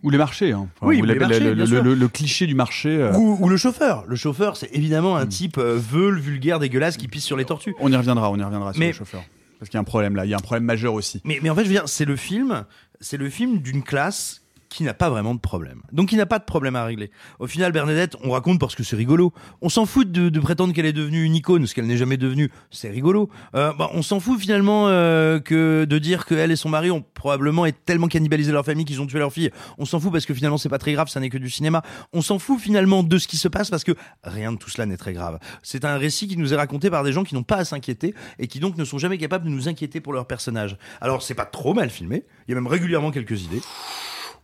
Ou 0.04 0.10
les 0.10 0.18
marchés. 0.18 0.52
Hein. 0.52 0.68
Enfin, 0.78 0.88
Oui, 0.88 1.00
ou 1.02 1.06
les 1.06 1.16
marchés, 1.16 1.40
le, 1.40 1.54
le- 1.54 1.82
le- 1.82 1.94
le 1.96 2.08
cliché 2.08 2.48
du 2.48 2.56
marché. 2.56 2.90
euh, 2.90 3.14
Ou, 3.14 3.38
ou 3.40 3.48
le 3.50 3.58
chauffeur. 3.58 4.04
Le 4.08 4.16
chauffeur, 4.16 4.58
c'est 4.58 4.70
évidemment 4.74 5.14
Hmm. 5.16 5.22
un 5.22 5.26
type 5.28 5.58
euh, 5.60 5.78
veule, 5.78 6.20
vulgaire, 6.20 6.58
dégueulasse 6.60 6.98
qui 6.98 7.08
pisse 7.08 7.24
sur 7.24 7.38
les 7.38 7.46
tortues. 7.46 7.76
On 7.80 7.92
y 7.92 7.96
reviendra, 7.96 8.32
on 8.32 8.38
y 8.38 8.44
reviendra 8.44 8.74
sur 8.74 8.80
Mais- 8.80 8.88
le 8.88 8.94
chauffeur. 8.94 9.24
Parce 9.60 9.70
qu'il 9.70 9.76
y 9.76 9.78
a 9.78 9.82
un 9.82 9.84
problème 9.84 10.16
là, 10.16 10.26
il 10.26 10.30
y 10.30 10.34
a 10.34 10.38
un 10.38 10.42
problème 10.42 10.64
majeur 10.64 10.96
aussi. 10.96 11.22
Mais, 11.24 11.40
mais 11.44 11.52
en 11.52 11.56
fait, 11.56 11.62
je 11.62 11.68
veux 11.68 11.74
dire, 11.76 11.88
c'est 11.88 12.06
le 12.06 12.16
film, 12.16 12.66
c'est 13.00 13.18
le 13.18 13.30
film 13.30 13.60
d'une 13.60 13.84
classe 13.84 14.41
qui 14.72 14.84
n'a 14.84 14.94
pas 14.94 15.10
vraiment 15.10 15.36
de 15.36 15.40
problème. 15.40 15.82
Donc, 15.92 16.10
qui 16.10 16.16
n'a 16.16 16.26
pas 16.26 16.40
de 16.40 16.46
problème 16.46 16.78
à 16.78 16.86
régler. 16.86 17.12
Au 17.40 17.48
final, 17.48 17.74
Bernadette, 17.74 18.16
on 18.24 18.32
raconte 18.32 18.60
parce 18.60 18.74
que 18.74 18.84
c'est 18.84 18.96
rigolo. 18.96 19.34
On 19.62 19.68
s'en 19.68 19.86
fout 19.86 20.10
de, 20.10 20.30
de 20.30 20.40
prétendre 20.40 20.74
qu'elle 20.74 20.86
est 20.86 20.94
devenue 20.94 21.24
une 21.24 21.36
icône, 21.36 21.68
ce 21.68 21.76
qu'elle 21.76 21.88
n'est 21.88 21.98
jamais 21.98 22.16
devenue. 22.16 22.50
C'est 22.72 22.90
rigolo. 22.90 23.30
Euh, 23.54 23.74
bah, 23.78 23.90
on 23.94 24.02
s'en 24.02 24.22
fout 24.22 24.40
finalement 24.40 24.88
euh, 24.88 25.40
que 25.42 25.84
de 25.84 25.98
dire 26.00 26.26
qu'elle 26.26 26.52
et 26.52 26.56
son 26.56 26.70
mari 26.70 26.90
ont 26.90 27.04
probablement 27.14 27.66
été 27.66 27.78
tellement 27.86 28.08
cannibalisé 28.08 28.54
leur 28.54 28.64
famille 28.64 28.86
qu'ils 28.86 29.02
ont 29.02 29.08
tué 29.08 29.20
leur 29.20 29.34
fille. 29.34 29.52
On 29.78 29.84
s'en 29.84 30.00
fout 30.00 30.12
parce 30.12 30.26
que 30.26 30.34
finalement 30.34 30.58
c'est 30.58 30.70
pas 30.70 30.78
très 30.78 30.94
grave, 30.94 31.10
ça 31.10 31.20
n'est 31.20 31.30
que 31.30 31.38
du 31.38 31.50
cinéma. 31.50 31.82
On 32.14 32.22
s'en 32.22 32.40
fout 32.40 32.60
finalement 32.60 33.04
de 33.04 33.18
ce 33.18 33.28
qui 33.28 33.38
se 33.38 33.50
passe 33.50 33.70
parce 33.70 33.84
que 33.84 33.92
rien 34.24 34.54
de 34.54 34.58
tout 34.58 34.70
cela 34.70 34.86
n'est 34.86 34.98
très 34.98 35.14
grave. 35.14 35.38
C'est 35.64 35.84
un 35.84 35.98
récit 35.98 36.30
qui 36.30 36.38
nous 36.38 36.54
est 36.54 36.58
raconté 36.58 36.90
par 36.90 37.04
des 37.04 37.12
gens 37.12 37.26
qui 37.26 37.36
n'ont 37.36 37.44
pas 37.44 37.58
à 37.58 37.66
s'inquiéter 37.66 38.16
et 38.40 38.48
qui 38.48 38.60
donc 38.60 38.78
ne 38.78 38.86
sont 38.86 38.98
jamais 38.98 39.18
capables 39.18 39.46
de 39.46 39.50
nous 39.50 39.68
inquiéter 39.68 40.00
pour 40.00 40.14
leur 40.14 40.28
personnage. 40.28 40.78
Alors 41.02 41.22
c'est 41.24 41.36
pas 41.36 41.46
trop 41.46 41.74
mal 41.74 41.90
filmé. 41.90 42.24
Il 42.48 42.52
y 42.52 42.54
a 42.54 42.56
même 42.56 42.68
régulièrement 42.68 43.12
quelques 43.12 43.44
idées. 43.44 43.62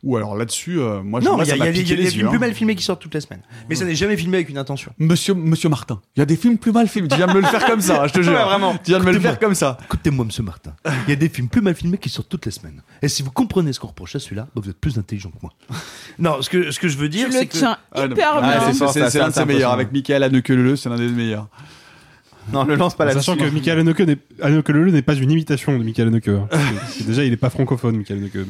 Ou 0.03 0.15
alors 0.15 0.35
là-dessus, 0.37 0.79
euh, 0.79 1.01
moi, 1.01 1.19
je- 1.21 1.25
non, 1.25 1.41
il 1.41 1.45
y 1.45 1.49
y 1.49 1.51
a 1.61 1.65
des, 1.71 1.71
piqué 1.71 1.81
il 1.81 1.89
y 1.89 1.93
a 2.01 2.03
des 2.05 2.11
films 2.11 2.27
plus 2.29 2.37
hein. 2.37 2.39
mal 2.39 2.53
filmés 2.53 2.75
qui 2.75 2.83
sortent 2.83 3.01
toutes 3.01 3.15
les 3.15 3.21
semaines. 3.21 3.41
Mais 3.67 3.75
ça 3.75 3.83
n'est 3.83 3.95
jamais 3.95 4.15
filmé 4.15 4.37
avec 4.37 4.49
une 4.49 4.57
intention. 4.59 4.93
Monsieur, 4.99 5.33
Monsieur 5.33 5.69
Martin, 5.69 5.99
il 6.15 6.19
y 6.19 6.21
a 6.21 6.25
des 6.25 6.35
films 6.35 6.57
plus 6.59 6.71
mal 6.71 6.87
filmés. 6.87 7.07
Tu 7.07 7.15
viens 7.17 7.25
de 7.27 7.33
me 7.33 7.41
le 7.41 7.47
faire 7.47 7.65
comme 7.65 7.81
ça, 7.81 8.05
je 8.07 8.13
te 8.13 8.21
jure. 8.23 8.33
Ouais, 8.33 8.43
vraiment. 8.43 8.73
Tu 8.83 8.91
viens 8.91 8.99
de 8.99 9.05
me 9.05 9.11
le 9.11 9.19
faire 9.19 9.39
comme 9.39 9.55
ça. 9.55 9.77
Écoutez-moi, 9.85 10.25
monsieur 10.25 10.43
Martin. 10.43 10.75
Il 11.07 11.09
y 11.09 11.13
a 11.13 11.15
des 11.15 11.29
films 11.29 11.47
plus 11.49 11.61
mal 11.61 11.73
filmés 11.73 11.97
qui 11.97 12.09
sortent 12.09 12.29
toutes 12.29 12.45
les 12.45 12.51
semaines. 12.51 12.81
Et 13.01 13.07
si 13.07 13.23
vous 13.23 13.31
comprenez 13.31 13.73
ce 13.73 13.79
qu'on 13.79 13.87
reproche 13.87 14.15
à 14.15 14.19
celui-là, 14.19 14.47
bah, 14.55 14.61
vous 14.63 14.69
êtes 14.69 14.79
plus 14.79 14.97
intelligent 14.99 15.29
que 15.31 15.37
moi. 15.41 15.51
Non, 16.19 16.41
ce 16.41 16.49
que, 16.49 16.71
ce 16.71 16.79
que 16.79 16.87
je 16.87 16.97
veux 16.97 17.09
dire, 17.09 17.27
c'est 17.31 17.41
le 17.41 17.45
que. 17.45 17.57
tiens 17.57 17.77
Ah, 17.91 18.05
hyper 18.05 18.33
Ah, 18.35 18.69
bien. 18.71 18.73
c'est- 18.73 19.19
l'un 19.19 19.29
de 19.29 19.33
ses 19.33 19.45
meilleurs. 19.45 19.71
Avec 19.71 19.91
Michael 19.91 20.23
Haneke-Leleu, 20.23 20.75
c'est 20.75 20.89
l'un 20.89 20.97
des 20.97 21.07
meilleurs. 21.09 21.47
Non, 22.53 22.63
le 22.63 22.75
lance 22.75 22.95
pas 22.95 23.03
là 23.03 23.11
Sachant 23.11 23.35
que 23.35 23.43
Michael 23.43 23.79
Haneke 23.79 23.99
n'est 23.99 24.17
n'est 24.91 25.01
pas 25.01 25.15
une 25.15 25.31
imitation 25.31 25.77
de 25.77 25.83
Michael 25.83 26.07
Haneke. 26.07 26.29
hein. 26.29 26.47
Déjà, 27.05 27.25
il 27.25 27.33
est 27.33 27.37
pas 27.37 27.49
francophone, 27.49 27.97
Michael 27.97 28.19
Haneke. 28.19 28.47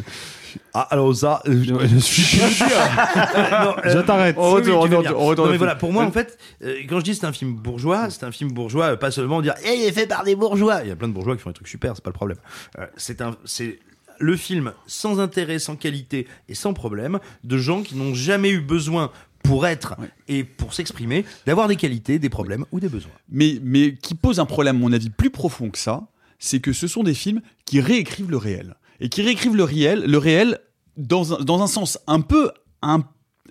Ah, 0.74 0.82
alors 0.92 1.16
ça. 1.16 1.42
euh, 1.48 1.64
je- 1.64 1.98
suis- 1.98 2.38
Non, 2.40 3.76
euh, 3.84 3.94
Je 3.94 4.00
t'arrête. 4.06 4.36
On 4.38 4.54
Oui, 4.56 4.62
oui, 4.66 4.72
retourne, 4.72 4.72
tu 4.72 4.72
veux 4.72 4.76
on 4.78 4.88
bien. 4.88 4.98
retourne, 5.10 5.16
on 5.24 5.26
retourne 5.28 5.48
Non, 5.48 5.52
mais 5.52 5.58
voilà, 5.58 5.74
film. 5.74 5.80
pour 5.80 5.94
moi, 5.94 6.04
en 6.06 6.12
fait, 6.12 6.38
euh, 6.64 6.76
quand 6.88 7.00
je 7.00 7.04
dis 7.06 7.16
c'est 7.16 7.26
un 7.26 7.32
film 7.34 7.54
bourgeois, 7.56 8.10
c'est 8.10 8.24
un 8.24 8.32
film 8.32 8.52
bourgeois, 8.52 8.86
euh, 8.94 8.96
pas 8.98 9.12
seulement 9.12 9.42
dire, 9.42 9.56
Eh, 9.66 9.76
il 9.76 9.84
est 9.86 9.92
fait 9.92 10.08
par 10.08 10.24
des 10.24 10.36
bourgeois. 10.36 10.82
Il 10.84 10.90
y 10.90 10.92
a 10.92 10.96
plein 10.96 11.08
de 11.08 11.14
bourgeois 11.14 11.36
qui 11.36 11.42
font 11.42 11.50
des 11.50 11.56
trucs 11.56 11.68
super, 11.68 11.94
c'est 11.96 12.04
pas 12.04 12.10
le 12.10 12.14
problème. 12.16 12.38
Euh, 12.80 12.86
c'est 12.98 13.22
un, 13.22 13.36
c'est 13.46 13.80
le 14.20 14.36
film 14.36 14.74
sans 14.88 15.20
intérêt, 15.20 15.60
sans 15.60 15.76
qualité 15.76 16.28
et 16.50 16.56
sans 16.56 16.74
problème 16.74 17.20
de 17.44 17.58
gens 17.58 17.82
qui 17.84 17.96
n'ont 17.96 18.14
jamais 18.16 18.50
eu 18.50 18.62
besoin 18.62 19.12
pour 19.44 19.68
être 19.68 19.96
et 20.28 20.44
pour 20.44 20.74
s'exprimer 20.74 21.24
d'avoir 21.46 21.68
des 21.68 21.76
qualités, 21.76 22.20
des 22.20 22.30
problèmes 22.30 22.66
ou 22.72 22.80
des 22.80 22.90
besoins. 22.90 23.12
mais, 23.30 23.60
mais 23.64 23.94
qui 23.94 24.16
pose 24.16 24.40
un 24.40 24.46
problème, 24.46 24.76
à 24.78 24.80
mon 24.80 24.92
avis, 24.92 25.10
plus 25.10 25.30
profond 25.30 25.70
que 25.70 25.78
ça, 25.78 26.08
c'est 26.40 26.60
que 26.60 26.74
ce 26.74 26.88
sont 26.88 27.04
des 27.04 27.14
films 27.14 27.42
qui 27.66 27.80
réécrivent 27.80 28.30
le 28.30 28.38
réel. 28.38 28.76
Et 29.00 29.10
qui 29.10 29.22
réécrivent 29.22 29.56
le 29.56 29.64
réel, 29.64 30.04
le 30.06 30.18
réel 30.18 30.60
dans, 30.98 31.34
un, 31.34 31.44
dans 31.44 31.62
un 31.62 31.68
sens 31.68 32.00
un 32.08 32.22
peu, 32.22 32.52
un, 32.82 33.04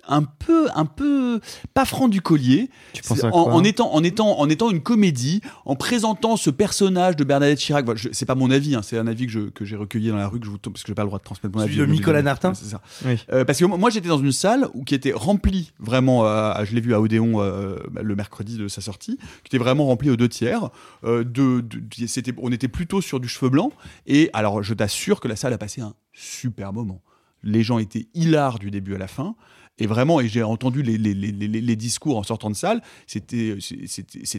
un 0.07 0.23
peu, 0.23 0.67
un 0.75 0.85
peu, 0.85 1.39
pas 1.73 1.85
franc 1.85 2.07
du 2.07 2.21
collier. 2.21 2.69
penses 3.07 3.19
C'est- 3.19 3.25
à 3.25 3.29
en, 3.35 3.43
quoi 3.45 3.53
en 3.53 3.63
étant, 3.63 3.93
en, 3.93 4.03
étant, 4.03 4.39
en 4.39 4.49
étant 4.49 4.69
une 4.71 4.81
comédie, 4.81 5.41
en 5.65 5.75
présentant 5.75 6.37
ce 6.37 6.49
personnage 6.49 7.15
de 7.15 7.23
Bernadette 7.23 7.59
Chirac. 7.59 7.85
Voilà, 7.85 7.99
je- 7.99 8.09
c'est 8.11 8.25
pas 8.25 8.35
mon 8.35 8.51
avis, 8.51 8.75
hein, 8.75 8.81
c'est 8.81 8.97
un 8.97 9.07
avis 9.07 9.25
que, 9.25 9.31
je, 9.31 9.39
que 9.49 9.65
j'ai 9.65 9.75
recueilli 9.75 10.09
dans 10.09 10.17
la 10.17 10.27
rue, 10.27 10.39
que 10.39 10.45
je 10.45 10.51
vous, 10.51 10.57
parce 10.57 10.83
que 10.83 10.87
j'ai 10.87 10.95
pas 10.95 11.03
le 11.03 11.07
droit 11.07 11.19
de 11.19 11.23
transmettre 11.23 11.55
mon 11.55 11.61
avis. 11.63 11.73
de 11.73 11.77
je 11.77 11.83
vous 11.83 11.87
le 11.87 11.93
Nicolas. 11.93 12.21
Nartin 12.21 12.53
C'est 12.53 12.65
ça. 12.65 12.81
Oui. 13.05 13.17
Euh, 13.31 13.45
parce 13.45 13.59
que 13.59 13.65
moi 13.65 13.89
j'étais 13.89 14.07
dans 14.09 14.19
une 14.19 14.31
salle 14.31 14.67
où, 14.73 14.83
qui 14.83 14.95
était 14.95 15.11
remplie 15.13 15.71
vraiment, 15.79 16.25
euh, 16.25 16.53
je 16.65 16.73
l'ai 16.73 16.81
vu 16.81 16.93
à 16.93 17.01
Odéon 17.01 17.41
euh, 17.41 17.77
bah, 17.91 18.01
le 18.03 18.15
mercredi 18.15 18.57
de 18.57 18.67
sa 18.67 18.81
sortie, 18.81 19.17
qui 19.43 19.47
était 19.47 19.57
vraiment 19.57 19.85
remplie 19.85 20.09
aux 20.09 20.15
deux 20.17 20.29
tiers. 20.29 20.69
Euh, 21.03 21.23
de, 21.23 21.61
de- 21.61 21.79
de- 21.79 22.07
c'était, 22.07 22.33
on 22.37 22.51
était 22.51 22.67
plutôt 22.67 23.01
sur 23.01 23.19
du 23.19 23.27
cheveu 23.27 23.49
blanc. 23.49 23.71
Et 24.07 24.29
alors 24.33 24.63
je 24.63 24.73
t'assure 24.73 25.19
que 25.19 25.27
la 25.27 25.35
salle 25.35 25.53
a 25.53 25.57
passé 25.57 25.81
un 25.81 25.93
super 26.13 26.73
moment. 26.73 27.01
Les 27.43 27.61
gens 27.63 27.77
étaient 27.77 28.07
hilars 28.13 28.57
du 28.59 28.71
début 28.71 28.95
à 28.95 28.97
la 28.97 29.07
fin. 29.07 29.35
Et 29.79 29.87
vraiment, 29.87 30.19
et 30.19 30.27
j'ai 30.27 30.43
entendu 30.43 30.81
les, 30.81 31.75
discours 31.75 32.17
en 32.17 32.23
sortant 32.23 32.49
de 32.49 32.55
salle, 32.55 32.81
c'était, 33.05 33.57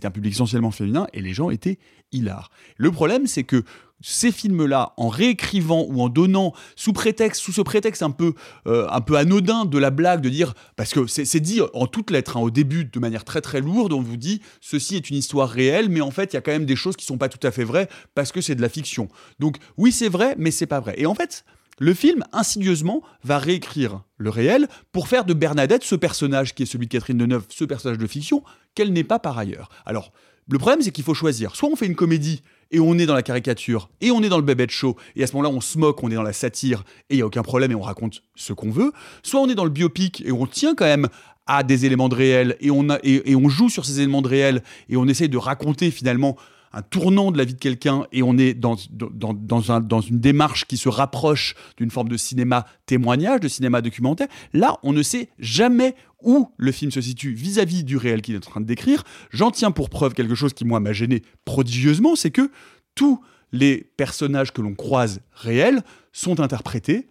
un 0.03 0.11
public 0.11 0.33
essentiellement 0.33 0.71
féminin 0.71 1.07
et 1.13 1.21
les 1.21 1.33
gens 1.33 1.51
étaient 1.51 1.79
hilars. 2.13 2.51
Le 2.77 2.91
problème, 2.91 3.27
c'est 3.27 3.45
que 3.45 3.63
ces 4.01 4.31
films-là, 4.31 4.95
en 4.97 5.09
réécrivant 5.09 5.85
ou 5.89 6.01
en 6.01 6.09
donnant 6.09 6.53
sous 6.77 6.93
prétexte, 6.93 7.43
sous 7.43 7.53
ce 7.53 7.61
prétexte 7.63 8.03
un 8.03 8.11
peu, 8.11 8.35
euh, 8.67 8.87
un 8.91 9.01
peu 9.01 9.17
anodin 9.17 9.65
de 9.65 9.79
la 9.79 9.91
blague, 9.91 10.21
de 10.21 10.29
dire, 10.29 10.55
parce 10.77 10.93
que 10.93 11.07
c'est 11.07 11.41
dit 11.41 11.61
en 11.75 11.87
toutes 11.87 12.11
lettres, 12.11 12.37
hein, 12.37 12.41
au 12.41 12.51
début, 12.51 12.85
de 12.85 12.99
manière 13.01 13.25
très 13.25 13.41
très 13.41 13.61
lourde, 13.61 13.93
on 13.93 14.03
vous 14.03 14.17
dit, 14.17 14.41
ceci 14.61 14.97
est 14.97 15.11
une 15.11 15.17
histoire 15.17 15.49
réelle, 15.49 15.89
mais 15.89 16.01
en 16.01 16.11
fait, 16.11 16.33
il 16.33 16.37
y 16.37 16.39
a 16.39 16.41
quand 16.41 16.53
même 16.53 16.67
des 16.67 16.77
choses 16.77 16.97
qui 16.97 17.05
sont 17.05 17.19
pas 17.19 17.29
tout 17.29 17.45
à 17.47 17.51
fait 17.51 17.65
vraies 17.65 17.89
parce 18.15 18.33
que 18.33 18.41
c'est 18.41 18.55
de 18.55 18.63
la 18.63 18.69
fiction. 18.69 19.09
Donc 19.41 19.57
oui, 19.77 19.91
c'est 19.91 20.09
vrai, 20.09 20.35
mais 20.39 20.51
c'est 20.51 20.67
pas 20.67 20.81
vrai. 20.81 20.95
Et 20.97 21.07
en 21.07 21.15
fait, 21.15 21.45
le 21.79 21.95
film, 21.95 22.25
insidieusement, 22.33 23.03
va 23.25 23.39
réécrire 23.39 24.03
le 24.17 24.31
réel 24.31 24.69
pour 24.93 25.09
faire 25.09 25.25
de 25.25 25.35
Bernadette 25.35 25.85
ce 25.85 25.95
personnage 25.95 26.55
qui 26.55 26.65
est 26.65 26.67
celui 26.67 26.87
de 26.87 26.93
Catherine 26.93 27.19
Deneuve, 27.19 27.47
ce 27.49 27.65
personnage 27.65 27.99
de 27.99 28.07
fiction, 28.07 28.43
qu'elle 28.75 28.93
n'est 28.93 29.05
pas 29.05 29.19
par 29.19 29.39
ailleurs. 29.39 29.69
Alors, 29.87 30.13
le 30.51 30.59
problème, 30.59 30.81
c'est 30.81 30.93
qu'il 30.93 31.05
faut 31.05 31.15
choisir. 31.15 31.55
Soit 31.55 31.69
on 31.69 31.77
fait 31.77 31.87
une 31.87 31.95
comédie 31.95 32.43
et 32.71 32.81
on 32.81 32.99
est 32.99 33.07
dans 33.07 33.15
la 33.15 33.23
caricature 33.23 33.91
et 34.01 34.11
on 34.11 34.23
est 34.23 34.29
dans 34.29 34.39
le 34.39 34.45
bébête 34.45 34.71
show 34.71 34.97
et 35.15 35.23
à 35.23 35.27
ce 35.27 35.33
moment-là 35.35 35.55
on 35.55 35.61
se 35.61 35.79
moque, 35.79 36.03
on 36.03 36.11
est 36.11 36.15
dans 36.15 36.23
la 36.23 36.33
satire 36.33 36.85
et 37.09 37.15
il 37.15 37.17
n'y 37.17 37.23
a 37.23 37.27
aucun 37.27 37.43
problème 37.43 37.73
et 37.73 37.75
on 37.75 37.83
raconte 37.83 38.23
ce 38.35 38.53
qu'on 38.53 38.71
veut. 38.71 38.93
Soit 39.23 39.41
on 39.41 39.49
est 39.49 39.55
dans 39.55 39.65
le 39.65 39.71
biopic 39.71 40.23
et 40.23 40.33
on 40.33 40.47
tient 40.47 40.75
quand 40.75 40.85
même 40.85 41.09
à 41.47 41.63
des 41.63 41.87
éléments 41.87 42.11
de 42.11 42.15
réel 42.15 42.57
et 42.61 42.71
on, 42.71 42.87
et 43.03 43.37
on 43.37 43.49
joue 43.49 43.71
sur 43.71 43.87
ces 43.87 44.01
éléments 44.01 44.21
de 44.21 44.29
réel 44.29 44.63
et 44.91 44.97
on 44.97 45.07
essaye 45.07 45.31
de 45.31 45.39
raconter 45.39 45.91
finalement 45.91 46.37
un 46.73 46.83
tournant 46.83 47.31
de 47.33 47.39
la 47.39 47.45
vie 47.45 47.55
de 47.55 47.59
quelqu'un 47.59 48.07
et 48.13 48.23
on 48.23 48.37
est 48.37 48.55
dans, 48.55 48.77
dans, 48.91 49.33
dans, 49.35 49.73
un- 49.73 49.81
dans 49.81 50.01
une 50.01 50.21
démarche 50.21 50.65
qui 50.67 50.77
se 50.77 50.89
rapproche 50.89 51.55
d'une 51.77 51.91
forme 51.91 52.09
de 52.09 52.17
cinéma 52.17 52.67
témoignage, 52.87 53.41
de 53.41 53.49
cinéma 53.49 53.81
documentaire, 53.81 54.29
là, 54.53 54.79
on 54.83 54.93
ne 54.93 55.03
sait 55.03 55.29
jamais 55.39 55.95
où 56.23 56.51
le 56.57 56.73
film 56.73 56.91
se 56.91 57.01
situe 57.01 57.33
vis-à-vis 57.33 57.85
du 57.85 57.97
réel 57.97 58.21
qu'il 58.23 58.35
est 58.35 58.47
en 58.47 58.51
train 58.51 58.61
de 58.61 58.67
décrire. 58.67 59.05
J'en 59.31 59.51
tiens 59.51 59.71
pour 59.71 59.89
preuve 59.89 60.15
quelque 60.15 60.35
chose 60.35 60.53
qui, 60.53 60.65
moi, 60.65 60.81
m'a 60.81 60.93
gêné 60.93 61.23
prodigieusement, 61.45 62.17
c'est 62.17 62.31
que 62.31 62.51
tous 62.95 63.21
les 63.53 63.91
personnages 63.97 64.53
que 64.53 64.61
l'on 64.61 64.75
croise 64.75 65.21
réels 65.33 65.83
sont 66.13 66.41
interprétés 66.41 67.09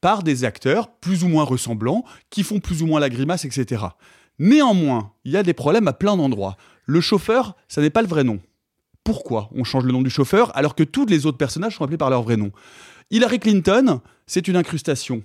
par 0.00 0.22
des 0.22 0.44
acteurs 0.44 0.90
plus 0.96 1.24
ou 1.24 1.28
moins 1.28 1.44
ressemblants, 1.44 2.04
qui 2.30 2.42
font 2.42 2.60
plus 2.60 2.82
ou 2.82 2.86
moins 2.86 3.00
la 3.00 3.10
grimace, 3.10 3.44
etc. 3.44 3.82
Néanmoins, 4.38 5.12
il 5.24 5.32
y 5.32 5.36
a 5.36 5.42
des 5.42 5.52
problèmes 5.54 5.88
à 5.88 5.92
plein 5.92 6.16
d'endroits. 6.16 6.56
Le 6.86 7.00
chauffeur, 7.00 7.56
ça 7.68 7.80
n'est 7.80 7.90
pas 7.90 8.02
le 8.02 8.08
vrai 8.08 8.24
nom. 8.24 8.38
Pourquoi 9.08 9.48
on 9.54 9.64
change 9.64 9.84
le 9.84 9.92
nom 9.92 10.02
du 10.02 10.10
chauffeur 10.10 10.54
alors 10.54 10.74
que 10.74 10.82
tous 10.82 11.06
les 11.06 11.24
autres 11.24 11.38
personnages 11.38 11.76
sont 11.76 11.82
appelés 11.82 11.96
par 11.96 12.10
leur 12.10 12.22
vrai 12.22 12.36
nom 12.36 12.52
Hillary 13.10 13.38
Clinton, 13.38 14.02
c'est 14.26 14.48
une 14.48 14.56
incrustation. 14.56 15.22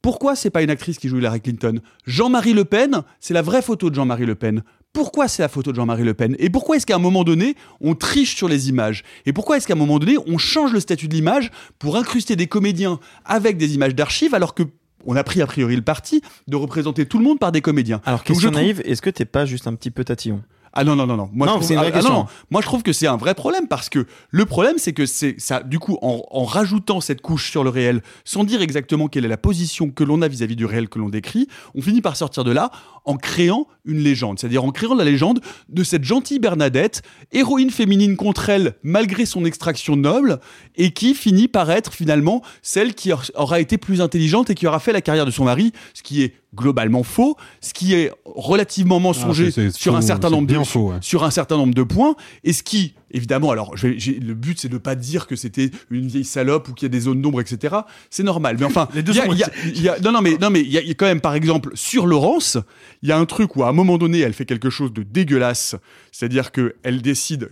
Pourquoi 0.00 0.36
c'est 0.36 0.50
pas 0.50 0.62
une 0.62 0.70
actrice 0.70 0.96
qui 1.00 1.08
joue 1.08 1.18
Hillary 1.18 1.40
Clinton? 1.40 1.80
Jean-Marie 2.06 2.52
Le 2.52 2.64
Pen, 2.64 3.02
c'est 3.18 3.34
la 3.34 3.42
vraie 3.42 3.62
photo 3.62 3.90
de 3.90 3.96
Jean-Marie 3.96 4.26
Le 4.26 4.36
Pen. 4.36 4.62
Pourquoi 4.92 5.26
c'est 5.26 5.42
la 5.42 5.48
photo 5.48 5.72
de 5.72 5.76
Jean-Marie 5.76 6.04
Le 6.04 6.14
Pen? 6.14 6.36
Et 6.38 6.50
pourquoi 6.50 6.76
est-ce 6.76 6.86
qu'à 6.86 6.94
un 6.94 7.00
moment 7.00 7.24
donné, 7.24 7.56
on 7.80 7.96
triche 7.96 8.36
sur 8.36 8.46
les 8.46 8.68
images? 8.68 9.02
Et 9.26 9.32
pourquoi 9.32 9.56
est-ce 9.56 9.66
qu'à 9.66 9.74
un 9.74 9.76
moment 9.76 9.98
donné, 9.98 10.18
on 10.28 10.38
change 10.38 10.72
le 10.72 10.78
statut 10.78 11.08
de 11.08 11.14
l'image 11.14 11.50
pour 11.80 11.96
incruster 11.96 12.36
des 12.36 12.46
comédiens 12.46 13.00
avec 13.24 13.56
des 13.56 13.74
images 13.74 13.96
d'archives 13.96 14.34
alors 14.34 14.54
que 14.54 14.62
on 15.04 15.16
a 15.16 15.24
pris 15.24 15.42
a 15.42 15.46
priori 15.46 15.74
le 15.74 15.82
parti 15.82 16.20
de 16.46 16.54
représenter 16.54 17.06
tout 17.06 17.18
le 17.18 17.24
monde 17.24 17.40
par 17.40 17.50
des 17.50 17.60
comédiens? 17.60 18.00
Alors, 18.04 18.20
je 18.20 18.24
question 18.24 18.50
trouve- 18.52 18.62
naïve, 18.62 18.82
est-ce 18.84 19.02
que 19.02 19.10
t'es 19.10 19.24
pas 19.24 19.46
juste 19.46 19.66
un 19.66 19.74
petit 19.74 19.90
peu 19.90 20.04
tatillon? 20.04 20.42
Ah 20.76 20.84
non 20.84 20.94
non 20.94 21.06
non 21.06 21.16
non. 21.16 21.30
Moi 21.32 21.46
Non, 21.46 21.54
je 21.54 21.56
trouve, 21.56 21.68
c'est 21.68 21.74
une 21.74 21.80
vraie 21.80 21.90
ah, 21.94 21.98
ah, 21.98 22.02
non, 22.02 22.10
non. 22.10 22.26
Moi 22.50 22.60
je 22.60 22.66
trouve 22.66 22.82
que 22.82 22.92
c'est 22.92 23.06
un 23.06 23.16
vrai 23.16 23.34
problème 23.34 23.66
parce 23.66 23.88
que 23.88 24.06
le 24.30 24.44
problème 24.44 24.74
c'est 24.76 24.92
que 24.92 25.06
c'est 25.06 25.34
ça 25.38 25.62
du 25.62 25.78
coup 25.78 25.98
en, 26.02 26.22
en 26.30 26.44
rajoutant 26.44 27.00
cette 27.00 27.22
couche 27.22 27.50
sur 27.50 27.64
le 27.64 27.70
réel 27.70 28.02
sans 28.24 28.44
dire 28.44 28.60
exactement 28.60 29.08
quelle 29.08 29.24
est 29.24 29.28
la 29.28 29.38
position 29.38 29.90
que 29.90 30.04
l'on 30.04 30.20
a 30.22 30.28
vis-à-vis 30.28 30.56
du 30.56 30.66
réel 30.66 30.88
que 30.88 30.98
l'on 30.98 31.08
décrit, 31.08 31.48
on 31.74 31.82
finit 31.82 32.02
par 32.02 32.16
sortir 32.16 32.44
de 32.44 32.52
là 32.52 32.70
en 33.06 33.16
créant 33.16 33.66
une 33.84 33.98
légende, 33.98 34.38
c'est-à-dire 34.38 34.64
en 34.64 34.72
créant 34.72 34.94
la 34.94 35.04
légende 35.04 35.40
de 35.68 35.84
cette 35.84 36.04
gentille 36.04 36.40
Bernadette, 36.40 37.02
héroïne 37.32 37.70
féminine 37.70 38.16
contre 38.16 38.48
elle 38.50 38.74
malgré 38.82 39.24
son 39.24 39.44
extraction 39.44 39.96
noble 39.96 40.40
et 40.74 40.90
qui 40.90 41.14
finit 41.14 41.48
par 41.48 41.70
être 41.70 41.94
finalement 41.94 42.42
celle 42.62 42.94
qui 42.94 43.12
aura 43.34 43.60
été 43.60 43.78
plus 43.78 44.00
intelligente 44.00 44.50
et 44.50 44.54
qui 44.54 44.66
aura 44.66 44.80
fait 44.80 44.92
la 44.92 45.00
carrière 45.00 45.24
de 45.24 45.30
son 45.30 45.44
mari, 45.44 45.72
ce 45.94 46.02
qui 46.02 46.22
est 46.22 46.34
globalement 46.54 47.04
faux, 47.04 47.36
ce 47.60 47.72
qui 47.72 47.94
est 47.94 48.10
relativement 48.24 48.98
mensonger 48.98 49.46
Ah, 49.48 49.52
c'est 49.54 49.70
sur 49.70 49.94
un 49.94 50.00
certain 50.00 50.30
nombre 50.30 50.48
de 50.48 50.52
bien 50.54 50.64
faux, 50.64 50.90
ouais. 50.90 50.96
sur 51.00 51.22
un 51.22 51.30
certain 51.30 51.56
nombre 51.56 51.74
de 51.74 51.82
points, 51.82 52.16
et 52.42 52.52
ce 52.52 52.62
qui 52.62 52.94
évidemment, 53.16 53.50
alors 53.50 53.76
je 53.76 53.88
vais- 53.88 53.98
j'ai- 53.98 54.20
le 54.20 54.34
but 54.34 54.58
c'est 54.60 54.68
de 54.68 54.78
pas 54.78 54.94
dire 54.94 55.26
que 55.26 55.34
c'était 55.36 55.70
une 55.90 56.06
vieille 56.06 56.24
salope 56.24 56.68
ou 56.68 56.72
qu'il 56.74 56.86
y 56.86 56.90
a 56.90 56.90
des 56.90 57.00
zones 57.00 57.20
d'ombre, 57.22 57.40
etc. 57.40 57.74
C'est 58.10 58.22
normal, 58.22 58.56
mais 58.60 58.66
enfin, 58.66 58.88
Les 58.94 59.02
deux 59.02 59.12
il 59.12 59.16
y 59.16 59.20
a- 59.20 59.24
sont 59.26 59.32
il 59.32 59.38
y 59.38 59.44
a- 59.44 59.50
il 59.64 59.82
y 59.82 59.88
a- 59.88 59.98
non 60.00 60.12
non 60.12 60.20
mais 60.22 60.36
non 60.40 60.50
mais 60.50 60.60
il 60.60 60.70
y 60.70 60.78
a, 60.78 60.82
quand 60.94 61.06
même 61.06 61.20
par 61.20 61.34
exemple 61.34 61.70
sur 61.74 62.06
Laurence, 62.06 62.58
il 63.02 63.08
y 63.08 63.12
a 63.12 63.18
un 63.18 63.24
truc 63.26 63.56
où 63.56 63.64
à 63.64 63.68
un 63.68 63.72
moment 63.72 63.98
donné 63.98 64.20
elle 64.20 64.34
fait 64.34 64.44
quelque 64.46 64.70
chose 64.70 64.92
de 64.92 65.02
dégueulasse, 65.02 65.74
c'est-à-dire 66.12 66.52
que 66.52 66.74
elle 66.82 67.02
décide 67.02 67.48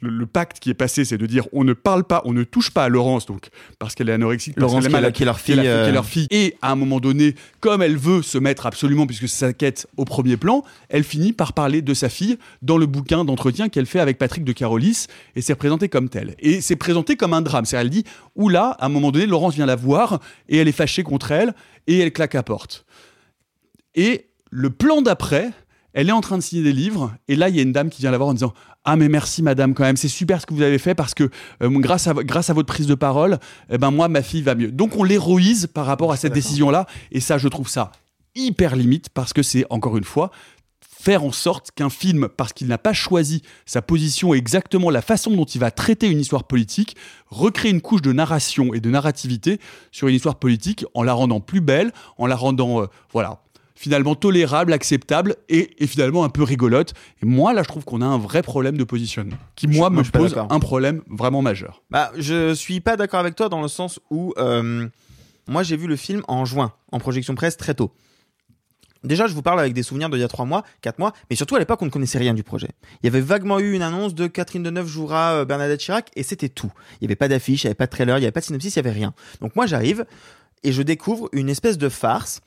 le, 0.00 0.10
le 0.10 0.26
pacte 0.26 0.58
qui 0.58 0.70
est 0.70 0.74
passé, 0.74 1.04
c'est 1.04 1.18
de 1.18 1.26
dire 1.26 1.46
on 1.52 1.64
ne 1.64 1.72
parle 1.72 2.04
pas, 2.04 2.22
on 2.24 2.32
ne 2.32 2.44
touche 2.44 2.70
pas 2.70 2.84
à 2.84 2.88
Laurence, 2.88 3.26
donc 3.26 3.48
parce 3.78 3.94
qu'elle 3.94 4.08
est 4.08 4.12
anorexique, 4.12 4.54
parce 4.54 4.62
Laurence 4.62 4.84
qu'elle 4.84 4.92
est 4.92 4.92
malade, 4.92 5.12
qui 5.12 5.22
est 5.22 5.26
leur 5.26 5.40
fille, 5.40 5.54
qui 5.54 5.60
est 5.60 5.68
euh, 5.68 5.92
leur 5.92 6.04
fille. 6.04 6.26
Et 6.30 6.56
à 6.62 6.72
un 6.72 6.76
moment 6.76 7.00
donné, 7.00 7.34
comme 7.60 7.82
elle 7.82 7.96
veut 7.96 8.22
se 8.22 8.38
mettre 8.38 8.66
absolument, 8.66 9.06
puisque 9.06 9.28
c'est 9.28 9.46
sa 9.46 9.52
quête 9.52 9.86
au 9.96 10.04
premier 10.04 10.36
plan, 10.36 10.64
elle 10.88 11.04
finit 11.04 11.32
par 11.32 11.52
parler 11.52 11.82
de 11.82 11.94
sa 11.94 12.08
fille 12.08 12.38
dans 12.62 12.76
le 12.76 12.86
bouquin 12.86 13.24
d'entretien 13.24 13.68
qu'elle 13.68 13.86
fait 13.86 14.00
avec 14.00 14.18
Patrick 14.18 14.44
de 14.44 14.52
Carolis, 14.52 15.06
et 15.36 15.40
c'est 15.40 15.54
présenté 15.54 15.88
comme 15.88 16.08
tel. 16.08 16.34
Et 16.38 16.60
c'est 16.60 16.76
présenté 16.76 17.16
comme 17.16 17.32
un 17.32 17.42
drame. 17.42 17.64
C'est-à-dire, 17.64 17.86
elle 17.86 17.90
dit, 17.90 18.04
oula, 18.36 18.76
à 18.78 18.86
un 18.86 18.88
moment 18.88 19.12
donné, 19.12 19.26
Laurence 19.26 19.54
vient 19.54 19.66
la 19.66 19.76
voir, 19.76 20.20
et 20.48 20.58
elle 20.58 20.68
est 20.68 20.72
fâchée 20.72 21.02
contre 21.02 21.32
elle, 21.32 21.54
et 21.86 21.98
elle 21.98 22.12
claque 22.12 22.34
à 22.34 22.42
porte. 22.42 22.84
Et 23.94 24.26
le 24.50 24.70
plan 24.70 25.02
d'après, 25.02 25.50
elle 25.92 26.08
est 26.08 26.12
en 26.12 26.20
train 26.20 26.36
de 26.36 26.42
signer 26.42 26.62
des 26.62 26.72
livres, 26.72 27.14
et 27.28 27.36
là, 27.36 27.48
il 27.48 27.56
y 27.56 27.60
a 27.60 27.62
une 27.62 27.72
dame 27.72 27.88
qui 27.88 28.00
vient 28.00 28.10
la 28.10 28.18
voir 28.18 28.30
en 28.30 28.34
disant 28.34 28.52
Ah, 28.84 28.96
mais 28.96 29.08
merci, 29.08 29.42
madame, 29.42 29.72
quand 29.72 29.84
même, 29.84 29.96
c'est 29.96 30.08
super 30.08 30.40
ce 30.40 30.46
que 30.46 30.52
vous 30.52 30.60
avez 30.62 30.78
fait 30.78 30.94
parce 30.94 31.14
que 31.14 31.30
euh, 31.62 31.70
grâce, 31.70 32.06
à, 32.06 32.12
vo- 32.12 32.22
grâce 32.22 32.50
à 32.50 32.52
votre 32.52 32.66
prise 32.66 32.86
de 32.86 32.94
parole, 32.94 33.38
eh 33.70 33.78
ben, 33.78 33.90
moi, 33.90 34.08
ma 34.08 34.22
fille 34.22 34.42
va 34.42 34.54
mieux. 34.54 34.70
Donc, 34.70 34.96
on 34.96 35.04
l'héroïse 35.04 35.66
par 35.66 35.86
rapport 35.86 36.12
à 36.12 36.16
cette 36.16 36.32
décision-là, 36.34 36.86
et 37.10 37.20
ça, 37.20 37.38
je 37.38 37.48
trouve 37.48 37.68
ça 37.68 37.92
hyper 38.34 38.76
limite 38.76 39.08
parce 39.10 39.32
que 39.32 39.42
c'est, 39.42 39.64
encore 39.70 39.96
une 39.96 40.04
fois, 40.04 40.30
faire 40.80 41.24
en 41.24 41.32
sorte 41.32 41.70
qu'un 41.74 41.88
film, 41.90 42.28
parce 42.28 42.52
qu'il 42.52 42.66
n'a 42.66 42.78
pas 42.78 42.92
choisi 42.92 43.42
sa 43.64 43.80
position 43.82 44.34
et 44.34 44.38
exactement 44.38 44.90
la 44.90 45.02
façon 45.02 45.30
dont 45.30 45.44
il 45.44 45.60
va 45.60 45.70
traiter 45.70 46.08
une 46.10 46.18
histoire 46.20 46.44
politique, 46.44 46.96
recrée 47.28 47.70
une 47.70 47.80
couche 47.80 48.02
de 48.02 48.12
narration 48.12 48.74
et 48.74 48.80
de 48.80 48.90
narrativité 48.90 49.60
sur 49.92 50.08
une 50.08 50.14
histoire 50.14 50.36
politique 50.36 50.84
en 50.94 51.02
la 51.02 51.12
rendant 51.14 51.40
plus 51.40 51.60
belle, 51.60 51.92
en 52.18 52.26
la 52.26 52.36
rendant, 52.36 52.82
euh, 52.82 52.86
voilà, 53.12 53.38
finalement 53.74 54.14
tolérable, 54.14 54.72
acceptable 54.72 55.36
et, 55.48 55.82
et 55.82 55.86
finalement 55.86 56.24
un 56.24 56.28
peu 56.28 56.42
rigolote. 56.42 56.94
Et 57.22 57.26
moi, 57.26 57.52
là, 57.52 57.62
je 57.62 57.68
trouve 57.68 57.84
qu'on 57.84 58.00
a 58.00 58.06
un 58.06 58.18
vrai 58.18 58.42
problème 58.42 58.76
de 58.76 58.84
positionnement 58.84 59.36
qui, 59.56 59.66
moi, 59.66 59.90
moi, 59.90 60.02
me 60.02 60.10
pose 60.10 60.36
un 60.36 60.60
problème 60.60 61.02
vraiment 61.08 61.42
majeur. 61.42 61.82
Bah, 61.90 62.12
je 62.16 62.54
suis 62.54 62.80
pas 62.80 62.96
d'accord 62.96 63.20
avec 63.20 63.34
toi 63.34 63.48
dans 63.48 63.62
le 63.62 63.68
sens 63.68 64.00
où 64.10 64.32
euh, 64.38 64.86
moi 65.48 65.62
j'ai 65.62 65.76
vu 65.76 65.86
le 65.86 65.96
film 65.96 66.22
en 66.28 66.44
juin, 66.44 66.72
en 66.92 66.98
projection 66.98 67.34
presse 67.34 67.56
très 67.56 67.74
tôt. 67.74 67.92
Déjà, 69.02 69.26
je 69.26 69.34
vous 69.34 69.42
parle 69.42 69.60
avec 69.60 69.74
des 69.74 69.82
souvenirs 69.82 70.08
d'il 70.08 70.20
y 70.20 70.24
a 70.24 70.28
trois 70.28 70.46
mois, 70.46 70.64
quatre 70.80 70.98
mois, 70.98 71.12
mais 71.28 71.36
surtout 71.36 71.56
à 71.56 71.58
l'époque, 71.58 71.82
on 71.82 71.84
ne 71.84 71.90
connaissait 71.90 72.18
rien 72.18 72.32
du 72.32 72.42
projet. 72.42 72.70
Il 73.02 73.06
y 73.06 73.08
avait 73.08 73.20
vaguement 73.20 73.58
eu 73.58 73.74
une 73.74 73.82
annonce 73.82 74.14
de 74.14 74.26
Catherine 74.26 74.62
Deneuve 74.62 74.88
jouera 74.88 75.34
euh, 75.34 75.44
Bernadette 75.44 75.80
Chirac, 75.80 76.10
et 76.16 76.22
c'était 76.22 76.48
tout. 76.48 76.72
Il 76.92 77.04
n'y 77.04 77.08
avait 77.08 77.16
pas 77.16 77.28
d'affiche, 77.28 77.64
il 77.64 77.66
n'y 77.66 77.68
avait 77.68 77.74
pas 77.74 77.84
de 77.84 77.90
trailer, 77.90 78.16
il 78.16 78.20
n'y 78.20 78.24
avait 78.24 78.32
pas 78.32 78.40
de 78.40 78.46
synopsis, 78.46 78.74
il 78.74 78.78
n'y 78.78 78.88
avait 78.88 78.98
rien. 78.98 79.12
Donc 79.42 79.56
moi, 79.56 79.66
j'arrive 79.66 80.06
et 80.62 80.72
je 80.72 80.80
découvre 80.80 81.28
une 81.32 81.50
espèce 81.50 81.76
de 81.76 81.90
farce 81.90 82.40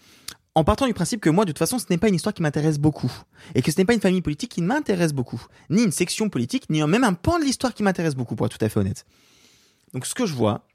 en 0.57 0.63
partant 0.63 0.87
du 0.87 0.95
principe 0.95 1.21
que 1.21 1.29
moi, 1.29 1.45
de 1.45 1.51
toute 1.51 1.59
façon, 1.59 1.77
ce 1.77 1.85
n'est 1.91 1.99
pas 1.99 2.07
une 2.07 2.15
histoire 2.15 2.33
qui 2.33 2.41
m'intéresse 2.41 2.79
beaucoup. 2.79 3.11
Et 3.53 3.61
que 3.61 3.71
ce 3.71 3.77
n'est 3.77 3.85
pas 3.85 3.93
une 3.93 4.01
famille 4.01 4.23
politique 4.23 4.49
qui 4.49 4.63
m'intéresse 4.63 5.13
beaucoup. 5.13 5.39
Ni 5.69 5.83
une 5.83 5.91
section 5.91 6.29
politique, 6.29 6.67
ni 6.71 6.81
même 6.81 7.03
un 7.03 7.13
pan 7.13 7.37
de 7.37 7.43
l'histoire 7.43 7.75
qui 7.75 7.83
m'intéresse 7.83 8.15
beaucoup, 8.15 8.35
pour 8.35 8.47
être 8.47 8.57
tout 8.57 8.65
à 8.65 8.67
fait 8.67 8.79
honnête. 8.79 9.05
Donc 9.93 10.07
ce 10.07 10.15
que 10.15 10.25
je 10.25 10.33
vois, 10.33 10.65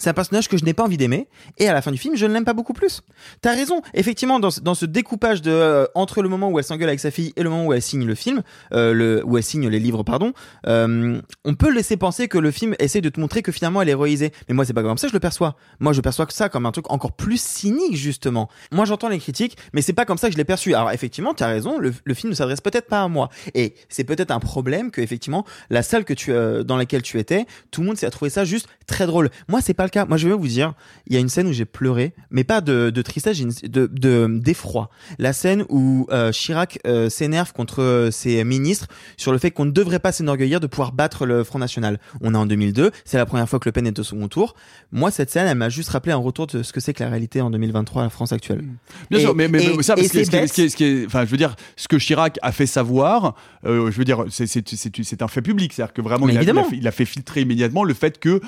c'est 0.00 0.10
un 0.10 0.14
personnage 0.14 0.48
que 0.48 0.56
je 0.56 0.64
n'ai 0.64 0.74
pas 0.74 0.82
envie 0.82 0.96
d'aimer, 0.96 1.28
et 1.58 1.68
à 1.68 1.72
la 1.72 1.82
fin 1.82 1.92
du 1.92 1.98
film, 1.98 2.16
je 2.16 2.26
ne 2.26 2.32
l'aime 2.32 2.44
pas 2.44 2.54
beaucoup 2.54 2.72
plus. 2.72 3.02
T'as 3.42 3.54
raison, 3.54 3.82
effectivement, 3.94 4.40
dans, 4.40 4.50
ce- 4.50 4.60
dans 4.60 4.74
ce 4.74 4.86
découpage 4.86 5.42
de 5.42 5.52
euh, 5.52 5.86
entre 5.94 6.22
le 6.22 6.28
moment 6.28 6.48
où 6.50 6.58
elle 6.58 6.64
s'engueule 6.64 6.88
avec 6.88 6.98
sa 7.00 7.10
fille 7.12 7.32
et 7.36 7.42
le 7.44 7.50
moment 7.50 7.66
où 7.66 7.72
elle 7.72 7.82
signe 7.82 8.04
le 8.06 8.14
film, 8.16 8.42
euh, 8.72 8.92
le, 8.92 9.22
où 9.24 9.36
elle 9.36 9.44
signe 9.44 9.68
les 9.68 9.78
livres, 9.78 10.02
pardon, 10.02 10.32
euh, 10.66 11.20
on 11.44 11.54
peut 11.54 11.70
laisser 11.70 11.96
penser 11.96 12.26
que 12.26 12.38
le 12.38 12.50
film 12.50 12.74
essaie 12.78 13.00
de 13.02 13.08
te 13.10 13.20
montrer 13.20 13.42
que 13.42 13.52
finalement 13.52 13.82
elle 13.82 13.88
est 13.88 13.92
héroïsée. 13.92 14.32
Mais 14.48 14.54
moi, 14.54 14.64
c'est 14.64 14.72
pas 14.72 14.82
comme 14.82 14.98
ça 14.98 15.06
je 15.08 15.12
le 15.12 15.20
perçois. 15.20 15.56
Moi, 15.78 15.92
je 15.92 16.00
perçois 16.00 16.24
que 16.26 16.32
ça 16.32 16.48
comme 16.48 16.64
un 16.66 16.72
truc 16.72 16.90
encore 16.90 17.12
plus 17.12 17.40
cynique, 17.40 17.96
justement. 17.96 18.48
Moi, 18.72 18.86
j'entends 18.86 19.08
les 19.08 19.18
critiques, 19.18 19.56
mais 19.74 19.82
c'est 19.82 19.92
pas 19.92 20.06
comme 20.06 20.16
ça 20.18 20.28
que 20.28 20.32
je 20.32 20.38
l'ai 20.38 20.44
perçu. 20.44 20.74
Alors, 20.74 20.90
effectivement, 20.92 21.34
tu 21.34 21.42
as 21.42 21.48
raison, 21.48 21.78
le, 21.78 21.92
le 22.04 22.14
film 22.14 22.30
ne 22.30 22.34
s'adresse 22.34 22.62
peut-être 22.62 22.86
pas 22.88 23.02
à 23.02 23.08
moi. 23.08 23.28
Et 23.54 23.74
c'est 23.90 24.04
peut-être 24.04 24.30
un 24.30 24.40
problème 24.40 24.90
que, 24.90 25.00
effectivement, 25.02 25.44
la 25.68 25.82
salle 25.82 26.04
que 26.06 26.14
tu, 26.14 26.32
dans 26.64 26.76
laquelle 26.76 27.02
tu 27.02 27.18
étais, 27.18 27.44
tout 27.70 27.82
le 27.82 27.88
monde 27.88 27.96
s'est 27.98 28.08
trouvé 28.10 28.30
ça 28.30 28.44
juste 28.44 28.68
très 28.86 29.06
drôle. 29.06 29.28
Moi, 29.48 29.60
c'est 29.60 29.74
pas 29.74 29.89
le 29.90 30.00
cas. 30.00 30.06
Moi, 30.06 30.16
je 30.16 30.28
vais 30.28 30.34
vous 30.34 30.46
dire, 30.48 30.74
il 31.06 31.14
y 31.14 31.16
a 31.16 31.20
une 31.20 31.28
scène 31.28 31.46
où 31.46 31.52
j'ai 31.52 31.64
pleuré, 31.64 32.14
mais 32.30 32.44
pas 32.44 32.60
de, 32.60 32.90
de 32.90 33.02
tristesse, 33.02 33.38
une- 33.40 33.52
de, 33.64 33.86
de 33.86 34.26
d'effroi. 34.40 34.90
La 35.18 35.32
scène 35.32 35.64
où 35.68 36.06
euh, 36.10 36.32
Chirac 36.32 36.78
euh, 36.86 37.08
s'énerve 37.10 37.52
contre 37.52 37.82
euh, 37.82 38.10
ses 38.10 38.42
ministres 38.44 38.86
sur 39.16 39.32
le 39.32 39.38
fait 39.38 39.50
qu'on 39.50 39.64
ne 39.64 39.70
devrait 39.70 39.98
pas 39.98 40.12
s'enorgueillir 40.12 40.60
de 40.60 40.66
pouvoir 40.66 40.92
battre 40.92 41.26
le 41.26 41.44
Front 41.44 41.58
National. 41.58 41.98
On 42.20 42.34
est 42.34 42.36
en 42.38 42.46
2002, 42.46 42.90
c'est 43.04 43.16
la 43.18 43.26
première 43.26 43.48
fois 43.48 43.58
que 43.58 43.68
Le 43.68 43.72
Pen 43.72 43.86
est 43.86 43.98
au 43.98 44.02
second 44.02 44.28
tour. 44.28 44.54
Moi, 44.92 45.10
cette 45.10 45.30
scène, 45.30 45.46
elle 45.46 45.58
m'a 45.58 45.68
juste 45.68 45.90
rappelé 45.90 46.12
un 46.12 46.16
retour 46.16 46.46
de 46.46 46.62
ce 46.62 46.72
que 46.72 46.80
c'est 46.80 46.94
que 46.94 47.02
la 47.02 47.10
réalité 47.10 47.40
en 47.40 47.50
2023 47.50 48.02
à 48.02 48.04
la 48.06 48.10
France 48.10 48.32
actuelle. 48.32 48.64
Bien 49.10 49.18
Et- 49.18 49.22
sûr, 49.22 49.34
mais, 49.34 49.48
mais, 49.48 49.64
et- 49.64 49.76
mais 49.76 49.82
ça, 49.82 49.94
parce 49.94 50.08
que 50.08 50.24
ce 50.24 50.30
qui 50.30 50.36
est- 50.36 50.40
bête. 50.40 50.48
ce 50.48 50.54
qui 50.54 50.62
est- 50.62 50.68
ce 50.68 50.76
qui 50.76 50.84
est- 50.84 51.06
enfin, 51.06 51.24
je 51.24 51.30
veux 51.30 51.36
dire, 51.36 51.54
ce 51.76 51.88
que 51.88 51.96
Chirac 51.98 52.38
a 52.42 52.52
fait 52.52 52.66
savoir, 52.66 53.34
euh, 53.66 53.90
je 53.90 53.96
veux 53.98 54.04
dire, 54.04 54.24
c'est- 54.30 55.22
un 55.22 55.28
fait 55.28 55.42
public, 55.42 55.72
c'est-à-dire 55.72 55.92
que 55.92 56.00
vraiment, 56.02 56.26
il 56.28 56.30
a, 56.30 56.32
il 56.34 56.38
a 56.38 56.40
évidemment. 56.42 56.64
fait, 56.64 56.76
il 56.76 56.86
a 56.88 56.92
fait 56.92 57.04
filtrer 57.04 57.42
immédiatement 57.42 57.84
le 57.84 57.94
fait 57.94 58.18
que 58.18 58.40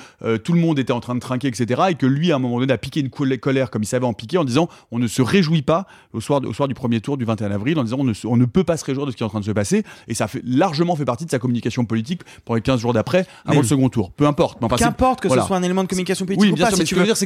tout 0.43 0.53
le 0.53 0.59
monde 0.59 0.79
était 0.79 0.91
en 0.93 0.99
train 0.99 1.15
de 1.15 1.19
etc., 1.41 1.81
et 1.89 1.95
que 1.95 2.05
lui, 2.05 2.31
à 2.31 2.35
un 2.35 2.39
moment 2.39 2.59
donné, 2.59 2.73
a 2.73 2.77
piqué 2.77 2.99
une 2.99 3.09
colère, 3.09 3.69
comme 3.69 3.83
il 3.83 3.87
savait 3.87 4.05
en 4.05 4.13
piquer, 4.13 4.37
en 4.37 4.43
disant, 4.43 4.67
on 4.91 4.99
ne 4.99 5.07
se 5.07 5.21
réjouit 5.21 5.61
pas 5.61 5.85
au 6.13 6.21
soir, 6.21 6.41
au 6.45 6.53
soir 6.53 6.67
du 6.67 6.73
premier 6.73 7.01
tour 7.01 7.17
du 7.17 7.25
21 7.25 7.51
avril, 7.51 7.77
en 7.79 7.83
disant, 7.83 7.97
on 7.99 8.03
ne, 8.03 8.13
se- 8.13 8.27
on 8.27 8.37
ne 8.37 8.45
peut 8.45 8.63
pas 8.63 8.77
se 8.77 8.85
réjouir 8.85 9.05
de 9.05 9.11
ce 9.11 9.17
qui 9.17 9.23
est 9.23 9.25
en 9.25 9.29
train 9.29 9.39
de 9.39 9.45
se 9.45 9.51
passer, 9.51 9.83
et 10.07 10.13
ça 10.13 10.25
a 10.25 10.27
fait 10.27 10.41
largement 10.45 10.95
fait 10.95 11.05
partie 11.05 11.25
de 11.25 11.31
sa 11.31 11.39
communication 11.39 11.85
politique 11.85 12.21
pour 12.45 12.55
les 12.55 12.61
15 12.61 12.79
jours 12.79 12.93
d'après, 12.93 13.25
avant 13.45 13.55
Mais- 13.55 13.61
le 13.61 13.67
second 13.67 13.89
tour. 13.89 14.11
Peu 14.11 14.25
importe. 14.27 14.57
enfin, 14.63 14.75
Qu'importe 14.75 15.21
que 15.21 15.27
voilà. 15.27 15.43
ce 15.43 15.47
soit 15.47 15.57
un 15.57 15.63
élément 15.63 15.83
de 15.83 15.87
communication 15.87 16.25
politique 16.25 16.41
Oui, 16.43 16.51
ou 16.51 16.55
bien 16.55 16.65
pas, 16.65 16.69
sûr, 16.69 16.77
si 16.77 16.81
mais 16.81 16.85
ce 16.85 16.89
tu 16.89 16.95
veux 16.99 17.05
dire, 17.05 17.17
c'est 17.17 17.25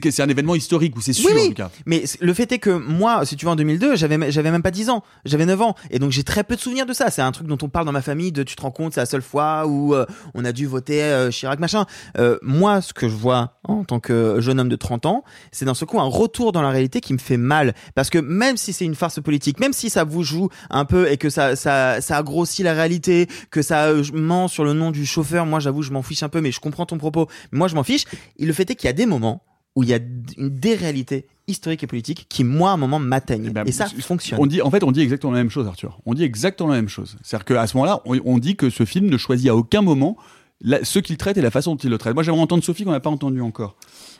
que 0.00 0.10
c'est 0.10 0.22
un, 0.22 0.28
événement 0.28 0.54
historique, 0.54 0.96
ou 0.96 1.00
c'est 1.00 1.12
sûr, 1.12 1.30
Oui, 1.34 1.42
en 1.42 1.48
tout 1.48 1.54
cas. 1.54 1.70
Mais 1.86 2.04
le 2.20 2.34
fait 2.34 2.50
est 2.52 2.58
que 2.58 2.70
moi, 2.70 3.24
si 3.26 3.36
tu 3.36 3.44
veux, 3.46 3.50
en 3.50 3.56
2002, 3.56 3.96
j'avais, 3.96 4.30
j'avais 4.30 4.50
même 4.50 4.62
pas 4.62 4.70
10 4.70 4.88
ans. 4.90 5.02
J'avais 5.24 5.46
9 5.46 5.60
ans. 5.60 5.74
Et 5.90 5.98
donc, 5.98 6.10
j'ai 6.10 6.24
très 6.24 6.44
peu 6.44 6.56
de 6.56 6.60
souvenirs 6.60 6.86
de 6.86 6.92
ça. 6.92 7.10
C'est 7.10 7.22
un 7.22 7.32
truc 7.32 7.46
dont 7.46 7.58
on 7.62 7.68
parle 7.68 7.86
dans 7.86 7.92
ma 7.92 8.02
famille 8.02 8.32
de 8.32 8.42
tu 8.42 8.56
te 8.56 8.62
rends 8.62 8.70
compte, 8.70 8.94
c'est 8.94 9.00
la 9.00 9.06
seule 9.06 9.22
fois 9.22 9.66
où 9.66 9.94
euh, 9.94 10.06
on 10.34 10.44
a 10.44 10.52
dû 10.52 10.66
voter 10.66 11.02
euh, 11.02 11.30
Chirac, 11.30 11.58
machin. 11.58 11.86
Euh, 12.18 12.38
moi, 12.42 12.80
ce 12.80 12.92
que 12.92 13.08
je 13.08 13.14
vois 13.14 13.31
en 13.64 13.84
tant 13.84 14.00
que 14.00 14.40
jeune 14.40 14.60
homme 14.60 14.68
de 14.68 14.76
30 14.76 15.06
ans, 15.06 15.24
c'est 15.50 15.64
dans 15.64 15.74
ce 15.74 15.84
coup 15.84 16.00
un 16.00 16.04
retour 16.04 16.52
dans 16.52 16.62
la 16.62 16.70
réalité 16.70 17.00
qui 17.00 17.12
me 17.12 17.18
fait 17.18 17.36
mal. 17.36 17.74
Parce 17.94 18.10
que 18.10 18.18
même 18.18 18.56
si 18.56 18.72
c'est 18.72 18.84
une 18.84 18.94
farce 18.94 19.20
politique, 19.20 19.60
même 19.60 19.72
si 19.72 19.90
ça 19.90 20.04
vous 20.04 20.22
joue 20.22 20.48
un 20.70 20.84
peu 20.84 21.10
et 21.10 21.16
que 21.16 21.30
ça, 21.30 21.56
ça, 21.56 22.00
ça 22.00 22.16
a 22.18 22.22
grossi 22.22 22.62
la 22.62 22.74
réalité, 22.74 23.26
que 23.50 23.62
ça 23.62 23.86
euh, 23.86 24.02
ment 24.12 24.48
sur 24.48 24.64
le 24.64 24.72
nom 24.72 24.90
du 24.90 25.06
chauffeur, 25.06 25.46
moi, 25.46 25.60
j'avoue, 25.60 25.82
je 25.82 25.92
m'en 25.92 26.02
fiche 26.02 26.22
un 26.22 26.28
peu, 26.28 26.40
mais 26.40 26.52
je 26.52 26.60
comprends 26.60 26.86
ton 26.86 26.98
propos. 26.98 27.26
Moi, 27.52 27.68
je 27.68 27.74
m'en 27.74 27.82
fiche. 27.84 28.04
Et 28.38 28.46
le 28.46 28.52
fait 28.52 28.70
est 28.70 28.74
qu'il 28.74 28.86
y 28.86 28.90
a 28.90 28.94
des 28.94 29.06
moments 29.06 29.42
où 29.74 29.82
il 29.82 29.88
y 29.88 29.94
a 29.94 29.98
d- 29.98 30.34
une 30.36 30.50
déréalité 30.50 31.26
historique 31.48 31.82
et 31.82 31.86
politique 31.86 32.26
qui, 32.28 32.44
moi, 32.44 32.70
à 32.70 32.74
un 32.74 32.76
moment, 32.76 32.98
m'atteignent. 32.98 33.52
et 33.66 33.72
ça 33.72 33.86
fonctionne. 33.86 34.38
On 34.40 34.46
dit, 34.46 34.60
en 34.62 34.70
fait, 34.70 34.84
on 34.84 34.92
dit 34.92 35.00
exactement 35.00 35.32
la 35.32 35.38
même 35.38 35.50
chose, 35.50 35.66
Arthur. 35.66 35.98
On 36.04 36.12
dit 36.14 36.24
exactement 36.24 36.68
la 36.68 36.76
même 36.76 36.88
chose. 36.90 37.16
C'est-à-dire 37.22 37.44
qu'à 37.46 37.66
ce 37.66 37.76
moment-là, 37.78 38.00
on, 38.04 38.18
on 38.24 38.38
dit 38.38 38.54
que 38.56 38.68
ce 38.70 38.84
film 38.84 39.06
ne 39.06 39.16
choisit 39.16 39.48
à 39.48 39.56
aucun 39.56 39.80
moment 39.82 40.16
la- 40.62 40.84
ce 40.84 40.98
qu'il 40.98 41.16
traite 41.16 41.36
et 41.36 41.42
la 41.42 41.50
façon 41.50 41.72
dont 41.72 41.78
il 41.82 41.90
le 41.90 41.98
traite. 41.98 42.14
Moi, 42.14 42.22
j'aimerais 42.22 42.40
entendre 42.40 42.64
Sophie 42.64 42.84
qu'on 42.84 42.92
n'a 42.92 43.00
pas 43.00 43.10
entendu 43.10 43.40
encore. 43.40 43.76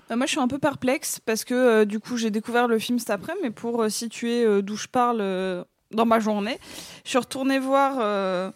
Bah, 0.08 0.16
moi, 0.16 0.26
je 0.26 0.32
suis 0.32 0.40
un 0.40 0.48
peu 0.48 0.58
perplexe 0.58 1.20
parce 1.24 1.44
que 1.44 1.54
euh, 1.54 1.84
du 1.84 2.00
coup, 2.00 2.16
j'ai 2.16 2.30
découvert 2.30 2.68
le 2.68 2.78
film 2.78 2.98
cet 2.98 3.10
après, 3.10 3.32
mais 3.42 3.50
pour 3.50 3.82
euh, 3.82 3.88
situer 3.88 4.44
euh, 4.44 4.60
d'où 4.60 4.76
je 4.76 4.88
parle 4.88 5.18
dans 5.92 6.06
ma 6.06 6.20
journée, 6.20 6.58
je 7.04 7.10
suis 7.10 7.18
retournée 7.18 7.58
voir 7.58 8.52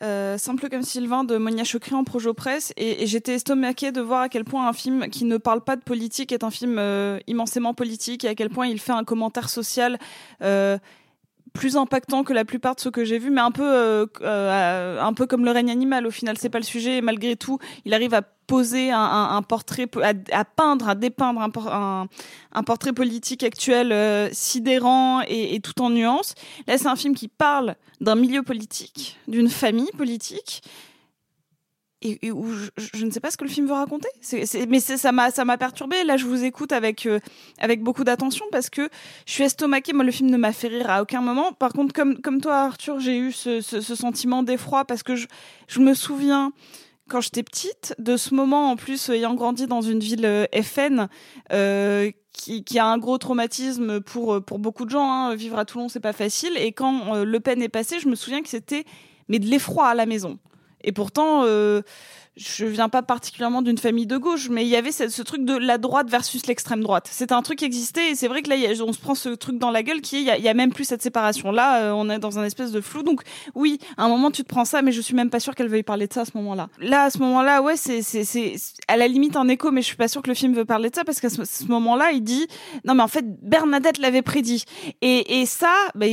Simple 0.00 0.68
comme 0.68 0.82
Sylvain 0.82 1.24
de 1.24 1.38
Monia 1.38 1.64
Chokri 1.64 1.94
en 1.94 2.04
projo 2.04 2.34
presse 2.34 2.74
et, 2.76 3.02
et 3.02 3.06
j'étais 3.06 3.34
estomaquée 3.34 3.90
de 3.90 4.00
voir 4.02 4.22
à 4.22 4.28
quel 4.28 4.44
point 4.44 4.68
un 4.68 4.72
film 4.74 5.08
qui 5.08 5.24
ne 5.24 5.38
parle 5.38 5.62
pas 5.62 5.76
de 5.76 5.82
politique 5.82 6.30
est 6.32 6.44
un 6.44 6.50
film 6.50 6.78
immensément 7.26 7.72
politique 7.74 8.24
et 8.24 8.28
à 8.28 8.34
quel 8.34 8.50
point 8.50 8.66
il 8.66 8.78
fait 8.80 8.92
un 8.92 9.04
commentaire 9.04 9.48
social. 9.48 9.98
Plus 11.54 11.76
impactant 11.76 12.24
que 12.24 12.32
la 12.34 12.44
plupart 12.44 12.74
de 12.74 12.80
ceux 12.80 12.90
que 12.90 13.04
j'ai 13.04 13.18
vus, 13.18 13.30
mais 13.30 13.40
un 13.40 13.52
peu, 13.52 13.64
euh, 13.64 14.06
euh, 14.22 15.00
un 15.00 15.12
peu 15.14 15.24
comme 15.26 15.44
le 15.44 15.52
règne 15.52 15.70
animal. 15.70 16.06
Au 16.06 16.10
final, 16.10 16.36
c'est 16.36 16.50
pas 16.50 16.58
le 16.58 16.64
sujet. 16.64 16.98
Et 16.98 17.00
malgré 17.00 17.36
tout, 17.36 17.58
il 17.86 17.94
arrive 17.94 18.12
à 18.12 18.22
poser 18.46 18.90
un, 18.90 18.98
un- 18.98 19.36
un 19.36 19.42
portrait, 19.42 19.86
po- 19.86 20.00
à, 20.02 20.44
peindre, 20.44 20.88
à 20.88 20.94
dépeindre 20.94 21.40
un 21.40 22.62
portrait 22.64 22.92
politique 22.92 23.42
actuel 23.42 23.92
euh, 23.92 24.28
sidérant 24.32 25.22
et, 25.28 25.54
et 25.54 25.60
tout 25.60 25.80
en 25.80 25.90
nuances. 25.90 26.34
Là, 26.66 26.76
c'est 26.76 26.88
un 26.88 26.96
film 26.96 27.14
qui 27.14 27.28
parle 27.28 27.76
d'un 28.00 28.16
milieu 28.16 28.42
politique, 28.42 29.16
d'une 29.28 29.48
famille 29.48 29.90
politique. 29.96 30.62
Et, 32.04 32.18
je, 32.94 33.04
ne 33.04 33.10
sais 33.10 33.20
pas 33.20 33.30
ce 33.30 33.36
que 33.36 33.44
le 33.44 33.50
film 33.50 33.66
veut 33.66 33.72
raconter. 33.72 34.08
Mais 34.68 34.78
ça 34.80 35.10
m'a 35.10 35.30
ça 35.30 35.44
m'a 35.44 35.56
perturbé. 35.56 36.04
Là, 36.04 36.16
je 36.16 36.26
vous 36.26 36.44
écoute 36.44 36.72
avec 36.72 37.06
euh, 37.06 37.18
avec 37.58 37.82
beaucoup 37.82 38.04
d'attention 38.04 38.44
parce 38.52 38.70
que 38.70 38.88
je 39.26 39.32
suis 39.32 39.44
estomaquée. 39.44 39.92
Moi, 39.92 40.04
le 40.04 40.12
film 40.12 40.30
ne 40.30 40.36
m'a 40.36 40.52
fait 40.52 40.68
rire 40.68 40.90
à 40.90 41.02
aucun 41.02 41.22
moment. 41.22 41.52
Par 41.52 41.72
contre, 41.72 41.92
comme 41.94 42.20
comme 42.20 42.40
toi, 42.40 42.56
Arthur, 42.56 43.00
j'ai 43.00 43.16
eu 43.16 43.32
ce, 43.32 43.60
ce, 43.60 43.80
sentiment 43.80 44.42
d'effroi 44.42 44.84
parce 44.84 45.02
que 45.02 45.16
je 45.16 45.26
je 45.66 45.80
me 45.80 45.94
souviens 45.94 46.52
quand 47.08 47.20
j'étais 47.20 47.42
petite, 47.42 47.94
de 47.98 48.16
ce 48.16 48.34
moment 48.34 48.70
en 48.70 48.76
plus 48.76 49.08
ayant 49.10 49.34
grandi 49.34 49.66
dans 49.66 49.82
une 49.82 50.00
ville 50.00 50.24
euh, 50.24 50.46
FN 50.62 51.08
euh, 51.52 52.10
qui, 52.32 52.78
a 52.78 52.86
un 52.86 52.98
gros 52.98 53.18
traumatisme 53.18 54.00
pour 54.00 54.42
pour 54.44 54.58
beaucoup 54.58 54.84
de 54.84 54.90
gens. 54.90 55.10
Hein. 55.10 55.34
Vivre 55.34 55.58
à 55.58 55.64
Toulon, 55.64 55.88
c'est 55.88 56.00
pas 56.00 56.12
facile. 56.12 56.52
Et 56.56 56.72
quand 56.72 57.14
euh, 57.14 57.24
Le 57.24 57.40
Pen 57.40 57.62
est 57.62 57.68
passé, 57.68 58.00
je 58.00 58.08
me 58.08 58.14
souviens 58.14 58.42
que 58.42 58.48
c'était 58.48 58.84
mais 59.28 59.38
de 59.38 59.46
l'effroi 59.46 59.88
à 59.88 59.94
la 59.94 60.06
maison. 60.06 60.38
Et 60.84 60.92
pourtant. 60.92 61.44
Euh, 61.44 61.82
je 62.36 62.66
viens 62.66 62.88
pas 62.88 63.02
particulièrement 63.02 63.62
d'une 63.62 63.78
famille 63.78 64.06
de 64.06 64.16
gauche, 64.16 64.48
mais 64.50 64.64
il 64.64 64.68
y 64.68 64.76
avait 64.76 64.90
ce, 64.90 65.08
ce 65.08 65.22
truc 65.22 65.44
de 65.44 65.56
la 65.56 65.78
droite 65.78 66.10
versus 66.10 66.46
l'extrême 66.46 66.82
droite. 66.82 67.08
C'était 67.10 67.32
un 67.34 67.42
truc 67.42 67.60
qui 67.60 67.64
existait, 67.64 68.10
et 68.10 68.14
c'est 68.16 68.26
vrai 68.26 68.42
que 68.42 68.50
là, 68.50 68.56
a, 68.56 68.82
on 68.82 68.92
se 68.92 68.98
prend 68.98 69.14
ce 69.14 69.28
truc 69.28 69.58
dans 69.58 69.70
la 69.70 69.82
gueule 69.84 70.00
qui 70.00 70.16
est, 70.16 70.20
il 70.20 70.26
y 70.26 70.30
a, 70.30 70.38
y 70.38 70.48
a, 70.48 70.54
même 70.54 70.72
plus 70.72 70.84
cette 70.84 71.02
séparation. 71.02 71.52
Là, 71.52 71.82
euh, 71.82 71.92
on 71.92 72.10
est 72.10 72.18
dans 72.18 72.38
un 72.38 72.44
espèce 72.44 72.72
de 72.72 72.80
flou. 72.80 73.04
Donc, 73.04 73.22
oui, 73.54 73.78
à 73.96 74.04
un 74.04 74.08
moment, 74.08 74.32
tu 74.32 74.42
te 74.42 74.48
prends 74.48 74.64
ça, 74.64 74.82
mais 74.82 74.90
je 74.90 75.00
suis 75.00 75.14
même 75.14 75.30
pas 75.30 75.38
sûre 75.38 75.54
qu'elle 75.54 75.68
veuille 75.68 75.84
parler 75.84 76.08
de 76.08 76.12
ça 76.12 76.22
à 76.22 76.24
ce 76.24 76.32
moment-là. 76.34 76.68
Là, 76.80 77.04
à 77.04 77.10
ce 77.10 77.18
moment-là, 77.18 77.62
ouais, 77.62 77.76
c'est, 77.76 78.02
c'est, 78.02 78.24
c'est, 78.24 78.56
à 78.88 78.96
la 78.96 79.06
limite 79.06 79.36
un 79.36 79.46
écho, 79.46 79.70
mais 79.70 79.82
je 79.82 79.86
suis 79.86 79.96
pas 79.96 80.08
sûre 80.08 80.22
que 80.22 80.30
le 80.30 80.34
film 80.34 80.54
veut 80.54 80.64
parler 80.64 80.90
de 80.90 80.94
ça, 80.96 81.04
parce 81.04 81.20
qu'à 81.20 81.30
ce, 81.30 81.44
ce 81.44 81.64
moment-là, 81.66 82.10
il 82.12 82.22
dit, 82.22 82.46
non, 82.84 82.94
mais 82.94 83.02
en 83.02 83.08
fait, 83.08 83.24
Bernadette 83.42 83.98
l'avait 83.98 84.22
prédit. 84.22 84.64
Et, 85.02 85.40
et 85.40 85.46
ça, 85.46 85.72
bah, 85.94 86.06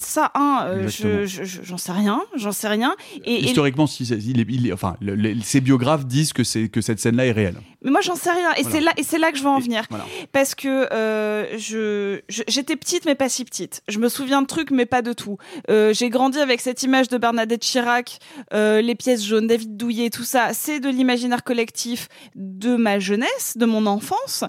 ça, 0.00 0.32
un, 0.34 0.66
euh, 0.66 0.88
je, 0.88 1.26
je, 1.26 1.44
j'en 1.62 1.78
sais 1.78 1.92
rien, 1.92 2.22
j'en 2.34 2.52
sais 2.52 2.68
rien. 2.68 2.96
Et, 3.24 3.44
Historiquement, 3.44 3.86
si, 3.86 4.02
il 4.04 4.40
est, 4.40 4.46
il 4.48 4.66
est, 4.66 4.72
enfin, 4.72 4.96
ses 5.42 5.60
biographes 5.68 6.06
disent 6.06 6.32
que 6.32 6.44
c'est 6.44 6.70
que 6.70 6.80
cette 6.80 6.98
scène-là 6.98 7.26
est 7.26 7.32
réelle. 7.32 7.60
Mais 7.82 7.90
moi, 7.90 8.00
j'en 8.00 8.16
sais 8.16 8.30
rien, 8.30 8.54
et 8.54 8.62
voilà. 8.62 8.70
c'est 8.70 8.80
là, 8.80 8.92
et 8.96 9.02
c'est 9.02 9.18
là 9.18 9.32
que 9.32 9.36
je 9.36 9.42
veux 9.42 9.50
en 9.50 9.58
venir, 9.58 9.84
voilà. 9.90 10.06
parce 10.32 10.54
que 10.54 10.88
euh, 10.94 11.58
je, 11.58 12.20
j'étais 12.48 12.74
petite, 12.74 13.04
mais 13.04 13.14
pas 13.14 13.28
si 13.28 13.44
petite. 13.44 13.82
Je 13.86 13.98
me 13.98 14.08
souviens 14.08 14.40
de 14.40 14.46
trucs, 14.46 14.70
mais 14.70 14.86
pas 14.86 15.02
de 15.02 15.12
tout. 15.12 15.36
Euh, 15.68 15.92
j'ai 15.92 16.08
grandi 16.08 16.38
avec 16.38 16.62
cette 16.62 16.82
image 16.82 17.08
de 17.08 17.18
Bernadette 17.18 17.60
Chirac, 17.60 18.18
euh, 18.54 18.80
les 18.80 18.94
pièces 18.94 19.22
jaunes, 19.22 19.46
David 19.46 19.76
Douillet, 19.76 20.08
tout 20.08 20.24
ça. 20.24 20.54
C'est 20.54 20.80
de 20.80 20.88
l'imaginaire 20.88 21.44
collectif 21.44 22.08
de 22.34 22.74
ma 22.74 22.98
jeunesse, 22.98 23.56
de 23.56 23.66
mon 23.66 23.84
enfance, 23.84 24.44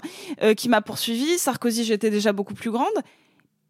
qui 0.56 0.70
m'a 0.70 0.80
poursuivi. 0.80 1.38
Sarkozy, 1.38 1.84
j'étais 1.84 2.10
déjà 2.10 2.32
beaucoup 2.32 2.54
plus 2.54 2.70
grande 2.70 2.86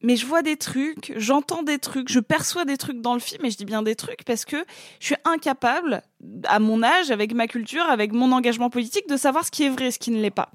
mais 0.02 0.16
je 0.16 0.26
vois 0.26 0.42
des 0.42 0.56
trucs, 0.56 1.12
j'entends 1.16 1.62
des 1.62 1.78
trucs, 1.78 2.10
je 2.10 2.20
perçois 2.20 2.64
des 2.64 2.76
trucs 2.76 3.00
dans 3.00 3.14
le 3.14 3.20
film, 3.20 3.44
et 3.44 3.50
je 3.50 3.56
dis 3.56 3.64
bien 3.64 3.82
des 3.82 3.96
trucs 3.96 4.24
parce 4.24 4.44
que 4.44 4.56
je 4.98 5.06
suis 5.06 5.16
incapable, 5.24 6.02
à 6.44 6.58
mon 6.58 6.82
âge, 6.82 7.10
avec 7.10 7.34
ma 7.34 7.46
culture, 7.46 7.84
avec 7.84 8.12
mon 8.12 8.32
engagement 8.32 8.70
politique, 8.70 9.08
de 9.08 9.16
savoir 9.16 9.44
ce 9.44 9.50
qui 9.50 9.64
est 9.64 9.68
vrai 9.68 9.86
et 9.86 9.90
ce 9.90 9.98
qui 9.98 10.10
ne 10.10 10.20
l'est 10.20 10.30
pas. 10.30 10.50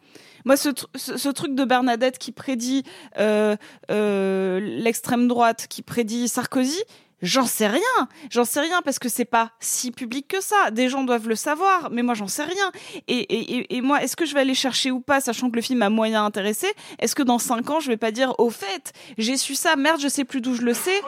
Moi, 0.45 0.57
ce, 0.57 1.29
truc 1.29 1.55
de 1.55 1.65
Bernadette 1.65 2.19
qui 2.19 2.31
prédit 2.31 2.83
euh, 3.17 3.55
euh, 3.89 4.59
l'extrême 4.59 5.27
droite, 5.27 5.65
qui 5.67 5.81
prédit 5.81 6.27
Sarkozy, 6.29 6.83
J'en 7.21 7.45
sais 7.45 7.67
rien, 7.67 7.81
j'en 8.29 8.43
sais 8.43 8.59
rien 8.59 8.81
parce 8.83 8.99
que 8.99 9.07
c'est 9.07 9.25
pas 9.25 9.51
si 9.59 9.91
public 9.91 10.27
que 10.27 10.41
ça. 10.41 10.71
Des 10.71 10.89
gens 10.89 11.03
doivent 11.03 11.29
le 11.29 11.35
savoir, 11.35 11.89
mais 11.89 12.03
moi 12.03 12.13
j'en 12.13 12.27
sais 12.27 12.43
rien. 12.43 12.71
Et, 13.07 13.75
et, 13.75 13.81
moi, 13.81 14.03
est-ce 14.03 14.15
que 14.15 14.25
je 14.25 14.33
vais 14.33 14.41
aller 14.41 14.53
chercher 14.53 14.91
ou 14.91 14.99
pas, 14.99 15.21
sachant 15.21 15.49
que 15.49 15.55
le 15.55 15.61
film 15.61 15.81
a 15.81 15.89
moyen 15.89 16.25
intéressé? 16.25 16.67
Est-ce 16.99 17.15
que 17.15 17.23
dans 17.23 17.39
cinq 17.39 17.69
ans, 17.69 17.79
je 17.79 17.87
vais 17.87 17.97
pas 17.97 18.11
dire 18.11 18.33
au 18.37 18.49
fait, 18.49 18.93
j'ai 19.17 19.37
su 19.37 19.55
ça, 19.55 19.75
merde, 19.75 20.01
je 20.01 20.07
sais 20.07 20.25
plus 20.25 20.41
d'où 20.41 20.53
je 20.53 20.61
le 20.61 20.73
sais 20.73 21.01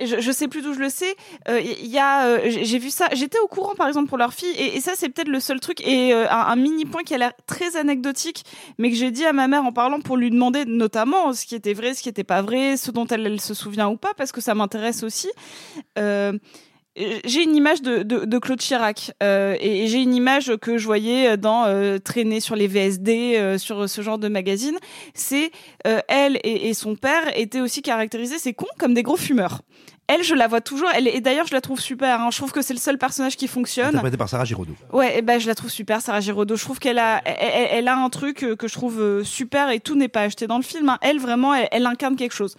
je, 0.00 0.20
je 0.20 0.32
sais 0.32 0.48
plus 0.48 0.62
d'où 0.62 0.74
je 0.74 0.78
le 0.78 0.88
sais. 0.88 1.14
Il 1.48 1.52
euh, 1.54 1.60
y 1.60 1.98
a, 1.98 2.26
euh, 2.26 2.38
j'ai 2.44 2.78
vu 2.78 2.90
ça. 2.90 3.08
J'étais 3.12 3.38
au 3.38 3.46
courant, 3.46 3.74
par 3.74 3.88
exemple, 3.88 4.08
pour 4.08 4.18
leur 4.18 4.32
fille, 4.32 4.54
et, 4.58 4.80
ça, 4.80 4.92
c'est 4.94 5.08
peut-être 5.08 5.28
le 5.28 5.40
seul 5.40 5.60
truc 5.60 5.80
et 5.86 6.12
euh, 6.12 6.26
un, 6.30 6.56
mini 6.56 6.84
point 6.84 7.02
qui 7.02 7.14
a 7.14 7.18
l'air 7.18 7.32
très 7.46 7.76
anecdotique, 7.76 8.44
mais 8.78 8.90
que 8.90 8.96
j'ai 8.96 9.10
dit 9.10 9.24
à 9.24 9.32
ma 9.32 9.48
mère 9.48 9.64
en 9.64 9.72
parlant 9.72 10.00
pour 10.00 10.16
lui 10.16 10.30
demander 10.30 10.64
notamment 10.64 11.32
ce 11.32 11.46
qui 11.46 11.54
était 11.54 11.74
vrai, 11.74 11.94
ce 11.94 12.02
qui 12.02 12.08
était 12.08 12.24
pas 12.24 12.42
vrai, 12.42 12.76
ce 12.76 12.90
dont 12.90 13.06
elle, 13.06 13.26
elle 13.26 13.40
se 13.40 13.54
souvient 13.54 13.88
ou 13.88 13.96
pas, 13.96 14.14
parce 14.16 14.32
que 14.32 14.40
ça 14.40 14.54
m'intéresse 14.54 15.02
aussi. 15.02 15.28
j'ai 17.24 17.42
une 17.42 17.54
image 17.54 17.82
de, 17.82 18.02
de, 18.02 18.24
de 18.24 18.38
Claude 18.38 18.58
Chirac 18.58 19.12
euh, 19.22 19.56
et, 19.60 19.84
et 19.84 19.86
j'ai 19.86 19.98
une 19.98 20.14
image 20.14 20.56
que 20.56 20.78
je 20.78 20.86
voyais 20.86 21.36
dans 21.36 21.64
euh, 21.66 21.98
traîner 21.98 22.40
sur 22.40 22.56
les 22.56 22.66
VSD, 22.66 23.36
euh, 23.36 23.58
sur 23.58 23.88
ce 23.88 24.02
genre 24.02 24.18
de 24.18 24.28
magazine. 24.28 24.76
C'est 25.14 25.50
elle 26.08 26.38
et, 26.44 26.68
et, 26.68 26.74
son 26.74 26.96
père 26.96 27.36
étaient 27.38 27.60
aussi 27.60 27.82
caractérisés, 27.82 28.38
ces 28.38 28.52
cons, 28.52 28.66
comme 28.78 28.94
des 28.94 29.02
gros 29.02 29.16
fumeurs 29.16 29.62
elle, 30.08 30.22
je 30.22 30.34
la 30.34 30.48
vois 30.48 30.60
toujours. 30.60 30.88
Elle 30.94 31.06
et 31.06 31.20
d'ailleurs, 31.20 31.46
je 31.46 31.54
la 31.54 31.60
trouve 31.60 31.80
super. 31.80 32.20
Hein. 32.20 32.30
Je 32.32 32.38
trouve 32.38 32.52
que 32.52 32.62
c'est 32.62 32.74
le 32.74 32.80
seul 32.80 32.98
personnage 32.98 33.36
qui 33.36 33.46
fonctionne. 33.46 33.88
Interprété 33.88 34.16
par 34.16 34.28
Sarah 34.28 34.44
Giraudot. 34.44 34.74
Ouais, 34.92 35.18
et 35.18 35.22
ben 35.22 35.38
je 35.38 35.46
la 35.46 35.54
trouve 35.54 35.70
super, 35.70 36.00
Sarah 36.00 36.20
Giraudot. 36.20 36.56
Je 36.56 36.64
trouve 36.64 36.78
qu'elle 36.78 36.98
a, 36.98 37.22
elle, 37.24 37.68
elle, 37.70 37.88
a 37.88 37.96
un 37.96 38.08
truc 38.10 38.38
que 38.58 38.68
je 38.68 38.72
trouve 38.72 39.22
super 39.22 39.70
et 39.70 39.80
tout 39.80 39.94
n'est 39.94 40.08
pas 40.08 40.22
acheté 40.22 40.46
dans 40.46 40.56
le 40.56 40.62
film. 40.62 40.88
Hein. 40.88 40.98
Elle 41.02 41.18
vraiment, 41.18 41.54
elle, 41.54 41.68
elle 41.70 41.86
incarne 41.86 42.16
quelque 42.16 42.34
chose. 42.34 42.56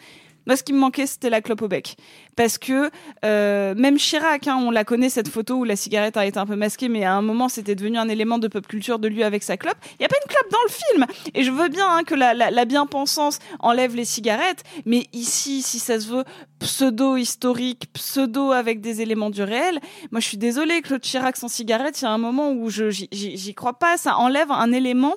Moi, 0.49 0.55
ce 0.55 0.63
qui 0.63 0.73
me 0.73 0.79
manquait, 0.79 1.05
c'était 1.05 1.29
la 1.29 1.41
clope 1.41 1.61
au 1.61 1.67
bec. 1.67 1.95
Parce 2.35 2.57
que 2.57 2.89
euh, 3.23 3.75
même 3.75 3.97
Chirac, 3.97 4.47
hein, 4.47 4.57
on 4.59 4.71
la 4.71 4.83
connaît, 4.83 5.11
cette 5.11 5.27
photo 5.27 5.57
où 5.57 5.63
la 5.63 5.75
cigarette 5.75 6.17
a 6.17 6.25
été 6.25 6.39
un 6.39 6.47
peu 6.47 6.55
masquée, 6.55 6.89
mais 6.89 7.03
à 7.03 7.13
un 7.13 7.21
moment, 7.21 7.49
c'était 7.49 7.75
devenu 7.75 7.99
un 7.99 8.09
élément 8.09 8.39
de 8.39 8.47
pop 8.47 8.65
culture 8.65 8.97
de 8.97 9.07
lui 9.07 9.21
avec 9.23 9.43
sa 9.43 9.57
clope. 9.57 9.77
Il 9.91 9.97
n'y 9.99 10.05
a 10.07 10.09
pas 10.09 10.15
une 10.25 10.27
clope 10.27 10.51
dans 10.51 10.57
le 10.65 10.71
film. 10.71 11.05
Et 11.35 11.43
je 11.43 11.51
veux 11.51 11.67
bien 11.67 11.85
hein, 11.87 12.03
que 12.03 12.15
la, 12.15 12.65
bien-pensance 12.65 13.37
enlève 13.59 13.95
les 13.95 14.05
cigarettes, 14.05 14.63
mais 14.87 15.05
ici, 15.13 15.61
si 15.61 15.77
ça 15.77 15.99
se 15.99 16.07
veut 16.07 16.23
pseudo-historique, 16.57 17.93
pseudo 17.93 18.51
avec 18.51 18.81
des 18.81 19.01
éléments 19.01 19.29
du 19.29 19.43
réel, 19.43 19.79
moi, 20.11 20.19
je 20.19 20.25
suis 20.25 20.37
désolée, 20.37 20.81
Claude 20.81 21.01
Chirac 21.01 21.37
sans 21.37 21.47
cigarette, 21.47 22.01
il 22.01 22.05
y 22.05 22.07
a 22.07 22.11
un 22.11 22.17
moment 22.17 22.53
où 22.53 22.71
je 22.71 22.89
j'y 22.89 23.53
crois 23.53 23.77
pas. 23.77 23.97
Ça 23.97 24.17
enlève 24.17 24.51
un 24.51 24.71
élément 24.71 25.13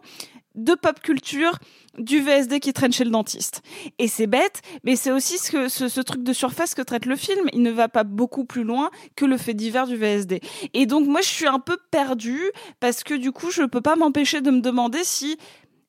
de 0.55 0.75
pop 0.75 1.01
culture 1.01 1.59
du 1.99 2.21
VSD 2.21 2.61
qui 2.61 2.73
traîne 2.73 2.93
chez 2.93 3.05
le 3.05 3.11
dentiste. 3.11 3.63
Et 3.99 4.09
c'est 4.09 4.27
bête, 4.27 4.63
mais 4.85 4.97
c'est 4.97 5.13
aussi 5.13 5.39
ce, 5.39 5.51
que, 5.51 5.69
ce, 5.69 5.89
ce, 5.89 6.01
truc 6.01 6.23
de 6.23 6.33
surface 6.33 6.75
que 6.75 6.83
traite 6.83 7.07
le 7.07 7.17
film. 7.17 7.49
Il 7.53 7.63
ne 7.63 7.71
va 7.71 7.89
pas 7.89 8.05
beaucoup 8.05 8.45
plus 8.45 8.65
loin 8.65 8.91
que 9.17 9.25
le 9.25 9.37
fait 9.37 9.55
divers 9.55 9.87
du 9.87 9.97
VSD. 9.97 10.41
Et 10.75 10.87
donc 10.87 11.07
moi, 11.07 11.21
je 11.21 11.29
suis 11.29 11.47
un 11.47 11.59
peu 11.59 11.77
perdue 11.91 12.51
parce 12.81 13.05
que 13.05 13.15
du 13.15 13.33
coup, 13.33 13.51
je 13.51 13.63
ne 13.63 13.67
peux 13.67 13.81
pas 13.81 13.97
m'empêcher 13.97 14.41
de 14.41 14.51
me 14.51 14.61
demander 14.61 15.05
si 15.05 15.39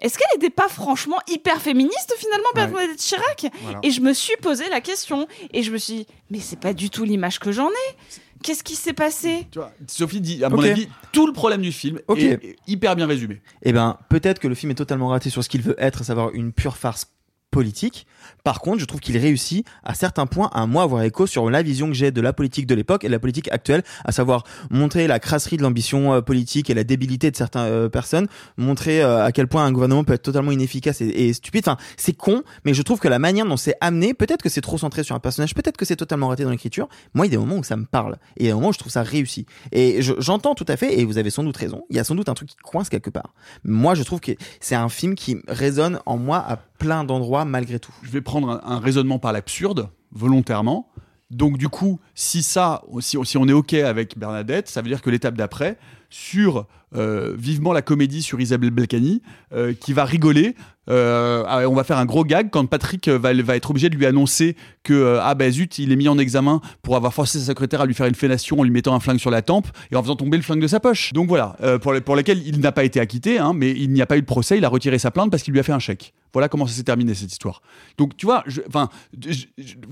est-ce 0.04 0.18
qu'elle 0.18 0.28
n'était 0.36 0.54
pas 0.54 0.68
franchement 0.68 1.18
hyper 1.30 1.62
féministe 1.62 2.14
finalement, 2.18 2.50
Bernadette 2.54 2.90
ouais. 2.90 2.96
Chirac? 2.98 3.46
Voilà. 3.62 3.80
Et 3.84 3.92
je 3.92 4.02
me 4.02 4.14
suis 4.14 4.36
posé 4.42 4.68
la 4.70 4.82
question 4.82 5.28
et 5.54 5.64
je 5.64 5.72
me 5.72 5.78
suis 5.78 5.94
dit, 5.94 6.08
mais 6.30 6.40
c'est 6.40 6.60
pas 6.60 6.74
du 6.74 6.90
tout 6.90 7.06
l'image 7.06 7.40
que 7.40 7.54
j'en 7.54 7.70
ai. 7.70 7.96
Qu'est-ce 8.44 8.64
qui 8.64 8.76
s'est 8.76 8.94
passé? 8.94 9.48
Tu 9.52 9.60
vois, 9.60 9.72
Sophie 9.88 10.22
dit, 10.22 10.44
à 10.44 10.50
mon 10.50 10.58
okay. 10.58 10.72
avis, 10.72 10.88
tout 11.12 11.26
le 11.26 11.34
problème 11.34 11.62
du 11.62 11.72
film 11.72 12.00
okay. 12.08 12.34
est 12.34 12.56
hyper 12.68 12.96
bien 12.96 13.08
résumé. 13.08 13.42
Eh 13.64 13.74
ben, 13.74 13.98
peut-être 14.10 14.40
que 14.40 14.48
le 14.48 14.56
film 14.56 14.72
est 14.72 14.76
totalement 14.76 15.08
raté 15.08 15.30
sur 15.30 15.44
ce 15.44 15.50
qu'il 15.50 15.62
veut 15.62 15.76
être, 15.78 16.02
à 16.02 16.04
savoir 16.04 16.32
une 16.34 16.52
pure 16.52 16.78
farce 16.78 17.08
politique. 17.52 18.06
Par 18.44 18.60
contre, 18.60 18.80
je 18.80 18.86
trouve 18.86 19.00
qu'il 19.00 19.18
réussit 19.18 19.66
à 19.84 19.94
certains 19.94 20.26
points 20.26 20.50
à 20.54 20.66
moi 20.66 20.84
avoir 20.84 21.04
écho 21.04 21.28
sur 21.28 21.50
la 21.50 21.62
vision 21.62 21.88
que 21.88 21.94
j'ai 21.94 22.12
de 22.12 22.22
la 22.22 22.34
politique 22.34 22.68
de 22.68 22.76
l'époque 22.76 23.04
et 23.04 23.08
de 23.08 23.12
la 23.12 23.20
politique 23.20 23.52
actuelle, 23.52 23.84
à 24.06 24.12
savoir 24.12 24.44
montrer 24.70 25.08
la 25.08 25.20
crasserie 25.20 25.58
de 25.58 25.64
l'ambition 25.64 26.14
euh, 26.14 26.22
politique 26.22 26.70
et 26.70 26.74
la 26.74 26.84
débilité 26.84 27.32
de 27.32 27.36
certaines 27.36 27.62
euh, 27.62 27.90
personnes, 27.90 28.28
montrer 28.58 29.02
euh, 29.02 29.26
à 29.26 29.32
quel 29.32 29.48
point 29.48 29.66
un 29.66 29.72
gouvernement 29.72 30.04
peut 30.04 30.14
être 30.14 30.24
totalement 30.24 30.52
inefficace 30.52 31.02
et, 31.02 31.34
stupide. 31.34 31.64
Enfin, 31.66 31.78
c'est 31.98 32.14
con, 32.14 32.44
mais 32.66 32.74
je 32.74 32.82
trouve 32.82 33.00
que 33.00 33.08
la 33.08 33.20
manière 33.20 33.46
dont 33.46 33.58
c'est 33.58 33.76
amené, 33.82 34.14
peut-être 34.14 34.42
que 34.42 34.50
c'est 34.50 34.62
trop 34.62 34.78
centré 34.78 35.04
sur 35.04 35.16
un 35.16 35.20
personnage, 35.20 35.54
peut-être 35.56 35.78
que 35.78 35.86
c'est 35.86 35.96
totalement 35.96 36.28
raté 36.28 36.44
dans 36.44 36.52
l'écriture. 36.52 36.88
Moi, 37.14 37.26
il 37.26 37.30
y 37.30 37.36
a 37.36 37.38
des 37.38 37.46
moments 37.46 37.58
où 37.58 37.64
ça 37.64 37.76
me 37.76 37.86
parle 37.86 38.18
et 38.38 38.44
il 38.44 38.46
y 38.46 38.50
a 38.50 38.52
des 38.52 38.56
moments 38.56 38.70
où 38.70 38.74
je 38.74 38.80
trouve 38.80 38.92
ça 38.92 39.04
réussi. 39.04 39.46
Et 39.72 40.02
j'entends 40.02 40.56
tout 40.56 40.66
à 40.68 40.78
fait, 40.78 41.00
et 41.00 41.06
vous 41.06 41.18
avez 41.18 41.30
sans 41.30 41.44
doute 41.44 41.58
raison, 41.58 41.84
il 41.90 41.96
y 41.96 42.00
a 42.00 42.04
sans 42.04 42.16
doute 42.16 42.30
un 42.30 42.34
truc 42.34 42.50
qui 42.50 42.58
coince 42.58 42.90
quelque 42.90 43.10
part. 43.10 43.34
Moi, 43.64 43.96
je 43.96 44.04
trouve 44.04 44.20
que 44.20 44.32
c'est 44.60 44.76
un 44.76 44.90
film 44.90 45.16
qui 45.16 45.38
résonne 45.48 46.00
en 46.06 46.18
moi 46.18 46.38
à 46.38 46.58
plein 46.58 47.04
d'endroits 47.04 47.46
malgré 47.46 47.80
tout. 47.80 47.94
Vais 48.14 48.22
prendre 48.22 48.50
un, 48.50 48.62
un 48.64 48.80
raisonnement 48.80 49.20
par 49.20 49.34
l'absurde, 49.34 49.90
volontairement. 50.12 50.90
Donc 51.32 51.58
du 51.58 51.68
coup, 51.68 52.00
si 52.14 52.44
ça, 52.44 52.84
si, 53.00 53.18
si, 53.24 53.38
on 53.38 53.48
est 53.48 53.54
ok 53.54 53.74
avec 53.74 54.18
Bernadette, 54.18 54.70
ça 54.70 54.82
veut 54.82 54.88
dire 54.88 55.02
que 55.02 55.10
l'étape 55.10 55.36
d'après, 55.36 55.78
sur 56.10 56.68
euh, 56.96 57.34
vivement 57.38 57.74
la 57.74 57.82
comédie 57.82 58.22
sur 58.22 58.40
Isabelle 58.40 58.70
Belcani, 58.70 59.22
euh, 59.54 59.74
qui 59.74 59.94
va 59.94 60.06
rigoler. 60.06 60.56
Euh, 60.90 61.66
on 61.66 61.74
va 61.74 61.86
faire 61.86 61.98
un 61.98 62.06
gros 62.06 62.26
gag 62.26 62.50
quand 62.52 62.66
Patrick 62.66 63.08
va, 63.08 63.32
être 63.32 63.70
obligé 63.70 63.90
de 63.90 63.96
lui 63.96 64.06
annoncer 64.06 64.58
que 64.84 65.18
ah 65.22 65.34
ben 65.34 65.50
zut, 65.50 65.80
il 65.80 65.94
est 65.94 65.96
mis 65.96 66.10
en 66.10 66.18
examen 66.18 66.60
pour 66.82 66.98
avoir 66.98 67.14
forcé 67.14 67.40
sa 67.40 67.46
secrétaire 67.46 67.80
à 67.80 67.86
lui 67.86 67.94
faire 67.94 68.06
une 68.06 68.16
fellation 68.16 68.60
en 68.60 68.64
lui 68.64 68.72
mettant 68.72 68.94
un 68.94 69.00
flingue 69.00 69.18
sur 69.18 69.32
la 69.32 69.42
tempe 69.42 69.68
et 69.92 69.96
en 69.96 70.04
faisant 70.04 70.18
tomber 70.18 70.36
le 70.36 70.44
flingue 70.44 70.62
de 70.62 70.68
sa 70.68 70.82
poche. 70.82 71.14
Donc 71.14 71.30
voilà, 71.30 71.56
pour, 71.82 71.94
les, 71.94 72.02
pour 72.02 72.18
lesquels 72.18 72.46
il 72.46 72.60
n'a 72.60 72.74
pas 72.74 72.84
été 72.84 73.00
acquitté, 73.00 73.40
hein, 73.40 73.54
mais 73.56 73.72
il 73.72 73.92
n'y 73.92 74.02
a 74.02 74.06
pas 74.06 74.18
eu 74.18 74.22
de 74.22 74.26
procès, 74.26 74.58
il 74.58 74.66
a 74.66 74.70
retiré 74.70 75.00
sa 75.00 75.10
plainte 75.10 75.32
parce 75.32 75.42
qu'il 75.42 75.54
lui 75.54 75.62
a 75.62 75.64
fait 75.64 75.72
un 75.72 75.80
chèque. 75.80 76.14
Voilà 76.34 76.50
comment 76.50 76.68
ça 76.68 76.74
s'est 76.74 76.84
terminé 76.84 77.14
cette 77.14 77.32
histoire. 77.32 77.62
Donc 77.98 78.18
tu 78.18 78.26
vois, 78.26 78.44
enfin, 78.68 78.90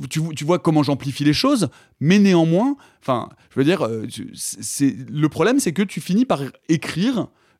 tu, 0.09 0.21
tu, 0.35 0.43
vois 0.43 0.59
comment 0.59 0.83
j'amplifie 0.83 1.23
les 1.23 1.33
choses, 1.33 1.69
mais 2.01 2.19
néanmoins, 2.19 2.75
enfin, 3.01 3.29
je 3.51 3.59
veux 3.59 3.63
dire, 3.63 3.87
le 3.87 5.29
problème, 5.29 5.59
c'est 5.59 5.71
que 5.71 5.83
tu 5.83 6.01
finis 6.01 6.25
par 6.25 6.41
écrire 6.67 6.90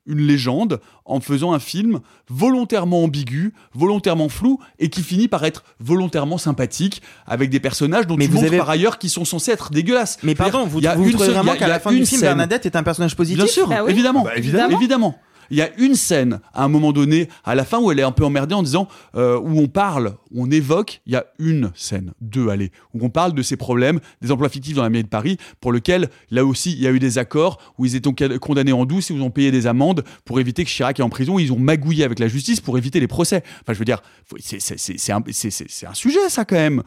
une 0.06 0.18
légende 0.18 0.80
en 1.04 1.20
faisant 1.20 1.52
un 1.52 1.58
film 1.58 2.00
volontairement 2.28 3.04
ambigu, 3.04 3.54
volontairement 3.74 4.28
flou 4.28 4.58
et 4.78 4.88
qui 4.88 5.02
finit 5.02 5.28
par 5.28 5.44
être 5.44 5.62
volontairement 5.80 6.38
sympathique 6.38 7.02
avec 7.26 7.50
des 7.50 7.60
personnages 7.60 8.06
dont 8.06 8.16
mais 8.16 8.26
tu 8.26 8.32
montres 8.32 8.46
avez... 8.46 8.58
par 8.58 8.70
ailleurs 8.70 8.98
qui 8.98 9.08
sont 9.08 9.24
censés 9.24 9.52
être 9.52 9.70
dégueulasses. 9.70 10.18
Mais 10.22 10.34
pardon, 10.34 10.66
vous, 10.66 10.80
vous 10.80 11.10
trouvez 11.10 11.28
vraiment 11.28 11.54
qu'à 11.54 11.68
la 11.68 11.78
fin 11.78 11.90
du 11.90 12.04
film, 12.04 12.20
scène... 12.20 12.20
Bernadette 12.20 12.66
est 12.66 12.76
un 12.76 12.82
personnage 12.82 13.16
positif 13.16 13.42
Bien 13.42 13.52
sûr, 13.52 13.68
bah 13.68 13.84
oui. 13.84 13.92
évidemment, 13.92 14.24
bah, 14.24 14.36
évidemment, 14.36 14.76
évidemment. 14.76 15.18
Il 15.50 15.56
y 15.56 15.62
a 15.62 15.70
une 15.78 15.94
scène 15.94 16.40
à 16.54 16.64
un 16.64 16.68
moment 16.68 16.92
donné, 16.92 17.28
à 17.44 17.54
la 17.54 17.64
fin, 17.64 17.78
où 17.80 17.90
elle 17.90 17.98
est 17.98 18.04
un 18.04 18.12
peu 18.12 18.24
emmerdée 18.24 18.54
en 18.54 18.62
disant, 18.62 18.88
euh, 19.16 19.38
où 19.38 19.58
on 19.58 19.68
parle, 19.68 20.14
on 20.34 20.50
évoque, 20.50 21.00
il 21.06 21.12
y 21.12 21.16
a 21.16 21.26
une 21.38 21.70
scène, 21.74 22.12
deux, 22.20 22.48
allez, 22.48 22.70
où 22.94 23.04
on 23.04 23.10
parle 23.10 23.32
de 23.34 23.42
ces 23.42 23.56
problèmes, 23.56 24.00
des 24.20 24.30
emplois 24.30 24.48
fictifs 24.48 24.76
dans 24.76 24.82
la 24.82 24.90
mairie 24.90 25.04
de 25.04 25.08
Paris, 25.08 25.36
pour 25.60 25.72
lequel, 25.72 26.08
là 26.30 26.44
aussi, 26.44 26.72
il 26.72 26.80
y 26.80 26.86
a 26.86 26.90
eu 26.92 26.98
des 26.98 27.18
accords 27.18 27.58
où 27.78 27.84
ils 27.86 27.94
étaient 27.96 28.38
condamnés 28.38 28.72
en 28.72 28.84
douce 28.84 29.10
et 29.10 29.14
où 29.14 29.16
ils 29.16 29.22
ont 29.22 29.30
payé 29.30 29.50
des 29.50 29.66
amendes 29.66 30.04
pour 30.24 30.40
éviter 30.40 30.64
que 30.64 30.70
Chirac 30.70 30.98
est 30.98 31.02
en 31.02 31.08
prison. 31.08 31.38
Ils 31.38 31.52
ont 31.52 31.58
magouillé 31.58 32.04
avec 32.04 32.18
la 32.18 32.28
justice 32.28 32.60
pour 32.60 32.78
éviter 32.78 33.00
les 33.00 33.08
procès. 33.08 33.42
Enfin, 33.62 33.72
je 33.72 33.78
veux 33.78 33.84
dire, 33.84 34.02
c'est- 34.38 35.12
un, 35.12 35.94
sujet, 35.94 36.28
ça, 36.28 36.44
quand 36.44 36.56
même. 36.56 36.82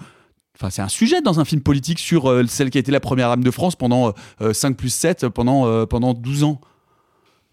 Enfin, 0.57 0.69
c'est 0.69 0.81
un 0.81 0.87
sujet 0.87 1.21
dans 1.21 1.39
un 1.39 1.45
film 1.45 1.61
politique 1.61 1.99
sur 1.99 2.29
euh, 2.29 2.45
celle 2.47 2.69
qui 2.69 2.77
a 2.77 2.79
été 2.79 2.91
la 2.91 3.01
première 3.01 3.29
âme 3.29 3.43
de 3.43 3.51
France 3.51 3.75
pendant 3.75 4.13
euh, 4.41 4.53
5 4.53 4.77
plus 4.77 4.89
7, 4.89 5.27
pendant, 5.27 5.67
euh, 5.67 5.85
pendant 5.85 6.13
12 6.13 6.43
ans. 6.43 6.61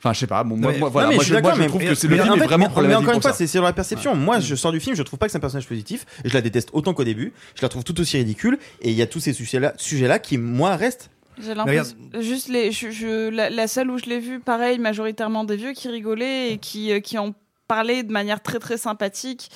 Enfin, 0.04 0.12
je 0.14 0.18
sais 0.18 0.26
pas. 0.26 0.42
Bon, 0.42 0.56
moi, 0.56 0.72
mais- 0.72 0.78
moi, 0.78 0.88
voilà, 0.88 1.06
non, 1.06 1.10
mais 1.10 1.14
moi, 1.16 1.22
je 1.24 1.28
je, 1.28 1.34
suis 1.34 1.42
moi, 1.42 1.42
d'accord, 1.42 1.56
je 1.56 1.60
mais- 1.62 1.68
trouve 1.68 1.80
que 1.80 1.94
c'est 1.94 2.08
le 2.08 2.16
film 2.16 2.28
en 2.30 2.34
est 2.34 2.38
vraiment 2.40 2.64
mais- 2.66 2.72
problématique. 2.72 3.00
Mais 3.02 3.06
encore 3.06 3.14
une 3.16 3.22
fois, 3.22 3.32
c'est 3.32 3.54
dans 3.58 3.62
la 3.62 3.72
perception. 3.72 4.16
Moi, 4.16 4.40
je 4.40 4.54
sors 4.56 4.72
du 4.72 4.80
film, 4.80 4.96
je 4.96 5.02
trouve 5.04 5.18
pas 5.18 5.26
que 5.26 5.32
c'est 5.32 5.38
un 5.38 5.40
personnage 5.40 5.68
positif. 5.68 6.06
Je 6.24 6.34
la 6.34 6.40
déteste 6.40 6.70
autant 6.72 6.92
qu'au 6.92 7.04
début. 7.04 7.32
Je 7.54 7.62
la 7.62 7.68
trouve 7.68 7.84
tout 7.84 7.98
aussi 8.00 8.16
ridicule. 8.16 8.58
Et 8.80 8.90
il 8.90 8.96
y 8.96 9.02
a 9.02 9.06
tous 9.06 9.20
ces 9.20 9.32
sujets-là 9.32 9.74
sujets 9.76 10.20
qui, 10.20 10.38
moi, 10.38 10.74
restent. 10.74 11.10
J'ai 11.40 11.54
l'impression. 11.54 11.96
Juste 12.20 12.48
les, 12.48 12.72
je, 12.72 12.90
je- 12.90 13.30
la, 13.30 13.48
la 13.48 13.66
salle 13.68 13.90
où 13.90 13.96
je 13.98 14.06
l'ai 14.06 14.18
vu, 14.18 14.40
pareil, 14.40 14.78
majoritairement 14.80 15.44
des 15.44 15.56
vieux 15.56 15.72
qui 15.72 15.88
rigolaient 15.88 16.52
et 16.52 16.58
qui, 16.58 16.90
euh, 16.92 16.98
qui 17.00 17.16
en 17.16 17.32
parlaient 17.68 18.02
de 18.02 18.12
manière 18.12 18.42
très 18.42 18.58
très 18.58 18.76
sympathique. 18.76 19.50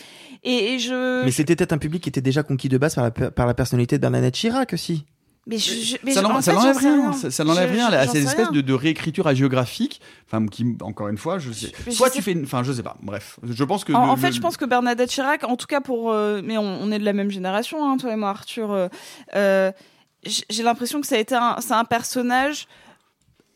Et, 0.44 0.74
et 0.74 0.78
je. 0.78 1.24
Mais 1.24 1.32
c'était 1.32 1.56
peut-être 1.56 1.72
un 1.72 1.78
public 1.78 2.02
qui 2.04 2.08
était 2.08 2.20
déjà 2.22 2.42
conquis 2.44 2.68
de 2.68 2.78
base 2.78 2.94
par 2.94 3.04
la, 3.04 3.10
par 3.10 3.46
la 3.46 3.52
personnalité 3.54 3.96
de 3.96 4.00
Bernadette 4.00 4.34
Chirac 4.34 4.72
aussi. 4.72 5.04
Mais 5.48 5.58
je, 5.58 5.74
je- 5.74 5.96
mais 6.02 6.12
ça 6.12 6.22
n'enlève 6.22 6.42
rien, 6.76 7.12
ça, 7.12 7.44
n'enlève 7.44 7.70
rien 7.70 7.86
à 7.86 8.04
espèces 8.04 8.34
rien. 8.34 8.50
de, 8.50 8.60
de 8.60 8.72
réécriture 8.74 9.28
hagiographique, 9.28 10.00
enfin 10.26 10.44
qui, 10.46 10.76
encore 10.82 11.06
une 11.06 11.18
fois, 11.18 11.38
je 11.38 11.52
sais. 11.52 11.70
Je 11.86 11.92
Soit 11.92 12.10
tu 12.10 12.20
fais, 12.20 12.32
une, 12.32 12.42
enfin, 12.42 12.64
je 12.64 12.72
sais 12.72 12.82
pas. 12.82 12.96
Bref, 13.00 13.38
je 13.48 13.62
pense 13.64 13.84
que. 13.84 13.92
En, 13.92 14.06
le- 14.06 14.10
en 14.10 14.16
fait, 14.16 14.28
le- 14.30 14.34
je 14.34 14.40
pense 14.40 14.56
que 14.56 14.64
Bernadette 14.64 15.08
Chirac, 15.10 15.44
en 15.44 15.56
tout 15.56 15.66
cas 15.68 15.80
pour, 15.80 16.10
euh, 16.10 16.40
mais 16.42 16.58
on, 16.58 16.64
on 16.82 16.90
est 16.90 16.98
de 16.98 17.04
la 17.04 17.12
même 17.12 17.30
génération, 17.30 17.88
hein, 17.88 17.96
toi 17.96 18.12
et 18.12 18.16
moi, 18.16 18.30
Arthur. 18.30 18.72
euh, 18.72 18.88
euh, 19.36 19.70
J'ai 20.50 20.64
l'impression 20.64 21.00
que 21.00 21.06
ça 21.06 21.14
a 21.14 21.18
été 21.18 21.36
un, 21.36 21.56
c'est 21.60 21.74
un 21.74 21.84
personnage 21.84 22.66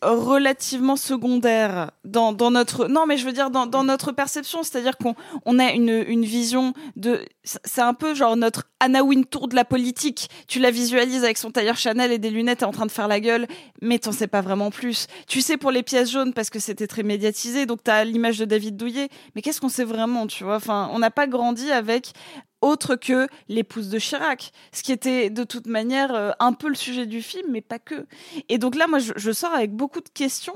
relativement 0.02 0.96
secondaire 0.96 1.90
dans, 2.04 2.32
dans 2.32 2.50
notre 2.50 2.88
non 2.88 3.06
mais 3.06 3.16
je 3.16 3.26
veux 3.26 3.32
dire 3.32 3.50
dans, 3.50 3.66
dans 3.66 3.84
notre 3.84 4.12
perception 4.12 4.62
c'est-à-dire 4.62 4.96
qu'on 4.96 5.14
on 5.44 5.58
a 5.58 5.72
une, 5.72 6.04
une 6.06 6.24
vision 6.24 6.72
de 6.96 7.24
c'est 7.44 7.80
un 7.82 7.94
peu 7.94 8.14
genre 8.14 8.36
notre 8.36 8.64
Anna 8.80 9.02
Wintour 9.02 9.48
de 9.48 9.54
la 9.54 9.64
politique. 9.64 10.28
Tu 10.46 10.58
la 10.58 10.70
visualises 10.70 11.24
avec 11.24 11.38
son 11.38 11.50
tailleur 11.50 11.76
Chanel 11.76 12.12
et 12.12 12.18
des 12.18 12.30
lunettes 12.30 12.62
et 12.62 12.64
en 12.64 12.70
train 12.70 12.86
de 12.86 12.90
faire 12.90 13.08
la 13.08 13.20
gueule 13.20 13.46
mais 13.82 13.98
t'en 13.98 14.12
sais 14.12 14.26
pas 14.26 14.40
vraiment 14.40 14.70
plus. 14.70 15.06
Tu 15.26 15.40
sais 15.40 15.56
pour 15.56 15.70
les 15.70 15.82
pièces 15.82 16.10
jaunes 16.10 16.32
parce 16.32 16.50
que 16.50 16.58
c'était 16.58 16.86
très 16.86 17.02
médiatisé 17.02 17.66
donc 17.66 17.82
t'as 17.82 18.04
l'image 18.04 18.38
de 18.38 18.44
David 18.46 18.76
Douillet 18.76 19.08
mais 19.34 19.42
qu'est-ce 19.42 19.60
qu'on 19.60 19.68
sait 19.68 19.84
vraiment 19.84 20.26
tu 20.26 20.44
vois? 20.44 20.56
Enfin 20.56 20.90
on 20.92 20.98
n'a 20.98 21.10
pas 21.10 21.26
grandi 21.26 21.70
avec 21.70 22.12
autre 22.60 22.96
que 22.96 23.26
l'épouse 23.48 23.88
de 23.88 23.98
Chirac, 23.98 24.52
ce 24.72 24.82
qui 24.82 24.92
était 24.92 25.30
de 25.30 25.44
toute 25.44 25.66
manière 25.66 26.14
euh, 26.14 26.30
un 26.40 26.52
peu 26.52 26.68
le 26.68 26.74
sujet 26.74 27.06
du 27.06 27.22
film, 27.22 27.46
mais 27.50 27.60
pas 27.60 27.78
que. 27.78 28.06
Et 28.48 28.58
donc 28.58 28.74
là, 28.74 28.86
moi, 28.86 28.98
je, 28.98 29.32
sors 29.32 29.52
avec 29.52 29.72
beaucoup 29.72 30.00
de 30.00 30.08
questions. 30.12 30.54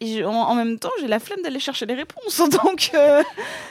Et 0.00 0.24
en, 0.24 0.32
en 0.32 0.54
même 0.56 0.78
temps, 0.80 0.90
j'ai 1.00 1.06
la 1.06 1.20
flemme 1.20 1.40
d'aller 1.42 1.60
chercher 1.60 1.86
les 1.86 1.94
réponses. 1.94 2.38
Donc, 2.64 2.90
euh, 2.94 3.22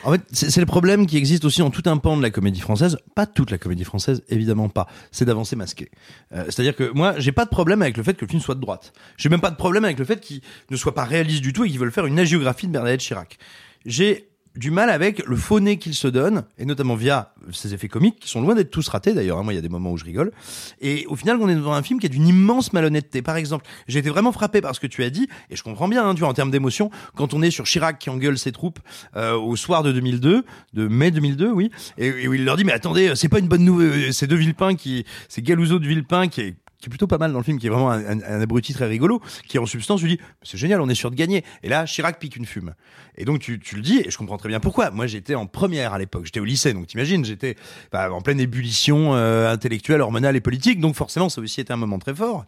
En 0.05 0.13
fait, 0.13 0.21
c'est 0.31 0.61
le 0.61 0.65
problème 0.65 1.05
qui 1.05 1.17
existe 1.17 1.43
aussi 1.43 1.59
dans 1.59 1.69
tout 1.69 1.83
un 1.85 1.97
pan 1.97 2.15
de 2.15 2.21
la 2.21 2.29
comédie 2.29 2.61
française. 2.61 2.97
Pas 3.13 3.25
toute 3.25 3.51
la 3.51 3.57
comédie 3.57 3.83
française, 3.83 4.23
évidemment 4.29 4.69
pas. 4.69 4.87
C'est 5.11 5.25
d'avancer 5.25 5.57
masqué. 5.57 5.91
Euh, 6.31 6.45
C'est-à-dire 6.45 6.77
que 6.77 6.89
moi, 6.91 7.13
j'ai 7.17 7.33
pas 7.33 7.43
de 7.43 7.49
problème 7.49 7.81
avec 7.81 7.97
le 7.97 8.03
fait 8.03 8.13
que 8.13 8.23
le 8.23 8.29
film 8.29 8.41
soit 8.41 8.55
de 8.55 8.61
droite. 8.61 8.93
J'ai 9.17 9.27
même 9.27 9.41
pas 9.41 9.51
de 9.51 9.57
problème 9.57 9.83
avec 9.83 9.99
le 9.99 10.05
fait 10.05 10.21
qu'il 10.21 10.41
ne 10.71 10.77
soit 10.77 10.95
pas 10.95 11.03
réaliste 11.03 11.41
du 11.41 11.51
tout 11.51 11.65
et 11.65 11.69
qu'ils 11.69 11.79
veulent 11.79 11.91
faire 11.91 12.05
une 12.05 12.17
agiographie 12.17 12.67
de 12.67 12.71
Bernadette 12.71 13.01
Chirac. 13.01 13.37
J'ai 13.85 14.32
du 14.55 14.71
mal 14.71 14.89
avec 14.89 15.25
le 15.25 15.35
faux 15.35 15.59
nez 15.59 15.77
qu'il 15.77 15.95
se 15.95 16.07
donne, 16.07 16.43
et 16.57 16.65
notamment 16.65 16.95
via 16.95 17.33
ses 17.51 17.73
effets 17.73 17.87
comiques, 17.87 18.19
qui 18.19 18.29
sont 18.29 18.41
loin 18.41 18.55
d'être 18.55 18.69
tous 18.69 18.87
ratés 18.87 19.13
d'ailleurs. 19.13 19.39
hein. 19.39 19.43
Moi, 19.43 19.53
il 19.53 19.55
y 19.55 19.59
a 19.59 19.61
des 19.63 19.69
moments 19.69 19.91
où 19.91 19.97
je 19.97 20.05
rigole. 20.05 20.31
Et 20.79 21.05
au 21.07 21.15
final, 21.15 21.37
on 21.41 21.49
est 21.49 21.55
dans 21.55 21.71
un 21.73 21.81
film 21.83 21.99
qui 21.99 22.05
est 22.05 22.09
d'une 22.09 22.27
immense 22.27 22.71
malhonnêteté. 22.73 23.21
Par 23.21 23.35
exemple, 23.35 23.65
j'ai 23.87 23.99
été 23.99 24.09
vraiment 24.09 24.31
frappé 24.31 24.61
par 24.61 24.75
ce 24.75 24.79
que 24.79 24.87
tu 24.87 25.03
as 25.03 25.09
dit, 25.09 25.27
et 25.49 25.55
je 25.55 25.63
comprends 25.63 25.87
bien, 25.87 26.07
hein, 26.07 26.13
tu 26.13 26.19
vois, 26.19 26.29
en 26.29 26.33
termes 26.33 26.51
d'émotion, 26.51 26.91
quand 27.15 27.33
on 27.33 27.41
est 27.41 27.51
sur 27.51 27.65
Chirac 27.65 27.97
qui 27.99 28.09
engueule 28.09 28.37
ses 28.37 28.51
troupes 28.51 28.79
euh, 29.15 29.33
au 29.35 29.55
soir 29.55 29.83
de 29.83 29.91
2002, 29.91 30.43
de 30.73 30.87
mai 30.87 31.11
2002, 31.11 31.51
oui, 31.51 31.71
et, 31.97 32.07
et 32.07 32.27
où 32.27 32.33
il 32.33 32.45
leur 32.45 32.55
dit, 32.57 32.63
mais 32.63 32.73
attendez, 32.73 33.13
c'est 33.15 33.29
pas 33.29 33.39
une 33.39 33.47
bonne 33.47 33.65
nouvelle, 33.65 34.13
c'est 34.13 34.27
de 34.27 34.35
Villepin 34.35 34.75
qui, 34.75 35.05
c'est 35.29 35.41
Galouzo 35.41 35.79
de 35.79 35.87
Villepin 35.87 36.27
qui 36.27 36.41
est 36.41 36.55
qui 36.83 36.89
est 36.89 36.91
plutôt 36.91 37.07
pas 37.07 37.17
mal 37.17 37.31
dans 37.31 37.37
le 37.37 37.45
film, 37.45 37.59
qui 37.59 37.67
est 37.67 37.69
vraiment 37.69 37.91
un, 37.91 38.41
abruti 38.41 38.73
très 38.73 38.87
rigolo, 38.87 39.21
qui 39.47 39.57
en 39.57 39.65
substance 39.65 40.01
lui 40.01 40.17
dit 40.17 40.19
c'est 40.41 40.57
génial, 40.57 40.81
on 40.81 40.89
est 40.89 40.95
sûr 40.95 41.09
de 41.09 41.15
gagner. 41.15 41.45
Et 41.63 41.69
là, 41.69 41.85
Chirac 41.85 42.19
pique 42.19 42.35
une 42.35 42.45
fume. 42.45 42.73
Et 43.15 43.23
donc 43.23 43.39
tu, 43.39 43.57
tu 43.57 43.77
le 43.77 43.81
dis, 43.81 43.99
et 43.99 44.11
je 44.11 44.17
comprends 44.17 44.37
très 44.37 44.49
bien 44.49 44.59
pourquoi. 44.59 44.91
Moi, 44.91 45.07
j'étais 45.07 45.33
en 45.35 45.45
première 45.45 45.93
à 45.93 45.97
l'époque, 45.97 46.25
j'étais 46.25 46.41
au 46.41 46.45
lycée, 46.45 46.73
donc 46.73 46.87
t'imagines, 46.87 47.23
j'étais 47.23 47.55
en 47.93 48.21
pleine 48.21 48.41
ébullition 48.41 49.15
euh, 49.15 49.49
intellectuelle, 49.49 50.01
hormonale 50.01 50.35
et 50.35 50.41
politique, 50.41 50.81
donc 50.81 50.95
forcément, 50.95 51.29
ça 51.29 51.39
aussi 51.39 51.61
été 51.61 51.71
un 51.71 51.77
moment 51.77 51.99
très 51.99 52.13
fort. 52.13 52.45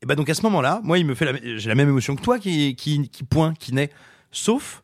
Et 0.00 0.06
bah 0.06 0.14
donc 0.14 0.30
à 0.30 0.34
ce 0.34 0.42
moment-là, 0.42 0.80
moi, 0.84 0.98
il 0.98 1.06
me 1.06 1.16
fait, 1.16 1.58
j'ai 1.58 1.68
la 1.68 1.74
même 1.74 1.88
émotion 1.88 2.14
que 2.14 2.22
toi 2.22 2.38
qui, 2.38 2.76
qui, 2.76 3.08
qui 3.08 3.24
pointe, 3.24 3.58
qui 3.58 3.74
naît, 3.74 3.90
sauf 4.30 4.81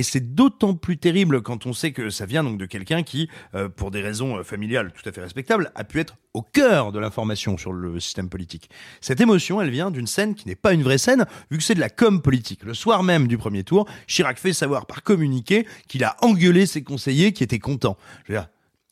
et 0.00 0.02
c'est 0.02 0.34
d'autant 0.34 0.72
plus 0.72 0.96
terrible 0.96 1.42
quand 1.42 1.66
on 1.66 1.74
sait 1.74 1.92
que 1.92 2.08
ça 2.08 2.24
vient 2.24 2.42
donc 2.42 2.56
de 2.56 2.64
quelqu'un 2.64 3.02
qui, 3.02 3.28
euh, 3.54 3.68
pour 3.68 3.90
des 3.90 4.00
raisons 4.00 4.38
euh, 4.38 4.42
familiales 4.42 4.94
tout 4.94 5.06
à 5.06 5.12
fait 5.12 5.20
respectables, 5.20 5.70
a 5.74 5.84
pu 5.84 6.00
être 6.00 6.16
au 6.32 6.40
cœur 6.40 6.90
de 6.90 6.98
l'information 6.98 7.58
sur 7.58 7.74
le 7.74 8.00
système 8.00 8.30
politique. 8.30 8.70
Cette 9.02 9.20
émotion, 9.20 9.60
elle 9.60 9.68
vient 9.68 9.90
d'une 9.90 10.06
scène 10.06 10.34
qui 10.34 10.48
n'est 10.48 10.54
pas 10.54 10.72
une 10.72 10.82
vraie 10.82 10.96
scène, 10.96 11.26
vu 11.50 11.58
que 11.58 11.62
c'est 11.62 11.74
de 11.74 11.80
la 11.80 11.90
com 11.90 12.22
politique. 12.22 12.64
Le 12.64 12.72
soir 12.72 13.02
même 13.02 13.28
du 13.28 13.36
premier 13.36 13.62
tour, 13.62 13.86
Chirac 14.06 14.38
fait 14.38 14.54
savoir 14.54 14.86
par 14.86 15.02
communiqué 15.02 15.66
qu'il 15.86 16.02
a 16.02 16.16
engueulé 16.22 16.64
ses 16.64 16.82
conseillers 16.82 17.34
qui 17.34 17.44
étaient 17.44 17.58
contents. 17.58 17.98
Je 18.24 18.32
veux 18.32 18.40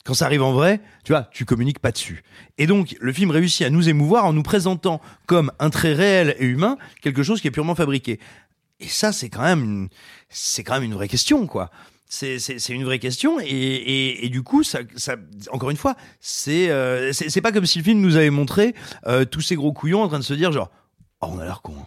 quand 0.09 0.14
ça 0.14 0.24
arrive 0.24 0.43
en 0.43 0.52
vrai, 0.52 0.80
tu 1.05 1.12
vois, 1.12 1.28
tu 1.32 1.44
communiques 1.44 1.80
pas 1.80 1.93
dessus. 1.93 2.22
Et 2.56 2.66
donc, 2.66 2.97
le 2.98 3.12
film 3.12 3.30
réussit 3.30 3.66
à 3.66 3.68
nous 3.68 3.90
émouvoir 3.90 4.24
en 4.24 4.32
nous 4.32 4.43
présentant 4.43 5.02
comme 5.26 5.52
un 5.59 5.68
trait 5.68 5.93
réel 5.93 6.35
et 6.39 6.47
humain 6.47 6.78
quelque 7.02 7.22
chose 7.22 7.43
qui 7.43 7.48
est 7.48 7.51
purement 7.51 7.74
fabriqué. 7.74 8.18
Et 8.80 8.88
ça, 8.88 9.12
c'est 9.12 9.28
quand 9.28 9.42
même, 9.42 9.62
une- 9.64 9.88
c'est 10.28 10.62
quand 10.64 10.74
même 10.74 10.84
une 10.84 10.94
vraie 10.94 11.09
question, 11.09 11.46
quoi. 11.46 11.70
C'est, 12.10 12.38
c'est, 12.38 12.59
c'est 12.59 12.72
une 12.72 12.84
vraie 12.84 12.98
question 13.00 13.38
et, 13.38 13.44
et, 14.24 14.28
du 14.30 14.42
coup 14.42 14.62
ça, 14.64 14.78
ça 14.96 15.16
encore 15.50 15.68
une 15.68 15.76
fois 15.76 15.94
c'est, 16.20 16.70
euh, 16.70 17.12
c'est 17.12 17.42
pas 17.42 17.52
comme 17.52 17.66
si 17.66 17.76
le 17.80 17.84
film 17.84 18.00
nous 18.00 18.16
avait 18.16 18.30
montré 18.30 18.74
euh, 19.06 19.26
tous 19.26 19.42
ces 19.42 19.56
gros 19.56 19.74
couillons 19.74 20.00
en 20.02 20.09
train 20.09 20.18
de 20.18 20.24
se 20.24 20.32
dire 20.32 20.50
genre 20.50 20.70
oh 21.20 21.26
on 21.32 21.38
a 21.38 21.44
l'air 21.44 21.60
con 21.60 21.74
hein. 21.78 21.86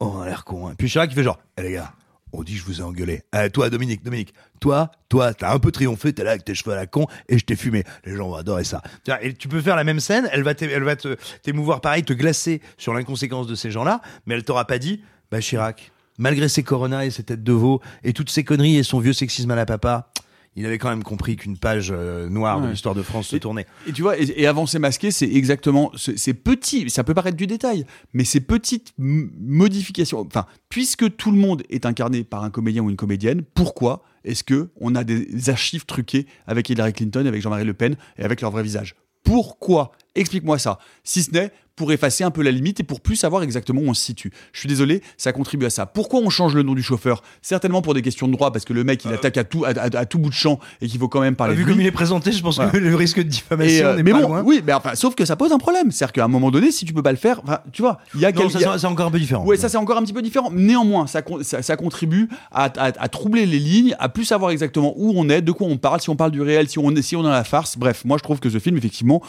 oh 0.00 0.10
on 0.16 0.22
a 0.22 0.26
l'air 0.26 0.44
con 0.44 0.66
hein. 0.66 0.74
puis 0.76 0.88
Chirac 0.88 1.08
qui 1.08 1.14
fait 1.14 1.22
genre 1.22 1.38
eh 1.56 1.62
les 1.62 1.70
gars 1.70 1.92
on 2.32 2.42
dit 2.42 2.56
je 2.56 2.64
vous 2.64 2.80
ai 2.80 2.82
engueulé 2.82 3.22
Eh, 3.32 3.48
toi 3.50 3.70
Dominique 3.70 4.02
Dominique 4.02 4.34
toi 4.58 4.90
toi 5.08 5.32
t'as 5.34 5.54
un 5.54 5.60
peu 5.60 5.70
triomphé 5.70 6.12
t'es 6.12 6.24
là 6.24 6.30
avec 6.32 6.44
tes 6.44 6.56
cheveux 6.56 6.72
à 6.72 6.76
la 6.76 6.88
con 6.88 7.06
et 7.28 7.38
je 7.38 7.44
t'ai 7.44 7.54
fumé 7.54 7.84
les 8.04 8.16
gens 8.16 8.28
vont 8.28 8.34
adorer 8.34 8.64
ça 8.64 8.82
et 9.20 9.34
tu 9.34 9.46
peux 9.46 9.60
faire 9.60 9.76
la 9.76 9.84
même 9.84 10.00
scène 10.00 10.28
elle 10.32 10.42
va 10.42 10.54
elle 10.60 10.82
va 10.82 10.96
te 10.96 11.16
t'émouvoir 11.44 11.80
pareil 11.80 12.02
te 12.02 12.12
glacer 12.12 12.60
sur 12.76 12.92
l'inconséquence 12.92 13.46
de 13.46 13.54
ces 13.54 13.70
gens 13.70 13.84
là 13.84 14.00
mais 14.26 14.34
elle 14.34 14.42
t'aura 14.42 14.64
pas 14.66 14.80
dit 14.80 15.00
bah 15.32 15.40
Chirac 15.40 15.90
malgré 16.18 16.48
ses 16.48 16.62
coronas 16.62 17.04
et 17.04 17.10
ses 17.10 17.24
têtes 17.24 17.42
de 17.42 17.52
veau 17.52 17.80
et 18.04 18.12
toutes 18.12 18.30
ses 18.30 18.44
conneries 18.44 18.76
et 18.76 18.82
son 18.82 19.00
vieux 19.00 19.12
sexisme 19.12 19.50
à 19.50 19.56
la 19.56 19.66
papa, 19.66 20.10
il 20.54 20.66
avait 20.66 20.76
quand 20.76 20.90
même 20.90 21.02
compris 21.02 21.36
qu'une 21.36 21.56
page 21.56 21.90
euh, 21.90 22.28
noire 22.28 22.60
de 22.60 22.68
l'histoire 22.68 22.94
de 22.94 23.02
France 23.02 23.28
se 23.28 23.36
tournait. 23.36 23.66
Et 23.86 23.92
tu 23.92 24.02
vois, 24.02 24.18
et, 24.18 24.24
et 24.36 24.46
avancer 24.46 24.78
masqué, 24.78 25.10
c'est 25.10 25.30
exactement, 25.30 25.90
c'est 25.96 26.18
c'est 26.18 26.34
petit, 26.34 26.90
ça 26.90 27.04
peut 27.04 27.14
paraître 27.14 27.38
du 27.38 27.46
détail, 27.46 27.86
mais 28.12 28.24
ces 28.24 28.40
petites 28.40 28.92
modifications, 28.98 30.20
enfin, 30.20 30.44
puisque 30.68 31.16
tout 31.16 31.30
le 31.30 31.38
monde 31.38 31.62
est 31.70 31.86
incarné 31.86 32.22
par 32.22 32.44
un 32.44 32.50
comédien 32.50 32.82
ou 32.82 32.90
une 32.90 32.96
comédienne, 32.96 33.42
pourquoi 33.54 34.04
est-ce 34.24 34.44
que 34.44 34.68
on 34.78 34.94
a 34.94 35.04
des 35.04 35.48
archives 35.48 35.86
truquées 35.86 36.26
avec 36.46 36.68
Hillary 36.68 36.92
Clinton, 36.92 37.24
avec 37.26 37.40
Jean-Marie 37.40 37.64
Le 37.64 37.74
Pen 37.74 37.96
et 38.18 38.22
avec 38.22 38.42
leur 38.42 38.50
vrai 38.50 38.62
visage? 38.62 38.94
Pourquoi? 39.24 39.92
Explique-moi 40.14 40.58
ça. 40.58 40.78
Si 41.04 41.22
ce 41.22 41.30
n'est 41.30 41.52
pour 41.76 41.92
effacer 41.92 42.22
un 42.24 42.30
peu 42.30 42.42
la 42.42 42.50
limite 42.50 42.80
et 42.80 42.82
pour 42.82 43.00
plus 43.00 43.16
savoir 43.16 43.42
exactement 43.42 43.80
où 43.80 43.88
on 43.88 43.94
se 43.94 44.02
situe. 44.04 44.30
Je 44.52 44.60
suis 44.60 44.68
désolé, 44.68 45.02
ça 45.16 45.32
contribue 45.32 45.66
à 45.66 45.70
ça. 45.70 45.86
Pourquoi 45.86 46.20
on 46.20 46.30
change 46.30 46.54
le 46.54 46.62
nom 46.62 46.74
du 46.74 46.82
chauffeur? 46.82 47.22
Certainement 47.40 47.82
pour 47.82 47.94
des 47.94 48.02
questions 48.02 48.28
de 48.28 48.32
droit, 48.32 48.52
parce 48.52 48.64
que 48.64 48.72
le 48.72 48.84
mec 48.84 49.04
il 49.04 49.12
attaque 49.12 49.36
à 49.38 49.44
tout, 49.44 49.64
à, 49.64 49.68
à- 49.70 49.96
à 49.96 50.06
tout 50.06 50.18
bout 50.18 50.28
de 50.28 50.34
champ 50.34 50.58
et 50.80 50.86
qu'il 50.88 50.98
faut 51.00 51.08
quand 51.08 51.20
même 51.20 51.34
parler 51.36 51.54
Vu 51.54 51.62
de 51.62 51.66
lui. 51.66 51.72
comme 51.74 51.80
il 51.80 51.86
est 51.86 51.90
présenté, 51.92 52.30
je 52.32 52.42
pense 52.42 52.56
Voilà. 52.56 52.70
que 52.70 52.76
le 52.76 52.94
risque 52.94 53.18
de 53.18 53.22
diffamation 53.22 53.86
euh, 53.86 53.96
n'est 53.96 54.02
mais 54.02 54.12
pas 54.12 54.20
bon, 54.22 54.28
loin. 54.28 54.42
oui, 54.44 54.62
mais 54.66 54.72
enfin, 54.72 54.94
sauf 54.94 55.14
que 55.14 55.24
ça 55.24 55.36
pose 55.36 55.52
un 55.52 55.58
problème. 55.58 55.90
C'est-à-dire 55.90 56.12
qu'à 56.12 56.24
un 56.24 56.28
moment 56.28 56.50
donné, 56.50 56.70
si 56.72 56.84
tu 56.84 56.92
peux 56.92 57.02
pas 57.02 57.12
le 57.12 57.18
faire, 57.18 57.40
tu 57.72 57.82
vois, 57.82 57.98
il 58.14 58.20
y 58.20 58.26
a 58.26 58.32
Non, 58.32 58.42
quel- 58.42 58.50
ça, 58.50 58.58
il 58.58 58.62
y 58.62 58.64
a- 58.66 58.78
c'est- 58.78 58.86
encore 58.86 59.06
un 59.06 59.10
peu 59.10 59.18
différent. 59.18 59.44
Ouais, 59.44 59.56
ça 59.56 59.68
c'est 59.68 59.76
encore 59.78 59.96
un 59.96 60.02
petit 60.02 60.12
peu 60.12 60.22
différent. 60.22 60.50
Néanmoins, 60.52 61.06
ça, 61.06 61.22
con- 61.22 61.42
ça, 61.42 61.62
ça 61.62 61.76
contribue 61.76 62.28
à, 62.50 62.64
à- 62.64 62.92
à 63.02 63.08
troubler 63.08 63.46
les 63.46 63.58
lignes, 63.58 63.96
à 63.98 64.08
plus 64.08 64.24
savoir 64.24 64.50
exactement 64.50 64.92
où 64.96 65.12
on 65.16 65.28
est, 65.28 65.42
de 65.42 65.52
quoi 65.52 65.66
on 65.66 65.78
parle, 65.78 66.00
si 66.00 66.10
on 66.10 66.16
parle 66.16 66.30
du 66.32 66.42
réel, 66.42 66.68
si 66.68 66.78
on 66.78 66.90
est, 66.94 67.02
si 67.02 67.16
on 67.16 67.20
est 67.20 67.24
dans 67.24 67.30
la 67.30 67.44
farce. 67.44 67.76
Bref, 67.78 68.04
moi 68.04 68.18
je 68.18 68.22
trouve 68.22 68.40
que 68.40 68.50
ce 68.50 68.58
film, 68.58 68.76
effectivement, 68.76 69.22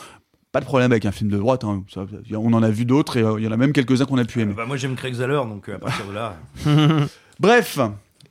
pas 0.54 0.60
de 0.60 0.66
problème 0.66 0.92
avec 0.92 1.06
un 1.06 1.12
film 1.12 1.32
de 1.32 1.38
droite. 1.38 1.64
hein. 1.64 1.84
Ça, 1.92 2.06
on 2.32 2.54
en 2.54 2.62
a 2.62 2.70
vu 2.70 2.86
d'autres 2.86 3.18
et 3.18 3.24
euh, 3.24 3.40
il 3.40 3.44
y 3.44 3.48
en 3.48 3.52
a 3.52 3.58
même 3.58 3.74
quelques-uns 3.74 4.06
qu'on 4.06 4.20
a 4.20 4.24
pu 4.24 4.40
aimer. 4.40 4.54
Bah, 4.56 4.66
moi 4.68 4.78
j'aime 4.78 4.96
Craig 4.96 5.16
Zeller, 5.16 5.42
donc 5.50 5.68
euh, 5.68 5.76
à 5.76 5.80
partir 5.80 6.06
de 6.06 6.14
là. 6.14 6.38
Bref, 7.40 7.80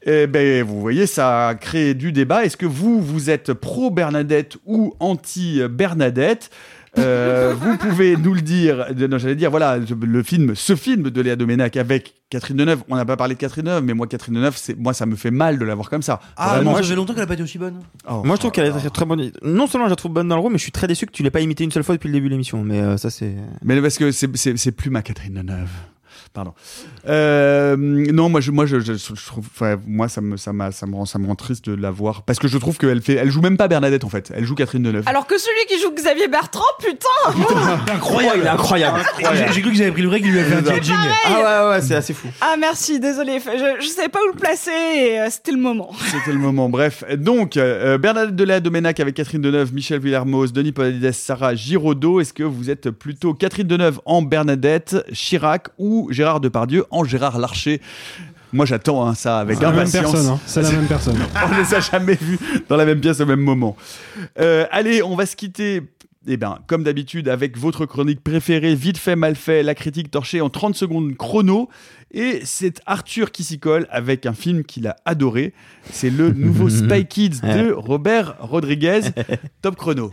eh 0.07 0.29
ben, 0.29 0.63
vous 0.65 0.81
voyez, 0.81 1.07
ça 1.07 1.49
a 1.49 1.55
créé 1.57 1.95
du 1.95 2.13
débat. 2.13 2.45
Est-ce 2.45 2.57
que 2.57 2.65
vous, 2.65 3.03
vous 3.03 3.29
êtes 3.29 3.53
pro-Bernadette 3.53 4.57
ou 4.67 4.95
anti-Bernadette? 5.01 6.51
Euh, 6.99 7.55
vous 7.59 7.77
pouvez 7.79 8.17
nous 8.17 8.35
le 8.35 8.43
dire. 8.43 8.87
Non, 9.09 9.19
j'allais 9.19 9.35
dire, 9.35 9.51
voilà, 9.51 9.79
le 9.79 10.23
film, 10.23 10.55
ce 10.55 10.77
film 10.77 11.11
de 11.11 11.21
Léa 11.21 11.37
Doménac 11.37 11.77
avec 11.77 12.15
Catherine 12.29 12.57
Deneuve. 12.57 12.83
On 12.89 12.97
n'a 12.97 13.05
pas 13.05 13.17
parlé 13.17 13.35
de 13.35 13.41
Catherine 13.41 13.65
Deneuve, 13.65 13.85
mais 13.85 13.95
moi, 13.95 14.07
Catherine 14.07 14.35
Deneuve, 14.35 14.57
c'est, 14.57 14.79
moi, 14.79 14.93
ça 14.93 15.07
me 15.07 15.17
fait 15.17 15.31
mal 15.31 15.59
de 15.59 15.65
la 15.65 15.75
voir 15.75 15.89
comme 15.89 16.03
ça. 16.03 16.21
Ah, 16.37 16.57
Vraiment. 16.57 16.73
non, 16.73 16.77
ça 16.77 16.83
fait 16.83 16.95
longtemps 16.95 17.15
qu'elle 17.15 17.23
a 17.23 17.27
pas 17.27 17.35
été 17.35 17.43
aussi 17.43 17.59
bonne. 17.59 17.81
Oh. 18.09 18.23
Moi, 18.25 18.37
je 18.37 18.41
trouve 18.41 18.53
qu'elle 18.53 18.67
est 18.67 18.73
très, 18.73 18.91
très 18.91 19.05
bonne. 19.07 19.31
Non 19.43 19.67
seulement 19.67 19.87
je 19.87 19.91
la 19.91 19.97
trouve 19.97 20.13
bonne 20.13 20.29
dans 20.29 20.37
le 20.37 20.43
rôle, 20.43 20.53
mais 20.53 20.59
je 20.59 20.65
suis 20.65 20.73
très 20.73 20.87
déçu 20.87 21.07
que 21.07 21.13
tu 21.13 21.23
l'aies 21.23 21.31
pas 21.31 21.41
imité 21.41 21.65
une 21.65 21.71
seule 21.73 21.85
fois 21.85 21.95
depuis 21.95 22.09
le 22.09 22.15
début 22.15 22.27
de 22.27 22.33
l'émission. 22.33 22.63
Mais 22.63 22.81
euh, 22.81 22.97
ça, 22.97 23.11
c'est. 23.11 23.35
Mais 23.63 23.81
parce 23.81 23.97
que 23.97 24.13
c'est, 24.13 24.35
c'est, 24.37 24.57
c'est 24.59 24.73
plus 24.73 24.91
ma 24.91 25.03
Catherine 25.03 25.35
Deneuve. 25.35 25.71
Pardon. 26.35 26.55
Euh, 27.09 27.77
non, 27.79 28.29
moi, 28.31 28.41
je, 28.41 28.51
moi, 28.51 28.65
je, 28.65 28.81
je, 28.81 28.95
je 28.95 29.27
trouve, 29.27 29.45
enfin, 29.55 29.77
moi, 29.87 30.09
ça 30.09 30.21
me, 30.23 30.37
ça, 30.39 30.53
m'a, 30.55 30.73
ça 30.73 30.87
me 30.87 30.95
rend, 30.95 31.05
ça 31.05 31.19
me 31.19 31.27
rend 31.27 31.35
triste 31.35 31.69
de 31.69 31.75
la 31.75 31.91
voir 31.91 32.23
parce 32.23 32.39
que 32.39 32.49
je 32.49 32.57
trouve 32.57 32.79
qu'elle 32.79 33.03
fait, 33.03 33.15
elle 33.15 33.31
joue 33.31 33.43
même 33.43 33.57
pas 33.59 33.69
Bernadette 33.69 34.05
en 34.05 34.09
fait. 34.09 34.33
Elle 34.35 34.45
joue 34.47 34.55
Catherine 34.55 34.83
Deneuve. 34.83 35.05
Alors 35.07 35.27
que 35.27 35.37
celui 35.39 35.67
qui 35.69 35.79
joue 35.81 35.91
Xavier 35.95 36.29
Bertrand, 36.29 36.63
putain 36.81 37.93
Incroyable. 37.95 38.39
il 38.41 38.47
est 38.47 38.49
incroyable. 38.49 39.01
J'ai- 39.19 39.53
J'ai 39.53 39.61
cru 39.61 39.73
que 39.73 39.83
avez 39.83 39.93
pris 39.93 40.03
le 40.03 40.09
vrai 40.09 40.21
qu'il 40.21 40.31
lui 40.33 40.39
avait 40.41 40.49
fait 40.63 40.71
un 40.71 40.75
C'est 40.75 40.83
jing. 40.83 40.95
Ah 41.27 41.69
ouais, 41.69 41.75
ouais, 41.75 41.81
c'est 41.83 41.95
assez 41.97 42.15
fou. 42.15 42.29
Ah 42.41 42.55
merci, 42.59 42.99
désolé, 42.99 43.39
je, 43.39 43.83
je 43.85 43.89
savais 43.89 44.09
pas 44.09 44.21
où 44.27 44.33
le 44.33 44.39
placer 44.39 44.71
et 44.71 45.21
euh, 45.21 45.27
c'était 45.31 45.53
le 45.53 45.59
moment. 45.59 45.91
C'était 46.13 46.33
le 46.33 46.39
moment. 46.39 46.69
Bref, 46.69 47.05
donc 47.19 47.57
euh, 47.59 47.99
Bernadette 47.99 48.37
Delay 48.37 48.61
Doménac 48.61 49.01
avec 49.01 49.15
Catherine 49.17 49.43
Deneuve, 49.43 49.75
Michel 49.75 50.01
Villermoz, 50.01 50.53
Denis 50.53 50.73
Podalides, 50.73 51.13
Sarah 51.13 51.55
Giraudot. 51.55 52.21
Est-ce 52.21 52.33
que 52.33 52.43
vous 52.43 52.71
êtes 52.71 52.91
plutôt 52.91 53.35
Catherine 53.35 53.67
Deneuve 53.67 54.01
en 54.07 54.23
Bernadette, 54.23 54.97
Chirac 55.13 55.69
ou 55.79 56.09
Gérard 56.11 56.22
Depardieu 56.41 56.85
en 56.91 57.05
Gérard 57.05 57.39
Larcher 57.39 57.81
Moi, 58.53 58.67
j'attends 58.67 59.07
hein, 59.07 59.15
ça 59.15 59.39
avec 59.39 59.63
impatience. 59.63 60.15
hein. 60.27 60.39
C'est 60.47 60.63
la 60.63 60.71
même 60.73 60.87
personne. 60.87 61.17
on 61.51 61.57
les 61.59 61.75
a 61.75 61.81
jamais 61.81 62.15
vus 62.15 62.39
dans 62.69 62.77
la 62.77 62.85
même 62.85 63.01
pièce 63.01 63.21
au 63.21 63.27
même 63.27 63.41
moment. 63.41 63.77
Euh, 64.39 64.67
allez, 64.71 65.03
on 65.03 65.17
va 65.17 65.27
se 65.27 65.37
quitter. 65.37 65.83
Eh 66.29 66.37
bien, 66.37 66.59
comme 66.69 66.85
d'habitude, 66.85 67.29
avec 67.29 67.59
votre 67.59 67.85
chronique 67.85 68.23
préférée, 68.23 68.77
vite 68.77 68.97
fait, 68.97 69.17
mal 69.17 69.35
fait, 69.35 69.65
la 69.65 69.75
critique 69.75 70.09
torchée 70.09 70.41
en 70.41 70.51
30 70.51 70.77
secondes 70.77 71.17
chrono. 71.17 71.69
Et 72.15 72.43
c'est 72.45 72.81
Arthur 72.87 73.33
qui 73.33 73.43
s'y 73.43 73.59
colle 73.59 73.89
avec 73.91 74.25
un 74.27 74.33
film 74.35 74.63
qu'il 74.63 74.87
a 74.87 74.95
adoré. 75.05 75.53
C'est 75.91 76.11
le 76.11 76.31
nouveau 76.31 76.69
Spy 76.71 77.07
Kids 77.07 77.41
de 77.43 77.73
Robert 77.73 78.37
Rodriguez. 78.39 79.01
Top 79.63 79.75
chrono. 79.75 80.13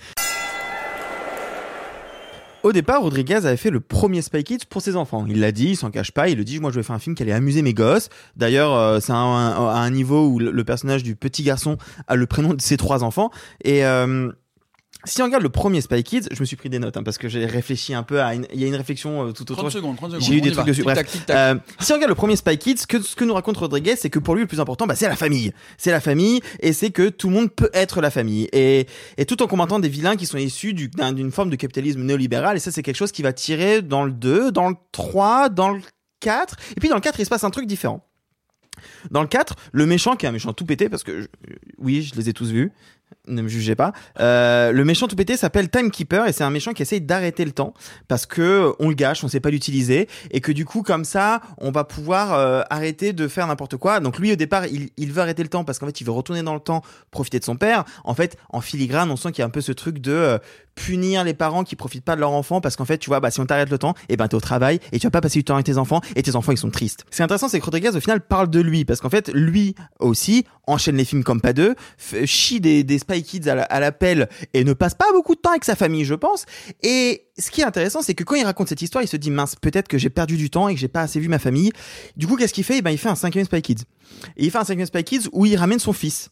Au 2.61 2.73
départ, 2.73 3.02
Rodriguez 3.02 3.45
avait 3.45 3.56
fait 3.56 3.69
le 3.69 3.80
premier 3.80 4.22
Spy 4.22 4.44
Kids 4.44 4.65
pour 4.69 4.81
ses 4.81 4.98
enfants. 4.98 5.26
Il 5.30 5.40
l'a 5.40 5.53
dit, 5.53 5.69
il 5.69 5.76
s'en 5.77 5.91
cache 5.91 6.11
pas, 6.11 6.27
il 6.27 6.38
le 6.38 6.44
dit, 6.44 6.60
moi 6.60 6.72
je 6.72 6.76
vais 6.76 6.84
faire 6.84 6.95
un 6.95 6.99
film 6.99 7.15
qui 7.15 7.23
allait 7.23 7.31
amuser 7.31 7.61
mes 7.61 7.73
gosses. 7.73 8.10
D'ailleurs, 8.36 8.73
euh, 8.73 8.99
c'est 8.99 9.14
à 9.14 9.15
un, 9.15 9.69
à 9.69 9.80
un 9.80 9.90
niveau 9.90 10.27
où 10.27 10.40
le, 10.40 10.52
le 10.52 10.64
personnage 10.65 11.02
du 11.02 11.15
petit 11.15 11.44
garçon 11.44 11.77
a 12.07 12.15
le 12.18 12.26
prénom 12.27 12.53
de 12.53 12.61
ses 12.61 12.76
trois 12.76 13.03
enfants. 13.06 13.31
Et 13.64 13.86
euh, 13.86 14.30
si 15.05 15.21
on 15.21 15.26
regarde 15.26 15.43
le 15.43 15.49
premier 15.49 15.80
Spy 15.81 16.03
Kids, 16.03 16.27
je 16.31 16.39
me 16.41 16.45
suis 16.45 16.57
pris 16.57 16.69
des 16.69 16.77
notes 16.77 16.97
hein, 16.97 17.03
parce 17.03 17.17
que 17.17 17.30
j'ai 17.30 17.45
réfléchi 17.45 17.93
un 17.93 18.03
peu 18.03 18.21
à 18.21 18.35
une, 18.35 18.45
il 18.53 18.59
y 18.59 18.65
a 18.65 18.67
une 18.67 18.76
réflexion 18.76 19.27
euh, 19.27 19.31
tout 19.31 19.43
autour. 19.43 19.57
30 19.57 19.71
secondes, 19.71 19.95
30 19.95 20.11
secondes, 20.11 20.23
J'ai 20.26 20.34
eu 20.35 20.41
des 20.41 20.51
trucs 20.51 20.65
va. 20.65 20.71
dessus. 20.71 20.84
Bref, 20.84 21.26
euh, 21.30 21.55
si 21.80 21.91
on 21.91 21.95
regarde 21.95 22.09
le 22.09 22.15
premier 22.15 22.35
Spy 22.35 22.57
Kids, 22.57 22.85
que, 22.88 23.01
ce 23.01 23.15
que 23.15 23.23
nous 23.23 23.34
raconte 23.34 23.55
Rodriguez, 23.57 23.95
c'est 23.95 24.09
que 24.09 24.19
pour 24.19 24.35
lui 24.35 24.41
le 24.41 24.47
plus 24.47 24.59
important, 24.59 24.88
bah, 24.88 24.95
c'est 24.95 25.07
la 25.07 25.15
famille. 25.15 25.53
C'est 25.77 25.91
la 25.91 26.01
famille 26.01 26.41
et 26.59 26.73
c'est 26.73 26.91
que 26.91 27.07
tout 27.09 27.30
le 27.30 27.34
monde 27.35 27.49
peut 27.49 27.69
être 27.73 28.01
la 28.01 28.11
famille. 28.11 28.49
Et, 28.51 28.88
et 29.17 29.26
tout 29.26 29.41
en 29.41 29.47
combattant 29.47 29.80
des 29.80 29.89
vilains 29.89 30.17
qui 30.17 30.26
sont 30.26 30.38
issus 30.38 30.73
du- 30.73 30.89
d'un- 30.89 31.13
d'une 31.13 31.31
forme 31.31 31.49
de 31.49 31.55
capitalisme 31.55 32.01
néolibéral. 32.01 32.57
Et 32.57 32.59
ça, 32.59 32.71
c'est 32.71 32.84
quelque 32.84 32.97
chose 32.97 33.11
qui 33.13 33.21
va 33.21 33.31
tirer 33.31 33.81
dans 33.81 34.03
le 34.03 34.11
2, 34.11 34.51
dans 34.51 34.69
le 34.69 34.76
3, 34.91 35.47
dans 35.49 35.69
le 35.69 35.81
4. 36.19 36.57
Et 36.76 36.80
puis 36.81 36.89
dans 36.89 36.95
le 36.95 37.01
4, 37.01 37.19
il 37.19 37.23
se 37.26 37.30
passe 37.30 37.45
un 37.45 37.51
truc 37.51 37.67
différent. 37.67 38.05
Dans 39.11 39.21
le 39.21 39.27
4, 39.27 39.55
le 39.71 39.85
méchant, 39.85 40.15
qui 40.15 40.26
est 40.26 40.30
un 40.30 40.34
méchant 40.34 40.53
tout 40.53 40.65
pété, 40.65 40.88
parce 40.89 41.03
que 41.03 41.21
je- 41.21 41.27
oui, 41.80 42.01
je 42.01 42.15
les 42.15 42.30
ai 42.30 42.34
tous 42.34 42.49
vus, 42.51 42.71
ne 43.30 43.41
me 43.41 43.47
jugez 43.47 43.76
pas. 43.76 43.93
Euh, 44.19 44.72
le 44.72 44.85
méchant 44.85 45.07
tout 45.07 45.15
pété 45.15 45.38
s'appelle 45.38 45.69
Timekeeper 45.69 46.27
et 46.27 46.34
c'est 46.34 46.43
un 46.43 46.49
méchant 46.49 46.73
qui 46.73 46.81
essaye 46.81 47.01
d'arrêter 47.01 47.45
le 47.45 47.51
temps 47.51 47.73
parce 48.07 48.26
que 48.26 48.73
on 48.80 48.89
le 48.89 48.95
gâche, 48.95 49.23
on 49.23 49.27
sait 49.27 49.39
pas 49.39 49.49
l'utiliser 49.49 50.07
et 50.31 50.41
que 50.41 50.51
du 50.51 50.65
coup 50.65 50.84
comme 50.84 51.06
ça, 51.06 51.41
on 51.57 51.72
va 51.72 51.84
pouvoir 51.84 52.34
euh, 52.34 52.61
arrêter 52.69 53.14
de 53.14 53.27
faire 53.27 53.47
n'importe 53.47 53.77
quoi. 53.77 53.99
Donc 53.99 54.19
lui 54.19 54.31
au 54.31 54.35
départ, 54.35 54.65
il, 54.65 55.11
veut 55.11 55.22
arrêter 55.22 55.43
le 55.43 55.49
temps 55.49 55.64
parce 55.64 55.80
qu'en 55.80 55.85
fait, 55.85 56.01
il 56.01 56.03
veut 56.06 56.11
retourner 56.11 56.43
dans 56.43 56.53
le 56.53 56.60
temps, 56.60 56.81
profiter 57.11 57.39
de 57.39 57.45
son 57.45 57.56
père. 57.56 57.85
En 58.03 58.14
fait, 58.14 58.38
en 58.49 58.61
filigrane, 58.61 59.10
on 59.11 59.15
sent 59.15 59.31
qu'il 59.31 59.41
y 59.41 59.43
a 59.43 59.45
un 59.45 59.51
peu 59.51 59.61
ce 59.61 59.72
truc 59.72 59.99
de 59.99 60.11
euh, 60.11 60.38
punir 60.76 61.23
les 61.23 61.34
parents 61.34 61.64
qui 61.64 61.76
profitent 61.76 62.06
pas 62.06 62.15
de 62.15 62.22
leur 62.22 62.31
enfant 62.31 62.61
parce 62.61 62.76
qu'en 62.76 62.85
fait, 62.85 62.97
tu 62.97 63.10
vois, 63.10 63.19
bah 63.19 63.31
si 63.31 63.39
on 63.39 63.45
t'arrête 63.45 63.69
le 63.69 63.77
temps, 63.77 63.93
et 64.07 64.18
ben 64.18 64.27
t'es 64.27 64.35
au 64.35 64.39
travail 64.39 64.80
et 64.91 64.99
tu 64.99 65.07
vas 65.07 65.11
pas 65.11 65.22
passer 65.22 65.39
du 65.39 65.43
temps 65.43 65.56
avec 65.56 65.65
tes 65.65 65.77
enfants 65.77 66.01
et 66.15 66.23
tes 66.23 66.35
enfants 66.35 66.51
ils 66.51 66.57
sont 66.57 66.69
tristes. 66.69 67.06
Ce 67.11 67.18
qui 67.18 67.22
est 67.22 67.26
intéressant, 67.26 67.49
c'est 67.49 67.60
que 67.60 67.65
Rodriguez 67.65 67.95
au 67.95 67.99
final 67.99 68.22
parle 68.22 68.49
de 68.49 68.60
lui 68.60 68.85
parce 68.85 69.01
qu'en 69.01 69.10
fait, 69.10 69.30
lui 69.34 69.76
aussi 69.99 70.45
enchaîne 70.68 70.95
les 70.95 71.06
films 71.06 71.23
comme 71.23 71.41
pas 71.41 71.53
deux, 71.53 71.76
chie 72.26 72.61
des, 72.61 72.84
des 72.84 72.99
Kids 73.23 73.49
à 73.49 73.55
la- 73.55 73.63
à 73.63 73.79
l'appel 73.79 74.29
et 74.53 74.63
ne 74.63 74.73
passe 74.73 74.93
pas 74.95 75.11
beaucoup 75.13 75.35
de 75.35 75.39
temps 75.39 75.51
avec 75.51 75.63
sa 75.65 75.75
famille, 75.75 76.05
je 76.05 76.15
pense. 76.15 76.45
Et 76.83 77.25
ce 77.37 77.51
qui 77.51 77.61
est 77.61 77.65
intéressant, 77.65 78.01
c'est 78.01 78.13
que 78.15 78.23
quand 78.23 78.35
il 78.35 78.43
raconte 78.43 78.69
cette 78.69 78.81
histoire, 78.81 79.03
il 79.03 79.07
se 79.07 79.17
dit 79.17 79.31
mince, 79.31 79.55
peut-être 79.55 79.87
que 79.87 79.97
j'ai 79.97 80.09
perdu 80.09 80.37
du 80.37 80.49
temps 80.49 80.67
et 80.67 80.73
que 80.73 80.79
j'ai 80.79 80.87
pas 80.87 81.01
assez 81.01 81.19
vu 81.19 81.27
ma 81.27 81.39
famille. 81.39 81.71
Du 82.17 82.27
coup, 82.27 82.35
qu'est-ce 82.35 82.53
qu'il 82.53 82.63
fait? 82.63 82.77
Eh 82.77 82.81
ben, 82.81 82.91
il 82.91 82.97
fait 82.97 83.09
un 83.09 83.15
cinquième 83.15 83.45
Spy 83.45 83.61
Kids. 83.61 83.83
Et 84.37 84.45
il 84.45 84.51
fait 84.51 84.57
un 84.57 84.63
cinquième 84.65 84.87
Spy 84.87 85.03
Kids 85.03 85.29
où 85.31 85.45
il 85.45 85.55
ramène 85.55 85.79
son 85.79 85.93
fils. 85.93 86.29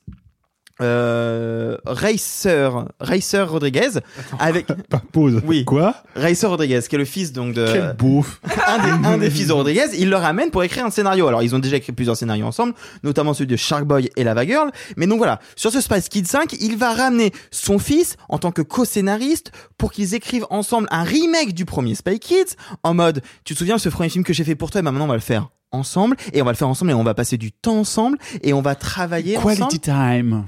Euh, 0.82 1.78
Racer, 1.86 2.86
Racer 3.00 3.50
Rodriguez, 3.50 3.90
avec 4.40 4.68
Pause. 5.12 5.42
Oui. 5.46 5.66
Quoi? 5.66 5.96
Racer 6.16 6.50
Rodriguez, 6.50 6.82
qui 6.88 6.96
est 6.96 7.00
le 7.00 7.06
fils 7.06 7.32
donc 7.34 7.54
de 7.54 7.66
Quel 7.66 7.96
beauf. 7.98 8.40
un 8.68 8.78
des, 9.00 9.08
un 9.08 9.18
des 9.18 9.30
fils 9.30 9.48
de 9.48 9.54
Rodriguez, 9.58 9.86
il 9.98 10.10
le 10.10 10.16
ramène 10.16 10.52
pour 10.52 10.64
écrire 10.64 10.86
un 10.86 10.92
scénario. 10.92 11.28
Alors, 11.28 11.42
ils 11.42 11.56
ont 11.56 11.60
déjà 11.60 11.78
écrit 11.78 11.92
plusieurs 11.94 12.16
scénarios 12.18 12.46
ensemble, 12.46 12.74
notamment 13.04 13.34
celui 13.34 13.48
de 13.48 13.56
Shark 13.56 13.86
Boy 13.86 14.10
et 14.16 14.24
Lava 14.24 14.46
Girl. 14.46 14.72
Mais 14.98 15.08
donc 15.08 15.18
voilà, 15.18 15.40
sur 15.56 15.72
ce 15.72 15.82
Spice 15.82 16.10
Kid 16.10 16.28
5, 16.28 16.54
il 16.60 16.78
va 16.78 16.94
ramener 16.94 17.32
son 17.52 17.80
fils 17.80 18.16
en 18.30 18.38
tant 18.38 18.52
que 18.52 18.62
co-scénariste 18.62 19.52
pour 19.78 19.92
qu'ils 19.92 20.14
écrivent 20.14 20.46
ensemble 20.50 20.88
un 20.92 21.04
remake 21.04 21.54
du 21.54 21.66
premier 21.66 21.96
Spy 21.96 22.20
Kids 22.20 22.56
en 22.84 22.94
mode, 22.94 23.22
tu 23.44 23.54
te 23.54 23.60
souviens 23.60 23.78
ce 23.78 23.90
premier 23.90 24.10
film 24.10 24.24
que 24.24 24.34
j'ai 24.34 24.44
fait 24.44 24.56
pour 24.56 24.70
toi, 24.72 24.80
et 24.80 24.84
ben 24.84 24.92
maintenant 24.92 25.06
on 25.06 25.10
va 25.10 25.16
le 25.16 25.20
faire 25.22 25.50
ensemble 25.72 26.16
et 26.34 26.42
on 26.42 26.46
va 26.46 26.52
le 26.52 26.58
faire 26.58 26.68
ensemble 26.68 26.92
et 26.92 26.94
on 26.94 27.04
va 27.04 27.14
passer 27.14 27.38
du 27.38 27.52
temps 27.52 27.80
ensemble 27.80 28.18
et 28.42 28.54
on 28.54 28.62
va 28.62 28.76
travailler 28.76 29.38
ensemble. 29.38 29.56
Quality 29.56 29.80
time. 29.80 30.46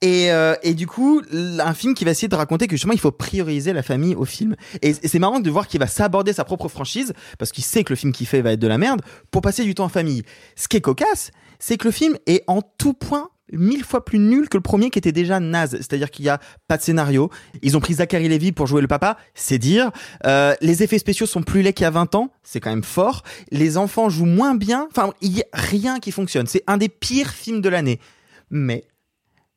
Et, 0.00 0.30
euh, 0.30 0.54
et 0.62 0.74
du 0.74 0.86
coup, 0.86 1.22
un 1.32 1.72
film 1.72 1.94
qui 1.94 2.04
va 2.04 2.10
essayer 2.10 2.28
de 2.28 2.34
raconter 2.34 2.66
que 2.66 2.72
justement 2.72 2.92
il 2.92 2.98
faut 3.00 3.12
prioriser 3.12 3.72
la 3.72 3.82
famille 3.82 4.14
au 4.14 4.24
film. 4.24 4.54
Et, 4.82 4.90
et 4.90 5.08
c'est 5.08 5.18
marrant 5.18 5.40
de 5.40 5.50
voir 5.50 5.66
qu'il 5.66 5.80
va 5.80 5.86
s'aborder 5.86 6.32
sa 6.32 6.44
propre 6.44 6.68
franchise 6.68 7.14
parce 7.38 7.52
qu'il 7.52 7.64
sait 7.64 7.84
que 7.84 7.92
le 7.92 7.96
film 7.96 8.12
qu'il 8.12 8.26
fait 8.26 8.42
va 8.42 8.52
être 8.52 8.60
de 8.60 8.66
la 8.66 8.76
merde 8.76 9.00
pour 9.30 9.40
passer 9.40 9.64
du 9.64 9.74
temps 9.74 9.84
en 9.84 9.88
famille. 9.88 10.22
Ce 10.56 10.68
qui 10.68 10.76
est 10.76 10.82
cocasse, 10.82 11.30
c'est 11.58 11.78
que 11.78 11.88
le 11.88 11.92
film 11.92 12.18
est 12.26 12.44
en 12.48 12.60
tout 12.60 12.92
point 12.92 13.30
mille 13.56 13.84
fois 13.84 14.04
plus 14.04 14.18
nul 14.18 14.48
que 14.48 14.56
le 14.56 14.62
premier 14.62 14.90
qui 14.90 14.98
était 14.98 15.12
déjà 15.12 15.40
naze. 15.40 15.72
C'est-à-dire 15.72 16.10
qu'il 16.10 16.24
y 16.24 16.28
a 16.28 16.40
pas 16.68 16.76
de 16.76 16.82
scénario. 16.82 17.30
Ils 17.62 17.76
ont 17.76 17.80
pris 17.80 17.94
Zachary 17.94 18.28
Levy 18.28 18.52
pour 18.52 18.66
jouer 18.66 18.80
le 18.80 18.88
papa, 18.88 19.16
c'est 19.34 19.58
dire. 19.58 19.90
Euh, 20.26 20.54
les 20.60 20.82
effets 20.82 20.98
spéciaux 20.98 21.26
sont 21.26 21.42
plus 21.42 21.62
laids 21.62 21.72
qu'il 21.72 21.84
y 21.84 21.86
a 21.86 21.90
20 21.90 22.14
ans, 22.14 22.30
c'est 22.42 22.60
quand 22.60 22.70
même 22.70 22.84
fort. 22.84 23.22
Les 23.50 23.76
enfants 23.76 24.08
jouent 24.08 24.24
moins 24.26 24.54
bien. 24.54 24.86
Enfin, 24.90 25.12
il 25.20 25.36
y 25.36 25.42
a 25.42 25.46
rien 25.52 25.98
qui 26.00 26.10
fonctionne. 26.12 26.46
C'est 26.46 26.62
un 26.66 26.76
des 26.76 26.88
pires 26.88 27.30
films 27.30 27.60
de 27.60 27.68
l'année. 27.68 28.00
Mais 28.50 28.84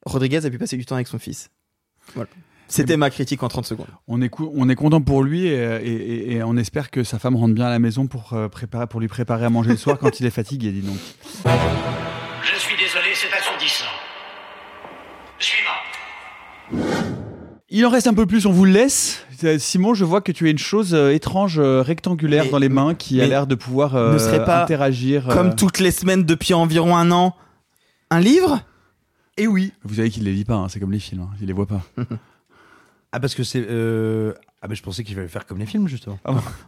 Rodriguez 0.06 0.46
a 0.46 0.50
pu 0.50 0.58
passer 0.58 0.78
du 0.78 0.86
temps 0.86 0.96
avec 0.96 1.08
son 1.08 1.20
fils. 1.20 1.50
Voilà. 2.16 2.30
C'était 2.70 2.98
ma 2.98 3.10
critique 3.10 3.44
en 3.44 3.48
30 3.48 3.66
secondes. 3.66 3.88
On 4.10 4.22
est, 4.22 4.28
cou- 4.28 4.52
on 4.54 4.68
est 4.68 4.76
content 4.76 5.00
pour 5.02 5.24
lui 5.24 5.46
et, 5.48 5.54
et- 5.54 5.88
et- 6.32 6.32
et 6.36 6.44
on 6.44 6.58
espère 6.58 6.92
que 6.92 7.04
sa 7.06 7.18
femme 7.18 7.36
rentre 7.38 7.54
bien 7.54 7.66
à 7.66 7.70
la 7.70 7.80
maison 7.80 8.08
pour, 8.08 8.34
euh, 8.34 8.50
préparer, 8.50 8.88
pour 8.88 9.00
lui 9.00 9.08
préparer 9.08 9.46
à 9.46 9.50
manger 9.50 9.70
le 9.72 9.78
soir 9.78 9.98
quand 9.98 10.20
il 10.20 10.26
est 10.26 10.30
fatigué, 10.32 10.72
dis 10.74 10.82
donc. 10.82 10.98
Suivant. 15.40 16.84
Il 17.70 17.86
en 17.86 17.90
reste 17.90 18.06
un 18.08 18.14
peu 18.14 18.26
plus, 18.28 18.46
on 18.46 18.52
vous 18.52 18.66
le 18.66 18.72
laisse. 18.72 19.26
Euh, 19.44 19.58
Simon, 19.60 19.94
je 19.96 20.06
vois 20.06 20.22
que 20.22 20.32
tu 20.32 20.46
as 20.48 20.52
une 20.52 20.58
chose 20.60 20.94
euh, 20.94 21.12
étrange, 21.14 21.58
euh, 21.60 21.82
rectangulaire 21.82 22.46
Mais- 22.46 22.50
dans 22.52 22.60
les 22.60 22.70
mains 22.70 22.94
qui 22.96 23.20
a 23.22 23.26
l'air 23.28 23.48
de 23.48 23.56
pouvoir 23.56 23.96
euh, 23.96 24.14
ne 24.14 24.18
serait 24.20 24.44
pas 24.46 24.62
interagir. 24.64 25.30
euh, 25.30 25.34
Comme 25.34 25.56
toutes 25.56 25.80
les 25.80 25.92
semaines 25.92 26.24
depuis 26.26 26.54
environ 26.54 26.96
un 26.96 27.12
an, 27.12 27.36
un 28.12 28.20
livre? 28.20 28.62
Et 29.38 29.48
oui. 29.48 29.74
Vous 29.84 29.96
savez 29.96 30.10
qu'il 30.12 30.24
les 30.24 30.34
lit 30.34 30.46
pas, 30.46 30.56
hein, 30.56 30.68
c'est 30.70 30.80
comme 30.80 30.92
les 30.92 31.00
films, 31.00 31.22
hein, 31.22 31.30
il 31.42 31.48
les 31.48 31.54
voit 31.54 31.68
pas. 31.68 31.82
Ah, 33.14 33.22
parce 33.22 33.36
que 33.36 33.44
c'est. 33.44 33.66
euh, 33.70 34.34
Ah, 34.62 34.68
mais 34.68 34.76
je 34.76 34.84
pensais 34.84 35.02
qu'il 35.06 35.16
fallait 35.16 35.30
faire 35.30 35.46
comme 35.46 35.58
les 35.60 35.66
films, 35.66 35.88
justement. 35.88 36.20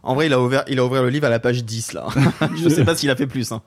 En 0.02 0.14
vrai, 0.14 0.24
il 0.26 0.32
a 0.32 0.40
ouvert, 0.40 0.64
il 0.68 0.78
a 0.78 0.84
ouvert 0.86 1.02
le 1.02 1.10
livre 1.10 1.26
à 1.26 1.28
la 1.28 1.38
page 1.38 1.62
10 1.62 1.92
là. 1.92 2.06
Je 2.56 2.68
sais 2.70 2.82
pas 2.82 2.94
s'il 2.94 3.10
a 3.10 3.14
fait 3.14 3.26
plus. 3.26 3.52
Hein. 3.52 3.60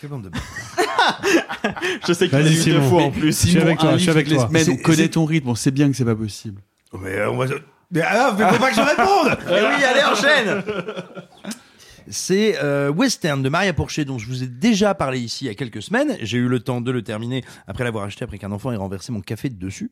Quelle 0.00 0.10
bande 0.10 0.22
de 0.22 0.30
Je 2.06 2.12
sais 2.12 2.28
qu'il 2.28 2.38
Vas-y, 2.38 2.44
l'a 2.44 2.50
lu 2.50 2.56
deux 2.56 2.62
Simon. 2.62 2.88
fois 2.88 3.02
en 3.04 3.10
plus. 3.10 3.26
Je 3.42 3.48
suis 3.48 3.58
avec 3.60 3.78
toi, 3.78 3.90
un 3.90 3.92
je 3.92 3.98
suis 3.98 4.06
livre 4.06 4.16
avec 4.16 4.26
toutes 4.26 4.32
les 4.32 4.38
toi. 4.38 4.48
semaines, 4.48 4.64
C'est- 4.64 4.70
on 4.72 4.76
connaît 4.76 4.96
c'est- 5.02 5.08
ton 5.08 5.24
rythme, 5.24 5.48
on 5.48 5.54
sait 5.54 5.70
bien 5.70 5.90
que 5.90 5.96
c'est 5.96 6.04
pas 6.04 6.14
possible. 6.14 6.62
Mais 7.00 7.24
on 7.26 7.36
va. 7.36 7.46
Mais 7.92 8.02
ah, 8.02 8.34
mais 8.38 8.44
faut 8.48 8.58
pas 8.58 8.70
que 8.70 8.76
je 8.76 8.80
réponde 8.80 9.38
Eh 9.48 9.52
oui, 9.52 9.84
allez, 9.84 10.04
enchaîne 10.04 10.62
C'est 12.08 12.56
euh, 12.62 12.88
Western 12.90 13.42
de 13.42 13.48
Maria 13.48 13.72
Porcher 13.72 14.04
dont 14.04 14.18
je 14.18 14.26
vous 14.26 14.42
ai 14.42 14.46
déjà 14.46 14.94
parlé 14.94 15.18
ici 15.20 15.44
il 15.44 15.48
y 15.48 15.50
a 15.50 15.54
quelques 15.54 15.82
semaines. 15.82 16.16
J'ai 16.22 16.38
eu 16.38 16.48
le 16.48 16.58
temps 16.60 16.80
de 16.80 16.90
le 16.90 17.02
terminer 17.02 17.44
après 17.68 17.84
l'avoir 17.84 18.04
acheté 18.04 18.24
après 18.24 18.38
qu'un 18.38 18.50
enfant 18.52 18.72
ait 18.72 18.76
renversé 18.76 19.12
mon 19.12 19.20
café 19.20 19.48
dessus. 19.48 19.90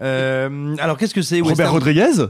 Euh, 0.00 0.74
alors 0.78 0.96
qu'est-ce 0.96 1.14
que 1.14 1.22
c'est 1.22 1.36
Robert 1.40 1.50
Western 1.50 1.70
Rodriguez 1.72 2.24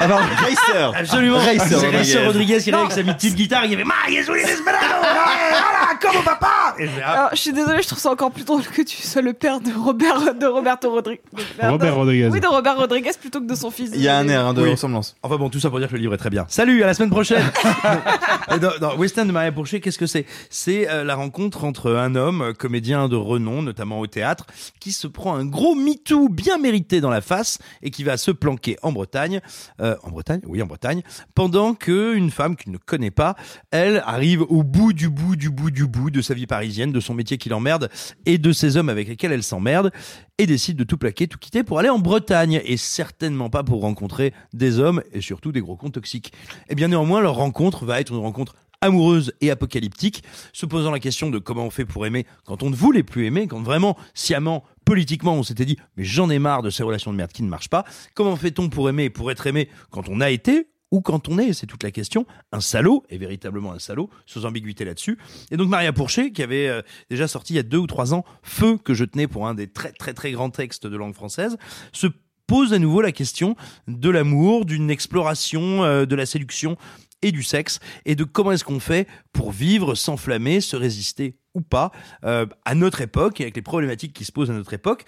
Alors, 0.00 0.18
Racer. 0.36 0.92
Absolument. 0.94 1.38
Racer 1.38 1.60
C'est 1.66 1.74
Rodriguez. 1.74 1.96
Racer 1.98 2.26
Rodriguez 2.26 2.58
qui 2.60 2.70
arrive 2.72 2.86
avec 2.90 3.06
sa 3.06 3.12
petite 3.14 3.34
guitare. 3.34 3.64
Il 3.66 3.70
y 3.72 3.74
avait 3.74 3.84
Maria 3.84 4.22
Rodriguez 4.26 4.46
Desperado. 4.46 4.94
Voilà, 5.00 5.98
comme 6.00 6.16
au 6.20 6.22
papa. 6.22 6.48
Et 6.80 6.86
j'ai- 6.88 7.02
Alors, 7.02 7.30
je 7.32 7.36
suis 7.36 7.52
désolée, 7.52 7.82
je 7.82 7.86
trouve 7.88 7.98
ça 7.98 8.10
encore 8.10 8.30
plus 8.30 8.44
drôle 8.44 8.62
que 8.62 8.82
tu 8.82 8.96
sois 9.02 9.22
le 9.22 9.32
père 9.32 9.60
de 9.60 9.72
Robert, 9.72 10.34
de 10.34 10.46
Roberto 10.46 10.90
Rodriguez. 10.90 11.20
Robert 11.62 11.94
Rodriguez. 11.96 12.28
Oui, 12.30 12.40
de 12.40 12.46
Robert 12.46 12.76
Rodriguez 12.76 13.10
plutôt 13.20 13.40
que 13.40 13.46
de 13.46 13.54
son 13.54 13.70
fils. 13.70 13.90
Il 13.94 14.02
y 14.02 14.08
a 14.08 14.18
un 14.18 14.28
air 14.28 14.44
hein, 14.46 14.54
de 14.54 14.62
Oui. 14.62 14.70
ressemblance. 14.70 15.16
Enfin 15.22 15.36
bon, 15.36 15.48
tout 15.50 15.60
ça 15.60 15.70
pour 15.70 15.78
dire 15.78 15.88
que 15.88 15.94
le 15.94 16.00
livre 16.00 16.14
est 16.14 16.18
très 16.18 16.30
bien. 16.30 16.44
Salut, 16.48 16.82
à 16.82 16.86
la 16.86 16.94
semaine 16.94 17.10
prochaine. 17.10 17.44
Western 18.98 19.26
de 19.26 19.32
Maria 19.32 19.52
Pourchet, 19.52 19.80
qu'est-ce 19.80 19.98
que 19.98 20.06
c'est? 20.06 20.26
C'est 20.50 20.88
euh, 20.88 21.04
la 21.04 21.14
rencontre 21.14 21.64
entre 21.64 21.94
un 21.94 22.14
homme, 22.14 22.42
euh, 22.42 22.52
comédien 22.52 23.08
de 23.08 23.16
renom, 23.16 23.62
notamment 23.62 24.00
au 24.00 24.06
théâtre, 24.06 24.46
qui 24.80 24.92
se 24.92 25.06
prend 25.06 25.34
un 25.36 25.44
gros 25.44 25.74
MeToo 25.74 26.28
bien 26.28 26.58
mérité 26.58 27.00
dans 27.00 27.10
la 27.10 27.20
face 27.20 27.58
et 27.82 27.90
qui 27.90 28.04
va 28.04 28.16
se 28.16 28.30
planquer 28.30 28.76
en 28.82 28.92
Bretagne, 28.92 29.40
euh, 29.80 29.96
en 30.02 30.10
Bretagne, 30.10 30.40
oui 30.46 30.62
en 30.62 30.66
Bretagne, 30.66 31.02
pendant 31.34 31.74
que 31.74 32.14
une 32.14 32.30
femme 32.30 32.56
qu'il 32.56 32.72
ne 32.72 32.78
connaît 32.78 33.10
pas, 33.10 33.36
elle 33.70 34.02
arrive 34.06 34.42
au 34.42 34.62
bout 34.62 34.92
du 34.92 35.08
bout 35.08 35.36
du 35.36 35.50
bout 35.50 35.70
du 35.70 35.86
bout 35.86 36.10
de 36.10 36.20
sa 36.22 36.34
vie 36.34 36.46
parisienne, 36.46 36.65
de 36.66 37.00
son 37.00 37.14
métier 37.14 37.38
qui 37.38 37.48
l'emmerde 37.48 37.88
et 38.26 38.38
de 38.38 38.52
ces 38.52 38.76
hommes 38.76 38.88
avec 38.88 39.08
lesquels 39.08 39.32
elle 39.32 39.42
s'emmerde 39.42 39.92
et 40.38 40.46
décide 40.46 40.76
de 40.76 40.84
tout 40.84 40.98
plaquer, 40.98 41.28
tout 41.28 41.38
quitter 41.38 41.62
pour 41.62 41.78
aller 41.78 41.88
en 41.88 41.98
Bretagne 41.98 42.60
et 42.64 42.76
certainement 42.76 43.48
pas 43.50 43.62
pour 43.62 43.80
rencontrer 43.80 44.34
des 44.52 44.78
hommes 44.78 45.02
et 45.12 45.20
surtout 45.20 45.52
des 45.52 45.60
gros 45.60 45.76
cons 45.76 45.90
toxiques. 45.90 46.32
Et 46.68 46.74
bien 46.74 46.88
néanmoins, 46.88 47.20
leur 47.20 47.36
rencontre 47.36 47.84
va 47.84 48.00
être 48.00 48.12
une 48.12 48.18
rencontre 48.18 48.54
amoureuse 48.82 49.32
et 49.40 49.50
apocalyptique, 49.50 50.22
se 50.52 50.66
posant 50.66 50.90
la 50.90 51.00
question 51.00 51.30
de 51.30 51.38
comment 51.38 51.64
on 51.64 51.70
fait 51.70 51.86
pour 51.86 52.04
aimer 52.04 52.26
quand 52.44 52.62
on 52.62 52.70
ne 52.70 52.76
voulait 52.76 53.02
plus 53.02 53.24
aimer, 53.24 53.46
quand 53.46 53.62
vraiment, 53.62 53.96
sciemment, 54.12 54.64
politiquement, 54.84 55.34
on 55.34 55.42
s'était 55.42 55.64
dit 55.64 55.78
mais 55.96 56.04
j'en 56.04 56.28
ai 56.28 56.38
marre 56.38 56.62
de 56.62 56.70
ces 56.70 56.82
relations 56.82 57.12
de 57.12 57.16
merde 57.16 57.32
qui 57.32 57.42
ne 57.42 57.48
marchent 57.48 57.70
pas. 57.70 57.84
Comment 58.14 58.36
fait-on 58.36 58.68
pour 58.68 58.88
aimer 58.90 59.04
et 59.04 59.10
pour 59.10 59.30
être 59.30 59.46
aimé 59.46 59.68
quand 59.90 60.08
on 60.08 60.20
a 60.20 60.30
été 60.30 60.68
ou 60.96 61.02
quand 61.02 61.28
on 61.28 61.38
est, 61.38 61.52
c'est 61.52 61.66
toute 61.66 61.82
la 61.82 61.90
question, 61.90 62.24
un 62.52 62.60
salaud, 62.60 63.04
et 63.10 63.18
véritablement 63.18 63.72
un 63.72 63.78
salaud, 63.78 64.08
sans 64.24 64.46
ambiguïté 64.46 64.86
là-dessus. 64.86 65.18
Et 65.50 65.58
donc 65.58 65.68
Maria 65.68 65.92
Pourchet, 65.92 66.32
qui 66.32 66.42
avait 66.42 66.68
euh, 66.68 66.80
déjà 67.10 67.28
sorti 67.28 67.52
il 67.52 67.56
y 67.56 67.58
a 67.58 67.62
deux 67.62 67.76
ou 67.76 67.86
trois 67.86 68.14
ans 68.14 68.24
Feu, 68.42 68.78
que 68.82 68.94
je 68.94 69.04
tenais 69.04 69.28
pour 69.28 69.46
un 69.46 69.54
des 69.54 69.66
très 69.66 69.92
très 69.92 70.14
très 70.14 70.32
grands 70.32 70.48
textes 70.48 70.86
de 70.86 70.96
langue 70.96 71.14
française, 71.14 71.58
se 71.92 72.06
pose 72.46 72.72
à 72.72 72.78
nouveau 72.78 73.02
la 73.02 73.12
question 73.12 73.56
de 73.88 74.08
l'amour, 74.08 74.64
d'une 74.64 74.90
exploration 74.90 75.84
euh, 75.84 76.06
de 76.06 76.16
la 76.16 76.24
séduction 76.24 76.78
et 77.20 77.30
du 77.30 77.42
sexe, 77.42 77.78
et 78.06 78.14
de 78.14 78.24
comment 78.24 78.52
est-ce 78.52 78.64
qu'on 78.64 78.80
fait 78.80 79.06
pour 79.34 79.52
vivre, 79.52 79.94
s'enflammer, 79.94 80.62
se 80.62 80.76
résister 80.76 81.36
ou 81.52 81.60
pas 81.60 81.92
euh, 82.24 82.46
à 82.64 82.74
notre 82.74 83.02
époque, 83.02 83.40
et 83.40 83.44
avec 83.44 83.56
les 83.56 83.62
problématiques 83.62 84.14
qui 84.14 84.24
se 84.24 84.32
posent 84.32 84.50
à 84.50 84.54
notre 84.54 84.72
époque 84.72 85.04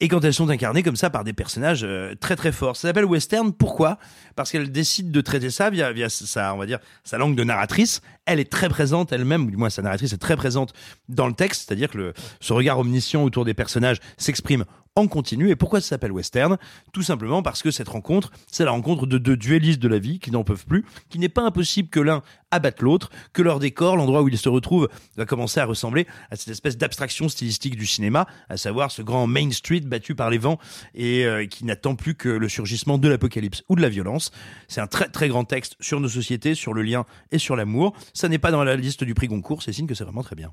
et 0.00 0.08
quand 0.08 0.24
elles 0.24 0.34
sont 0.34 0.48
incarnées 0.48 0.82
comme 0.82 0.96
ça 0.96 1.10
par 1.10 1.24
des 1.24 1.32
personnages 1.32 1.84
euh, 1.84 2.14
très 2.18 2.34
très 2.34 2.52
forts. 2.52 2.76
Ça 2.76 2.88
s'appelle 2.88 3.04
western. 3.04 3.52
Pourquoi? 3.52 3.98
Parce 4.34 4.50
qu'elle 4.50 4.72
décide 4.72 5.10
de 5.10 5.20
traiter 5.20 5.50
ça 5.50 5.70
via, 5.70 5.92
via 5.92 6.08
sa, 6.08 6.54
on 6.54 6.58
va 6.58 6.66
dire, 6.66 6.78
sa 7.04 7.18
langue 7.18 7.36
de 7.36 7.44
narratrice. 7.44 8.00
Elle 8.24 8.40
est 8.40 8.50
très 8.50 8.68
présente 8.68 9.12
elle-même, 9.12 9.46
ou 9.46 9.50
du 9.50 9.56
moins 9.56 9.70
sa 9.70 9.82
narratrice 9.82 10.12
est 10.12 10.18
très 10.18 10.36
présente 10.36 10.72
dans 11.08 11.26
le 11.26 11.34
texte, 11.34 11.66
c'est-à-dire 11.66 11.90
que 11.90 12.14
ce 12.40 12.52
regard 12.52 12.78
omniscient 12.78 13.22
autour 13.22 13.44
des 13.44 13.54
personnages 13.54 13.98
s'exprime 14.16 14.64
en 14.96 15.06
continu. 15.06 15.50
Et 15.50 15.56
pourquoi 15.56 15.80
ça 15.80 15.88
s'appelle 15.88 16.12
western? 16.12 16.58
Tout 16.92 17.02
simplement 17.02 17.42
parce 17.42 17.62
que 17.62 17.70
cette 17.70 17.88
rencontre, 17.88 18.30
c'est 18.50 18.64
la 18.64 18.72
rencontre 18.72 19.06
de 19.06 19.18
deux 19.18 19.36
duellistes 19.36 19.80
de 19.80 19.88
la 19.88 19.98
vie 19.98 20.18
qui 20.18 20.30
n'en 20.30 20.44
peuvent 20.44 20.66
plus, 20.66 20.84
qu'il 21.08 21.20
n'est 21.20 21.28
pas 21.28 21.42
impossible 21.42 21.88
que 21.88 22.00
l'un 22.00 22.22
abatte 22.50 22.82
l'autre, 22.82 23.10
que 23.32 23.42
leur 23.42 23.60
décor, 23.60 23.96
l'endroit 23.96 24.22
où 24.22 24.28
ils 24.28 24.38
se 24.38 24.48
retrouvent, 24.48 24.88
va 25.16 25.24
commencer 25.26 25.60
à 25.60 25.64
ressembler 25.64 26.06
à 26.30 26.36
cette 26.36 26.48
espèce 26.48 26.76
d'abstraction 26.76 27.28
stylistique 27.28 27.76
du 27.76 27.86
cinéma, 27.86 28.26
à 28.48 28.56
savoir 28.56 28.90
ce 28.90 29.02
grand 29.02 29.26
Main 29.26 29.50
Street 29.52 29.80
battu 29.80 30.14
par 30.14 30.30
les 30.30 30.38
vents 30.38 30.58
et 30.94 31.24
euh, 31.24 31.46
qui 31.46 31.64
n'attend 31.64 31.94
plus 31.94 32.14
que 32.14 32.28
le 32.28 32.48
surgissement 32.48 32.98
de 32.98 33.08
l'apocalypse 33.08 33.62
ou 33.68 33.76
de 33.76 33.82
la 33.82 33.88
violence. 33.88 34.32
C'est 34.68 34.80
un 34.80 34.88
très 34.88 35.08
très 35.08 35.28
grand 35.28 35.44
texte 35.44 35.76
sur 35.80 36.00
nos 36.00 36.08
sociétés, 36.08 36.54
sur 36.54 36.74
le 36.74 36.82
lien 36.82 37.06
et 37.30 37.38
sur 37.38 37.54
l'amour. 37.54 37.94
Ça 38.12 38.28
n'est 38.28 38.38
pas 38.38 38.50
dans 38.50 38.64
la 38.64 38.76
liste 38.76 39.04
du 39.04 39.14
prix 39.14 39.28
Goncourt, 39.28 39.62
c'est 39.62 39.72
signe 39.72 39.86
que 39.86 39.94
c'est 39.94 40.04
vraiment 40.04 40.24
très 40.24 40.36
bien. 40.36 40.52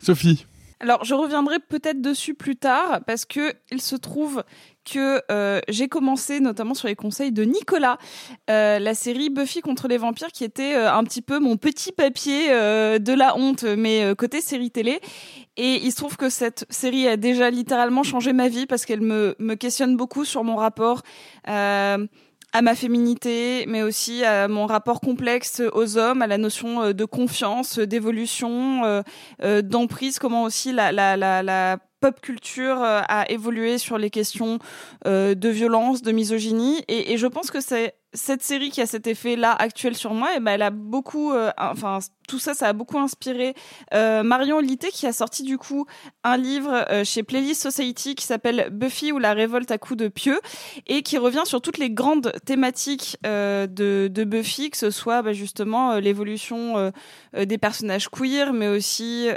Sophie. 0.00 0.46
Alors, 0.80 1.04
je 1.04 1.14
reviendrai 1.14 1.58
peut-être 1.58 2.00
dessus 2.00 2.34
plus 2.34 2.56
tard 2.56 3.00
parce 3.04 3.24
que 3.24 3.52
il 3.72 3.80
se 3.80 3.96
trouve 3.96 4.44
que 4.84 5.20
euh, 5.30 5.60
j'ai 5.68 5.88
commencé, 5.88 6.38
notamment 6.40 6.74
sur 6.74 6.86
les 6.86 6.94
conseils 6.94 7.32
de 7.32 7.42
Nicolas, 7.42 7.98
euh, 8.48 8.78
la 8.78 8.94
série 8.94 9.28
Buffy 9.28 9.60
contre 9.60 9.88
les 9.88 9.98
vampires, 9.98 10.28
qui 10.32 10.44
était 10.44 10.76
euh, 10.76 10.92
un 10.92 11.02
petit 11.04 11.20
peu 11.20 11.40
mon 11.40 11.56
petit 11.56 11.90
papier 11.90 12.48
de 12.48 13.12
la 13.12 13.36
honte, 13.36 13.64
mais 13.64 14.14
côté 14.16 14.40
série 14.40 14.70
télé. 14.70 15.00
Et 15.56 15.84
il 15.84 15.90
se 15.90 15.96
trouve 15.96 16.16
que 16.16 16.30
cette 16.30 16.64
série 16.70 17.08
a 17.08 17.16
déjà 17.16 17.50
littéralement 17.50 18.04
changé 18.04 18.32
ma 18.32 18.48
vie 18.48 18.66
parce 18.66 18.86
qu'elle 18.86 19.00
me, 19.00 19.34
me 19.40 19.54
questionne 19.56 19.96
beaucoup 19.96 20.24
sur 20.24 20.44
mon 20.44 20.56
rapport. 20.56 21.02
À 22.54 22.62
ma 22.62 22.74
féminité, 22.74 23.66
mais 23.68 23.82
aussi 23.82 24.24
à 24.24 24.48
mon 24.48 24.64
rapport 24.64 25.00
complexe 25.00 25.60
aux 25.74 25.98
hommes, 25.98 26.22
à 26.22 26.26
la 26.26 26.38
notion 26.38 26.82
euh, 26.82 26.92
de 26.94 27.04
confiance, 27.04 27.78
euh, 27.78 27.86
d'évolution, 27.86 29.02
euh, 29.42 29.60
d'emprise, 29.60 30.18
comment 30.18 30.44
aussi 30.44 30.72
la, 30.72 31.78
pop 32.00 32.20
culture 32.20 32.80
a 32.80 33.28
évolué 33.28 33.76
sur 33.76 33.98
les 33.98 34.08
questions 34.08 34.60
de 35.04 35.48
violence, 35.48 36.00
de 36.00 36.12
misogynie. 36.12 36.84
Et 36.86 37.16
je 37.16 37.26
pense 37.26 37.50
que 37.50 37.60
c'est 37.60 37.96
cette 38.18 38.42
série 38.42 38.70
qui 38.70 38.80
a 38.80 38.86
cet 38.86 39.06
effet-là 39.06 39.52
actuel 39.52 39.96
sur 39.96 40.12
moi, 40.12 40.36
et 40.36 40.40
ben 40.40 40.52
elle 40.52 40.62
a 40.62 40.70
beaucoup, 40.70 41.32
euh, 41.32 41.50
enfin 41.56 42.00
tout 42.26 42.38
ça, 42.38 42.52
ça 42.52 42.68
a 42.68 42.72
beaucoup 42.74 42.98
inspiré 42.98 43.54
euh, 43.94 44.22
Marion 44.22 44.58
Litté 44.60 44.90
qui 44.90 45.06
a 45.06 45.12
sorti 45.14 45.44
du 45.44 45.56
coup 45.56 45.86
un 46.24 46.36
livre 46.36 46.84
euh, 46.90 47.04
chez 47.04 47.22
Playlist 47.22 47.62
Society 47.62 48.14
qui 48.14 48.26
s'appelle 48.26 48.68
Buffy 48.70 49.12
ou 49.12 49.18
la 49.18 49.32
révolte 49.32 49.70
à 49.70 49.78
coups 49.78 49.98
de 49.98 50.08
pieux 50.08 50.38
et 50.86 51.02
qui 51.02 51.16
revient 51.16 51.44
sur 51.44 51.62
toutes 51.62 51.78
les 51.78 51.90
grandes 51.90 52.32
thématiques 52.44 53.16
de, 53.22 54.24
Buffy, 54.26 54.70
que 54.70 54.76
ce 54.76 54.90
soit 54.90 55.22
bah, 55.22 55.32
justement 55.32 55.94
l'évolution 55.94 56.92
des 57.34 57.58
personnages 57.58 58.08
queer, 58.10 58.52
mais 58.52 58.68
aussi 58.68 59.28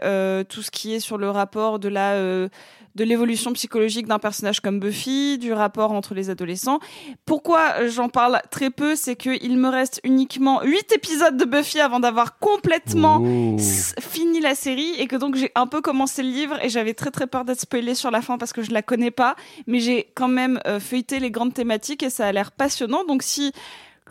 tout 0.49 0.61
ce 0.61 0.71
qui 0.71 0.93
est 0.93 0.99
sur 0.99 1.17
le 1.17 1.29
rapport 1.29 1.79
de 1.79 1.87
la 1.87 2.49
de 2.95 3.03
l'évolution 3.03 3.53
psychologique 3.53 4.07
d'un 4.07 4.19
personnage 4.19 4.59
comme 4.59 4.79
Buffy, 4.79 5.37
du 5.37 5.53
rapport 5.53 5.91
entre 5.91 6.13
les 6.13 6.29
adolescents. 6.29 6.79
Pourquoi 7.25 7.87
j'en 7.87 8.09
parle 8.09 8.41
très 8.49 8.69
peu, 8.71 8.95
c'est 8.95 9.15
qu'il 9.15 9.57
me 9.57 9.69
reste 9.69 10.01
uniquement 10.03 10.61
8 10.63 10.93
épisodes 10.93 11.37
de 11.37 11.45
Buffy 11.45 11.79
avant 11.79 11.99
d'avoir 11.99 12.39
complètement 12.39 13.19
Oh. 13.21 13.57
fini 13.99 14.39
la 14.39 14.55
série 14.55 14.93
et 14.97 15.07
que 15.07 15.15
donc 15.15 15.35
j'ai 15.35 15.51
un 15.55 15.67
peu 15.67 15.81
commencé 15.81 16.23
le 16.23 16.29
livre 16.29 16.57
et 16.63 16.69
j'avais 16.69 16.93
très 16.93 17.11
très 17.11 17.27
peur 17.27 17.45
d'être 17.45 17.59
spoilée 17.59 17.95
sur 17.95 18.11
la 18.11 18.21
fin 18.21 18.37
parce 18.37 18.53
que 18.53 18.61
je 18.61 18.71
la 18.71 18.81
connais 18.81 19.11
pas, 19.11 19.35
mais 19.67 19.79
j'ai 19.79 20.07
quand 20.15 20.27
même 20.27 20.59
euh, 20.65 20.79
feuilleté 20.79 21.19
les 21.19 21.31
grandes 21.31 21.53
thématiques 21.53 22.03
et 22.03 22.09
ça 22.09 22.27
a 22.27 22.31
l'air 22.31 22.51
passionnant. 22.51 23.03
Donc 23.03 23.23
si 23.23 23.51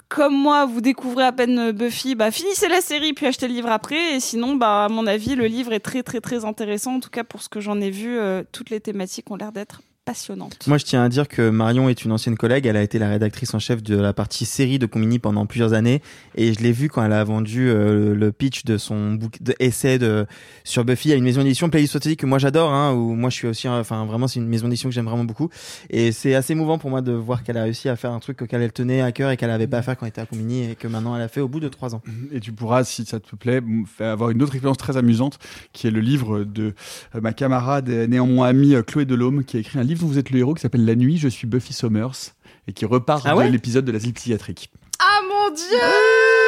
comme 0.08 0.34
moi, 0.34 0.66
vous 0.66 0.80
découvrez 0.80 1.24
à 1.24 1.32
peine 1.32 1.58
euh, 1.58 1.72
Buffy, 1.72 2.14
bah 2.14 2.30
finissez 2.30 2.68
la 2.68 2.80
série 2.80 3.12
puis 3.12 3.26
achetez 3.26 3.48
le 3.48 3.54
livre 3.54 3.70
après. 3.70 4.16
Et 4.16 4.20
sinon, 4.20 4.56
bah 4.56 4.84
à 4.84 4.88
mon 4.88 5.06
avis, 5.06 5.34
le 5.36 5.46
livre 5.46 5.72
est 5.72 5.80
très 5.80 6.02
très 6.02 6.20
très 6.20 6.44
intéressant. 6.44 6.94
En 6.96 7.00
tout 7.00 7.10
cas, 7.10 7.24
pour 7.24 7.42
ce 7.42 7.48
que 7.48 7.60
j'en 7.60 7.80
ai 7.80 7.90
vu, 7.90 8.18
euh, 8.18 8.42
toutes 8.52 8.70
les 8.70 8.80
thématiques 8.80 9.30
ont 9.30 9.36
l'air 9.36 9.52
d'être 9.52 9.82
passionnantes. 10.04 10.66
Moi, 10.66 10.78
je 10.78 10.84
tiens 10.84 11.02
à 11.02 11.08
dire 11.08 11.28
que 11.28 11.50
Marion 11.50 11.88
est 11.88 12.04
une 12.04 12.12
ancienne 12.12 12.36
collègue. 12.36 12.66
Elle 12.66 12.76
a 12.76 12.82
été 12.82 12.98
la 12.98 13.08
rédactrice 13.08 13.54
en 13.54 13.58
chef 13.58 13.82
de 13.82 13.96
la 13.96 14.12
partie 14.12 14.44
série 14.44 14.78
de 14.78 14.86
Combini 14.86 15.18
pendant 15.18 15.46
plusieurs 15.46 15.72
années. 15.72 16.02
Et 16.34 16.52
je 16.52 16.60
l'ai 16.60 16.72
vu 16.72 16.88
quand 16.88 17.04
elle 17.04 17.12
a 17.12 17.22
vendu 17.24 17.68
euh, 17.68 18.14
le 18.14 18.32
pitch 18.32 18.64
de 18.64 18.78
son 18.78 19.12
book 19.14 19.42
de 19.42 19.54
essai 19.58 19.98
de, 19.98 20.26
sur 20.64 20.84
Buffy 20.84 21.12
à 21.12 21.16
une 21.16 21.24
maison 21.24 21.42
d'édition, 21.42 21.68
Playlist 21.70 21.92
Society, 21.92 22.16
que 22.16 22.26
moi 22.26 22.38
j'adore, 22.38 22.72
hein, 22.72 22.92
où 22.92 23.14
moi 23.14 23.30
je 23.30 23.36
suis 23.36 23.46
aussi, 23.46 23.68
enfin 23.68 24.04
vraiment, 24.04 24.28
c'est 24.28 24.40
une 24.40 24.48
maison 24.48 24.68
d'édition 24.68 24.88
que 24.88 24.94
j'aime 24.94 25.06
vraiment 25.06 25.24
beaucoup. 25.24 25.48
Et 25.90 26.12
c'est 26.12 26.34
assez 26.34 26.52
émouvant 26.52 26.78
pour 26.78 26.90
moi 26.90 27.02
de 27.02 27.12
voir 27.12 27.42
qu'elle 27.42 27.56
a 27.56 27.64
réussi 27.64 27.88
à 27.88 27.96
faire 27.96 28.12
un 28.12 28.20
truc 28.20 28.42
auquel 28.42 28.62
elle 28.62 28.72
tenait 28.72 29.02
à 29.02 29.12
cœur 29.12 29.30
et 29.30 29.36
qu'elle 29.36 29.50
avait 29.50 29.66
pas 29.66 29.78
à 29.78 29.82
faire 29.82 29.96
quand 29.96 30.06
elle 30.06 30.10
était 30.10 30.20
à 30.20 30.26
Combini 30.26 30.70
et 30.70 30.74
que 30.74 30.88
maintenant 30.88 31.14
elle 31.16 31.22
a 31.22 31.28
fait 31.28 31.40
au 31.40 31.48
bout 31.48 31.60
de 31.60 31.68
trois 31.68 31.94
ans. 31.94 32.02
Et 32.32 32.40
tu 32.40 32.52
pourras, 32.52 32.84
si 32.84 33.04
ça 33.04 33.20
te 33.20 33.36
plaît, 33.36 33.60
avoir 33.98 34.30
une 34.30 34.42
autre 34.42 34.54
expérience 34.54 34.78
très 34.78 34.96
amusante, 34.96 35.38
qui 35.72 35.86
est 35.86 35.90
le 35.90 36.00
livre 36.00 36.44
de 36.44 36.74
euh, 37.14 37.20
ma 37.20 37.32
camarade 37.32 37.88
et 37.88 38.06
néanmoins 38.06 38.48
amie 38.48 38.74
euh, 38.74 38.82
Chloé 38.82 39.04
Delhomme, 39.04 39.44
qui 39.44 39.56
a 39.56 39.60
écrit 39.60 39.78
un 39.78 39.82
livre 39.82 39.89
dont 39.98 40.06
vous 40.06 40.18
êtes 40.18 40.30
le 40.30 40.38
héros, 40.38 40.54
qui 40.54 40.60
s'appelle 40.60 40.84
La 40.84 40.94
nuit, 40.94 41.18
je 41.18 41.28
suis 41.28 41.46
Buffy 41.46 41.72
Summers, 41.72 42.34
et 42.68 42.72
qui 42.72 42.84
repart 42.84 43.24
Ah 43.26 43.36
ouais 43.36 43.46
de 43.46 43.52
l'épisode 43.52 43.84
de 43.84 43.92
l'asile 43.92 44.12
psychiatrique. 44.14 44.70
Ah 44.98 45.20
mon 45.28 45.54
dieu 45.54 46.39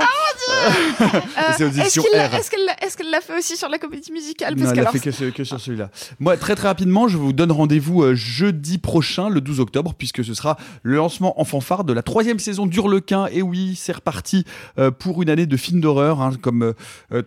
dieu 0.00 1.08
C'est 1.56 1.64
Est-ce 1.64 2.00
l'a- 2.16 2.28
qu'elle 2.28 2.64
l'a- 2.66 3.10
l'a 3.10 3.20
fait 3.20 3.38
aussi 3.38 3.56
sur 3.56 3.68
la 3.68 3.78
comédie 3.78 4.12
musicale? 4.12 4.54
Non, 4.54 4.60
Parce 4.64 4.70
elle 4.70 4.74
que 4.76 4.78
a 4.78 4.82
alors, 4.82 4.92
fait 4.92 5.32
que, 5.32 5.44
sur 5.44 5.60
celui-là. 5.60 5.90
Moi, 6.20 6.36
très 6.36 6.54
très 6.54 6.68
rapidement, 6.68 7.08
je 7.08 7.16
vous 7.16 7.32
donne 7.32 7.52
rendez-vous 7.52 8.02
euh, 8.02 8.14
jeudi 8.14 8.78
prochain, 8.78 9.28
le 9.28 9.40
12 9.40 9.60
octobre, 9.60 9.94
puisque 9.96 10.24
ce 10.24 10.34
sera 10.34 10.56
le 10.82 10.96
lancement 10.96 11.40
en 11.40 11.44
fanfare 11.44 11.84
de 11.84 11.92
la 11.92 12.02
troisième 12.02 12.38
saison 12.38 12.66
d'Hurlequin. 12.66 13.26
Et 13.32 13.42
oui, 13.42 13.74
c'est 13.76 13.92
reparti 13.92 14.44
euh, 14.78 14.90
pour 14.90 15.22
une 15.22 15.30
année 15.30 15.46
de 15.46 15.56
films 15.56 15.80
d'horreur. 15.80 16.20
hein, 16.20 16.30
comme 16.40 16.74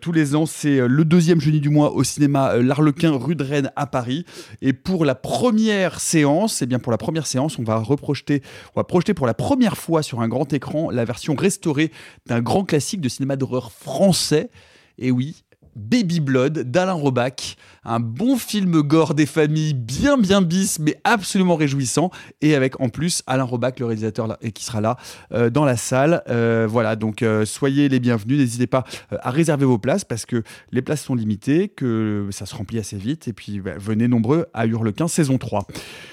tous 0.02 0.12
les 0.12 0.36
ans, 0.36 0.46
c'est 0.46 0.88
le 0.88 1.06
deuxième 1.06 1.40
jeudi 1.42 1.60
du 1.62 1.70
mois 1.70 1.92
au 1.94 2.04
cinéma 2.04 2.56
L'Arlequin, 2.58 3.12
rue 3.12 3.36
de 3.36 3.44
Rennes 3.44 3.72
à 3.76 3.86
Paris. 3.88 4.26
Et 4.62 4.74
pour 4.74 5.06
la 5.06 5.16
première 5.16 6.00
séance, 6.00 6.62
eh 6.62 6.66
bien 6.66 6.80
pour 6.80 6.92
la 6.92 6.98
première 6.98 7.28
séance, 7.28 7.60
on 7.60 7.64
va 7.64 7.78
reprojeter, 7.78 8.42
on 8.76 8.80
va 8.80 8.84
projeter 8.84 9.14
pour 9.14 9.28
la 9.28 9.34
première 9.34 9.78
fois 9.78 10.02
sur 10.04 10.22
un 10.22 10.28
grand 10.28 10.52
écran 10.54 10.90
la 10.90 11.06
version 11.06 11.36
restaurée 11.36 11.92
d'un 12.28 12.42
grand 12.42 12.55
classique 12.64 13.02
de 13.02 13.10
cinéma 13.10 13.36
d'horreur 13.36 13.72
français. 13.72 14.50
Et 14.98 15.12
oui, 15.12 15.44
Baby 15.76 16.22
Blood 16.22 16.60
d'Alain 16.72 16.94
Robach, 16.94 17.58
un 17.84 18.00
bon 18.00 18.38
film 18.38 18.82
gore 18.82 19.14
des 19.14 19.26
familles, 19.26 19.74
bien 19.74 20.18
bien 20.18 20.42
bis, 20.42 20.80
mais 20.80 20.96
absolument 21.04 21.56
réjouissant, 21.56 22.12
et 22.42 22.56
avec 22.56 22.80
en 22.80 22.88
plus 22.88 23.24
Alain 23.28 23.44
Robach, 23.44 23.80
le 23.80 23.86
réalisateur, 23.86 24.28
là, 24.28 24.38
et 24.42 24.52
qui 24.52 24.64
sera 24.64 24.80
là 24.80 24.96
euh, 25.34 25.50
dans 25.50 25.66
la 25.66 25.76
salle. 25.76 26.24
Euh, 26.30 26.66
voilà, 26.70 26.96
donc 26.96 27.22
euh, 27.22 27.46
soyez 27.46 27.90
les 27.90 28.00
bienvenus, 28.00 28.40
n'hésitez 28.40 28.68
pas 28.68 28.86
à 29.12 29.32
réserver 29.32 29.66
vos 29.66 29.78
places 29.78 30.06
parce 30.06 30.26
que 30.26 30.44
les 30.72 30.82
places 30.82 31.04
sont 31.04 31.16
limitées, 31.16 31.68
que 31.68 32.30
ça 32.32 32.46
se 32.46 32.56
remplit 32.56 32.80
assez 32.80 32.98
vite, 32.98 33.28
et 33.28 33.34
puis 33.34 33.60
bah, 33.60 33.74
venez 33.78 34.08
nombreux 34.08 34.46
à 34.54 34.66
Hurlequin 34.66 35.10
saison 35.10 35.38
3. 35.38 35.68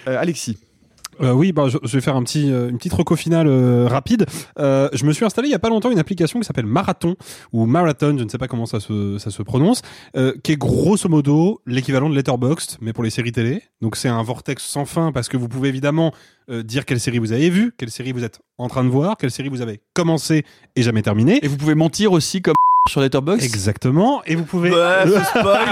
Euh, 0.08 0.18
Alexis 0.20 0.58
Euh, 1.22 1.32
oui, 1.32 1.52
bah, 1.52 1.66
je, 1.68 1.78
vais 1.78 2.00
faire 2.00 2.16
un 2.16 2.22
petit, 2.22 2.50
euh, 2.50 2.68
une 2.68 2.78
petite 2.78 2.92
reco 2.92 3.16
finale 3.16 3.46
euh, 3.46 3.86
rapide. 3.88 4.26
Je 4.58 5.04
me 5.04 5.12
suis 5.12 5.24
installé 5.24 5.48
il 5.48 5.52
y 5.52 5.54
a 5.54 5.58
pas 5.58 5.68
longtemps 5.68 5.90
une 5.90 5.98
application 5.98 6.40
qui 6.40 6.46
s'appelle 6.46 6.66
Marathon 6.66 7.16
ou 7.52 7.66
Marathon, 7.66 8.16
je 8.18 8.24
ne 8.24 8.28
sais 8.28 8.38
pas 8.38 8.48
comment 8.48 8.66
ça 8.66 8.80
se, 8.80 9.42
prononce, 9.42 9.82
qui 10.42 10.52
est 10.52 10.56
grosso 10.56 11.08
modo 11.08 11.60
l'équivalent 11.66 12.08
de 12.08 12.14
Letterboxd, 12.14 12.78
mais 12.80 12.92
pour 12.92 13.04
les 13.04 13.10
séries 13.10 13.32
télé. 13.32 13.62
Donc 13.80 13.96
c'est 13.96 14.08
un 14.08 14.22
vortex 14.22 14.64
sans 14.64 14.84
fin 14.84 15.12
parce 15.12 15.28
que 15.28 15.36
vous 15.36 15.48
pouvez 15.48 15.68
évidemment 15.68 16.12
dire 16.48 16.84
quelle 16.84 17.00
série 17.00 17.18
vous 17.18 17.32
avez 17.32 17.50
vue, 17.50 17.72
quelle 17.76 17.90
série 17.90 18.12
vous 18.12 18.24
êtes 18.24 18.40
en 18.58 18.68
train 18.68 18.84
de 18.84 18.88
voir, 18.88 19.16
quelle 19.16 19.30
série 19.30 19.48
vous 19.48 19.62
avez 19.62 19.80
commencé 19.94 20.44
et 20.76 20.82
jamais 20.82 21.02
terminé. 21.02 21.44
Et 21.44 21.48
vous 21.48 21.56
pouvez 21.56 21.74
mentir 21.74 22.12
aussi 22.12 22.42
comme 22.42 22.54
sur 22.88 23.00
Letterboxd 23.00 23.44
Exactement. 23.44 24.22
Et 24.26 24.34
vous 24.34 24.44
pouvez. 24.44 24.70
Ouais, 24.70 25.04
ce 25.06 25.24
spoil, 25.38 25.68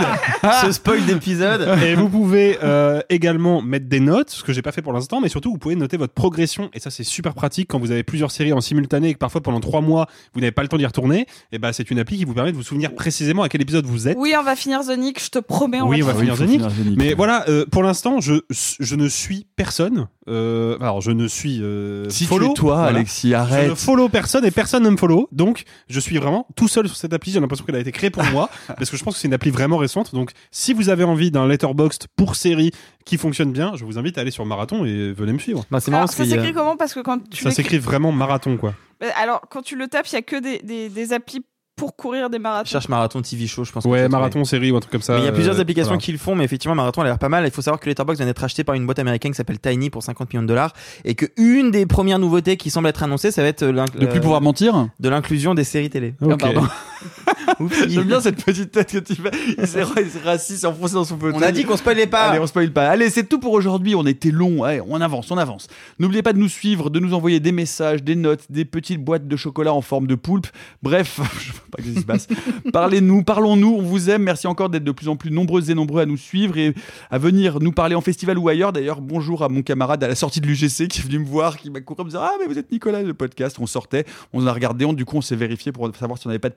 ce 0.64 0.72
spoil 0.72 1.04
d'épisode. 1.06 1.68
Et 1.84 1.94
vous 1.96 2.08
pouvez 2.08 2.58
euh, 2.62 3.00
également 3.08 3.62
mettre 3.62 3.86
des 3.88 3.98
notes, 4.00 4.30
ce 4.30 4.44
que 4.44 4.52
j'ai 4.52 4.62
pas 4.62 4.70
fait 4.72 4.82
pour 4.82 4.92
l'instant, 4.92 5.20
mais 5.20 5.28
surtout 5.28 5.50
vous 5.50 5.58
pouvez 5.58 5.74
noter 5.74 5.96
votre 5.96 6.12
progression. 6.14 6.70
Et 6.72 6.78
ça 6.78 6.90
c'est 6.90 7.02
super 7.04 7.34
pratique 7.34 7.68
quand 7.68 7.80
vous 7.80 7.90
avez 7.90 8.04
plusieurs 8.04 8.30
séries 8.30 8.52
en 8.52 8.60
simultané 8.60 9.08
et 9.08 9.14
que 9.14 9.18
parfois 9.18 9.40
pendant 9.40 9.58
trois 9.60 9.80
mois 9.80 10.06
vous 10.34 10.40
n'avez 10.40 10.52
pas 10.52 10.62
le 10.62 10.68
temps 10.68 10.76
d'y 10.76 10.86
retourner. 10.86 11.26
Et 11.50 11.58
ben 11.58 11.72
c'est 11.72 11.90
une 11.90 11.98
appli 11.98 12.16
qui 12.18 12.24
vous 12.24 12.34
permet 12.34 12.52
de 12.52 12.56
vous 12.56 12.62
souvenir 12.62 12.94
précisément 12.94 13.42
à 13.42 13.48
quel 13.48 13.60
épisode 13.60 13.86
vous 13.86 14.06
êtes. 14.08 14.16
Oui, 14.18 14.32
on 14.38 14.44
va 14.44 14.54
finir 14.54 14.80
The 14.82 14.96
Nick, 14.96 15.22
je 15.22 15.30
te 15.30 15.38
promets. 15.40 15.80
On 15.80 15.88
oui, 15.88 16.02
on 16.02 16.06
va 16.06 16.12
va 16.12 16.20
finir. 16.36 16.40
Nick, 16.46 16.62
Mais 16.96 17.08
ouais. 17.08 17.14
voilà, 17.14 17.44
euh, 17.48 17.66
pour 17.70 17.82
l'instant, 17.82 18.20
je, 18.20 18.34
je 18.50 18.94
ne 18.94 19.08
suis 19.08 19.46
personne. 19.56 20.06
Euh, 20.28 20.76
alors, 20.80 21.00
je 21.00 21.10
ne 21.10 21.26
suis 21.26 21.60
euh, 21.60 22.08
Si 22.08 22.24
tu 22.24 22.28
follow. 22.28 22.52
es 22.52 22.54
toi, 22.54 22.74
voilà. 22.76 22.98
Alexis, 22.98 23.30
Je 23.30 23.34
arrête. 23.34 23.70
ne 23.70 23.74
follow 23.74 24.08
personne 24.08 24.44
et 24.44 24.52
personne 24.52 24.84
ne 24.84 24.90
me 24.90 24.96
follow. 24.96 25.28
Donc, 25.32 25.64
je 25.88 25.98
suis 25.98 26.16
vraiment 26.18 26.46
tout 26.54 26.68
seul 26.68 26.86
sur 26.86 26.96
cette 27.00 27.12
appli. 27.12 27.32
J'ai 27.32 27.40
l'impression 27.40 27.64
qu'elle 27.64 27.76
a 27.76 27.80
été 27.80 27.92
créée 27.92 28.10
pour 28.10 28.24
moi 28.24 28.48
parce 28.66 28.90
que 28.90 28.96
je 28.96 29.04
pense 29.04 29.14
que 29.14 29.20
c'est 29.20 29.28
une 29.28 29.34
appli 29.34 29.50
vraiment 29.50 29.76
récente. 29.76 30.14
Donc, 30.14 30.30
si 30.50 30.72
vous 30.72 30.88
avez 30.88 31.04
envie 31.04 31.30
d'un 31.30 31.46
letterboxd 31.46 32.06
pour 32.16 32.36
série 32.36 32.70
qui 33.04 33.16
fonctionne 33.16 33.52
bien, 33.52 33.72
je 33.76 33.84
vous 33.84 33.98
invite 33.98 34.18
à 34.18 34.20
aller 34.20 34.30
sur 34.30 34.44
Marathon 34.46 34.84
et 34.84 35.12
venez 35.12 35.32
me 35.32 35.38
suivre. 35.38 35.64
Bah, 35.70 35.80
c'est 35.80 35.92
Alors, 35.92 36.08
ça 36.08 36.24
s'écrit 36.24 36.52
comment? 36.52 36.76
Parce 36.76 36.94
que 36.94 37.00
quand 37.00 37.18
tu 37.28 37.42
Ça 37.42 37.50
s'écrit 37.50 37.78
vraiment 37.78 38.12
Marathon, 38.12 38.56
quoi. 38.56 38.74
Euh, 39.02 39.08
Alors, 39.16 39.40
quand 39.50 39.62
tu 39.62 39.76
le 39.76 39.88
tapes, 39.88 40.06
il 40.08 40.14
y 40.14 40.18
a 40.18 40.22
que 40.22 40.40
des, 40.40 40.58
des, 40.58 40.88
des 40.88 41.12
applis 41.12 41.42
pour 41.80 41.96
courir 41.96 42.30
des 42.30 42.38
marathons. 42.38 42.68
Cherche 42.70 42.88
Marathon 42.88 43.22
TV 43.22 43.46
Show, 43.46 43.64
je 43.64 43.72
pense. 43.72 43.82
que 43.84 43.88
Ouais, 43.88 44.08
Marathon 44.08 44.44
série 44.44 44.70
ou 44.70 44.76
un 44.76 44.80
truc 44.80 44.92
comme 44.92 45.00
ça. 45.02 45.14
Mais 45.14 45.20
il 45.20 45.24
y 45.24 45.28
a 45.28 45.32
plusieurs 45.32 45.56
euh, 45.56 45.60
applications 45.62 45.88
voilà. 45.88 46.00
qui 46.02 46.12
le 46.12 46.18
font, 46.18 46.34
mais 46.34 46.44
effectivement, 46.44 46.74
Marathon 46.74 47.00
a 47.00 47.04
l'air 47.04 47.18
pas 47.18 47.28
mal. 47.30 47.44
Il 47.46 47.50
faut 47.50 47.62
savoir 47.62 47.80
que 47.80 47.88
Letterboxd 47.88 48.18
vient 48.20 48.26
d'être 48.26 48.44
acheté 48.44 48.62
par 48.64 48.74
une 48.74 48.84
boîte 48.86 48.98
américaine 48.98 49.32
qui 49.32 49.36
s'appelle 49.36 49.58
Tiny 49.58 49.88
pour 49.90 50.02
50 50.02 50.30
millions 50.32 50.42
de 50.42 50.48
dollars 50.48 50.72
et 51.04 51.14
que 51.14 51.26
une 51.36 51.70
des 51.70 51.86
premières 51.86 52.18
nouveautés 52.18 52.56
qui 52.56 52.70
semble 52.70 52.88
être 52.88 53.02
annoncée, 53.02 53.30
ça 53.30 53.42
va 53.42 53.48
être 53.48 53.64
l'inc- 53.64 53.90
De 53.98 54.06
plus 54.06 54.18
euh, 54.18 54.20
pouvoir 54.20 54.40
mentir 54.42 54.88
de 55.00 55.08
l'inclusion 55.08 55.54
des 55.54 55.64
séries 55.64 55.90
télé. 55.90 56.14
Ah, 56.20 56.26
Ok. 56.26 56.38
pardon. 56.40 56.62
J'aime 57.88 58.04
bien 58.04 58.20
cette 58.20 58.42
petite 58.42 58.70
tête 58.70 58.90
que 58.90 58.98
tu 58.98 59.14
fais. 59.14 59.30
Il 59.58 59.66
s'est 59.66 59.82
rassis, 60.24 60.56
s'est 60.56 60.66
enfoncé 60.66 60.94
dans 60.94 61.04
son 61.04 61.18
fauteuil. 61.18 61.34
On 61.36 61.42
a 61.42 61.52
dit 61.52 61.64
qu'on 61.64 61.76
spoilait 61.76 62.06
pas. 62.06 62.30
Allez, 62.30 62.38
on 62.38 62.46
spoil 62.46 62.70
pas. 62.72 62.88
Allez, 62.88 63.10
c'est 63.10 63.24
tout 63.24 63.38
pour 63.38 63.52
aujourd'hui. 63.52 63.94
On 63.94 64.06
était 64.06 64.30
long. 64.30 64.64
Allez, 64.64 64.80
on 64.86 65.00
avance, 65.00 65.30
on 65.30 65.38
avance. 65.38 65.66
N'oubliez 65.98 66.22
pas 66.22 66.32
de 66.32 66.38
nous 66.38 66.48
suivre, 66.48 66.90
de 66.90 66.98
nous 67.00 67.14
envoyer 67.14 67.40
des 67.40 67.52
messages, 67.52 68.02
des 68.02 68.16
notes, 68.16 68.44
des 68.50 68.64
petites 68.64 69.02
boîtes 69.02 69.28
de 69.28 69.36
chocolat 69.36 69.74
en 69.74 69.82
forme 69.82 70.06
de 70.06 70.14
poulpe. 70.14 70.46
Bref, 70.82 71.20
je 71.38 71.46
sais 71.46 71.58
pas 71.70 71.82
ce 71.82 71.88
qui 71.88 72.00
se 72.00 72.06
passe. 72.06 72.28
Parlez-nous, 72.72 73.22
parlons-nous. 73.22 73.76
On 73.78 73.82
vous 73.82 74.10
aime. 74.10 74.22
Merci 74.22 74.46
encore 74.46 74.70
d'être 74.70 74.84
de 74.84 74.92
plus 74.92 75.08
en 75.08 75.16
plus 75.16 75.30
nombreuses 75.30 75.70
et 75.70 75.74
nombreux 75.74 76.00
à 76.02 76.06
nous 76.06 76.16
suivre 76.16 76.56
et 76.56 76.74
à 77.10 77.18
venir 77.18 77.60
nous 77.60 77.72
parler 77.72 77.94
en 77.94 78.00
festival 78.00 78.38
ou 78.38 78.48
ailleurs. 78.48 78.72
D'ailleurs, 78.72 79.00
bonjour 79.00 79.42
à 79.42 79.48
mon 79.48 79.62
camarade 79.62 80.02
à 80.02 80.08
la 80.08 80.14
sortie 80.14 80.40
de 80.40 80.46
l'UGC 80.46 80.88
qui 80.88 81.00
est 81.00 81.04
venu 81.04 81.18
me 81.18 81.26
voir, 81.26 81.58
qui 81.58 81.70
m'a 81.70 81.80
couru 81.80 82.04
me 82.04 82.10
dire 82.10 82.22
Ah, 82.22 82.32
mais 82.40 82.46
vous 82.46 82.58
êtes 82.58 82.72
Nicolas, 82.72 83.02
le 83.02 83.14
podcast. 83.14 83.58
On 83.60 83.66
sortait, 83.66 84.06
on 84.32 84.46
a 84.46 84.52
regardé, 84.52 84.84
on, 84.84 84.92
du 84.92 85.04
coup, 85.04 85.18
on 85.18 85.20
s'est 85.20 85.36
vérifié 85.36 85.72
pour 85.72 85.90
savoir 85.96 86.18
si 86.18 86.26
on 86.26 86.30
n'avait 86.30 86.38
pas 86.38 86.48
de 86.48 86.54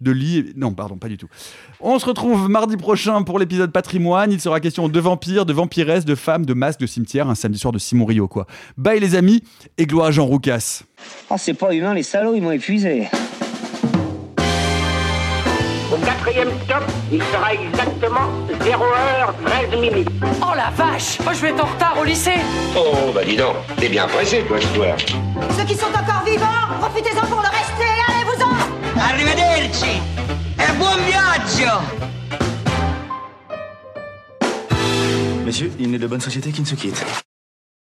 de 0.00 0.10
lit. 0.10 0.33
Non, 0.56 0.72
pardon, 0.72 0.96
pas 0.96 1.08
du 1.08 1.16
tout. 1.16 1.28
On 1.80 1.98
se 1.98 2.06
retrouve 2.06 2.48
mardi 2.48 2.76
prochain 2.76 3.22
pour 3.22 3.38
l'épisode 3.38 3.72
patrimoine. 3.72 4.32
Il 4.32 4.40
sera 4.40 4.60
question 4.60 4.88
de 4.88 5.00
vampires, 5.00 5.46
de 5.46 5.52
vampiresses, 5.52 6.04
de 6.04 6.14
femmes, 6.14 6.46
de 6.46 6.54
masques, 6.54 6.80
de 6.80 6.86
cimetières. 6.86 7.28
Un 7.28 7.34
samedi 7.34 7.58
soir 7.58 7.72
de 7.72 7.78
Simon 7.78 8.04
Rio, 8.04 8.28
quoi. 8.28 8.46
Bye 8.76 9.00
les 9.00 9.14
amis 9.14 9.42
et 9.78 9.86
gloire 9.86 10.06
à 10.06 10.10
Jean 10.10 10.26
Roucas. 10.26 10.82
Oh, 11.30 11.34
c'est 11.38 11.54
pas 11.54 11.74
humain, 11.74 11.94
les 11.94 12.02
salauds, 12.02 12.34
ils 12.34 12.42
m'ont 12.42 12.52
épuisé. 12.52 13.08
Au 15.92 15.96
quatrième 15.98 16.48
stop, 16.64 16.82
il 17.12 17.22
sera 17.22 17.54
exactement 17.54 18.28
0h13 18.60 19.80
minutes. 19.80 20.08
Oh 20.42 20.54
la 20.56 20.70
vache 20.70 21.20
Moi 21.22 21.32
je 21.34 21.40
vais 21.40 21.50
être 21.50 21.62
en 21.62 21.66
retard 21.68 21.96
au 22.00 22.04
lycée 22.04 22.40
Oh, 22.76 23.12
bah 23.14 23.20
dis 23.24 23.36
donc, 23.36 23.54
t'es 23.76 23.88
bien 23.88 24.06
pressé, 24.08 24.42
toi, 24.48 24.56
je 24.58 24.66
dois. 24.74 24.96
Ceux 25.56 25.64
qui 25.64 25.74
sont 25.76 25.86
encore 25.86 26.24
vivants, 26.26 26.46
profitez-en 26.80 27.26
pour 27.26 27.42
le 27.42 27.48
rester, 27.48 28.13
Arrivederci 28.96 30.00
e 30.56 30.72
buon 30.76 31.04
viaggio 31.04 31.80
Messieurs, 35.44 35.72
il 35.78 35.90
n'est 35.90 35.98
de 35.98 36.06
bonne 36.06 36.20
société 36.20 36.52
qui 36.52 36.60
ne 36.60 36.66
se 36.66 36.74
quitte. 36.74 37.04